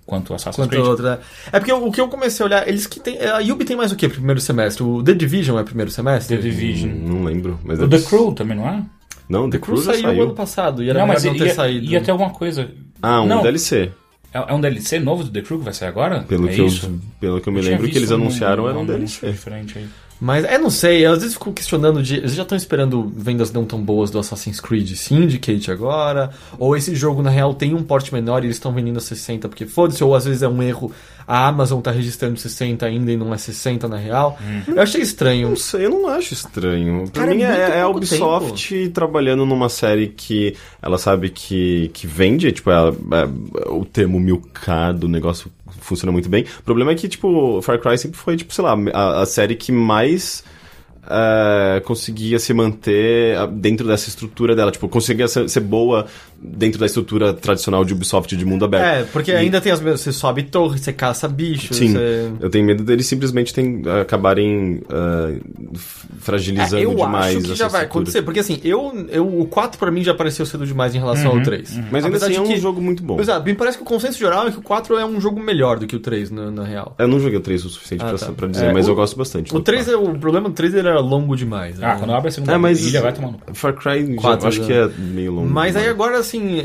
quanto 0.05 0.33
Assassin's 0.33 0.55
Quanto 0.57 0.71
Creed. 0.71 0.85
outra. 0.85 1.11
né? 1.11 1.17
É 1.53 1.59
porque 1.59 1.71
o, 1.71 1.91
que 1.91 2.01
eu 2.01 2.07
comecei 2.09 2.43
a 2.43 2.47
olhar, 2.47 2.67
eles 2.67 2.87
que 2.87 2.99
tem. 2.99 3.17
A 3.21 3.37
Ubi 3.53 3.63
tem 3.63 3.77
mais 3.77 3.91
o 3.91 3.95
que 3.95 4.09
primeiro 4.09 4.41
semestre? 4.41 4.83
O 4.83 5.01
The 5.03 5.13
Division 5.13 5.57
é 5.59 5.63
primeiro 5.63 5.91
semestre? 5.91 6.35
The 6.35 6.41
Division. 6.43 6.89
Hum, 6.91 7.03
Não 7.07 7.23
lembro. 7.23 7.59
Mas 7.63 7.79
O 7.79 7.87
deve- 7.87 8.03
The 8.03 8.09
Crew 8.09 8.33
também, 8.33 8.57
não 8.57 8.67
é? 8.67 8.83
Não, 9.29 9.49
The, 9.49 9.59
The 9.59 9.63
Crew 9.65 9.75
Crew 9.75 9.85
já 9.85 9.91
saiu, 9.93 10.03
saiu. 10.03 10.23
ano 10.23 10.33
passado 10.33 10.83
e 10.83 10.89
era 10.89 10.99
não, 10.99 11.07
mas 11.07 11.23
não 11.23 11.33
ter 11.37 11.45
ia, 11.45 11.53
saído. 11.53 11.85
ia 11.85 12.01
ter 12.01 12.09
alguma 12.11 12.31
coisa. 12.31 12.67
Ah, 13.01 13.21
um 13.21 13.27
não, 13.27 13.43
DLC. 13.43 13.91
É, 14.33 14.37
é 14.37 14.53
um 14.53 14.61
DLC 14.61 14.99
novo 14.99 15.23
do 15.23 15.31
The 15.31 15.41
Crew 15.41 15.59
que 15.59 15.65
vai 15.65 15.73
sair 15.73 15.89
agora? 15.89 16.21
Pelo, 16.23 16.47
é 16.49 16.53
que, 16.53 16.61
eu, 16.61 16.67
pelo 17.19 17.41
que 17.41 17.49
eu 17.49 17.53
me 17.53 17.59
Eu 17.59 17.63
lembro 17.65 17.83
que 17.87 17.97
eles 17.97 18.09
visto 18.09 18.11
um- 18.13 18.21
anunciaram 18.21 18.67
era 18.69 18.77
um 18.77 18.81
anúncio 18.81 19.21
DLC. 19.21 19.31
diferente 19.31 19.77
aí. 19.79 19.87
Mas, 20.21 20.43
é, 20.43 20.57
não 20.57 20.69
sei, 20.69 21.05
eu 21.05 21.13
às 21.13 21.19
vezes 21.19 21.33
fico 21.35 21.53
questionando 21.53 22.03
de. 22.03 22.15
Eles 22.17 22.35
já 22.35 22.43
estão 22.43 22.57
esperando 22.57 23.11
vendas 23.15 23.51
não 23.53 23.63
tão 23.63 23.81
boas 23.81 24.11
do 24.11 24.19
Assassin's 24.19 24.59
Creed 24.59 24.93
Syndicate 24.95 25.71
agora? 25.71 26.31
Ou 26.57 26.75
esse 26.75 26.93
jogo, 26.95 27.21
na 27.21 27.29
real, 27.29 27.53
tem 27.53 27.73
um 27.73 27.83
porte 27.83 28.13
menor 28.13 28.43
e 28.43 28.47
eles 28.47 28.57
estão 28.57 28.73
vendendo 28.73 28.97
a 28.97 29.01
60 29.01 29.47
porque 29.47 29.65
foda-se? 29.65 30.03
Ou 30.03 30.13
às 30.13 30.25
vezes 30.25 30.41
é 30.41 30.47
um 30.49 30.61
erro, 30.61 30.91
a 31.25 31.47
Amazon 31.47 31.79
tá 31.79 31.91
registrando 31.91 32.37
60 32.37 32.85
ainda 32.85 33.11
e 33.11 33.15
não 33.17 33.33
é 33.33 33.37
60 33.37 33.87
na 33.87 33.95
real? 33.97 34.37
Eu 34.67 34.81
achei 34.81 35.01
estranho. 35.01 35.49
Não 35.49 35.55
sei, 35.55 35.85
eu 35.85 35.89
não 35.91 36.07
acho 36.09 36.33
estranho. 36.33 37.05
Pra 37.11 37.23
Cara, 37.23 37.35
mim 37.35 37.43
é 37.43 37.47
muito 37.47 37.61
é, 37.61 37.77
é 37.77 37.81
a 37.81 37.87
Ubisoft 37.87 38.89
trabalhando 38.89 39.45
numa 39.45 39.69
série 39.69 40.07
que 40.07 40.55
ela 40.81 40.97
sabe 40.97 41.29
que, 41.29 41.91
que 41.93 42.05
vende, 42.05 42.51
tipo, 42.51 42.69
ela- 42.69 42.93
é- 43.13 43.69
o 43.69 43.85
termo 43.85 44.19
milcar 44.19 44.93
do 44.93 45.07
negócio 45.07 45.49
funciona 45.79 46.11
muito 46.11 46.29
bem. 46.29 46.45
O 46.59 46.63
problema 46.63 46.91
é 46.91 46.95
que, 46.95 47.07
tipo, 47.07 47.61
Far 47.61 47.79
Cry 47.79 47.97
sempre 47.97 48.17
foi, 48.17 48.37
tipo, 48.37 48.53
sei 48.53 48.63
lá, 48.63 48.75
a, 48.93 49.21
a 49.21 49.25
série 49.25 49.55
que 49.55 49.71
mais 49.71 50.43
é, 51.09 51.79
conseguia 51.81 52.37
se 52.37 52.53
manter 52.53 53.35
ah, 53.37 53.45
dentro 53.47 53.87
dessa 53.87 54.09
estrutura 54.09 54.55
dela. 54.55 54.71
Tipo, 54.71 54.87
conseguia 54.87 55.27
ser, 55.27 55.49
ser 55.49 55.61
boa 55.61 56.05
dentro 56.41 56.79
da 56.79 56.85
estrutura 56.85 57.33
tradicional 57.33 57.83
de 57.83 57.93
Ubisoft 57.93 58.35
de 58.35 58.45
mundo 58.45 58.65
aberto. 58.65 58.83
É, 58.85 59.03
porque 59.11 59.31
ainda 59.31 59.59
tem 59.61 59.71
as 59.71 59.81
mesmas. 59.81 60.01
Você 60.01 60.11
sobe 60.11 60.43
torre, 60.43 60.77
você 60.79 60.93
caça 60.93 61.27
bicho, 61.27 61.73
Sim, 61.73 61.93
você. 61.93 62.31
eu 62.39 62.49
tenho 62.49 62.65
medo 62.65 62.83
deles 62.83 63.05
simplesmente 63.05 63.53
tem, 63.53 63.81
acabarem 64.01 64.81
ah, 64.89 65.31
f- 65.75 66.07
fragilizando 66.19 66.77
É, 66.77 66.85
eu 66.85 66.95
demais 66.95 67.35
acho 67.35 67.45
que 67.45 67.51
essa 67.51 67.55
já 67.55 67.67
vai 67.67 67.81
estrutura. 67.81 67.85
acontecer, 67.85 68.21
porque 68.21 68.39
assim, 68.39 68.59
eu, 68.63 69.07
eu, 69.09 69.39
o 69.41 69.45
4 69.47 69.77
pra 69.79 69.91
mim 69.91 70.03
já 70.03 70.13
pareceu 70.13 70.45
cedo 70.45 70.65
demais 70.65 70.93
em 70.95 70.99
relação 70.99 71.31
ao 71.31 71.41
3. 71.41 71.77
Mas 71.91 72.03
ainda 72.05 72.17
Apesar 72.17 72.27
assim 72.27 72.35
é 72.37 72.41
um 72.41 72.47
que- 72.47 72.57
jogo 72.57 72.81
muito 72.81 73.03
bom. 73.03 73.19
Exato, 73.19 73.45
me 73.45 73.53
parece 73.53 73.77
que 73.77 73.83
o 73.83 73.85
consenso 73.85 74.17
geral 74.17 74.47
é 74.47 74.51
que 74.51 74.59
o 74.59 74.61
4 74.61 74.97
é 74.97 75.05
um 75.05 75.19
jogo 75.19 75.39
melhor 75.41 75.79
do 75.79 75.87
que 75.87 75.95
o 75.95 75.99
3, 75.99 76.31
na, 76.31 76.49
na 76.51 76.63
real. 76.63 76.95
Eu 76.97 77.07
não 77.07 77.19
joguei 77.19 77.37
o 77.37 77.41
3 77.41 77.63
o 77.65 77.69
suficiente 77.69 78.03
Ah, 78.03 78.09
pra, 78.09 78.17
tá. 78.17 78.31
pra 78.31 78.47
dizer, 78.47 78.65
É, 78.67 78.73
mas 78.73 78.87
o- 78.87 78.91
eu 78.91 78.95
gosto 78.95 79.17
bastante. 79.17 79.51
O 79.51 79.57
do 79.59 79.63
3 79.63 79.87
é, 79.87 79.95
o 79.95 80.17
problema 80.17 80.49
do 80.49 80.55
3 80.55 80.73
ele 80.73 80.87
era 80.87 80.99
longo 80.99 81.35
demais. 81.35 81.81
Ah, 81.81 81.93
né? 81.93 81.95
quando 81.99 82.13
abre 82.13 82.29
a 82.29 82.31
segunda 82.31 82.53
É, 82.53 82.57
mas 82.57 82.81
ilha, 82.85 83.01
vai 83.01 83.13
tomar 83.13 83.31
no 83.31 83.37
cu. 83.39 83.53
Far 83.55 83.73
Cry, 83.73 84.05
já- 84.15 84.21
Quatro, 84.21 84.47
acho 84.47 84.57
já. 84.59 84.65
que 84.65 84.73
é 84.73 84.87
meio 84.97 85.31
longo. 85.33 85.49
Mas 85.49 85.75
aí 85.75 85.83
demais. 85.83 85.89
agora, 85.89 86.17
assim, 86.29 86.61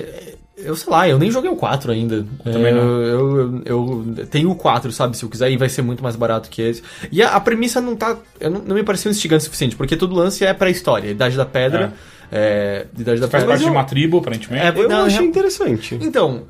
eu 0.56 0.76
sei 0.76 0.92
lá, 0.92 1.08
eu 1.08 1.18
nem 1.18 1.30
joguei 1.30 1.50
o 1.50 1.56
4 1.56 1.90
ainda. 1.92 2.24
Também 2.44 2.66
É, 2.66 2.72
não. 2.72 2.82
Eu, 3.02 3.62
eu, 3.64 4.04
eu 4.16 4.26
tenho 4.30 4.50
o 4.50 4.54
4, 4.54 4.92
sabe? 4.92 5.16
Se 5.16 5.24
eu 5.24 5.28
quiser, 5.28 5.50
e 5.50 5.56
vai 5.56 5.68
ser 5.68 5.82
muito 5.82 6.02
mais 6.02 6.14
barato 6.16 6.48
que 6.48 6.62
esse. 6.62 6.82
E 7.10 7.22
a, 7.22 7.30
a 7.34 7.40
premissa 7.40 7.80
não 7.80 7.96
tá. 7.96 8.16
eu 8.38 8.50
Não, 8.50 8.60
não 8.60 8.74
me 8.76 8.82
pareceu 8.84 9.10
instigante 9.10 9.42
o 9.42 9.44
suficiente, 9.46 9.74
porque 9.76 9.96
todo 9.96 10.14
lance 10.14 10.44
é 10.44 10.52
pré-história. 10.54 11.10
Idade 11.10 11.36
da 11.36 11.44
Pedra. 11.46 11.92
É. 12.30 12.86
Idade 12.98 13.20
da 13.20 13.28
Faz 13.28 13.42
Pedra. 13.42 13.48
parte 13.48 13.60
de 13.60 13.66
eu- 13.66 13.72
uma 13.72 13.84
tribo, 13.84 14.18
aparentemente. 14.18 14.64
É, 14.64 14.68
Eu 14.68 14.88
não, 14.88 15.02
achei 15.04 15.18
real- 15.18 15.24
interessante. 15.28 15.98
Então, 16.00 16.42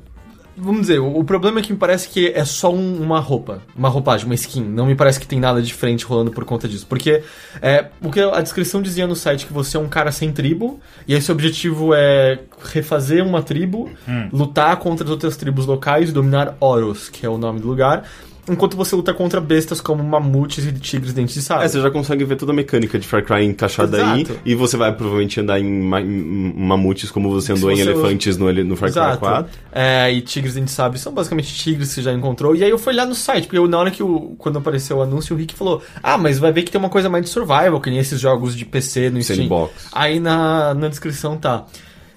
vamos 0.57 0.81
dizer, 0.81 0.99
o, 0.99 1.17
o 1.19 1.23
problema 1.23 1.59
é 1.59 1.61
que 1.61 1.71
me 1.73 1.77
parece 1.79 2.07
que 2.09 2.27
é 2.29 2.43
só 2.45 2.73
um- 2.73 3.01
uma 3.01 3.19
roupa, 3.19 3.61
uma 3.75 3.89
roupagem, 3.89 4.25
uma 4.25 4.35
skin. 4.35 4.63
Não 4.63 4.85
me 4.85 4.95
parece 4.95 5.19
que 5.19 5.27
tem 5.27 5.39
nada 5.39 5.61
diferente 5.61 6.05
rolando 6.05 6.31
por 6.31 6.45
conta 6.45 6.67
disso. 6.67 6.85
Porque 6.87 7.23
é, 7.61 7.85
o 8.01 8.11
que 8.11 8.19
a 8.19 8.41
descrição 8.41 8.81
dizia 8.81 9.05
no 9.07 9.15
site 9.15 9.45
que 9.45 9.53
você 9.53 9.77
é 9.77 9.79
um 9.79 9.87
cara 9.87 10.11
sem 10.11 10.31
tribo, 10.31 10.79
e 11.07 11.13
esse 11.13 11.31
objetivo 11.31 11.93
é 11.93 12.39
refazer 12.71 13.25
uma 13.25 13.41
tribo, 13.41 13.89
lutar 14.31 14.77
contra 14.77 15.03
as 15.05 15.11
outras 15.11 15.35
tribos 15.37 15.65
locais 15.65 16.09
e 16.09 16.11
dominar 16.11 16.55
Oros, 16.59 17.09
que 17.09 17.25
é 17.25 17.29
o 17.29 17.37
nome 17.37 17.59
do 17.59 17.67
lugar. 17.67 18.03
Enquanto 18.47 18.77
você 18.77 18.95
luta 18.95 19.11
contra 19.13 19.41
bestas 19.41 19.81
como 19.81 20.03
mamutes 20.03 20.63
e 20.65 20.71
tigres 20.73 21.13
dentes 21.13 21.33
de 21.33 21.41
sabre. 21.41 21.65
É, 21.65 21.67
você 21.67 21.81
já 21.81 21.89
consegue 21.89 22.23
ver 22.23 22.35
toda 22.35 22.51
a 22.51 22.55
mecânica 22.55 22.99
de 22.99 23.07
Far 23.07 23.23
Cry 23.25 23.43
encaixada 23.43 23.97
aí. 23.97 24.21
Exato. 24.21 24.39
E 24.45 24.53
você 24.53 24.77
vai 24.77 24.93
provavelmente 24.95 25.39
andar 25.39 25.59
em, 25.59 25.65
ma 25.81 25.99
em 25.99 26.53
mamutes 26.55 27.09
como 27.09 27.29
você 27.31 27.53
andou 27.53 27.69
Se 27.75 27.81
em 27.81 27.83
você- 27.83 27.89
elefantes 27.91 28.37
no, 28.37 28.47
ele- 28.49 28.63
no 28.63 28.75
Far 28.75 28.91
Cry 28.91 28.99
Exato. 28.99 29.17
4. 29.19 29.51
É, 29.71 30.11
e 30.11 30.21
tigres 30.21 30.53
dentes 30.53 30.71
de 30.71 30.75
sabre 30.75 30.99
são 30.99 31.11
basicamente 31.11 31.53
tigres 31.55 31.87
que 31.89 31.95
você 31.95 32.01
já 32.03 32.13
encontrou. 32.13 32.55
E 32.55 32.63
aí 32.63 32.69
eu 32.69 32.77
fui 32.77 32.93
lá 32.93 33.05
no 33.05 33.15
site, 33.15 33.45
porque 33.45 33.57
eu, 33.57 33.67
na 33.67 33.79
hora 33.79 33.89
que 33.89 34.03
o, 34.03 34.35
quando 34.37 34.59
apareceu 34.59 34.97
o 34.97 35.01
anúncio, 35.01 35.35
o 35.35 35.39
Rick 35.39 35.55
falou: 35.55 35.81
Ah, 36.03 36.17
mas 36.17 36.37
vai 36.37 36.51
ver 36.51 36.61
que 36.63 36.71
tem 36.71 36.79
uma 36.79 36.89
coisa 36.89 37.09
mais 37.09 37.23
de 37.25 37.31
survival, 37.31 37.81
que 37.81 37.89
nem 37.89 37.97
esses 37.97 38.19
jogos 38.19 38.55
de 38.55 38.63
PC 38.63 39.09
no 39.09 39.21
Steam. 39.23 39.37
Sandbox. 39.37 39.73
Aí 39.91 40.19
na, 40.19 40.73
na 40.75 40.87
descrição 40.87 41.35
tá. 41.37 41.65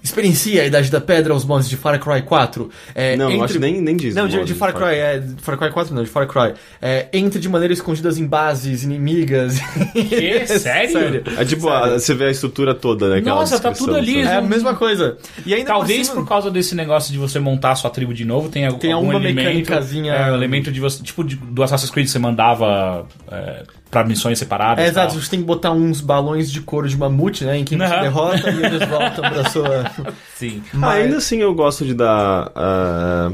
Experiencia 0.08 0.62
a 0.62 0.66
Idade 0.66 0.90
da 0.90 1.00
Pedra 1.00 1.32
aos 1.32 1.44
mods 1.44 1.68
de 1.68 1.76
Far 1.76 1.98
Cry 2.00 2.22
4. 2.22 2.70
É, 2.94 3.16
Não, 3.16 3.30
entre- 3.30 3.44
acho 3.44 3.52
que 3.54 3.58
nem, 3.60 3.80
nem 3.80 3.96
diz. 3.96 4.14
Não, 4.14 4.26
de, 4.26 4.42
de 4.44 4.54
Far 4.54 4.72
Cry, 4.74 4.94
é. 4.94 5.18
de 5.18 5.40
Far 5.42 5.56
Cry 5.58 5.70
4 5.70 5.94
não, 5.94 6.02
de 6.02 6.08
Far 6.10 6.26
Cry. 6.26 6.54
É, 6.80 7.06
entre 7.12 7.38
de 7.40 7.48
maneira 7.48 7.72
escondidas 7.72 8.18
em 8.18 8.26
bases 8.26 8.82
inimigas. 8.82 9.58
Que? 9.92 10.46
Sério? 10.58 11.22
É 11.38 11.44
tipo, 11.44 11.68
a- 11.68 11.98
você 11.98 12.14
vê 12.14 12.26
a 12.26 12.30
estrutura 12.30 12.74
toda, 12.74 13.08
né? 13.08 13.20
Nossa, 13.20 13.58
tá 13.60 13.72
tudo 13.72 13.94
ali. 13.96 14.24
sabe? 14.24 14.34
É 14.34 14.38
a 14.38 14.42
mesma 14.42 14.74
coisa. 14.74 15.18
E 15.44 15.52
ainda 15.54 15.66
por 15.72 15.78
Talvez 15.78 16.06
cima- 16.06 16.20
por 16.20 16.28
causa 16.28 16.50
desse 16.50 16.74
negócio 16.74 17.12
de 17.12 17.18
você 17.18 17.38
montar 17.38 17.72
a 17.72 17.74
sua 17.74 17.90
tribo 17.90 18.14
de 18.14 18.24
novo, 18.24 18.48
tem, 18.48 18.66
algum 18.66 18.78
Tem 18.78 18.92
alguma 18.92 19.14
elemento, 19.14 19.36
mecânicazinha- 19.36 20.12
É, 20.14 20.30
um 20.32 20.34
elemento 20.34 20.72
de 20.72 20.80
você. 20.80 21.02
Tipo 21.02 21.22
de- 21.24 21.36
do 21.36 21.62
Assassin's 21.62 21.90
Creed 21.90 22.08
você 22.08 22.18
mandava 22.18 23.06
é, 23.30 23.62
pra 23.90 24.04
missões 24.04 24.38
separadas. 24.38 24.84
É, 24.84 24.88
exato, 24.88 25.14
você 25.20 25.30
tem 25.30 25.40
que 25.40 25.46
botar 25.46 25.72
uns 25.72 26.00
balões 26.00 26.50
de 26.50 26.60
couro 26.60 26.88
de 26.88 26.96
mamute, 26.96 27.44
né? 27.44 27.58
Em 27.58 27.64
quem 27.64 27.78
você 27.78 27.84
Aham. 27.84 28.02
derrota 28.02 28.50
e 28.50 28.64
eles 28.64 28.84
voltam 28.88 29.30
pra 29.30 29.48
sua. 29.50 29.90
Sim. 30.36 30.62
Ah, 30.82 30.90
ainda 30.92 31.16
assim 31.16 31.38
eu 31.38 31.54
gosto 31.54 31.84
de 31.84 31.94
dar. 31.94 32.50
ah, 32.54 33.32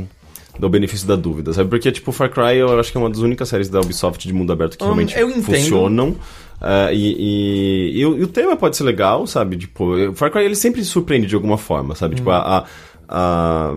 dar 0.59 0.67
o 0.67 0.71
benefício 0.71 1.07
da 1.09 1.17
dúvida, 1.17 1.53
sabe? 1.53 1.69
Porque, 1.69 1.91
tipo, 1.91 2.13
Far 2.13 2.31
Cry 2.31 2.57
eu 2.59 2.79
acho 2.79 2.93
que 2.93 2.97
é 2.97 3.01
uma 3.01 3.11
das 3.11 3.19
únicas 3.19 3.49
séries 3.49 3.69
da 3.69 3.81
Ubisoft 3.81 4.25
de 4.27 4.33
mundo 4.33 4.53
aberto 4.53 4.79
que 4.79 4.85
Hum, 4.85 4.87
realmente 4.87 5.15
funcionam. 5.43 6.15
Ah, 6.61 6.93
e, 6.93 7.17
e, 7.19 7.99
e 8.01 8.07
o, 8.07 8.17
e 8.19 8.23
o 8.23 8.29
tema 8.29 8.57
pode 8.57 8.77
ser 8.77 8.85
legal, 8.85 9.27
sabe? 9.27 9.57
Tipo, 9.57 9.85
o 10.11 10.15
Far 10.15 10.31
Cry 10.31 10.45
ele 10.45 10.55
sempre 10.55 10.85
surpreende 10.85 11.27
de 11.27 11.35
alguma 11.35 11.59
forma, 11.59 11.95
sabe? 11.97 12.15
Tipo, 12.15 12.31
a. 12.31 12.59
a- 12.59 12.65
a- 13.09 13.75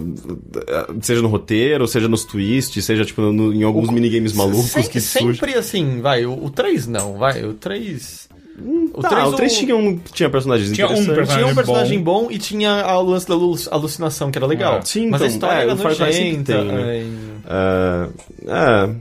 seja 1.02 1.22
no 1.22 1.28
roteiro, 1.28 1.88
seja 1.88 2.08
nos 2.08 2.24
twists, 2.26 2.84
seja 2.86 3.04
tipo 3.06 3.22
no- 3.22 3.54
em 3.54 3.64
alguns 3.64 3.90
minigames 3.90 4.34
malucos 4.34 4.72
Sem- 4.72 4.84
que. 4.88 5.00
Sempre 5.02 5.54
assim, 5.56 6.02
vai. 6.02 6.26
O, 6.26 6.46
o 6.46 6.50
3 6.50 6.88
não, 6.88 7.18
vai. 7.18 7.44
O 7.44 7.54
3. 7.54 8.28
O 8.94 9.02
Tá, 9.04 9.10
3, 9.10 9.28
o 9.28 9.34
3 9.34 9.56
tinha, 9.56 9.76
um, 9.76 10.00
tinha 10.12 10.30
personagens 10.32 10.72
Tinha 10.72 10.88
um 10.88 10.92
interessantes. 10.94 11.34
Tinha 11.34 11.46
um 11.46 11.54
personagem 11.54 11.56
personagem 11.56 12.02
bom. 12.04 12.28
e 12.32 12.40
tinha 12.40 12.88
o 12.98 13.04
lance 13.04 13.28
da 13.28 13.36
alu- 13.36 13.56
alucinação, 13.70 14.32
que 14.32 14.38
era 14.40 14.48
legal. 14.48 14.78
Ah. 14.80 14.82
Sim, 14.82 15.10
mas 15.12 15.22
a 15.22 15.26
então, 15.28 15.36
história 15.36 15.60
é, 15.60 15.64
era 15.64 15.74
o 15.74 15.78
Far 15.78 15.96
Cry 15.96 16.14
sempre 16.14 16.44
tem, 16.44 16.66
né? 16.66 16.98
é, 16.98 17.06
Ah, 17.46 18.10
é, 18.90 18.96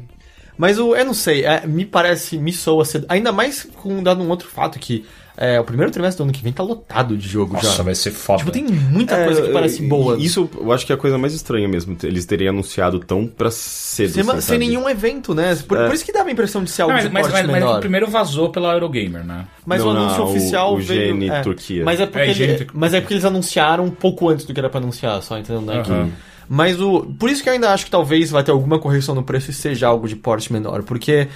Mas 0.59 0.79
o, 0.79 0.95
eu 0.95 1.05
não 1.07 1.15
sei, 1.15 1.45
é, 1.45 1.67
me 1.67 1.85
parece, 1.87 2.37
me 2.39 2.53
soa 2.53 2.85
cedo. 2.85 3.07
Ainda 3.09 3.33
mais 3.33 3.63
com 3.77 4.03
dado 4.03 4.23
um 4.23 4.29
outro 4.29 4.49
fato 4.49 4.79
que 4.79 5.05
é, 5.37 5.61
o 5.61 5.65
primeiro 5.65 5.93
trimestre 5.93 6.19
do 6.19 6.25
ano 6.25 6.33
que 6.33 6.43
vem 6.43 6.53
tá 6.53 6.63
lotado 6.63 7.17
de 7.17 7.29
jogo 7.29 7.53
Nossa, 7.55 7.77
já. 7.77 7.83
vai 7.83 7.95
ser 7.95 8.11
foda. 8.11 8.39
Tipo, 8.39 8.51
tem 8.53 8.65
muita 8.65 9.15
É, 9.15 9.25
coisa 9.25 9.43
que 9.43 9.49
eu- 9.49 9.53
parece 9.53 9.83
boa. 9.83 10.17
Isso 10.19 10.49
eu 10.57 10.73
acho 10.73 10.87
que 10.87 10.93
é 10.93 10.95
a 10.95 10.99
coisa 10.99 11.19
mais 11.19 11.35
estranha 11.35 11.69
mesmo. 11.69 11.97
Eles 12.03 12.25
terem 12.25 12.49
anunciado 12.49 12.99
tão 13.01 13.27
pra 13.27 13.51
cedo. 13.51 14.13
sem, 14.13 14.23
assim, 14.23 14.41
sem 14.41 14.59
nenhum 14.59 14.89
evento, 14.89 15.35
né? 15.35 15.55
Por, 15.69 15.77
É. 15.79 15.87
por 15.87 15.95
isso 15.95 16.05
que 16.05 16.13
dava 16.13 16.29
a 16.29 16.33
impressão 16.33 16.65
de 16.65 16.71
ser 16.71 16.83
algo 16.83 16.93
Não, 16.93 16.97
mas, 16.99 17.07
de 17.09 17.13
mas, 17.13 17.29
mas, 17.31 17.47
mas 17.51 17.65
o 17.77 17.81
primeiro 17.81 18.07
vazou 18.09 18.51
pela 18.51 18.73
Eurogamer, 18.73 19.25
né? 19.25 19.47
Mas 19.65 19.81
Não, 19.81 19.89
o 19.89 19.91
anúncio 19.91 20.19
não, 20.19 20.27
o- 20.27 20.31
oficial 20.31 20.75
o 20.75 20.79
veio. 20.79 21.15
GN 21.15 21.29
é, 21.31 21.41
Turquia. 21.43 21.85
Mas 21.85 22.01
é, 22.01 22.07
porque 22.07 22.19
É, 22.27 22.31
ele- 22.31 22.67
mas 22.73 22.95
é 22.95 23.01
porque 23.01 23.15
eles 23.15 23.25
anunciaram 23.25 23.85
um 23.85 23.91
pouco 23.91 24.29
antes 24.29 24.47
do 24.47 24.55
que 24.55 24.61
era 24.61 24.71
pra 24.71 24.81
anunciar, 24.81 25.23
só 25.23 25.39
entendeu? 25.39 25.61
Né? 25.63 25.83
Que- 25.83 25.91
Aham. 25.93 26.11
Mas 26.49 26.81
o. 26.81 27.01
Por 27.19 27.29
isso 27.29 27.43
que 27.43 27.49
eu 27.49 27.53
ainda 27.53 27.73
acho 27.73 27.85
que 27.85 27.91
talvez 27.91 28.31
vai 28.31 28.43
ter 28.45 28.51
alguma 28.53 28.79
correção 28.79 29.15
no 29.15 29.23
preço 29.23 29.51
e 29.51 29.55
seja 29.55 29.89
algo 29.89 30.07
de 30.09 30.15
porte 30.15 30.53
menor. 30.53 30.83
Porque 30.85 31.29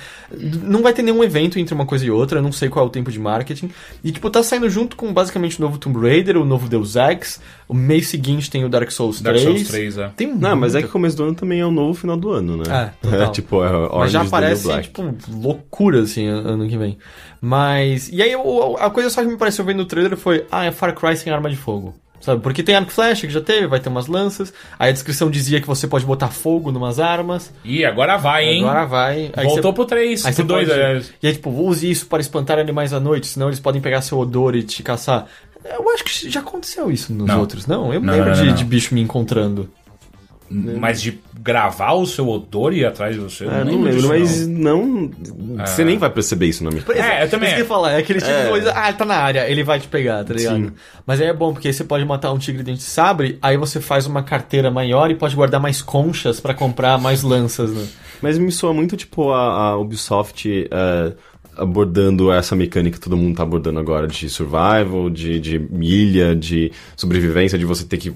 não 0.63 0.83
vai 0.83 0.93
ter 0.93 1.03
nenhum 1.03 1.25
evento 1.25 1.59
entre 1.59 1.75
uma 1.75 1.85
coisa 1.85 2.05
e 2.07 2.11
outra, 2.11 2.39
eu 2.39 2.43
não 2.43 2.53
sei 2.53 2.69
qual 2.69 2.85
é 2.85 2.89
o 2.89 2.91
tempo 2.91 3.11
de 3.11 3.19
marketing. 3.19 3.71
E, 4.05 4.13
tipo, 4.13 4.31
tá 4.31 4.43
saindo 4.43 4.71
junto 4.71 4.97
com 4.97 5.13
basicamente 5.13 5.59
o 5.59 5.63
novo 5.63 5.79
Tomb 5.79 5.99
Raider, 6.01 6.37
o 6.37 6.45
novo 6.45 6.69
Deus 6.69 6.95
Ex. 6.97 7.41
O 7.67 7.75
mês 7.75 8.09
seguinte 8.09 8.51
tem 8.51 8.65
o 8.65 8.69
Dark 8.69 8.91
Souls 8.91 9.21
Dark 9.21 9.37
3. 9.39 9.49
Souls 9.49 9.69
3, 9.69 9.99
é. 9.99 10.09
Tem 10.17 10.33
Não, 10.35 10.57
mas 10.57 10.75
é 10.75 10.83
que 10.83 10.89
começo 10.89 11.17
do 11.17 11.25
ano 11.25 11.35
também 11.35 11.61
é 11.61 11.67
o 11.67 11.71
novo 11.71 11.95
final 11.95 12.17
do 12.17 12.31
ano, 12.31 12.57
né? 12.57 12.65
É, 13.03 13.09
total. 13.09 13.31
tipo, 13.33 13.65
é 13.65 13.71
Mas 13.99 14.13
já 14.13 14.23
is 14.25 14.31
the 14.31 14.37
New 14.37 14.43
parece, 14.43 14.63
Black. 14.65 14.89
tipo, 14.89 15.15
loucura, 15.33 16.03
assim, 16.03 16.27
ano 16.27 16.69
que 16.69 16.77
vem. 16.77 16.99
Mas. 17.41 18.09
E 18.13 18.23
aí, 18.23 18.35
o- 18.37 18.77
a 18.79 18.91
coisa 18.91 19.09
só 19.11 19.23
que 19.23 19.29
me 19.29 19.37
pareceu 19.37 19.65
vendo 19.65 19.79
no 19.79 19.85
trailer 19.87 20.17
foi: 20.17 20.45
ah, 20.51 20.65
é 20.65 20.73
Far 20.73 20.95
Cry 20.95 21.17
sem 21.17 21.33
arma 21.33 21.49
de 21.49 21.57
fogo. 21.57 21.95
Sabe? 22.21 22.43
Porque 22.43 22.63
tem 22.63 22.75
arco 22.75 22.91
flecha 22.91 23.27
que 23.27 23.33
já 23.33 23.41
teve, 23.41 23.67
vai 23.67 23.81
ter 23.81 23.89
umas 23.89 24.07
lanças. 24.07 24.53
Aí 24.79 24.91
a 24.91 24.93
descrição 24.93 25.31
dizia 25.31 25.61
que 25.61 25.67
você 25.67 25.87
pode 25.89 26.05
botar 26.05 26.29
fogo 26.29 26.71
numas 26.71 27.01
armas. 27.01 27.51
E 27.65 27.85
agora 27.85 28.17
vai, 28.19 28.45
hein? 28.47 28.63
Agora 28.63 28.85
vai. 28.85 29.33
Aí 29.35 29.45
Voltou 29.47 29.71
você- 29.71 29.75
pro 29.75 29.85
3, 29.87 30.27
Aí 30.27 30.35
pro 30.35 30.45
2, 30.45 30.69
pode- 30.69 30.81
aliás. 30.81 31.13
E 31.23 31.27
aí, 31.27 31.33
tipo, 31.33 31.49
use 31.51 31.91
isso 31.91 32.07
para 32.07 32.21
espantar 32.21 32.59
animais 32.59 32.93
à 32.93 33.01
noite, 33.01 33.27
senão 33.27 33.47
eles 33.49 33.59
podem 33.59 33.81
pegar 33.81 34.03
seu 34.03 34.19
odor 34.19 34.55
e 34.55 34.63
te 34.63 34.83
caçar. 34.83 35.27
Eu 35.65 35.91
acho 35.91 36.05
que 36.05 36.31
já 36.31 36.41
aconteceu 36.41 36.91
isso 36.91 37.13
nos 37.13 37.27
Não. 37.27 37.41
outros, 37.41 37.67
não? 37.67 37.93
Eu 37.93 38.01
me 38.01 38.07
Não, 38.07 38.15
lembro 38.15 38.35
não, 38.37 38.45
de, 38.47 38.53
de 38.53 38.65
bicho 38.65 38.95
me 38.95 39.01
encontrando. 39.01 39.71
Mas 40.51 41.01
de 41.01 41.21
gravar 41.41 41.93
o 41.93 42.05
seu 42.05 42.29
odor 42.29 42.73
e 42.75 42.81
ir 42.81 42.85
atrás 42.85 43.15
de 43.15 43.21
você. 43.21 43.45
eu 43.45 43.51
É, 43.51 43.65
não 43.65 43.83
lembro, 43.83 43.93
disso, 43.93 44.09
mas 44.09 44.47
não. 44.49 45.11
Você 45.65 45.85
nem 45.85 45.97
vai 45.97 46.11
perceber 46.11 46.47
isso 46.47 46.65
na 46.65 46.71
minha 46.71 46.83
É, 46.95 47.23
eu 47.25 47.31
também. 47.31 47.47
Isso 47.49 47.55
que 47.57 47.61
eu 47.61 47.65
ia 47.65 47.69
falar, 47.69 47.93
é 47.93 47.99
aquele 47.99 48.19
tipo 48.19 48.31
É. 48.31 48.43
de 48.45 48.49
coisa, 48.51 48.73
ah, 48.73 48.93
tá 48.93 49.05
na 49.05 49.15
área, 49.17 49.49
ele 49.49 49.63
vai 49.63 49.79
te 49.79 49.87
pegar, 49.87 50.25
tá 50.25 50.35
ligado? 50.35 50.57
Sim. 50.57 50.73
Mas 51.07 51.21
aí 51.21 51.29
é 51.29 51.33
bom, 51.33 51.53
porque 51.53 51.69
aí 51.69 51.75
você 51.75 51.85
pode 51.85 52.05
matar 52.05 52.33
um 52.33 52.39
tigre 52.39 52.63
dente 52.65 52.79
de 52.79 52.85
sabre, 52.85 53.39
aí 53.41 53.57
você 53.57 53.81
faz 53.81 54.07
uma 54.07 54.23
carteira 54.23 54.71
maior 54.71 55.11
e 55.11 55.15
pode 55.15 55.37
guardar 55.37 55.61
mais 55.61 55.81
conchas 55.81 56.41
pra 56.41 56.53
comprar 56.53 56.99
mais 56.99 57.23
lanças, 57.23 57.71
né? 57.73 57.87
Mas 58.21 58.37
me 58.37 58.51
soa 58.53 58.75
muito 58.75 58.97
tipo 58.97 59.31
a, 59.31 59.69
a 59.71 59.79
Ubisoft 59.79 60.69
é, 60.71 61.13
abordando 61.61 62.33
essa 62.33 62.57
mecânica 62.57 62.97
que 62.99 63.03
todo 63.05 63.17
mundo 63.17 63.37
tá 63.37 63.43
abordando 63.43 63.79
agora 63.79 64.07
de 64.07 64.29
survival, 64.29 65.11
de, 65.11 65.39
de 65.39 65.61
ilha, 65.81 66.35
de 66.35 66.73
sobrevivência, 66.97 67.59
de 67.59 67.65
você 67.65 67.85
ter 67.85 67.99
que 67.99 68.13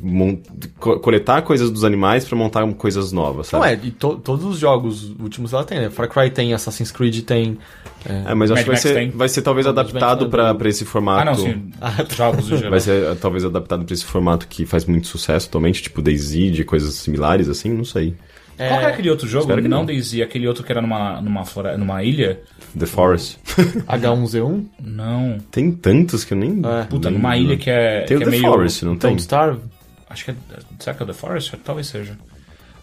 co- 0.79 0.99
coletar 0.99 1.43
coisas 1.43 1.71
dos 1.71 1.85
animais 1.85 2.25
pra 2.25 2.37
montar 2.37 2.67
coisas 2.75 3.13
novas, 3.13 3.51
Não 3.53 3.61
sabe? 3.61 3.73
é, 3.85 3.87
e 3.87 3.91
to- 3.91 4.17
todos 4.17 4.45
os 4.45 4.59
jogos 4.59 5.11
últimos 5.21 5.53
ela 5.53 5.65
tem, 5.65 5.79
né? 5.81 5.91
Far 5.91 6.09
Cry 6.09 6.31
tem, 6.31 6.53
Assassin's 6.55 6.91
Creed 6.91 7.21
tem. 7.25 7.59
É, 8.07 8.33
É, 8.33 8.35
mas 8.35 8.51
acho 8.51 8.63
que 8.65 8.69
vai 8.71 8.77
ser, 8.77 9.11
vai 9.13 9.29
ser 9.29 9.43
talvez 9.43 9.67
Mad 9.67 9.79
adaptado 9.79 10.29
pra 10.29 10.69
esse 10.69 10.85
formato. 10.85 11.21
Ah, 11.23 11.25
não, 11.25 11.35
sim. 11.35 11.71
Jogos 12.17 12.49
no 12.49 12.57
geral. 12.57 12.71
Vai 12.71 12.81
ser 12.81 13.03
eh, 13.03 13.15
talvez 13.21 13.45
adaptado 13.45 13.85
pra 13.85 13.95
esse 13.95 14.05
formato 14.05 14.47
que 14.49 14.67
faz 14.67 14.85
muito 14.85 15.07
sucesso 15.07 15.49
atualmente, 15.49 15.83
tipo 15.83 16.01
DayZ, 16.03 16.53
de 16.53 16.65
coisas 16.65 16.95
similares 16.95 17.49
assim, 17.49 17.71
não 17.71 17.85
sei. 17.85 18.15
Qual 18.57 18.69
que 18.69 18.85
era 18.85 18.89
aquele 18.89 19.11
outro 19.11 19.27
jogo? 19.27 19.55
Não 19.57 19.69
não. 19.69 19.85
Daisy, 19.85 20.23
aquele 20.23 20.47
outro 20.47 20.63
que 20.63 20.71
era 20.71 20.81
numa, 20.81 21.21
numa, 21.21 21.45
flora... 21.45 21.77
numa 21.77 22.03
ilha? 22.03 22.41
The 22.79 22.87
Forest. 22.87 23.39
H1Z1, 23.87 24.65
Não. 24.83 25.39
tem 25.51 25.73
tantos 25.73 26.25
que 26.25 26.35
eu 26.35 26.39
nem. 26.39 26.61
É. 26.65 26.85
Puta, 26.85 27.11
numa 27.11 27.37
ilha 27.37 27.57
que 27.57 27.71
é, 27.71 28.03
Tem 28.03 28.19
que 28.19 28.25
o 28.25 28.29
é 28.29 28.31
The 28.31 28.31
meio... 28.31 28.43
Forest, 28.43 28.85
não 28.85 28.97
tem? 28.97 29.11
Don't 29.11 29.21
Starve. 29.23 29.61
Acho 30.09 30.25
que 30.25 30.31
é... 30.31 30.35
Será 30.79 30.95
que 30.97 31.03
é 31.03 31.05
o 31.05 31.07
The 31.07 31.15
Forest? 31.15 31.57
Talvez 31.65 31.87
seja. 31.87 32.17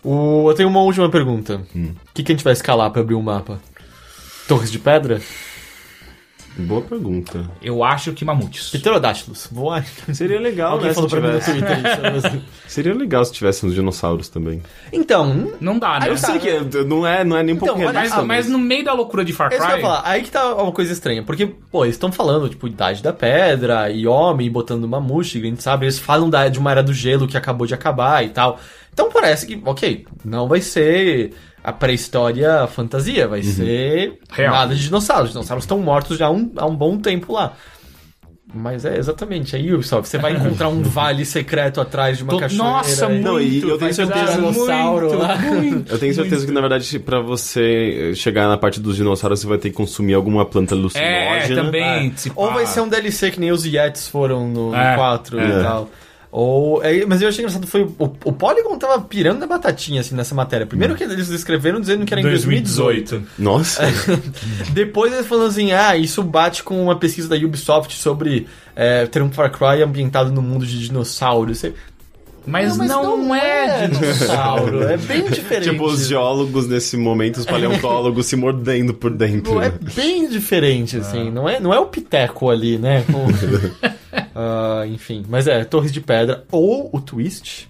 O, 0.04 0.50
eu 0.50 0.54
tenho 0.56 0.70
uma 0.70 0.82
última 0.82 1.10
pergunta. 1.10 1.62
Hum. 1.76 1.92
O 2.10 2.14
que, 2.14 2.24
que 2.24 2.32
a 2.32 2.36
gente 2.36 2.44
vai 2.44 2.54
escalar 2.54 2.90
pra 2.92 3.02
abrir 3.02 3.16
o 3.16 3.22
mapa? 3.22 3.60
Torres 4.48 4.72
de 4.72 4.80
pedra? 4.80 5.22
Boa 6.58 6.82
pergunta. 6.82 7.50
Eu 7.62 7.84
acho 7.84 8.12
que 8.14 8.26
mamutes. 8.26 8.70
Pterodáctilos. 8.70 9.48
Voar. 9.52 9.86
Seria 10.14 10.40
legal, 10.40 10.74
Alguém 10.74 10.90
né? 10.90 10.94
falou 10.94 11.10
Se 11.10 11.16
pra 11.16 11.26
mim 11.28 11.34
no 11.34 11.40
tivesse... 11.40 11.62
Twitter 11.62 12.16
isso. 12.16 12.42
Seria 12.68 12.94
legal 12.94 13.24
se 13.26 13.32
tivesse 13.34 13.66
uns 13.66 13.74
dinossauros 13.74 14.28
também. 14.30 14.62
Então, 14.92 15.54
Não 15.62 15.80
dá, 15.80 16.00
né? 16.00 16.10
Eu 16.10 16.18
sei 16.18 16.40
que 16.40 16.50
é- 16.50 16.62
não 16.86 17.08
é, 17.08 17.24
não 17.24 17.38
é 17.38 17.44
nem 17.44 17.56
um 17.56 17.58
pouco 17.58 17.74
Então, 17.76 17.88
olha 17.88 17.94
realista. 17.94 18.18
Mas, 18.24 18.46
mas 18.46 18.50
no 18.50 18.60
meio 18.60 18.84
da 18.84 18.94
loucura 18.94 19.24
de 19.24 19.32
Far 19.34 19.52
É 19.52 19.56
isso 19.56 19.66
que 19.66 19.72
eu 19.72 19.76
Cry. 19.76 19.82
ia 19.82 19.88
falar. 19.90 20.02
Aí 20.06 20.24
que 20.24 20.32
tá 20.32 20.54
uma 20.56 20.72
coisa 20.72 20.92
estranha. 20.92 21.24
Porque, 21.24 21.48
pô, 21.48 21.86
eles 21.86 21.96
estão 21.96 22.12
falando, 22.12 22.50
tipo, 22.50 22.68
Idade 22.68 23.02
da 23.02 23.14
Pedra 23.14 23.90
e 23.90 24.06
Homem 24.06 24.52
botando 24.52 24.88
mamute, 24.88 25.38
a 25.40 25.42
gente 25.42 25.64
sabe. 25.64 25.86
Eles 25.86 26.00
falam 26.00 26.30
da, 26.30 26.48
de 26.50 26.60
uma 26.60 26.72
era 26.72 26.84
do 26.84 26.94
gelo 26.94 27.28
que 27.28 27.38
acabou 27.38 27.66
de 27.66 27.74
acabar 27.74 28.24
e 28.26 28.30
tal. 28.30 28.60
Então 28.94 29.10
parece 29.10 29.48
que, 29.48 29.62
ok, 29.66 30.06
não 30.26 30.50
vai 30.50 30.60
ser 30.60 31.32
a 31.64 31.72
pré-história 31.72 32.66
fantasia, 32.68 33.28
vai 33.28 33.44
ser 33.44 34.20
Real. 34.32 34.54
nada 34.54 34.76
de 34.76 34.82
dinossauros. 34.84 35.26
Os 35.30 35.34
dinossauros 35.34 35.64
estão 35.64 35.78
mortos 35.80 36.18
já 36.18 36.28
há 36.28 36.32
um, 36.32 36.52
há 36.58 36.66
um 36.66 36.76
bom 36.76 36.98
tempo 36.98 37.34
lá. 37.34 37.54
Mas 38.54 38.84
é 38.84 38.98
exatamente, 38.98 39.56
aí 39.56 39.74
Ubisoft, 39.74 40.10
você 40.10 40.18
vai 40.18 40.34
encontrar 40.34 40.68
um 40.68 40.84
vale 40.84 41.24
secreto 41.24 41.80
atrás 41.80 42.18
de 42.18 42.24
uma 42.24 42.34
Tô- 42.34 42.40
cachoeira. 42.40 42.64
Nossa, 42.66 43.06
e- 43.10 43.20
Não, 43.22 43.40
e 43.40 43.50
muito, 43.50 43.70
eu 43.70 43.78
tenho 43.78 43.94
certeza- 43.94 44.26
dar 44.26 44.36
dinossauro 44.36 45.08
muito, 45.08 45.22
lá. 45.22 45.38
muito, 45.38 45.94
Eu 45.94 45.98
tenho 45.98 46.14
certeza 46.14 46.46
que, 46.46 46.52
na 46.52 46.60
verdade, 46.60 47.00
pra 47.00 47.22
você 47.22 48.10
eh, 48.12 48.14
chegar 48.14 48.50
na 48.50 48.58
parte 48.58 48.82
dos 48.82 48.98
dinossauros, 48.98 49.40
você 49.40 49.48
vai 49.48 49.58
ter 49.58 49.70
que 49.70 49.76
consumir 49.78 50.16
alguma 50.16 50.44
planta 50.46 50.76
É, 50.76 50.78
alucinógena. 50.78 51.64
também. 51.64 52.12
se 52.18 52.30
Ou 52.36 52.52
vai 52.52 52.66
ser 52.66 52.82
um 52.82 52.90
DLC 52.90 53.32
que 53.32 53.40
nem 53.40 53.52
os 53.54 53.64
Yetis 53.66 54.10
foram 54.10 54.50
no, 54.50 54.72
no 54.72 54.76
É, 54.76 54.96
4 54.98 55.40
é. 55.40 55.48
e 55.48 55.64
tal. 55.64 55.90
Ou, 56.34 56.82
é, 56.82 57.06
mas 57.06 57.22
eu 57.22 57.28
achei 57.28 57.44
engraçado, 57.44 57.68
foi 57.68 57.84
o, 57.84 58.04
o 58.24 58.32
Polygon 58.32 58.78
tava 58.78 59.02
pirando 59.02 59.40
na 59.40 59.48
batatinha, 59.48 60.00
assim, 60.00 60.16
nessa 60.16 60.34
matéria. 60.34 60.66
Primeiro 60.66 60.96
que 60.96 61.04
eles 61.04 61.28
escreveram 61.30 61.82
dizendo 61.82 62.06
que 62.06 62.14
era 62.14 62.22
em 62.22 62.24
2018. 62.24 63.22
Nossa, 63.38 63.84
Depois 64.72 65.12
eles 65.14 65.28
falaram 65.28 65.50
assim, 65.50 65.74
ah, 65.74 65.98
isso 65.98 66.24
bate 66.24 66.64
com 66.64 66.82
uma 66.82 66.96
pesquisa 66.96 67.28
da 67.28 67.36
Ubisoft 67.36 67.94
sobre 67.98 68.48
é, 68.76 69.06
ter 69.08 69.22
um 69.22 69.30
Far 69.30 69.52
Cry 69.52 69.84
ambientado 69.84 70.32
no 70.32 70.42
mundo 70.42 70.66
de 70.66 70.80
dinossauros. 70.80 71.58
Você- 71.60 71.74
Mas, 72.48 72.78
não, 72.78 73.36
é, 73.36 73.88
dinossauro, 73.90 74.84
é 74.84 74.96
bem 74.96 75.26
diferente. 75.30 75.70
tipo 75.70 75.84
os 75.86 76.08
geólogos 76.08 76.66
nesse 76.66 76.96
momento, 76.96 77.38
os 77.42 77.46
paleontólogos 77.46 78.26
se 78.28 78.38
mordendo 78.38 78.94
por 78.94 79.12
dentro. 79.12 79.52
Tipo, 79.52 79.62
é 79.62 79.70
bem 79.70 80.30
diferente, 80.30 80.96
assim. 80.96 81.30
Não, 81.30 81.48
é, 81.50 81.60
não 81.60 81.74
é 81.74 81.80
o 81.80 81.88
Piteco 81.88 82.50
ali, 82.50 82.78
né? 82.78 83.04
Com- 83.12 83.28
Ah, 84.36 84.84
enfim. 84.88 85.24
Mas 85.30 85.48
é, 85.48 85.64
Torres 85.64 85.92
de 85.92 86.02
Pedra. 86.02 86.44
Ou 86.52 86.90
o 86.94 87.00
Twist, 87.02 87.68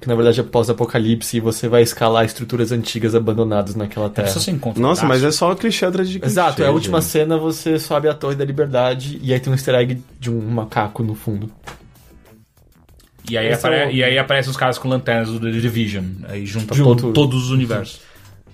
que 0.00 0.08
na 0.08 0.14
verdade 0.14 0.40
é 0.40 0.42
pós-apocalipse 0.42 1.36
e 1.36 1.40
você 1.40 1.68
vai 1.68 1.82
escalar 1.82 2.24
estruturas 2.24 2.72
antigas 2.72 3.14
abandonadas 3.14 3.74
naquela 3.74 4.08
terra. 4.10 4.28
Só 4.28 4.40
você 4.40 4.50
encontra 4.50 4.80
Nossa, 4.82 5.06
mas 5.06 5.22
é 5.22 5.30
só 5.30 5.54
clichê 5.54 5.84
atrás 5.86 6.08
de 6.08 6.18
clichê. 6.18 6.32
Exato, 6.32 6.62
é 6.62 6.66
a 6.66 6.70
última 6.70 7.00
gente. 7.00 7.10
cena, 7.10 7.36
você 7.38 7.78
sobe 7.78 8.08
a 8.08 8.14
Torre 8.14 8.34
da 8.36 8.44
Liberdade 8.44 9.18
e 9.22 9.32
aí 9.32 9.38
tem 9.40 9.50
um 9.52 9.54
easter 9.54 9.74
egg 9.74 10.02
de 10.18 10.30
um 10.30 10.40
macaco 10.50 11.02
no 11.02 11.14
fundo. 11.14 11.50
E 13.30 13.38
aí, 13.38 13.46
Esse 13.48 13.66
é 13.66 13.68
apare... 13.68 13.88
o- 13.92 13.94
e 13.94 14.02
aí 14.02 14.18
aparecem 14.18 14.50
os 14.50 14.56
caras 14.56 14.78
com 14.78 14.88
lanternas 14.88 15.28
do 15.28 15.38
The 15.40 15.50
Division. 15.50 16.04
Aí 16.24 16.44
junta 16.44 16.74
Junto. 16.74 17.02
todo- 17.02 17.12
todos 17.12 17.44
os 17.44 17.50
universos. 17.50 18.00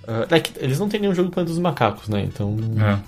Ah, 0.07 0.27
é 0.29 0.39
que 0.39 0.51
eles 0.63 0.77
não 0.79 0.87
têm 0.87 0.99
nenhum 0.99 1.15
jogo 1.15 1.31
Planeta 1.31 1.51
dos 1.51 1.59
Macacos, 1.59 2.07
né? 2.07 2.21
Então. 2.23 2.55
É. 2.79 2.99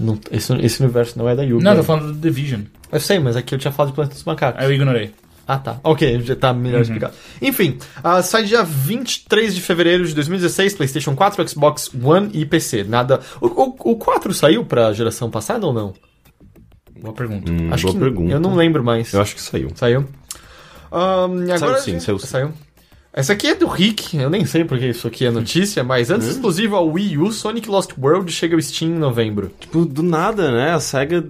não- 0.00 0.18
esse, 0.32 0.52
esse 0.56 0.82
universo 0.82 1.16
não 1.18 1.28
é 1.28 1.36
da 1.36 1.42
Yubi. 1.44 1.62
Não, 1.62 1.72
eu 1.72 1.78
tô 1.78 1.84
falando 1.84 2.12
do 2.12 2.18
Division. 2.18 2.62
Eu 2.90 3.00
sei, 3.00 3.18
mas 3.18 3.36
aqui 3.36 3.54
eu 3.54 3.58
tinha 3.58 3.72
falado 3.72 3.90
de 3.90 3.94
Planeta 3.94 4.14
dos 4.14 4.24
Macacos. 4.24 4.60
Aí 4.60 4.66
eu 4.66 4.72
ignorei. 4.72 5.12
Ah, 5.46 5.56
tá. 5.58 5.80
Ok, 5.82 6.20
já 6.22 6.36
tá 6.36 6.52
melhor 6.52 6.82
explicado. 6.82 7.14
Enfim, 7.40 7.78
ah, 8.04 8.22
sai 8.22 8.44
dia 8.44 8.62
23 8.62 9.54
de 9.54 9.60
fevereiro 9.62 10.06
de 10.06 10.14
2016, 10.14 10.74
PlayStation 10.74 11.14
4, 11.16 11.48
Xbox 11.48 11.90
One 12.02 12.30
e 12.34 12.44
PC. 12.44 12.84
Nada. 12.84 13.20
O, 13.40 13.46
o, 13.46 13.92
o 13.92 13.96
4 13.96 14.34
saiu 14.34 14.64
pra 14.64 14.92
geração 14.92 15.30
passada 15.30 15.66
ou 15.66 15.72
não? 15.72 15.94
Boa 17.00 17.14
pergunta. 17.14 17.50
Hum, 17.50 17.72
Acho 17.72 17.84
boa 17.86 17.94
que 17.94 18.00
pergunta. 18.00 18.32
eu 18.32 18.40
não 18.40 18.54
lembro 18.54 18.84
mais. 18.84 19.12
Eu 19.12 19.22
acho 19.22 19.34
que 19.34 19.40
saiu. 19.40 19.70
Saiu? 19.74 20.06
E 20.92 21.52
agora 21.52 21.80
sim, 21.80 21.92
a 21.92 21.94
gente- 21.94 22.04
saiu 22.04 22.18
sim. 22.18 22.26
saiu. 22.26 22.52
Essa 23.18 23.32
aqui 23.32 23.48
é 23.48 23.54
do 23.56 23.66
Rick, 23.66 24.16
eu 24.16 24.30
nem 24.30 24.44
sei 24.44 24.62
porque 24.62 24.86
isso 24.86 25.08
aqui 25.08 25.26
é 25.26 25.30
notícia, 25.32 25.82
mas 25.82 26.08
antes 26.08 26.28
exclusivo 26.30 26.76
ao 26.76 26.88
Wii 26.88 27.18
U, 27.18 27.32
Sonic 27.32 27.68
Lost 27.68 27.90
World 28.00 28.30
chega 28.30 28.54
ao 28.54 28.62
Steam 28.62 28.92
em 28.92 28.94
novembro. 28.96 29.50
Tipo, 29.58 29.84
do 29.84 30.04
nada, 30.04 30.52
né? 30.52 30.70
A 30.70 30.78
SEGA. 30.78 31.26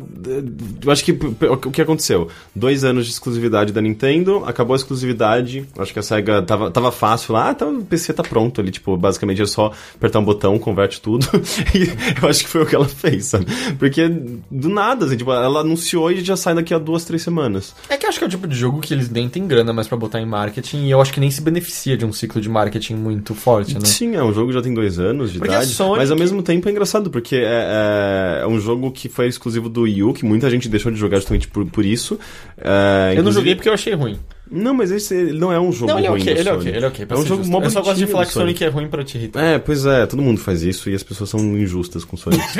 Eu 0.85 0.93
acho 0.93 1.03
que 1.03 1.13
o 1.13 1.71
que 1.71 1.81
aconteceu? 1.81 2.29
Dois 2.55 2.85
anos 2.85 3.07
de 3.07 3.13
exclusividade 3.13 3.73
da 3.73 3.81
Nintendo, 3.81 4.45
acabou 4.45 4.75
a 4.75 4.77
exclusividade. 4.77 5.65
Acho 5.79 5.95
que 5.95 5.99
a 5.99 6.03
SEGA 6.03 6.43
tava, 6.43 6.71
tava 6.71 6.93
fácil 6.93 7.33
lá, 7.33 7.49
ah, 7.49 7.55
tá, 7.55 7.65
o 7.65 7.83
PC 7.83 8.13
tá 8.13 8.23
pronto 8.23 8.61
ali. 8.61 8.71
Tipo, 8.71 8.95
basicamente 8.99 9.41
é 9.41 9.47
só 9.47 9.73
apertar 9.95 10.19
um 10.19 10.25
botão, 10.25 10.59
converte 10.59 11.01
tudo. 11.01 11.27
e 11.75 11.89
eu 12.23 12.29
acho 12.29 12.45
que 12.45 12.51
foi 12.51 12.65
o 12.65 12.67
que 12.67 12.75
ela 12.75 12.87
fez, 12.87 13.25
sabe? 13.25 13.47
Porque 13.79 14.07
do 14.51 14.69
nada, 14.69 15.07
assim, 15.07 15.17
tipo, 15.17 15.33
ela 15.33 15.61
anunciou 15.61 16.13
e 16.13 16.23
já 16.23 16.37
sai 16.37 16.55
daqui 16.55 16.75
a 16.75 16.79
duas, 16.79 17.07
três 17.07 17.23
semanas. 17.23 17.75
É 17.89 17.97
que 17.97 18.05
eu 18.05 18.11
acho 18.11 18.19
que 18.19 18.25
é 18.25 18.27
o 18.27 18.31
tipo 18.31 18.47
de 18.47 18.55
jogo 18.55 18.79
que 18.79 18.93
eles 18.93 19.09
nem 19.09 19.27
têm 19.27 19.47
grana 19.47 19.73
mais 19.73 19.89
pra 19.89 19.97
botar 19.97 20.21
em 20.21 20.27
marketing 20.27 20.85
e 20.85 20.91
eu 20.91 21.01
acho 21.01 21.15
que 21.15 21.19
nem 21.21 21.31
se 21.31 21.41
beneficia 21.41 21.78
de 21.97 22.05
um 22.05 22.13
ciclo 22.13 22.41
de 22.41 22.49
marketing 22.49 22.95
muito 22.95 23.35
forte, 23.35 23.75
né? 23.75 23.81
Sim, 23.85 24.17
é 24.17 24.23
um 24.23 24.33
jogo 24.33 24.49
que 24.49 24.55
já 24.55 24.63
tem 24.63 24.73
dois 24.75 24.99
anos 24.99 25.33
de 25.33 25.39
Porque 25.39 25.53
idade. 25.53 25.71
Sonic- 25.71 25.99
Mas 25.99 26.11
ao 26.11 26.17
mesmo 26.19 26.43
tempo 26.43 26.69
é 26.69 26.73
engraçado, 26.73 27.11
porque 27.11 27.37
é, 27.37 27.43
é- 27.43 28.41
é 28.43 28.47
um 28.47 28.59
jogo 28.61 28.91
que 28.91 29.09
foi 29.09 29.27
exclusivo 29.29 29.69
do 29.69 29.83
Wii 29.83 30.03
U, 30.03 30.13
que 30.15 30.25
muita 30.25 30.51
gente 30.51 30.69
deixou 30.69 30.91
de 30.93 30.99
jogar 30.99 31.19
justamente 31.19 31.47
por, 31.49 31.65
por 31.67 31.85
isso. 31.85 32.19
É, 32.57 33.11
Eu 33.11 33.15
não 33.15 33.21
inclusive- 33.21 33.35
joguei 33.35 33.55
porque 33.55 33.69
eu 33.69 33.75
achei 33.75 33.95
ruim. 33.95 34.19
Não, 34.51 34.75
mas 34.75 34.91
esse 34.91 35.15
não 35.33 35.53
é 35.53 35.61
um 35.61 35.71
jogo 35.73 35.93
Não, 35.93 35.99
ele 35.99 36.07
é 36.07 36.11
ruim 36.11 36.21
ok, 36.23 36.35
do 36.35 36.41
ele 36.41 36.49
é 36.49 36.53
ok, 36.53 36.73
ele 36.77 36.85
é 36.85 36.89
ok. 36.89 37.07
É 37.09 37.15
um 37.17 37.25
jogo 37.27 37.47
mó 37.47 37.61
Eu 37.63 37.71
só 37.71 37.83
gosto 37.83 37.99
de 37.99 38.07
falar 38.07 38.27
que 38.27 38.33
Sonic 38.33 38.65
é 38.65 38.69
ruim 38.69 38.89
pra 38.89 39.05
te 39.05 39.19
irritar. 39.19 39.43
É, 39.43 39.59
pois 39.59 39.85
é, 39.87 40.07
todo 40.07 40.23
mundo 40.23 40.41
faz 40.41 40.63
isso 40.63 40.89
e 40.91 40.95
as 40.95 41.03
pessoas 41.03 41.31
são 41.31 41.41
injustas 41.57 42.05
com 42.05 42.17
Sonic. 42.17 42.43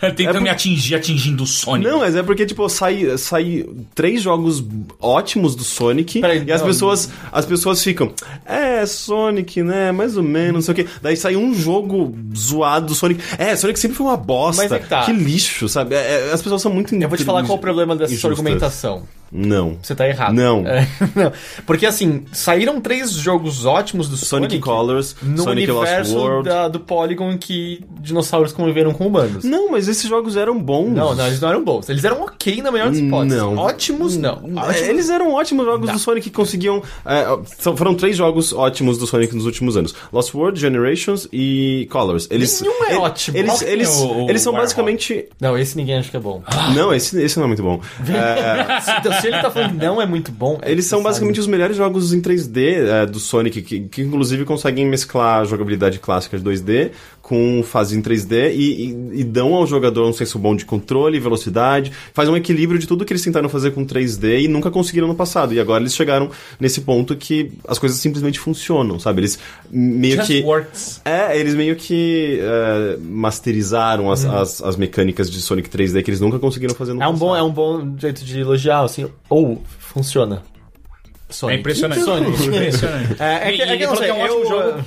Tentando 0.00 0.28
É 0.28 0.32
por- 0.32 0.40
me 0.40 0.48
atingir, 0.50 0.94
atingindo 0.94 1.42
o 1.42 1.46
Sonic. 1.46 1.88
não, 1.88 2.00
mas 2.00 2.14
é 2.16 2.22
porque, 2.22 2.46
tipo, 2.46 2.68
sai, 2.68 3.16
sai 3.18 3.64
três 3.94 4.22
jogos 4.22 4.62
ótimos 5.00 5.54
do 5.54 5.64
Sonic 5.64 6.20
Peraí, 6.20 6.44
e 6.46 6.52
as 6.52 6.60
não. 6.60 6.68
pessoas, 6.68 7.08
as 7.32 7.46
pessoas 7.46 7.82
ficam, 7.82 8.12
é, 8.44 8.84
Sonic, 8.86 9.62
né, 9.62 9.92
mais 9.92 10.16
ou 10.16 10.22
menos, 10.22 10.54
não 10.54 10.60
sei 10.62 10.72
o 10.72 10.76
quê. 10.76 10.86
Daí 11.02 11.16
sai 11.16 11.36
um 11.36 11.54
jogo 11.54 12.14
zoado 12.36 12.86
do 12.86 12.94
Sonic. 12.94 13.20
É, 13.38 13.56
Sonic 13.56 13.78
sempre 13.78 13.96
foi 13.96 14.06
uma 14.06 14.16
bosta. 14.16 14.62
Mas 14.62 14.72
é 14.72 14.78
que 14.78 14.88
tá. 14.88 15.06
lixo, 15.10 15.68
sabe? 15.68 15.94
É, 15.94 16.28
é, 16.28 16.32
as 16.32 16.42
pessoas 16.42 16.60
são 16.62 16.72
muito 16.72 16.94
Eu 16.94 17.08
vou 17.08 17.16
te 17.18 17.24
falar 17.24 17.42
qual 17.42 17.56
é 17.56 17.58
o 17.58 17.60
problema 17.60 17.94
dessa 17.96 18.08
sua 18.16 18.28
injustas. 18.28 18.38
argumentação. 18.38 19.02
Não. 19.36 19.76
Você 19.82 19.94
tá 19.96 20.08
errado. 20.08 20.32
Não. 20.32 20.64
É, 20.66 20.86
não. 21.16 21.32
Porque 21.66 21.84
assim, 21.86 22.24
saíram 22.32 22.80
três 22.80 23.10
jogos 23.10 23.64
ótimos 23.66 24.08
do 24.08 24.16
Sonic, 24.16 24.52
Sonic, 24.52 24.60
Colors, 24.64 25.16
no 25.22 25.42
Sonic 25.42 25.70
Lost 25.70 25.82
universo 25.88 26.16
World. 26.16 26.48
da- 26.48 26.68
do 26.68 26.78
Polygon 26.80 27.36
que 27.36 27.84
dinossauros 28.00 28.52
conviveram 28.52 28.92
com 28.94 29.06
humanos. 29.08 29.42
Não, 29.44 29.70
mas 29.72 29.88
esses 29.88 30.08
jogos 30.08 30.36
eram 30.36 30.58
bons. 30.60 30.90
Não, 30.92 31.14
não, 31.14 31.26
eles 31.26 31.40
não 31.40 31.48
eram 31.48 31.64
bons. 31.64 31.88
Eles 31.88 32.04
eram 32.04 32.22
ok 32.22 32.62
na 32.62 32.70
melhor 32.70 32.90
das 32.90 32.98
hipóteses. 32.98 33.36
Não. 33.38 33.56
Ótimos, 33.56 34.16
não. 34.16 34.34
É, 34.56 34.60
Ótimos- 34.68 34.88
Eles 34.88 35.10
eram 35.10 35.32
ótimos 35.34 35.64
jogos 35.66 35.90
do 35.90 35.98
Sonic 35.98 36.30
que 36.30 36.36
conseguiam. 36.36 36.80
é, 37.04 37.24
foram 37.76 37.94
três 37.94 38.16
jogos 38.16 38.52
ótimos 38.52 38.98
do 38.98 39.06
Sonic 39.06 39.34
nos 39.34 39.46
últimos 39.46 39.76
anos: 39.76 39.94
Lost 40.12 40.32
World, 40.32 40.60
Generations 40.60 41.26
e 41.32 41.88
Colors. 41.90 42.28
Eles, 42.30 42.60
Nenhum 42.60 42.84
é 42.84 42.90
ele- 42.90 42.98
ótimo. 42.98 43.36
Eles, 43.36 43.50
Qual 43.58 43.68
eles, 43.70 43.88
é 43.88 44.04
o- 44.04 44.30
eles 44.30 44.42
são 44.42 44.52
basicamente. 44.52 45.26
Não, 45.40 45.58
esse 45.58 45.76
ninguém 45.76 45.96
acha 45.98 46.10
que 46.10 46.16
é 46.16 46.20
bom. 46.20 46.42
Não, 46.74 46.94
esse, 46.94 47.20
esse 47.20 47.36
não 47.36 47.44
é 47.44 47.48
muito 47.48 47.62
bom. 47.62 47.80
É, 48.08 48.80
Se- 49.24 49.34
ele 49.34 49.42
tá 49.42 49.50
falando 49.50 49.70
que 49.78 49.84
não 49.84 50.00
é 50.00 50.06
muito 50.06 50.30
bom. 50.32 50.58
é 50.62 50.70
eles 50.70 50.86
são 50.86 51.02
basicamente 51.02 51.40
os 51.40 51.46
melhores 51.46 51.76
jogos 51.76 52.12
em 52.12 52.20
3D 52.20 52.86
é, 53.02 53.06
do 53.06 53.18
Sonic, 53.18 53.62
que, 53.62 53.80
que 53.80 54.02
inclusive 54.02 54.44
conseguem 54.44 54.86
mesclar 54.86 55.40
a 55.40 55.44
jogabilidade 55.44 55.98
clássica 55.98 56.38
de 56.38 56.44
2D 56.44 56.90
com 57.26 57.62
fase 57.66 57.96
em 57.96 58.02
3D 58.02 58.52
e, 58.54 58.84
e- 59.14 59.20
e 59.20 59.24
dão 59.24 59.54
ao 59.54 59.66
jogador 59.66 60.06
um 60.06 60.12
senso 60.12 60.38
bom 60.38 60.54
de 60.54 60.66
controle 60.66 61.16
e 61.16 61.20
velocidade, 61.20 61.90
faz 62.12 62.28
um 62.28 62.36
equilíbrio 62.36 62.78
de 62.78 62.86
tudo 62.86 63.02
que 63.02 63.14
eles 63.14 63.22
tentaram 63.24 63.48
fazer 63.48 63.70
com 63.70 63.82
3D 63.82 64.42
e 64.42 64.46
nunca 64.48 64.70
conseguiram 64.70 65.08
no 65.08 65.14
passado. 65.14 65.54
E 65.54 65.58
agora 65.58 65.82
eles 65.82 65.94
chegaram 65.96 66.28
nesse 66.60 66.82
ponto 66.82 67.16
que 67.16 67.50
as 67.66 67.78
coisas 67.78 67.98
simplesmente 67.98 68.38
funcionam, 68.38 68.98
sabe? 69.00 69.22
Eles 69.22 69.38
meio 69.70 70.16
Just 70.16 70.26
que. 70.28 70.42
works. 70.42 71.00
É, 71.02 71.38
eles 71.40 71.54
meio 71.54 71.74
que 71.76 72.40
é, 72.42 72.98
masterizaram 73.00 74.12
as, 74.12 74.26
as, 74.26 74.62
as 74.62 74.76
mecânicas 74.76 75.30
de 75.30 75.40
Sonic 75.40 75.70
3D 75.70 76.02
que 76.02 76.10
eles 76.10 76.20
nunca 76.20 76.38
conseguiram 76.38 76.74
fazer 76.74 76.92
no 76.92 77.02
É 77.02 77.08
um, 77.08 77.14
bom, 77.14 77.28
passado. 77.30 77.38
é 77.38 77.42
um 77.42 77.52
bom 77.52 77.96
jeito 77.98 78.22
de 78.22 78.38
elogiar, 78.40 78.82
assim. 78.82 79.06
Ou 79.30 79.62
funciona. 79.78 80.42
Sonic. 81.30 81.56
É 81.56 81.60
impressionante. 81.60 82.02
Sonic. 82.04 82.42
impressionante. 82.44 83.16
É, 83.18 83.48
é 83.48 83.52
que, 83.56 83.62
é 83.62 83.76
que 83.78 83.82
eu 83.82 83.88
não 83.88 83.96
falou 83.96 83.96
sei, 83.96 84.04
que 84.04 84.10
é 84.10 84.14
um 84.14 84.20
ótimo 84.20 84.40
eu, 84.44 84.48
jogo 84.48 84.84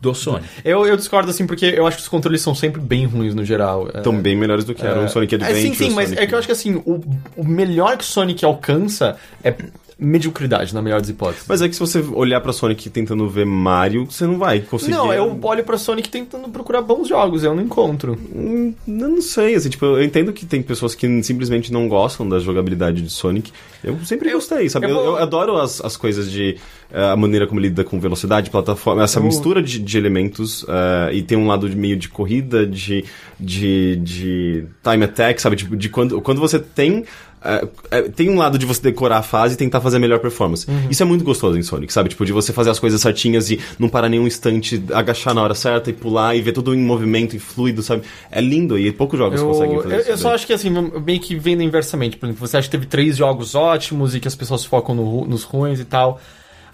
do 0.00 0.14
Sonic. 0.14 0.46
eu, 0.64 0.86
eu 0.86 0.96
discordo 0.96 1.30
assim 1.30 1.46
porque 1.46 1.66
eu 1.66 1.86
acho 1.86 1.96
que 1.96 2.02
os 2.02 2.08
controles 2.08 2.40
são 2.42 2.54
sempre 2.54 2.80
bem 2.80 3.06
ruins 3.06 3.34
no 3.34 3.44
geral. 3.44 3.88
É, 3.92 3.98
Estão 3.98 4.16
bem 4.16 4.36
melhores 4.36 4.64
do 4.64 4.74
que 4.74 4.86
eram 4.86 5.04
o 5.04 5.08
Sonic 5.08 5.34
é, 5.34 5.36
Adventure. 5.38 5.62
sim, 5.62 5.74
sim, 5.74 5.90
o 5.90 5.94
mas 5.94 6.08
Sonic- 6.08 6.22
é 6.22 6.26
que 6.26 6.34
eu 6.34 6.38
acho 6.38 6.46
que 6.46 6.52
assim, 6.52 6.74
o, 6.84 7.02
o 7.36 7.44
melhor 7.44 7.96
que 7.96 8.04
o 8.04 8.06
Sonic 8.06 8.44
alcança 8.44 9.16
é 9.42 9.54
mediocridade, 9.98 10.74
na 10.74 10.82
melhor 10.82 11.00
das 11.00 11.08
hipóteses. 11.08 11.44
Mas 11.48 11.62
é 11.62 11.68
que 11.68 11.74
se 11.74 11.80
você 11.80 12.00
olhar 12.00 12.40
pra 12.42 12.52
Sonic 12.52 12.90
tentando 12.90 13.26
ver 13.30 13.46
Mario, 13.46 14.04
você 14.04 14.26
não 14.26 14.38
vai 14.38 14.60
conseguir. 14.60 14.92
Não, 14.92 15.10
eu 15.12 15.38
olho 15.42 15.64
pra 15.64 15.78
Sonic 15.78 16.10
tentando 16.10 16.48
procurar 16.50 16.82
bons 16.82 17.08
jogos, 17.08 17.42
eu 17.42 17.54
não 17.54 17.62
encontro. 17.62 18.12
Hum, 18.34 18.74
Eu 18.86 19.08
não 19.08 19.22
sei, 19.22 19.54
assim, 19.54 19.70
tipo, 19.70 19.86
eu 19.86 20.02
entendo 20.02 20.34
que 20.34 20.44
tem 20.44 20.62
pessoas 20.62 20.94
que 20.94 21.22
simplesmente 21.22 21.72
não 21.72 21.88
gostam 21.88 22.28
da 22.28 22.38
jogabilidade 22.38 23.00
de 23.00 23.08
Sonic. 23.10 23.50
Eu 23.82 23.98
sempre 24.04 24.28
Eu- 24.28 24.34
gostei, 24.34 24.68
sabe? 24.68 24.84
eu 24.84 24.90
Eu, 24.90 24.96
vou- 24.96 25.04
eu 25.06 25.16
adoro 25.16 25.56
as, 25.56 25.80
as 25.82 25.96
coisas 25.96 26.30
de 26.30 26.58
a 26.92 27.16
maneira 27.16 27.46
como 27.46 27.60
ele 27.60 27.68
lida 27.68 27.84
com 27.84 27.98
velocidade, 27.98 28.50
plataforma, 28.50 29.02
essa 29.02 29.20
mistura 29.20 29.62
de, 29.62 29.78
de 29.78 29.98
elementos 29.98 30.64
eh, 30.68 31.10
e 31.14 31.22
tem 31.22 31.36
um 31.36 31.46
lado 31.46 31.68
de 31.68 31.76
meio 31.76 31.96
de 31.96 32.08
corrida, 32.08 32.66
de, 32.66 33.04
de, 33.38 33.96
de 33.96 34.66
time 34.82 35.04
attack, 35.04 35.40
sabe? 35.40 35.56
De, 35.56 35.64
de 35.76 35.88
quando, 35.88 36.20
quando 36.20 36.40
você 36.40 36.58
tem 36.58 37.04
é, 37.46 37.68
é, 37.90 38.02
tem 38.02 38.28
um 38.28 38.36
lado 38.36 38.58
de 38.58 38.66
você 38.66 38.82
decorar 38.82 39.18
a 39.18 39.22
fase 39.22 39.54
e 39.54 39.56
tentar 39.56 39.80
fazer 39.80 39.98
a 39.98 40.00
melhor 40.00 40.18
performance. 40.18 40.66
Isso 40.90 41.02
é 41.02 41.06
muito 41.06 41.24
gostoso 41.24 41.56
em 41.56 41.62
Sonic, 41.62 41.92
sabe? 41.92 42.08
Tipo, 42.08 42.26
de 42.26 42.32
você 42.32 42.52
fazer 42.52 42.70
as 42.70 42.80
coisas 42.80 43.00
certinhas 43.00 43.50
e 43.50 43.60
não 43.78 43.88
parar 43.88 44.08
nenhum 44.08 44.26
instante, 44.26 44.82
agachar 44.92 45.32
na 45.32 45.42
hora 45.42 45.54
certa 45.54 45.90
e 45.90 45.92
pular 45.92 46.34
e 46.34 46.40
ver 46.40 46.52
tudo 46.52 46.74
em 46.74 46.78
movimento 46.78 47.36
e 47.36 47.38
fluido, 47.38 47.82
sabe? 47.82 48.02
É 48.32 48.40
lindo 48.40 48.76
e 48.76 48.90
poucos 48.90 49.16
jogos 49.16 49.40
Eu, 49.40 49.46
conseguem 49.46 49.80
fazer 49.80 49.94
eu, 49.94 50.00
isso. 50.00 50.10
eu 50.10 50.18
só 50.18 50.28
daí. 50.28 50.34
acho 50.34 50.46
que 50.46 50.52
assim, 50.52 50.70
meio 50.70 51.20
que 51.20 51.36
vendo 51.36 51.62
inversamente. 51.62 52.16
Por 52.16 52.26
exemplo, 52.26 52.46
você 52.46 52.56
acha 52.56 52.66
que 52.66 52.72
teve 52.72 52.86
três 52.86 53.16
jogos 53.16 53.54
ótimos 53.54 54.14
e 54.16 54.20
que 54.20 54.26
as 54.26 54.34
pessoas 54.34 54.64
focam 54.64 54.94
no 54.94 55.24
nos 55.24 55.44
ruins 55.44 55.78
e 55.78 55.84
tal. 55.84 56.20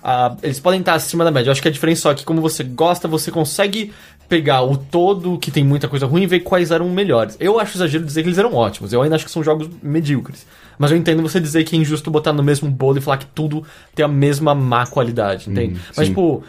Ah, 0.02 0.36
eles 0.42 0.58
podem 0.58 0.80
estar 0.80 0.94
acima 0.94 1.24
da 1.24 1.30
média. 1.30 1.48
Eu 1.48 1.52
acho 1.52 1.62
que 1.62 1.68
a 1.68 1.70
diferença 1.70 2.02
só 2.02 2.10
é 2.10 2.14
que, 2.14 2.24
como 2.24 2.40
você 2.40 2.64
gosta, 2.64 3.06
você 3.06 3.30
consegue 3.30 3.92
pegar 4.28 4.62
o 4.62 4.76
todo, 4.76 5.38
que 5.38 5.50
tem 5.50 5.62
muita 5.62 5.88
coisa 5.88 6.06
ruim, 6.06 6.22
e 6.22 6.26
ver 6.26 6.40
quais 6.40 6.70
eram 6.70 6.88
melhores. 6.88 7.36
Eu 7.38 7.60
acho 7.60 7.76
exagero 7.76 8.04
dizer 8.04 8.22
que 8.22 8.28
eles 8.28 8.38
eram 8.38 8.54
ótimos. 8.54 8.92
Eu 8.92 9.02
ainda 9.02 9.14
acho 9.14 9.24
que 9.24 9.30
são 9.30 9.44
jogos 9.44 9.68
medíocres. 9.82 10.46
Mas 10.78 10.90
eu 10.90 10.96
entendo 10.96 11.22
você 11.22 11.38
dizer 11.38 11.64
que 11.64 11.76
é 11.76 11.78
injusto 11.78 12.10
botar 12.10 12.32
no 12.32 12.42
mesmo 12.42 12.70
bolo 12.70 12.98
e 12.98 13.00
falar 13.00 13.18
que 13.18 13.26
tudo 13.26 13.62
tem 13.94 14.04
a 14.04 14.08
mesma 14.08 14.54
má 14.54 14.86
qualidade, 14.86 15.50
entende? 15.50 15.78
Mas, 15.96 16.06
sim. 16.06 16.12
tipo, 16.12 16.42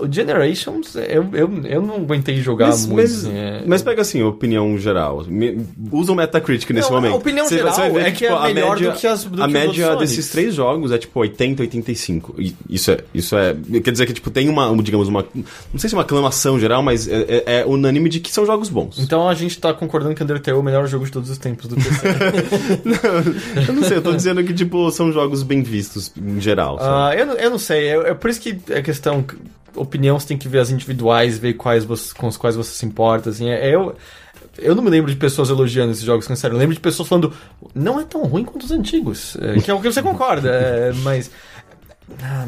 o 0.00 0.10
Generations, 0.12 0.96
eu, 0.96 1.24
eu, 1.32 1.50
eu 1.66 1.80
não 1.82 1.96
aguentei 1.96 2.40
jogar 2.40 2.66
Mas, 2.66 2.84
muito. 2.86 2.96
mas, 3.02 3.24
assim, 3.26 3.36
é- 3.36 3.62
mas 3.66 3.82
pega 3.82 4.02
assim, 4.02 4.22
opinião 4.22 4.76
geral. 4.76 5.24
Me- 5.28 5.64
usa 5.92 6.10
o 6.10 6.14
Metacritic 6.16 6.68
nesse 6.70 6.90
Não, 6.90 6.96
a 6.98 7.00
momento. 7.00 7.16
opinião 7.16 7.46
Você- 7.46 7.58
geral 7.58 7.92
ver 7.92 8.06
é 8.06 8.10
que 8.10 8.26
é 8.26 8.52
melhor 8.52 8.78
do 8.78 8.92
que 8.92 9.06
as- 9.06 9.24
do 9.24 9.42
a 9.42 9.46
que 9.46 9.52
média 9.52 9.94
desses 9.96 10.28
três 10.30 10.54
jogos 10.54 10.90
é 10.90 10.98
tipo 10.98 11.18
80, 11.20 11.62
85. 11.62 12.34
E 12.38 12.54
isso 12.68 12.90
é, 12.90 12.98
isso 13.14 13.36
é. 13.36 13.54
Quer 13.84 13.92
dizer 13.92 14.06
que 14.06 14.12
tipo, 14.14 14.30
tem 14.30 14.48
uma, 14.48 14.74
digamos, 14.82 15.06
uma. 15.08 15.24
Não 15.72 15.78
sei 15.78 15.88
se 15.88 15.94
é 15.94 15.98
uma 15.98 16.02
aclamação 16.02 16.58
geral, 16.58 16.82
mas 16.82 17.06
é, 17.06 17.42
é- 17.46 17.60
é 17.60 17.64
unânime 17.66 18.08
de 18.08 18.18
que 18.20 18.32
são 18.32 18.44
jogos 18.44 18.68
bons. 18.68 18.98
Então 18.98 19.28
a 19.28 19.34
gente 19.34 19.58
tá 19.60 19.72
concordando 19.72 20.14
que 20.14 20.22
Undertale 20.24 20.56
é 20.56 20.60
o 20.60 20.62
melhor 20.62 20.86
jogo 20.88 21.04
de 21.04 21.12
todos 21.12 21.30
os 21.30 21.38
tempos 21.38 21.68
do 21.68 21.76
PC. 21.76 22.08
eu 23.68 23.72
não 23.74 23.82
sei, 23.84 23.96
eu 23.98 24.02
tô 24.02 24.12
dizendo 24.12 24.42
que, 24.42 24.52
tipo, 24.52 24.90
são 24.90 25.12
jogos 25.12 25.42
bem 25.42 25.62
vistos 25.62 26.12
em 26.16 26.40
geral. 26.40 26.78
Ah, 26.80 27.12
eu, 27.16 27.26
não- 27.26 27.34
eu 27.34 27.50
não 27.50 27.58
sei, 27.58 27.88
é, 27.88 28.10
é 28.10 28.14
por 28.14 28.28
isso 28.30 28.40
que 28.40 28.58
a 28.72 28.82
questão. 28.82 29.24
Opinião 29.74 30.18
você 30.18 30.28
tem 30.28 30.38
que 30.38 30.48
ver 30.48 30.60
as 30.60 30.70
individuais, 30.70 31.38
ver 31.38 31.54
quais 31.54 31.84
você, 31.84 32.14
com 32.14 32.26
as 32.26 32.36
quais 32.36 32.56
você 32.56 32.70
se 32.70 32.86
importa. 32.86 33.30
Assim, 33.30 33.50
é, 33.50 33.74
eu, 33.74 33.96
eu 34.58 34.74
não 34.74 34.82
me 34.82 34.90
lembro 34.90 35.10
de 35.10 35.16
pessoas 35.16 35.50
elogiando 35.50 35.92
esses 35.92 36.04
jogos, 36.04 36.26
sério. 36.38 36.54
Eu 36.54 36.58
lembro 36.58 36.74
de 36.74 36.80
pessoas 36.80 37.08
falando, 37.08 37.32
não 37.74 38.00
é 38.00 38.04
tão 38.04 38.22
ruim 38.24 38.44
quanto 38.44 38.64
os 38.64 38.70
antigos. 38.70 39.36
é, 39.40 39.60
que 39.60 39.70
é 39.70 39.74
o 39.74 39.80
que 39.80 39.90
você 39.90 40.02
concorda, 40.02 40.48
é, 40.50 40.92
mas. 41.02 41.30
ah, 42.22 42.46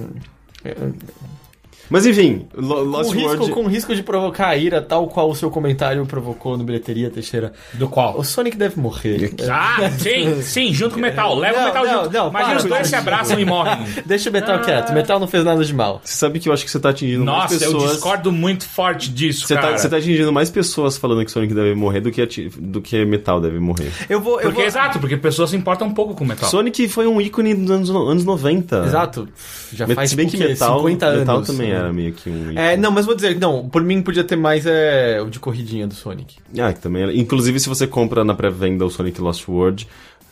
Mas 1.90 2.04
enfim, 2.06 2.46
Lo- 2.54 2.76
com, 2.76 2.82
Lost 2.82 3.12
risco, 3.12 3.28
World. 3.28 3.50
com 3.52 3.66
risco 3.66 3.94
de 3.94 4.02
provocar 4.02 4.48
a 4.48 4.56
ira, 4.56 4.80
tal 4.82 5.06
qual 5.08 5.30
o 5.30 5.34
seu 5.34 5.50
comentário 5.50 6.04
provocou 6.06 6.56
no 6.56 6.64
bilheteria, 6.64 7.10
Teixeira. 7.10 7.52
Do 7.74 7.88
qual? 7.88 8.18
O 8.18 8.24
Sonic 8.24 8.56
deve 8.56 8.80
morrer. 8.80 9.32
Ah, 9.50 9.90
sim, 9.98 10.42
sim, 10.42 10.72
junto 10.74 10.92
com 10.94 10.98
o 10.98 11.02
metal. 11.02 11.36
Leva 11.38 11.56
Não, 11.58 11.62
o 11.62 11.66
metal 11.66 11.84
não, 11.84 12.02
junto. 12.04 12.12
não, 12.12 12.28
Imagina 12.28 12.48
para, 12.54 12.56
os 12.58 12.64
dois 12.64 12.86
se 12.88 12.96
abraçam 12.96 13.38
e 13.38 13.44
morrem. 13.44 13.78
Deixa 14.06 14.30
o 14.30 14.32
Metal 14.32 14.58
quieto. 14.60 14.90
O 14.90 14.94
Metal 14.94 15.18
não 15.20 15.26
fez 15.26 15.44
nada 15.44 15.64
de 15.64 15.74
mal. 15.74 16.00
Você 16.04 16.14
sabe 16.16 16.38
que 16.40 16.48
eu 16.48 16.52
acho 16.52 16.64
que 16.64 16.70
você 16.70 16.78
tá 16.80 16.90
atingindo 16.90 17.24
mais 17.24 17.42
Nossa, 17.52 17.54
eu 17.64 17.72
pessoas. 17.72 17.90
discordo 17.92 18.32
muito 18.32 18.68
forte 18.68 19.10
disso, 19.10 19.46
Você 19.46 19.54
tá, 19.54 19.60
cara. 19.62 19.78
você 19.78 19.88
tá 19.88 19.96
atingindo 19.96 20.32
mais 20.32 20.50
pessoas 20.50 20.96
falando 20.96 21.24
que 21.24 21.30
Sonic 21.30 21.54
deve 21.54 21.74
morrer 21.74 22.00
do 22.00 22.10
que, 22.10 22.20
ati- 22.22 22.50
do 22.58 22.80
que 22.80 23.04
Metal 23.04 23.40
deve 23.40 23.58
morrer. 23.58 23.90
Eu 24.08 24.20
vou. 24.20 24.34
Eu 24.36 24.42
Porque, 24.42 24.56
vou... 24.58 24.66
exato, 24.66 24.98
porque 24.98 25.16
pessoas 25.16 25.50
se 25.50 25.56
importam 25.56 25.86
um 25.88 25.94
pouco 25.94 26.14
com 26.14 26.24
o 26.24 26.26
metal. 26.26 26.48
Sonic 26.48 26.88
foi 26.88 27.06
um 27.06 27.20
ícone 27.20 27.54
dos 27.54 27.70
anos, 27.70 27.90
anos 27.90 28.24
90. 28.24 28.84
Exato. 28.86 29.28
Já 29.72 29.86
faz 29.88 30.10
se 30.10 30.16
bem 30.16 30.26
tipo, 30.26 30.42
que? 30.42 30.48
Metal, 30.48 30.78
50 30.78 31.06
anos. 31.06 31.18
metal 31.20 31.42
também 31.42 31.72
era 31.76 31.92
meio 31.92 32.12
que 32.12 32.28
um. 32.28 32.58
É, 32.58 32.76
não, 32.76 32.90
mas 32.90 33.06
vou 33.06 33.14
dizer, 33.14 33.38
não, 33.38 33.68
por 33.68 33.82
mim 33.82 34.02
podia 34.02 34.24
ter 34.24 34.36
mais 34.36 34.66
é, 34.66 35.20
o 35.20 35.30
de 35.30 35.38
corridinha 35.38 35.86
do 35.86 35.94
Sonic. 35.94 36.36
Ah, 36.58 36.72
que 36.72 36.80
também 36.80 37.02
era. 37.02 37.14
Inclusive, 37.14 37.58
se 37.60 37.68
você 37.68 37.86
compra 37.86 38.24
na 38.24 38.34
pré-venda 38.34 38.84
o 38.84 38.90
Sonic 38.90 39.20
Lost 39.20 39.48
World, 39.48 39.86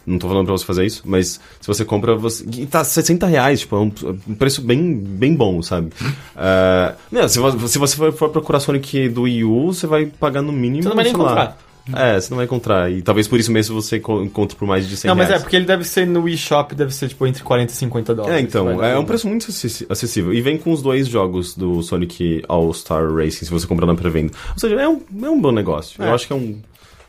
não 0.06 0.18
tô 0.18 0.28
falando 0.28 0.46
pra 0.46 0.52
você 0.52 0.64
fazer 0.64 0.84
isso, 0.84 1.02
mas 1.04 1.40
se 1.60 1.66
você 1.66 1.84
compra, 1.84 2.14
você. 2.14 2.44
E 2.58 2.66
tá 2.66 2.84
60 2.84 3.26
reais, 3.26 3.60
tipo, 3.60 3.74
é 3.76 3.78
um, 3.78 3.92
um 4.28 4.34
preço 4.34 4.60
bem, 4.60 4.96
bem 4.96 5.34
bom, 5.34 5.62
sabe? 5.62 5.90
Ah, 6.36 6.94
não, 7.12 7.28
se, 7.28 7.38
se 7.68 7.78
você 7.78 7.96
for, 8.10 8.28
procurar 8.28 8.58
Sonic 8.58 9.08
do 9.08 9.22
Wii 9.22 9.44
U, 9.44 9.72
você 9.72 9.86
vai 9.86 10.06
pagar 10.06 10.42
no 10.42 10.52
mínimo. 10.52 10.82
Você 10.82 10.88
não 10.88 10.96
vai 10.96 11.04
nem 11.04 11.12
encontrar. 11.12 11.56
É, 11.92 12.18
você 12.18 12.30
não 12.30 12.36
vai 12.36 12.46
encontrar. 12.46 12.90
E 12.90 13.02
talvez 13.02 13.28
por 13.28 13.38
isso 13.38 13.52
mesmo 13.52 13.80
você 13.80 14.00
co- 14.00 14.22
encontre 14.22 14.56
por 14.56 14.66
mais 14.66 14.88
de 14.88 14.96
100 14.96 15.08
não, 15.08 15.14
mas 15.16 15.26
é, 15.26 15.28
reais. 15.30 15.42
porque 15.42 15.56
ele 15.56 15.66
deve 15.66 15.84
ser 15.84 16.06
no 16.06 16.22
Wii 16.22 16.36
Shop, 16.36 16.74
deve 16.74 16.94
ser 16.94 17.08
tipo 17.08 17.26
entre 17.26 17.42
40 17.42 17.72
e 17.72 17.76
50 17.76 18.14
dólares. 18.14 18.36
É, 18.38 18.40
então, 18.40 18.82
é 18.82 18.98
um 18.98 19.04
preço 19.04 19.28
muito 19.28 19.46
acessível. 19.90 20.32
E 20.32 20.40
vem 20.40 20.56
com 20.56 20.72
os 20.72 20.80
dois 20.80 21.06
jogos 21.06 21.54
do 21.54 21.82
Sonic 21.82 22.42
All-Star 22.48 23.12
Racing, 23.12 23.44
se 23.44 23.50
você 23.50 23.66
comprar 23.66 23.86
na 23.86 23.94
pré-venda. 23.94 24.32
Ou 24.52 24.58
seja, 24.58 24.76
é 24.76 24.88
um, 24.88 25.00
é 25.22 25.28
um 25.28 25.40
bom 25.40 25.52
negócio. 25.52 26.02
É. 26.02 26.08
Eu 26.08 26.14
acho 26.14 26.26
que 26.26 26.32
é 26.32 26.36
um. 26.36 26.58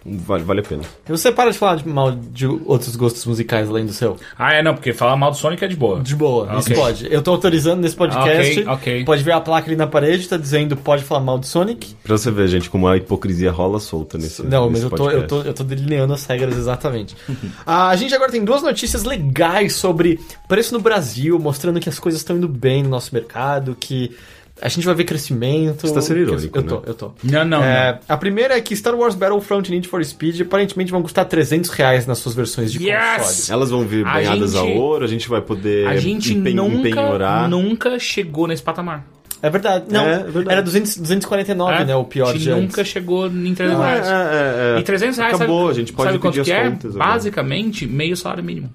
Vale, 0.06 0.44
vale 0.44 0.60
a 0.60 0.64
pena. 0.64 0.84
Você 1.08 1.32
para 1.32 1.52
de 1.52 1.58
falar 1.58 1.78
de 1.78 1.88
mal 1.88 2.12
de 2.12 2.46
outros 2.46 2.96
gostos 2.96 3.26
musicais 3.26 3.70
além 3.70 3.86
do 3.86 3.94
seu. 3.94 4.18
Ah, 4.38 4.54
é, 4.54 4.62
não, 4.62 4.74
porque 4.76 4.94
falar 4.94 5.16
mal 5.16 5.32
do 5.32 5.38
Sonic 5.38 5.64
é 5.66 5.68
de 5.68 5.76
boa. 5.76 6.00
De 6.00 6.16
boa, 6.16 6.46
Ok. 6.46 6.60
isso 6.60 6.74
pode. 6.74 7.08
Eu 7.12 7.22
tô 7.22 7.32
autorizando 7.32 7.82
nesse 7.82 7.96
podcast. 7.96 8.60
Ok, 8.62 8.68
ok. 8.68 9.06
Pode 9.06 9.24
ver 9.24 9.32
a 9.32 9.42
placa 9.42 9.68
ali 9.68 9.76
na 9.76 9.88
parede, 9.88 10.28
tá 10.28 10.38
dizendo 10.38 10.76
pode 10.78 11.04
falar 11.04 11.22
mal 11.22 11.38
do 11.38 11.46
Sonic. 11.46 11.96
Pra 12.04 12.18
você 12.18 12.30
ver, 12.30 12.48
gente, 12.48 12.70
como 12.70 12.88
a 12.88 12.98
hipocrisia 12.98 13.52
rola 13.52 13.80
solta 13.80 14.18
nesse 14.18 14.44
Não, 14.44 14.70
mas 14.70 14.84
nesse 14.84 14.86
eu 14.86 14.90
tô, 14.98 15.10
eu, 15.10 15.28
tô, 15.28 15.42
eu 15.42 15.54
tô 15.54 15.64
delineando 15.64 16.14
as 16.14 16.26
regras 16.26 16.58
exatamente. 16.58 17.16
Ah, 17.66 17.90
a 17.90 17.96
gente 17.96 18.14
agora 18.14 18.32
tem 18.32 18.44
duas 18.44 18.62
notícias 18.62 19.04
legais 19.04 19.74
sobre 19.76 20.20
preço 20.48 20.74
no 20.74 20.80
Brasil, 20.80 21.38
mostrando 21.40 21.80
que 21.80 21.90
as 21.90 22.00
coisas 22.00 22.22
estão 22.22 22.38
indo 22.38 22.48
bem 22.48 22.84
no 22.84 22.90
nosso 22.90 23.14
mercado, 23.14 23.76
que 23.80 24.16
a 24.62 24.70
gente 24.70 24.86
vai 24.86 24.96
ver 24.96 25.04
crescimento. 25.04 25.82
Você 25.88 25.94
tá 25.94 26.02
sendo 26.02 26.20
irônico, 26.22 26.58
Eu 26.58 26.64
tô, 26.64 26.76
né? 26.76 26.82
eu 26.88 26.94
tô. 26.94 27.12
Não, 27.24 27.44
não, 27.46 27.64
É, 27.64 28.00
a 28.08 28.18
primeira 28.18 28.58
é 28.58 28.62
que 28.62 28.76
Star 28.76 28.96
Wars 28.96 29.14
Battlefront 29.16 29.68
e 29.70 29.76
Need 29.76 29.88
for 29.88 30.04
Speed 30.04 30.42
aparentemente 30.42 30.92
vão 30.92 31.02
custar 31.02 31.26
300 31.26 31.70
reais 31.72 32.06
nas 32.08 32.20
suas 32.20 32.34
versões 32.36 32.72
de 32.72 32.84
Yes! 32.88 33.18
console. 33.18 33.52
Elas 33.54 33.70
vão 33.70 33.82
vir 33.86 34.06
A 34.08 34.14
banhadas 34.14 34.56
a 34.56 34.60
gente- 34.62 34.78
ouro, 34.78 35.04
a 35.04 35.08
gente 35.08 35.28
vai 35.28 35.42
poder 35.42 35.88
A 35.88 35.98
gente 35.98 36.34
empen- 36.34 36.54
nunca, 36.56 36.78
empenhorar. 36.90 37.50
nunca 37.50 38.00
chegou 38.00 38.48
nesse 38.48 38.64
patamar. 38.64 39.06
É 39.42 39.50
verdade. 39.50 39.86
Não, 39.92 40.04
É, 40.06 40.24
verdade. 40.24 40.50
era 40.50 40.62
200, 40.64 40.98
249, 40.98 41.74
É, 41.82 41.86
né? 41.86 41.96
O 41.96 42.06
pior 42.06 42.30
A 42.30 42.32
gente 42.34 42.44
de 42.44 42.50
antes. 42.52 42.64
nunca 42.64 42.84
chegou 42.84 43.28
em 43.28 43.54
300 43.54 43.84
É, 43.84 43.86
reais. 43.86 44.08
é, 44.08 44.76
é. 44.78 44.80
E 44.80 44.84
300 44.84 45.18
reais, 45.18 45.36
Acabou, 45.36 45.60
sabe, 45.68 45.72
a 45.72 45.74
gente 45.76 45.94
pode 45.94 46.12
sabe 46.14 46.22
pedir 46.24 46.40
as 46.42 46.48
é? 46.50 46.70
contas 46.72 46.96
agora. 46.96 47.10
Basicamente, 47.12 47.86
meio 47.86 48.18
salário 48.18 48.44
mínimo. 48.44 48.72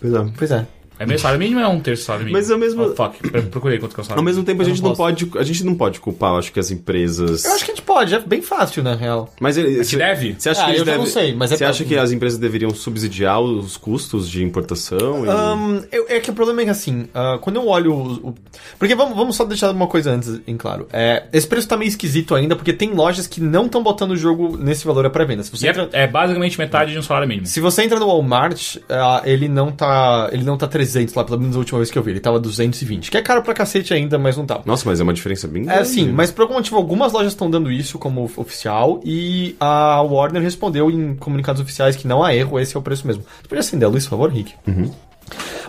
Pois 0.00 0.12
é. 0.14 0.26
Pois 0.36 0.50
é. 0.52 0.66
É 1.00 1.06
meio 1.06 1.18
salário 1.18 1.38
mínimo 1.40 1.60
ou 1.60 1.66
é 1.66 1.68
um 1.68 1.80
terço 1.80 2.04
salário 2.04 2.26
mínimo? 2.26 2.38
Mas 2.40 2.50
ao 2.50 2.58
mesmo- 2.58 2.84
Oh, 2.84 2.94
fuck, 2.94 3.18
Pro- 3.30 3.42
procurei 3.44 3.78
quanto 3.78 3.94
que 3.94 4.00
é 4.00 4.02
o 4.02 4.04
salário 4.04 4.20
Ao 4.20 4.24
mesmo 4.24 4.44
tempo, 4.44 4.60
a 4.62 4.64
gente 4.64 4.82
não 4.82 4.90
não, 4.90 4.96
pode, 4.96 5.30
a 5.36 5.42
gente 5.42 5.64
não 5.64 5.74
pode 5.74 5.98
culpar, 5.98 6.32
eu 6.34 6.38
acho 6.38 6.52
que 6.52 6.60
as 6.60 6.70
empresas. 6.70 7.44
Eu 7.44 7.54
acho 7.54 7.64
que 7.64 7.70
a 7.72 7.74
gente 7.74 7.84
pode, 7.84 8.14
é 8.14 8.18
bem 8.20 8.42
fácil, 8.42 8.82
na 8.82 8.94
real. 8.94 9.32
Mas 9.40 9.56
ele, 9.56 9.84
que 9.84 9.96
deve? 9.96 10.34
Você 10.38 10.50
acha 10.50 10.62
Ah, 10.62 10.72
que 10.72 10.80
eu 10.80 10.84
já 10.84 10.98
não 10.98 11.06
sei, 11.06 11.34
mas 11.34 11.50
é 11.52 11.56
Você 11.56 11.64
acha 11.64 11.84
que 11.84 11.96
as 11.96 12.12
empresas 12.12 12.38
deveriam 12.38 12.70
subsidiar 12.70 13.40
os 13.40 13.76
custos 13.78 14.28
de 14.28 14.44
importação? 14.44 15.24
e- 15.24 15.28
Ahn, 15.30 15.80
eu- 15.90 16.06
é 16.08 16.20
que 16.20 16.30
o 16.30 16.34
problema 16.34 16.60
é 16.60 16.64
que 16.64 16.70
assim, 16.70 17.08
ah, 17.14 17.38
quando 17.40 17.56
eu 17.56 17.66
olho 17.66 17.94
o. 17.94 18.28
o- 18.30 18.34
porque 18.78 18.94
vamos, 18.94 19.16
vamos 19.16 19.36
só 19.36 19.44
deixar 19.46 19.70
uma 19.70 19.86
coisa 19.86 20.10
antes 20.10 20.40
em 20.46 20.56
claro. 20.56 20.86
É, 20.92 21.24
esse 21.32 21.46
preço 21.46 21.66
tá 21.66 21.76
meio 21.76 21.88
esquisito 21.88 22.34
ainda, 22.34 22.54
porque 22.54 22.72
tem 22.74 22.92
lojas 22.92 23.26
que 23.26 23.40
não 23.40 23.66
estão 23.66 23.82
botando 23.82 24.10
o 24.10 24.16
jogo 24.16 24.58
nesse 24.58 24.84
valor 24.84 25.06
à 25.06 25.10
pré-venda. 25.10 25.42
Se 25.42 25.50
você 25.50 25.66
é, 25.66 25.70
entra. 25.70 25.88
é 25.92 26.06
basicamente 26.06 26.58
metade 26.58 26.92
de 26.92 26.98
um 26.98 27.02
salário 27.02 27.26
mínimo. 27.26 27.46
Se 27.46 27.58
você 27.58 27.82
entra 27.84 27.98
no 27.98 28.06
Walmart, 28.06 28.76
ah, 28.90 29.22
ele 29.24 29.48
não 29.48 29.72
tá. 29.72 30.28
Ele 30.32 30.44
não 30.44 30.58
tá 30.58 30.66
300 30.66 30.89
lá, 31.16 31.24
pelo 31.24 31.38
menos 31.40 31.56
a 31.56 31.58
última 31.58 31.78
vez 31.78 31.90
que 31.90 31.98
eu 31.98 32.02
vi. 32.02 32.10
Ele 32.12 32.20
tava 32.20 32.38
220. 32.40 33.10
Que 33.10 33.16
é 33.16 33.22
caro 33.22 33.42
pra 33.42 33.54
cacete 33.54 33.92
ainda, 33.94 34.18
mas 34.18 34.36
não 34.36 34.46
tá. 34.46 34.60
Nossa, 34.64 34.88
mas 34.88 35.00
é 35.00 35.02
uma 35.02 35.12
diferença 35.12 35.46
bem 35.48 35.62
É 35.62 35.66
grande. 35.66 35.88
sim, 35.88 36.10
mas 36.12 36.30
por 36.30 36.42
algum 36.42 36.54
motivo 36.54 36.76
algumas 36.76 37.12
lojas 37.12 37.32
estão 37.32 37.50
dando 37.50 37.70
isso 37.70 37.98
como 37.98 38.30
oficial 38.36 39.00
e 39.04 39.54
a 39.60 40.00
Warner 40.02 40.42
respondeu 40.42 40.90
em 40.90 41.14
comunicados 41.16 41.60
oficiais 41.60 41.96
que 41.96 42.06
não 42.06 42.22
há 42.22 42.34
erro, 42.34 42.58
esse 42.58 42.76
é 42.76 42.78
o 42.78 42.82
preço 42.82 43.06
mesmo. 43.06 43.22
Você 43.40 43.48
pode 43.48 43.60
acender 43.60 43.86
a 43.86 43.90
luz, 43.90 44.04
por 44.04 44.10
favor, 44.10 44.30
Rick? 44.30 44.54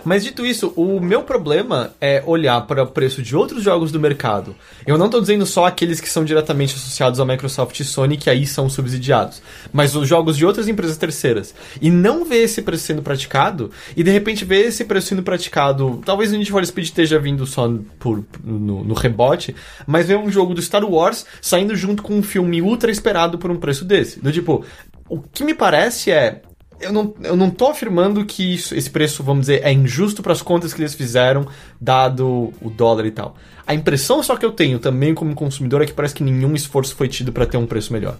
Mas 0.04 0.24
dito 0.24 0.44
isso, 0.44 0.72
o 0.76 1.00
meu 1.00 1.22
problema 1.22 1.92
é 2.00 2.22
olhar 2.26 2.60
para 2.62 2.82
o 2.82 2.86
preço 2.86 3.22
de 3.22 3.36
outros 3.36 3.62
jogos 3.62 3.92
do 3.92 4.00
mercado. 4.00 4.54
Eu 4.86 4.98
não 4.98 5.08
tô 5.08 5.20
dizendo 5.20 5.46
só 5.46 5.66
aqueles 5.66 6.00
que 6.00 6.08
são 6.08 6.24
diretamente 6.24 6.74
associados 6.74 7.20
ao 7.20 7.26
Microsoft 7.26 7.78
e 7.78 7.84
Sony, 7.84 8.16
que 8.16 8.28
aí 8.28 8.46
são 8.46 8.68
subsidiados, 8.68 9.40
mas 9.72 9.94
os 9.94 10.08
jogos 10.08 10.36
de 10.36 10.44
outras 10.44 10.68
empresas 10.68 10.96
terceiras. 10.96 11.54
E 11.80 11.90
não 11.90 12.24
ver 12.24 12.42
esse 12.42 12.62
preço 12.62 12.84
sendo 12.84 13.02
praticado, 13.02 13.70
e 13.96 14.02
de 14.02 14.10
repente 14.10 14.44
ver 14.44 14.66
esse 14.66 14.84
preço 14.84 15.08
sendo 15.08 15.22
praticado. 15.22 16.02
Talvez 16.04 16.32
o 16.32 16.36
Need 16.36 16.50
for 16.50 16.64
Speed 16.64 16.86
esteja 16.86 17.18
vindo 17.18 17.46
só 17.46 17.72
por, 17.98 18.24
no, 18.42 18.82
no 18.82 18.94
rebote, 18.94 19.54
mas 19.86 20.08
ver 20.08 20.16
um 20.16 20.30
jogo 20.30 20.54
do 20.54 20.62
Star 20.62 20.84
Wars 20.84 21.24
saindo 21.40 21.76
junto 21.76 22.02
com 22.02 22.14
um 22.14 22.22
filme 22.22 22.60
ultra 22.60 22.90
esperado 22.90 23.38
por 23.38 23.50
um 23.50 23.56
preço 23.56 23.84
desse. 23.84 24.20
Do 24.20 24.32
tipo, 24.32 24.64
o 25.08 25.20
que 25.20 25.44
me 25.44 25.54
parece 25.54 26.10
é 26.10 26.40
eu 26.82 26.92
não, 26.92 27.14
eu 27.22 27.36
não 27.36 27.48
tô 27.50 27.68
afirmando 27.68 28.24
que 28.24 28.54
isso- 28.54 28.74
esse 28.74 28.90
preço, 28.90 29.22
vamos 29.22 29.42
dizer, 29.42 29.62
é 29.64 29.72
injusto 29.72 30.22
para 30.22 30.32
as 30.32 30.42
contas 30.42 30.74
que 30.74 30.80
eles 30.82 30.94
fizeram, 30.94 31.46
dado 31.80 32.52
o 32.60 32.70
dólar 32.70 33.06
e 33.06 33.10
tal. 33.10 33.36
A 33.66 33.74
impressão 33.74 34.22
só 34.22 34.36
que 34.36 34.44
eu 34.44 34.50
tenho 34.50 34.78
também 34.78 35.14
como 35.14 35.34
consumidor 35.34 35.82
é 35.82 35.86
que 35.86 35.92
parece 35.92 36.14
que 36.14 36.22
nenhum 36.24 36.54
esforço 36.54 36.94
foi 36.96 37.06
tido 37.08 37.32
para 37.32 37.46
ter 37.46 37.56
um 37.56 37.66
preço 37.66 37.92
melhor. 37.92 38.18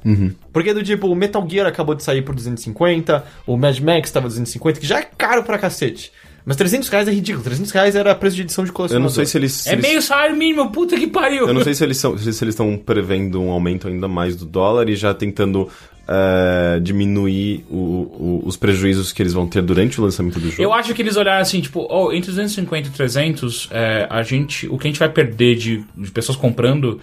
Porque 0.52 0.72
do 0.72 0.82
tipo, 0.82 1.08
o 1.08 1.14
Metal 1.16 1.44
Gear 1.48 1.66
acabou 1.66 1.94
de 1.94 2.02
sair 2.04 2.22
por 2.22 2.34
250, 2.34 3.24
o 3.46 3.56
Mad 3.56 3.78
Max 3.80 4.10
tava 4.10 4.28
250, 4.28 4.78
que 4.80 4.86
já 4.86 5.00
é 5.00 5.02
caro 5.02 5.42
pra 5.42 5.58
cacete. 5.58 6.12
Mas 6.44 6.56
300 6.56 6.88
reais 6.88 7.06
é 7.06 7.12
ridículo. 7.12 7.44
300 7.44 7.70
reais 7.70 7.94
era 7.94 8.12
preço 8.16 8.34
de 8.34 8.42
edição 8.42 8.64
de 8.64 8.70
Eu 8.70 8.74
colecionador. 8.74 9.08
não 9.08 9.14
sei 9.14 9.24
se 9.26 9.38
eles. 9.38 9.52
se 9.52 9.68
É 9.68 9.74
eles- 9.74 9.86
meio 9.86 10.02
salário 10.02 10.36
mínimo, 10.36 10.70
puta 10.72 10.96
que 10.96 11.06
pariu. 11.06 11.46
Eu 11.46 11.54
não 11.54 11.62
sei 11.62 11.72
se 11.72 11.84
eles 11.84 11.96
são, 11.98 12.18
se 12.18 12.24
eles 12.26 12.40
estão 12.42 12.76
prevendo 12.76 13.40
um 13.40 13.50
aumento 13.52 13.86
ainda 13.86 14.08
mais 14.08 14.34
do 14.34 14.44
dólar 14.44 14.88
e 14.88 14.96
já 14.96 15.14
tentando 15.14 15.68
eh, 16.14 16.80
diminuir 16.80 17.64
o- 17.70 17.74
o- 17.76 18.42
os 18.44 18.56
prejuízos 18.56 19.12
que 19.12 19.22
eles 19.22 19.32
vão 19.32 19.46
ter 19.46 19.62
durante 19.62 20.00
o 20.00 20.04
lançamento 20.04 20.38
do 20.38 20.50
jogo. 20.50 20.62
Eu 20.62 20.72
acho 20.72 20.92
que 20.94 21.00
eles 21.00 21.16
olharam 21.16 21.40
assim, 21.40 21.60
tipo, 21.60 21.86
oh, 21.90 22.12
entre 22.12 22.30
250 22.30 22.88
e 22.88 22.92
300, 22.92 23.68
é, 23.70 24.06
a 24.10 24.22
gente, 24.22 24.68
o 24.68 24.76
que 24.78 24.86
a 24.86 24.90
gente 24.90 24.98
vai 24.98 25.08
perder 25.08 25.56
de, 25.56 25.84
de 25.96 26.10
pessoas 26.10 26.36
comprando 26.36 27.00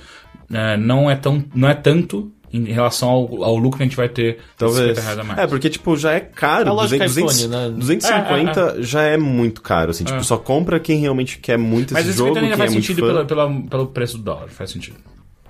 é, 0.51 0.77
não, 0.77 1.09
é 1.09 1.15
tão, 1.15 1.43
não 1.55 1.67
é 1.69 1.73
tanto 1.73 2.31
em 2.51 2.63
relação 2.65 3.07
ao, 3.09 3.43
ao 3.43 3.55
lucro 3.57 3.77
que 3.77 3.83
a 3.83 3.85
gente 3.85 3.95
vai 3.95 4.09
ter 4.09 4.33
de 4.37 4.39
Talvez. 4.57 4.97
50 4.97 5.01
reais 5.01 5.19
a 5.19 5.23
mais. 5.23 5.39
É, 5.39 5.45
porque, 5.47 5.69
tipo, 5.69 5.95
já 5.95 6.13
é 6.13 6.19
caro. 6.19 6.67
É 6.69 6.71
lógico 6.71 6.99
que 6.99 7.05
200, 7.07 7.35
iPhone, 7.43 7.55
né? 7.55 7.69
250 7.77 8.81
já 8.81 9.01
é 9.03 9.17
muito 9.17 9.61
caro, 9.61 9.91
assim. 9.91 10.03
Tipo, 10.03 10.23
só 10.23 10.37
compra 10.37 10.79
quem 10.79 10.99
realmente 10.99 11.37
quer 11.37 11.57
muito 11.59 11.93
Mas 11.93 12.01
esse 12.03 12.09
esse 12.11 12.17
jogo, 12.17 12.29
ainda 12.35 12.47
quem 12.47 12.57
faz 12.57 12.71
é 12.71 12.73
muito 12.73 12.85
sentido 12.87 13.05
pela, 13.05 13.25
pela- 13.25 13.61
pelo 13.69 13.87
preço 13.87 14.17
do 14.17 14.23
dólar, 14.23 14.49
faz 14.49 14.71
sentido. 14.71 14.97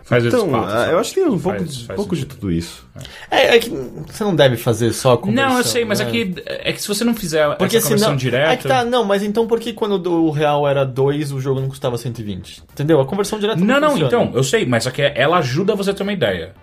Faz 0.10 0.26
Então, 0.26 0.50
quatro, 0.50 0.76
ah, 0.76 0.88
eu 0.88 0.98
acho 1.00 1.14
que 1.14 1.20
tem 1.22 1.30
um 1.30 1.38
pouco, 1.40 1.60
Faz- 1.60 1.82
faz 1.82 1.96
pouco 1.96 2.16
de 2.16 2.26
tudo 2.26 2.52
isso. 2.52 2.84
É, 3.30 3.56
é 3.56 3.60
que 3.60 3.70
você 3.70 4.24
não 4.24 4.36
deve 4.36 4.58
fazer 4.58 4.92
só 4.92 5.14
a 5.14 5.18
conversão. 5.20 5.50
Não, 5.52 5.58
eu 5.60 5.64
sei, 5.64 5.86
mas 5.86 6.00
né? 6.00 6.08
é 6.08 6.10
que, 6.12 6.34
é 6.48 6.74
que 6.74 6.82
se 6.82 6.88
você 6.88 7.04
não 7.04 7.14
fizer 7.14 7.56
Porque 7.58 7.78
essa 7.78 7.86
conversão 7.88 8.08
senão. 8.08 8.18
direta... 8.18 8.52
É 8.52 8.58
que 8.58 8.68
tá, 8.68 8.84
não, 8.84 9.06
mas 9.06 9.22
então 9.22 9.46
por 9.46 9.60
que 9.60 9.72
quando 9.72 10.04
o 10.12 10.32
real 10.32 10.68
era 10.68 10.84
2, 10.84 11.32
o 11.32 11.40
jogo 11.40 11.62
não 11.62 11.70
custava 11.70 11.96
120? 11.96 12.64
Entendeu? 12.74 13.00
A 13.00 13.06
conversão 13.06 13.38
direta 13.40 13.60
Não, 13.64 13.80
não, 13.80 13.92
funciona. 13.92 14.08
então, 14.08 14.32
eu 14.36 14.44
sei, 14.44 14.66
mas 14.66 14.84
só 14.86 14.90
que 14.92 15.02
ela 15.04 15.38
ajuda 15.38 15.76
você 15.76 15.92
a 15.92 15.94
ter 15.94 16.02
uma 16.04 16.14
ideia. 16.14 16.54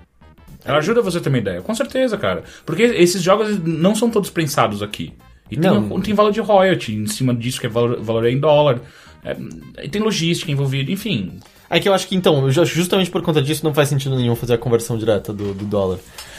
Ela 0.64 0.78
ajuda 0.78 1.00
você 1.00 1.18
a 1.18 1.20
ter 1.20 1.28
uma 1.28 1.38
ideia, 1.38 1.62
com 1.62 1.74
certeza, 1.74 2.16
cara. 2.18 2.42
Porque 2.64 2.82
esses 2.82 3.22
jogos 3.22 3.56
não 3.62 3.94
são 3.94 4.10
todos 4.10 4.28
prensados 4.28 4.82
aqui. 4.82 5.12
E 5.48 5.56
tem, 5.56 5.70
Não. 5.70 6.00
tem 6.00 6.12
valor 6.12 6.32
de 6.32 6.40
royalty 6.40 6.92
em 6.96 7.06
cima 7.06 7.32
disso, 7.32 7.60
que 7.60 7.66
é 7.66 7.70
valor, 7.70 8.00
valor 8.02 8.26
em 8.26 8.40
dólar. 8.40 8.80
É, 9.24 9.36
e 9.84 9.88
tem 9.88 10.02
logística 10.02 10.50
envolvida, 10.50 10.90
enfim. 10.90 11.38
É 11.68 11.80
que 11.80 11.88
eu 11.88 11.94
acho 11.94 12.06
que 12.06 12.14
então, 12.14 12.50
ju- 12.50 12.64
justamente 12.64 13.10
por 13.10 13.22
conta 13.22 13.42
disso, 13.42 13.64
não 13.64 13.74
faz 13.74 13.88
sentido 13.88 14.16
nenhum 14.16 14.36
fazer 14.36 14.54
a 14.54 14.58
conversão 14.58 14.96
direta 14.96 15.32
do, 15.32 15.52
do 15.52 15.64
dólar. 15.64 15.98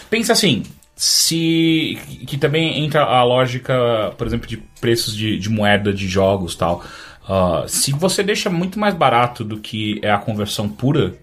Pensa 0.10 0.34
assim, 0.34 0.64
se. 0.96 1.98
que 2.26 2.38
também 2.38 2.84
entra 2.84 3.04
a 3.04 3.24
lógica, 3.24 4.14
por 4.18 4.26
exemplo, 4.26 4.48
de 4.48 4.58
preços 4.80 5.16
de, 5.16 5.38
de 5.38 5.50
moeda 5.50 5.94
de 5.94 6.08
jogos 6.08 6.54
e 6.54 6.58
tal. 6.58 6.84
Ah, 7.28 7.66
se 7.68 7.92
você 7.92 8.24
deixa 8.24 8.50
muito 8.50 8.80
mais 8.80 8.94
barato 8.96 9.44
do 9.44 9.58
que 9.60 10.00
é 10.02 10.10
a 10.10 10.18
conversão 10.18 10.70
pura, 10.70 11.14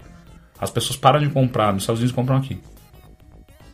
as 0.59 0.69
pessoas 0.69 0.95
param 0.97 1.19
de 1.19 1.29
comprar. 1.29 1.73
Nos 1.73 1.81
Estados 1.83 1.99
Unidos 1.99 2.15
compram 2.15 2.37
aqui. 2.37 2.59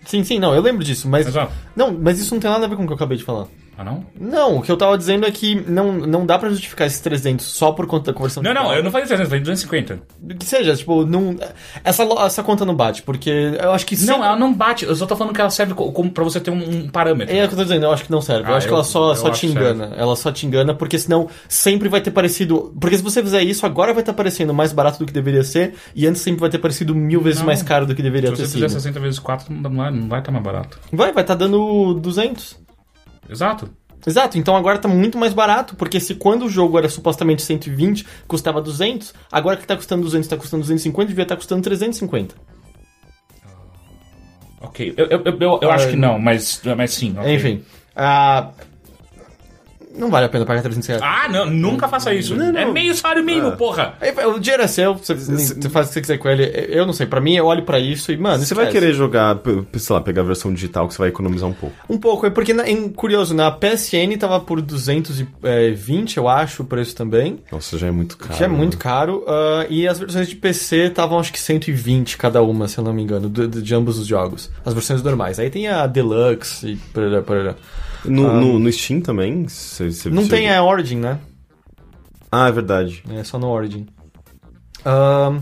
Sim, 0.06 0.24
sim, 0.24 0.40
não, 0.40 0.56
eu 0.56 0.62
lembro 0.62 0.84
disso, 0.84 1.08
mas. 1.10 1.28
Exato. 1.28 1.52
Não, 1.76 1.92
mas 1.94 2.20
isso 2.20 2.34
não 2.34 2.42
tem 2.42 2.50
nada 2.50 2.66
a 2.66 2.70
ver 2.70 2.76
com 2.76 2.84
o 2.84 2.88
que 2.88 2.94
eu 2.94 2.96
acabei 2.96 3.18
de 3.18 3.24
falar. 3.24 3.48
Ah, 3.82 3.84
não? 3.84 4.06
Não, 4.20 4.58
o 4.58 4.62
que 4.62 4.72
eu 4.72 4.78
tava 4.78 4.98
dizendo 4.98 5.26
é 5.26 5.32
que 5.32 5.56
não, 5.68 5.92
não 5.94 6.26
dá 6.26 6.38
pra 6.38 6.50
justificar 6.50 6.86
esses 6.86 7.00
300 7.00 7.44
só 7.46 7.72
por 7.72 7.88
conta 7.88 8.12
da 8.12 8.16
conversão 8.16 8.44
Não, 8.44 8.54
não, 8.54 8.64
dólar. 8.64 8.78
eu 8.78 8.84
não 8.84 8.92
falei 8.92 9.08
300, 9.08 9.24
eu 9.26 9.30
falei 9.30 9.42
250. 9.42 10.00
Que 10.40 10.46
seja, 10.46 10.76
tipo, 10.76 11.06
não, 11.06 11.36
essa, 11.84 12.04
essa 12.04 12.44
conta 12.44 12.64
não 12.66 12.76
bate, 12.76 13.02
porque 13.02 13.30
eu 13.60 13.72
acho 13.72 13.86
que 13.86 13.96
Não, 13.96 14.02
sempre- 14.16 14.22
ela 14.28 14.36
não 14.36 14.54
bate. 14.54 14.86
Eu 14.86 14.96
só 14.96 15.06
tô 15.06 15.16
falando 15.16 15.34
que 15.34 15.42
ela 15.42 15.50
serve 15.50 15.74
co- 15.74 15.92
como 15.92 16.12
pra 16.12 16.24
você 16.24 16.40
ter 16.40 16.52
um, 16.52 16.58
um 16.84 16.90
parâmetro. 16.90 17.36
É 17.36 17.44
o 17.44 17.48
que 17.48 17.54
eu 17.54 17.58
tô 17.58 17.64
dizendo, 17.64 17.86
eu 17.86 17.92
acho 17.92 18.04
que 18.06 18.12
não 18.12 18.22
serve. 18.22 18.50
eu 18.50 18.54
Ah, 18.54 18.58
acho 18.58 18.68
que 18.68 18.74
eu- 18.74 18.76
ela 18.78 18.84
só, 18.84 19.12
eu 19.12 19.16
só 19.16 19.28
acho 19.30 19.40
te 19.42 19.48
que 19.48 19.52
engana. 19.54 19.94
Ela 19.98 20.16
só 20.16 20.32
te 20.32 20.46
engana, 20.46 20.74
porque 20.76 20.98
senão 21.00 21.28
sempre 21.50 21.90
vai 21.90 22.02
ter 22.02 22.12
parecido. 22.12 22.74
Porque 22.80 22.98
se 22.98 23.04
você 23.04 23.22
fizer 23.24 23.42
isso, 23.42 23.66
agora 23.66 23.94
vai 23.94 24.02
estar 24.04 24.14
parecendo 24.14 24.54
mais 24.54 24.72
barato 24.72 25.00
do 25.00 25.06
que 25.06 25.14
deveria 25.14 25.44
ser, 25.44 25.74
e 25.96 26.06
antes 26.06 26.22
sempre 26.22 26.40
vai 26.42 26.50
ter 26.50 26.60
parecido 26.60 26.94
mil 26.94 27.22
vezes 27.22 27.40
Não. 27.40 27.48
mais 27.48 27.64
caro 27.64 27.86
do 27.86 27.96
que 27.96 28.02
deveria 28.04 28.30
Se 28.30 28.36
ter 28.36 28.42
você 28.48 28.54
fizer 28.54 28.70
sido. 28.70 28.78
60 28.80 29.00
vezes 29.00 29.18
4, 29.20 29.52
não 29.52 29.76
vai 29.76 29.92
não 29.92 30.08
vai 30.08 30.20
estar 30.20 30.32
mais 30.32 30.44
barato. 30.44 30.80
Vai, 30.94 31.12
vai 31.12 31.24
estar 31.24 31.36
dando 31.36 31.94
200. 31.96 32.60
Exato. 33.32 33.70
Exato, 34.06 34.38
então 34.38 34.56
agora 34.56 34.80
tá 34.80 34.88
muito 34.88 35.16
mais 35.18 35.32
barato, 35.32 35.76
porque 35.76 36.00
se 36.00 36.16
quando 36.16 36.46
o 36.46 36.50
jogo 36.50 36.76
era 36.78 36.90
supostamente 36.90 37.44
120, 37.44 38.04
custava 38.28 38.60
200, 38.60 39.14
agora 39.32 39.56
que 39.58 39.66
tá 39.68 39.76
custando 39.76 40.02
200, 40.02 40.28
tá 40.28 40.36
custando 40.38 40.62
250, 40.64 41.08
devia 41.10 41.22
estar 41.24 41.36
custando 41.36 41.62
350. 41.62 42.34
Ok. 44.60 44.94
Eu, 44.98 45.06
eu, 45.08 45.22
eu, 45.26 45.38
eu- 45.40 45.60
eu 45.62 45.72
Ah, 45.72 45.76
acho 45.76 45.90
que 45.90 45.96
não, 45.96 46.18
mas, 46.20 46.62
mas 46.76 46.92
sim. 46.92 47.16
ok. 47.18 47.34
Enfim, 47.36 47.64
ah, 47.96 48.50
não 49.98 50.10
vale 50.10 50.26
a 50.26 50.30
pena 50.30 50.46
pagar 50.46 50.62
300 50.62 50.88
reais. 50.88 51.02
Ah, 51.04 51.28
não, 51.30 51.46
nunca 51.50 51.88
faça 51.88 52.14
isso. 52.14 52.34
É 52.42 52.66
meio 52.66 52.94
salário 52.96 53.24
mínimo, 53.24 53.52
porra. 53.54 53.94
Aí, 54.02 54.12
O 54.26 54.40
dinheiro 54.40 54.64
é 54.64 54.68
seu, 54.68 54.96
você, 54.96 55.14
você 55.14 55.70
faz 55.70 55.88
o 55.88 55.90
que 55.90 55.94
você 55.96 56.02
quiser 56.02 56.18
com 56.18 56.30
ele. 56.30 56.44
Eu 56.70 56.86
não 56.86 56.94
sei, 56.94 57.06
pra 57.06 57.20
mim 57.22 57.36
eu 57.36 57.46
olho 57.46 57.64
pra 57.64 57.80
isso 57.80 58.12
e, 58.12 58.18
mano, 58.18 58.44
Você 58.44 58.54
vai 58.56 58.66
esquece. 58.66 58.80
querer 58.82 58.94
jogar, 58.96 59.40
sei 59.74 59.94
lá, 59.96 60.02
pegar 60.02 60.22
a 60.22 60.26
versão 60.26 60.54
digital 60.54 60.88
que 60.88 60.94
você 60.94 61.00
vai 61.00 61.10
economizar 61.10 61.50
um 61.50 61.54
pouco. 61.54 61.76
Um 61.90 61.98
pouco, 61.98 62.26
é 62.26 62.30
porque, 62.30 62.54
na- 62.54 62.68
em, 62.70 62.90
curioso, 62.90 63.34
na 63.34 63.52
PSN 63.52 64.18
tava 64.18 64.40
por 64.40 64.62
220, 64.62 66.18
eu 66.18 66.28
acho, 66.28 66.64
o 66.64 66.66
preço 66.66 66.96
também. 66.96 67.40
Nossa, 67.52 67.78
já 67.78 67.88
é 67.88 67.92
muito 67.92 68.18
caro. 68.18 68.34
Que 68.36 68.44
é 68.44 68.48
muito 68.48 68.74
né? 68.76 68.80
caro. 68.82 69.24
ah, 69.28 69.66
e 69.70 69.88
as 69.88 70.00
versões 70.00 70.28
de 70.28 70.36
PC 70.36 70.88
estavam 70.88 71.20
acho 71.20 71.32
que 71.32 71.40
120 71.40 72.18
cada 72.18 72.42
uma, 72.42 72.68
se 72.68 72.78
eu 72.78 72.84
não 72.84 72.94
me 72.94 73.02
engano, 73.02 73.30
de, 73.30 73.48
de- 73.48 73.62
de 73.62 73.76
ambos 73.76 73.98
os 74.00 74.08
jogos. 74.08 74.50
As 74.66 74.74
versões 74.74 75.02
normais. 75.04 75.40
Aí 75.40 75.50
tem 75.50 75.68
a 75.68 75.86
Deluxe 75.88 76.68
e 76.68 76.76
parará, 76.94 77.22
parará. 77.22 77.56
No, 78.06 78.34
no, 78.40 78.60
no 78.60 78.72
Steam 78.72 79.02
também? 79.02 79.48
Cê- 79.48 79.92
cê- 79.92 80.10
Não 80.10 80.24
cê- 80.24 80.30
tem 80.30 80.52
a 80.54 80.64
Origin, 80.64 80.98
né? 80.98 81.20
Ah, 82.32 82.48
é 82.48 82.52
verdade. 82.52 83.04
É 83.10 83.24
só 83.24 83.38
no 83.38 83.48
Origin. 83.50 83.86
Ahn, 84.86 85.42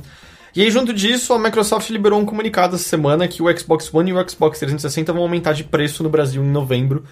e 0.56 0.62
aí, 0.64 0.72
junto 0.72 0.92
disso, 0.94 1.32
a 1.34 1.40
Microsoft 1.40 1.90
liberou 1.92 2.20
um 2.20 2.26
comunicado 2.26 2.76
essa 2.76 2.84
semana 2.84 3.28
que 3.28 3.42
o 3.42 3.58
Xbox 3.58 3.94
One 3.94 4.10
e 4.10 4.14
o 4.14 4.30
Xbox 4.30 4.60
360 4.60 5.14
vão 5.14 5.22
aumentar 5.22 5.54
de 5.54 5.64
preço 5.64 6.04
no 6.04 6.10
Brasil 6.10 6.44
em 6.44 6.50
novembro. 6.50 7.04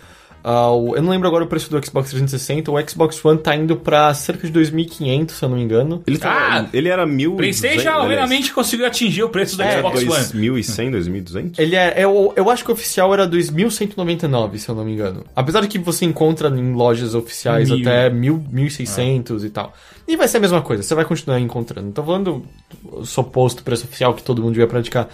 Ah, 0.43 0.71
o- 0.71 0.95
eu 0.95 1.01
não 1.01 1.09
lembro 1.11 1.27
agora 1.27 1.43
o 1.43 1.47
preço 1.47 1.69
do 1.69 1.85
Xbox 1.85 2.09
360. 2.11 2.71
O 2.71 2.89
Xbox 2.89 3.23
One 3.25 3.37
tá 3.39 3.55
indo 3.55 3.75
pra 3.75 4.13
cerca 4.13 4.47
de 4.47 4.53
2.500, 4.53 5.31
se 5.31 5.43
eu 5.43 5.49
não 5.49 5.57
me 5.57 5.63
engano. 5.63 6.01
Ele, 6.07 6.17
tava, 6.17 6.35
Ah! 6.39 6.69
ele 6.71 6.87
era 6.89 7.05
mil... 7.05 7.35
PlayStation 7.35 7.89
obviamente 7.89 8.53
conseguiu 8.53 8.85
atingir 8.85 9.23
o 9.23 9.29
preço 9.29 9.57
do 9.57 9.63
É, 9.63 9.77
Xbox 9.77 10.01
One. 10.03 10.09
2.100, 10.61 10.91
2.200? 10.91 11.59
Ele 11.59 11.75
é, 11.75 11.95
eu, 11.97 12.31
eu 12.35 12.49
acho 12.49 12.63
que 12.63 12.69
o 12.71 12.73
oficial 12.73 13.13
era 13.13 13.27
2.199, 13.27 14.57
se 14.57 14.69
eu 14.69 14.75
não 14.75 14.85
me 14.85 14.93
engano. 14.93 15.23
Apesar 15.35 15.61
de 15.61 15.67
que 15.67 15.77
você 15.79 16.05
encontra 16.05 16.47
em 16.49 16.73
lojas 16.73 17.13
oficiais 17.13 17.69
Mil. 17.69 17.81
até 17.81 18.09
1.000, 18.09 18.41
1.600 18.53 19.43
e 19.45 19.49
tal. 19.49 19.73
E 20.07 20.15
vai 20.15 20.27
ser 20.27 20.37
a 20.37 20.39
mesma 20.39 20.61
coisa, 20.61 20.81
você 20.81 20.95
vai 20.95 21.03
continuar 21.03 21.39
encontrando. 21.39 21.87
Não 21.87 21.91
tô 21.91 22.03
falando 22.03 22.45
o 22.83 23.05
suposto 23.05 23.61
preço 23.61 23.85
oficial 23.85 24.13
que 24.13 24.23
todo 24.23 24.41
mundo 24.41 24.53
devia 24.53 24.67
praticar. 24.67 25.09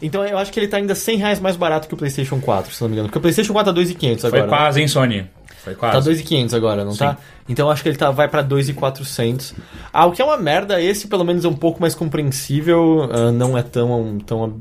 Então 0.00 0.24
eu 0.24 0.38
acho 0.38 0.50
que 0.50 0.58
ele 0.58 0.68
tá 0.68 0.78
ainda 0.78 0.94
100 0.94 1.18
reais 1.18 1.40
mais 1.40 1.56
barato 1.56 1.86
que 1.86 1.92
o 1.92 1.96
PlayStation 1.96 2.40
4, 2.40 2.72
se 2.72 2.80
não 2.80 2.88
me 2.88 2.94
engano. 2.94 3.08
Porque 3.08 3.18
o 3.18 3.20
PlayStation 3.20 3.52
4 3.52 3.74
tá 3.74 3.80
2.500 3.80 4.20
Foi 4.20 4.28
agora. 4.40 4.48
quase, 4.48 4.80
hein, 4.80 4.88
Sony? 4.88 5.26
Foi 5.62 5.74
Tá 5.74 5.90
quase. 5.90 6.10
2.500 6.10 6.54
agora, 6.54 6.84
não 6.84 6.96
tá? 6.96 7.18
Então 7.46 7.66
eu 7.66 7.72
acho 7.72 7.82
que 7.82 7.90
ele 7.90 7.98
tá, 7.98 8.10
vai 8.10 8.28
pra 8.28 8.42
2.400. 8.42 9.52
Ah, 9.92 10.06
o 10.06 10.12
que 10.12 10.22
é 10.22 10.24
uma 10.24 10.38
merda, 10.38 10.80
esse 10.80 11.06
pelo 11.06 11.24
menos 11.24 11.44
é 11.44 11.48
um 11.48 11.54
pouco 11.54 11.80
mais 11.80 11.94
compreensível, 11.94 13.10
ah, 13.12 13.30
não 13.30 13.58
é 13.58 13.62
tão, 13.62 14.18
tão... 14.24 14.60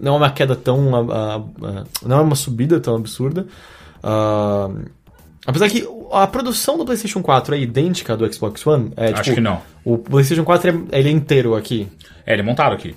Não 0.00 0.14
é 0.14 0.16
uma 0.16 0.30
queda 0.30 0.56
tão... 0.56 1.10
ah, 1.10 1.42
ah, 1.62 1.84
não 2.02 2.18
é 2.18 2.20
uma 2.22 2.36
subida 2.36 2.80
tão 2.80 2.96
absurda. 2.96 3.46
Ah, 4.02 4.70
apesar 5.46 5.68
que 5.68 5.86
a 6.12 6.26
produção 6.26 6.78
do 6.78 6.84
PlayStation 6.84 7.22
4 7.22 7.54
é 7.54 7.60
idêntica 7.60 8.14
à 8.14 8.16
do 8.16 8.32
Xbox 8.32 8.66
One. 8.66 8.92
É, 8.96 9.12
Acho 9.12 9.22
tipo, 9.24 9.36
que 9.36 9.40
não. 9.40 9.60
O 9.84 9.98
PlayStation 9.98 10.44
4 10.44 10.70
é, 10.70 10.98
ele 10.98 11.08
é 11.08 11.12
inteiro 11.12 11.54
aqui. 11.54 11.88
É, 12.26 12.32
ele 12.32 12.42
é 12.42 12.44
montado 12.44 12.72
aqui. 12.72 12.94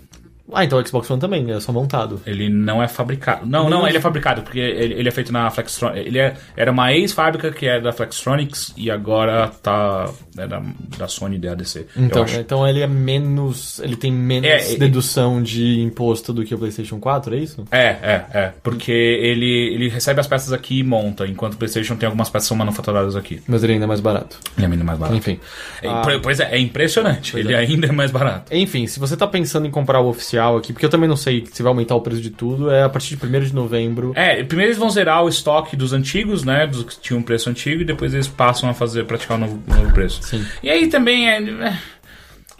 Ah, 0.53 0.63
então 0.63 0.79
o 0.79 0.85
Xbox 0.87 1.09
One 1.09 1.19
também, 1.19 1.49
é 1.51 1.59
só 1.59 1.71
montado. 1.71 2.21
Ele 2.25 2.49
não 2.49 2.81
é 2.81 2.87
fabricado. 2.87 3.45
Não, 3.45 3.69
não, 3.69 3.87
ele 3.87 3.97
é 3.97 4.01
fabricado, 4.01 4.41
porque 4.41 4.59
ele, 4.59 4.93
ele 4.95 5.07
é 5.07 5.11
feito 5.11 5.31
na 5.31 5.49
Flextronics. 5.49 6.05
Ele 6.05 6.19
é, 6.19 6.33
era 6.55 6.71
uma 6.71 6.93
ex-fábrica 6.93 7.51
que 7.51 7.65
é 7.67 7.79
da 7.79 7.91
Flextronics 7.91 8.73
e 8.77 8.89
agora 8.91 9.47
tá. 9.61 10.09
É 10.37 10.47
da, 10.47 10.61
da 10.97 11.07
Sony 11.07 11.37
DADC. 11.37 11.87
Então, 11.97 12.25
então 12.39 12.67
ele 12.67 12.81
é 12.81 12.87
menos. 12.87 13.79
Ele 13.79 13.95
tem 13.95 14.11
menos 14.11 14.49
É, 14.49 14.73
é- 14.73 14.77
dedução 14.77 15.41
de 15.41 15.79
imposto 15.81 16.31
do 16.33 16.43
que 16.43 16.53
o 16.55 16.57
PlayStation 16.57 16.99
4, 16.99 17.35
é 17.35 17.37
isso? 17.39 17.65
É, 17.71 17.85
é, 17.85 18.25
é. 18.33 18.51
Porque 18.63 18.91
ele, 18.91 19.73
ele 19.73 19.89
recebe 19.89 20.19
as 20.19 20.27
peças 20.27 20.51
aqui 20.53 20.79
e 20.79 20.83
monta, 20.83 21.25
enquanto 21.27 21.53
o 21.53 21.57
PlayStation 21.57 21.95
tem 21.95 22.07
algumas 22.07 22.29
peças 22.29 22.45
que 22.45 22.49
são 22.49 22.57
manufaturadas 22.57 23.15
aqui. 23.15 23.41
Mas 23.47 23.63
ele 23.63 23.73
ainda 23.73 23.85
é 23.85 23.87
mais 23.87 23.99
barato. 23.99 24.37
Ele 24.57 24.65
é 24.65 24.69
ainda 24.69 24.83
mais 24.83 24.97
barato. 24.99 25.17
Enfim. 25.17 25.39
É, 25.81 25.87
Ah, 25.87 26.01
Pois 26.21 26.39
é, 26.39 26.55
é 26.55 26.59
impressionante. 26.59 27.37
ele 27.37 27.53
ainda 27.55 27.87
é 27.87 27.91
mais 27.91 28.11
barato. 28.11 28.53
enfim, 28.53 28.87
se 28.87 28.99
você 28.99 29.15
tá 29.17 29.27
pensando 29.27 29.67
em 29.67 29.71
comprar 29.71 29.99
o 29.99 30.07
oficial 30.09 30.40
aqui, 30.49 30.73
porque 30.73 30.85
eu 30.85 30.89
também 30.89 31.07
não 31.09 31.15
sei 31.17 31.45
se 31.51 31.61
vai 31.63 31.69
aumentar 31.71 31.95
o 31.95 32.01
preço 32.01 32.21
de 32.21 32.29
tudo, 32.29 32.69
é 32.71 32.83
a 32.83 32.89
partir 32.89 33.15
de 33.15 33.25
1 33.25 33.39
de 33.41 33.53
novembro. 33.55 34.11
É, 34.15 34.43
primeiro 34.43 34.69
eles 34.69 34.77
vão 34.77 34.89
zerar 34.89 35.23
o 35.23 35.29
estoque 35.29 35.75
dos 35.75 35.93
antigos, 35.93 36.43
né? 36.43 36.67
Dos 36.67 36.83
que 36.83 36.99
tinham 36.99 37.21
preço 37.21 37.49
antigo, 37.49 37.81
e 37.81 37.85
depois 37.85 38.13
eles 38.13 38.27
passam 38.27 38.69
a 38.69 38.73
fazer, 38.73 39.05
praticar 39.05 39.37
o 39.37 39.39
novo, 39.41 39.59
o 39.67 39.73
novo 39.75 39.93
preço. 39.93 40.21
Sim. 40.23 40.45
E 40.63 40.69
aí 40.69 40.87
também 40.87 41.29
é. 41.29 41.37
é, 41.41 41.77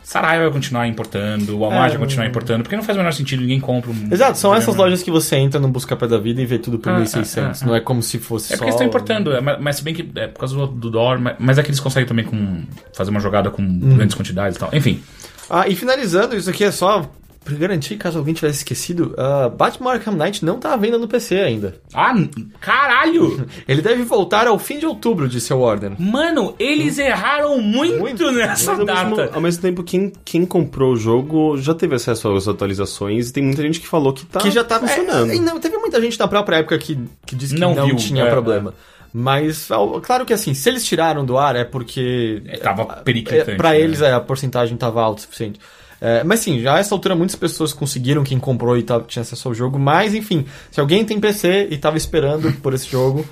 Saraiva 0.03 0.43
vai 0.43 0.51
continuar 0.51 0.87
importando, 0.87 1.55
o 1.55 1.59
Walmart 1.59 1.85
É, 1.85 1.89
vai 1.91 1.99
continuar 1.99 2.27
importando, 2.27 2.63
porque 2.63 2.75
não 2.75 2.83
faz 2.83 2.97
o 2.97 2.99
menor 2.99 3.13
sentido, 3.13 3.39
ninguém 3.41 3.61
compra 3.61 3.91
um. 3.91 4.09
Exato, 4.11 4.37
são 4.37 4.51
essas 4.51 4.65
videogame. 4.65 4.89
lojas 4.89 5.03
que 5.03 5.11
você 5.11 5.37
entra 5.37 5.57
no 5.57 5.69
Buscapé 5.69 6.05
da 6.05 6.17
Vida 6.17 6.41
e 6.41 6.45
vê 6.45 6.57
tudo 6.59 6.79
por 6.79 6.91
Ah, 6.91 6.99
1.600. 6.99 7.37
ah, 7.41 7.51
ah, 7.61 7.65
Não 7.65 7.75
é 7.75 7.79
como 7.79 8.01
se 8.03 8.17
fosse 8.19 8.47
É 8.51 8.57
só... 8.57 8.57
porque 8.57 8.65
eles 8.65 8.75
estão 8.75 8.87
importando, 8.87 9.31
é, 9.31 9.39
mas, 9.39 9.57
mas 9.61 9.75
se 9.77 9.83
bem 9.83 9.93
que 9.93 10.09
é 10.15 10.27
por 10.27 10.39
causa 10.39 10.53
do, 10.55 10.67
do 10.67 10.89
dólar, 10.89 11.17
mas, 11.19 11.35
mas 11.39 11.57
é 11.57 11.63
que 11.63 11.69
eles 11.69 11.79
conseguem 11.79 12.05
também 12.07 12.25
com, 12.25 12.63
fazer 12.93 13.09
uma 13.09 13.21
jogada 13.21 13.49
com 13.49 13.61
Uhum. 13.61 13.95
grandes 13.95 14.13
quantidades 14.15 14.57
e 14.57 14.59
tal. 14.59 14.69
Enfim. 14.73 15.01
Ah, 15.49 15.67
e 15.67 15.75
finalizando, 15.75 16.35
isso 16.35 16.49
aqui 16.49 16.63
é 16.65 16.71
só 16.71 17.09
pra 17.43 17.55
garantir, 17.55 17.97
caso 17.97 18.19
alguém 18.19 18.33
tivesse 18.33 18.59
esquecido, 18.59 19.15
uh, 19.17 19.49
Batman 19.49 19.93
Arkham 19.93 20.13
Knight 20.13 20.45
não 20.45 20.59
tá 20.59 20.73
à 20.73 20.77
venda 20.77 20.97
no 20.97 21.07
PC 21.07 21.35
ainda. 21.39 21.75
Ah, 21.93 22.13
caralho! 22.59 23.47
Ele 23.67 23.81
deve 23.81 24.03
voltar 24.03 24.47
ao 24.47 24.59
fim 24.59 24.77
de 24.77 24.85
outubro, 24.85 25.27
disse 25.27 25.53
o 25.53 25.59
Warden. 25.59 25.95
Mano, 25.97 26.55
eles 26.59 26.97
erraram 26.97 27.59
muito, 27.59 27.99
Muito. 27.99 28.31
nessa 28.31 28.71
Mas 28.71 28.79
ao 28.79 28.85
mesmo, 28.85 29.15
data. 29.15 29.35
ao 29.35 29.41
mesmo 29.41 29.61
tempo, 29.61 29.83
quem, 29.83 30.11
quem 30.23 30.45
comprou 30.45 30.93
o 30.93 30.95
jogo 30.95 31.57
já 31.57 31.73
teve 31.73 31.95
acesso 31.95 32.31
às 32.31 32.47
atualizações 32.47 33.29
e 33.29 33.33
tem 33.33 33.43
muita 33.43 33.61
gente 33.61 33.79
que 33.79 33.87
falou 33.87 34.13
que 34.13 34.25
tá 34.25 34.39
que 34.39 34.51
já 34.51 34.63
tava 34.63 34.87
funcionando. 34.87 35.31
É, 35.31 35.35
não, 35.39 35.59
teve 35.59 35.77
muita 35.77 35.99
gente 35.99 36.19
na 36.19 36.27
própria 36.27 36.57
época 36.57 36.77
que, 36.77 36.97
que 37.25 37.35
disse 37.35 37.55
que 37.55 37.59
não, 37.59 37.73
Não 37.73 37.87
viu, 37.87 37.95
tinha 37.95 38.23
é, 38.23 38.29
problema. 38.29 38.73
Mas, 39.13 39.69
ó, 39.71 39.99
claro 39.99 40.25
que 40.25 40.33
assim, 40.33 40.53
se 40.53 40.69
eles 40.69 40.85
tiraram 40.85 41.25
do 41.25 41.37
ar 41.37 41.55
é 41.55 41.65
porque. 41.65 42.41
É, 42.45 42.57
tava 42.57 42.85
periquitante, 42.85 43.51
É, 43.51 43.55
pra 43.55 43.71
né? 43.71 43.81
eles 43.81 44.01
é, 44.01 44.13
a 44.13 44.21
porcentagem 44.21 44.77
tava 44.77 45.01
alta 45.01 45.19
o 45.19 45.21
suficiente. 45.23 45.59
É, 46.03 46.23
mas 46.23 46.39
sim, 46.39 46.59
já 46.59 46.75
a 46.75 46.79
essa 46.79 46.95
altura 46.95 47.15
muitas 47.15 47.35
pessoas 47.35 47.71
conseguiram, 47.73 48.23
quem 48.23 48.39
comprou 48.39 48.75
e 48.75 48.81
tava, 48.81 49.03
tinha 49.03 49.21
acesso 49.21 49.47
ao 49.47 49.53
jogo. 49.53 49.77
Mas 49.77 50.15
enfim, 50.15 50.45
se 50.71 50.79
alguém 50.79 51.05
tem 51.05 51.19
PC 51.19 51.67
e 51.69 51.77
tava 51.77 51.95
esperando 51.95 52.51
por 52.59 52.73
esse 52.73 52.87
jogo, 52.89 53.23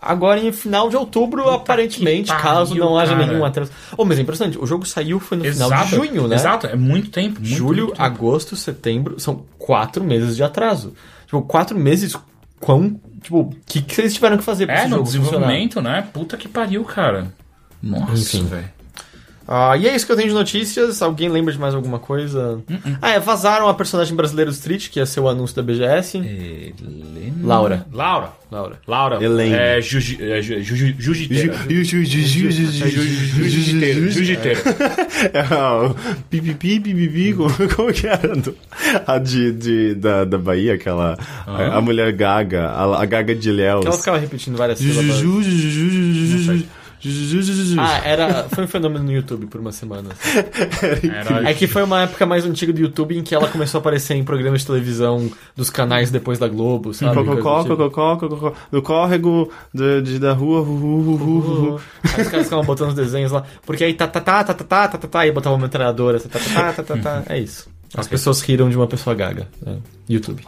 agora 0.00 0.40
em 0.40 0.50
final 0.50 0.88
de 0.88 0.96
outubro, 0.96 1.50
aparentemente, 1.50 2.32
que 2.34 2.40
caso 2.42 2.70
pariu, 2.70 2.84
não 2.84 2.98
haja 2.98 3.14
cara. 3.14 3.26
nenhum 3.26 3.44
atraso. 3.44 3.70
Oh, 3.98 4.04
mas 4.06 4.18
é 4.18 4.22
impressionante, 4.22 4.58
o 4.58 4.66
jogo 4.66 4.86
saiu 4.86 5.20
foi 5.20 5.36
no 5.36 5.44
final 5.44 5.68
Exato, 5.68 5.84
de 5.90 5.94
junho, 5.96 6.26
né? 6.26 6.36
Exato, 6.36 6.66
é 6.66 6.74
muito 6.74 7.10
tempo. 7.10 7.38
Muito, 7.38 7.44
Julho, 7.54 7.82
muito 7.84 7.96
tempo. 7.96 8.02
agosto, 8.02 8.56
setembro, 8.56 9.20
são 9.20 9.44
quatro 9.58 10.02
meses 10.02 10.34
de 10.36 10.42
atraso. 10.42 10.94
Tipo, 11.26 11.42
quatro 11.42 11.78
meses, 11.78 12.16
quão. 12.60 12.98
Tipo, 13.20 13.40
o 13.40 13.50
que, 13.66 13.82
que 13.82 14.00
eles 14.00 14.14
tiveram 14.14 14.38
que 14.38 14.44
fazer 14.44 14.64
pra 14.66 14.76
É, 14.76 14.78
esse 14.82 14.88
no 14.88 14.96
jogo 14.96 15.06
funcionar? 15.08 15.28
desenvolvimento, 15.30 15.82
né? 15.82 16.08
Puta 16.14 16.36
que 16.38 16.48
pariu, 16.48 16.82
cara. 16.84 17.26
Nossa, 17.82 18.14
Enfim. 18.38 18.46
velho. 18.46 18.75
Ah, 19.48 19.76
e 19.76 19.86
é 19.86 19.94
isso 19.94 20.04
que 20.06 20.12
eu 20.12 20.16
tenho 20.16 20.28
de 20.28 20.34
notícias. 20.34 21.00
Alguém 21.02 21.28
lembra 21.28 21.52
de 21.52 21.58
mais 21.58 21.74
alguma 21.74 21.98
coisa? 21.98 22.60
Uh-uh. 22.68 22.98
Ah, 23.00 23.10
é, 23.10 23.20
vazaram 23.20 23.68
a 23.68 23.74
personagem 23.74 24.14
brasileira 24.16 24.50
do 24.50 24.54
Street, 24.54 24.88
que 24.90 24.98
ia 24.98 25.06
ser 25.06 25.20
o 25.20 25.28
anúncio 25.28 25.54
da 25.54 25.62
BGS. 25.62 26.18
Helena... 26.18 27.36
Laura. 27.42 27.86
Laura. 27.92 28.32
Laura. 28.50 28.78
Laura. 28.86 29.22
Helena. 29.24 29.56
É, 29.56 29.80
juji, 29.80 30.18
é, 30.22 30.40
ju- 30.40 30.60
ju- 30.62 30.76
ju- 30.76 30.94
jiu-jiteira. 30.98 31.66
É. 35.32 35.38
É, 35.38 35.94
pipipi, 36.30 36.80
pipipi, 36.80 37.34
como, 37.34 37.92
que 37.92 38.06
era? 38.06 38.32
a 39.06 39.18
de, 39.18 39.52
de, 39.52 39.94
da, 39.94 40.24
da 40.24 40.38
Bahia, 40.38 40.74
aquela. 40.74 41.18
A, 41.46 41.76
a 41.76 41.80
mulher 41.80 42.12
gaga, 42.12 42.68
a, 42.68 43.02
a 43.02 43.04
gaga 43.04 43.34
de. 43.34 43.50
Que 43.56 43.62
ela 43.62 43.96
ficava 43.98 44.18
repetindo 44.18 44.56
várias 44.56 44.78
sílabas. 44.78 45.20
Ah, 47.80 48.00
era, 48.04 48.44
foi 48.48 48.64
um 48.64 48.66
fenômeno 48.66 49.04
no 49.04 49.12
YouTube 49.12 49.46
por 49.46 49.60
uma 49.60 49.72
semana. 49.72 50.10
Era 51.02 51.50
É 51.50 51.54
que 51.54 51.66
foi 51.66 51.82
uma 51.82 52.02
época 52.02 52.24
mais 52.26 52.44
antiga 52.44 52.72
do 52.72 52.80
YouTube 52.80 53.16
em 53.18 53.22
que 53.22 53.34
ela 53.34 53.48
começou 53.48 53.78
a 53.78 53.80
aparecer 53.80 54.14
em 54.14 54.24
programas 54.24 54.60
de 54.62 54.66
televisão 54.66 55.30
dos 55.54 55.70
canais 55.70 56.10
depois 56.10 56.38
da 56.38 56.48
Globo, 56.48 56.92
sabe? 56.94 57.14
Do 57.14 57.24
Cococó, 57.24 57.62
tipo. 57.62 57.76
cococó, 57.76 58.16
cococó, 58.16 58.52
no 58.72 58.82
córrego 58.82 59.50
de, 59.72 60.02
de- 60.02 60.18
da 60.18 60.32
rua, 60.32 60.60
ru, 60.62 60.74
ru, 60.76 61.00
ru, 61.02 61.16
ru, 61.16 61.40
ru. 61.72 61.80
Aí 62.14 62.22
os 62.22 62.28
caras 62.28 62.46
ficavam 62.46 62.64
botando 62.64 62.88
os 62.88 62.94
desenhos 62.94 63.32
lá. 63.32 63.44
Porque 63.64 63.84
aí 63.84 63.94
tá, 63.94 64.06
tá, 64.06 64.20
tá, 64.20 64.44
tá, 64.44 64.54
tá, 64.54 64.64
tá, 64.64 64.88
tá, 64.88 64.98
tá, 64.98 65.08
tá, 65.08 65.26
e 65.26 65.32
botava 65.32 65.54
uma 65.56 65.62
metralhadora. 65.62 66.18
Tá, 66.20 66.28
tá, 66.38 66.38
tá, 66.38 66.72
tá, 66.72 66.82
tá, 66.82 66.96
tá. 66.96 67.22
É 67.28 67.38
isso. 67.38 67.68
As 67.96 68.08
pessoas 68.08 68.40
riram 68.42 68.68
de 68.68 68.76
uma 68.76 68.86
pessoa 68.86 69.14
gaga. 69.14 69.48
É. 69.66 69.76
YouTube. 70.08 70.42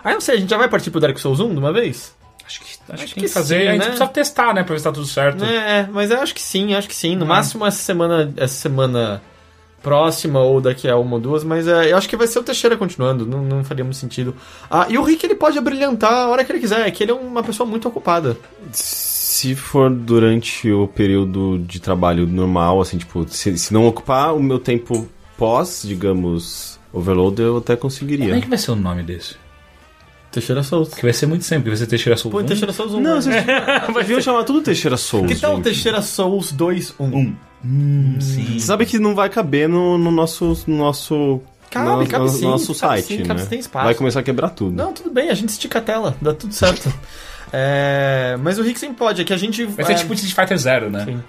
Aí 0.03 0.15
não 0.15 0.21
sei, 0.21 0.37
a 0.37 0.39
gente 0.39 0.49
já 0.49 0.57
vai 0.57 0.69
partir 0.69 0.91
pro 0.91 1.01
Dark 1.01 1.19
Souls 1.19 1.41
1 1.41 1.51
de 1.53 1.59
uma 1.59 1.73
vez? 1.73 2.15
Acho 2.47 2.61
que, 2.61 2.67
acho 2.93 3.03
que 3.05 3.09
que 3.11 3.15
tem 3.17 3.25
que 3.25 3.29
fazer. 3.29 3.61
sim, 3.61 3.69
a 3.69 3.73
gente 3.73 3.81
né? 3.81 3.87
precisa 3.89 4.09
testar, 4.09 4.55
né? 4.55 4.65
Pra 4.65 4.73
ver 4.73 4.79
se 4.79 4.85
tá 4.85 4.91
tudo 4.91 5.07
certo. 5.07 5.45
É, 5.45 5.89
mas 5.93 6.11
eu 6.11 6.21
acho 6.21 6.35
que 6.35 6.41
sim, 6.43 6.75
acho 6.75 6.89
que 6.89 6.97
sim. 6.97 7.15
No 7.15 7.25
máximo 7.27 7.65
essa 7.65 7.79
semana, 7.79 8.33
essa 8.37 8.55
semana 8.55 9.23
próxima 9.83 10.41
ou 10.41 10.61
daqui 10.61 10.89
a 10.89 10.97
uma 10.97 11.15
ou 11.15 11.21
duas, 11.21 11.43
mas 11.45 11.67
é, 11.67 11.93
eu 11.93 11.97
acho 11.97 12.09
que 12.09 12.17
vai 12.17 12.27
ser 12.27 12.39
o 12.39 12.43
Teixeira 12.43 12.77
continuando, 12.77 13.27
não, 13.27 13.43
não 13.43 13.65
faria 13.65 13.85
muito 13.85 13.97
sentido. 13.97 14.35
Ah, 14.71 14.87
e 14.89 14.99
o 14.99 15.03
Rick 15.03 15.25
ele 15.25 15.35
pode 15.35 15.59
abrilhantar 15.59 16.13
a 16.13 16.29
hora 16.29 16.45
que 16.45 16.53
ele 16.53 16.61
quiser, 16.61 16.87
é 16.87 16.91
que 16.91 17.03
ele 17.03 17.13
é 17.13 17.15
uma 17.15 17.43
pessoa 17.43 17.69
muito 17.69 17.89
ocupada. 17.89 18.37
Se 18.73 19.55
for 19.55 19.91
durante 19.91 20.71
o 20.71 20.87
período 20.87 21.59
de 21.59 21.81
trabalho 21.81 22.27
normal, 22.27 22.81
assim, 22.81 22.99
tipo, 22.99 23.27
se, 23.29 23.57
se 23.57 23.73
não 23.73 23.87
ocupar 23.87 24.35
o 24.35 24.43
meu 24.43 24.59
tempo 24.59 25.09
pós, 25.37 25.83
digamos, 25.85 26.79
overload, 26.93 27.41
eu 27.41 27.57
até 27.57 27.75
Como 27.75 27.79
é 27.79 27.81
conseguiria. 27.83 28.41
que 28.41 28.49
vai 28.49 28.59
ser 28.59 28.73
o 28.73 28.77
nome 28.77 29.03
desse? 29.03 29.37
Teixeira 30.31 30.63
Souls. 30.63 30.95
Que 30.95 31.03
vai 31.03 31.13
ser 31.13 31.27
muito 31.27 31.45
simples, 31.45 31.71
vai 31.71 31.77
ser 31.77 31.87
Teixeira 31.87 32.17
Souls. 32.17 32.33
Pô, 32.33 32.41
1. 32.41 32.47
Teixeira 32.47 32.73
Souls 32.73 32.93
1. 32.95 33.01
Não, 33.01 33.15
né? 33.15 33.21
vocês 33.21 33.97
deviam 34.07 34.21
chamar 34.21 34.45
tudo 34.45 34.61
Teixeira 34.61 34.97
Souls. 34.97 35.27
Que 35.27 35.35
tal. 35.39 35.61
Teixeira 35.61 36.01
Souls 36.03 36.53
2 36.53 36.95
1? 37.01 37.05
Um. 37.05 37.35
Hum, 37.65 38.17
sim. 38.21 38.59
Você 38.59 38.67
sabe 38.67 38.87
que 38.87 38.99
não 38.99 39.15
vai 39.15 39.29
caber 39.29 39.69
no, 39.69 39.99
no 39.99 40.11
nosso, 40.11 40.57
no 40.67 40.77
nosso, 40.77 41.41
Cabe, 41.71 42.05
no, 42.05 42.07
cabe 42.09 42.25
no 42.25 42.31
sim, 42.31 42.45
nosso 42.45 42.75
cabe 42.75 43.03
site, 43.03 43.07
sim, 43.07 43.19
né? 43.19 43.27
cabe, 43.27 43.47
tem 43.47 43.61
espaço. 43.61 43.85
Vai 43.85 43.95
começar 43.95 44.21
a 44.21 44.23
quebrar 44.23 44.51
tudo. 44.51 44.75
Não, 44.75 44.93
tudo 44.93 45.11
bem, 45.11 45.31
a 45.31 45.35
gente 45.35 45.51
estica 45.51 45.79
a 45.79 45.83
tela, 45.83 46.17
dá 46.21 46.35
tudo 46.35 46.53
certo. 46.53 46.93
É, 47.53 48.39
mas 48.41 48.61
o 48.61 48.63
Rick 48.63 48.79
sempre 48.79 48.97
pode, 48.97 49.21
é 49.21 49.25
que 49.25 49.33
a 49.33 49.37
gente. 49.37 49.65
Vai 49.65 49.85
ser 49.85 49.93
é, 49.93 49.95
tipo 49.97 50.15
Street 50.15 50.37
Fighter 50.37 50.57
Zero, 50.57 50.89
né? 50.89 51.05
Sim. 51.05 51.21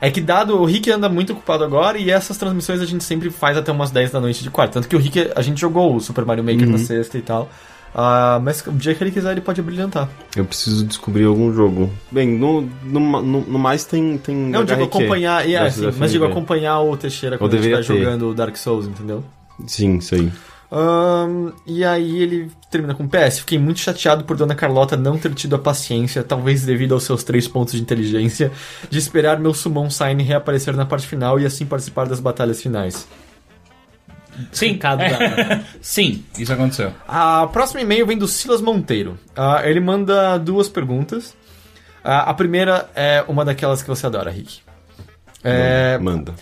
É 0.00 0.10
que 0.10 0.20
dado, 0.20 0.56
o 0.56 0.64
Rick 0.64 0.90
anda 0.90 1.08
muito 1.08 1.32
ocupado 1.32 1.62
agora 1.62 1.98
e 1.98 2.10
essas 2.10 2.36
transmissões 2.36 2.80
a 2.80 2.84
gente 2.84 3.04
sempre 3.04 3.30
faz 3.30 3.56
até 3.56 3.70
umas 3.70 3.92
10 3.92 4.10
da 4.10 4.20
noite 4.20 4.42
de 4.42 4.50
quarta. 4.50 4.74
Tanto 4.74 4.88
que 4.88 4.96
o 4.96 4.98
Rick, 4.98 5.30
a 5.36 5.40
gente 5.40 5.60
jogou 5.60 5.94
o 5.94 6.00
Super 6.00 6.24
Mario 6.24 6.42
Maker 6.42 6.68
na 6.68 6.78
sexta 6.78 7.16
e 7.16 7.22
tal. 7.22 7.48
Ah, 7.94 8.40
mas 8.42 8.64
o 8.66 8.72
dia 8.72 8.94
que 8.94 9.02
ele 9.02 9.10
quiser 9.10 9.32
ele 9.32 9.40
pode 9.40 9.60
brilhantar. 9.62 10.08
Eu 10.36 10.44
preciso 10.44 10.84
descobrir 10.84 11.24
algum 11.24 11.52
jogo. 11.52 11.90
Bem, 12.10 12.38
no, 12.38 12.62
no, 12.84 13.00
no, 13.00 13.40
no 13.40 13.58
mais 13.58 13.84
tem, 13.84 14.18
tem 14.18 14.36
Não, 14.36 14.64
digo 14.64 14.84
acompanhar, 14.84 15.48
é, 15.48 15.56
assim, 15.56 15.90
mas 15.98 16.12
digo 16.12 16.24
acompanhar 16.24 16.80
o 16.80 16.96
Teixeira 16.96 17.38
quando 17.38 17.54
ele 17.54 17.74
ter. 17.76 17.82
jogando 17.82 18.34
Dark 18.34 18.56
Souls, 18.56 18.86
entendeu? 18.86 19.24
Sim, 19.66 19.96
isso 19.96 20.14
aí. 20.14 20.30
Ahn, 20.70 21.52
e 21.66 21.82
aí 21.82 22.22
ele 22.22 22.50
termina 22.70 22.94
com 22.94 23.08
PS. 23.08 23.40
Fiquei 23.40 23.58
muito 23.58 23.80
chateado 23.80 24.24
por 24.24 24.36
Dona 24.36 24.54
Carlota 24.54 24.96
não 24.96 25.16
ter 25.16 25.32
tido 25.32 25.56
a 25.56 25.58
paciência, 25.58 26.22
talvez 26.22 26.64
devido 26.64 26.92
aos 26.92 27.04
seus 27.04 27.24
três 27.24 27.48
pontos 27.48 27.72
de 27.72 27.80
inteligência, 27.80 28.52
de 28.90 28.98
esperar 28.98 29.40
meu 29.40 29.54
Summon 29.54 29.88
Sign 29.88 30.22
reaparecer 30.22 30.76
na 30.76 30.84
parte 30.84 31.06
final 31.06 31.40
e 31.40 31.46
assim 31.46 31.64
participar 31.64 32.06
das 32.06 32.20
batalhas 32.20 32.60
finais. 32.60 33.08
Sim. 34.52 34.72
Recado 34.72 35.02
É. 35.02 35.64
Sim, 35.80 36.24
isso 36.38 36.52
aconteceu. 36.52 36.92
A 37.06 37.46
próxima 37.48 37.80
e-mail 37.80 38.06
vem 38.06 38.18
do 38.18 38.28
Silas 38.28 38.60
Monteiro. 38.60 39.18
Ah, 39.36 39.62
ele 39.64 39.80
manda 39.80 40.38
duas 40.38 40.68
perguntas. 40.68 41.36
Ah, 42.02 42.30
a 42.30 42.34
primeira 42.34 42.88
é 42.94 43.24
uma 43.28 43.44
daquelas 43.44 43.82
que 43.82 43.88
você 43.88 44.06
adora, 44.06 44.30
Rick. 44.30 44.60
É, 45.44 45.98
Manda. 45.98 46.34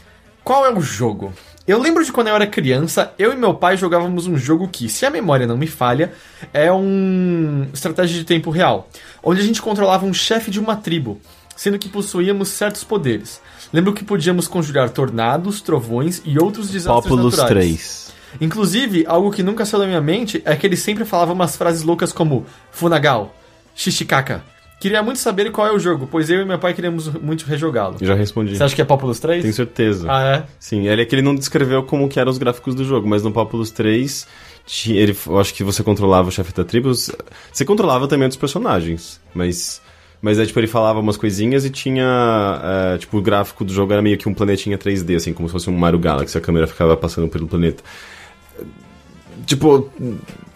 qual 0.43 0.65
é 0.65 0.73
o 0.73 0.81
jogo 0.81 1.33
Eu 1.67 1.79
lembro 1.79 2.05
de 2.05 2.11
quando 2.11 2.29
eu 2.29 2.35
era 2.35 2.47
criança, 2.47 3.13
eu 3.19 3.33
e 3.33 3.37
meu 3.37 3.53
pai 3.53 3.77
jogávamos 3.77 4.27
um 4.27 4.39
jogo 4.39 4.69
que, 4.69 4.89
se 4.89 5.05
a 5.05 5.11
memória 5.11 5.47
não 5.47 5.57
me 5.57 5.67
falha, 5.67 6.13
é 6.55 6.73
um 6.73 7.67
estratégia 7.75 8.19
de 8.19 8.25
tempo 8.25 8.51
real, 8.51 8.89
onde 9.23 9.41
a 9.41 9.45
gente 9.45 9.61
controlava 9.61 10.07
um 10.07 10.15
chefe 10.15 10.51
de 10.51 10.61
uma 10.61 10.77
tribo, 10.77 11.21
sendo 11.57 11.79
que 11.79 11.89
possuíamos 11.89 12.49
certos 12.49 12.85
poderes. 12.85 13.41
Lembro 13.73 13.93
que 13.93 14.05
podíamos 14.05 14.47
conjurar 14.49 14.91
tornados, 14.91 15.61
trovões 15.61 16.23
e 16.25 16.39
outros 16.39 16.69
desastres 16.71 17.05
Populus 17.11 17.37
naturais. 17.37 17.51
3. 17.51 18.07
Inclusive, 18.41 19.05
algo 19.07 19.31
que 19.31 19.43
nunca 19.43 19.65
saiu 19.65 19.81
da 19.83 19.87
minha 19.87 20.01
mente 20.01 20.43
é 20.45 20.55
que 20.57 20.67
ele 20.67 20.77
sempre 20.77 21.05
falava 21.05 21.33
umas 21.33 21.57
frases 21.57 21.83
loucas 21.83 22.13
como 22.13 22.45
Funagal, 22.71 23.35
Shishikaka. 23.75 24.43
Queria 24.79 25.03
muito 25.03 25.19
saber 25.19 25.51
qual 25.51 25.67
é 25.67 25.73
o 25.73 25.79
jogo, 25.79 26.07
pois 26.11 26.29
eu 26.29 26.43
e 26.43 26.45
meu 26.45 26.59
pai 26.59 26.75
queríamos 26.75 27.09
muito 27.09 27.47
rejogá-lo. 27.47 27.97
Já 28.01 28.15
respondi. 28.15 28.55
Você 28.57 28.63
acha 28.63 28.75
que 28.75 28.83
é 28.83 28.85
Populous 28.85 29.19
3? 29.19 29.41
Tenho 29.43 29.55
certeza. 29.55 30.07
Ah, 30.11 30.23
é? 30.23 30.45
Sim, 30.61 30.87
ele 30.87 31.01
é 31.01 31.05
que 31.07 31.15
ele 31.15 31.23
não 31.23 31.35
descreveu 31.35 31.83
como 31.83 32.09
que 32.11 32.21
eram 32.21 32.31
os 32.31 32.37
gráficos 32.37 32.75
do 32.75 32.85
jogo, 32.85 33.09
mas 33.09 33.23
no 33.23 33.33
Populous 33.33 33.71
3, 33.71 34.27
ti- 34.67 34.93
ele, 34.95 35.17
eu 35.27 35.41
acho 35.41 35.55
que 35.55 35.65
você 35.65 35.83
controlava 35.83 36.29
o 36.29 36.33
chefe 36.33 36.53
da 36.53 36.63
tribo. 36.63 36.93
Você 36.95 37.65
controlava 37.65 38.07
também 38.07 38.25
outros 38.27 38.39
personagens, 38.39 39.19
mas. 39.35 39.81
Mas 40.23 40.39
é 40.39 40.47
tipo, 40.47 40.59
ele 40.59 40.67
falava 40.67 40.99
umas 40.99 41.17
coisinhas 41.17 41.65
e 41.65 41.71
tinha. 41.71 42.95
é, 42.95 42.99
tipo, 42.99 43.19
o 43.19 43.23
gráfico 43.23 43.65
do 43.65 43.73
jogo 43.73 43.93
era 43.93 44.01
meio 44.03 44.17
que 44.19 44.29
um 44.29 44.35
planetinha 44.35 44.77
3D, 44.79 45.15
assim, 45.17 45.33
como 45.33 45.49
se 45.49 45.53
fosse 45.53 45.69
um 45.71 45.77
Mario 45.77 45.99
Galaxy, 45.99 46.37
a 46.37 46.41
câmera 46.41 46.67
ficava 46.67 46.97
passando 46.97 47.29
pelo 47.29 47.47
planeta. 47.47 47.83
Tipo. 49.47 49.91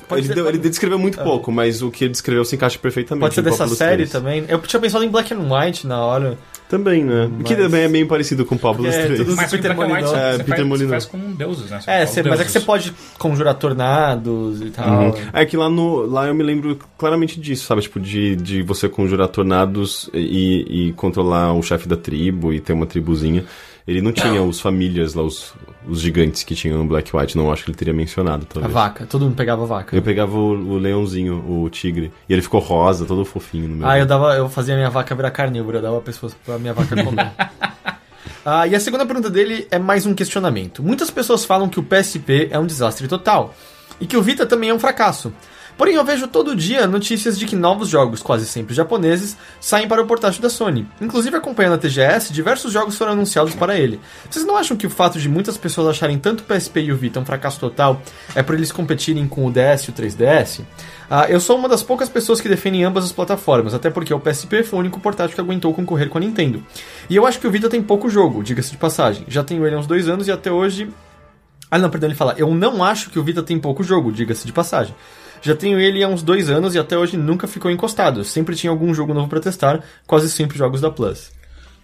Pode 0.08 0.22
Ele, 0.22 0.28
ser- 0.28 0.34
deu- 0.34 0.48
ele 0.48 0.58
descreveu 0.58 0.98
muito 0.98 1.18
pouco, 1.22 1.52
mas 1.52 1.82
o 1.82 1.90
que 1.90 2.02
ele 2.04 2.10
descreveu 2.10 2.44
se 2.44 2.56
encaixa 2.56 2.76
perfeitamente. 2.78 3.20
Pode 3.22 3.34
ser 3.34 3.42
dessa 3.42 3.68
série 3.68 3.96
3. 3.98 4.10
também. 4.10 4.44
Eu 4.48 4.58
tinha 4.60 4.80
pensado 4.80 5.04
em 5.04 5.08
Black 5.08 5.32
and 5.32 5.38
White 5.48 5.86
na 5.86 6.04
hora. 6.04 6.36
Também, 6.70 7.02
né? 7.04 7.28
Que 7.44 7.54
Mas- 7.54 7.64
também 7.64 7.82
é 7.82 7.88
meio 7.88 8.06
parecido 8.06 8.46
com 8.46 8.56
Populous 8.56 8.94
É, 8.94 9.06
3. 9.06 9.18
tudo- 9.18 9.34
Mas 9.36 9.50
Peter 9.50 9.72
o 9.72 9.74
Black 9.74 9.90
and 9.92 9.94
White 9.96 10.04
Molyneux. 10.06 10.10
você, 10.10 10.16
É, 10.16 10.30
Peter 10.38 10.46
faz, 10.46 10.58
você 10.60 10.64
Molyneux. 10.64 10.90
faz 10.90 11.04
com 11.06 11.32
deuses, 11.32 11.68
né? 11.70 11.80
Você 11.80 11.90
É, 11.90 12.06
cê- 12.06 12.22
mas 12.22 12.40
é 12.40 12.44
que 12.44 12.50
você 12.52 12.60
pode 12.60 12.94
conjurar 13.18 13.54
tornados 13.54 14.60
e 14.62 14.70
tal. 14.70 14.88
Uhum. 15.08 15.12
É 15.32 15.44
que 15.44 15.56
lá 15.56 15.68
no. 15.68 16.06
Lá 16.06 16.28
eu 16.28 16.34
me 16.34 16.44
lembro 16.44 16.78
claramente 16.96 17.40
disso, 17.40 17.66
sabe? 17.66 17.82
Tipo, 17.82 17.98
de, 17.98 18.36
de 18.36 18.62
você 18.62 18.88
conjurar 18.88 19.26
tornados 19.28 20.08
e, 20.14 20.88
e 20.88 20.92
controlar 20.92 21.52
o 21.54 21.62
chefe 21.62 21.88
da 21.88 21.96
tribo 21.96 22.52
e 22.52 22.60
ter 22.60 22.72
uma 22.72 22.86
tribuzinha. 22.86 23.44
Ele 23.86 24.00
não 24.00 24.12
tinha 24.12 24.42
os 24.42 24.60
famílias 24.60 25.14
lá, 25.14 25.22
os, 25.22 25.54
os 25.88 26.00
gigantes 26.00 26.42
que 26.42 26.54
tinham 26.54 26.78
no 26.78 26.84
Black 26.84 27.14
White, 27.16 27.36
não 27.36 27.50
acho 27.52 27.64
que 27.64 27.70
ele 27.70 27.78
teria 27.78 27.94
mencionado, 27.94 28.46
A 28.50 28.52
talvez. 28.54 28.72
vaca, 28.72 29.06
todo 29.06 29.24
mundo 29.24 29.34
pegava 29.34 29.62
a 29.62 29.66
vaca. 29.66 29.96
Eu 29.96 30.02
pegava 30.02 30.36
o, 30.36 30.50
o 30.74 30.78
leãozinho, 30.78 31.44
o 31.48 31.68
tigre, 31.70 32.12
e 32.28 32.32
ele 32.32 32.42
ficou 32.42 32.60
rosa, 32.60 33.04
todo 33.06 33.24
fofinho 33.24 33.68
no 33.68 33.76
meu. 33.76 33.88
Ah, 33.88 33.98
eu 33.98 34.06
dava, 34.06 34.34
eu 34.36 34.48
fazia 34.48 34.74
minha 34.76 34.90
vaca 34.90 35.14
virar 35.14 35.30
carnívora, 35.30 35.78
eu 35.78 35.82
dava 35.82 36.00
pessoas 36.00 36.34
pra 36.44 36.58
minha 36.58 36.72
vaca 36.74 36.94
comer. 37.02 37.30
Ah, 38.44 38.66
e 38.66 38.74
a 38.74 38.80
segunda 38.80 39.04
pergunta 39.04 39.28
dele 39.28 39.66
é 39.70 39.78
mais 39.78 40.06
um 40.06 40.14
questionamento. 40.14 40.82
Muitas 40.82 41.10
pessoas 41.10 41.44
falam 41.44 41.68
que 41.68 41.78
o 41.78 41.82
PSP 41.82 42.48
é 42.50 42.58
um 42.58 42.64
desastre 42.66 43.06
total 43.06 43.54
e 44.00 44.06
que 44.06 44.16
o 44.16 44.22
Vita 44.22 44.46
também 44.46 44.70
é 44.70 44.74
um 44.74 44.78
fracasso. 44.78 45.30
Porém, 45.80 45.94
eu 45.94 46.04
vejo 46.04 46.28
todo 46.28 46.54
dia 46.54 46.86
notícias 46.86 47.38
de 47.38 47.46
que 47.46 47.56
novos 47.56 47.88
jogos, 47.88 48.22
quase 48.22 48.44
sempre 48.44 48.74
japoneses, 48.74 49.34
saem 49.58 49.88
para 49.88 50.02
o 50.02 50.06
portátil 50.06 50.42
da 50.42 50.50
Sony. 50.50 50.86
Inclusive, 51.00 51.34
acompanhando 51.34 51.76
a 51.76 51.78
TGS, 51.78 52.34
diversos 52.34 52.70
jogos 52.70 52.98
foram 52.98 53.12
anunciados 53.12 53.54
para 53.54 53.78
ele. 53.78 53.98
Vocês 54.28 54.44
não 54.44 54.58
acham 54.58 54.76
que 54.76 54.86
o 54.86 54.90
fato 54.90 55.18
de 55.18 55.26
muitas 55.26 55.56
pessoas 55.56 55.88
acharem 55.88 56.18
tanto 56.18 56.42
o 56.42 56.44
PSP 56.44 56.82
e 56.82 56.92
o 56.92 56.98
Vita 56.98 57.18
um 57.18 57.24
fracasso 57.24 57.58
total 57.58 58.02
é 58.34 58.42
por 58.42 58.56
eles 58.56 58.70
competirem 58.70 59.26
com 59.26 59.46
o 59.46 59.50
DS 59.50 59.84
e 59.84 59.90
o 59.90 59.94
3DS? 59.94 60.60
Ah, 61.08 61.30
eu 61.30 61.40
sou 61.40 61.56
uma 61.56 61.66
das 61.66 61.82
poucas 61.82 62.10
pessoas 62.10 62.42
que 62.42 62.48
defendem 62.50 62.84
ambas 62.84 63.06
as 63.06 63.12
plataformas, 63.12 63.72
até 63.72 63.88
porque 63.88 64.12
o 64.12 64.20
PSP 64.20 64.62
foi 64.62 64.78
o 64.78 64.80
único 64.80 65.00
portátil 65.00 65.34
que 65.34 65.40
aguentou 65.40 65.72
concorrer 65.72 66.10
com 66.10 66.18
a 66.18 66.20
Nintendo. 66.20 66.62
E 67.08 67.16
eu 67.16 67.24
acho 67.24 67.40
que 67.40 67.46
o 67.46 67.50
Vita 67.50 67.70
tem 67.70 67.80
pouco 67.80 68.10
jogo, 68.10 68.42
diga-se 68.42 68.72
de 68.72 68.76
passagem. 68.76 69.24
Já 69.28 69.42
tenho 69.42 69.66
ele 69.66 69.76
há 69.76 69.78
uns 69.78 69.86
dois 69.86 70.10
anos 70.10 70.28
e 70.28 70.30
até 70.30 70.52
hoje 70.52 70.90
ah, 71.70 71.78
não, 71.78 71.88
perdão, 71.88 72.08
ele 72.08 72.16
fala. 72.16 72.34
Eu 72.36 72.52
não 72.52 72.82
acho 72.82 73.10
que 73.10 73.18
o 73.18 73.22
Vita 73.22 73.42
tem 73.42 73.58
pouco 73.58 73.84
jogo, 73.84 74.10
diga-se 74.10 74.44
de 74.44 74.52
passagem. 74.52 74.92
Já 75.42 75.54
tenho 75.56 75.80
ele 75.80 76.02
há 76.02 76.08
uns 76.08 76.22
dois 76.22 76.50
anos 76.50 76.74
e 76.74 76.78
até 76.78 76.98
hoje 76.98 77.16
nunca 77.16 77.48
ficou 77.48 77.70
encostado. 77.70 78.24
Sempre 78.24 78.54
tinha 78.54 78.70
algum 78.70 78.92
jogo 78.92 79.14
novo 79.14 79.28
pra 79.28 79.40
testar, 79.40 79.82
quase 80.06 80.28
sempre 80.30 80.58
jogos 80.58 80.80
da 80.80 80.90
Plus. 80.90 81.30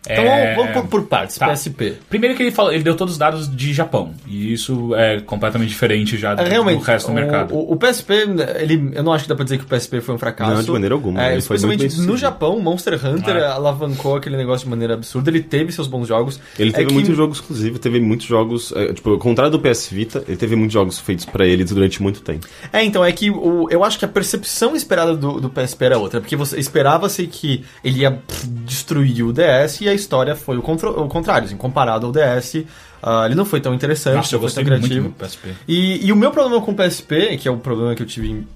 Então 0.08 0.24
É, 0.24 0.54
vamos 0.54 0.72
por, 0.72 0.86
por 0.86 1.02
partes, 1.06 1.36
tá. 1.36 1.48
PSP. 1.48 1.94
Primeiro 2.08 2.36
que 2.36 2.42
ele 2.42 2.50
falou, 2.50 2.72
ele 2.72 2.82
deu 2.84 2.94
todos 2.94 3.14
os 3.14 3.18
dados 3.18 3.54
de 3.54 3.72
Japão. 3.72 4.12
E 4.26 4.52
isso 4.52 4.94
é 4.94 5.20
completamente 5.20 5.68
diferente 5.68 6.16
já 6.16 6.34
do, 6.34 6.42
É, 6.42 6.48
realmente, 6.48 6.78
do 6.78 6.84
resto 6.84 7.08
do 7.08 7.14
mercado. 7.14 7.54
O, 7.54 7.72
o 7.72 7.76
PSP, 7.76 8.14
ele, 8.58 8.90
eu 8.94 9.02
não 9.02 9.12
acho 9.12 9.24
que 9.24 9.28
dá 9.28 9.34
pra 9.34 9.44
dizer 9.44 9.58
que 9.58 9.64
o 9.64 9.66
PSP 9.66 10.00
foi 10.00 10.14
um 10.14 10.18
fracasso. 10.18 10.52
Não, 10.54 10.62
de 10.62 10.70
maneira 10.70 10.94
alguma, 10.94 11.22
É, 11.22 11.32
ele 11.32 11.42
foi 11.42 11.56
muito 11.58 11.68
bem 11.68 11.76
especialmente 11.86 12.10
no. 12.12 12.16
Japão, 12.16 12.58
Monster 12.60 12.94
Hunter 13.06 13.36
É. 13.36 13.46
alavancou 13.46 14.16
aquele 14.16 14.36
negócio 14.36 14.64
de 14.64 14.70
maneira 14.70 14.94
absurda. 14.94 15.30
Ele 15.30 15.42
teve 15.42 15.72
seus 15.72 15.86
bons 15.86 16.06
jogos. 16.08 16.40
Ele 16.58 16.70
É 16.70 16.72
teve 16.72 16.86
que- 16.88 16.94
muito 16.94 17.14
jogo 17.14 17.32
exclusivo, 17.32 17.78
teve 17.78 18.00
muitos 18.00 18.26
jogos. 18.26 18.72
é, 18.76 18.92
tipo, 18.92 19.10
ao 19.10 19.18
contrário 19.18 19.50
do 19.52 19.58
PS 19.58 19.88
Vita, 19.92 20.24
ele 20.26 20.36
teve 20.36 20.56
muitos 20.56 20.72
jogos 20.74 20.98
feitos 20.98 21.24
pra 21.24 21.46
ele 21.46 21.64
durante 21.64 22.02
muito 22.02 22.20
tempo. 22.20 22.46
É, 22.72 22.82
então, 22.84 23.04
é 23.04 23.12
que 23.12 23.30
o, 23.30 23.68
eu 23.70 23.82
acho 23.84 23.98
que 23.98 24.04
a 24.04 24.08
percepção 24.08 24.74
esperada 24.76 25.14
do, 25.16 25.40
do 25.40 25.48
PSP 25.50 25.84
era 25.84 25.98
outra, 25.98 26.20
porque 26.20 26.36
você 26.36 26.58
esperava-se 26.58 27.26
que 27.26 27.64
ele 27.84 28.00
ia 28.00 28.10
pff, 28.12 28.46
destruir 28.64 29.22
o 29.24 29.32
DS 29.32 29.80
e 29.82 29.88
a 29.88 29.94
história 29.96 30.36
foi 30.36 30.56
o, 30.56 30.60
o 30.60 31.08
contrário, 31.08 31.46
assim, 31.46 31.56
comparado 31.56 32.06
ao 32.06 32.12
DS, 32.12 32.64
ah, 33.02 33.24
ele 33.26 33.34
não 33.34 33.44
foi 33.44 33.60
tão 33.60 33.74
interessante, 33.74 34.16
Nossa, 34.16 34.36
eu 34.36 34.40
não 34.40 34.48
foi 34.48 34.54
tão 34.64 34.64
criativo. 34.78 35.08
do 35.08 35.14
PSP. 35.14 35.48
E, 35.66 36.06
e 36.06 36.12
o 36.12 36.16
meu 36.16 36.30
problema 36.30 36.60
com 36.62 36.70
o 36.70 36.74
PSP, 36.74 37.36
que 37.38 37.48
é 37.48 37.50
o 37.50 37.56
problema 37.56 37.94
que 37.94 38.02
eu 38.02 38.06
tive 38.06 38.30
em, 38.30 38.46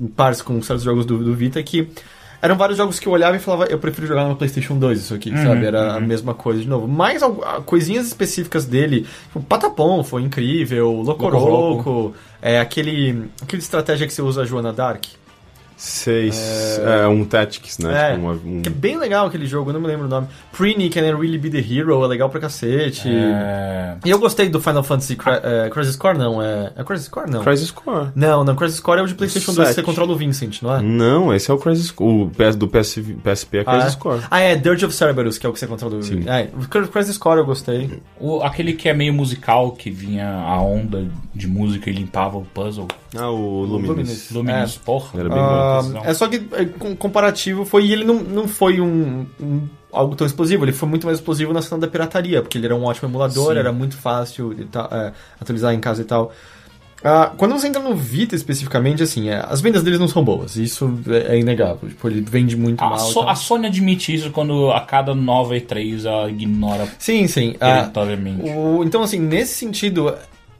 em 0.00 0.06
pares 0.06 0.42
com 0.42 0.60
certos 0.62 0.84
jogos 0.84 1.06
do, 1.06 1.18
do 1.22 1.34
Vita, 1.34 1.60
é 1.60 1.62
que 1.62 1.88
eram 2.42 2.56
vários 2.56 2.76
jogos 2.76 2.98
que 3.00 3.08
eu 3.08 3.12
olhava 3.12 3.34
e 3.34 3.38
falava, 3.40 3.64
eu 3.64 3.78
prefiro 3.78 4.06
jogar 4.06 4.28
no 4.28 4.36
PlayStation 4.36 4.78
2 4.78 5.00
isso 5.00 5.14
aqui, 5.14 5.30
sabe? 5.30 5.64
Era 5.64 5.94
a 5.94 6.00
mesma 6.00 6.34
coisa 6.34 6.60
de 6.60 6.68
novo. 6.68 6.86
Mas 6.86 7.22
al- 7.22 7.42
a- 7.42 7.60
coisinhas 7.62 8.06
específicas 8.06 8.66
dele, 8.66 9.06
tipo, 9.28 9.40
Patapom 9.42 10.04
foi 10.04 10.22
incrível, 10.22 10.90
Locoroco, 11.00 11.46
Locoroco. 11.46 12.14
é 12.42 12.60
aquele, 12.60 13.24
aquele 13.42 13.62
estratégia 13.62 14.06
que 14.06 14.12
você 14.12 14.20
usa 14.22 14.42
a 14.42 14.44
Joana 14.44 14.72
Dark. 14.72 15.04
Seis. 15.76 16.80
É, 16.82 17.06
um 17.06 17.24
Tactics, 17.24 17.78
né? 17.78 18.10
É, 18.10 18.14
Tipo, 18.14 18.22
uma- 18.26 18.32
um- 18.32 18.62
que 18.62 18.68
é 18.68 18.72
bem 18.72 18.96
legal 18.98 19.26
aquele 19.26 19.46
jogo, 19.46 19.70
eu 19.70 19.74
não 19.74 19.80
me 19.80 19.86
lembro 19.86 20.06
o 20.06 20.08
nome. 20.08 20.26
Preeny 20.56 20.88
Can 20.88 21.02
I 21.02 21.12
Really 21.12 21.36
Be 21.38 21.50
The 21.50 21.58
Hero, 21.58 22.02
é 22.02 22.06
legal 22.08 22.30
pra 22.30 22.40
cacete. 22.40 23.08
É... 23.08 23.96
E 24.04 24.10
eu 24.10 24.18
gostei 24.18 24.48
do 24.48 24.60
Final 24.60 24.82
Fantasy 24.82 25.16
Cri 25.16 25.32
é, 25.42 25.68
Crisis 25.70 25.96
Core, 25.96 26.16
não, 26.18 26.40
é... 26.40 26.72
É 26.76 26.82
Crisis 26.84 27.08
Core, 27.08 27.30
não? 27.30 27.42
Crisis 27.42 27.70
Core. 27.70 28.08
Não, 28.14 28.42
não, 28.42 28.56
Crisis 28.56 28.80
Core 28.80 29.00
é 29.00 29.02
o 29.02 29.06
de 29.06 29.14
Playstation 29.14 29.52
2, 29.52 29.68
Sete. 29.68 29.76
você 29.76 29.82
controla 29.82 30.12
o 30.12 30.16
Vincent, 30.16 30.62
não 30.62 30.74
é? 30.76 30.80
Não, 30.82 31.34
esse 31.34 31.50
é 31.50 31.54
o 31.54 31.58
Crisis 31.58 31.92
O 31.98 32.30
PS, 32.36 32.56
do 32.56 32.66
PS, 32.68 32.98
PSP 33.22 33.58
é 33.58 33.64
Ah, 33.66 33.72
Crisis 33.74 33.94
é? 33.94 33.98
Core. 33.98 34.22
Ah, 34.30 34.40
é, 34.40 34.56
Dirge 34.56 34.84
of 34.86 34.94
Cerberus, 34.94 35.36
que 35.38 35.46
é 35.46 35.48
o 35.48 35.52
que 35.52 35.58
você 35.58 35.66
controla. 35.66 36.02
Sim. 36.02 36.24
É, 36.26 36.48
o 36.56 36.66
Cr- 36.68 36.88
Crisis 36.88 37.18
Core 37.18 37.40
eu 37.40 37.46
gostei. 37.46 38.00
O, 38.18 38.40
aquele 38.42 38.72
que 38.72 38.88
é 38.88 38.94
meio 38.94 39.12
musical, 39.12 39.72
que 39.72 39.90
vinha 39.90 40.26
a 40.30 40.60
onda 40.60 41.06
de 41.34 41.46
música 41.46 41.90
e 41.90 41.92
limpava 41.92 42.38
o 42.38 42.42
puzzle. 42.46 42.88
Ah, 43.14 43.28
o 43.30 43.60
Luminous. 43.62 43.88
Luminous. 43.88 44.30
Luminous, 44.30 44.76
porra. 44.78 45.20
Era 45.20 45.28
bem 45.28 45.38
Ah, 45.38 45.42
bom. 45.42 45.65
É 46.04 46.14
só 46.14 46.28
que 46.28 46.46
é, 46.52 46.64
com- 46.64 46.94
comparativo 46.96 47.64
foi. 47.64 47.86
E 47.86 47.92
ele 47.92 48.04
não, 48.04 48.14
não 48.22 48.48
foi 48.48 48.80
um, 48.80 49.26
um- 49.40 49.68
algo 49.92 50.14
tão 50.14 50.26
explosivo, 50.26 50.64
ele 50.64 50.72
foi 50.72 50.88
muito 50.88 51.06
mais 51.06 51.18
explosivo 51.18 51.52
na 51.52 51.62
cena 51.62 51.80
da 51.80 51.88
pirataria, 51.88 52.42
porque 52.42 52.58
ele 52.58 52.66
era 52.66 52.76
um 52.76 52.84
ótimo 52.84 53.08
emulador, 53.08 53.52
Sim. 53.54 53.58
era 53.58 53.72
muito 53.72 53.96
fácil 53.96 54.52
de 54.54 54.62
é, 54.64 55.12
atualizar 55.40 55.72
em 55.72 55.80
casa 55.80 56.02
e 56.02 56.04
tal. 56.04 56.32
Ah, 57.04 57.30
quando 57.36 57.52
você 57.52 57.68
entra 57.68 57.80
no 57.80 57.94
Vita 57.94 58.34
especificamente, 58.34 59.02
assim, 59.02 59.28
é, 59.28 59.44
as 59.46 59.60
vendas 59.60 59.82
deles 59.82 60.00
não 60.00 60.08
são 60.08 60.24
boas, 60.24 60.56
isso 60.56 60.98
é, 61.08 61.34
é 61.36 61.38
inegável. 61.38 61.88
Tipo, 61.88 62.08
ele 62.08 62.20
vende 62.22 62.56
muito 62.56 62.82
A, 62.82 62.88
mal. 62.90 62.98
So- 62.98 63.28
a 63.28 63.34
Sony 63.34 63.66
admite 63.66 64.12
isso 64.14 64.30
quando 64.30 64.70
a 64.72 64.80
cada 64.80 65.14
nova 65.14 65.54
E3 65.54 66.04
ela 66.06 66.28
ignora 66.30 66.88
Sim, 66.98 67.26
sim. 67.28 67.54
ah, 67.60 67.80
territorialmente. 67.82 68.50
O- 68.50 68.82
então, 68.82 69.02
assim, 69.02 69.20
nesse 69.20 69.54
sentido, 69.54 70.14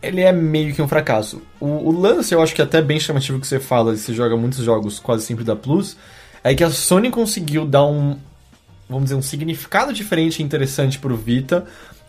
ele 0.07 0.21
é 0.23 0.33
meio 0.33 0.75
que 0.75 0.81
um 0.83 0.89
fracasso. 0.89 1.43
O, 1.61 1.67
o 1.67 2.01
lance, 2.01 2.33
eu 2.35 2.43
acho 2.43 2.55
que 2.55 2.61
é 2.61 2.65
até 2.65 2.81
bem 2.81 2.99
chamativo 3.01 3.39
que 3.41 3.47
você 3.47 3.59
fala, 3.61 3.97
você 3.97 4.15
joga 4.15 4.37
muitos 4.37 4.61
jogos 4.61 4.99
quase 4.99 5.25
sempre 5.25 5.45
da 5.45 5.55
Plus, 5.57 5.97
é 6.43 6.55
que 6.55 6.63
a 6.65 6.71
Sony 6.71 7.11
conseguiu 7.11 7.67
dar 7.67 7.85
um, 7.87 8.17
vamos 8.89 9.05
dizer, 9.05 9.17
um 9.17 9.23
significado 9.23 9.93
diferente 9.93 10.41
e 10.41 10.43
interessante 10.45 10.99
pro 10.99 11.17
Vita 11.17 11.65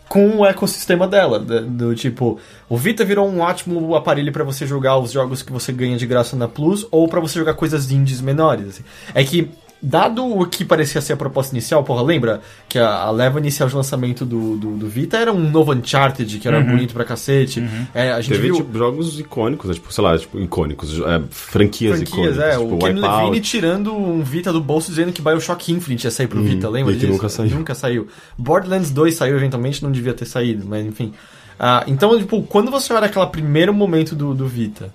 com 0.08 0.38
o 0.38 0.46
ecossistema 0.46 1.06
dela, 1.06 1.38
da- 1.38 1.60
do, 1.60 1.94
tipo, 1.94 2.38
o 2.68 2.76
Vita 2.78 3.04
virou 3.04 3.28
um 3.28 3.40
ótimo 3.40 3.94
aparelho 3.94 4.32
pra 4.32 4.42
você 4.42 4.66
jogar 4.66 4.96
os 4.98 5.12
jogos 5.12 5.42
que 5.42 5.52
você 5.52 5.70
ganha 5.70 5.98
de 5.98 6.06
graça 6.06 6.34
na 6.34 6.48
Plus 6.48 6.86
ou 6.90 7.06
pra 7.08 7.20
você 7.20 7.38
jogar 7.38 7.52
coisas 7.54 7.90
indies 7.90 8.20
menores. 8.22 8.68
assim. 8.68 8.84
É 9.14 9.22
que 9.22 9.50
Dado 9.80 10.26
o 10.26 10.44
que 10.44 10.64
parecia 10.64 11.00
ser 11.00 11.12
a 11.12 11.16
proposta 11.16 11.54
inicial, 11.54 11.84
porra, 11.84 12.02
lembra 12.02 12.40
que 12.68 12.78
a, 12.78 12.88
a 12.88 13.10
leva 13.12 13.38
inicial 13.38 13.68
de 13.68 13.76
lançamento 13.76 14.24
do, 14.24 14.56
do, 14.56 14.76
do 14.76 14.88
Vita 14.88 15.16
era 15.16 15.32
um 15.32 15.50
novo 15.50 15.72
Uncharted, 15.72 16.38
que 16.38 16.48
era 16.48 16.60
bonito 16.60 16.92
pra 16.92 17.04
cacete. 17.04 17.62
É, 17.94 18.10
a 18.10 18.20
gente 18.20 18.32
Teve 18.34 18.48
viu 18.48 18.56
tipo, 18.56 18.76
jogos 18.76 19.20
icônicos, 19.20 19.68
né? 19.68 19.74
tipo, 19.74 19.92
sei 19.92 20.02
lá, 20.02 20.18
tipo, 20.18 20.38
icônicos, 20.40 20.98
é, 20.98 21.22
franquias, 21.30 21.96
franquias, 21.96 22.08
icônicas. 22.08 22.38
é, 22.38 22.50
tipo, 22.58 22.74
o 22.74 22.78
Ken. 22.78 22.92
Levine 22.94 23.40
tirando 23.40 23.94
um 23.94 24.22
Vita 24.22 24.52
do 24.52 24.60
bolso 24.60 24.90
dizendo 24.90 25.12
que 25.12 25.22
Bioshock 25.22 25.72
Infinite 25.72 26.04
ia 26.04 26.10
sair 26.10 26.26
pro 26.26 26.42
Vita, 26.42 26.68
lembra 26.68 26.92
e 26.92 26.96
que 26.96 27.00
disso? 27.02 27.12
nunca 27.12 27.28
saiu. 27.28 27.50
Nunca 27.56 27.74
saiu. 27.74 28.08
Borderlands 28.36 28.90
2 28.90 29.14
saiu 29.14 29.36
eventualmente, 29.36 29.82
não 29.82 29.92
devia 29.92 30.12
ter 30.12 30.26
saído, 30.26 30.66
mas 30.66 30.84
enfim. 30.84 31.12
Ah, 31.58 31.84
então, 31.86 32.18
tipo, 32.18 32.42
quando 32.42 32.70
você 32.70 32.92
olha 32.92 33.06
aquele 33.06 33.26
primeiro 33.26 33.72
momento 33.72 34.16
do, 34.16 34.34
do 34.34 34.46
Vita 34.46 34.92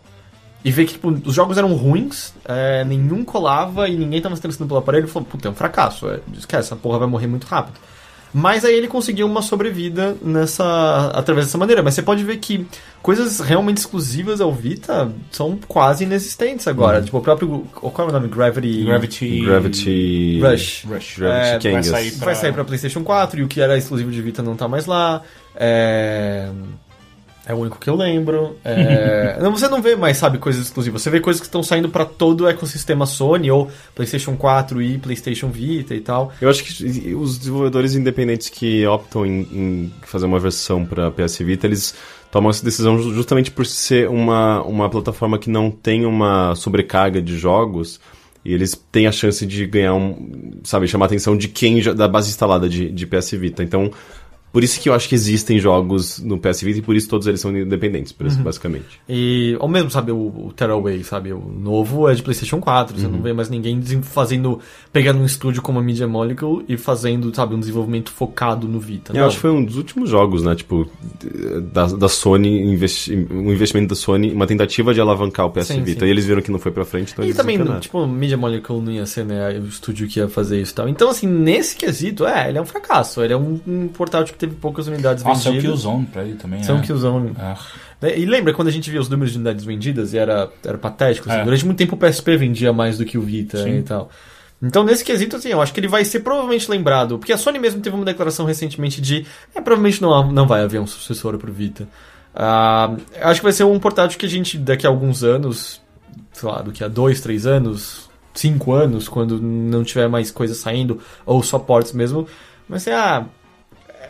e 0.63 0.71
vê 0.71 0.85
que 0.85 0.93
tipo, 0.93 1.09
os 1.09 1.33
jogos 1.33 1.57
eram 1.57 1.73
ruins, 1.73 2.33
é, 2.45 2.83
nenhum 2.85 3.23
colava 3.23 3.87
e 3.87 3.95
ninguém 3.95 4.21
tava 4.21 4.35
se 4.35 4.39
interessando 4.39 4.67
pelo 4.67 4.79
aparelho, 4.79 5.07
falou, 5.07 5.27
puta, 5.27 5.47
é 5.47 5.51
um 5.51 5.55
fracasso, 5.55 6.09
é, 6.09 6.19
esquece, 6.37 6.67
essa 6.67 6.75
porra 6.75 6.99
vai 6.99 7.07
morrer 7.07 7.27
muito 7.27 7.45
rápido. 7.45 7.79
Mas 8.33 8.65
aí 8.65 8.73
ele 8.73 8.87
conseguiu 8.87 9.27
uma 9.27 9.43
sobrevida 9.43 10.17
nessa 10.19 11.11
através 11.13 11.45
dessa 11.45 11.57
maneira. 11.57 11.83
Mas 11.83 11.93
você 11.93 12.01
pode 12.01 12.23
ver 12.23 12.37
que 12.37 12.65
coisas 12.99 13.39
realmente 13.39 13.77
exclusivas 13.77 14.41
ao 14.41 14.51
Vita 14.51 15.11
são 15.29 15.59
quase 15.67 16.03
inexistentes 16.03 16.67
agora. 16.67 16.99
Tipo, 16.99 17.19
o 17.19 17.21
próprio. 17.21 17.59
Qual 17.71 18.07
é 18.07 18.09
o 18.09 18.13
nome? 18.13 18.27
Gravity. 18.27 18.85
Gravity... 18.85 19.45
Gravity... 19.45 20.39
Rush. 20.41 20.85
Rush. 20.85 21.17
Gravity 21.19 21.47
É, 21.47 21.51
vai 21.51 21.59
Kangas. 21.59 21.85
sair 21.85 22.11
Vai 22.15 22.35
sair 22.35 22.53
pra 22.53 22.63
PlayStation 22.65 23.03
4 23.03 23.39
e 23.39 23.43
o 23.43 23.47
que 23.47 23.61
era 23.61 23.77
exclusivo 23.77 24.09
de 24.09 24.19
Vita 24.19 24.41
não 24.41 24.55
tá 24.55 24.67
mais 24.67 24.87
lá. 24.87 25.21
É. 25.55 26.49
É 27.45 27.53
o 27.53 27.57
único 27.57 27.77
que 27.77 27.89
eu 27.89 27.95
lembro. 27.95 28.55
É... 28.63 29.37
não, 29.41 29.51
você 29.51 29.67
não 29.67 29.81
vê 29.81 29.95
mais, 29.95 30.17
sabe, 30.17 30.37
coisas 30.37 30.65
exclusivas. 30.65 31.01
Você 31.01 31.09
vê 31.09 31.19
coisas 31.19 31.41
que 31.41 31.47
estão 31.47 31.61
saindo 31.61 31.89
pra 31.89 32.05
todo 32.05 32.41
o 32.41 32.47
ecossistema 32.47 33.05
Sony, 33.05 33.51
ou 33.51 33.69
PlayStation 33.93 34.35
4 34.37 34.81
e 34.81 34.97
PlayStation 34.97 35.49
Vita 35.49 35.93
e 35.93 35.99
tal. 35.99 36.31
Eu 36.39 36.49
acho 36.49 36.63
que 36.63 37.13
os 37.13 37.37
desenvolvedores 37.37 37.95
independentes 37.95 38.47
que 38.49 38.85
optam 38.87 39.25
em, 39.25 39.41
em 39.51 39.93
fazer 40.03 40.25
uma 40.25 40.39
versão 40.39 40.85
para 40.85 41.11
PS 41.11 41.39
Vita, 41.39 41.67
eles 41.67 41.93
tomam 42.31 42.49
essa 42.49 42.63
decisão 42.63 42.97
ju- 42.97 43.13
justamente 43.13 43.51
por 43.51 43.65
ser 43.65 44.09
uma, 44.09 44.63
uma 44.63 44.89
plataforma 44.89 45.37
que 45.37 45.49
não 45.49 45.69
tem 45.69 46.05
uma 46.05 46.55
sobrecarga 46.55 47.21
de 47.21 47.37
jogos 47.37 47.99
e 48.45 48.53
eles 48.53 48.73
têm 48.91 49.05
a 49.07 49.11
chance 49.11 49.45
de 49.45 49.65
ganhar 49.65 49.93
um, 49.93 50.59
sabe, 50.63 50.87
chamar 50.87 51.05
a 51.05 51.07
atenção 51.07 51.37
de 51.37 51.47
quem 51.47 51.81
já, 51.81 51.93
da 51.93 52.07
base 52.07 52.29
instalada 52.29 52.67
de, 52.67 52.89
de 52.89 53.05
PS 53.05 53.31
Vita. 53.31 53.63
Então, 53.63 53.91
por 54.53 54.63
isso 54.63 54.79
que 54.79 54.87
eu 54.87 54.93
acho 54.93 55.09
que 55.09 55.15
existem 55.15 55.57
jogos 55.57 56.19
no 56.19 56.37
PS 56.37 56.61
Vita 56.61 56.77
e 56.77 56.81
por 56.83 56.95
isso 56.95 57.09
todos 57.09 57.25
eles 57.25 57.41
são 57.41 57.55
independentes, 57.57 58.15
isso, 58.23 58.39
basicamente. 58.39 59.01
E, 59.09 59.57
ou 59.59 59.67
mesmo, 59.67 59.89
sabe, 59.89 60.11
o, 60.11 60.15
o 60.15 60.53
Tearaway, 60.55 61.03
sabe, 61.03 61.33
o 61.33 61.39
novo 61.39 62.07
é 62.07 62.13
de 62.13 62.21
PlayStation 62.21 62.61
4, 62.61 62.95
você 62.99 63.07
não 63.07 63.19
vê 63.19 63.33
mais 63.33 63.49
ninguém 63.49 63.81
fazendo, 64.03 64.59
pegando 64.91 65.19
um 65.19 65.25
estúdio 65.25 65.59
como 65.63 65.79
a 65.79 65.81
Media 65.81 66.07
Molecule 66.07 66.63
e 66.69 66.77
fazendo, 66.77 67.33
sabe, 67.35 67.55
um 67.55 67.59
desenvolvimento 67.59 68.11
focado 68.11 68.67
no 68.67 68.79
Vita. 68.79 69.11
Eu 69.11 69.21
Não. 69.21 69.25
acho 69.27 69.37
que 69.37 69.41
foi 69.41 69.49
um 69.49 69.65
dos 69.65 69.75
últimos 69.75 70.07
jogos, 70.07 70.43
né? 70.43 70.53
Tipo, 70.53 70.87
da, 71.71 71.87
da 71.87 72.07
Sony, 72.07 72.61
investi 72.61 73.27
um 73.31 73.51
investimento 73.51 73.89
da 73.89 73.95
Sony, 73.95 74.31
uma 74.31 74.45
tentativa 74.45 74.93
de 74.93 75.01
alavancar 75.01 75.47
o 75.47 75.49
PS 75.49 75.67
Sim, 75.67 75.81
Vita. 75.81 76.01
sim. 76.01 76.05
E 76.05 76.09
eles 76.11 76.25
viram 76.25 76.43
que 76.43 76.51
não 76.51 76.59
foi 76.59 76.71
pra 76.71 76.85
frente, 76.85 77.11
então 77.11 77.25
E 77.25 77.33
também, 77.33 77.59
tipo, 77.79 78.05
Media 78.05 78.37
Molecule 78.37 78.81
não 78.85 78.91
ia 78.91 79.07
ser, 79.07 79.25
né, 79.25 79.57
o 79.59 79.65
estúdio 79.65 80.07
que 80.07 80.19
ia 80.19 80.29
fazer 80.29 80.61
isso 80.61 80.73
e 80.73 80.75
tal. 80.75 80.87
Então, 80.87 81.09
assim, 81.09 81.25
nesse 81.25 81.75
quesito, 81.75 82.25
é, 82.27 82.49
ele 82.49 82.59
é 82.59 82.61
um 82.61 82.65
fracasso. 82.65 83.23
Ele 83.23 83.33
é 83.33 83.37
um, 83.37 83.59
um 83.65 83.87
portal 83.87 84.23
que 84.23 84.42
teve 84.47 84.55
poucas 84.55 84.87
unidades 84.87 85.23
Nossa, 85.23 85.47
é 85.47 85.51
o 85.51 85.53
vendidas. 85.55 85.79
Killzone 85.81 86.05
pra 86.05 86.23
ele 86.23 86.35
também, 86.35 86.63
São 86.63 86.77
né? 86.77 86.83
Killzone. 86.83 87.31
Ah. 87.39 87.57
Né, 88.01 88.17
E 88.19 88.25
lembra 88.25 88.53
quando 88.53 88.67
a 88.67 88.71
gente 88.71 88.89
via 88.89 88.99
os 88.99 89.09
números 89.09 89.31
de 89.31 89.37
unidades 89.37 89.63
vendidas 89.63 90.13
e 90.13 90.17
era, 90.17 90.49
era 90.63 90.77
patético? 90.77 91.29
assim? 91.29 91.39
É. 91.39 91.43
Durante 91.43 91.65
muito 91.65 91.77
tempo 91.77 91.95
o 91.95 91.97
PSP 91.97 92.37
vendia 92.37 92.73
mais 92.73 92.97
do 92.97 93.05
que 93.05 93.17
o 93.17 93.21
Vita 93.21 93.63
Sim. 93.63 93.77
e 93.77 93.81
tal. 93.83 94.09
Então, 94.61 94.83
nesse 94.85 95.03
quesito, 95.03 95.35
assim, 95.35 95.49
eu 95.49 95.61
acho 95.61 95.73
que 95.73 95.79
ele 95.79 95.89
vai 95.89 96.05
ser 96.05 96.21
provavelmente 96.21 96.71
lembrado. 96.71 97.19
Porque 97.19 97.33
a 97.33 97.37
Sony 97.37 97.59
mesmo 97.59 97.81
teve 97.81 97.95
uma 97.95 98.05
declaração 98.05 98.45
recentemente 98.45 99.01
de 99.01 99.25
é, 99.53 99.59
provavelmente 99.59 100.01
não, 100.01 100.31
não 100.31 100.47
vai 100.47 100.61
haver 100.63 100.79
um 100.79 100.87
sucessor 100.87 101.37
pro 101.37 101.51
Vita. 101.51 101.87
Eu 102.35 103.27
acho 103.27 103.39
que 103.41 103.43
vai 103.43 103.51
ser 103.53 103.63
um 103.65 103.77
portátil 103.79 104.17
que 104.17 104.25
a 104.25 104.29
gente, 104.29 104.57
daqui 104.57 104.87
a 104.87 104.89
alguns 104.89 105.23
anos, 105.23 105.81
sei 106.31 106.49
lá, 106.49 106.61
daqui 106.61 106.83
a 106.83 106.87
dois, 106.87 107.21
três 107.21 107.45
anos, 107.45 108.09
cinco 108.33 108.71
anos, 108.73 109.07
quando 109.07 109.39
não 109.41 109.83
tiver 109.83 110.07
mais 110.07 110.31
coisa 110.31 110.55
saindo, 110.55 110.99
ou 111.25 111.43
só 111.43 111.59
ports 111.59 111.91
mesmo, 111.93 112.27
vai 112.67 112.79
ser, 112.79 112.93
ah, 112.93 113.25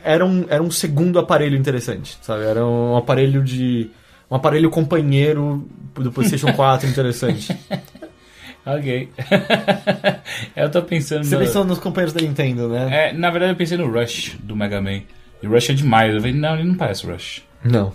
era 0.04 0.26
um, 0.26 0.46
era 0.50 0.62
um 0.62 0.72
segundo 0.72 1.18
aparelho 1.20 1.58
interessante, 1.58 2.18
sabe? 2.22 2.44
Era 2.44 2.66
um 2.66 2.96
aparelho 2.98 3.44
de. 3.44 3.90
Um 4.30 4.36
aparelho 4.36 4.70
companheiro 4.70 5.68
do 5.96 6.12
PlayStation 6.12 6.52
4 6.54 6.88
interessante. 6.90 7.56
Ok. 8.66 9.10
eu 10.56 10.72
tô 10.72 10.82
pensando... 10.84 11.24
Você 11.24 11.36
no- 11.36 11.42
pensou 11.42 11.66
nos 11.66 11.80
companheiros 11.80 12.14
da 12.14 12.22
Nintendo, 12.22 12.68
né? 12.70 13.10
É, 13.10 13.14
na 13.14 13.30
verdade 13.30 13.52
eu 13.52 13.56
pensei 13.58 13.78
no 13.78 13.92
Rush 13.92 14.38
do 14.42 14.56
Mega 14.56 14.82
Man. 14.82 15.02
E 15.42 15.48
o 15.48 15.52
Rush 15.52 15.70
é 15.70 15.74
demais. 15.74 16.14
Eu 16.16 16.22
falei, 16.22 16.34
não, 16.36 16.56
ele 16.56 16.64
não 16.64 16.76
parece 16.76 17.06
Rush. 17.06 17.44
Não. 17.64 17.94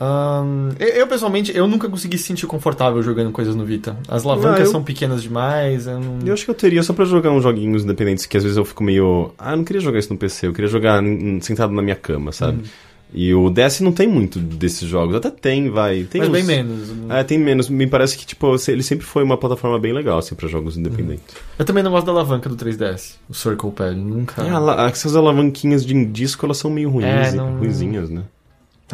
Ahn, 0.00 0.70
eu, 0.78 1.06
pessoalmente, 1.06 1.54
eu 1.54 1.68
nunca 1.68 1.86
consegui 1.88 2.16
se 2.16 2.24
sentir 2.24 2.46
confortável 2.46 3.02
jogando 3.02 3.30
coisas 3.30 3.54
no 3.54 3.64
Vita. 3.66 3.96
As 4.08 4.24
alavancas 4.24 4.60
Ah, 4.60 4.62
eu- 4.64 4.70
são 4.70 4.82
pequenas 4.82 5.22
demais. 5.22 5.86
Eu 5.86 6.00
não... 6.00 6.18
Eu 6.26 6.32
acho 6.32 6.44
que 6.44 6.50
eu 6.50 6.54
teria 6.54 6.82
só 6.82 6.94
pra 6.94 7.04
jogar 7.04 7.30
uns 7.30 7.42
joguinhos 7.42 7.84
independentes 7.84 8.24
que 8.24 8.36
às 8.36 8.42
vezes 8.42 8.56
eu 8.56 8.64
fico 8.64 8.82
meio. 8.82 9.32
Ah, 9.38 9.52
eu 9.52 9.58
não 9.58 9.64
queria 9.64 9.80
jogar 9.82 9.98
isso 9.98 10.10
no 10.12 10.18
PC, 10.18 10.46
eu 10.46 10.52
queria 10.54 10.70
jogar 10.70 11.02
sentado 11.42 11.72
na 11.74 11.82
minha 11.82 11.96
cama, 11.96 12.32
sabe? 12.32 12.58
Uhum. 12.58 12.64
E 13.12 13.34
o 13.34 13.50
DS 13.50 13.80
não 13.80 13.90
tem 13.90 14.06
muito 14.06 14.38
desses 14.38 14.88
jogos. 14.88 15.16
Até 15.16 15.30
tem, 15.30 15.68
vai. 15.68 16.04
Tem 16.04 16.20
Mas 16.20 16.28
uns- 16.30 16.32
bem 16.32 16.44
menos. 16.44 16.88
É, 17.10 17.24
tem 17.24 17.38
menos. 17.38 17.68
Me 17.68 17.84
parece 17.86 18.16
que, 18.16 18.24
tipo, 18.24 18.54
ele 18.68 18.84
sempre 18.84 19.04
foi 19.04 19.24
uma 19.24 19.36
plataforma 19.36 19.80
bem 19.80 19.92
legal, 19.92 20.18
assim, 20.18 20.36
pra 20.36 20.46
jogos 20.48 20.76
independentes. 20.78 21.34
Eu 21.58 21.64
também 21.64 21.82
não 21.82 21.90
gosto 21.90 22.06
da 22.06 22.12
alavanca 22.12 22.48
do 22.48 22.54
3DS. 22.56 23.16
O 23.28 23.34
Circle 23.34 23.72
Pad. 23.72 23.96
Nunca. 23.96 24.40
É, 24.42 24.86
essas 24.88 25.16
alavanquinhas 25.16 25.84
de 25.84 26.04
disco, 26.06 26.46
elas 26.46 26.56
são 26.58 26.70
meio 26.70 26.88
ruins, 26.88 27.04
É, 27.04 27.32
não- 27.32 27.58
ruinzinhas, 27.58 28.08
né? 28.08 28.22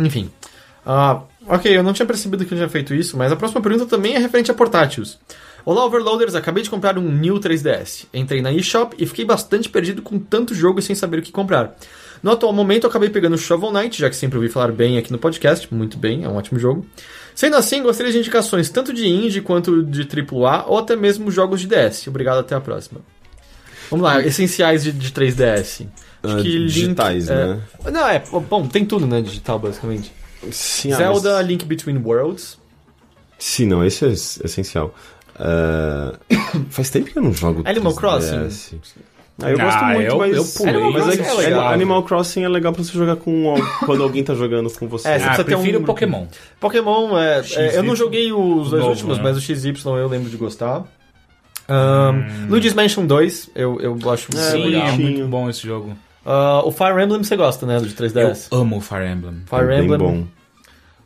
Enfim. 0.01 0.31
Ah, 0.87 1.23
ok, 1.49 1.77
eu 1.77 1.83
não 1.83 1.93
tinha 1.93 2.07
percebido 2.07 2.45
que 2.45 2.55
eu 2.55 2.59
tinha 2.59 2.69
feito 2.69 2.95
isso, 2.95 3.17
mas 3.17 3.33
a 3.33 3.37
próxima 3.37 3.61
pergunta 3.61 3.87
também 3.87 4.15
é 4.15 4.19
referente 4.19 4.53
a 4.53 4.55
portáteis. 4.55 5.19
Olá, 5.65 5.85
Overloaders, 5.85 6.37
acabei 6.37 6.63
de 6.63 6.71
comprar 6.71 6.97
um 6.97 7.03
New 7.03 7.41
3DS. 7.41 8.07
Entrei 8.15 8.41
na 8.41 8.53
eShop 8.53 8.95
e 8.97 9.05
fiquei 9.05 9.25
bastante 9.25 9.69
perdido 9.69 10.01
com 10.01 10.17
tanto 10.17 10.55
jogo 10.55 10.79
e 10.79 10.83
sem 10.83 10.95
saber 10.95 11.19
o 11.19 11.23
que 11.23 11.33
comprar. 11.33 11.75
No 12.23 12.31
atual 12.31 12.53
momento, 12.53 12.87
acabei 12.87 13.11
pegando 13.11 13.35
o 13.35 13.39
Shovel 13.39 13.73
Knight, 13.73 13.99
já 14.01 14.09
que 14.09 14.15
sempre 14.15 14.39
ouvi 14.39 14.49
falar 14.49 14.71
bem 14.71 14.97
aqui 14.97 15.11
no 15.11 15.19
podcast. 15.19 15.73
Muito 15.75 15.99
bem, 15.99 16.23
é 16.23 16.29
um 16.29 16.37
ótimo 16.37 16.59
jogo. 16.61 16.87
Sendo 17.35 17.57
assim, 17.57 17.83
gostaria 17.83 18.13
de 18.13 18.19
indicações 18.19 18.71
tanto 18.71 18.93
de 18.93 19.09
indie 19.09 19.41
quanto 19.41 19.83
de 19.83 20.03
AAA 20.03 20.67
ou 20.69 20.79
até 20.79 20.95
mesmo 20.95 21.33
jogos 21.33 21.61
de 21.61 21.67
DS. 21.67 22.07
Obrigado, 22.07 22.39
até 22.39 22.55
a 22.55 22.61
próxima. 22.61 23.01
Vamos 23.91 24.05
lá, 24.05 24.23
essenciais 24.23 24.85
de, 24.85 24.93
de 24.93 25.11
3DS. 25.11 25.87
Ah, 26.23 26.37
digitais, 26.41 27.29
é- 27.29 27.35
né? 27.35 27.61
Não, 27.93 28.09
é, 28.09 28.23
bom, 28.49 28.67
tem 28.69 28.85
tudo, 28.85 29.05
né, 29.07 29.21
digital, 29.21 29.59
basicamente. 29.59 30.13
Sim, 30.53 30.93
ah, 30.93 30.97
Zelda, 30.97 31.35
mas- 31.37 31.47
Link 31.47 31.65
Between 31.65 31.99
Worlds. 31.99 32.59
Sim, 33.39 33.67
não, 33.67 33.85
esse 33.85 34.05
é 34.05 34.09
es- 34.09 34.41
essencial. 34.45 34.95
Ah, 35.39 36.15
faz 36.71 36.91
tempo 36.91 37.11
que 37.11 37.19
eu 37.19 37.23
não 37.23 37.33
jogo 37.33 37.63
Animal 37.65 37.93
3DS. 37.93 37.99
Crossing. 37.99 38.81
Ah, 39.43 39.51
eu 39.51 39.59
gosto 39.59 39.77
Ah, 39.77 39.85
muito, 39.93 40.01
eu- 40.13 40.19
mas... 40.19 40.35
eu 40.37 40.45
pulei. 40.47 40.73
Animal 40.75 40.93
mas 40.93 41.05
Crossing 41.17 41.21
é, 41.23 41.29
é 41.31 41.35
legal. 41.49 41.69
Animal 41.69 42.03
Crossing 42.05 42.43
é 42.45 42.49
legal 42.49 42.73
pra 42.73 42.83
você 42.83 42.93
jogar 42.93 43.17
com 43.17 43.55
quando 43.85 44.03
alguém 44.03 44.25
tá 44.25 44.35
jogando 44.35 44.71
com 44.79 44.89
você. 44.89 45.07
É, 45.09 45.19
você 45.19 45.27
Ah, 45.27 45.45
prefiro 45.45 45.81
um- 45.81 45.85
Pokémon. 45.85 46.27
Pokémon, 46.59 47.19
é, 47.19 47.43
é, 47.55 47.77
eu 47.77 47.83
não 47.83 47.95
joguei 47.95 48.33
os 48.33 48.71
dois 48.71 48.85
últimos, 48.85 49.19
né? 49.19 49.25
mas 49.25 49.37
o 49.37 49.41
XY 49.43 49.75
eu 49.85 50.09
lembro 50.09 50.31
de 50.31 50.37
gostar. 50.39 50.85
Um, 51.69 52.49
Luigi's 52.49 52.73
Mansion 52.75 53.05
2, 53.05 53.51
eu, 53.55 53.79
eu 53.81 53.99
acho 54.11 54.29
É, 54.35 54.37
Sim, 54.41 54.75
é 54.75 54.81
bonitinho. 54.81 55.11
muito 55.19 55.29
bom 55.29 55.51
esse 55.51 55.67
jogo. 55.67 55.97
Ah, 56.25 56.63
o 56.65 56.71
Fire 56.73 56.93
Emblem 57.03 57.23
você 57.23 57.37
gosta, 57.37 57.67
né? 57.67 57.79
Do 57.79 57.87
de 57.87 57.95
3DS. 57.95 58.49
Eu 58.51 58.59
amo 58.61 58.81
Fire 58.81 59.07
Emblem. 59.07 59.43
Fire 59.49 59.63
é 59.65 59.67
bem 59.67 59.85
Emblem. 59.85 59.99
bom. 59.99 60.27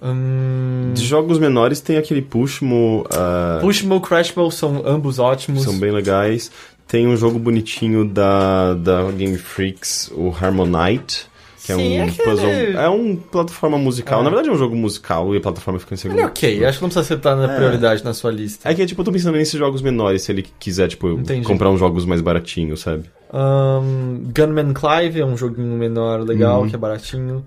Hum, 0.03 0.93
De 0.95 1.05
jogos 1.05 1.39
menores 1.39 1.81
tem 1.81 1.97
aquele 1.97 2.23
Pushmo, 2.23 3.05
ah, 3.13 3.59
Pushmo, 3.61 4.01
Crashmo 4.01 4.51
são 4.51 4.83
ambos 4.87 5.19
ótimos. 5.19 5.63
são 5.63 5.79
bem 5.79 5.91
legais. 5.91 6.51
Tem 6.87 7.07
um 7.07 7.17
jogo 7.17 7.39
bonitinho 7.39 8.05
da, 8.05 8.75
da 8.75 9.11
Game 9.13 9.37
Freaks, 9.39 10.11
o 10.13 10.31
Harmonite, 10.35 11.27
que 11.65 11.71
é 11.71 11.77
Sim, 11.77 11.83
um 11.99 12.01
é 12.01 12.03
aquele- 12.09 12.25
puzzle. 12.25 12.51
É 12.51 12.89
um 12.89 13.15
plataforma 13.15 13.79
musical. 13.79 14.21
É. 14.21 14.25
Na 14.25 14.31
verdade 14.31 14.49
é 14.49 14.53
um 14.53 14.59
jogo 14.59 14.75
musical 14.75 15.33
e 15.35 15.39
a 15.39 15.41
plataforma 15.41 15.79
fica 15.79 15.95
em 15.95 15.97
segundo. 15.97 16.17
Ele 16.17 16.23
é 16.25 16.27
ok, 16.27 16.65
acho 16.65 16.79
que 16.79 16.83
não 16.83 16.89
precisa 16.89 17.05
ser 17.07 17.21
tá 17.21 17.37
na 17.37 17.53
É. 17.53 17.57
prioridade 17.57 18.03
na 18.05 18.13
sua 18.13 18.33
lista. 18.33 18.69
É 18.69 18.75
que, 18.75 18.85
tipo, 18.87 19.01
eu 19.01 19.05
tô 19.05 19.13
pensando 19.13 19.37
nesses 19.37 19.57
jogos 19.57 19.83
menores, 19.83 20.23
se 20.23 20.33
ele 20.33 20.45
quiser, 20.59 20.89
tipo, 20.89 21.09
Entendi. 21.11 21.47
comprar 21.47 21.71
uns 21.71 21.79
jogos 21.79 22.05
mais 22.05 22.21
baratinhos, 22.21 22.81
sabe? 22.81 23.05
Um, 23.33 24.25
Gunman 24.37 24.73
Clive 24.73 25.21
é 25.21 25.25
um 25.25 25.37
joguinho 25.37 25.77
menor 25.77 26.21
legal, 26.27 26.63
Uhum. 26.63 26.69
que 26.69 26.75
é 26.75 26.79
baratinho. 26.79 27.45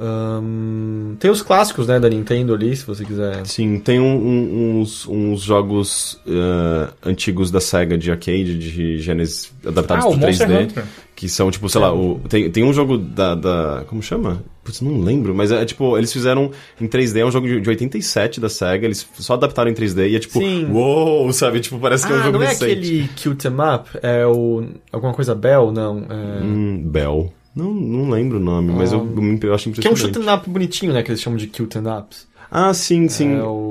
Um, 0.00 1.16
tem 1.18 1.30
os 1.30 1.42
clássicos, 1.42 1.86
né, 1.88 1.98
da 1.98 2.08
Nintendo 2.08 2.54
ali, 2.54 2.74
se 2.76 2.86
você 2.86 3.04
quiser. 3.04 3.44
Sim, 3.46 3.78
tem 3.80 3.98
um- 3.98 4.04
um- 4.16 4.80
uns, 4.80 5.06
uns 5.08 5.40
jogos 5.42 6.20
ah, 6.28 6.92
antigos 7.04 7.50
da 7.50 7.60
SEGA 7.60 7.98
de 7.98 8.10
arcade, 8.10 8.56
de 8.58 8.98
Genesis, 8.98 9.52
adaptados 9.66 10.04
Ah, 10.06 10.08
Monster 10.10 10.48
3D. 10.48 10.64
Hunter. 10.64 10.84
Que 11.16 11.28
são, 11.28 11.50
tipo, 11.50 11.68
sei 11.68 11.80
lá, 11.80 11.92
o, 11.92 12.20
tem, 12.28 12.48
tem 12.48 12.62
um 12.62 12.72
jogo 12.72 12.96
da, 12.96 13.34
da. 13.34 13.84
Como 13.88 14.00
chama? 14.00 14.40
Putz, 14.62 14.80
não 14.80 15.00
lembro, 15.00 15.34
mas 15.34 15.50
é 15.50 15.64
tipo, 15.64 15.98
eles 15.98 16.12
fizeram 16.12 16.52
em 16.80 16.86
3D, 16.86 17.18
é 17.18 17.26
um 17.26 17.30
jogo 17.32 17.48
de, 17.48 17.60
de 17.60 17.68
87 17.68 18.38
da 18.40 18.48
SEGA, 18.48 18.84
eles 18.86 19.04
só 19.14 19.34
adaptaram 19.34 19.68
em 19.68 19.74
3D 19.74 20.06
e 20.10 20.14
é 20.14 20.18
tipo, 20.20 20.38
Sim. 20.38 20.70
uou, 20.70 21.32
sabe? 21.32 21.58
Tipo, 21.58 21.80
parece 21.80 22.06
que 22.06 22.12
é 22.12 22.16
um 22.16 22.20
ah, 22.20 22.22
jogo 22.22 22.38
não 22.38 22.44
é 22.44 22.48
recente. 22.50 22.70
aquele 22.72 23.08
Cute 23.20 23.48
'em 23.48 23.74
Up? 23.74 23.90
É 24.00 24.24
o. 24.26 24.64
Alguma 24.92 25.12
coisa 25.12 25.34
Bell? 25.34 25.72
Não. 25.72 26.06
É... 26.08 26.40
Hum, 26.44 26.82
Bell. 26.86 27.32
Não, 27.58 27.74
não 27.74 28.08
lembro 28.10 28.36
o 28.38 28.40
nome, 28.40 28.72
mas 28.72 28.92
eu, 28.92 29.00
eu, 29.00 29.04
me- 29.22 29.38
eu 29.42 29.52
acho 29.54 29.64
Que 29.72 29.86
é 29.86 29.90
um 29.90 29.92
impressionante. 29.92 30.14
shoot 30.14 30.26
'em 30.26 30.32
up 30.34 30.48
bonitinho, 30.48 30.92
né? 30.92 31.02
Que 31.02 31.10
eles 31.10 31.20
chamam 31.20 31.36
de 31.36 31.48
'em 31.48 31.98
Ups. 31.98 32.26
Ah, 32.50 32.72
sim, 32.72 33.08
sim. 33.08 33.34
É 33.34 33.42
o. 33.42 33.68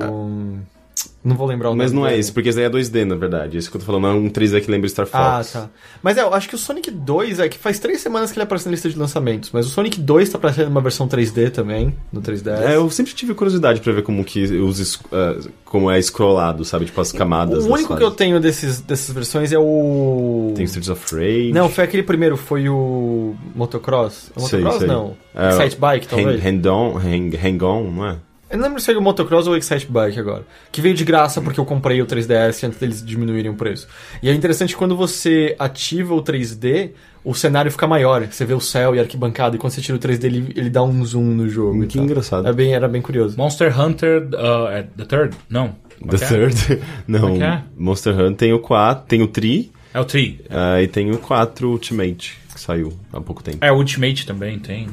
Não 1.28 1.36
vou 1.36 1.46
lembrar 1.46 1.70
o 1.70 1.76
Mas 1.76 1.92
nome 1.92 2.00
não 2.00 2.06
é 2.06 2.10
dele. 2.10 2.20
esse, 2.20 2.32
porque 2.32 2.48
esse 2.48 2.56
daí 2.56 2.66
é 2.66 2.70
2D, 2.70 3.04
na 3.04 3.14
verdade. 3.14 3.58
Esse 3.58 3.70
que 3.70 3.76
eu 3.76 3.80
tô 3.80 3.86
falando 3.86 4.06
é 4.06 4.10
um 4.12 4.30
3D 4.30 4.60
que 4.62 4.70
lembra 4.70 4.88
Star 4.88 5.06
Ah, 5.12 5.36
Fox. 5.38 5.52
tá. 5.52 5.68
Mas 6.02 6.16
é, 6.16 6.22
eu 6.22 6.32
acho 6.32 6.48
que 6.48 6.54
o 6.54 6.58
Sonic 6.58 6.90
2 6.90 7.40
é 7.40 7.48
que 7.48 7.58
faz 7.58 7.78
três 7.78 8.00
semanas 8.00 8.32
que 8.32 8.38
ele 8.38 8.44
aparece 8.44 8.66
na 8.66 8.70
lista 8.72 8.88
de 8.88 8.98
lançamentos. 8.98 9.50
Mas 9.52 9.66
o 9.66 9.68
Sonic 9.70 10.00
2 10.00 10.30
tá 10.30 10.38
aparecendo 10.38 10.68
uma 10.68 10.80
versão 10.80 11.06
3D 11.06 11.50
também, 11.50 11.94
no 12.12 12.22
3DS. 12.22 12.62
É, 12.62 12.76
eu 12.76 12.88
sempre 12.90 13.12
tive 13.12 13.34
curiosidade 13.34 13.80
pra 13.80 13.92
ver 13.92 14.02
como 14.02 14.24
que 14.24 14.42
os 14.44 14.98
ah, 15.12 15.36
como 15.64 15.90
é 15.90 16.00
scrollado, 16.00 16.64
sabe? 16.64 16.86
Tipo, 16.86 17.00
as 17.00 17.12
camadas. 17.12 17.64
o 17.66 17.72
único 17.72 17.94
que 17.94 18.02
eu 18.02 18.10
tenho 18.10 18.40
desses, 18.40 18.80
dessas 18.80 19.14
versões 19.14 19.52
é 19.52 19.58
o. 19.58 20.52
Tem 20.56 20.64
Streets 20.64 20.88
of 20.88 21.14
Rage. 21.14 21.52
Não, 21.52 21.68
foi 21.68 21.84
aquele 21.84 22.02
primeiro, 22.02 22.36
foi 22.36 22.68
o 22.68 23.34
Motocross. 23.54 24.30
O 24.34 24.40
Sei, 24.40 24.60
Motocross 24.60 24.78
sei. 24.78 24.86
não. 24.88 25.16
É, 25.34 25.50
Excite 25.50 25.76
Bike, 25.78 26.08
talvez. 26.08 26.40
Hand, 26.42 26.46
hand-on, 26.66 26.96
hang, 26.98 27.36
hang-on, 27.36 27.90
não 27.90 28.06
é? 28.06 28.16
Eu 28.50 28.56
não 28.56 28.64
lembro 28.64 28.80
se 28.80 28.90
era 28.90 28.98
o 28.98 29.02
Motocross 29.02 29.46
ou 29.46 29.52
o 29.52 29.56
Excite 29.56 29.86
Bike 29.90 30.18
agora. 30.18 30.44
Que 30.72 30.80
veio 30.80 30.94
de 30.94 31.04
graça 31.04 31.40
porque 31.40 31.60
eu 31.60 31.64
comprei 31.66 32.00
o 32.00 32.06
3DS 32.06 32.64
antes 32.66 32.78
deles 32.78 33.04
diminuírem 33.04 33.50
o 33.50 33.54
preço. 33.54 33.86
E 34.22 34.28
é 34.30 34.34
interessante 34.34 34.70
que 34.72 34.76
quando 34.78 34.96
você 34.96 35.54
ativa 35.58 36.14
o 36.14 36.22
3D, 36.22 36.92
o 37.22 37.34
cenário 37.34 37.70
fica 37.70 37.86
maior. 37.86 38.26
Você 38.26 38.46
vê 38.46 38.54
o 38.54 38.60
céu 38.60 38.94
e 38.94 38.98
a 38.98 39.02
arquibancada, 39.02 39.56
e 39.56 39.58
quando 39.58 39.72
você 39.74 39.82
tira 39.82 39.96
o 39.96 40.00
3D, 40.00 40.24
ele, 40.24 40.52
ele 40.56 40.70
dá 40.70 40.82
um 40.82 41.04
zoom 41.04 41.24
no 41.34 41.48
jogo. 41.48 41.84
e 41.84 41.86
Que 41.86 41.98
engraçado. 41.98 42.48
É 42.48 42.52
bem, 42.52 42.72
era 42.72 42.88
bem 42.88 43.02
curioso. 43.02 43.36
Monster 43.36 43.78
Hunter 43.78 44.28
uh, 44.32 44.68
é 44.68 44.82
The 44.96 45.04
Third? 45.04 45.36
Não. 45.50 45.76
Como 46.00 46.16
The 46.16 46.24
é? 46.24 46.28
Third. 46.28 46.80
Não, 47.06 47.20
Como 47.20 47.42
é 47.42 47.46
é? 47.46 47.62
Monster 47.76 48.14
Hunter 48.14 48.34
tem 48.36 48.52
o 48.54 48.60
4, 48.60 49.04
tem 49.06 49.20
o 49.22 49.26
Tri, 49.26 49.70
É 49.92 50.00
o 50.00 50.04
Tree. 50.06 50.40
ah, 50.48 50.80
e 50.80 50.86
tem 50.88 51.10
o 51.10 51.18
4 51.18 51.68
Ultimate, 51.68 52.38
que 52.54 52.58
saiu 52.60 52.94
há 53.12 53.20
pouco 53.20 53.42
tempo. 53.42 53.58
É, 53.60 53.70
o 53.70 53.76
Ultimate 53.76 54.24
também 54.24 54.58
tem. 54.58 54.88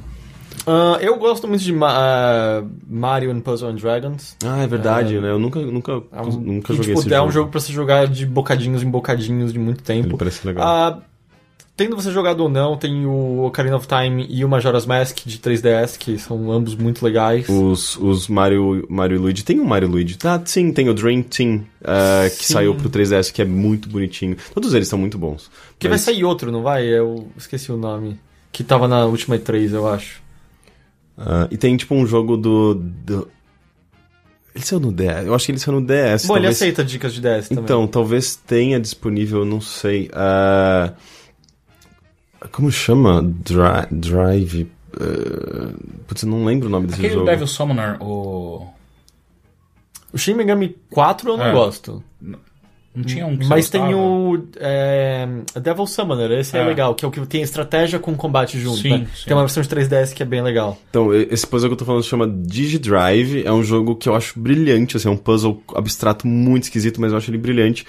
Ah, 0.67 0.97
eu 1.01 1.17
gosto 1.17 1.47
muito 1.47 1.63
de 1.63 1.73
ah, 1.83 2.63
Mario 2.89 3.31
and 3.31 3.41
Puzzle 3.41 3.69
and 3.69 3.75
Dragons. 3.75 4.35
Ah, 4.43 4.63
é 4.63 4.67
verdade, 4.67 5.19
né? 5.19 5.29
Eu 5.29 5.39
nunca, 5.39 5.59
nunca, 5.59 6.01
É 6.11 6.21
um, 6.21 6.31
nunca 6.31 6.73
joguei 6.73 6.93
tipo, 6.95 6.99
esse 7.01 7.13
é 7.13 7.17
jogo. 7.17 7.29
um 7.29 7.31
jogo 7.31 7.51
pra 7.51 7.59
você 7.59 7.71
jogar 7.73 8.07
de 8.07 8.25
bocadinhos 8.25 8.81
em 8.83 8.89
bocadinhos 8.89 9.53
de 9.53 9.59
muito 9.59 9.83
tempo. 9.83 10.07
Ele 10.09 10.17
parece 10.17 10.45
legal. 10.47 10.65
Ah, 10.67 11.01
tendo 11.77 11.95
você 11.95 12.09
jogado 12.09 12.39
ou 12.39 12.49
não, 12.49 12.77
tem 12.77 13.05
o 13.05 13.43
Ocarina 13.45 13.75
of 13.75 13.85
Time 13.87 14.25
e 14.29 14.45
o 14.45 14.49
Majora's 14.49 14.85
Mask 14.85 15.17
de 15.25 15.37
3DS, 15.37 15.97
que 15.97 16.17
são 16.17 16.51
ambos 16.51 16.73
muito 16.75 17.03
legais. 17.05 17.47
Os, 17.49 17.97
os 17.97 18.27
Mario, 18.27 18.85
Mario 18.89 19.17
e 19.17 19.19
Luigi. 19.19 19.43
Tem 19.43 19.59
o 19.59 19.65
Mario 19.65 19.87
e 19.87 19.91
Luigi. 19.91 20.17
Ah, 20.23 20.41
sim, 20.45 20.71
tem 20.71 20.89
o 20.89 20.93
Dream 20.93 21.21
Team, 21.21 21.63
ah, 21.83 22.23
que 22.29 22.45
Sim. 22.45 22.53
saiu 22.53 22.73
pro 22.75 22.89
3DS, 22.89 23.31
que 23.31 23.41
é 23.41 23.45
muito 23.45 23.87
bonitinho. 23.89 24.35
Todos 24.53 24.73
eles 24.73 24.87
são 24.87 24.97
muito 24.97 25.17
bons. 25.17 25.51
Que 25.77 25.87
vai 25.87 25.95
Mas- 25.97 26.01
sair 26.01 26.23
outro, 26.23 26.51
não 26.51 26.63
vai? 26.63 26.85
Eu 26.85 27.27
esqueci 27.37 27.71
o 27.71 27.77
nome. 27.77 28.19
Que 28.51 28.63
tava 28.63 28.87
na 28.87 29.05
última 29.05 29.37
E3, 29.37 29.73
eu 29.73 29.85
acho. 29.87 30.23
Ah, 31.17 31.47
e 31.51 31.57
tem 31.57 31.75
tipo 31.77 31.95
um 31.95 32.05
jogo 32.05 32.35
do. 32.37 32.75
do... 32.75 33.27
Ele 34.53 34.63
saiu 34.63 34.79
no 34.79 34.91
DS. 34.91 35.25
Eu 35.25 35.35
acho 35.35 35.45
que 35.45 35.51
ele 35.51 35.59
saiu 35.59 35.79
no 35.79 35.85
DS. 35.85 36.25
Bom, 36.25 36.35
ele 36.35 36.43
talvez- 36.43 36.55
aceita 36.55 36.83
dicas 36.83 37.13
de 37.13 37.19
DS 37.21 37.49
também. 37.49 37.63
Então, 37.63 37.85
talvez 37.87 38.35
tenha 38.37 38.79
disponível, 38.79 39.39
eu 39.39 39.45
não 39.45 39.59
sei. 39.59 40.09
Ah, 40.13 40.93
como 42.51 42.71
chama? 42.71 43.21
Dri- 43.21 43.87
Drive. 43.91 44.71
ah, 44.99 45.73
putz, 46.07 46.23
eu 46.23 46.29
não 46.29 46.45
lembro 46.45 46.67
o 46.67 46.71
nome 46.71 46.87
desse 46.87 46.99
Aquele 46.99 47.13
jogo. 47.15 47.25
Devil 47.25 47.47
Summoner, 47.47 48.01
o... 48.01 48.67
O 50.13 50.17
Shin 50.17 50.35
Megami 50.35 50.77
4 50.89 51.29
eu 51.31 51.37
não 51.37 51.45
É. 51.47 51.51
gosto. 51.51 52.01
Não 52.95 53.03
tinha 53.03 53.25
um 53.25 53.35
que 53.35 53.45
Mas 53.47 53.69
tem 53.69 53.81
gostava? 53.81 54.01
o 54.01 54.47
é, 54.57 55.27
Devil 55.61 55.85
Summoner, 55.85 56.31
esse 56.31 56.55
é. 56.55 56.61
É. 56.61 56.65
legal, 56.65 56.95
que 56.95 57.03
é 57.03 57.07
o 57.07 57.11
que 57.11 57.25
tem 57.25 57.41
estratégia 57.41 57.99
com 57.99 58.15
combate 58.15 58.59
junto. 58.59 58.77
Sim, 58.77 58.89
né? 58.89 59.07
sim. 59.13 59.25
Tem 59.25 59.35
uma 59.35 59.43
versão 59.43 59.61
de 59.61 59.69
3DS 59.69 60.13
que 60.13 60.23
é 60.23 60.25
bem 60.25 60.41
legal. 60.41 60.77
Então, 60.89 61.13
esse 61.13 61.45
puzzle 61.45 61.69
que 61.69 61.73
eu 61.73 61.77
tô 61.77 61.85
falando 61.85 62.03
se 62.03 62.09
chama 62.09 62.27
Digidrive. 62.27 63.43
É 63.45 63.51
um 63.51 63.63
jogo 63.63 63.95
que 63.95 64.07
eu 64.07 64.15
acho 64.15 64.39
brilhante, 64.39 64.97
assim, 64.97 65.07
é 65.07 65.11
um 65.11 65.17
puzzle 65.17 65.61
abstrato 65.75 66.25
muito 66.25 66.63
esquisito, 66.63 67.01
mas 67.01 67.11
eu 67.11 67.17
acho 67.17 67.29
ele 67.29 67.37
brilhante 67.37 67.85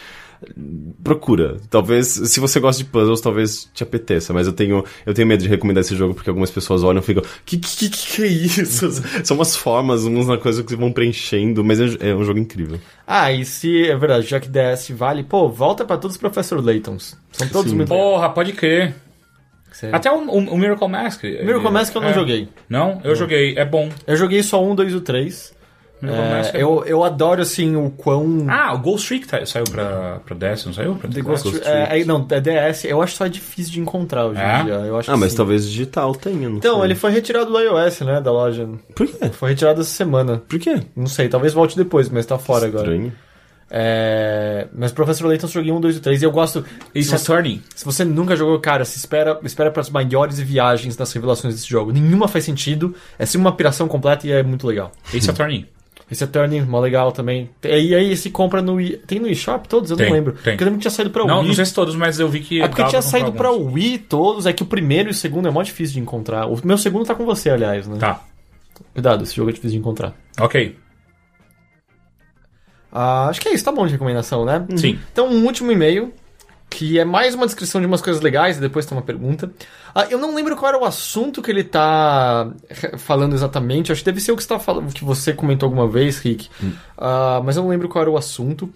procura. 1.02 1.56
Talvez, 1.70 2.08
se 2.08 2.40
você 2.40 2.60
gosta 2.60 2.82
de 2.82 2.88
puzzles, 2.88 3.20
talvez 3.20 3.70
te 3.72 3.82
apeteça, 3.82 4.32
mas 4.32 4.46
eu 4.46 4.52
tenho, 4.52 4.84
eu 5.04 5.14
tenho 5.14 5.26
medo 5.26 5.42
de 5.42 5.48
recomendar 5.48 5.80
esse 5.80 5.96
jogo 5.96 6.14
porque 6.14 6.28
algumas 6.28 6.50
pessoas 6.50 6.82
olham 6.82 7.00
e 7.00 7.04
ficam, 7.04 7.22
que 7.44 7.56
que, 7.56 7.88
que, 7.88 7.90
que 7.90 8.22
é 8.22 8.26
isso? 8.26 8.90
São 9.24 9.36
umas 9.36 9.56
formas, 9.56 10.04
umas 10.04 10.40
coisas 10.40 10.64
que 10.64 10.76
vão 10.76 10.92
preenchendo, 10.92 11.64
mas 11.64 11.80
é, 11.80 12.10
é, 12.10 12.14
um 12.14 12.24
jogo 12.24 12.38
incrível. 12.38 12.78
Ah, 13.06 13.32
e 13.32 13.44
se 13.44 13.88
é 13.88 13.96
verdade, 13.96 14.26
já 14.26 14.40
que 14.40 14.48
DS 14.48 14.90
vale, 14.90 15.22
pô, 15.22 15.48
volta 15.48 15.84
para 15.84 15.96
todos 15.96 16.16
os 16.16 16.20
Professor 16.20 16.64
Laytons. 16.64 17.16
São 17.32 17.48
todos 17.48 17.70
Sim. 17.70 17.76
muito 17.76 17.88
Porra, 17.88 18.30
pode 18.30 18.52
crer. 18.52 18.94
Sério? 19.72 19.94
Até 19.94 20.10
o, 20.10 20.16
o, 20.16 20.38
o, 20.38 20.58
Miracle 20.58 20.88
Mask. 20.88 21.22
Miracle 21.24 21.70
Mask 21.70 21.94
eu 21.94 22.00
não 22.00 22.08
é. 22.08 22.14
joguei. 22.14 22.48
Não? 22.66 23.00
Eu 23.04 23.10
não. 23.10 23.14
joguei, 23.14 23.54
é 23.58 23.64
bom. 23.64 23.90
Eu 24.06 24.16
joguei 24.16 24.42
só 24.42 24.64
um, 24.64 24.74
dois 24.74 24.90
e 24.90 24.96
o 24.96 25.02
é, 26.02 26.58
é 26.58 26.62
eu, 26.62 26.84
eu 26.86 27.02
adoro, 27.02 27.40
assim, 27.40 27.74
o 27.74 27.90
quão... 27.90 28.44
Ah, 28.48 28.74
o 28.74 28.78
Ghost 28.78 29.08
Trick 29.08 29.26
tá- 29.26 29.44
saiu 29.46 29.64
pra, 29.64 30.20
pra 30.26 30.36
DS, 30.36 30.66
não 30.66 30.72
saiu? 30.74 30.94
Pra 30.94 31.08
The 31.08 31.20
3DS? 31.20 31.24
Ghost, 31.24 31.48
Ghost 31.50 31.66
é, 31.66 32.00
é, 32.00 32.04
não, 32.04 32.26
é 32.30 32.40
DS, 32.40 32.84
eu 32.84 33.00
acho 33.00 33.16
só 33.16 33.26
difícil 33.26 33.72
de 33.72 33.80
encontrar 33.80 34.26
hoje 34.26 34.40
É? 34.40 34.60
em 34.60 34.64
dia. 34.66 34.74
Eu 34.74 34.98
acho 34.98 35.10
Ah, 35.10 35.16
mas 35.16 35.30
sim. 35.32 35.38
talvez 35.38 35.66
digital 35.68 36.14
tenha, 36.14 36.48
não 36.48 36.58
Então, 36.58 36.76
sei. 36.76 36.84
ele 36.84 36.94
foi 36.94 37.10
retirado 37.10 37.50
do 37.50 37.58
iOS, 37.58 38.00
né, 38.02 38.20
da 38.20 38.30
loja. 38.30 38.68
Por 38.94 39.06
quê? 39.06 39.28
Foi 39.32 39.48
retirado 39.50 39.80
essa 39.80 39.90
semana. 39.90 40.42
Por 40.46 40.58
quê? 40.58 40.80
Não 40.94 41.06
sei, 41.06 41.28
talvez 41.28 41.52
volte 41.54 41.76
depois, 41.76 42.08
mas 42.10 42.26
tá 42.26 42.38
fora 42.38 42.66
agora. 42.66 42.82
Estranho. 42.92 43.12
É... 43.68 44.68
Mas 44.72 44.92
Professor 44.92 45.26
Layton 45.26 45.48
joguei 45.48 45.72
um, 45.72 45.80
dois 45.80 45.96
e 45.96 46.00
três 46.00 46.22
e 46.22 46.24
eu 46.24 46.30
gosto. 46.30 46.64
Isso 46.94 47.14
é 47.14 47.18
Turning. 47.18 47.62
se 47.74 47.84
você 47.84 48.04
nunca 48.04 48.36
jogou, 48.36 48.58
cara, 48.60 48.84
se 48.84 48.96
espera, 48.96 49.38
espera 49.42 49.70
para 49.70 49.80
as 49.80 49.90
maiores 49.90 50.38
viagens 50.38 50.94
das 50.94 51.12
revelações 51.12 51.54
desse 51.54 51.68
jogo. 51.68 51.90
Nenhuma 51.92 52.28
faz 52.28 52.44
sentido, 52.44 52.94
é 53.18 53.26
sim 53.26 53.38
uma 53.38 53.52
piração 53.52 53.88
completa 53.88 54.26
e 54.26 54.30
é 54.30 54.42
muito 54.42 54.66
legal. 54.66 54.92
Isso 55.12 55.30
é 55.30 55.34
Turning. 55.34 55.66
Esse 56.08 56.22
é 56.22 56.26
Turning, 56.26 56.62
mó 56.62 56.78
legal 56.78 57.10
também. 57.10 57.50
E 57.64 57.92
aí 57.94 58.16
se 58.16 58.30
compra 58.30 58.62
no 58.62 58.74
Wii. 58.74 58.98
Tem 59.08 59.18
no 59.18 59.26
eShop 59.26 59.66
todos? 59.68 59.90
Eu 59.90 59.96
Tem, 59.96 60.06
não 60.06 60.12
lembro. 60.12 60.32
tem. 60.34 60.52
Porque 60.52 60.62
eu 60.62 60.66
lembro 60.66 60.78
que 60.78 60.82
tinha 60.82 60.90
saído 60.92 61.10
pra 61.10 61.24
Não, 61.24 61.38
Wii. 61.40 61.48
não 61.48 61.54
sei 61.54 61.64
se 61.64 61.74
todos, 61.74 61.96
mas 61.96 62.20
eu 62.20 62.28
vi 62.28 62.40
que. 62.40 62.62
É 62.62 62.68
porque 62.68 62.84
tinha 62.84 63.02
saído 63.02 63.32
pra 63.32 63.48
alguns. 63.48 63.72
Wii 63.74 63.98
todos, 63.98 64.46
é 64.46 64.52
que 64.52 64.62
o 64.62 64.66
primeiro 64.66 65.08
e 65.08 65.10
o 65.10 65.14
segundo 65.14 65.48
é 65.48 65.50
mó 65.50 65.62
difícil 65.62 65.94
de 65.94 66.00
encontrar. 66.00 66.46
O 66.46 66.60
meu 66.64 66.78
segundo 66.78 67.04
tá 67.04 67.14
com 67.14 67.24
você, 67.26 67.50
aliás, 67.50 67.88
né? 67.88 67.98
Tá. 67.98 68.22
Cuidado, 68.92 69.24
esse 69.24 69.34
jogo 69.34 69.50
é 69.50 69.52
difícil 69.52 69.72
de 69.72 69.78
encontrar. 69.78 70.14
Ok. 70.38 70.76
Ah, 72.92 73.26
acho 73.28 73.40
que 73.40 73.48
é 73.48 73.54
isso, 73.54 73.64
tá 73.64 73.72
bom 73.72 73.84
de 73.86 73.92
recomendação, 73.92 74.44
né? 74.44 74.64
Sim. 74.76 74.98
Então, 75.12 75.28
um 75.28 75.44
último 75.44 75.70
e-mail, 75.72 76.14
que 76.68 76.98
é 76.98 77.04
mais 77.04 77.34
uma 77.34 77.46
descrição 77.46 77.80
de 77.80 77.86
umas 77.86 78.02
coisas 78.02 78.20
legais, 78.22 78.56
e 78.58 78.60
depois 78.60 78.84
tem 78.86 78.96
uma 78.96 79.02
pergunta. 79.04 79.50
Ah, 79.94 80.06
eu 80.10 80.18
não 80.18 80.34
lembro 80.34 80.56
qual 80.56 80.68
era 80.68 80.78
o 80.78 80.84
assunto 80.84 81.40
que 81.40 81.50
ele 81.50 81.64
tá 81.64 82.50
re- 82.68 82.98
falando 82.98 83.34
exatamente, 83.34 83.90
acho 83.92 84.02
que 84.02 84.06
deve 84.06 84.20
ser 84.20 84.32
o 84.32 84.36
que, 84.36 84.42
você 84.42 84.48
tá 84.48 84.58
falando, 84.58 84.92
que 84.92 85.04
você 85.04 85.32
comentou 85.32 85.66
alguma 85.66 85.88
vez, 85.88 86.18
Rick. 86.18 86.48
Ah, 86.98 87.40
mas 87.44 87.56
eu 87.56 87.62
não 87.62 87.70
lembro 87.70 87.88
qual 87.88 88.02
era 88.02 88.10
o 88.10 88.16
assunto. 88.16 88.68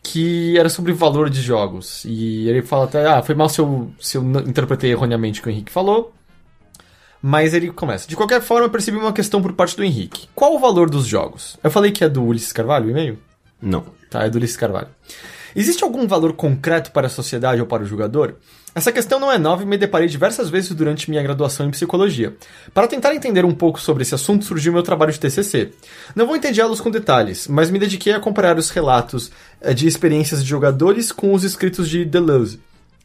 Que 0.00 0.56
era 0.56 0.68
sobre 0.68 0.92
valor 0.92 1.28
de 1.28 1.42
jogos. 1.42 2.04
E 2.04 2.48
ele 2.48 2.62
fala 2.62 2.84
até, 2.84 3.04
ah, 3.04 3.20
foi 3.20 3.34
mal 3.34 3.48
se 3.48 3.60
eu, 3.60 3.90
se 4.00 4.16
eu 4.16 4.22
interpretei 4.46 4.90
erroneamente 4.92 5.40
o 5.40 5.42
que 5.42 5.48
o 5.48 5.52
Henrique 5.52 5.72
falou. 5.72 6.14
Mas 7.20 7.52
ele 7.52 7.70
começa. 7.72 8.08
De 8.08 8.14
qualquer 8.14 8.40
forma, 8.40 8.66
eu 8.66 8.70
percebi 8.70 8.96
uma 8.96 9.12
questão 9.12 9.42
por 9.42 9.52
parte 9.54 9.76
do 9.76 9.82
Henrique. 9.82 10.28
Qual 10.36 10.54
o 10.54 10.58
valor 10.58 10.88
dos 10.88 11.04
jogos? 11.04 11.58
Eu 11.64 11.70
falei 11.70 11.90
que 11.90 12.04
é 12.04 12.08
do 12.08 12.22
Ulisses 12.22 12.52
Carvalho, 12.52 12.86
o 12.86 12.90
e-mail? 12.90 13.18
Não. 13.60 13.84
Tá, 14.08 14.22
é 14.24 14.30
do 14.30 14.36
Ulisses 14.38 14.56
Carvalho. 14.56 14.88
Existe 15.54 15.84
algum 15.84 16.06
valor 16.06 16.32
concreto 16.34 16.90
para 16.90 17.06
a 17.06 17.10
sociedade 17.10 17.60
ou 17.60 17.66
para 17.66 17.82
o 17.82 17.86
jogador? 17.86 18.36
Essa 18.74 18.92
questão 18.92 19.18
não 19.18 19.32
é 19.32 19.38
nova 19.38 19.62
e 19.62 19.66
me 19.66 19.76
deparei 19.76 20.06
diversas 20.06 20.50
vezes 20.50 20.70
durante 20.72 21.10
minha 21.10 21.22
graduação 21.22 21.66
em 21.66 21.70
psicologia. 21.70 22.36
Para 22.72 22.86
tentar 22.86 23.14
entender 23.14 23.44
um 23.44 23.54
pouco 23.54 23.80
sobre 23.80 24.02
esse 24.02 24.14
assunto 24.14 24.44
surgiu 24.44 24.72
meu 24.72 24.82
trabalho 24.82 25.12
de 25.12 25.18
TCC. 25.18 25.72
Não 26.14 26.26
vou 26.26 26.36
entediá-los 26.36 26.80
com 26.80 26.90
detalhes, 26.90 27.48
mas 27.48 27.70
me 27.70 27.78
dediquei 27.78 28.12
a 28.12 28.20
comparar 28.20 28.58
os 28.58 28.70
relatos 28.70 29.32
eh, 29.60 29.74
de 29.74 29.88
experiências 29.88 30.42
de 30.42 30.48
jogadores 30.48 31.10
com 31.10 31.32
os 31.32 31.44
escritos 31.44 31.88
de 31.88 32.04
Deleuze. 32.04 32.60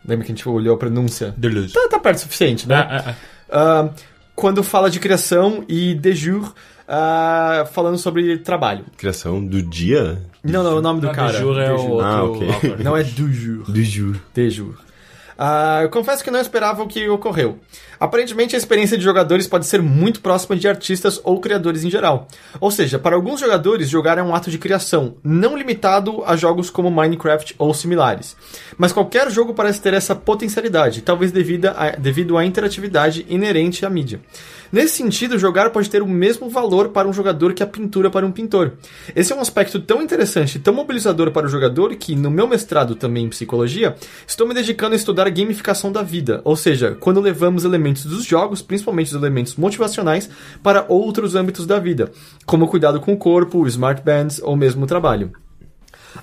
Lembra 0.05 0.25
que 0.25 0.31
a 0.31 0.35
gente 0.35 0.47
olhou 0.47 0.75
a 0.75 0.77
pronúncia? 0.77 1.33
Deleuze. 1.37 1.73
Tá, 1.73 1.87
tá 1.89 1.99
perto 1.99 2.17
o 2.17 2.21
suficiente, 2.21 2.67
né? 2.67 2.75
Ah, 2.75 2.87
ah, 2.89 3.09
ah. 3.09 3.15
Ah, 3.55 3.89
quando 4.35 4.63
fala 4.63 4.89
de 4.89 4.99
criação 4.99 5.63
e 5.67 5.93
de 5.93 6.13
jour, 6.13 6.53
ah, 6.95 7.65
falando 7.71 7.97
sobre 7.97 8.37
trabalho. 8.37 8.85
Criação 8.95 9.43
do 9.43 9.63
dia? 9.63 10.21
Não, 10.43 10.63
não, 10.63 10.71
é 10.71 10.75
o 10.75 10.81
nome 10.81 11.01
do 11.01 11.07
Não, 11.07 11.13
cara. 11.13 11.31
De 11.31 11.39
Jour 11.39 11.59
é 11.59 11.71
o 11.73 11.89
outro 11.89 12.05
Ah, 12.05 12.23
ok. 12.23 12.47
autor. 12.51 12.79
Não 12.83 12.95
é 12.95 13.03
du 13.03 13.31
jour. 13.33 13.63
Do 13.63 13.81
juro. 13.83 14.21
De 14.33 14.49
jour. 14.51 14.75
Ah, 15.35 15.79
eu 15.81 15.89
confesso 15.89 16.23
que 16.23 16.29
não 16.29 16.39
esperava 16.39 16.83
o 16.83 16.87
que 16.87 17.09
ocorreu. 17.09 17.57
Aparentemente, 17.99 18.53
a 18.55 18.57
experiência 18.57 18.97
de 18.97 19.03
jogadores 19.03 19.47
pode 19.47 19.65
ser 19.65 19.81
muito 19.81 20.21
próxima 20.21 20.55
de 20.55 20.67
artistas 20.67 21.19
ou 21.23 21.39
criadores 21.39 21.83
em 21.83 21.89
geral. 21.89 22.27
Ou 22.59 22.69
seja, 22.69 22.99
para 22.99 23.15
alguns 23.15 23.39
jogadores, 23.39 23.89
jogar 23.89 24.17
é 24.19 24.23
um 24.23 24.35
ato 24.35 24.51
de 24.51 24.59
criação, 24.59 25.15
não 25.23 25.57
limitado 25.57 26.23
a 26.25 26.35
jogos 26.35 26.69
como 26.69 26.91
Minecraft 26.91 27.55
ou 27.57 27.73
similares. 27.73 28.35
Mas 28.77 28.91
qualquer 28.91 29.31
jogo 29.31 29.53
parece 29.53 29.81
ter 29.81 29.93
essa 29.93 30.13
potencialidade, 30.15 31.01
talvez 31.01 31.31
devido, 31.31 31.65
a, 31.67 31.91
devido 31.97 32.37
à 32.37 32.45
interatividade 32.45 33.25
inerente 33.27 33.85
à 33.85 33.89
mídia. 33.89 34.19
Nesse 34.73 34.95
sentido, 34.95 35.37
jogar 35.37 35.69
pode 35.69 35.87
ter 35.87 36.01
o 36.01 36.07
mesmo 36.07 36.49
valor 36.49 36.89
para 36.89 37.07
um 37.07 37.13
jogador 37.13 37.53
que 37.53 37.61
a 37.61 37.67
pintura 37.67 38.09
para 38.09 38.25
um 38.25 38.31
pintor. 38.31 38.73
Esse 39.15 39.31
é 39.31 39.35
um 39.35 39.39
aspecto 39.39 39.79
tão 39.79 40.01
interessante 40.01 40.55
e 40.55 40.59
tão 40.59 40.73
mobilizador 40.73 41.29
para 41.29 41.45
o 41.45 41.49
jogador 41.49 41.95
que, 41.95 42.15
no 42.15 42.31
meu 42.31 42.47
mestrado 42.47 42.95
também 42.95 43.25
em 43.25 43.29
psicologia, 43.29 43.95
estou 44.25 44.47
me 44.47 44.53
dedicando 44.55 44.93
a 44.93 44.95
estudar 44.95 45.27
a 45.27 45.29
gamificação 45.29 45.91
da 45.91 46.01
vida, 46.01 46.41
ou 46.43 46.55
seja, 46.55 46.97
quando 46.99 47.21
levamos 47.21 47.65
elementos 47.65 48.05
dos 48.05 48.25
jogos, 48.25 48.63
principalmente 48.63 49.09
os 49.09 49.13
elementos 49.13 49.55
motivacionais, 49.57 50.27
para 50.63 50.87
outros 50.89 51.35
âmbitos 51.35 51.67
da 51.67 51.77
vida, 51.77 52.11
como 52.43 52.65
o 52.65 52.67
cuidado 52.67 52.99
com 52.99 53.13
o 53.13 53.17
corpo, 53.17 53.67
smart 53.67 54.01
bands 54.01 54.41
ou 54.43 54.55
mesmo 54.55 54.85
o 54.85 54.87
trabalho. 54.87 55.33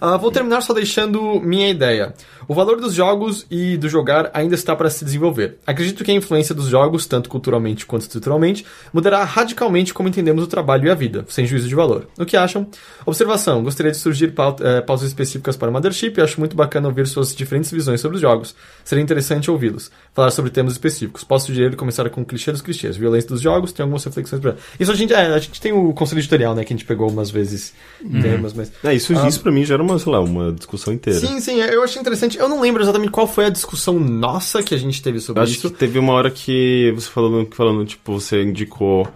Ah, 0.01 0.17
vou 0.17 0.31
terminar 0.31 0.61
só 0.61 0.73
deixando 0.73 1.41
minha 1.41 1.69
ideia. 1.69 2.15
O 2.51 2.55
valor 2.55 2.81
dos 2.81 2.95
jogos 2.95 3.47
e 3.49 3.77
do 3.77 3.89
jogar 3.89 4.29
ainda 4.35 4.57
está 4.57 4.75
para 4.75 4.91
se 4.91 5.05
desenvolver. 5.05 5.59
Acredito 5.65 6.03
que 6.03 6.11
a 6.11 6.15
influência 6.15 6.53
dos 6.53 6.67
jogos, 6.67 7.07
tanto 7.07 7.29
culturalmente 7.31 7.87
quanto 7.87 8.03
estruturalmente, 8.03 8.67
mudará 8.93 9.23
radicalmente 9.23 9.95
como 9.95 10.09
entendemos 10.09 10.43
o 10.43 10.49
trabalho 10.49 10.89
e 10.89 10.91
a 10.91 10.95
vida, 10.97 11.25
sem 11.29 11.47
juízo 11.47 11.69
de 11.69 11.77
valor. 11.77 12.09
O 12.19 12.27
que 12.27 12.37
acham? 12.37 12.67
Observação: 13.07 13.63
gostaria 13.63 13.93
de 13.93 13.99
surgir 13.99 14.35
eh, 14.63 14.81
pausas 14.81 15.07
específicas 15.07 15.57
para 15.57 15.71
o 15.71 15.73
Mothership 15.73 16.15
e 16.19 16.21
acho 16.21 16.41
muito 16.41 16.57
bacana 16.57 16.89
ouvir 16.89 17.07
suas 17.07 17.37
diferentes 17.37 17.71
visões 17.71 18.01
sobre 18.01 18.17
os 18.17 18.21
jogos. 18.21 18.53
Seria 18.83 19.01
interessante 19.01 19.49
ouvi-los. 19.49 19.89
Falar 20.13 20.33
sobre 20.33 20.51
temas 20.51 20.73
específicos. 20.73 21.23
Posso 21.23 21.47
sugerir 21.47 21.77
começar 21.77 22.11
com 22.11 22.23
o 22.23 22.25
clichê 22.25 22.51
dos 22.51 22.63
clichês. 22.63 22.97
Violência 22.97 23.29
dos 23.29 23.41
jogos, 23.41 23.71
tem 23.71 23.85
algumas 23.85 24.03
reflexões 24.05 24.43
pra. 24.43 24.57
Isso 24.81 24.91
a 24.91 24.97
gente, 24.97 25.13
é, 25.15 25.27
a 25.27 25.39
gente 25.39 25.61
tem 25.61 25.73
o 25.73 25.93
conselho 25.93 26.19
editorial, 26.19 26.57
né, 26.57 26.65
que 26.65 26.73
a 26.73 26.77
gente 26.77 26.85
pegou 26.85 27.09
umas 27.09 27.31
vezes 27.31 27.73
temas, 28.21 28.53
mas. 28.55 28.73
É, 28.83 28.93
isso, 28.93 29.17
Ah. 29.17 29.29
isso 29.29 29.41
pra 29.41 29.53
mim 29.53 29.65
já 29.65 29.75
era 29.75 29.83
uma, 29.85 29.97
sei 30.01 30.11
lá, 30.11 30.19
uma 30.19 30.51
discussão 30.51 30.93
inteira. 30.93 31.21
Sim, 31.21 31.39
sim, 31.39 31.61
eu 31.61 31.85
achei 31.85 32.01
interessante. 32.01 32.40
Eu 32.41 32.49
não 32.49 32.61
lembro 32.61 32.83
exatamente 32.83 33.11
qual 33.11 33.27
foi 33.27 33.47
a 33.47 33.51
discussão 33.51 33.99
nossa 34.01 34.63
que 34.63 34.75
a 34.75 34.79
gente 34.79 35.03
teve 35.03 35.21
sobre 35.21 35.41
Eu 35.41 35.45
acho 35.45 35.53
isso. 35.53 35.71
que 35.71 35.77
teve 35.77 35.99
uma 35.99 36.13
hora 36.13 36.31
que 36.31 36.93
você 36.95 37.09
falando, 37.09 37.49
falando 37.55 37.85
tipo, 37.85 38.19
você 38.19 38.43
indicou. 38.43 39.07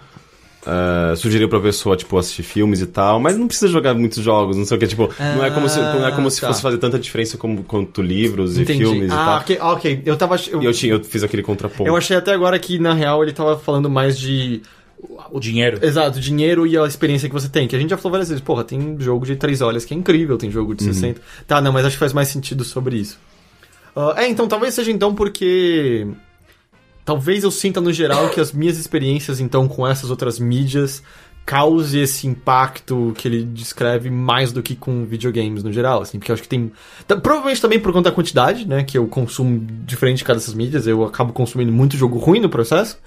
eh, 0.66 1.14
sugeriu 1.16 1.48
pra 1.48 1.60
pessoa, 1.60 1.96
tipo, 1.96 2.16
assistir 2.16 2.42
filmes 2.42 2.80
e 2.80 2.86
tal, 2.86 3.20
mas 3.20 3.36
não 3.36 3.46
precisa 3.46 3.68
jogar 3.68 3.94
muitos 3.94 4.22
jogos, 4.22 4.56
não 4.56 4.64
sei 4.64 4.76
o 4.76 4.80
que, 4.80 4.86
tipo, 4.86 5.10
não 5.18 5.44
é 5.44 5.50
como 5.50 5.68
se, 5.68 5.78
não 5.78 6.06
é 6.06 6.10
como 6.10 6.30
se 6.30 6.40
tá. 6.40 6.48
fosse 6.48 6.62
fazer 6.62 6.78
tanta 6.78 6.98
diferença 6.98 7.36
como 7.36 7.62
quanto 7.64 8.00
livros 8.00 8.56
e 8.56 8.64
filmes 8.64 9.10
ah, 9.12 9.14
e 9.14 9.18
tal. 9.18 9.36
ok, 9.36 9.58
ok. 9.60 10.02
Eu 10.06 10.16
tava. 10.16 10.36
Eu, 10.50 10.62
eu, 10.62 10.72
tinha, 10.72 10.94
eu 10.94 11.04
fiz 11.04 11.22
aquele 11.22 11.42
contraponto. 11.42 11.86
eu 11.86 11.96
achei 11.96 12.16
até 12.16 12.32
agora 12.32 12.58
que, 12.58 12.78
na 12.78 12.94
real, 12.94 13.22
ele 13.22 13.32
tava 13.32 13.58
falando 13.58 13.90
mais 13.90 14.18
de. 14.18 14.62
O 15.30 15.40
dinheiro. 15.40 15.78
Exato, 15.84 16.20
dinheiro 16.20 16.66
e 16.66 16.76
a 16.76 16.84
experiência 16.84 17.28
que 17.28 17.34
você 17.34 17.48
tem. 17.48 17.68
Que 17.68 17.76
a 17.76 17.78
gente 17.78 17.90
já 17.90 17.96
falou 17.96 18.12
várias 18.12 18.28
vezes. 18.28 18.42
Porra, 18.42 18.64
tem 18.64 18.96
jogo 18.98 19.26
de 19.26 19.36
3 19.36 19.60
horas 19.60 19.84
que 19.84 19.94
é 19.94 19.96
incrível, 19.96 20.36
tem 20.36 20.50
jogo 20.50 20.74
de 20.74 20.82
60. 20.84 21.20
Tá, 21.46 21.60
não, 21.60 21.72
mas 21.72 21.84
acho 21.84 21.96
que 21.96 22.00
faz 22.00 22.12
mais 22.12 22.28
sentido 22.28 22.64
sobre 22.64 22.96
isso. 22.96 23.18
Ah, 23.94 24.14
é, 24.16 24.28
então, 24.28 24.48
talvez 24.48 24.74
seja 24.74 24.90
então 24.90 25.14
porque. 25.14 26.06
Talvez 27.04 27.44
eu 27.44 27.50
sinta 27.50 27.82
no 27.82 27.92
geral 27.92 28.30
que 28.30 28.40
as 28.40 28.50
minhas 28.50 28.78
experiências, 28.78 29.38
então, 29.38 29.68
com 29.68 29.86
essas 29.86 30.10
outras 30.10 30.38
mídias 30.38 31.02
cause 31.46 31.98
esse 31.98 32.26
impacto 32.26 33.12
que 33.16 33.28
ele 33.28 33.44
descreve 33.44 34.10
mais 34.10 34.52
do 34.52 34.62
que 34.62 34.74
com 34.74 35.04
videogames 35.04 35.62
no 35.62 35.72
geral, 35.72 36.00
assim, 36.00 36.18
porque 36.18 36.30
eu 36.30 36.34
acho 36.34 36.42
que 36.42 36.48
tem... 36.48 36.72
tá, 37.06 37.16
Provavelmente 37.16 37.60
também 37.60 37.78
por 37.78 37.92
conta 37.92 38.10
da 38.10 38.14
quantidade, 38.14 38.66
né, 38.66 38.82
que 38.82 38.96
eu 38.96 39.06
consumo 39.06 39.64
diferente 39.84 40.18
de 40.18 40.24
cada 40.24 40.38
dessas 40.38 40.54
mídias, 40.54 40.86
eu 40.86 41.04
acabo 41.04 41.32
consumindo 41.32 41.70
muito 41.70 41.96
jogo 41.96 42.18
ruim 42.18 42.40
no 42.40 42.48
processo, 42.48 42.98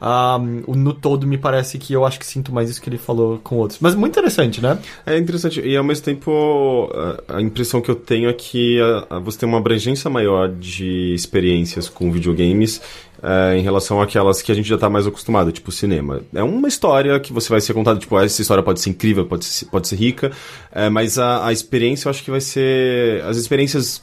Ah, 0.00 0.38
no 0.38 0.92
todo 0.92 1.26
me 1.26 1.38
parece 1.38 1.78
que 1.78 1.92
eu 1.92 2.04
acho 2.04 2.18
que 2.18 2.26
sinto 2.26 2.52
mais 2.52 2.68
isso 2.68 2.80
que 2.80 2.88
ele 2.88 2.98
falou 2.98 3.38
com 3.42 3.56
outros. 3.56 3.78
Mas 3.80 3.94
muito 3.94 4.12
interessante, 4.12 4.60
né? 4.60 4.78
É 5.06 5.16
interessante. 5.16 5.60
E 5.60 5.76
ao 5.76 5.84
mesmo 5.84 6.04
tempo, 6.04 6.90
a, 7.28 7.40
impressão 7.40 7.80
que 7.80 7.90
eu 7.90 7.94
tenho 7.94 8.28
é 8.28 8.32
que 8.32 8.78
você 9.22 9.38
tem 9.38 9.48
uma 9.48 9.58
abrangência 9.58 10.10
maior 10.10 10.48
de 10.48 11.14
experiências 11.14 11.88
com 11.88 12.10
videogames 12.10 12.80
é, 13.24 13.56
em 13.56 13.62
relação 13.62 14.02
àquelas 14.02 14.42
que 14.42 14.52
a 14.52 14.54
gente 14.54 14.68
já 14.68 14.76
tá 14.76 14.90
mais 14.90 15.06
acostumado, 15.06 15.50
tipo 15.50 15.72
cinema. 15.72 16.20
É 16.34 16.42
uma 16.42 16.68
história 16.68 17.18
que 17.18 17.32
você 17.32 17.48
vai 17.48 17.60
ser 17.60 17.72
contada, 17.72 17.98
tipo, 17.98 18.18
essa 18.20 18.42
história 18.42 18.62
pode 18.62 18.80
ser 18.80 18.90
incrível, 18.90 19.24
pode 19.24 19.46
ser, 19.46 19.64
pode 19.66 19.88
ser 19.88 19.96
rica, 19.96 20.30
é, 20.70 20.90
mas 20.90 21.18
a, 21.18 21.46
a 21.46 21.52
experiência 21.52 22.06
eu 22.06 22.10
acho 22.10 22.22
que 22.22 22.30
vai 22.30 22.42
ser. 22.42 23.24
As 23.24 23.38
experiências 23.38 24.02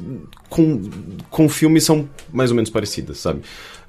com, 0.50 0.82
com 1.30 1.48
filmes 1.48 1.84
são 1.84 2.10
mais 2.34 2.50
ou 2.50 2.56
menos 2.56 2.72
parecidas, 2.72 3.20
sabe? 3.20 3.42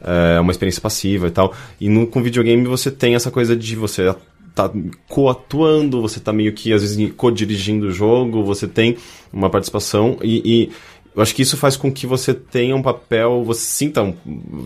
É 0.04 0.40
uma 0.40 0.50
experiência 0.50 0.80
passiva 0.82 1.28
e 1.28 1.30
tal. 1.30 1.54
E 1.80 1.88
no, 1.88 2.06
com 2.06 2.22
videogame 2.22 2.64
você 2.66 2.90
tem 2.90 3.14
essa 3.14 3.30
coisa 3.30 3.54
de 3.56 3.76
você 3.76 4.14
tá 4.54 4.70
coatuando, 5.08 6.00
você 6.02 6.18
tá 6.20 6.32
meio 6.32 6.52
que, 6.52 6.72
às 6.72 6.82
vezes, 6.82 7.12
co-dirigindo 7.16 7.86
o 7.86 7.90
jogo, 7.92 8.44
você 8.44 8.66
tem 8.66 8.96
uma 9.32 9.48
participação 9.48 10.18
e, 10.22 10.42
e 10.44 10.70
eu 11.14 11.22
acho 11.22 11.34
que 11.34 11.42
isso 11.42 11.56
faz 11.56 11.76
com 11.76 11.92
que 11.92 12.06
você 12.06 12.32
tenha 12.34 12.74
um 12.74 12.82
papel, 12.82 13.44
você 13.44 13.60
sinta 13.64 14.02
um, 14.02 14.14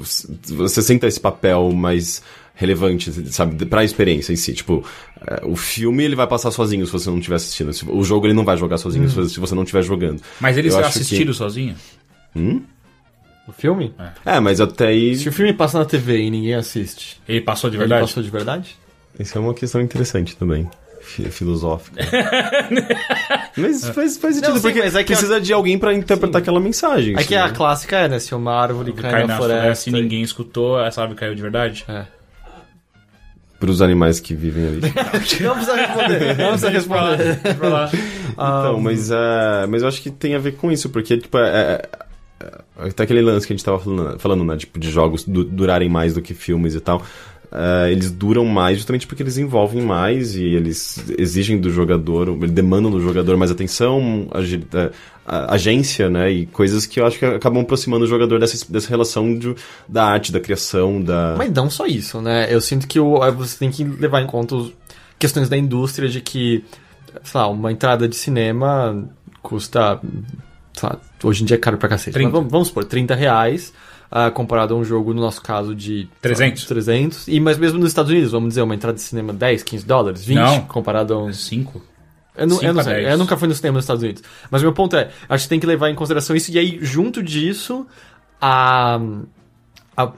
você 0.00 0.82
sinta 0.82 1.06
esse 1.06 1.20
papel 1.20 1.70
mais 1.72 2.22
relevante, 2.54 3.12
sabe, 3.32 3.66
pra 3.66 3.84
experiência 3.84 4.32
em 4.32 4.36
si. 4.36 4.54
Tipo, 4.54 4.82
é, 5.26 5.44
o 5.44 5.54
filme 5.56 6.02
ele 6.02 6.16
vai 6.16 6.26
passar 6.26 6.50
sozinho 6.50 6.86
se 6.86 6.92
você 6.92 7.10
não 7.10 7.18
estiver 7.18 7.36
assistindo. 7.36 7.70
O 7.90 8.02
jogo 8.02 8.26
ele 8.26 8.32
não 8.34 8.44
vai 8.44 8.56
jogar 8.56 8.78
sozinho 8.78 9.08
se 9.08 9.14
você- 9.14 9.34
se 9.34 9.40
você 9.40 9.54
não 9.54 9.62
estiver 9.62 9.82
jogando. 9.82 10.22
Mas 10.40 10.56
ele 10.56 10.68
será 10.70 10.86
acho 10.86 10.98
que- 10.98 11.04
sozinho? 11.04 11.20
O 13.48 13.52
filme? 13.52 13.94
É, 14.24 14.40
mas 14.40 14.60
até 14.60 14.88
aí. 14.88 15.14
Se 15.16 15.28
o 15.28 15.32
filme 15.32 15.52
passa 15.52 15.78
na 15.78 15.84
TV 15.84 16.18
e 16.22 16.30
ninguém 16.30 16.54
assiste, 16.54 17.20
Ele 17.28 17.40
passou 17.40 17.70
de 17.70 17.76
ele 17.76 17.80
verdade? 17.84 18.02
passou 18.02 18.22
de 18.22 18.30
verdade? 18.30 18.76
Isso 19.18 19.38
é 19.38 19.40
uma 19.40 19.54
questão 19.54 19.80
interessante 19.80 20.36
também. 20.36 20.68
fi- 21.00 21.30
Filosófica. 21.30 22.00
mas 23.56 23.88
faz, 23.90 24.16
faz 24.16 24.34
sentido, 24.34 24.50
Não, 24.50 24.56
sim, 24.56 24.62
porque 24.62 24.80
mas 24.80 24.94
é 24.96 24.98
que 25.04 25.12
precisa 25.12 25.40
de 25.40 25.52
alguém 25.52 25.78
pra 25.78 25.94
interpretar 25.94 26.42
aquela 26.42 26.60
mensagem. 26.60 27.14
É 27.14 27.18
que 27.18 27.34
assim, 27.34 27.36
a 27.36 27.46
né? 27.48 27.54
clássica 27.54 27.96
é, 27.96 28.08
né? 28.08 28.18
Se 28.18 28.34
uma 28.34 28.52
árvore 28.54 28.92
cai, 28.92 29.10
Cai 29.10 29.20
na, 29.22 29.26
na 29.28 29.36
floresta. 29.36 29.60
floresta 29.62 29.90
e 29.90 29.92
ninguém 29.92 30.22
escutou, 30.22 30.80
essa 30.84 31.00
árvore 31.02 31.18
caiu 31.20 31.34
de 31.34 31.42
verdade? 31.42 31.84
É. 31.88 32.04
Pros 33.58 33.80
animais 33.80 34.20
que 34.20 34.34
vivem 34.34 34.66
ali. 34.66 34.80
Não 35.40 35.54
precisa 35.54 35.76
responder. 35.76 36.36
Não 36.36 36.48
precisa 36.48 36.70
responder. 36.70 37.40
Pra 37.56 37.68
lá. 37.68 37.90
Então, 38.32 38.80
mas, 38.80 39.10
é, 39.10 39.66
mas 39.66 39.80
eu 39.82 39.88
acho 39.88 40.02
que 40.02 40.10
tem 40.10 40.34
a 40.34 40.38
ver 40.38 40.56
com 40.56 40.70
isso, 40.70 40.90
porque, 40.90 41.16
tipo, 41.16 41.38
é, 41.38 41.48
é- 41.48 41.72
é- 41.72 42.05
até 42.78 43.02
aquele 43.04 43.20
lance 43.22 43.46
que 43.46 43.52
a 43.52 43.56
gente 43.56 43.64
tava 43.64 43.78
falando, 43.78 44.18
falando 44.18 44.44
né, 44.44 44.56
tipo, 44.56 44.78
de 44.78 44.90
jogos 44.90 45.24
du- 45.24 45.44
durarem 45.44 45.88
mais 45.88 46.14
do 46.14 46.22
que 46.22 46.34
filmes 46.34 46.74
e 46.74 46.80
tal, 46.80 47.02
é, 47.52 47.92
eles 47.92 48.10
duram 48.10 48.44
mais 48.44 48.76
justamente 48.78 49.06
porque 49.06 49.22
eles 49.22 49.38
envolvem 49.38 49.80
mais 49.82 50.34
e 50.36 50.44
eles 50.44 51.04
exigem 51.16 51.58
do 51.60 51.70
jogador, 51.70 52.36
demandam 52.48 52.90
do 52.90 53.00
jogador 53.00 53.36
mais 53.36 53.50
atenção, 53.50 54.28
agi- 54.32 54.66
é, 54.74 54.90
agência, 55.48 56.08
né, 56.10 56.30
e 56.30 56.46
coisas 56.46 56.86
que 56.86 57.00
eu 57.00 57.06
acho 57.06 57.18
que 57.18 57.24
acabam 57.24 57.62
aproximando 57.62 58.04
o 58.04 58.08
jogador 58.08 58.38
dessa, 58.38 58.70
dessa 58.72 58.88
relação 58.88 59.36
de, 59.36 59.54
da 59.88 60.04
arte, 60.04 60.30
da 60.32 60.40
criação, 60.40 61.00
da... 61.02 61.34
Mas 61.38 61.52
não 61.52 61.68
só 61.70 61.86
isso, 61.86 62.20
né? 62.20 62.46
Eu 62.52 62.60
sinto 62.60 62.86
que 62.86 62.98
o, 63.00 63.18
você 63.32 63.58
tem 63.58 63.70
que 63.70 63.82
levar 63.84 64.20
em 64.22 64.26
conta 64.26 64.56
as 64.56 64.70
questões 65.18 65.48
da 65.48 65.56
indústria 65.56 66.08
de 66.08 66.20
que, 66.20 66.64
sei 67.24 67.40
lá, 67.40 67.48
uma 67.48 67.72
entrada 67.72 68.06
de 68.08 68.14
cinema 68.16 69.08
custa, 69.42 69.98
sei 70.74 70.88
lá, 70.88 70.98
hoje 71.28 71.42
em 71.42 71.46
dia 71.46 71.56
é 71.56 71.58
caro 71.58 71.76
pra 71.76 71.88
cacete. 71.88 72.12
30. 72.12 72.28
Mas 72.28 72.32
vamos, 72.32 72.50
vamos 72.52 72.68
supor, 72.68 72.84
30 72.84 73.14
reais. 73.14 73.72
ah, 74.10 74.30
comparado 74.30 74.74
a 74.74 74.76
um 74.76 74.84
jogo, 74.84 75.12
no 75.12 75.20
nosso 75.20 75.42
caso, 75.42 75.74
de 75.74 76.08
300. 76.22 76.64
300. 76.64 77.28
E, 77.28 77.40
mas 77.40 77.58
mesmo 77.58 77.78
nos 77.78 77.88
Estados 77.88 78.10
Unidos, 78.10 78.32
vamos 78.32 78.50
dizer, 78.50 78.62
uma 78.62 78.74
entrada 78.74 78.96
de 78.96 79.02
cinema 79.02 79.32
10, 79.32 79.62
15 79.62 79.84
dólares, 79.84 80.24
20, 80.24 80.36
Não. 80.36 80.60
comparado 80.62 81.14
a 81.14 81.22
uns 81.22 81.44
Cinco? 81.44 81.82
Eu 82.36 82.46
não, 82.46 82.62
eu 82.62 82.74
não 82.74 82.82
sei, 82.82 83.10
eu 83.10 83.16
nunca 83.16 83.34
fui 83.36 83.48
no 83.48 83.54
cinema 83.54 83.76
nos 83.76 83.84
Estados 83.84 84.02
Unidos. 84.02 84.22
Mas 84.50 84.62
meu 84.62 84.72
ponto 84.72 84.94
é, 84.94 85.10
acho 85.28 85.44
que 85.44 85.48
tem 85.48 85.58
que 85.58 85.66
levar 85.66 85.88
em 85.88 85.94
consideração 85.94 86.36
isso, 86.36 86.50
e 86.52 86.58
aí, 86.58 86.78
junto 86.82 87.22
disso, 87.22 87.86
a, 88.40 89.00
a 89.96 90.12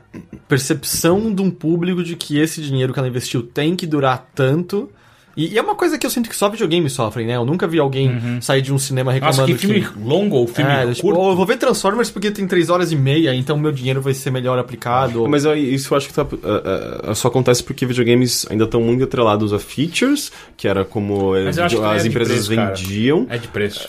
percepção 0.48 1.32
de 1.32 1.40
um 1.40 1.50
público 1.50 2.02
de 2.02 2.16
que 2.16 2.38
esse 2.38 2.60
dinheiro 2.60 2.92
que 2.92 2.98
ela 2.98 3.06
investiu 3.08 3.42
tem 3.44 3.76
que 3.76 3.86
durar 3.86 4.30
tanto. 4.34 4.90
E, 5.38 5.54
e 5.54 5.58
é 5.58 5.62
uma 5.62 5.76
coisa 5.76 5.96
que 5.96 6.04
eu 6.04 6.10
sinto 6.10 6.28
que 6.28 6.34
só 6.34 6.48
videogames 6.48 6.92
sofrem, 6.92 7.24
né? 7.26 7.36
Eu 7.36 7.44
nunca 7.44 7.66
vi 7.68 7.78
alguém 7.78 8.40
sair 8.40 8.60
de 8.60 8.72
um 8.74 8.78
cinema 8.78 9.12
Nossa, 9.20 9.42
reclamando 9.44 9.58
que 9.58 9.66
filme 9.66 9.86
longo 10.04 10.34
ou 10.36 10.48
filme 10.48 10.68
É, 10.70 10.86
tipo, 10.92 11.00
curto? 11.02 11.20
"Oh, 11.20 11.30
eu 11.30 11.36
vou 11.36 11.46
ver 11.46 11.56
Transformers 11.58 12.10
porque 12.10 12.30
tem 12.32 12.44
3 12.46 12.68
horas 12.68 12.90
e 12.90 12.96
meia, 12.96 13.32
então 13.34 13.56
meu 13.56 13.70
dinheiro 13.70 14.02
vai 14.02 14.12
ser 14.14 14.32
melhor 14.32 14.58
aplicado. 14.58 15.28
Mas 15.28 15.44
eu- 15.44 15.54
isso 15.54 15.94
eu 15.94 15.96
acho 15.96 16.08
que 16.08 16.12
tá, 16.14 16.22
uh, 16.24 17.10
uh, 17.10 17.14
só 17.14 17.28
acontece 17.28 17.62
porque 17.62 17.86
videogames 17.86 18.46
ainda 18.50 18.64
estão 18.64 18.80
muito 18.82 19.04
atrelados 19.04 19.52
a 19.52 19.58
features, 19.60 20.32
que 20.56 20.66
era 20.66 20.84
como 20.84 21.30
Mas 21.44 21.56
eu 21.56 21.64
acho 21.64 21.76
que 21.76 21.84
as 21.84 22.00
é 22.00 22.02
de 22.02 22.08
empresas 22.08 22.46
preço, 22.48 22.54
cara. 22.60 22.74
vendiam. 22.74 23.26
É 23.30 23.38
de 23.38 23.46
preço. 23.48 23.88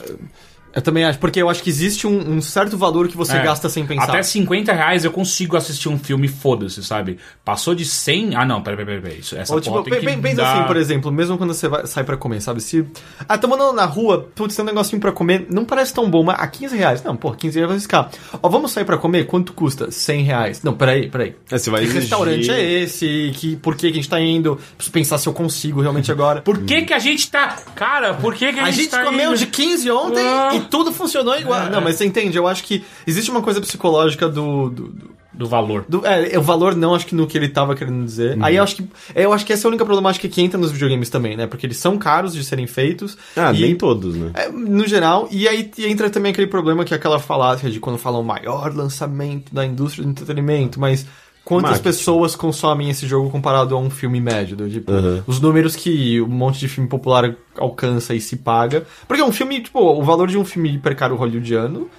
Eu 0.73 0.81
também 0.81 1.03
acho, 1.03 1.17
porque 1.19 1.41
eu 1.41 1.49
acho 1.49 1.63
que 1.63 1.69
existe 1.69 2.05
um, 2.05 2.33
um 2.35 2.41
certo 2.41 2.77
valor 2.77 3.07
que 3.07 3.17
você 3.17 3.37
É. 3.37 3.41
gasta 3.43 3.67
sem 3.69 3.85
pensar. 3.85 4.03
Até 4.09 4.21
50 4.23 4.71
reais 4.71 5.03
eu 5.03 5.11
consigo 5.11 5.57
assistir 5.57 5.89
um 5.89 5.97
filme, 5.97 6.27
foda-se, 6.27 6.83
sabe? 6.83 7.17
Passou 7.43 7.73
de 7.73 7.85
100... 7.85 8.35
Ah, 8.35 8.45
não, 8.45 8.61
peraí, 8.61 8.85
peraí, 8.85 9.01
peraí. 9.01 9.19
Isso, 9.19 9.35
essa 9.35 9.53
Ou 9.53 9.59
tipo, 9.59 9.81
tem 9.81 9.93
pe- 9.93 9.99
que 9.99 10.05
pe- 10.05 10.17
pensa 10.17 10.35
dar- 10.37 10.53
assim, 10.57 10.67
por 10.67 10.77
exemplo, 10.77 11.11
mesmo 11.11 11.37
quando 11.37 11.53
você 11.53 11.67
vai, 11.67 11.87
sai 11.87 12.03
pra 12.03 12.15
comer, 12.17 12.39
sabe? 12.41 12.61
Se. 12.61 12.85
Ah, 13.27 13.37
tamo 13.37 13.55
andando 13.55 13.73
na 13.73 13.85
rua, 13.85 14.29
putz, 14.35 14.55
tem 14.55 14.63
um 14.63 14.67
negocinho 14.67 15.01
pra 15.01 15.11
comer, 15.11 15.47
não 15.49 15.65
parece 15.65 15.93
tão 15.93 16.09
bom, 16.09 16.23
mas 16.23 16.39
a 16.39 16.47
15 16.47 16.77
reais. 16.77 17.03
Não, 17.03 17.15
pô, 17.15 17.31
15 17.31 17.57
reais 17.57 17.71
vai 17.71 17.79
ficar. 17.79 18.09
Ó, 18.41 18.47
vamos 18.47 18.71
sair 18.71 18.85
pra 18.85 18.97
comer? 18.97 19.25
Quanto 19.25 19.53
custa? 19.53 19.89
100 19.89 20.23
reais. 20.23 20.61
Não, 20.63 20.73
peraí, 20.75 21.09
peraí. 21.09 21.35
É, 21.51 21.57
você 21.57 21.69
vai 21.71 21.79
Que 21.81 21.85
exigir- 21.87 22.01
restaurante 22.01 22.51
é 22.51 22.61
esse? 22.81 23.31
Que, 23.35 23.55
por 23.55 23.75
que, 23.75 23.87
que 23.87 23.93
a 23.93 24.01
gente 24.01 24.09
tá 24.09 24.19
indo? 24.21 24.59
Preciso 24.77 24.91
pensar 24.93 25.17
se 25.17 25.27
eu 25.27 25.33
consigo 25.33 25.81
realmente 25.81 26.11
agora. 26.11 26.41
Por 26.43 26.59
que 26.59 26.83
que 26.83 26.93
a 26.93 26.99
gente 26.99 27.29
tá... 27.31 27.57
Cara, 27.75 28.13
por 28.13 28.35
que 28.35 28.53
que 28.53 28.59
a, 28.59 28.65
A 28.65 28.71
gente 28.71 28.89
tá 28.89 29.03
comeu 29.03 29.29
indo- 29.31 29.37
de 29.39 29.47
15 29.47 29.89
ontem 29.89 30.23
Ah. 30.25 30.58
E 30.59 30.65
tudo 30.65 30.91
funcionou 30.91 31.37
igual. 31.37 31.63
É. 31.63 31.69
Não, 31.69 31.81
mas 31.81 31.95
você 31.95 32.05
entende? 32.05 32.37
Eu 32.37 32.47
acho 32.47 32.63
que 32.63 32.83
existe 33.07 33.31
uma 33.31 33.41
coisa 33.41 33.59
psicológica 33.61 34.27
do- 34.29 34.69
do, 34.69 34.83
do, 34.89 35.19
Do 35.33 35.47
valor. 35.47 35.85
Do- 35.87 36.05
é, 36.05 36.37
o 36.37 36.41
valor 36.41 36.75
não, 36.75 36.93
acho 36.93 37.05
que 37.05 37.15
no 37.15 37.25
que 37.25 37.37
ele 37.37 37.47
tava 37.49 37.73
querendo 37.75 38.03
dizer. 38.03 38.37
Aí 38.41 38.57
eu 38.57 38.63
acho 38.63 38.75
que. 38.75 38.83
é, 39.15 39.23
Eu 39.25 39.31
acho 39.33 39.45
que 39.45 39.53
essa 39.53 39.65
é 39.65 39.67
a 39.67 39.69
única 39.69 39.85
problemática 39.85 40.27
que 40.27 40.41
entra 40.41 40.59
nos 40.59 40.71
videogames 40.71 41.09
também, 41.09 41.37
né? 41.37 41.47
Porque 41.47 41.65
eles 41.65 41.77
são 41.77 41.97
caros 41.97 42.33
de 42.33 42.43
serem 42.43 42.67
feitos. 42.67 43.17
Ah, 43.37 43.53
e, 43.53 43.61
nem 43.61 43.75
todos, 43.75 44.15
né? 44.15 44.31
é, 44.33 44.49
no 44.49 44.85
geral, 44.87 45.27
e 45.31 45.47
aí 45.47 45.71
entra 45.79 46.09
também 46.09 46.31
aquele 46.31 46.47
problema 46.47 46.83
que 46.83 46.93
é 46.93 46.97
aquela 46.97 47.19
falácia 47.19 47.69
de 47.69 47.79
quando 47.79 47.97
falam 47.97 48.21
maior 48.23 48.75
lançamento 48.75 49.53
da 49.53 49.65
indústria 49.65 50.03
do 50.03 50.09
entretenimento, 50.11 50.79
mas 50.79 51.05
quantas 51.49 51.71
Marketing. 51.71 51.83
pessoas 51.89 52.35
consomem 52.35 52.89
esse 52.89 53.07
jogo 53.07 53.29
comparado 53.29 53.75
a 53.75 53.79
um 53.79 53.89
filme 53.89 54.21
médio. 54.21 54.55
do 54.55 54.69
tipo, 54.69 54.91
Uhum. 54.91 55.23
os 55.27 55.41
números 55.41 55.75
que 55.75 56.21
um 56.21 56.27
monte 56.27 56.59
de 56.59 56.67
filme 56.67 56.87
popular 56.87 57.35
alcança 57.57 58.13
e 58.13 58.21
se 58.21 58.37
paga. 58.37 58.85
Porque 59.07 59.21
um 59.23 59.31
filme, 59.31 59.59
tipo, 59.61 59.79
o 59.79 60.03
valor 60.03 60.27
de 60.27 60.37
um 60.37 60.45
filme 60.45 60.69
hipercaro 60.75 61.15
hollywoodiano 61.15 61.89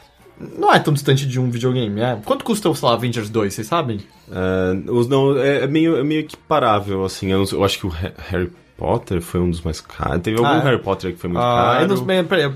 não 0.56 0.72
é 0.72 0.78
tão 0.78 0.94
distante 0.94 1.26
de 1.26 1.38
um 1.38 1.50
videogame. 1.50 2.00
É. 2.00 2.16
Quanto 2.24 2.44
custa, 2.44 2.72
sei 2.72 2.88
lá, 2.88 2.94
Avengers 2.94 3.28
2, 3.28 3.52
vocês 3.52 3.66
sabem? 3.66 3.98
É, 4.30 4.90
os, 4.90 5.06
não, 5.08 5.36
é, 5.36 5.64
é 5.64 5.66
meio, 5.66 5.96
é 5.96 6.02
meio 6.04 6.20
equiparável, 6.20 7.04
assim. 7.04 7.30
Eu, 7.32 7.40
não 7.40 7.46
eu 7.58 7.64
acho 7.64 7.78
que 7.78 7.86
o 7.86 7.90
Ha- 7.90 8.12
Harry 8.30 8.50
Potter 8.76 9.20
foi 9.20 9.40
um 9.40 9.50
dos 9.50 9.60
mais 9.60 9.80
caros. 9.80 10.22
Teve 10.22 10.38
algum 10.38 10.48
Ah, 10.48 10.56
é. 10.58 10.62
Harry 10.64 10.78
Potter 10.82 11.12
que 11.12 11.18
foi 11.18 11.28
muito 11.28 11.42
Ah, 11.42 11.72
caro. 11.78 11.92
eu 11.92 11.96
não, 11.96 12.24
peraí, 12.24 12.50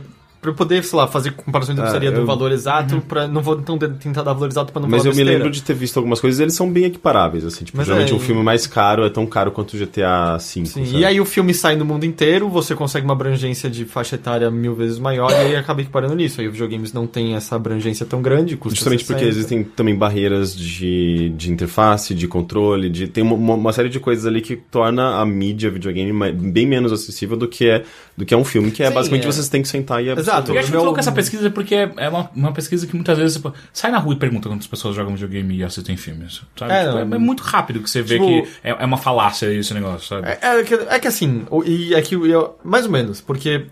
pra 0.45 0.51
eu 0.51 0.55
poder, 0.55 0.85
sei 0.85 0.99
lá, 0.99 1.07
fazer 1.09 1.33
comparações, 1.33 1.79
eu 1.79 1.83
Ah, 1.83 1.87
precisaria 1.87 2.13
do 2.13 2.21
eu- 2.21 2.27
valor 2.27 2.53
exato, 2.53 3.01
pra, 3.09 3.27
não 3.27 3.41
vou 3.41 3.59
então 3.59 3.79
tentar 3.79 4.23
dar 4.23 4.35
valor 4.35 4.49
exato 4.49 4.73
pra 4.73 4.83
não 4.83 4.89
Mas 4.89 5.05
eu 5.07 5.15
me 5.15 5.25
lembro 5.25 5.51
de 5.51 5.63
ter 5.63 5.73
visto 5.75 5.97
algumas 5.97 6.21
coisas, 6.21 6.39
eles 6.39 6.55
são 6.55 6.71
bem 6.71 6.85
equiparáveis, 6.85 7.45
assim. 7.47 7.65
Tipo, 7.65 7.79
Mas 7.79 7.87
geralmente 7.87 8.13
é- 8.13 8.15
um 8.15 8.19
filme 8.19 8.43
mais 8.43 8.67
caro 8.67 9.05
é 9.05 9.09
tão 9.11 9.27
caro 9.27 9.51
quanto 9.51 9.73
o 9.75 9.79
GTA 9.79 10.35
V. 10.35 10.41
Sim, 10.41 10.65
sabe? 10.67 10.91
e 10.97 11.05
aí 11.05 11.19
o 11.21 11.25
filme 11.25 11.55
sai 11.55 11.77
no 11.77 11.85
mundo 11.85 12.05
inteiro, 12.05 12.49
você 12.49 12.75
consegue 12.75 13.07
uma 13.07 13.15
abrangência 13.15 13.71
de 13.71 13.85
faixa 13.87 14.17
etária 14.17 14.51
mil 14.51 14.75
vezes 14.75 14.99
maior 14.99 15.31
e 15.31 15.35
aí 15.35 15.57
acaba 15.57 15.81
equiparando 15.81 16.15
nisso. 16.15 16.41
Aí 16.41 16.47
os 16.47 16.53
videogames 16.53 16.93
não 16.93 17.07
têm 17.07 17.35
essa 17.35 17.57
abrangência 17.57 18.05
tão 18.05 18.21
grande, 18.21 18.57
custa 18.57 18.77
Justamente 18.77 19.05
porque 19.05 19.25
60. 19.25 19.39
existem 19.39 19.65
também 19.65 19.95
barreiras 19.97 20.55
de, 20.55 21.31
de 21.31 21.51
interface, 21.51 22.15
de 22.15 22.29
controle, 22.29 22.91
de 22.91 23.09
tem 23.09 23.25
uma, 23.25 23.55
uma 23.55 23.73
série 23.73 23.89
de 23.89 23.99
coisas 23.99 24.27
ali 24.27 24.41
que 24.43 24.57
torna 24.57 25.21
a 25.21 25.25
mídia 25.25 25.71
videogame 25.71 26.13
bem 26.33 26.67
menos 26.67 26.93
acessível 26.93 27.37
do 27.37 27.49
que 27.49 27.69
é, 27.69 27.85
do 28.17 28.25
que 28.25 28.35
é 28.35 28.37
um 28.37 28.45
filme, 28.45 28.71
que 28.71 28.83
é 28.83 28.89
Sim, 28.89 28.95
basicamente 28.95 29.25
é. 29.25 29.33
vocês 29.33 29.49
têm 29.49 29.63
que 29.63 29.69
sentar 29.69 30.03
e 30.05 30.11
absorver. 30.11 30.21
Exato. 30.21 30.34
Eu 30.39 30.59
acho 30.59 30.71
Meu- 30.71 30.79
muito 30.79 30.85
louco 30.85 31.01
essa 31.01 31.13
pesquisa 31.13 31.51
porque 31.51 31.75
é 31.75 32.09
uma, 32.09 32.31
uma 32.35 32.53
pesquisa 32.53 32.87
que 32.87 32.95
muitas 32.95 33.19
vezes 33.19 33.37
tipo, 33.37 33.53
sai 33.73 33.91
na 33.91 33.99
rua 33.99 34.15
e 34.15 34.17
pergunta 34.19 34.49
quantas 34.49 34.67
pessoas 34.67 34.95
jogam 34.97 35.15
videogame 35.15 35.57
e 35.57 35.65
assistem 35.65 35.97
filmes. 35.97 36.43
Sabe? 36.59 36.73
É, 36.73 36.85
Tipo, 36.87 36.99
É, 36.99 37.05
não- 37.05 37.17
é 37.17 37.19
muito 37.19 37.43
rápido 37.43 37.81
que 37.81 37.89
você 37.91 38.03
vê 38.03 38.19
Tipo- 38.19 38.27
que 38.27 38.49
é, 38.63 38.71
é 38.71 38.85
uma 38.85 38.97
falácia 38.97 39.47
esse 39.53 39.73
negócio, 39.75 40.07
sabe? 40.09 40.29
É, 40.29 40.39
é 40.61 40.63
que, 40.65 40.75
é 40.75 40.99
que 40.99 41.09
assim, 41.09 41.45
o- 41.51 41.63
e 41.65 41.95
é 41.95 42.01
que 42.03 42.15
eu, 42.15 42.57
mais 42.65 42.85
ou 42.87 42.91
menos, 42.93 43.21
porque 43.21 43.67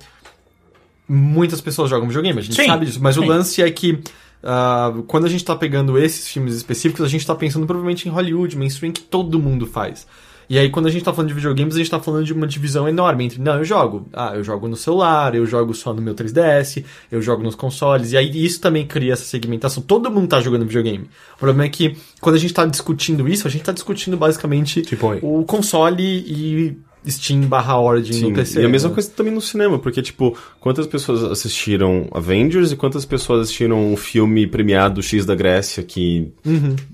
muitas 1.09 1.61
pessoas 1.61 1.91
jogam 1.91 2.07
videogame, 2.09 2.39
a 2.39 2.43
gente 2.43 2.55
Sim, 2.57 2.67
sabe 2.67 2.87
disso, 2.87 2.99
mas 3.03 3.17
o 3.17 3.23
sim. 3.23 3.29
lance 3.29 3.63
é 3.63 3.71
que 3.71 3.99
ah, 4.45 4.93
quando 5.07 5.25
a 5.27 5.29
gente 5.29 5.45
tá 5.45 5.55
pegando 5.55 5.97
esses 5.99 6.27
filmes 6.29 6.55
específicos, 6.55 7.05
a 7.05 7.09
gente 7.09 7.25
tá 7.27 7.35
pensando 7.35 7.65
provavelmente 7.67 8.09
em 8.09 8.11
Hollywood, 8.11 8.57
mainstream, 8.57 8.93
que 8.93 9.01
todo 9.03 9.39
mundo 9.39 9.67
faz. 9.67 10.07
E 10.53 10.59
aí, 10.59 10.69
quando 10.69 10.87
a 10.87 10.91
gente 10.91 11.03
tá 11.03 11.15
falando 11.15 11.29
de 11.29 11.35
videogames, 11.35 11.75
a 11.75 11.79
gente 11.79 11.91
tá 11.91 11.99
falando 11.99 12.27
de 12.27 12.33
uma 12.35 12.47
divisão 12.47 12.87
enorme 12.87 13.25
entre, 13.25 13.41
não, 13.41 13.55
eu 13.57 13.65
jogo, 13.65 14.07
ah, 14.13 14.33
eu 14.35 14.45
jogo 14.45 14.69
no 14.69 14.77
celular, 14.77 15.35
eu 15.35 15.47
jogo 15.47 15.73
só 15.73 15.95
no 15.95 16.03
meu 16.03 16.15
3DS, 16.15 16.85
eu 17.11 17.23
jogo 17.23 17.43
nos 17.43 17.55
consoles, 17.55 18.13
e 18.13 18.19
aí 18.19 18.45
isso 18.45 18.61
também 18.61 18.87
cria 18.87 19.15
essa 19.15 19.25
segmentação, 19.25 19.83
todo 19.83 20.11
mundo 20.11 20.29
tá 20.29 20.43
jogando 20.43 20.67
videogame. 20.67 21.09
O 21.37 21.39
problema 21.39 21.65
é 21.65 21.71
que, 21.71 21.97
quando 22.21 22.37
a 22.37 22.39
gente 22.39 22.53
tá 22.53 22.67
discutindo 22.67 23.27
isso, 23.27 23.49
a 23.49 23.51
gente 23.51 23.65
tá 23.65 23.73
discutindo 23.73 24.15
basicamente 24.15 24.83
Tipo, 24.83 25.15
o 25.23 25.43
console 25.43 26.03
e 26.05 26.77
Steam 27.09 27.43
barra 27.43 27.79
Origin 27.79 28.13
Sim, 28.13 28.29
no 28.29 28.35
PC. 28.35 28.63
e 28.63 28.65
a 28.65 28.69
mesma 28.69 28.89
né? 28.89 28.95
coisa 28.95 29.11
também 29.11 29.33
no 29.33 29.41
cinema, 29.41 29.79
porque, 29.79 30.01
tipo, 30.01 30.37
quantas 30.61 30.87
pessoas 30.87 31.25
assistiram 31.25 32.09
Avengers 32.13 32.73
e 32.73 32.77
quantas 32.77 33.05
pessoas 33.05 33.43
assistiram 33.43 33.93
o 33.93 33.97
filme 33.97 34.47
premiado 34.47 35.03
X 35.03 35.27
da 35.27 35.35
Grécia, 35.35 35.83
que, 35.83 36.33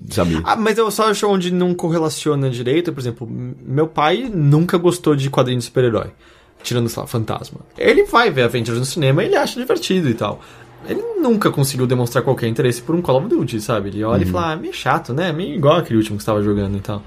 sabe... 0.09 0.39
Ah, 0.43 0.55
mas 0.55 0.77
eu 0.77 0.89
só 0.89 1.09
acho 1.09 1.27
onde 1.27 1.51
não 1.51 1.73
correlaciona 1.73 2.49
direito, 2.49 2.91
por 2.91 2.99
exemplo, 2.99 3.27
meu 3.29 3.87
pai 3.87 4.29
nunca 4.33 4.77
gostou 4.77 5.15
de 5.15 5.29
quadrinho 5.29 5.59
de 5.59 5.65
super-herói. 5.65 6.07
Tirando, 6.63 6.89
sei 6.89 7.01
lá, 7.01 7.07
fantasma. 7.07 7.59
Ele 7.77 8.03
vai 8.03 8.29
ver 8.29 8.43
Avengers 8.43 8.77
no 8.77 8.85
cinema 8.85 9.23
e 9.23 9.27
ele 9.27 9.35
acha 9.35 9.59
divertido 9.59 10.09
e 10.09 10.13
tal. 10.13 10.41
Ele 10.87 11.01
nunca 11.19 11.51
conseguiu 11.51 11.85
demonstrar 11.85 12.23
qualquer 12.23 12.47
interesse 12.47 12.81
por 12.81 12.95
um 12.95 13.01
Call 13.01 13.17
of 13.17 13.27
Duty, 13.27 13.61
sabe? 13.61 13.89
Ele 13.89 14.03
olha 14.03 14.23
e 14.23 14.25
fala, 14.25 14.53
ah, 14.53 14.55
meio 14.55 14.73
chato, 14.73 15.13
né? 15.13 15.31
Meio 15.31 15.55
igual 15.55 15.77
aquele 15.77 15.97
último 15.97 16.17
que 16.17 16.23
você 16.23 16.29
estava 16.29 16.43
jogando 16.43 16.77
e 16.77 16.81
tal. 16.81 17.03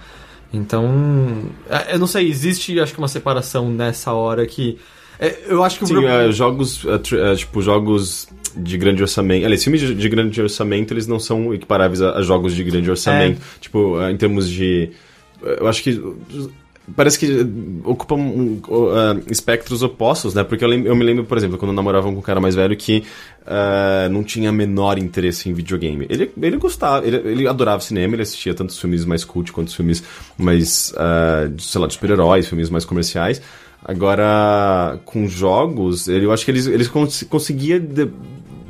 Então, 0.52 1.44
é, 1.68 1.94
eu 1.94 1.98
não 1.98 2.06
sei, 2.06 2.28
existe 2.28 2.78
acho 2.78 2.92
que 2.92 2.98
uma 2.98 3.08
separação 3.08 3.70
nessa 3.70 4.12
hora 4.12 4.46
que. 4.46 4.78
é, 5.18 5.38
eu 5.46 5.64
acho 5.64 5.78
que 5.78 5.84
o 5.84 5.86
Sim, 5.86 6.04
é, 6.04 6.30
jogos, 6.30 6.84
é, 6.84 7.32
é, 7.32 7.34
tipo, 7.36 7.62
jogos 7.62 8.28
de 8.54 8.76
grande 8.76 9.00
orçamento. 9.00 9.44
Aliás, 9.44 9.64
filmes 9.64 9.80
de, 9.80 9.94
de 9.94 10.08
grande 10.08 10.40
orçamento, 10.42 10.92
eles 10.92 11.06
não 11.06 11.18
são 11.18 11.54
equiparáveis 11.54 12.02
a, 12.02 12.18
a 12.18 12.22
jogos 12.22 12.54
de 12.54 12.62
grande 12.62 12.90
orçamento. 12.90 13.40
Tipo, 13.60 14.00
é, 14.00 14.10
em 14.10 14.16
termos 14.16 14.48
de. 14.48 14.90
Eu 15.42 15.66
acho 15.66 15.82
que. 15.82 16.00
Parece 16.96 17.18
que 17.18 17.46
ocupam 17.84 18.16
um, 18.16 18.60
uh, 18.68 19.22
espectros 19.30 19.82
opostos, 19.82 20.34
né? 20.34 20.44
Porque 20.44 20.64
eu, 20.64 20.72
eu 20.72 20.96
me 20.96 21.04
lembro, 21.04 21.24
por 21.24 21.36
exemplo, 21.38 21.58
quando 21.58 21.70
eu 21.70 21.76
namorava 21.76 22.10
com 22.10 22.18
um 22.18 22.22
cara 22.22 22.40
mais 22.40 22.54
velho 22.54 22.76
que 22.76 23.02
uh, 23.42 24.08
não 24.10 24.22
tinha 24.22 24.50
menor 24.52 24.98
interesse 24.98 25.48
em 25.48 25.52
videogame. 25.52 26.06
Ele, 26.08 26.30
ele 26.40 26.56
gostava, 26.56 27.06
ele, 27.06 27.16
ele 27.16 27.48
adorava 27.48 27.80
cinema, 27.80 28.14
ele 28.14 28.22
assistia 28.22 28.54
tanto 28.54 28.70
os 28.70 28.78
filmes 28.78 29.04
mais 29.04 29.24
cult 29.24 29.52
quanto 29.52 29.68
os 29.68 29.74
filmes 29.74 30.02
mais, 30.36 30.92
uh, 30.92 31.52
sei 31.60 31.80
lá, 31.80 31.86
de 31.86 31.94
super-heróis, 31.94 32.46
filmes 32.48 32.68
mais 32.70 32.84
comerciais. 32.84 33.40
Agora, 33.84 35.00
com 35.04 35.26
jogos, 35.26 36.06
ele, 36.06 36.26
eu 36.26 36.32
acho 36.32 36.44
que 36.44 36.50
eles, 36.52 36.66
eles 36.66 36.86
cons 36.86 37.24
conseguia 37.24 37.80
de- 37.80 38.08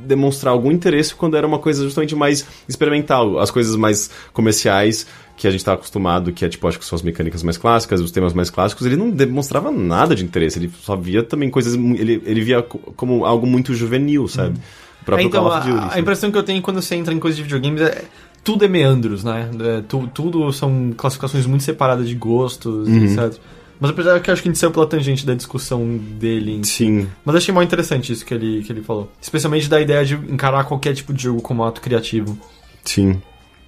demonstrar 0.07 0.53
algum 0.53 0.71
interesse 0.73 1.15
quando 1.15 1.37
era 1.37 1.47
uma 1.47 1.59
coisa 1.59 1.83
justamente 1.85 2.15
mais 2.15 2.47
experimental. 2.69 3.39
As 3.39 3.51
coisas 3.51 3.77
mais 3.77 4.11
comerciais 4.33 5.07
que 5.37 5.47
a 5.49 5.51
gente 5.51 5.65
tá 5.65 5.73
acostumado, 5.73 6.31
que 6.33 6.45
é 6.45 6.49
tipo, 6.49 6.67
acho 6.69 6.79
que 6.79 6.85
são 6.85 6.95
as 6.97 7.03
mecânicas 7.03 7.43
mais 7.43 7.57
clássicas, 7.57 8.01
os 8.01 8.11
temas 8.11 8.33
mais 8.33 8.51
clássicos, 8.51 8.87
ele 8.87 8.97
não 8.97 9.11
demonstrava 9.11 9.71
nada 9.71 10.15
de 10.15 10.25
interesse. 10.25 10.59
Ele 10.59 10.71
só 10.83 10.95
via 10.97 11.23
também 11.23 11.51
coisas. 11.51 11.75
Ele, 11.75 12.23
ele 12.25 12.41
via 12.43 12.63
co- 12.63 12.79
como 12.97 13.25
algo 13.25 13.47
muito 13.47 13.75
juvenil, 13.75 14.29
sabe? 14.29 14.59
O 15.01 15.05
próprio 15.05 15.25
É, 15.25 15.27
então, 15.29 15.43
Call 15.45 15.59
of 15.59 15.69
Duty. 15.71 15.85
a, 15.85 15.95
a 15.95 15.99
impressão 16.01 16.31
que 16.31 16.39
eu 16.39 16.43
tenho 16.43 16.63
quando 16.63 16.81
você 16.81 16.95
entra 16.95 17.13
em 17.13 17.19
coisas 17.19 17.37
de 17.37 17.43
videogames 17.43 17.81
é. 17.83 18.05
Tudo 18.45 18.65
é 18.65 18.69
meandros, 18.69 19.23
né? 19.23 19.49
É, 19.61 19.83
tu- 19.89 20.09
tudo 20.13 20.53
são 20.53 20.93
classificações 20.97 21.47
muito 21.47 21.63
separadas 21.63 22.09
de 22.09 22.15
gostos, 22.17 22.89
Uhum. 22.89 23.05
etc. 23.05 23.39
Mas 23.83 23.91
apesar 23.91 24.21
que 24.21 24.31
eu 24.31 24.33
acho 24.33 24.41
que 24.43 24.49
a 24.49 24.53
gente 24.53 24.61
saiu 24.61 24.71
pela 24.71 24.87
tangente 24.87 25.27
da 25.27 25.35
discussão 25.35 25.85
dele. 25.99 26.53
em. 26.53 26.63
Sim. 26.63 27.09
Mas 27.25 27.35
achei 27.35 27.53
muito 27.53 27.67
interessante 27.67 28.13
isso 28.13 28.25
que 28.25 28.33
ele, 28.33 28.63
que 28.63 28.71
ele 28.73 28.81
falou. 28.81 29.11
Especialmente 29.21 29.69
da 29.69 29.81
ideia 29.81 30.05
de 30.05 30.15
encarar 30.15 30.63
qualquer 30.65 30.95
tipo 30.95 31.13
de 31.13 31.25
jogo 31.25 31.43
como 31.43 31.65
ato 31.65 31.81
criativo. 31.81 32.39
Sim, 32.85 33.21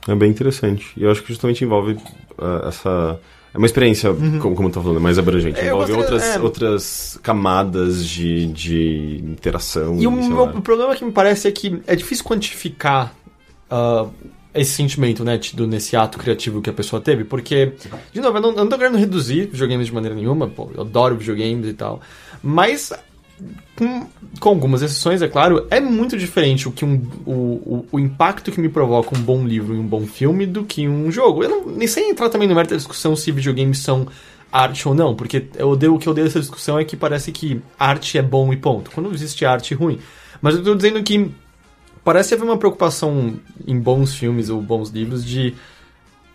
é 0.06 0.14
bem 0.14 0.30
interessante. 0.30 0.86
E 0.96 1.02
eu 1.02 1.10
acho 1.10 1.20
que 1.20 1.28
justamente 1.30 1.64
envolve 1.64 1.96
ah, 2.38 2.66
essa. 2.68 3.18
É 3.52 3.58
uma 3.58 3.66
experiência, 3.66 4.14
como, 4.40 4.54
como 4.54 4.68
eu 4.68 4.72
tô 4.72 4.82
falando, 4.82 5.00
mais 5.00 5.18
abrangente. 5.18 5.58
É, 5.58 5.66
Envolve 5.66 5.92
gostaria- 5.92 6.14
outras, 6.14 6.36
é. 6.36 6.40
outras 6.40 7.18
camadas 7.20 8.06
de, 8.06 8.46
de 8.46 9.20
interação. 9.24 9.96
E 10.00 10.06
o, 10.06 10.12
meu- 10.12 10.44
o 10.44 10.62
problema 10.62 10.94
que 10.94 11.04
me 11.04 11.10
parece 11.12 11.48
é 11.48 11.50
que 11.52 11.80
é 11.88 11.96
difícil 11.96 12.24
quantificar 12.24 13.12
ah, 13.68 14.06
esse 14.54 14.70
sentimento, 14.70 15.24
né, 15.24 15.36
tido 15.36 15.66
nesse 15.66 15.96
ato 15.96 16.18
criativo 16.18 16.62
que 16.62 16.70
a 16.70 16.72
pessoa 16.72 17.02
teve, 17.02 17.24
porque, 17.24 17.72
de 18.12 18.20
novo, 18.20 18.38
eu 18.38 18.42
não, 18.42 18.50
eu 18.50 18.56
não 18.56 18.68
tô 18.68 18.78
querendo 18.78 18.96
reduzir 18.96 19.46
videogames 19.46 19.86
de 19.86 19.94
maneira 19.94 20.14
nenhuma, 20.14 20.48
pô, 20.48 20.70
eu 20.74 20.82
adoro 20.82 21.16
videogames 21.16 21.68
e 21.68 21.72
tal, 21.72 22.00
mas 22.42 22.92
com, 23.76 24.06
com 24.38 24.48
algumas 24.48 24.82
exceções, 24.82 25.20
é 25.22 25.28
claro, 25.28 25.66
é 25.70 25.80
muito 25.80 26.16
diferente 26.16 26.68
o 26.68 26.72
que 26.72 26.84
um, 26.84 27.02
o, 27.26 27.32
o, 27.32 27.86
o 27.92 28.00
impacto 28.00 28.52
que 28.52 28.60
me 28.60 28.68
provoca 28.68 29.16
um 29.16 29.20
bom 29.20 29.44
livro 29.44 29.74
e 29.74 29.78
um 29.78 29.86
bom 29.86 30.06
filme 30.06 30.46
do 30.46 30.64
que 30.64 30.88
um 30.88 31.10
jogo. 31.10 31.42
Eu 31.42 31.48
não, 31.48 31.66
nem 31.66 31.88
sei 31.88 32.08
entrar 32.08 32.28
também 32.28 32.46
no 32.46 32.54
mérito 32.54 32.74
da 32.74 32.78
discussão 32.78 33.16
se 33.16 33.32
videogames 33.32 33.78
são 33.78 34.06
arte 34.52 34.86
ou 34.86 34.94
não, 34.94 35.16
porque 35.16 35.48
eu 35.56 35.70
odeio, 35.70 35.94
o 35.94 35.98
que 35.98 36.06
eu 36.06 36.12
odeio 36.12 36.28
dessa 36.28 36.38
discussão 36.38 36.78
é 36.78 36.84
que 36.84 36.96
parece 36.96 37.32
que 37.32 37.60
arte 37.76 38.16
é 38.16 38.22
bom 38.22 38.52
e 38.52 38.56
ponto, 38.56 38.90
quando 38.92 39.12
existe 39.12 39.44
arte 39.44 39.74
ruim. 39.74 39.98
Mas 40.40 40.54
eu 40.54 40.62
tô 40.62 40.74
dizendo 40.76 41.02
que 41.02 41.32
parece 42.04 42.34
haver 42.34 42.44
uma 42.44 42.56
preocupação 42.58 43.34
em 43.66 43.78
bons 43.78 44.14
filmes 44.14 44.50
ou 44.50 44.60
bons 44.60 44.90
livros 44.90 45.24
de 45.24 45.54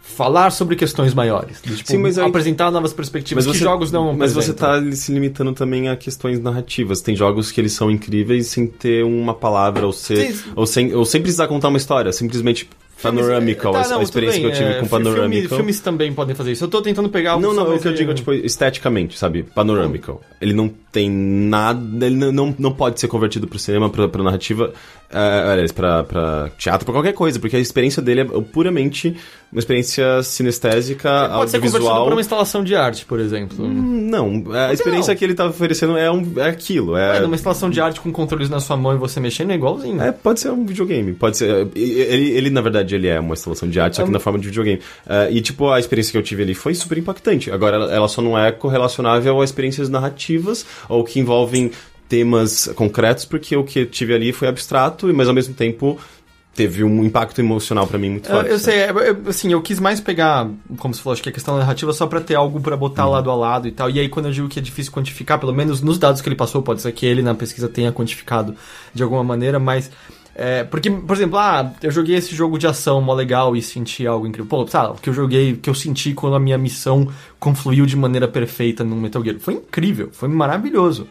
falar 0.02 0.50
sobre 0.52 0.76
questões 0.76 1.14
maiores, 1.14 1.62
de, 1.62 1.78
tipo, 1.78 1.92
Sim, 1.92 1.98
mas 2.00 2.18
aí- 2.18 2.28
apresentar 2.28 2.72
novas 2.72 2.92
perspectivas 2.92 3.46
que 3.46 3.54
jogos 3.58 3.92
não 3.92 4.12
Mas 4.14 4.34
você 4.34 4.52
apresentam. 4.52 4.90
tá 4.90 4.96
se 4.96 5.12
limitando 5.14 5.54
também 5.54 5.88
a 5.88 5.96
questões 5.96 6.40
narrativas. 6.40 7.00
Tem 7.02 7.16
jogos 7.16 7.52
que 7.52 7.62
eles 7.62 7.74
são 7.74 7.92
incríveis 7.92 8.48
sem 8.48 8.66
ter 8.66 9.04
uma 9.06 9.34
palavra 9.36 9.86
ou, 9.86 9.94
ser, 9.94 10.34
Sim. 10.34 10.52
ou, 10.56 10.66
sem, 10.66 10.94
ou 10.96 11.06
sem 11.06 11.22
precisar 11.22 11.48
contar 11.48 11.68
uma 11.68 11.78
história. 11.78 12.12
Simplesmente 12.12 12.68
panoramical. 13.02 13.72
Tá, 13.72 13.82
a- 13.84 13.88
não, 13.88 14.00
a 14.00 14.04
experiência 14.04 14.42
que 14.42 14.46
eu 14.48 14.52
tive 14.52 14.66
é, 14.66 14.74
com 14.80 14.86
fi- 14.86 14.90
filme- 14.90 15.06
panoramical. 15.06 15.58
filmes 15.58 15.80
também 15.80 16.12
podem 16.14 16.36
fazer 16.36 16.52
isso. 16.52 16.66
Eu 16.66 16.68
tô 16.68 16.82
tentando 16.82 17.08
pegar 17.08 17.40
Não, 17.40 17.54
não, 17.54 17.76
o 17.76 17.80
que 17.80 17.88
eu 17.88 17.94
digo 17.94 18.12
é, 18.12 18.14
tipo, 18.14 18.34
esteticamente, 18.34 19.18
sabe? 19.18 19.44
Panoramical. 19.44 20.22
Ele 20.42 20.54
não 20.54 20.68
tem 20.92 21.10
nada, 21.10 22.06
ele 22.06 22.16
não- 22.32 22.56
não, 22.58 22.72
pode 22.72 23.00
ser 23.00 23.08
convertido 23.08 23.48
pro 23.48 23.60
cinema, 23.60 23.90
pra, 23.90 24.08
pra 24.08 24.24
narrativa, 24.24 24.74
aliás, 25.12 25.72
pra, 25.72 26.04
pra 26.04 26.50
teatro, 26.58 26.86
pra 26.86 26.94
qualquer 26.94 27.14
coisa, 27.14 27.40
porque 27.40 27.56
a 27.56 27.60
experiência 27.60 28.02
dele 28.02 28.22
é 28.22 28.26
puramente 28.26 29.16
uma 29.52 29.60
experiência 29.60 30.22
sinestésica, 30.22 31.10
Pode 31.10 31.52
ser 31.52 31.58
convertido 31.58 31.78
audiovisual. 31.78 32.04
por 32.06 32.14
uma 32.14 32.22
instalação 32.22 32.64
de 32.64 32.76
arte, 32.76 33.06
por 33.06 33.20
exemplo. 33.20 33.64
Hum, 33.66 34.08
Não, 34.10 34.44
a 34.54 34.74
experiência 34.74 35.14
não? 35.14 35.18
que 35.18 35.26
ele 35.26 35.34
tá 35.34 35.46
oferecendo 35.48 35.98
é, 35.98 36.10
um, 36.12 36.34
é 36.38 36.50
aquilo, 36.50 36.96
é... 36.98 37.18
É, 37.18 37.20
numa 37.22 37.36
instalação 37.36 37.70
de 37.70 37.80
arte 37.82 38.00
com 38.02 38.12
controles 38.12 38.50
na 38.50 38.60
sua 38.60 38.78
mão 38.78 38.94
e 38.94 38.98
você 38.98 39.20
mexendo 39.20 39.52
é 39.52 39.56
igualzinho. 39.56 40.02
É, 40.02 40.12
pode 40.12 40.40
ser 40.40 40.52
um 40.52 40.66
videogame, 40.66 41.14
pode 41.14 41.38
ser. 41.38 41.68
Ele, 41.76 42.30
ele, 42.32 42.50
na 42.50 42.62
verdade, 42.62 42.94
ele 42.96 43.08
é 43.08 43.20
uma 43.20 43.34
instalação 43.34 43.68
de 43.70 43.80
arte, 43.80 43.96
só 43.98 44.04
que 44.04 44.10
É 44.10 44.12
na 44.12 44.20
forma 44.20 44.38
de 44.40 44.48
videogame. 44.48 44.80
Eh, 45.08 45.30
e, 45.32 45.42
tipo, 45.42 45.70
a 45.70 45.80
experiência 45.80 46.12
que 46.12 46.18
eu 46.18 46.24
tive 46.24 46.44
ali 46.44 46.54
foi 46.54 46.74
super 46.76 46.98
impactante. 46.98 47.52
Agora, 47.52 47.76
ela 47.92 48.08
só 48.08 48.22
não 48.22 48.38
é 48.38 48.52
correlacionável 48.52 49.40
a 49.42 49.44
experiências 49.44 49.90
narrativas 49.90 50.66
ou 50.88 51.04
que 51.04 51.20
envolvem 51.20 51.72
temas 52.08 52.68
concretos, 52.76 53.26
porque 53.26 53.56
o 53.56 53.64
que 53.64 53.80
eu 53.80 53.86
tive 53.86 54.14
ali 54.14 54.32
foi 54.34 54.48
abstrato, 54.48 55.14
mas 55.14 55.28
ao 55.28 55.34
mesmo 55.34 55.54
tempo 55.54 56.00
teve 56.56 56.84
um 56.84 57.06
impacto 57.06 57.40
emocional 57.40 57.86
pra 57.88 57.98
mim 58.00 58.10
muito 58.10 58.28
Eu, 58.28 58.36
forte. 58.36 58.50
eu 58.50 58.60
sei, 58.60 58.80
é, 58.80 58.88
é, 58.90 59.16
assim, 59.28 59.52
eu 59.54 59.62
quis 59.62 59.80
mais 59.80 60.02
pegar, 60.02 60.50
como 60.78 60.94
você 60.94 61.02
falou, 61.02 61.14
acho 61.14 61.24
que 61.24 61.30
a 61.30 61.32
questão 61.32 61.58
narrativa 61.58 61.94
só 61.94 62.06
pra 62.08 62.20
ter 62.20 62.36
algo 62.36 62.60
pra 62.60 62.76
botar 62.76 63.06
Uhum. 63.06 63.12
lado 63.12 63.30
a 63.32 63.36
lado 63.36 63.68
e 63.68 63.72
tal. 63.72 63.90
E 63.90 64.00
aí, 64.00 64.10
quando 64.10 64.26
eu 64.26 64.32
digo 64.32 64.50
que 64.50 64.60
é 64.60 64.62
difícil 64.62 64.92
quantificar, 64.92 65.40
pelo 65.40 65.54
menos 65.54 65.80
nos 65.82 65.98
dados 65.98 66.20
que 66.22 66.28
ele 66.28 66.36
passou, 66.36 66.62
pode 66.62 66.82
ser 66.82 66.92
que 66.92 67.06
ele 67.06 67.22
na 67.22 67.34
pesquisa 67.36 67.70
tenha 67.70 67.92
quantificado 67.94 68.56
de 68.94 69.04
alguma 69.04 69.24
maneira, 69.24 69.60
mas. 69.60 69.90
É, 70.42 70.64
porque, 70.64 70.90
por 70.90 71.18
exemplo, 71.18 71.38
ah, 71.38 71.74
eu 71.84 71.92
joguei 71.92 72.16
esse 72.16 72.34
jogo 72.34 72.58
de 72.58 72.66
ação 72.66 73.02
mó 73.02 73.14
legal 73.14 73.58
e 73.58 73.62
senti 73.62 74.08
algo 74.08 74.26
incrível. 74.26 74.48
Pô, 74.48 74.66
sabe, 74.68 74.92
o 74.92 74.94
que 74.94 75.10
eu 75.10 75.14
joguei, 75.14 75.52
o 75.52 75.58
que 75.58 75.70
eu 75.70 75.74
senti 75.74 76.14
quando 76.14 76.38
a 76.38 76.40
minha 76.40 76.58
missão 76.58 77.10
confluiu 77.38 77.86
de 77.86 77.98
maneira 77.98 78.26
perfeita 78.26 78.82
no 78.82 78.96
Metal 78.96 79.22
Gear. 79.22 79.38
Foi 79.38 79.56
incrível, 79.56 80.08
foi 80.14 80.30
maravilhoso. 80.30 81.10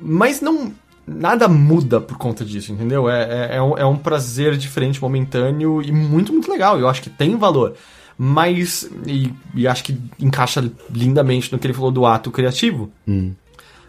Mas 0.00 0.40
não. 0.40 0.72
Nada 1.04 1.48
muda 1.48 2.00
por 2.00 2.16
conta 2.16 2.44
disso, 2.44 2.72
entendeu? 2.72 3.10
É, 3.10 3.22
é, 3.22 3.56
é, 3.56 3.62
um, 3.62 3.78
é 3.78 3.84
um 3.84 3.96
prazer 3.96 4.56
diferente, 4.56 5.02
momentâneo 5.02 5.82
e 5.82 5.90
muito, 5.90 6.32
muito 6.32 6.50
legal. 6.50 6.78
Eu 6.78 6.88
acho 6.88 7.02
que 7.02 7.10
tem 7.10 7.36
valor. 7.36 7.74
Mas. 8.16 8.88
E, 9.04 9.32
e 9.52 9.66
acho 9.66 9.82
que 9.82 9.98
encaixa 10.20 10.70
lindamente 10.88 11.52
no 11.52 11.58
que 11.58 11.66
ele 11.66 11.74
falou 11.74 11.90
do 11.90 12.06
ato 12.06 12.30
criativo. 12.30 12.88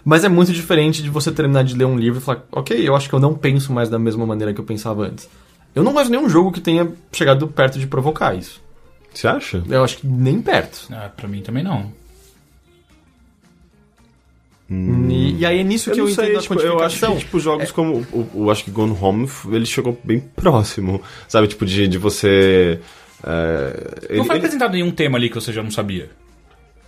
Mas 0.09 0.23
é 0.23 0.29
muito 0.29 0.53
diferente 0.53 1.03
de 1.03 1.09
você 1.09 1.33
terminar 1.33 1.65
de 1.65 1.75
ler 1.75 1.83
um 1.83 1.97
livro 1.97 2.19
e 2.19 2.23
falar, 2.23 2.45
ok, 2.49 2.87
eu 2.87 2.95
acho 2.95 3.09
que 3.09 3.13
eu 3.13 3.19
não 3.19 3.33
penso 3.33 3.73
mais 3.73 3.89
da 3.89 3.99
mesma 3.99 4.25
maneira 4.25 4.53
que 4.53 4.61
eu 4.61 4.63
pensava 4.63 5.03
antes. 5.05 5.27
Eu 5.75 5.83
não 5.83 5.91
conheço 5.91 6.09
nenhum 6.09 6.29
jogo 6.29 6.49
que 6.53 6.61
tenha 6.61 6.89
chegado 7.11 7.45
perto 7.49 7.77
de 7.77 7.85
provocar 7.87 8.33
isso. 8.33 8.61
Você 9.13 9.27
acha? 9.27 9.61
Eu 9.67 9.83
acho 9.83 9.97
que 9.97 10.07
nem 10.07 10.41
perto. 10.41 10.87
Ah, 10.91 11.09
pra 11.13 11.27
mim 11.27 11.41
também 11.41 11.61
não. 11.61 11.91
E, 14.69 15.39
e 15.39 15.45
aí 15.45 15.59
é 15.59 15.63
nisso 15.63 15.91
que 15.91 15.99
eu, 15.99 16.07
sei, 16.07 16.25
entendo 16.25 16.37
a 16.37 16.41
tipo, 16.41 16.53
eu 16.61 16.79
acho 16.81 16.99
que, 17.05 17.17
tipo, 17.19 17.39
jogos 17.39 17.71
como. 17.71 18.05
O, 18.11 18.29
o- 18.45 18.51
acho 18.51 18.63
que 18.65 18.71
Gone 18.71 18.97
Home, 19.01 19.29
ele 19.51 19.65
chegou 19.65 19.97
bem 20.03 20.19
próximo. 20.19 21.01
Sabe, 21.27 21.47
tipo, 21.47 21.65
de, 21.65 21.87
de 21.87 21.97
você. 21.97 22.79
é, 23.25 23.97
ele- 24.09 24.17
Não 24.19 24.25
foi 24.25 24.35
ele- 24.35 24.45
apresentado 24.45 24.71
nenhum 24.73 24.91
tema 24.91 25.17
ali 25.17 25.29
que 25.29 25.35
você 25.35 25.51
já 25.53 25.61
não 25.63 25.71
sabia. 25.71 26.09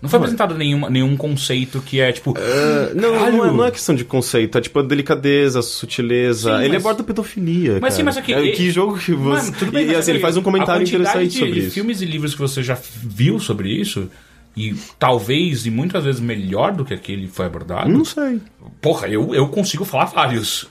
Não 0.02 0.10
foi 0.10 0.18
apresentado 0.18 0.56
nenhum, 0.56 0.90
nenhum 0.90 1.18
conceito 1.18 1.82
que 1.82 2.00
é 2.00 2.12
tipo. 2.12 2.34
É, 2.38 2.94
não, 2.94 3.12
não 3.32 3.46
é, 3.46 3.52
não 3.52 3.66
é 3.66 3.72
questão 3.72 3.94
de 3.94 4.06
conceito, 4.06 4.58
é 4.58 4.62
tipo 4.62 4.80
a 4.80 4.82
delicadeza, 4.84 5.60
a 5.60 5.62
sutileza. 5.62 6.58
Sim, 6.58 6.64
ele 6.64 6.74
mas- 6.76 6.86
aborda 6.86 7.04
pedofilia. 7.04 7.80
Mas 7.82 7.94
sim, 7.96 8.00
cara. 8.04 8.06
mas 8.06 8.18
aqui- 8.18 8.34
É, 8.34 8.52
que 8.52 8.72
jogo 8.72 8.98
que 8.98 9.14
você. 9.14 9.46
Mano, 9.48 9.58
tudo 9.60 9.72
bem, 9.74 9.88
e 9.88 9.96
assim, 9.96 10.12
ele 10.12 10.20
faz 10.20 10.38
um 10.38 10.42
comentário 10.42 10.88
interessante 10.88 11.28
de, 11.28 11.38
sobre 11.40 11.52
de 11.54 11.60
isso. 11.60 11.72
filmes 11.72 12.02
e 12.02 12.06
livros 12.06 12.34
que 12.34 12.40
você 12.40 12.64
já 12.64 12.78
viu 13.04 13.40
sobre 13.40 13.70
isso, 13.74 14.10
e 14.56 14.74
talvez 14.98 15.66
e 15.66 15.70
muitas 15.72 16.04
vezes 16.06 16.22
melhor 16.22 16.72
do 16.72 16.86
que 16.86 16.94
aquele 16.94 17.28
foi 17.28 17.48
abordado. 17.48 17.90
Não 17.90 18.06
sei. 18.06 18.40
Porra, 18.82 19.08
eu, 19.10 19.36
eu 19.36 19.48
consigo 19.50 19.84
falar 19.84 20.06
vários. 20.06 20.66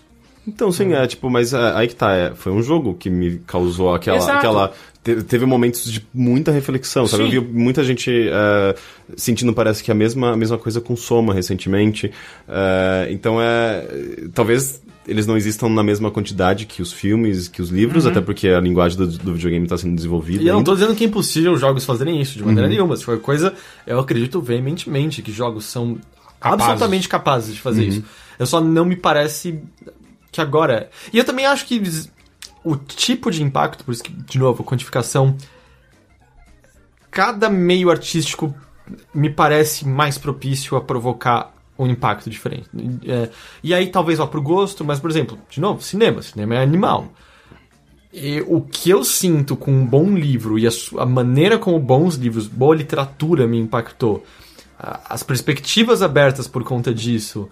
Então, 0.47 0.73
sim, 0.73 0.95
é 0.95 1.07
tipo, 1.07 1.29
mas 1.29 1.53
é, 1.53 1.73
aí 1.75 1.87
que 1.87 1.95
tá, 1.95 2.11
é, 2.15 2.33
foi 2.35 2.51
um 2.53 2.63
jogo 2.63 2.95
que 2.95 3.11
me 3.11 3.39
causou 3.47 3.95
aquela. 3.95 4.17
Exato. 4.17 4.39
aquela 4.39 4.73
teve 5.17 5.47
momentos 5.47 5.91
de 5.91 6.07
muita 6.13 6.51
reflexão, 6.53 7.07
sabe? 7.07 7.29
Sim. 7.29 7.35
Eu 7.35 7.43
vi 7.43 7.49
muita 7.49 7.83
gente 7.85 8.11
é, 8.11 8.75
sentindo, 9.17 9.53
parece 9.53 9.83
que 9.83 9.91
a 9.91 9.95
mesma, 9.95 10.33
a 10.33 10.37
mesma 10.37 10.59
coisa 10.59 10.81
com 10.81 10.97
Soma 10.97 11.35
recentemente. 11.35 12.11
É, 12.49 13.09
então 13.11 13.41
é. 13.41 13.87
Talvez 14.35 14.83
eles 15.07 15.27
não 15.27 15.37
existam 15.37 15.71
na 15.71 15.83
mesma 15.83 16.11
quantidade 16.11 16.67
que 16.67 16.83
os 16.83 16.93
filmes, 16.93 17.49
que 17.49 17.63
os 17.63 17.71
livros, 17.71 18.05
até 18.05 18.21
porque 18.21 18.49
a 18.49 18.61
linguagem 18.61 18.99
do, 18.99 19.07
do 19.07 19.33
videogame 19.33 19.65
está 19.65 19.79
sendo 19.79 19.97
desenvolvida. 19.97 20.41
Uhum. 20.41 20.45
E 20.45 20.49
eu 20.49 20.55
não 20.55 20.63
tô 20.63 20.75
dizendo 20.75 20.95
que 20.95 21.03
é 21.03 21.07
impossível 21.07 21.53
os 21.53 21.61
jogos 21.61 21.85
fazerem 21.85 22.21
isso, 22.21 22.37
de 22.37 22.45
maneira 22.45 22.69
nenhuma. 22.69 22.95
Se 22.95 23.05
for 23.05 23.19
coisa, 23.19 23.55
eu 23.87 23.99
acredito 23.99 24.41
veementemente 24.43 25.23
que 25.23 25.33
jogos 25.33 25.65
são 25.65 25.99
Capazes. 26.39 26.65
absolutamente 26.65 27.09
capazes 27.09 27.55
de 27.55 27.61
fazer 27.61 27.85
isso. 27.85 28.05
Eu 28.39 28.47
só 28.47 28.61
não 28.61 28.85
me 28.85 28.95
parece 28.95 29.59
que 30.31 30.41
agora. 30.41 30.91
E 31.13 31.19
eu 31.19 31.25
também 31.25 31.47
acho 31.47 31.67
que 31.67 31.83
o 32.69 32.77
tipo 32.77 33.31
de 33.31 33.43
impacto, 33.43 33.85
por 33.85 33.93
isso 33.93 34.03
que, 34.03 34.13
de 34.13 34.39
novo, 34.39 34.65
quantificação. 34.65 35.37
Cada 37.11 37.49
meio 37.49 37.91
artístico 37.91 38.55
me 39.15 39.31
parece 39.31 39.87
mais 39.87 40.19
propício 40.19 40.77
a 40.77 40.81
provocar 40.81 41.55
um 41.79 41.87
impacto 41.87 42.29
diferente. 42.29 42.69
É, 43.07 43.31
e 43.63 43.73
aí 43.73 43.87
talvez 43.89 44.19
vá 44.19 44.27
pro 44.27 44.43
gosto, 44.43 44.85
mas, 44.85 45.01
por 45.01 45.11
exemplo, 45.11 45.39
de 45.49 45.61
novo, 45.61 45.83
cinema. 45.83 46.21
Cinema 46.23 46.57
é 46.57 46.63
animal. 46.63 47.13
E 48.13 48.43
o 48.47 48.61
que 48.61 48.91
eu 48.91 49.05
sinto 49.05 49.57
com 49.57 49.71
um 49.71 49.87
bom 49.87 50.15
livro 50.15 50.59
e 50.59 50.67
a, 50.67 50.71
a 50.99 51.07
maneira 51.07 51.59
como 51.59 51.79
bons 51.79 52.17
livros, 52.17 52.47
boa 52.47 52.75
literatura 52.75 53.47
me 53.47 53.59
impactou, 53.59 54.25
as 54.79 55.23
perspectivas 55.23 56.03
abertas 56.03 56.47
por 56.47 56.63
conta 56.63 56.95
disso, 56.95 57.49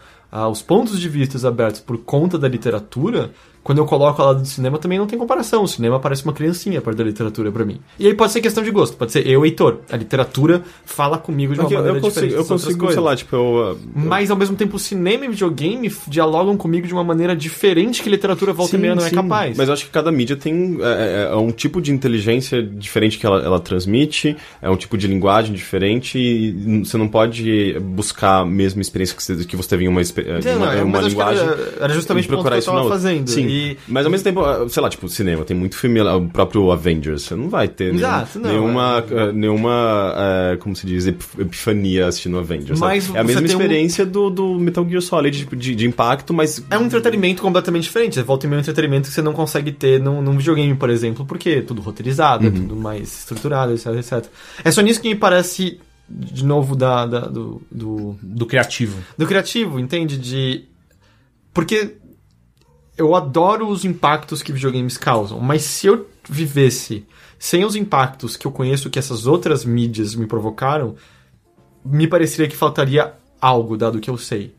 os 0.50 0.62
pontos 0.62 1.00
de 1.00 1.08
vista 1.08 1.46
abertos 1.46 1.80
por 1.80 1.98
conta 1.98 2.38
da 2.38 2.48
literatura, 2.48 3.32
quando 3.66 3.78
eu 3.78 3.84
coloco 3.84 4.22
ao 4.22 4.28
lado 4.28 4.42
do 4.42 4.46
cinema 4.46 4.78
também 4.78 4.96
não 4.96 5.08
tem 5.08 5.18
comparação. 5.18 5.64
O 5.64 5.66
cinema 5.66 5.98
parece 5.98 6.22
uma 6.22 6.32
criancinha 6.32 6.80
perto 6.80 6.98
da 6.98 7.02
literatura 7.02 7.50
pra 7.50 7.64
mim. 7.64 7.80
E 7.98 8.06
aí 8.06 8.14
pode 8.14 8.30
ser 8.30 8.40
questão 8.40 8.62
de 8.62 8.70
gosto, 8.70 8.96
pode 8.96 9.10
ser 9.10 9.26
eu, 9.26 9.44
Heitor. 9.44 9.78
A 9.90 9.96
literatura 9.96 10.62
fala 10.84 11.18
comigo 11.18 11.52
de 11.52 11.58
uma 11.58 11.64
Porque 11.64 11.74
eu, 11.74 11.78
maneira 11.78 11.98
eu 11.98 12.00
consigo, 12.00 12.26
diferente. 12.26 12.40
eu 12.40 12.46
consigo 12.46 12.92
sei 12.92 13.00
lá, 13.00 13.16
tipo, 13.16 13.34
eu. 13.34 13.76
Mas 13.92 14.30
ao 14.30 14.36
mesmo 14.36 14.54
tempo, 14.54 14.76
o 14.76 14.78
cinema 14.78 15.24
e 15.24 15.28
videogame 15.30 15.92
dialogam 16.06 16.56
comigo 16.56 16.86
de 16.86 16.92
uma 16.92 17.02
maneira 17.02 17.34
diferente 17.34 18.04
que 18.04 18.08
literatura 18.08 18.52
volta 18.52 18.76
e 18.76 18.78
meia 18.78 18.94
não 18.94 19.04
é 19.04 19.08
sim. 19.08 19.16
capaz. 19.16 19.56
Mas 19.56 19.66
eu 19.66 19.74
acho 19.74 19.84
que 19.86 19.90
cada 19.90 20.12
mídia 20.12 20.36
tem 20.36 20.78
é, 20.80 21.28
é- 21.28 21.32
é 21.32 21.36
um 21.36 21.50
tipo 21.50 21.82
de 21.82 21.90
inteligência 21.90 22.62
diferente 22.62 23.18
que 23.18 23.26
ela, 23.26 23.42
ela 23.42 23.58
transmite, 23.58 24.36
é 24.62 24.70
um 24.70 24.76
tipo 24.76 24.96
de 24.96 25.08
linguagem 25.08 25.52
diferente 25.52 26.16
e 26.20 26.84
você 26.84 26.96
não 26.96 27.08
pode 27.08 27.76
buscar 27.80 28.42
a 28.42 28.46
mesma 28.46 28.80
experiência 28.80 29.16
que 29.16 29.22
você, 29.24 29.44
que 29.44 29.56
você 29.56 29.68
teve 29.68 29.84
em 29.86 29.88
uma, 29.88 30.00
uma, 30.00 30.74
não, 30.76 30.84
uma 30.84 31.00
linguagem. 31.00 31.42
era, 31.42 31.72
era 31.80 31.94
justamente 31.94 32.26
o 32.26 32.28
que 32.28 32.34
eu 32.48 32.62
tava 32.62 32.88
fazendo. 32.88 33.28
Sim, 33.28 33.46
E, 33.48 33.55
mas 33.88 34.04
ao 34.04 34.10
mesmo 34.10 34.24
tempo, 34.24 34.40
ah, 34.40 34.68
sei 34.68 34.82
lá, 34.82 34.88
tipo, 34.88 35.08
cinema, 35.08 35.44
tem 35.44 35.56
muito 35.56 35.76
filme, 35.76 36.00
o 36.00 36.28
próprio 36.28 36.70
Avengers, 36.72 37.22
você 37.22 37.34
não 37.34 37.48
vai 37.48 37.68
ter 37.68 37.86
nenhum- 37.86 37.98
Exato, 37.98 38.38
não, 38.38 38.50
nenhuma, 38.50 38.98
ah, 38.98 39.32
nenhuma 39.32 39.72
ah, 40.14 40.56
como 40.60 40.74
se 40.76 40.86
diz, 40.86 41.06
ep- 41.06 41.22
epifania 41.38 42.06
assistindo 42.06 42.38
Avengers. 42.38 42.78
sabe? 42.78 42.94
Mas 42.94 43.14
É 43.14 43.18
a 43.18 43.24
mesma 43.24 43.42
tem 43.42 43.50
um- 43.50 43.60
experiência 43.60 44.04
do, 44.06 44.30
do 44.30 44.54
Metal 44.58 44.86
Gear 44.88 45.02
Solid, 45.02 45.38
tipo, 45.38 45.54
de, 45.56 45.74
de 45.74 45.86
impacto, 45.86 46.32
mas... 46.34 46.64
é 46.70 46.78
um 46.78 46.84
entretenimento 46.86 47.42
completamente 47.42 47.84
diferente. 47.84 48.20
Volta 48.22 48.46
e 48.46 48.48
meia 48.48 48.58
é 48.58 48.60
um 48.60 48.62
entretenimento 48.62 49.08
que 49.08 49.14
você 49.14 49.22
não 49.22 49.32
consegue 49.32 49.72
ter 49.72 50.00
num, 50.00 50.20
num 50.22 50.36
videogame, 50.36 50.74
por 50.74 50.90
exemplo, 50.90 51.24
porque 51.26 51.50
é 51.50 51.60
tudo 51.62 51.80
roteirizado, 51.82 52.46
é 52.46 52.50
tudo 52.50 52.74
mais 52.76 53.20
estruturado, 53.20 53.72
etc, 53.72 53.86
etc. 53.96 54.24
É 54.64 54.70
só 54.70 54.80
nisso 54.80 55.00
que 55.00 55.08
me 55.08 55.14
parece, 55.14 55.78
de 56.08 56.44
novo, 56.44 56.74
da, 56.76 57.04
da- 57.06 57.26
do, 57.26 57.60
do, 57.70 58.16
Do 58.22 58.46
criativo. 58.46 58.98
do 59.16 59.26
criativo, 59.26 59.78
entende? 59.80 60.16
De. 60.18 60.64
Porque 61.52 61.94
eu 62.96 63.14
adoro 63.14 63.68
os 63.68 63.84
impactos 63.84 64.42
que 64.42 64.52
videogames 64.52 64.96
causam, 64.96 65.38
mas 65.40 65.62
se 65.62 65.86
eu 65.86 66.08
vivesse 66.28 67.06
sem 67.38 67.64
os 67.64 67.76
impactos 67.76 68.36
que 68.36 68.46
eu 68.46 68.50
conheço 68.52 68.88
que 68.88 68.98
essas 68.98 69.26
outras 69.26 69.64
mídias 69.64 70.14
me 70.14 70.26
provocaram, 70.26 70.96
me 71.84 72.08
pareceria 72.08 72.48
que 72.48 72.56
faltaria 72.56 73.14
algo, 73.40 73.76
dado 73.76 74.00
que 74.00 74.08
eu 74.08 74.16
sei. 74.16 74.54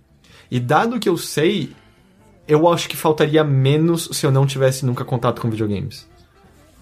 E 0.49 0.59
dado 0.59 0.99
que 0.99 1.09
eu 1.09 1.17
sei, 1.17 1.75
eu 2.47 2.67
acho 2.67 2.87
que 2.87 2.95
faltaria 2.95 3.43
menos 3.43 4.09
se 4.13 4.25
eu 4.25 4.31
não 4.31 4.45
tivesse 4.45 4.85
nunca 4.85 5.03
contato 5.03 5.41
com 5.41 5.49
videogames. 5.49 6.07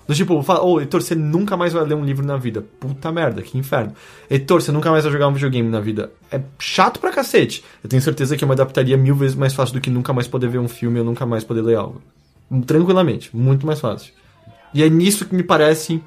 Do 0.08 0.14
tipo, 0.14 0.42
fala, 0.44 0.64
ô, 0.64 0.80
Heitor, 0.80 1.02
você 1.02 1.16
nunca 1.16 1.58
mais 1.58 1.74
vai 1.74 1.84
ler 1.84 1.96
um 1.96 2.06
livro 2.06 2.26
na 2.26 2.38
vida. 2.38 2.64
Puta 2.80 3.12
merda, 3.12 3.42
que 3.42 3.58
inferno. 3.58 3.94
Heitor, 4.30 4.62
você 4.62 4.72
nunca 4.72 4.92
mais 4.92 5.04
vai 5.04 5.12
jogar 5.12 5.28
um 5.28 5.34
videogame 5.34 5.68
na 5.70 5.80
vida. 5.80 6.12
É 6.32 6.40
chato 6.60 7.00
pra 7.00 7.12
cacete. 7.12 7.64
Eu 7.84 7.90
tenho 7.90 8.02
certeza 8.02 8.38
que 8.38 8.44
eu 8.44 8.48
me 8.48 8.54
adaptaria 8.54 8.96
mil 8.98 9.16
vezes 9.16 9.36
mais 9.36 9.54
fácil 9.54 9.74
do 9.74 9.82
que 9.82 9.90
nunca 9.90 10.14
mais 10.14 10.28
poder 10.28 10.48
ver 10.48 10.60
um 10.60 10.68
filme 10.68 11.00
ou 11.00 11.06
nunca 11.06 11.26
mais 11.26 11.44
poder 11.44 11.62
ler 11.62 11.76
algo. 11.76 12.02
Tranquilamente, 12.68 13.36
muito 13.36 13.66
mais 13.66 13.80
fácil. 13.80 14.14
E 14.74 14.84
é 14.84 14.90
nisso 14.90 15.26
que 15.26 15.34
me 15.34 15.44
parece 15.44 16.02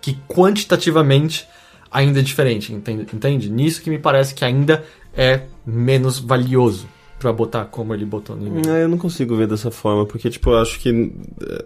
que 0.00 0.16
quantitativamente 0.26 1.46
ainda 1.90 2.20
é 2.20 2.22
diferente, 2.22 2.72
entende? 2.72 3.06
entende? 3.12 3.50
Nisso 3.50 3.82
que 3.82 3.90
me 3.90 3.98
parece 3.98 4.34
que 4.34 4.44
ainda 4.44 4.84
é 5.14 5.42
menos 5.66 6.18
valioso 6.18 6.88
pra 7.18 7.32
botar 7.32 7.66
como 7.66 7.94
ele 7.94 8.04
botou 8.04 8.34
no 8.34 8.46
e-mail. 8.46 8.70
É, 8.70 8.84
eu 8.84 8.88
não 8.88 8.96
consigo 8.96 9.36
ver 9.36 9.46
dessa 9.46 9.70
forma, 9.70 10.06
porque, 10.06 10.30
tipo, 10.30 10.50
eu 10.50 10.58
acho 10.58 10.80
que. 10.80 11.12
é, 11.42 11.64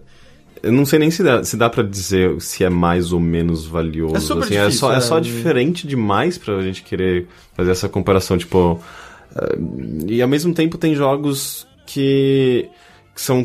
Eu 0.63 0.73
não 0.73 0.87
sei 0.87 0.99
nem 0.99 1.11
se 1.11 1.23
dá, 1.23 1.45
se 1.45 1.57
dá 1.57 1.69
pra 1.69 1.83
dizer 1.83 2.41
se 2.41 2.65
é 2.65 2.71
mais 2.71 3.13
ou 3.13 3.21
menos 3.21 3.67
valioso. 3.67 4.17
É 4.17 4.21
super 4.21 4.45
assim, 4.45 4.57
é, 4.57 4.61
difícil, 4.61 4.81
só, 4.81 4.93
é 4.93 4.97
é. 4.97 5.01
só 5.01 5.21
diferente 5.21 5.87
demais 5.87 6.39
pra 6.39 6.61
gente 6.63 6.83
querer 6.83 7.27
fazer 7.55 7.71
essa 7.71 7.89
comparação, 7.89 8.39
tipo. 8.39 8.81
é, 9.37 9.59
e 10.09 10.23
ao 10.23 10.29
mesmo 10.29 10.55
tempo 10.55 10.79
tem 10.79 10.95
jogos 10.95 11.67
que, 11.87 12.69
que 13.15 13.21
são. 13.21 13.45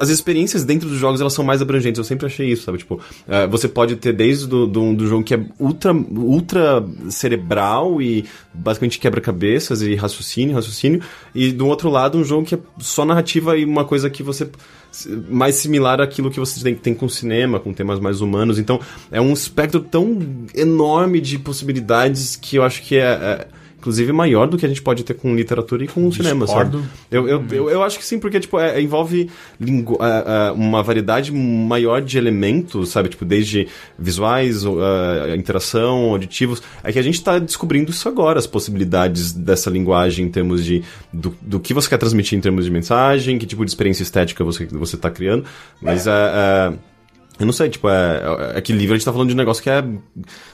as 0.00 0.08
experiências 0.08 0.64
dentro 0.64 0.88
dos 0.88 0.98
jogos 0.98 1.20
elas 1.20 1.32
são 1.32 1.44
mais 1.44 1.62
abrangentes, 1.62 1.98
eu 1.98 2.04
sempre 2.04 2.26
achei 2.26 2.50
isso, 2.50 2.64
sabe? 2.64 2.78
Tipo, 2.78 3.00
é, 3.28 3.46
você 3.46 3.68
pode 3.68 3.94
ter 3.96 4.12
desde 4.12 4.46
do, 4.46 4.66
do, 4.66 4.94
do 4.94 5.06
jogo 5.06 5.22
que 5.22 5.34
é 5.34 5.40
ultra, 5.60 5.92
ultra 5.92 6.84
cerebral 7.08 8.02
e 8.02 8.24
basicamente 8.52 8.98
quebra-cabeças 8.98 9.80
e 9.82 9.94
raciocínio, 9.94 10.56
raciocínio, 10.56 11.00
e 11.34 11.52
do 11.52 11.66
outro 11.66 11.88
lado 11.88 12.18
um 12.18 12.24
jogo 12.24 12.44
que 12.44 12.56
é 12.56 12.58
só 12.78 13.04
narrativa 13.04 13.56
e 13.56 13.64
uma 13.64 13.84
coisa 13.84 14.10
que 14.10 14.22
você 14.22 14.50
mais 15.28 15.56
similar 15.56 16.00
àquilo 16.00 16.30
que 16.30 16.40
você 16.40 16.62
tem, 16.62 16.74
tem 16.74 16.94
com 16.94 17.08
cinema, 17.08 17.60
com 17.60 17.72
temas 17.72 18.00
mais 18.00 18.20
humanos. 18.20 18.58
Então, 18.58 18.80
é 19.10 19.20
um 19.20 19.32
espectro 19.32 19.80
tão 19.80 20.18
enorme 20.54 21.20
de 21.20 21.38
possibilidades 21.38 22.36
que 22.36 22.56
eu 22.56 22.62
acho 22.62 22.82
que 22.82 22.96
é, 22.96 23.02
é 23.04 23.46
inclusive, 23.86 24.12
maior 24.12 24.48
do 24.48 24.58
que 24.58 24.66
a 24.66 24.68
gente 24.68 24.82
pode 24.82 25.04
ter 25.04 25.14
com 25.14 25.32
literatura 25.36 25.84
e 25.84 25.86
com 25.86 26.08
o 26.08 26.12
cinema, 26.12 26.44
sabe? 26.44 26.70
Discordo. 26.70 26.88
Eu, 27.08 27.28
eu, 27.28 27.44
eu, 27.52 27.70
eu 27.70 27.82
acho 27.84 27.96
que 27.98 28.04
sim, 28.04 28.18
porque 28.18 28.40
tipo, 28.40 28.58
é- 28.58 28.80
envolve 28.82 29.30
lingu- 29.60 29.96
é, 30.00 30.48
é, 30.48 30.50
uma 30.50 30.82
variedade 30.82 31.32
maior 31.32 32.02
de 32.02 32.18
elementos, 32.18 32.88
sabe? 32.88 33.08
Tipo, 33.08 33.24
desde 33.24 33.68
visuais, 33.96 34.64
é, 34.64 35.36
interação, 35.36 36.10
auditivos. 36.10 36.60
É 36.82 36.90
que 36.92 36.98
a 36.98 37.02
gente 37.02 37.22
tá 37.22 37.38
descobrindo 37.38 37.92
isso 37.92 38.08
agora, 38.08 38.40
as 38.40 38.46
possibilidades 38.46 39.32
dessa 39.32 39.70
linguagem 39.70 40.26
em 40.26 40.30
termos 40.30 40.64
de 40.64 40.82
do, 41.12 41.32
do 41.40 41.60
que 41.60 41.72
você 41.72 41.88
quer 41.88 41.98
transmitir 41.98 42.36
em 42.36 42.40
termos 42.40 42.64
de 42.64 42.70
mensagem, 42.72 43.38
que 43.38 43.46
tipo 43.46 43.64
de 43.64 43.70
experiência 43.70 44.02
estética 44.02 44.42
você, 44.42 44.66
você 44.66 44.96
tá 44.96 45.10
criando. 45.10 45.44
Mas 45.80 46.08
é. 46.08 46.10
é 46.10 46.72
eu 47.38 47.44
não 47.44 47.52
sei, 47.52 47.68
tipo, 47.68 47.88
é, 47.88 48.22
é 48.54 48.60
que 48.60 48.72
livro 48.72 48.94
a 48.94 48.96
gente 48.96 49.04
tá 49.04 49.12
falando 49.12 49.28
de 49.28 49.34
um 49.34 49.36
negócio 49.36 49.62
que 49.62 49.68
é 49.68 49.84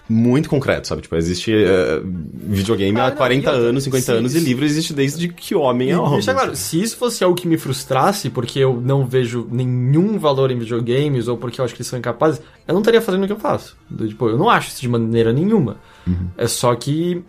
muito 0.08 0.48
concreto, 0.48 0.88
sabe? 0.88 1.02
Tipo, 1.02 1.14
existe 1.16 1.52
é, 1.54 2.00
videogame 2.02 2.98
Ah, 2.98 3.06
há 3.06 3.10
não, 3.10 3.16
40 3.16 3.34
e 3.34 3.54
outra, 3.54 3.68
anos, 3.68 3.84
50 3.84 4.04
sim, 4.04 4.12
anos, 4.12 4.34
e 4.34 4.40
livro 4.40 4.64
existe 4.64 4.92
desde 4.92 5.28
que 5.28 5.54
homem 5.54 5.90
é 5.90 5.98
homem. 5.98 6.14
deixa 6.14 6.34
claro, 6.34 6.56
se 6.56 6.82
isso 6.82 6.96
fosse 6.96 7.22
algo 7.22 7.36
que 7.36 7.46
me 7.46 7.56
frustrasse, 7.56 8.30
porque 8.30 8.58
eu 8.58 8.80
não 8.80 9.06
vejo 9.06 9.46
nenhum 9.50 10.18
valor 10.18 10.50
em 10.50 10.58
videogames, 10.58 11.28
ou 11.28 11.36
porque 11.36 11.60
eu 11.60 11.64
acho 11.64 11.74
que 11.74 11.82
eles 11.82 11.88
são 11.88 11.98
incapazes, 11.98 12.40
eu 12.66 12.74
não 12.74 12.80
estaria 12.80 13.00
fazendo 13.00 13.22
o 13.24 13.26
que 13.26 13.32
eu 13.32 13.38
faço. 13.38 13.76
Tipo, 13.96 14.28
eu 14.28 14.36
não 14.36 14.50
acho 14.50 14.68
isso 14.68 14.80
de 14.80 14.88
maneira 14.88 15.32
nenhuma. 15.32 15.76
É 16.36 16.46
só 16.48 16.74
que. 16.74 17.22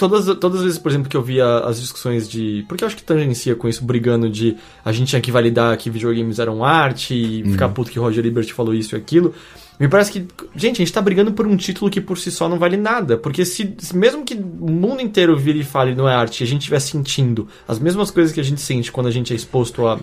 Todas, 0.00 0.24
todas 0.38 0.60
as 0.60 0.64
vezes, 0.64 0.78
por 0.78 0.90
exemplo, 0.90 1.10
que 1.10 1.16
eu 1.16 1.20
via 1.20 1.58
as 1.58 1.78
discussões 1.78 2.26
de. 2.26 2.64
Porque 2.66 2.82
eu 2.82 2.86
acho 2.86 2.96
que 2.96 3.02
tangencia 3.02 3.54
com 3.54 3.68
isso, 3.68 3.84
brigando 3.84 4.30
de 4.30 4.56
a 4.82 4.92
gente 4.92 5.08
tinha 5.08 5.20
que 5.20 5.30
validar 5.30 5.76
que 5.76 5.90
videogames 5.90 6.38
eram 6.38 6.64
arte 6.64 7.12
e 7.12 7.44
ficar 7.50 7.68
puto 7.68 7.90
que 7.90 7.98
Roger 7.98 8.24
Ebert 8.24 8.50
falou 8.54 8.72
isso 8.72 8.94
e 8.94 8.96
aquilo. 8.96 9.34
Me 9.78 9.88
parece 9.88 10.10
que. 10.10 10.26
Gente, 10.56 10.76
a 10.76 10.84
gente 10.86 10.92
tá 10.94 11.02
brigando 11.02 11.32
por 11.32 11.46
um 11.46 11.54
título 11.54 11.90
que 11.90 12.00
por 12.00 12.16
si 12.16 12.30
só 12.30 12.48
não 12.48 12.58
vale 12.58 12.78
nada. 12.78 13.18
Porque 13.18 13.44
se, 13.44 13.76
mesmo 13.92 14.24
que 14.24 14.32
o 14.32 14.70
mundo 14.70 15.02
inteiro 15.02 15.36
vire 15.36 15.60
e 15.60 15.64
fale 15.64 15.94
não 15.94 16.08
é 16.08 16.14
arte 16.14 16.40
e 16.40 16.44
a 16.44 16.46
gente 16.46 16.62
estiver 16.62 16.80
sentindo 16.80 17.46
as 17.68 17.78
mesmas 17.78 18.10
coisas 18.10 18.32
que 18.32 18.40
a 18.40 18.44
gente 18.44 18.62
sente 18.62 18.90
quando 18.90 19.08
a 19.08 19.12
gente 19.12 19.34
é 19.34 19.36
exposto 19.36 19.86
a. 19.86 20.00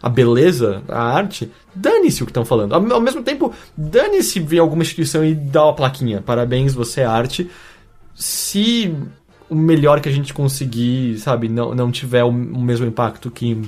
A 0.00 0.08
beleza, 0.08 0.80
a 0.88 1.02
arte, 1.02 1.50
dane-se 1.74 2.22
o 2.22 2.26
que 2.26 2.30
estão 2.30 2.44
falando. 2.44 2.72
Ao, 2.72 2.92
ao 2.92 3.00
mesmo 3.00 3.20
tempo, 3.20 3.52
dane-se 3.76 4.38
vir 4.38 4.60
alguma 4.60 4.82
instituição 4.82 5.24
e 5.24 5.34
dar 5.34 5.64
uma 5.64 5.74
plaquinha. 5.74 6.22
Parabéns, 6.22 6.72
você 6.72 7.00
é 7.00 7.04
arte 7.04 7.50
se 8.14 8.92
o 9.48 9.54
melhor 9.54 10.00
que 10.00 10.08
a 10.08 10.12
gente 10.12 10.34
conseguir, 10.34 11.18
sabe, 11.18 11.48
não, 11.48 11.74
não 11.74 11.90
tiver 11.90 12.24
o, 12.24 12.28
o 12.28 12.60
mesmo 12.60 12.86
impacto 12.86 13.30
que, 13.30 13.60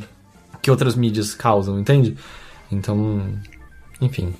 que 0.60 0.70
outras 0.70 0.94
mídias 0.94 1.34
causam, 1.34 1.78
entende? 1.78 2.16
Então, 2.70 3.22
enfim. 4.00 4.34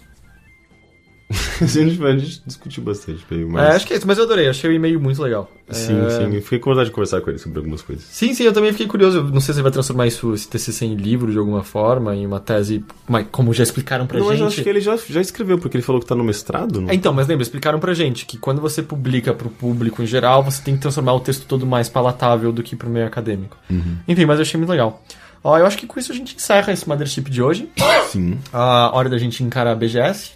a, 1.62 1.65
gente, 1.65 2.02
a 2.05 2.16
gente 2.16 2.43
discutiu 2.44 2.82
bastante, 2.82 3.24
Pedro, 3.28 3.47
É, 3.48 3.51
mas... 3.52 3.77
acho 3.77 3.86
que 3.86 3.94
é 3.94 3.97
isso, 3.97 4.07
mas 4.07 4.19
eu 4.19 4.24
adorei, 4.24 4.48
achei 4.48 4.69
o 4.69 4.73
e-mail 4.73 5.01
muito 5.01 5.23
legal. 5.23 5.51
Sim, 5.70 6.05
É, 6.05 6.11
sim. 6.11 6.35
Eu 6.35 6.43
fiquei 6.43 6.59
com 6.59 6.70
vontade 6.70 6.89
de 6.89 6.94
conversar 6.94 7.20
com 7.20 7.31
ele 7.31 7.39
sobre 7.39 7.59
algumas 7.59 7.81
coisas. 7.82 8.05
Sim, 8.05 8.35
sim, 8.35 8.43
eu 8.43 8.52
também 8.52 8.73
fiquei 8.73 8.89
curioso. 8.89 9.19
Eu 9.19 9.24
Não 9.24 9.40
sei 9.40 9.55
se 9.55 9.61
ele 9.61 9.62
vai 9.62 9.70
transformar 9.70 10.07
isso, 10.09 10.35
esse 10.35 10.48
TCC 10.48 10.86
em 10.86 10.97
livro 10.97 11.31
de 11.31 11.39
alguma 11.39 11.62
forma, 11.62 12.15
em 12.16 12.27
uma 12.27 12.40
tese, 12.40 12.85
mas 13.09 13.27
como 13.31 13.55
já 13.55 13.62
explicaram 13.62 14.07
pra 14.07 14.19
não, 14.19 14.27
mas 14.27 14.35
gente. 14.35 14.43
eu 14.43 14.48
acho 14.48 14.62
que 14.62 14.69
ele 14.69 14.81
já, 14.81 14.97
já 14.97 15.20
escreveu, 15.20 15.59
porque 15.59 15.77
ele 15.77 15.85
falou 15.85 16.01
que 16.01 16.07
tá 16.09 16.15
no 16.16 16.24
mestrado, 16.24 16.81
não? 16.81 16.90
É, 16.90 16.94
Então, 16.94 17.12
mas 17.12 17.28
lembra, 17.28 17.43
explicaram 17.43 17.78
pra 17.78 17.94
gente 17.94 18.27
que 18.27 18.36
quando 18.36 18.61
você 18.61 18.82
publica 18.82 19.32
pro 19.32 19.48
público 19.48 20.02
em 20.02 20.07
geral, 20.07 20.43
você 20.43 20.61
tem 20.62 20.74
que 20.74 20.81
transformar 20.81 21.12
o 21.15 21.20
texto 21.20 21.47
todo 21.47 21.65
mais 21.65 21.89
palatável 21.89 22.51
do 22.52 22.62
que 22.62 22.74
pro 22.74 22.90
meio 22.90 23.07
acadêmico. 23.07 23.57
Enfim, 24.09 24.24
mas 24.27 24.39
eu 24.39 24.43
achei 24.43 24.59
muito 24.59 24.70
legal. 24.70 25.02
Ó, 25.43 25.57
eu 25.57 25.65
acho 25.65 25.78
que 25.78 25.86
com 25.86 25.98
isso 25.98 26.12
a 26.12 26.15
gente 26.15 26.35
encerra 26.36 26.73
esse 26.73 26.86
Mothership 26.89 27.31
de 27.31 27.43
hoje. 27.43 27.69
Sim. 28.09 28.39
A 28.52 28.90
hora 28.94 29.09
da 29.09 29.16
gente 29.16 29.43
encarar 29.43 29.73
a 29.73 29.74
BGS. 29.74 30.32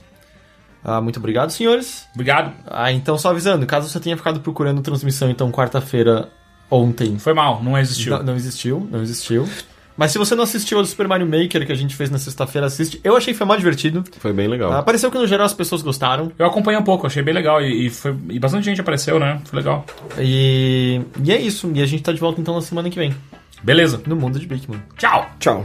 Ah, 0.85 1.01
muito 1.01 1.19
obrigado, 1.19 1.51
senhores. 1.51 2.07
Obrigado. 2.15 2.53
Ah, 2.67 2.93
então 2.93 3.17
só 3.17 3.31
avisando, 3.31 3.65
caso 3.67 3.89
você 3.89 3.99
tenha 3.99 4.17
ficado 4.17 4.41
procurando 4.41 4.83
transmissão, 4.83 5.31
então 5.31 5.51
quarta-feira 5.51 6.29
ontem 6.71 7.19
Foi 7.19 7.33
mal, 7.33 7.63
não 7.63 7.79
existiu. 7.79 8.17
não, 8.19 8.23
não 8.23 8.37
existiu, 8.37 8.87
não 8.91 9.03
existiu. 9.03 9.49
Mas 9.97 10.11
se 10.11 10.19
você 10.19 10.35
não 10.35 10.43
assistiu 10.43 10.79
ao 10.79 10.85
Super 10.85 11.07
Mario 11.07 11.25
Maker 11.25 11.65
que 11.65 11.71
a 11.73 11.77
gente 11.77 11.95
fez 11.95 12.11
na 12.11 12.19
sexta-feira, 12.19 12.67
assiste. 12.67 13.01
Eu 13.05 13.17
achei 13.17 13.33
que 13.33 13.39
foi 13.39 13.47
mal 13.47 13.57
divertido. 13.57 14.03
Foi 14.19 14.33
bem 14.33 14.49
legal. 14.49 14.73
Ah, 14.73 14.83
pareceu 14.83 15.09
que 15.11 15.17
no 15.17 15.27
geral 15.27 15.47
as 15.47 15.55
pessoas 15.55 15.83
gostaram. 15.83 16.33
Eu 16.37 16.47
acompanhei 16.47 16.81
um 16.81 16.83
pouco, 16.83 17.07
achei 17.07 17.23
bem 17.23 17.33
legal 17.33 17.63
e, 17.63 17.87
e 17.87 17.91
foi, 17.91 18.13
e 18.29 18.39
bastante 18.41 18.65
gente 18.65 18.81
apareceu, 18.81 19.21
né? 19.21 19.41
Foi 19.45 19.57
legal. 19.61 19.87
E, 20.19 21.01
e 21.23 21.31
é 21.33 21.41
isso. 21.41 21.71
E 21.73 21.81
a 21.81 21.87
gente 21.87 22.03
tá 22.03 22.13
de 22.13 22.19
volta 22.19 22.41
então 22.41 22.55
na 22.57 22.61
semana 22.61 22.91
que 22.91 22.99
vem. 22.99 23.15
Beleza. 23.63 24.03
No 24.05 24.17
mundo 24.17 24.39
de 24.39 24.47
Bigman. 24.47 24.83
Tchau. 24.99 25.31
Tchau. 25.39 25.65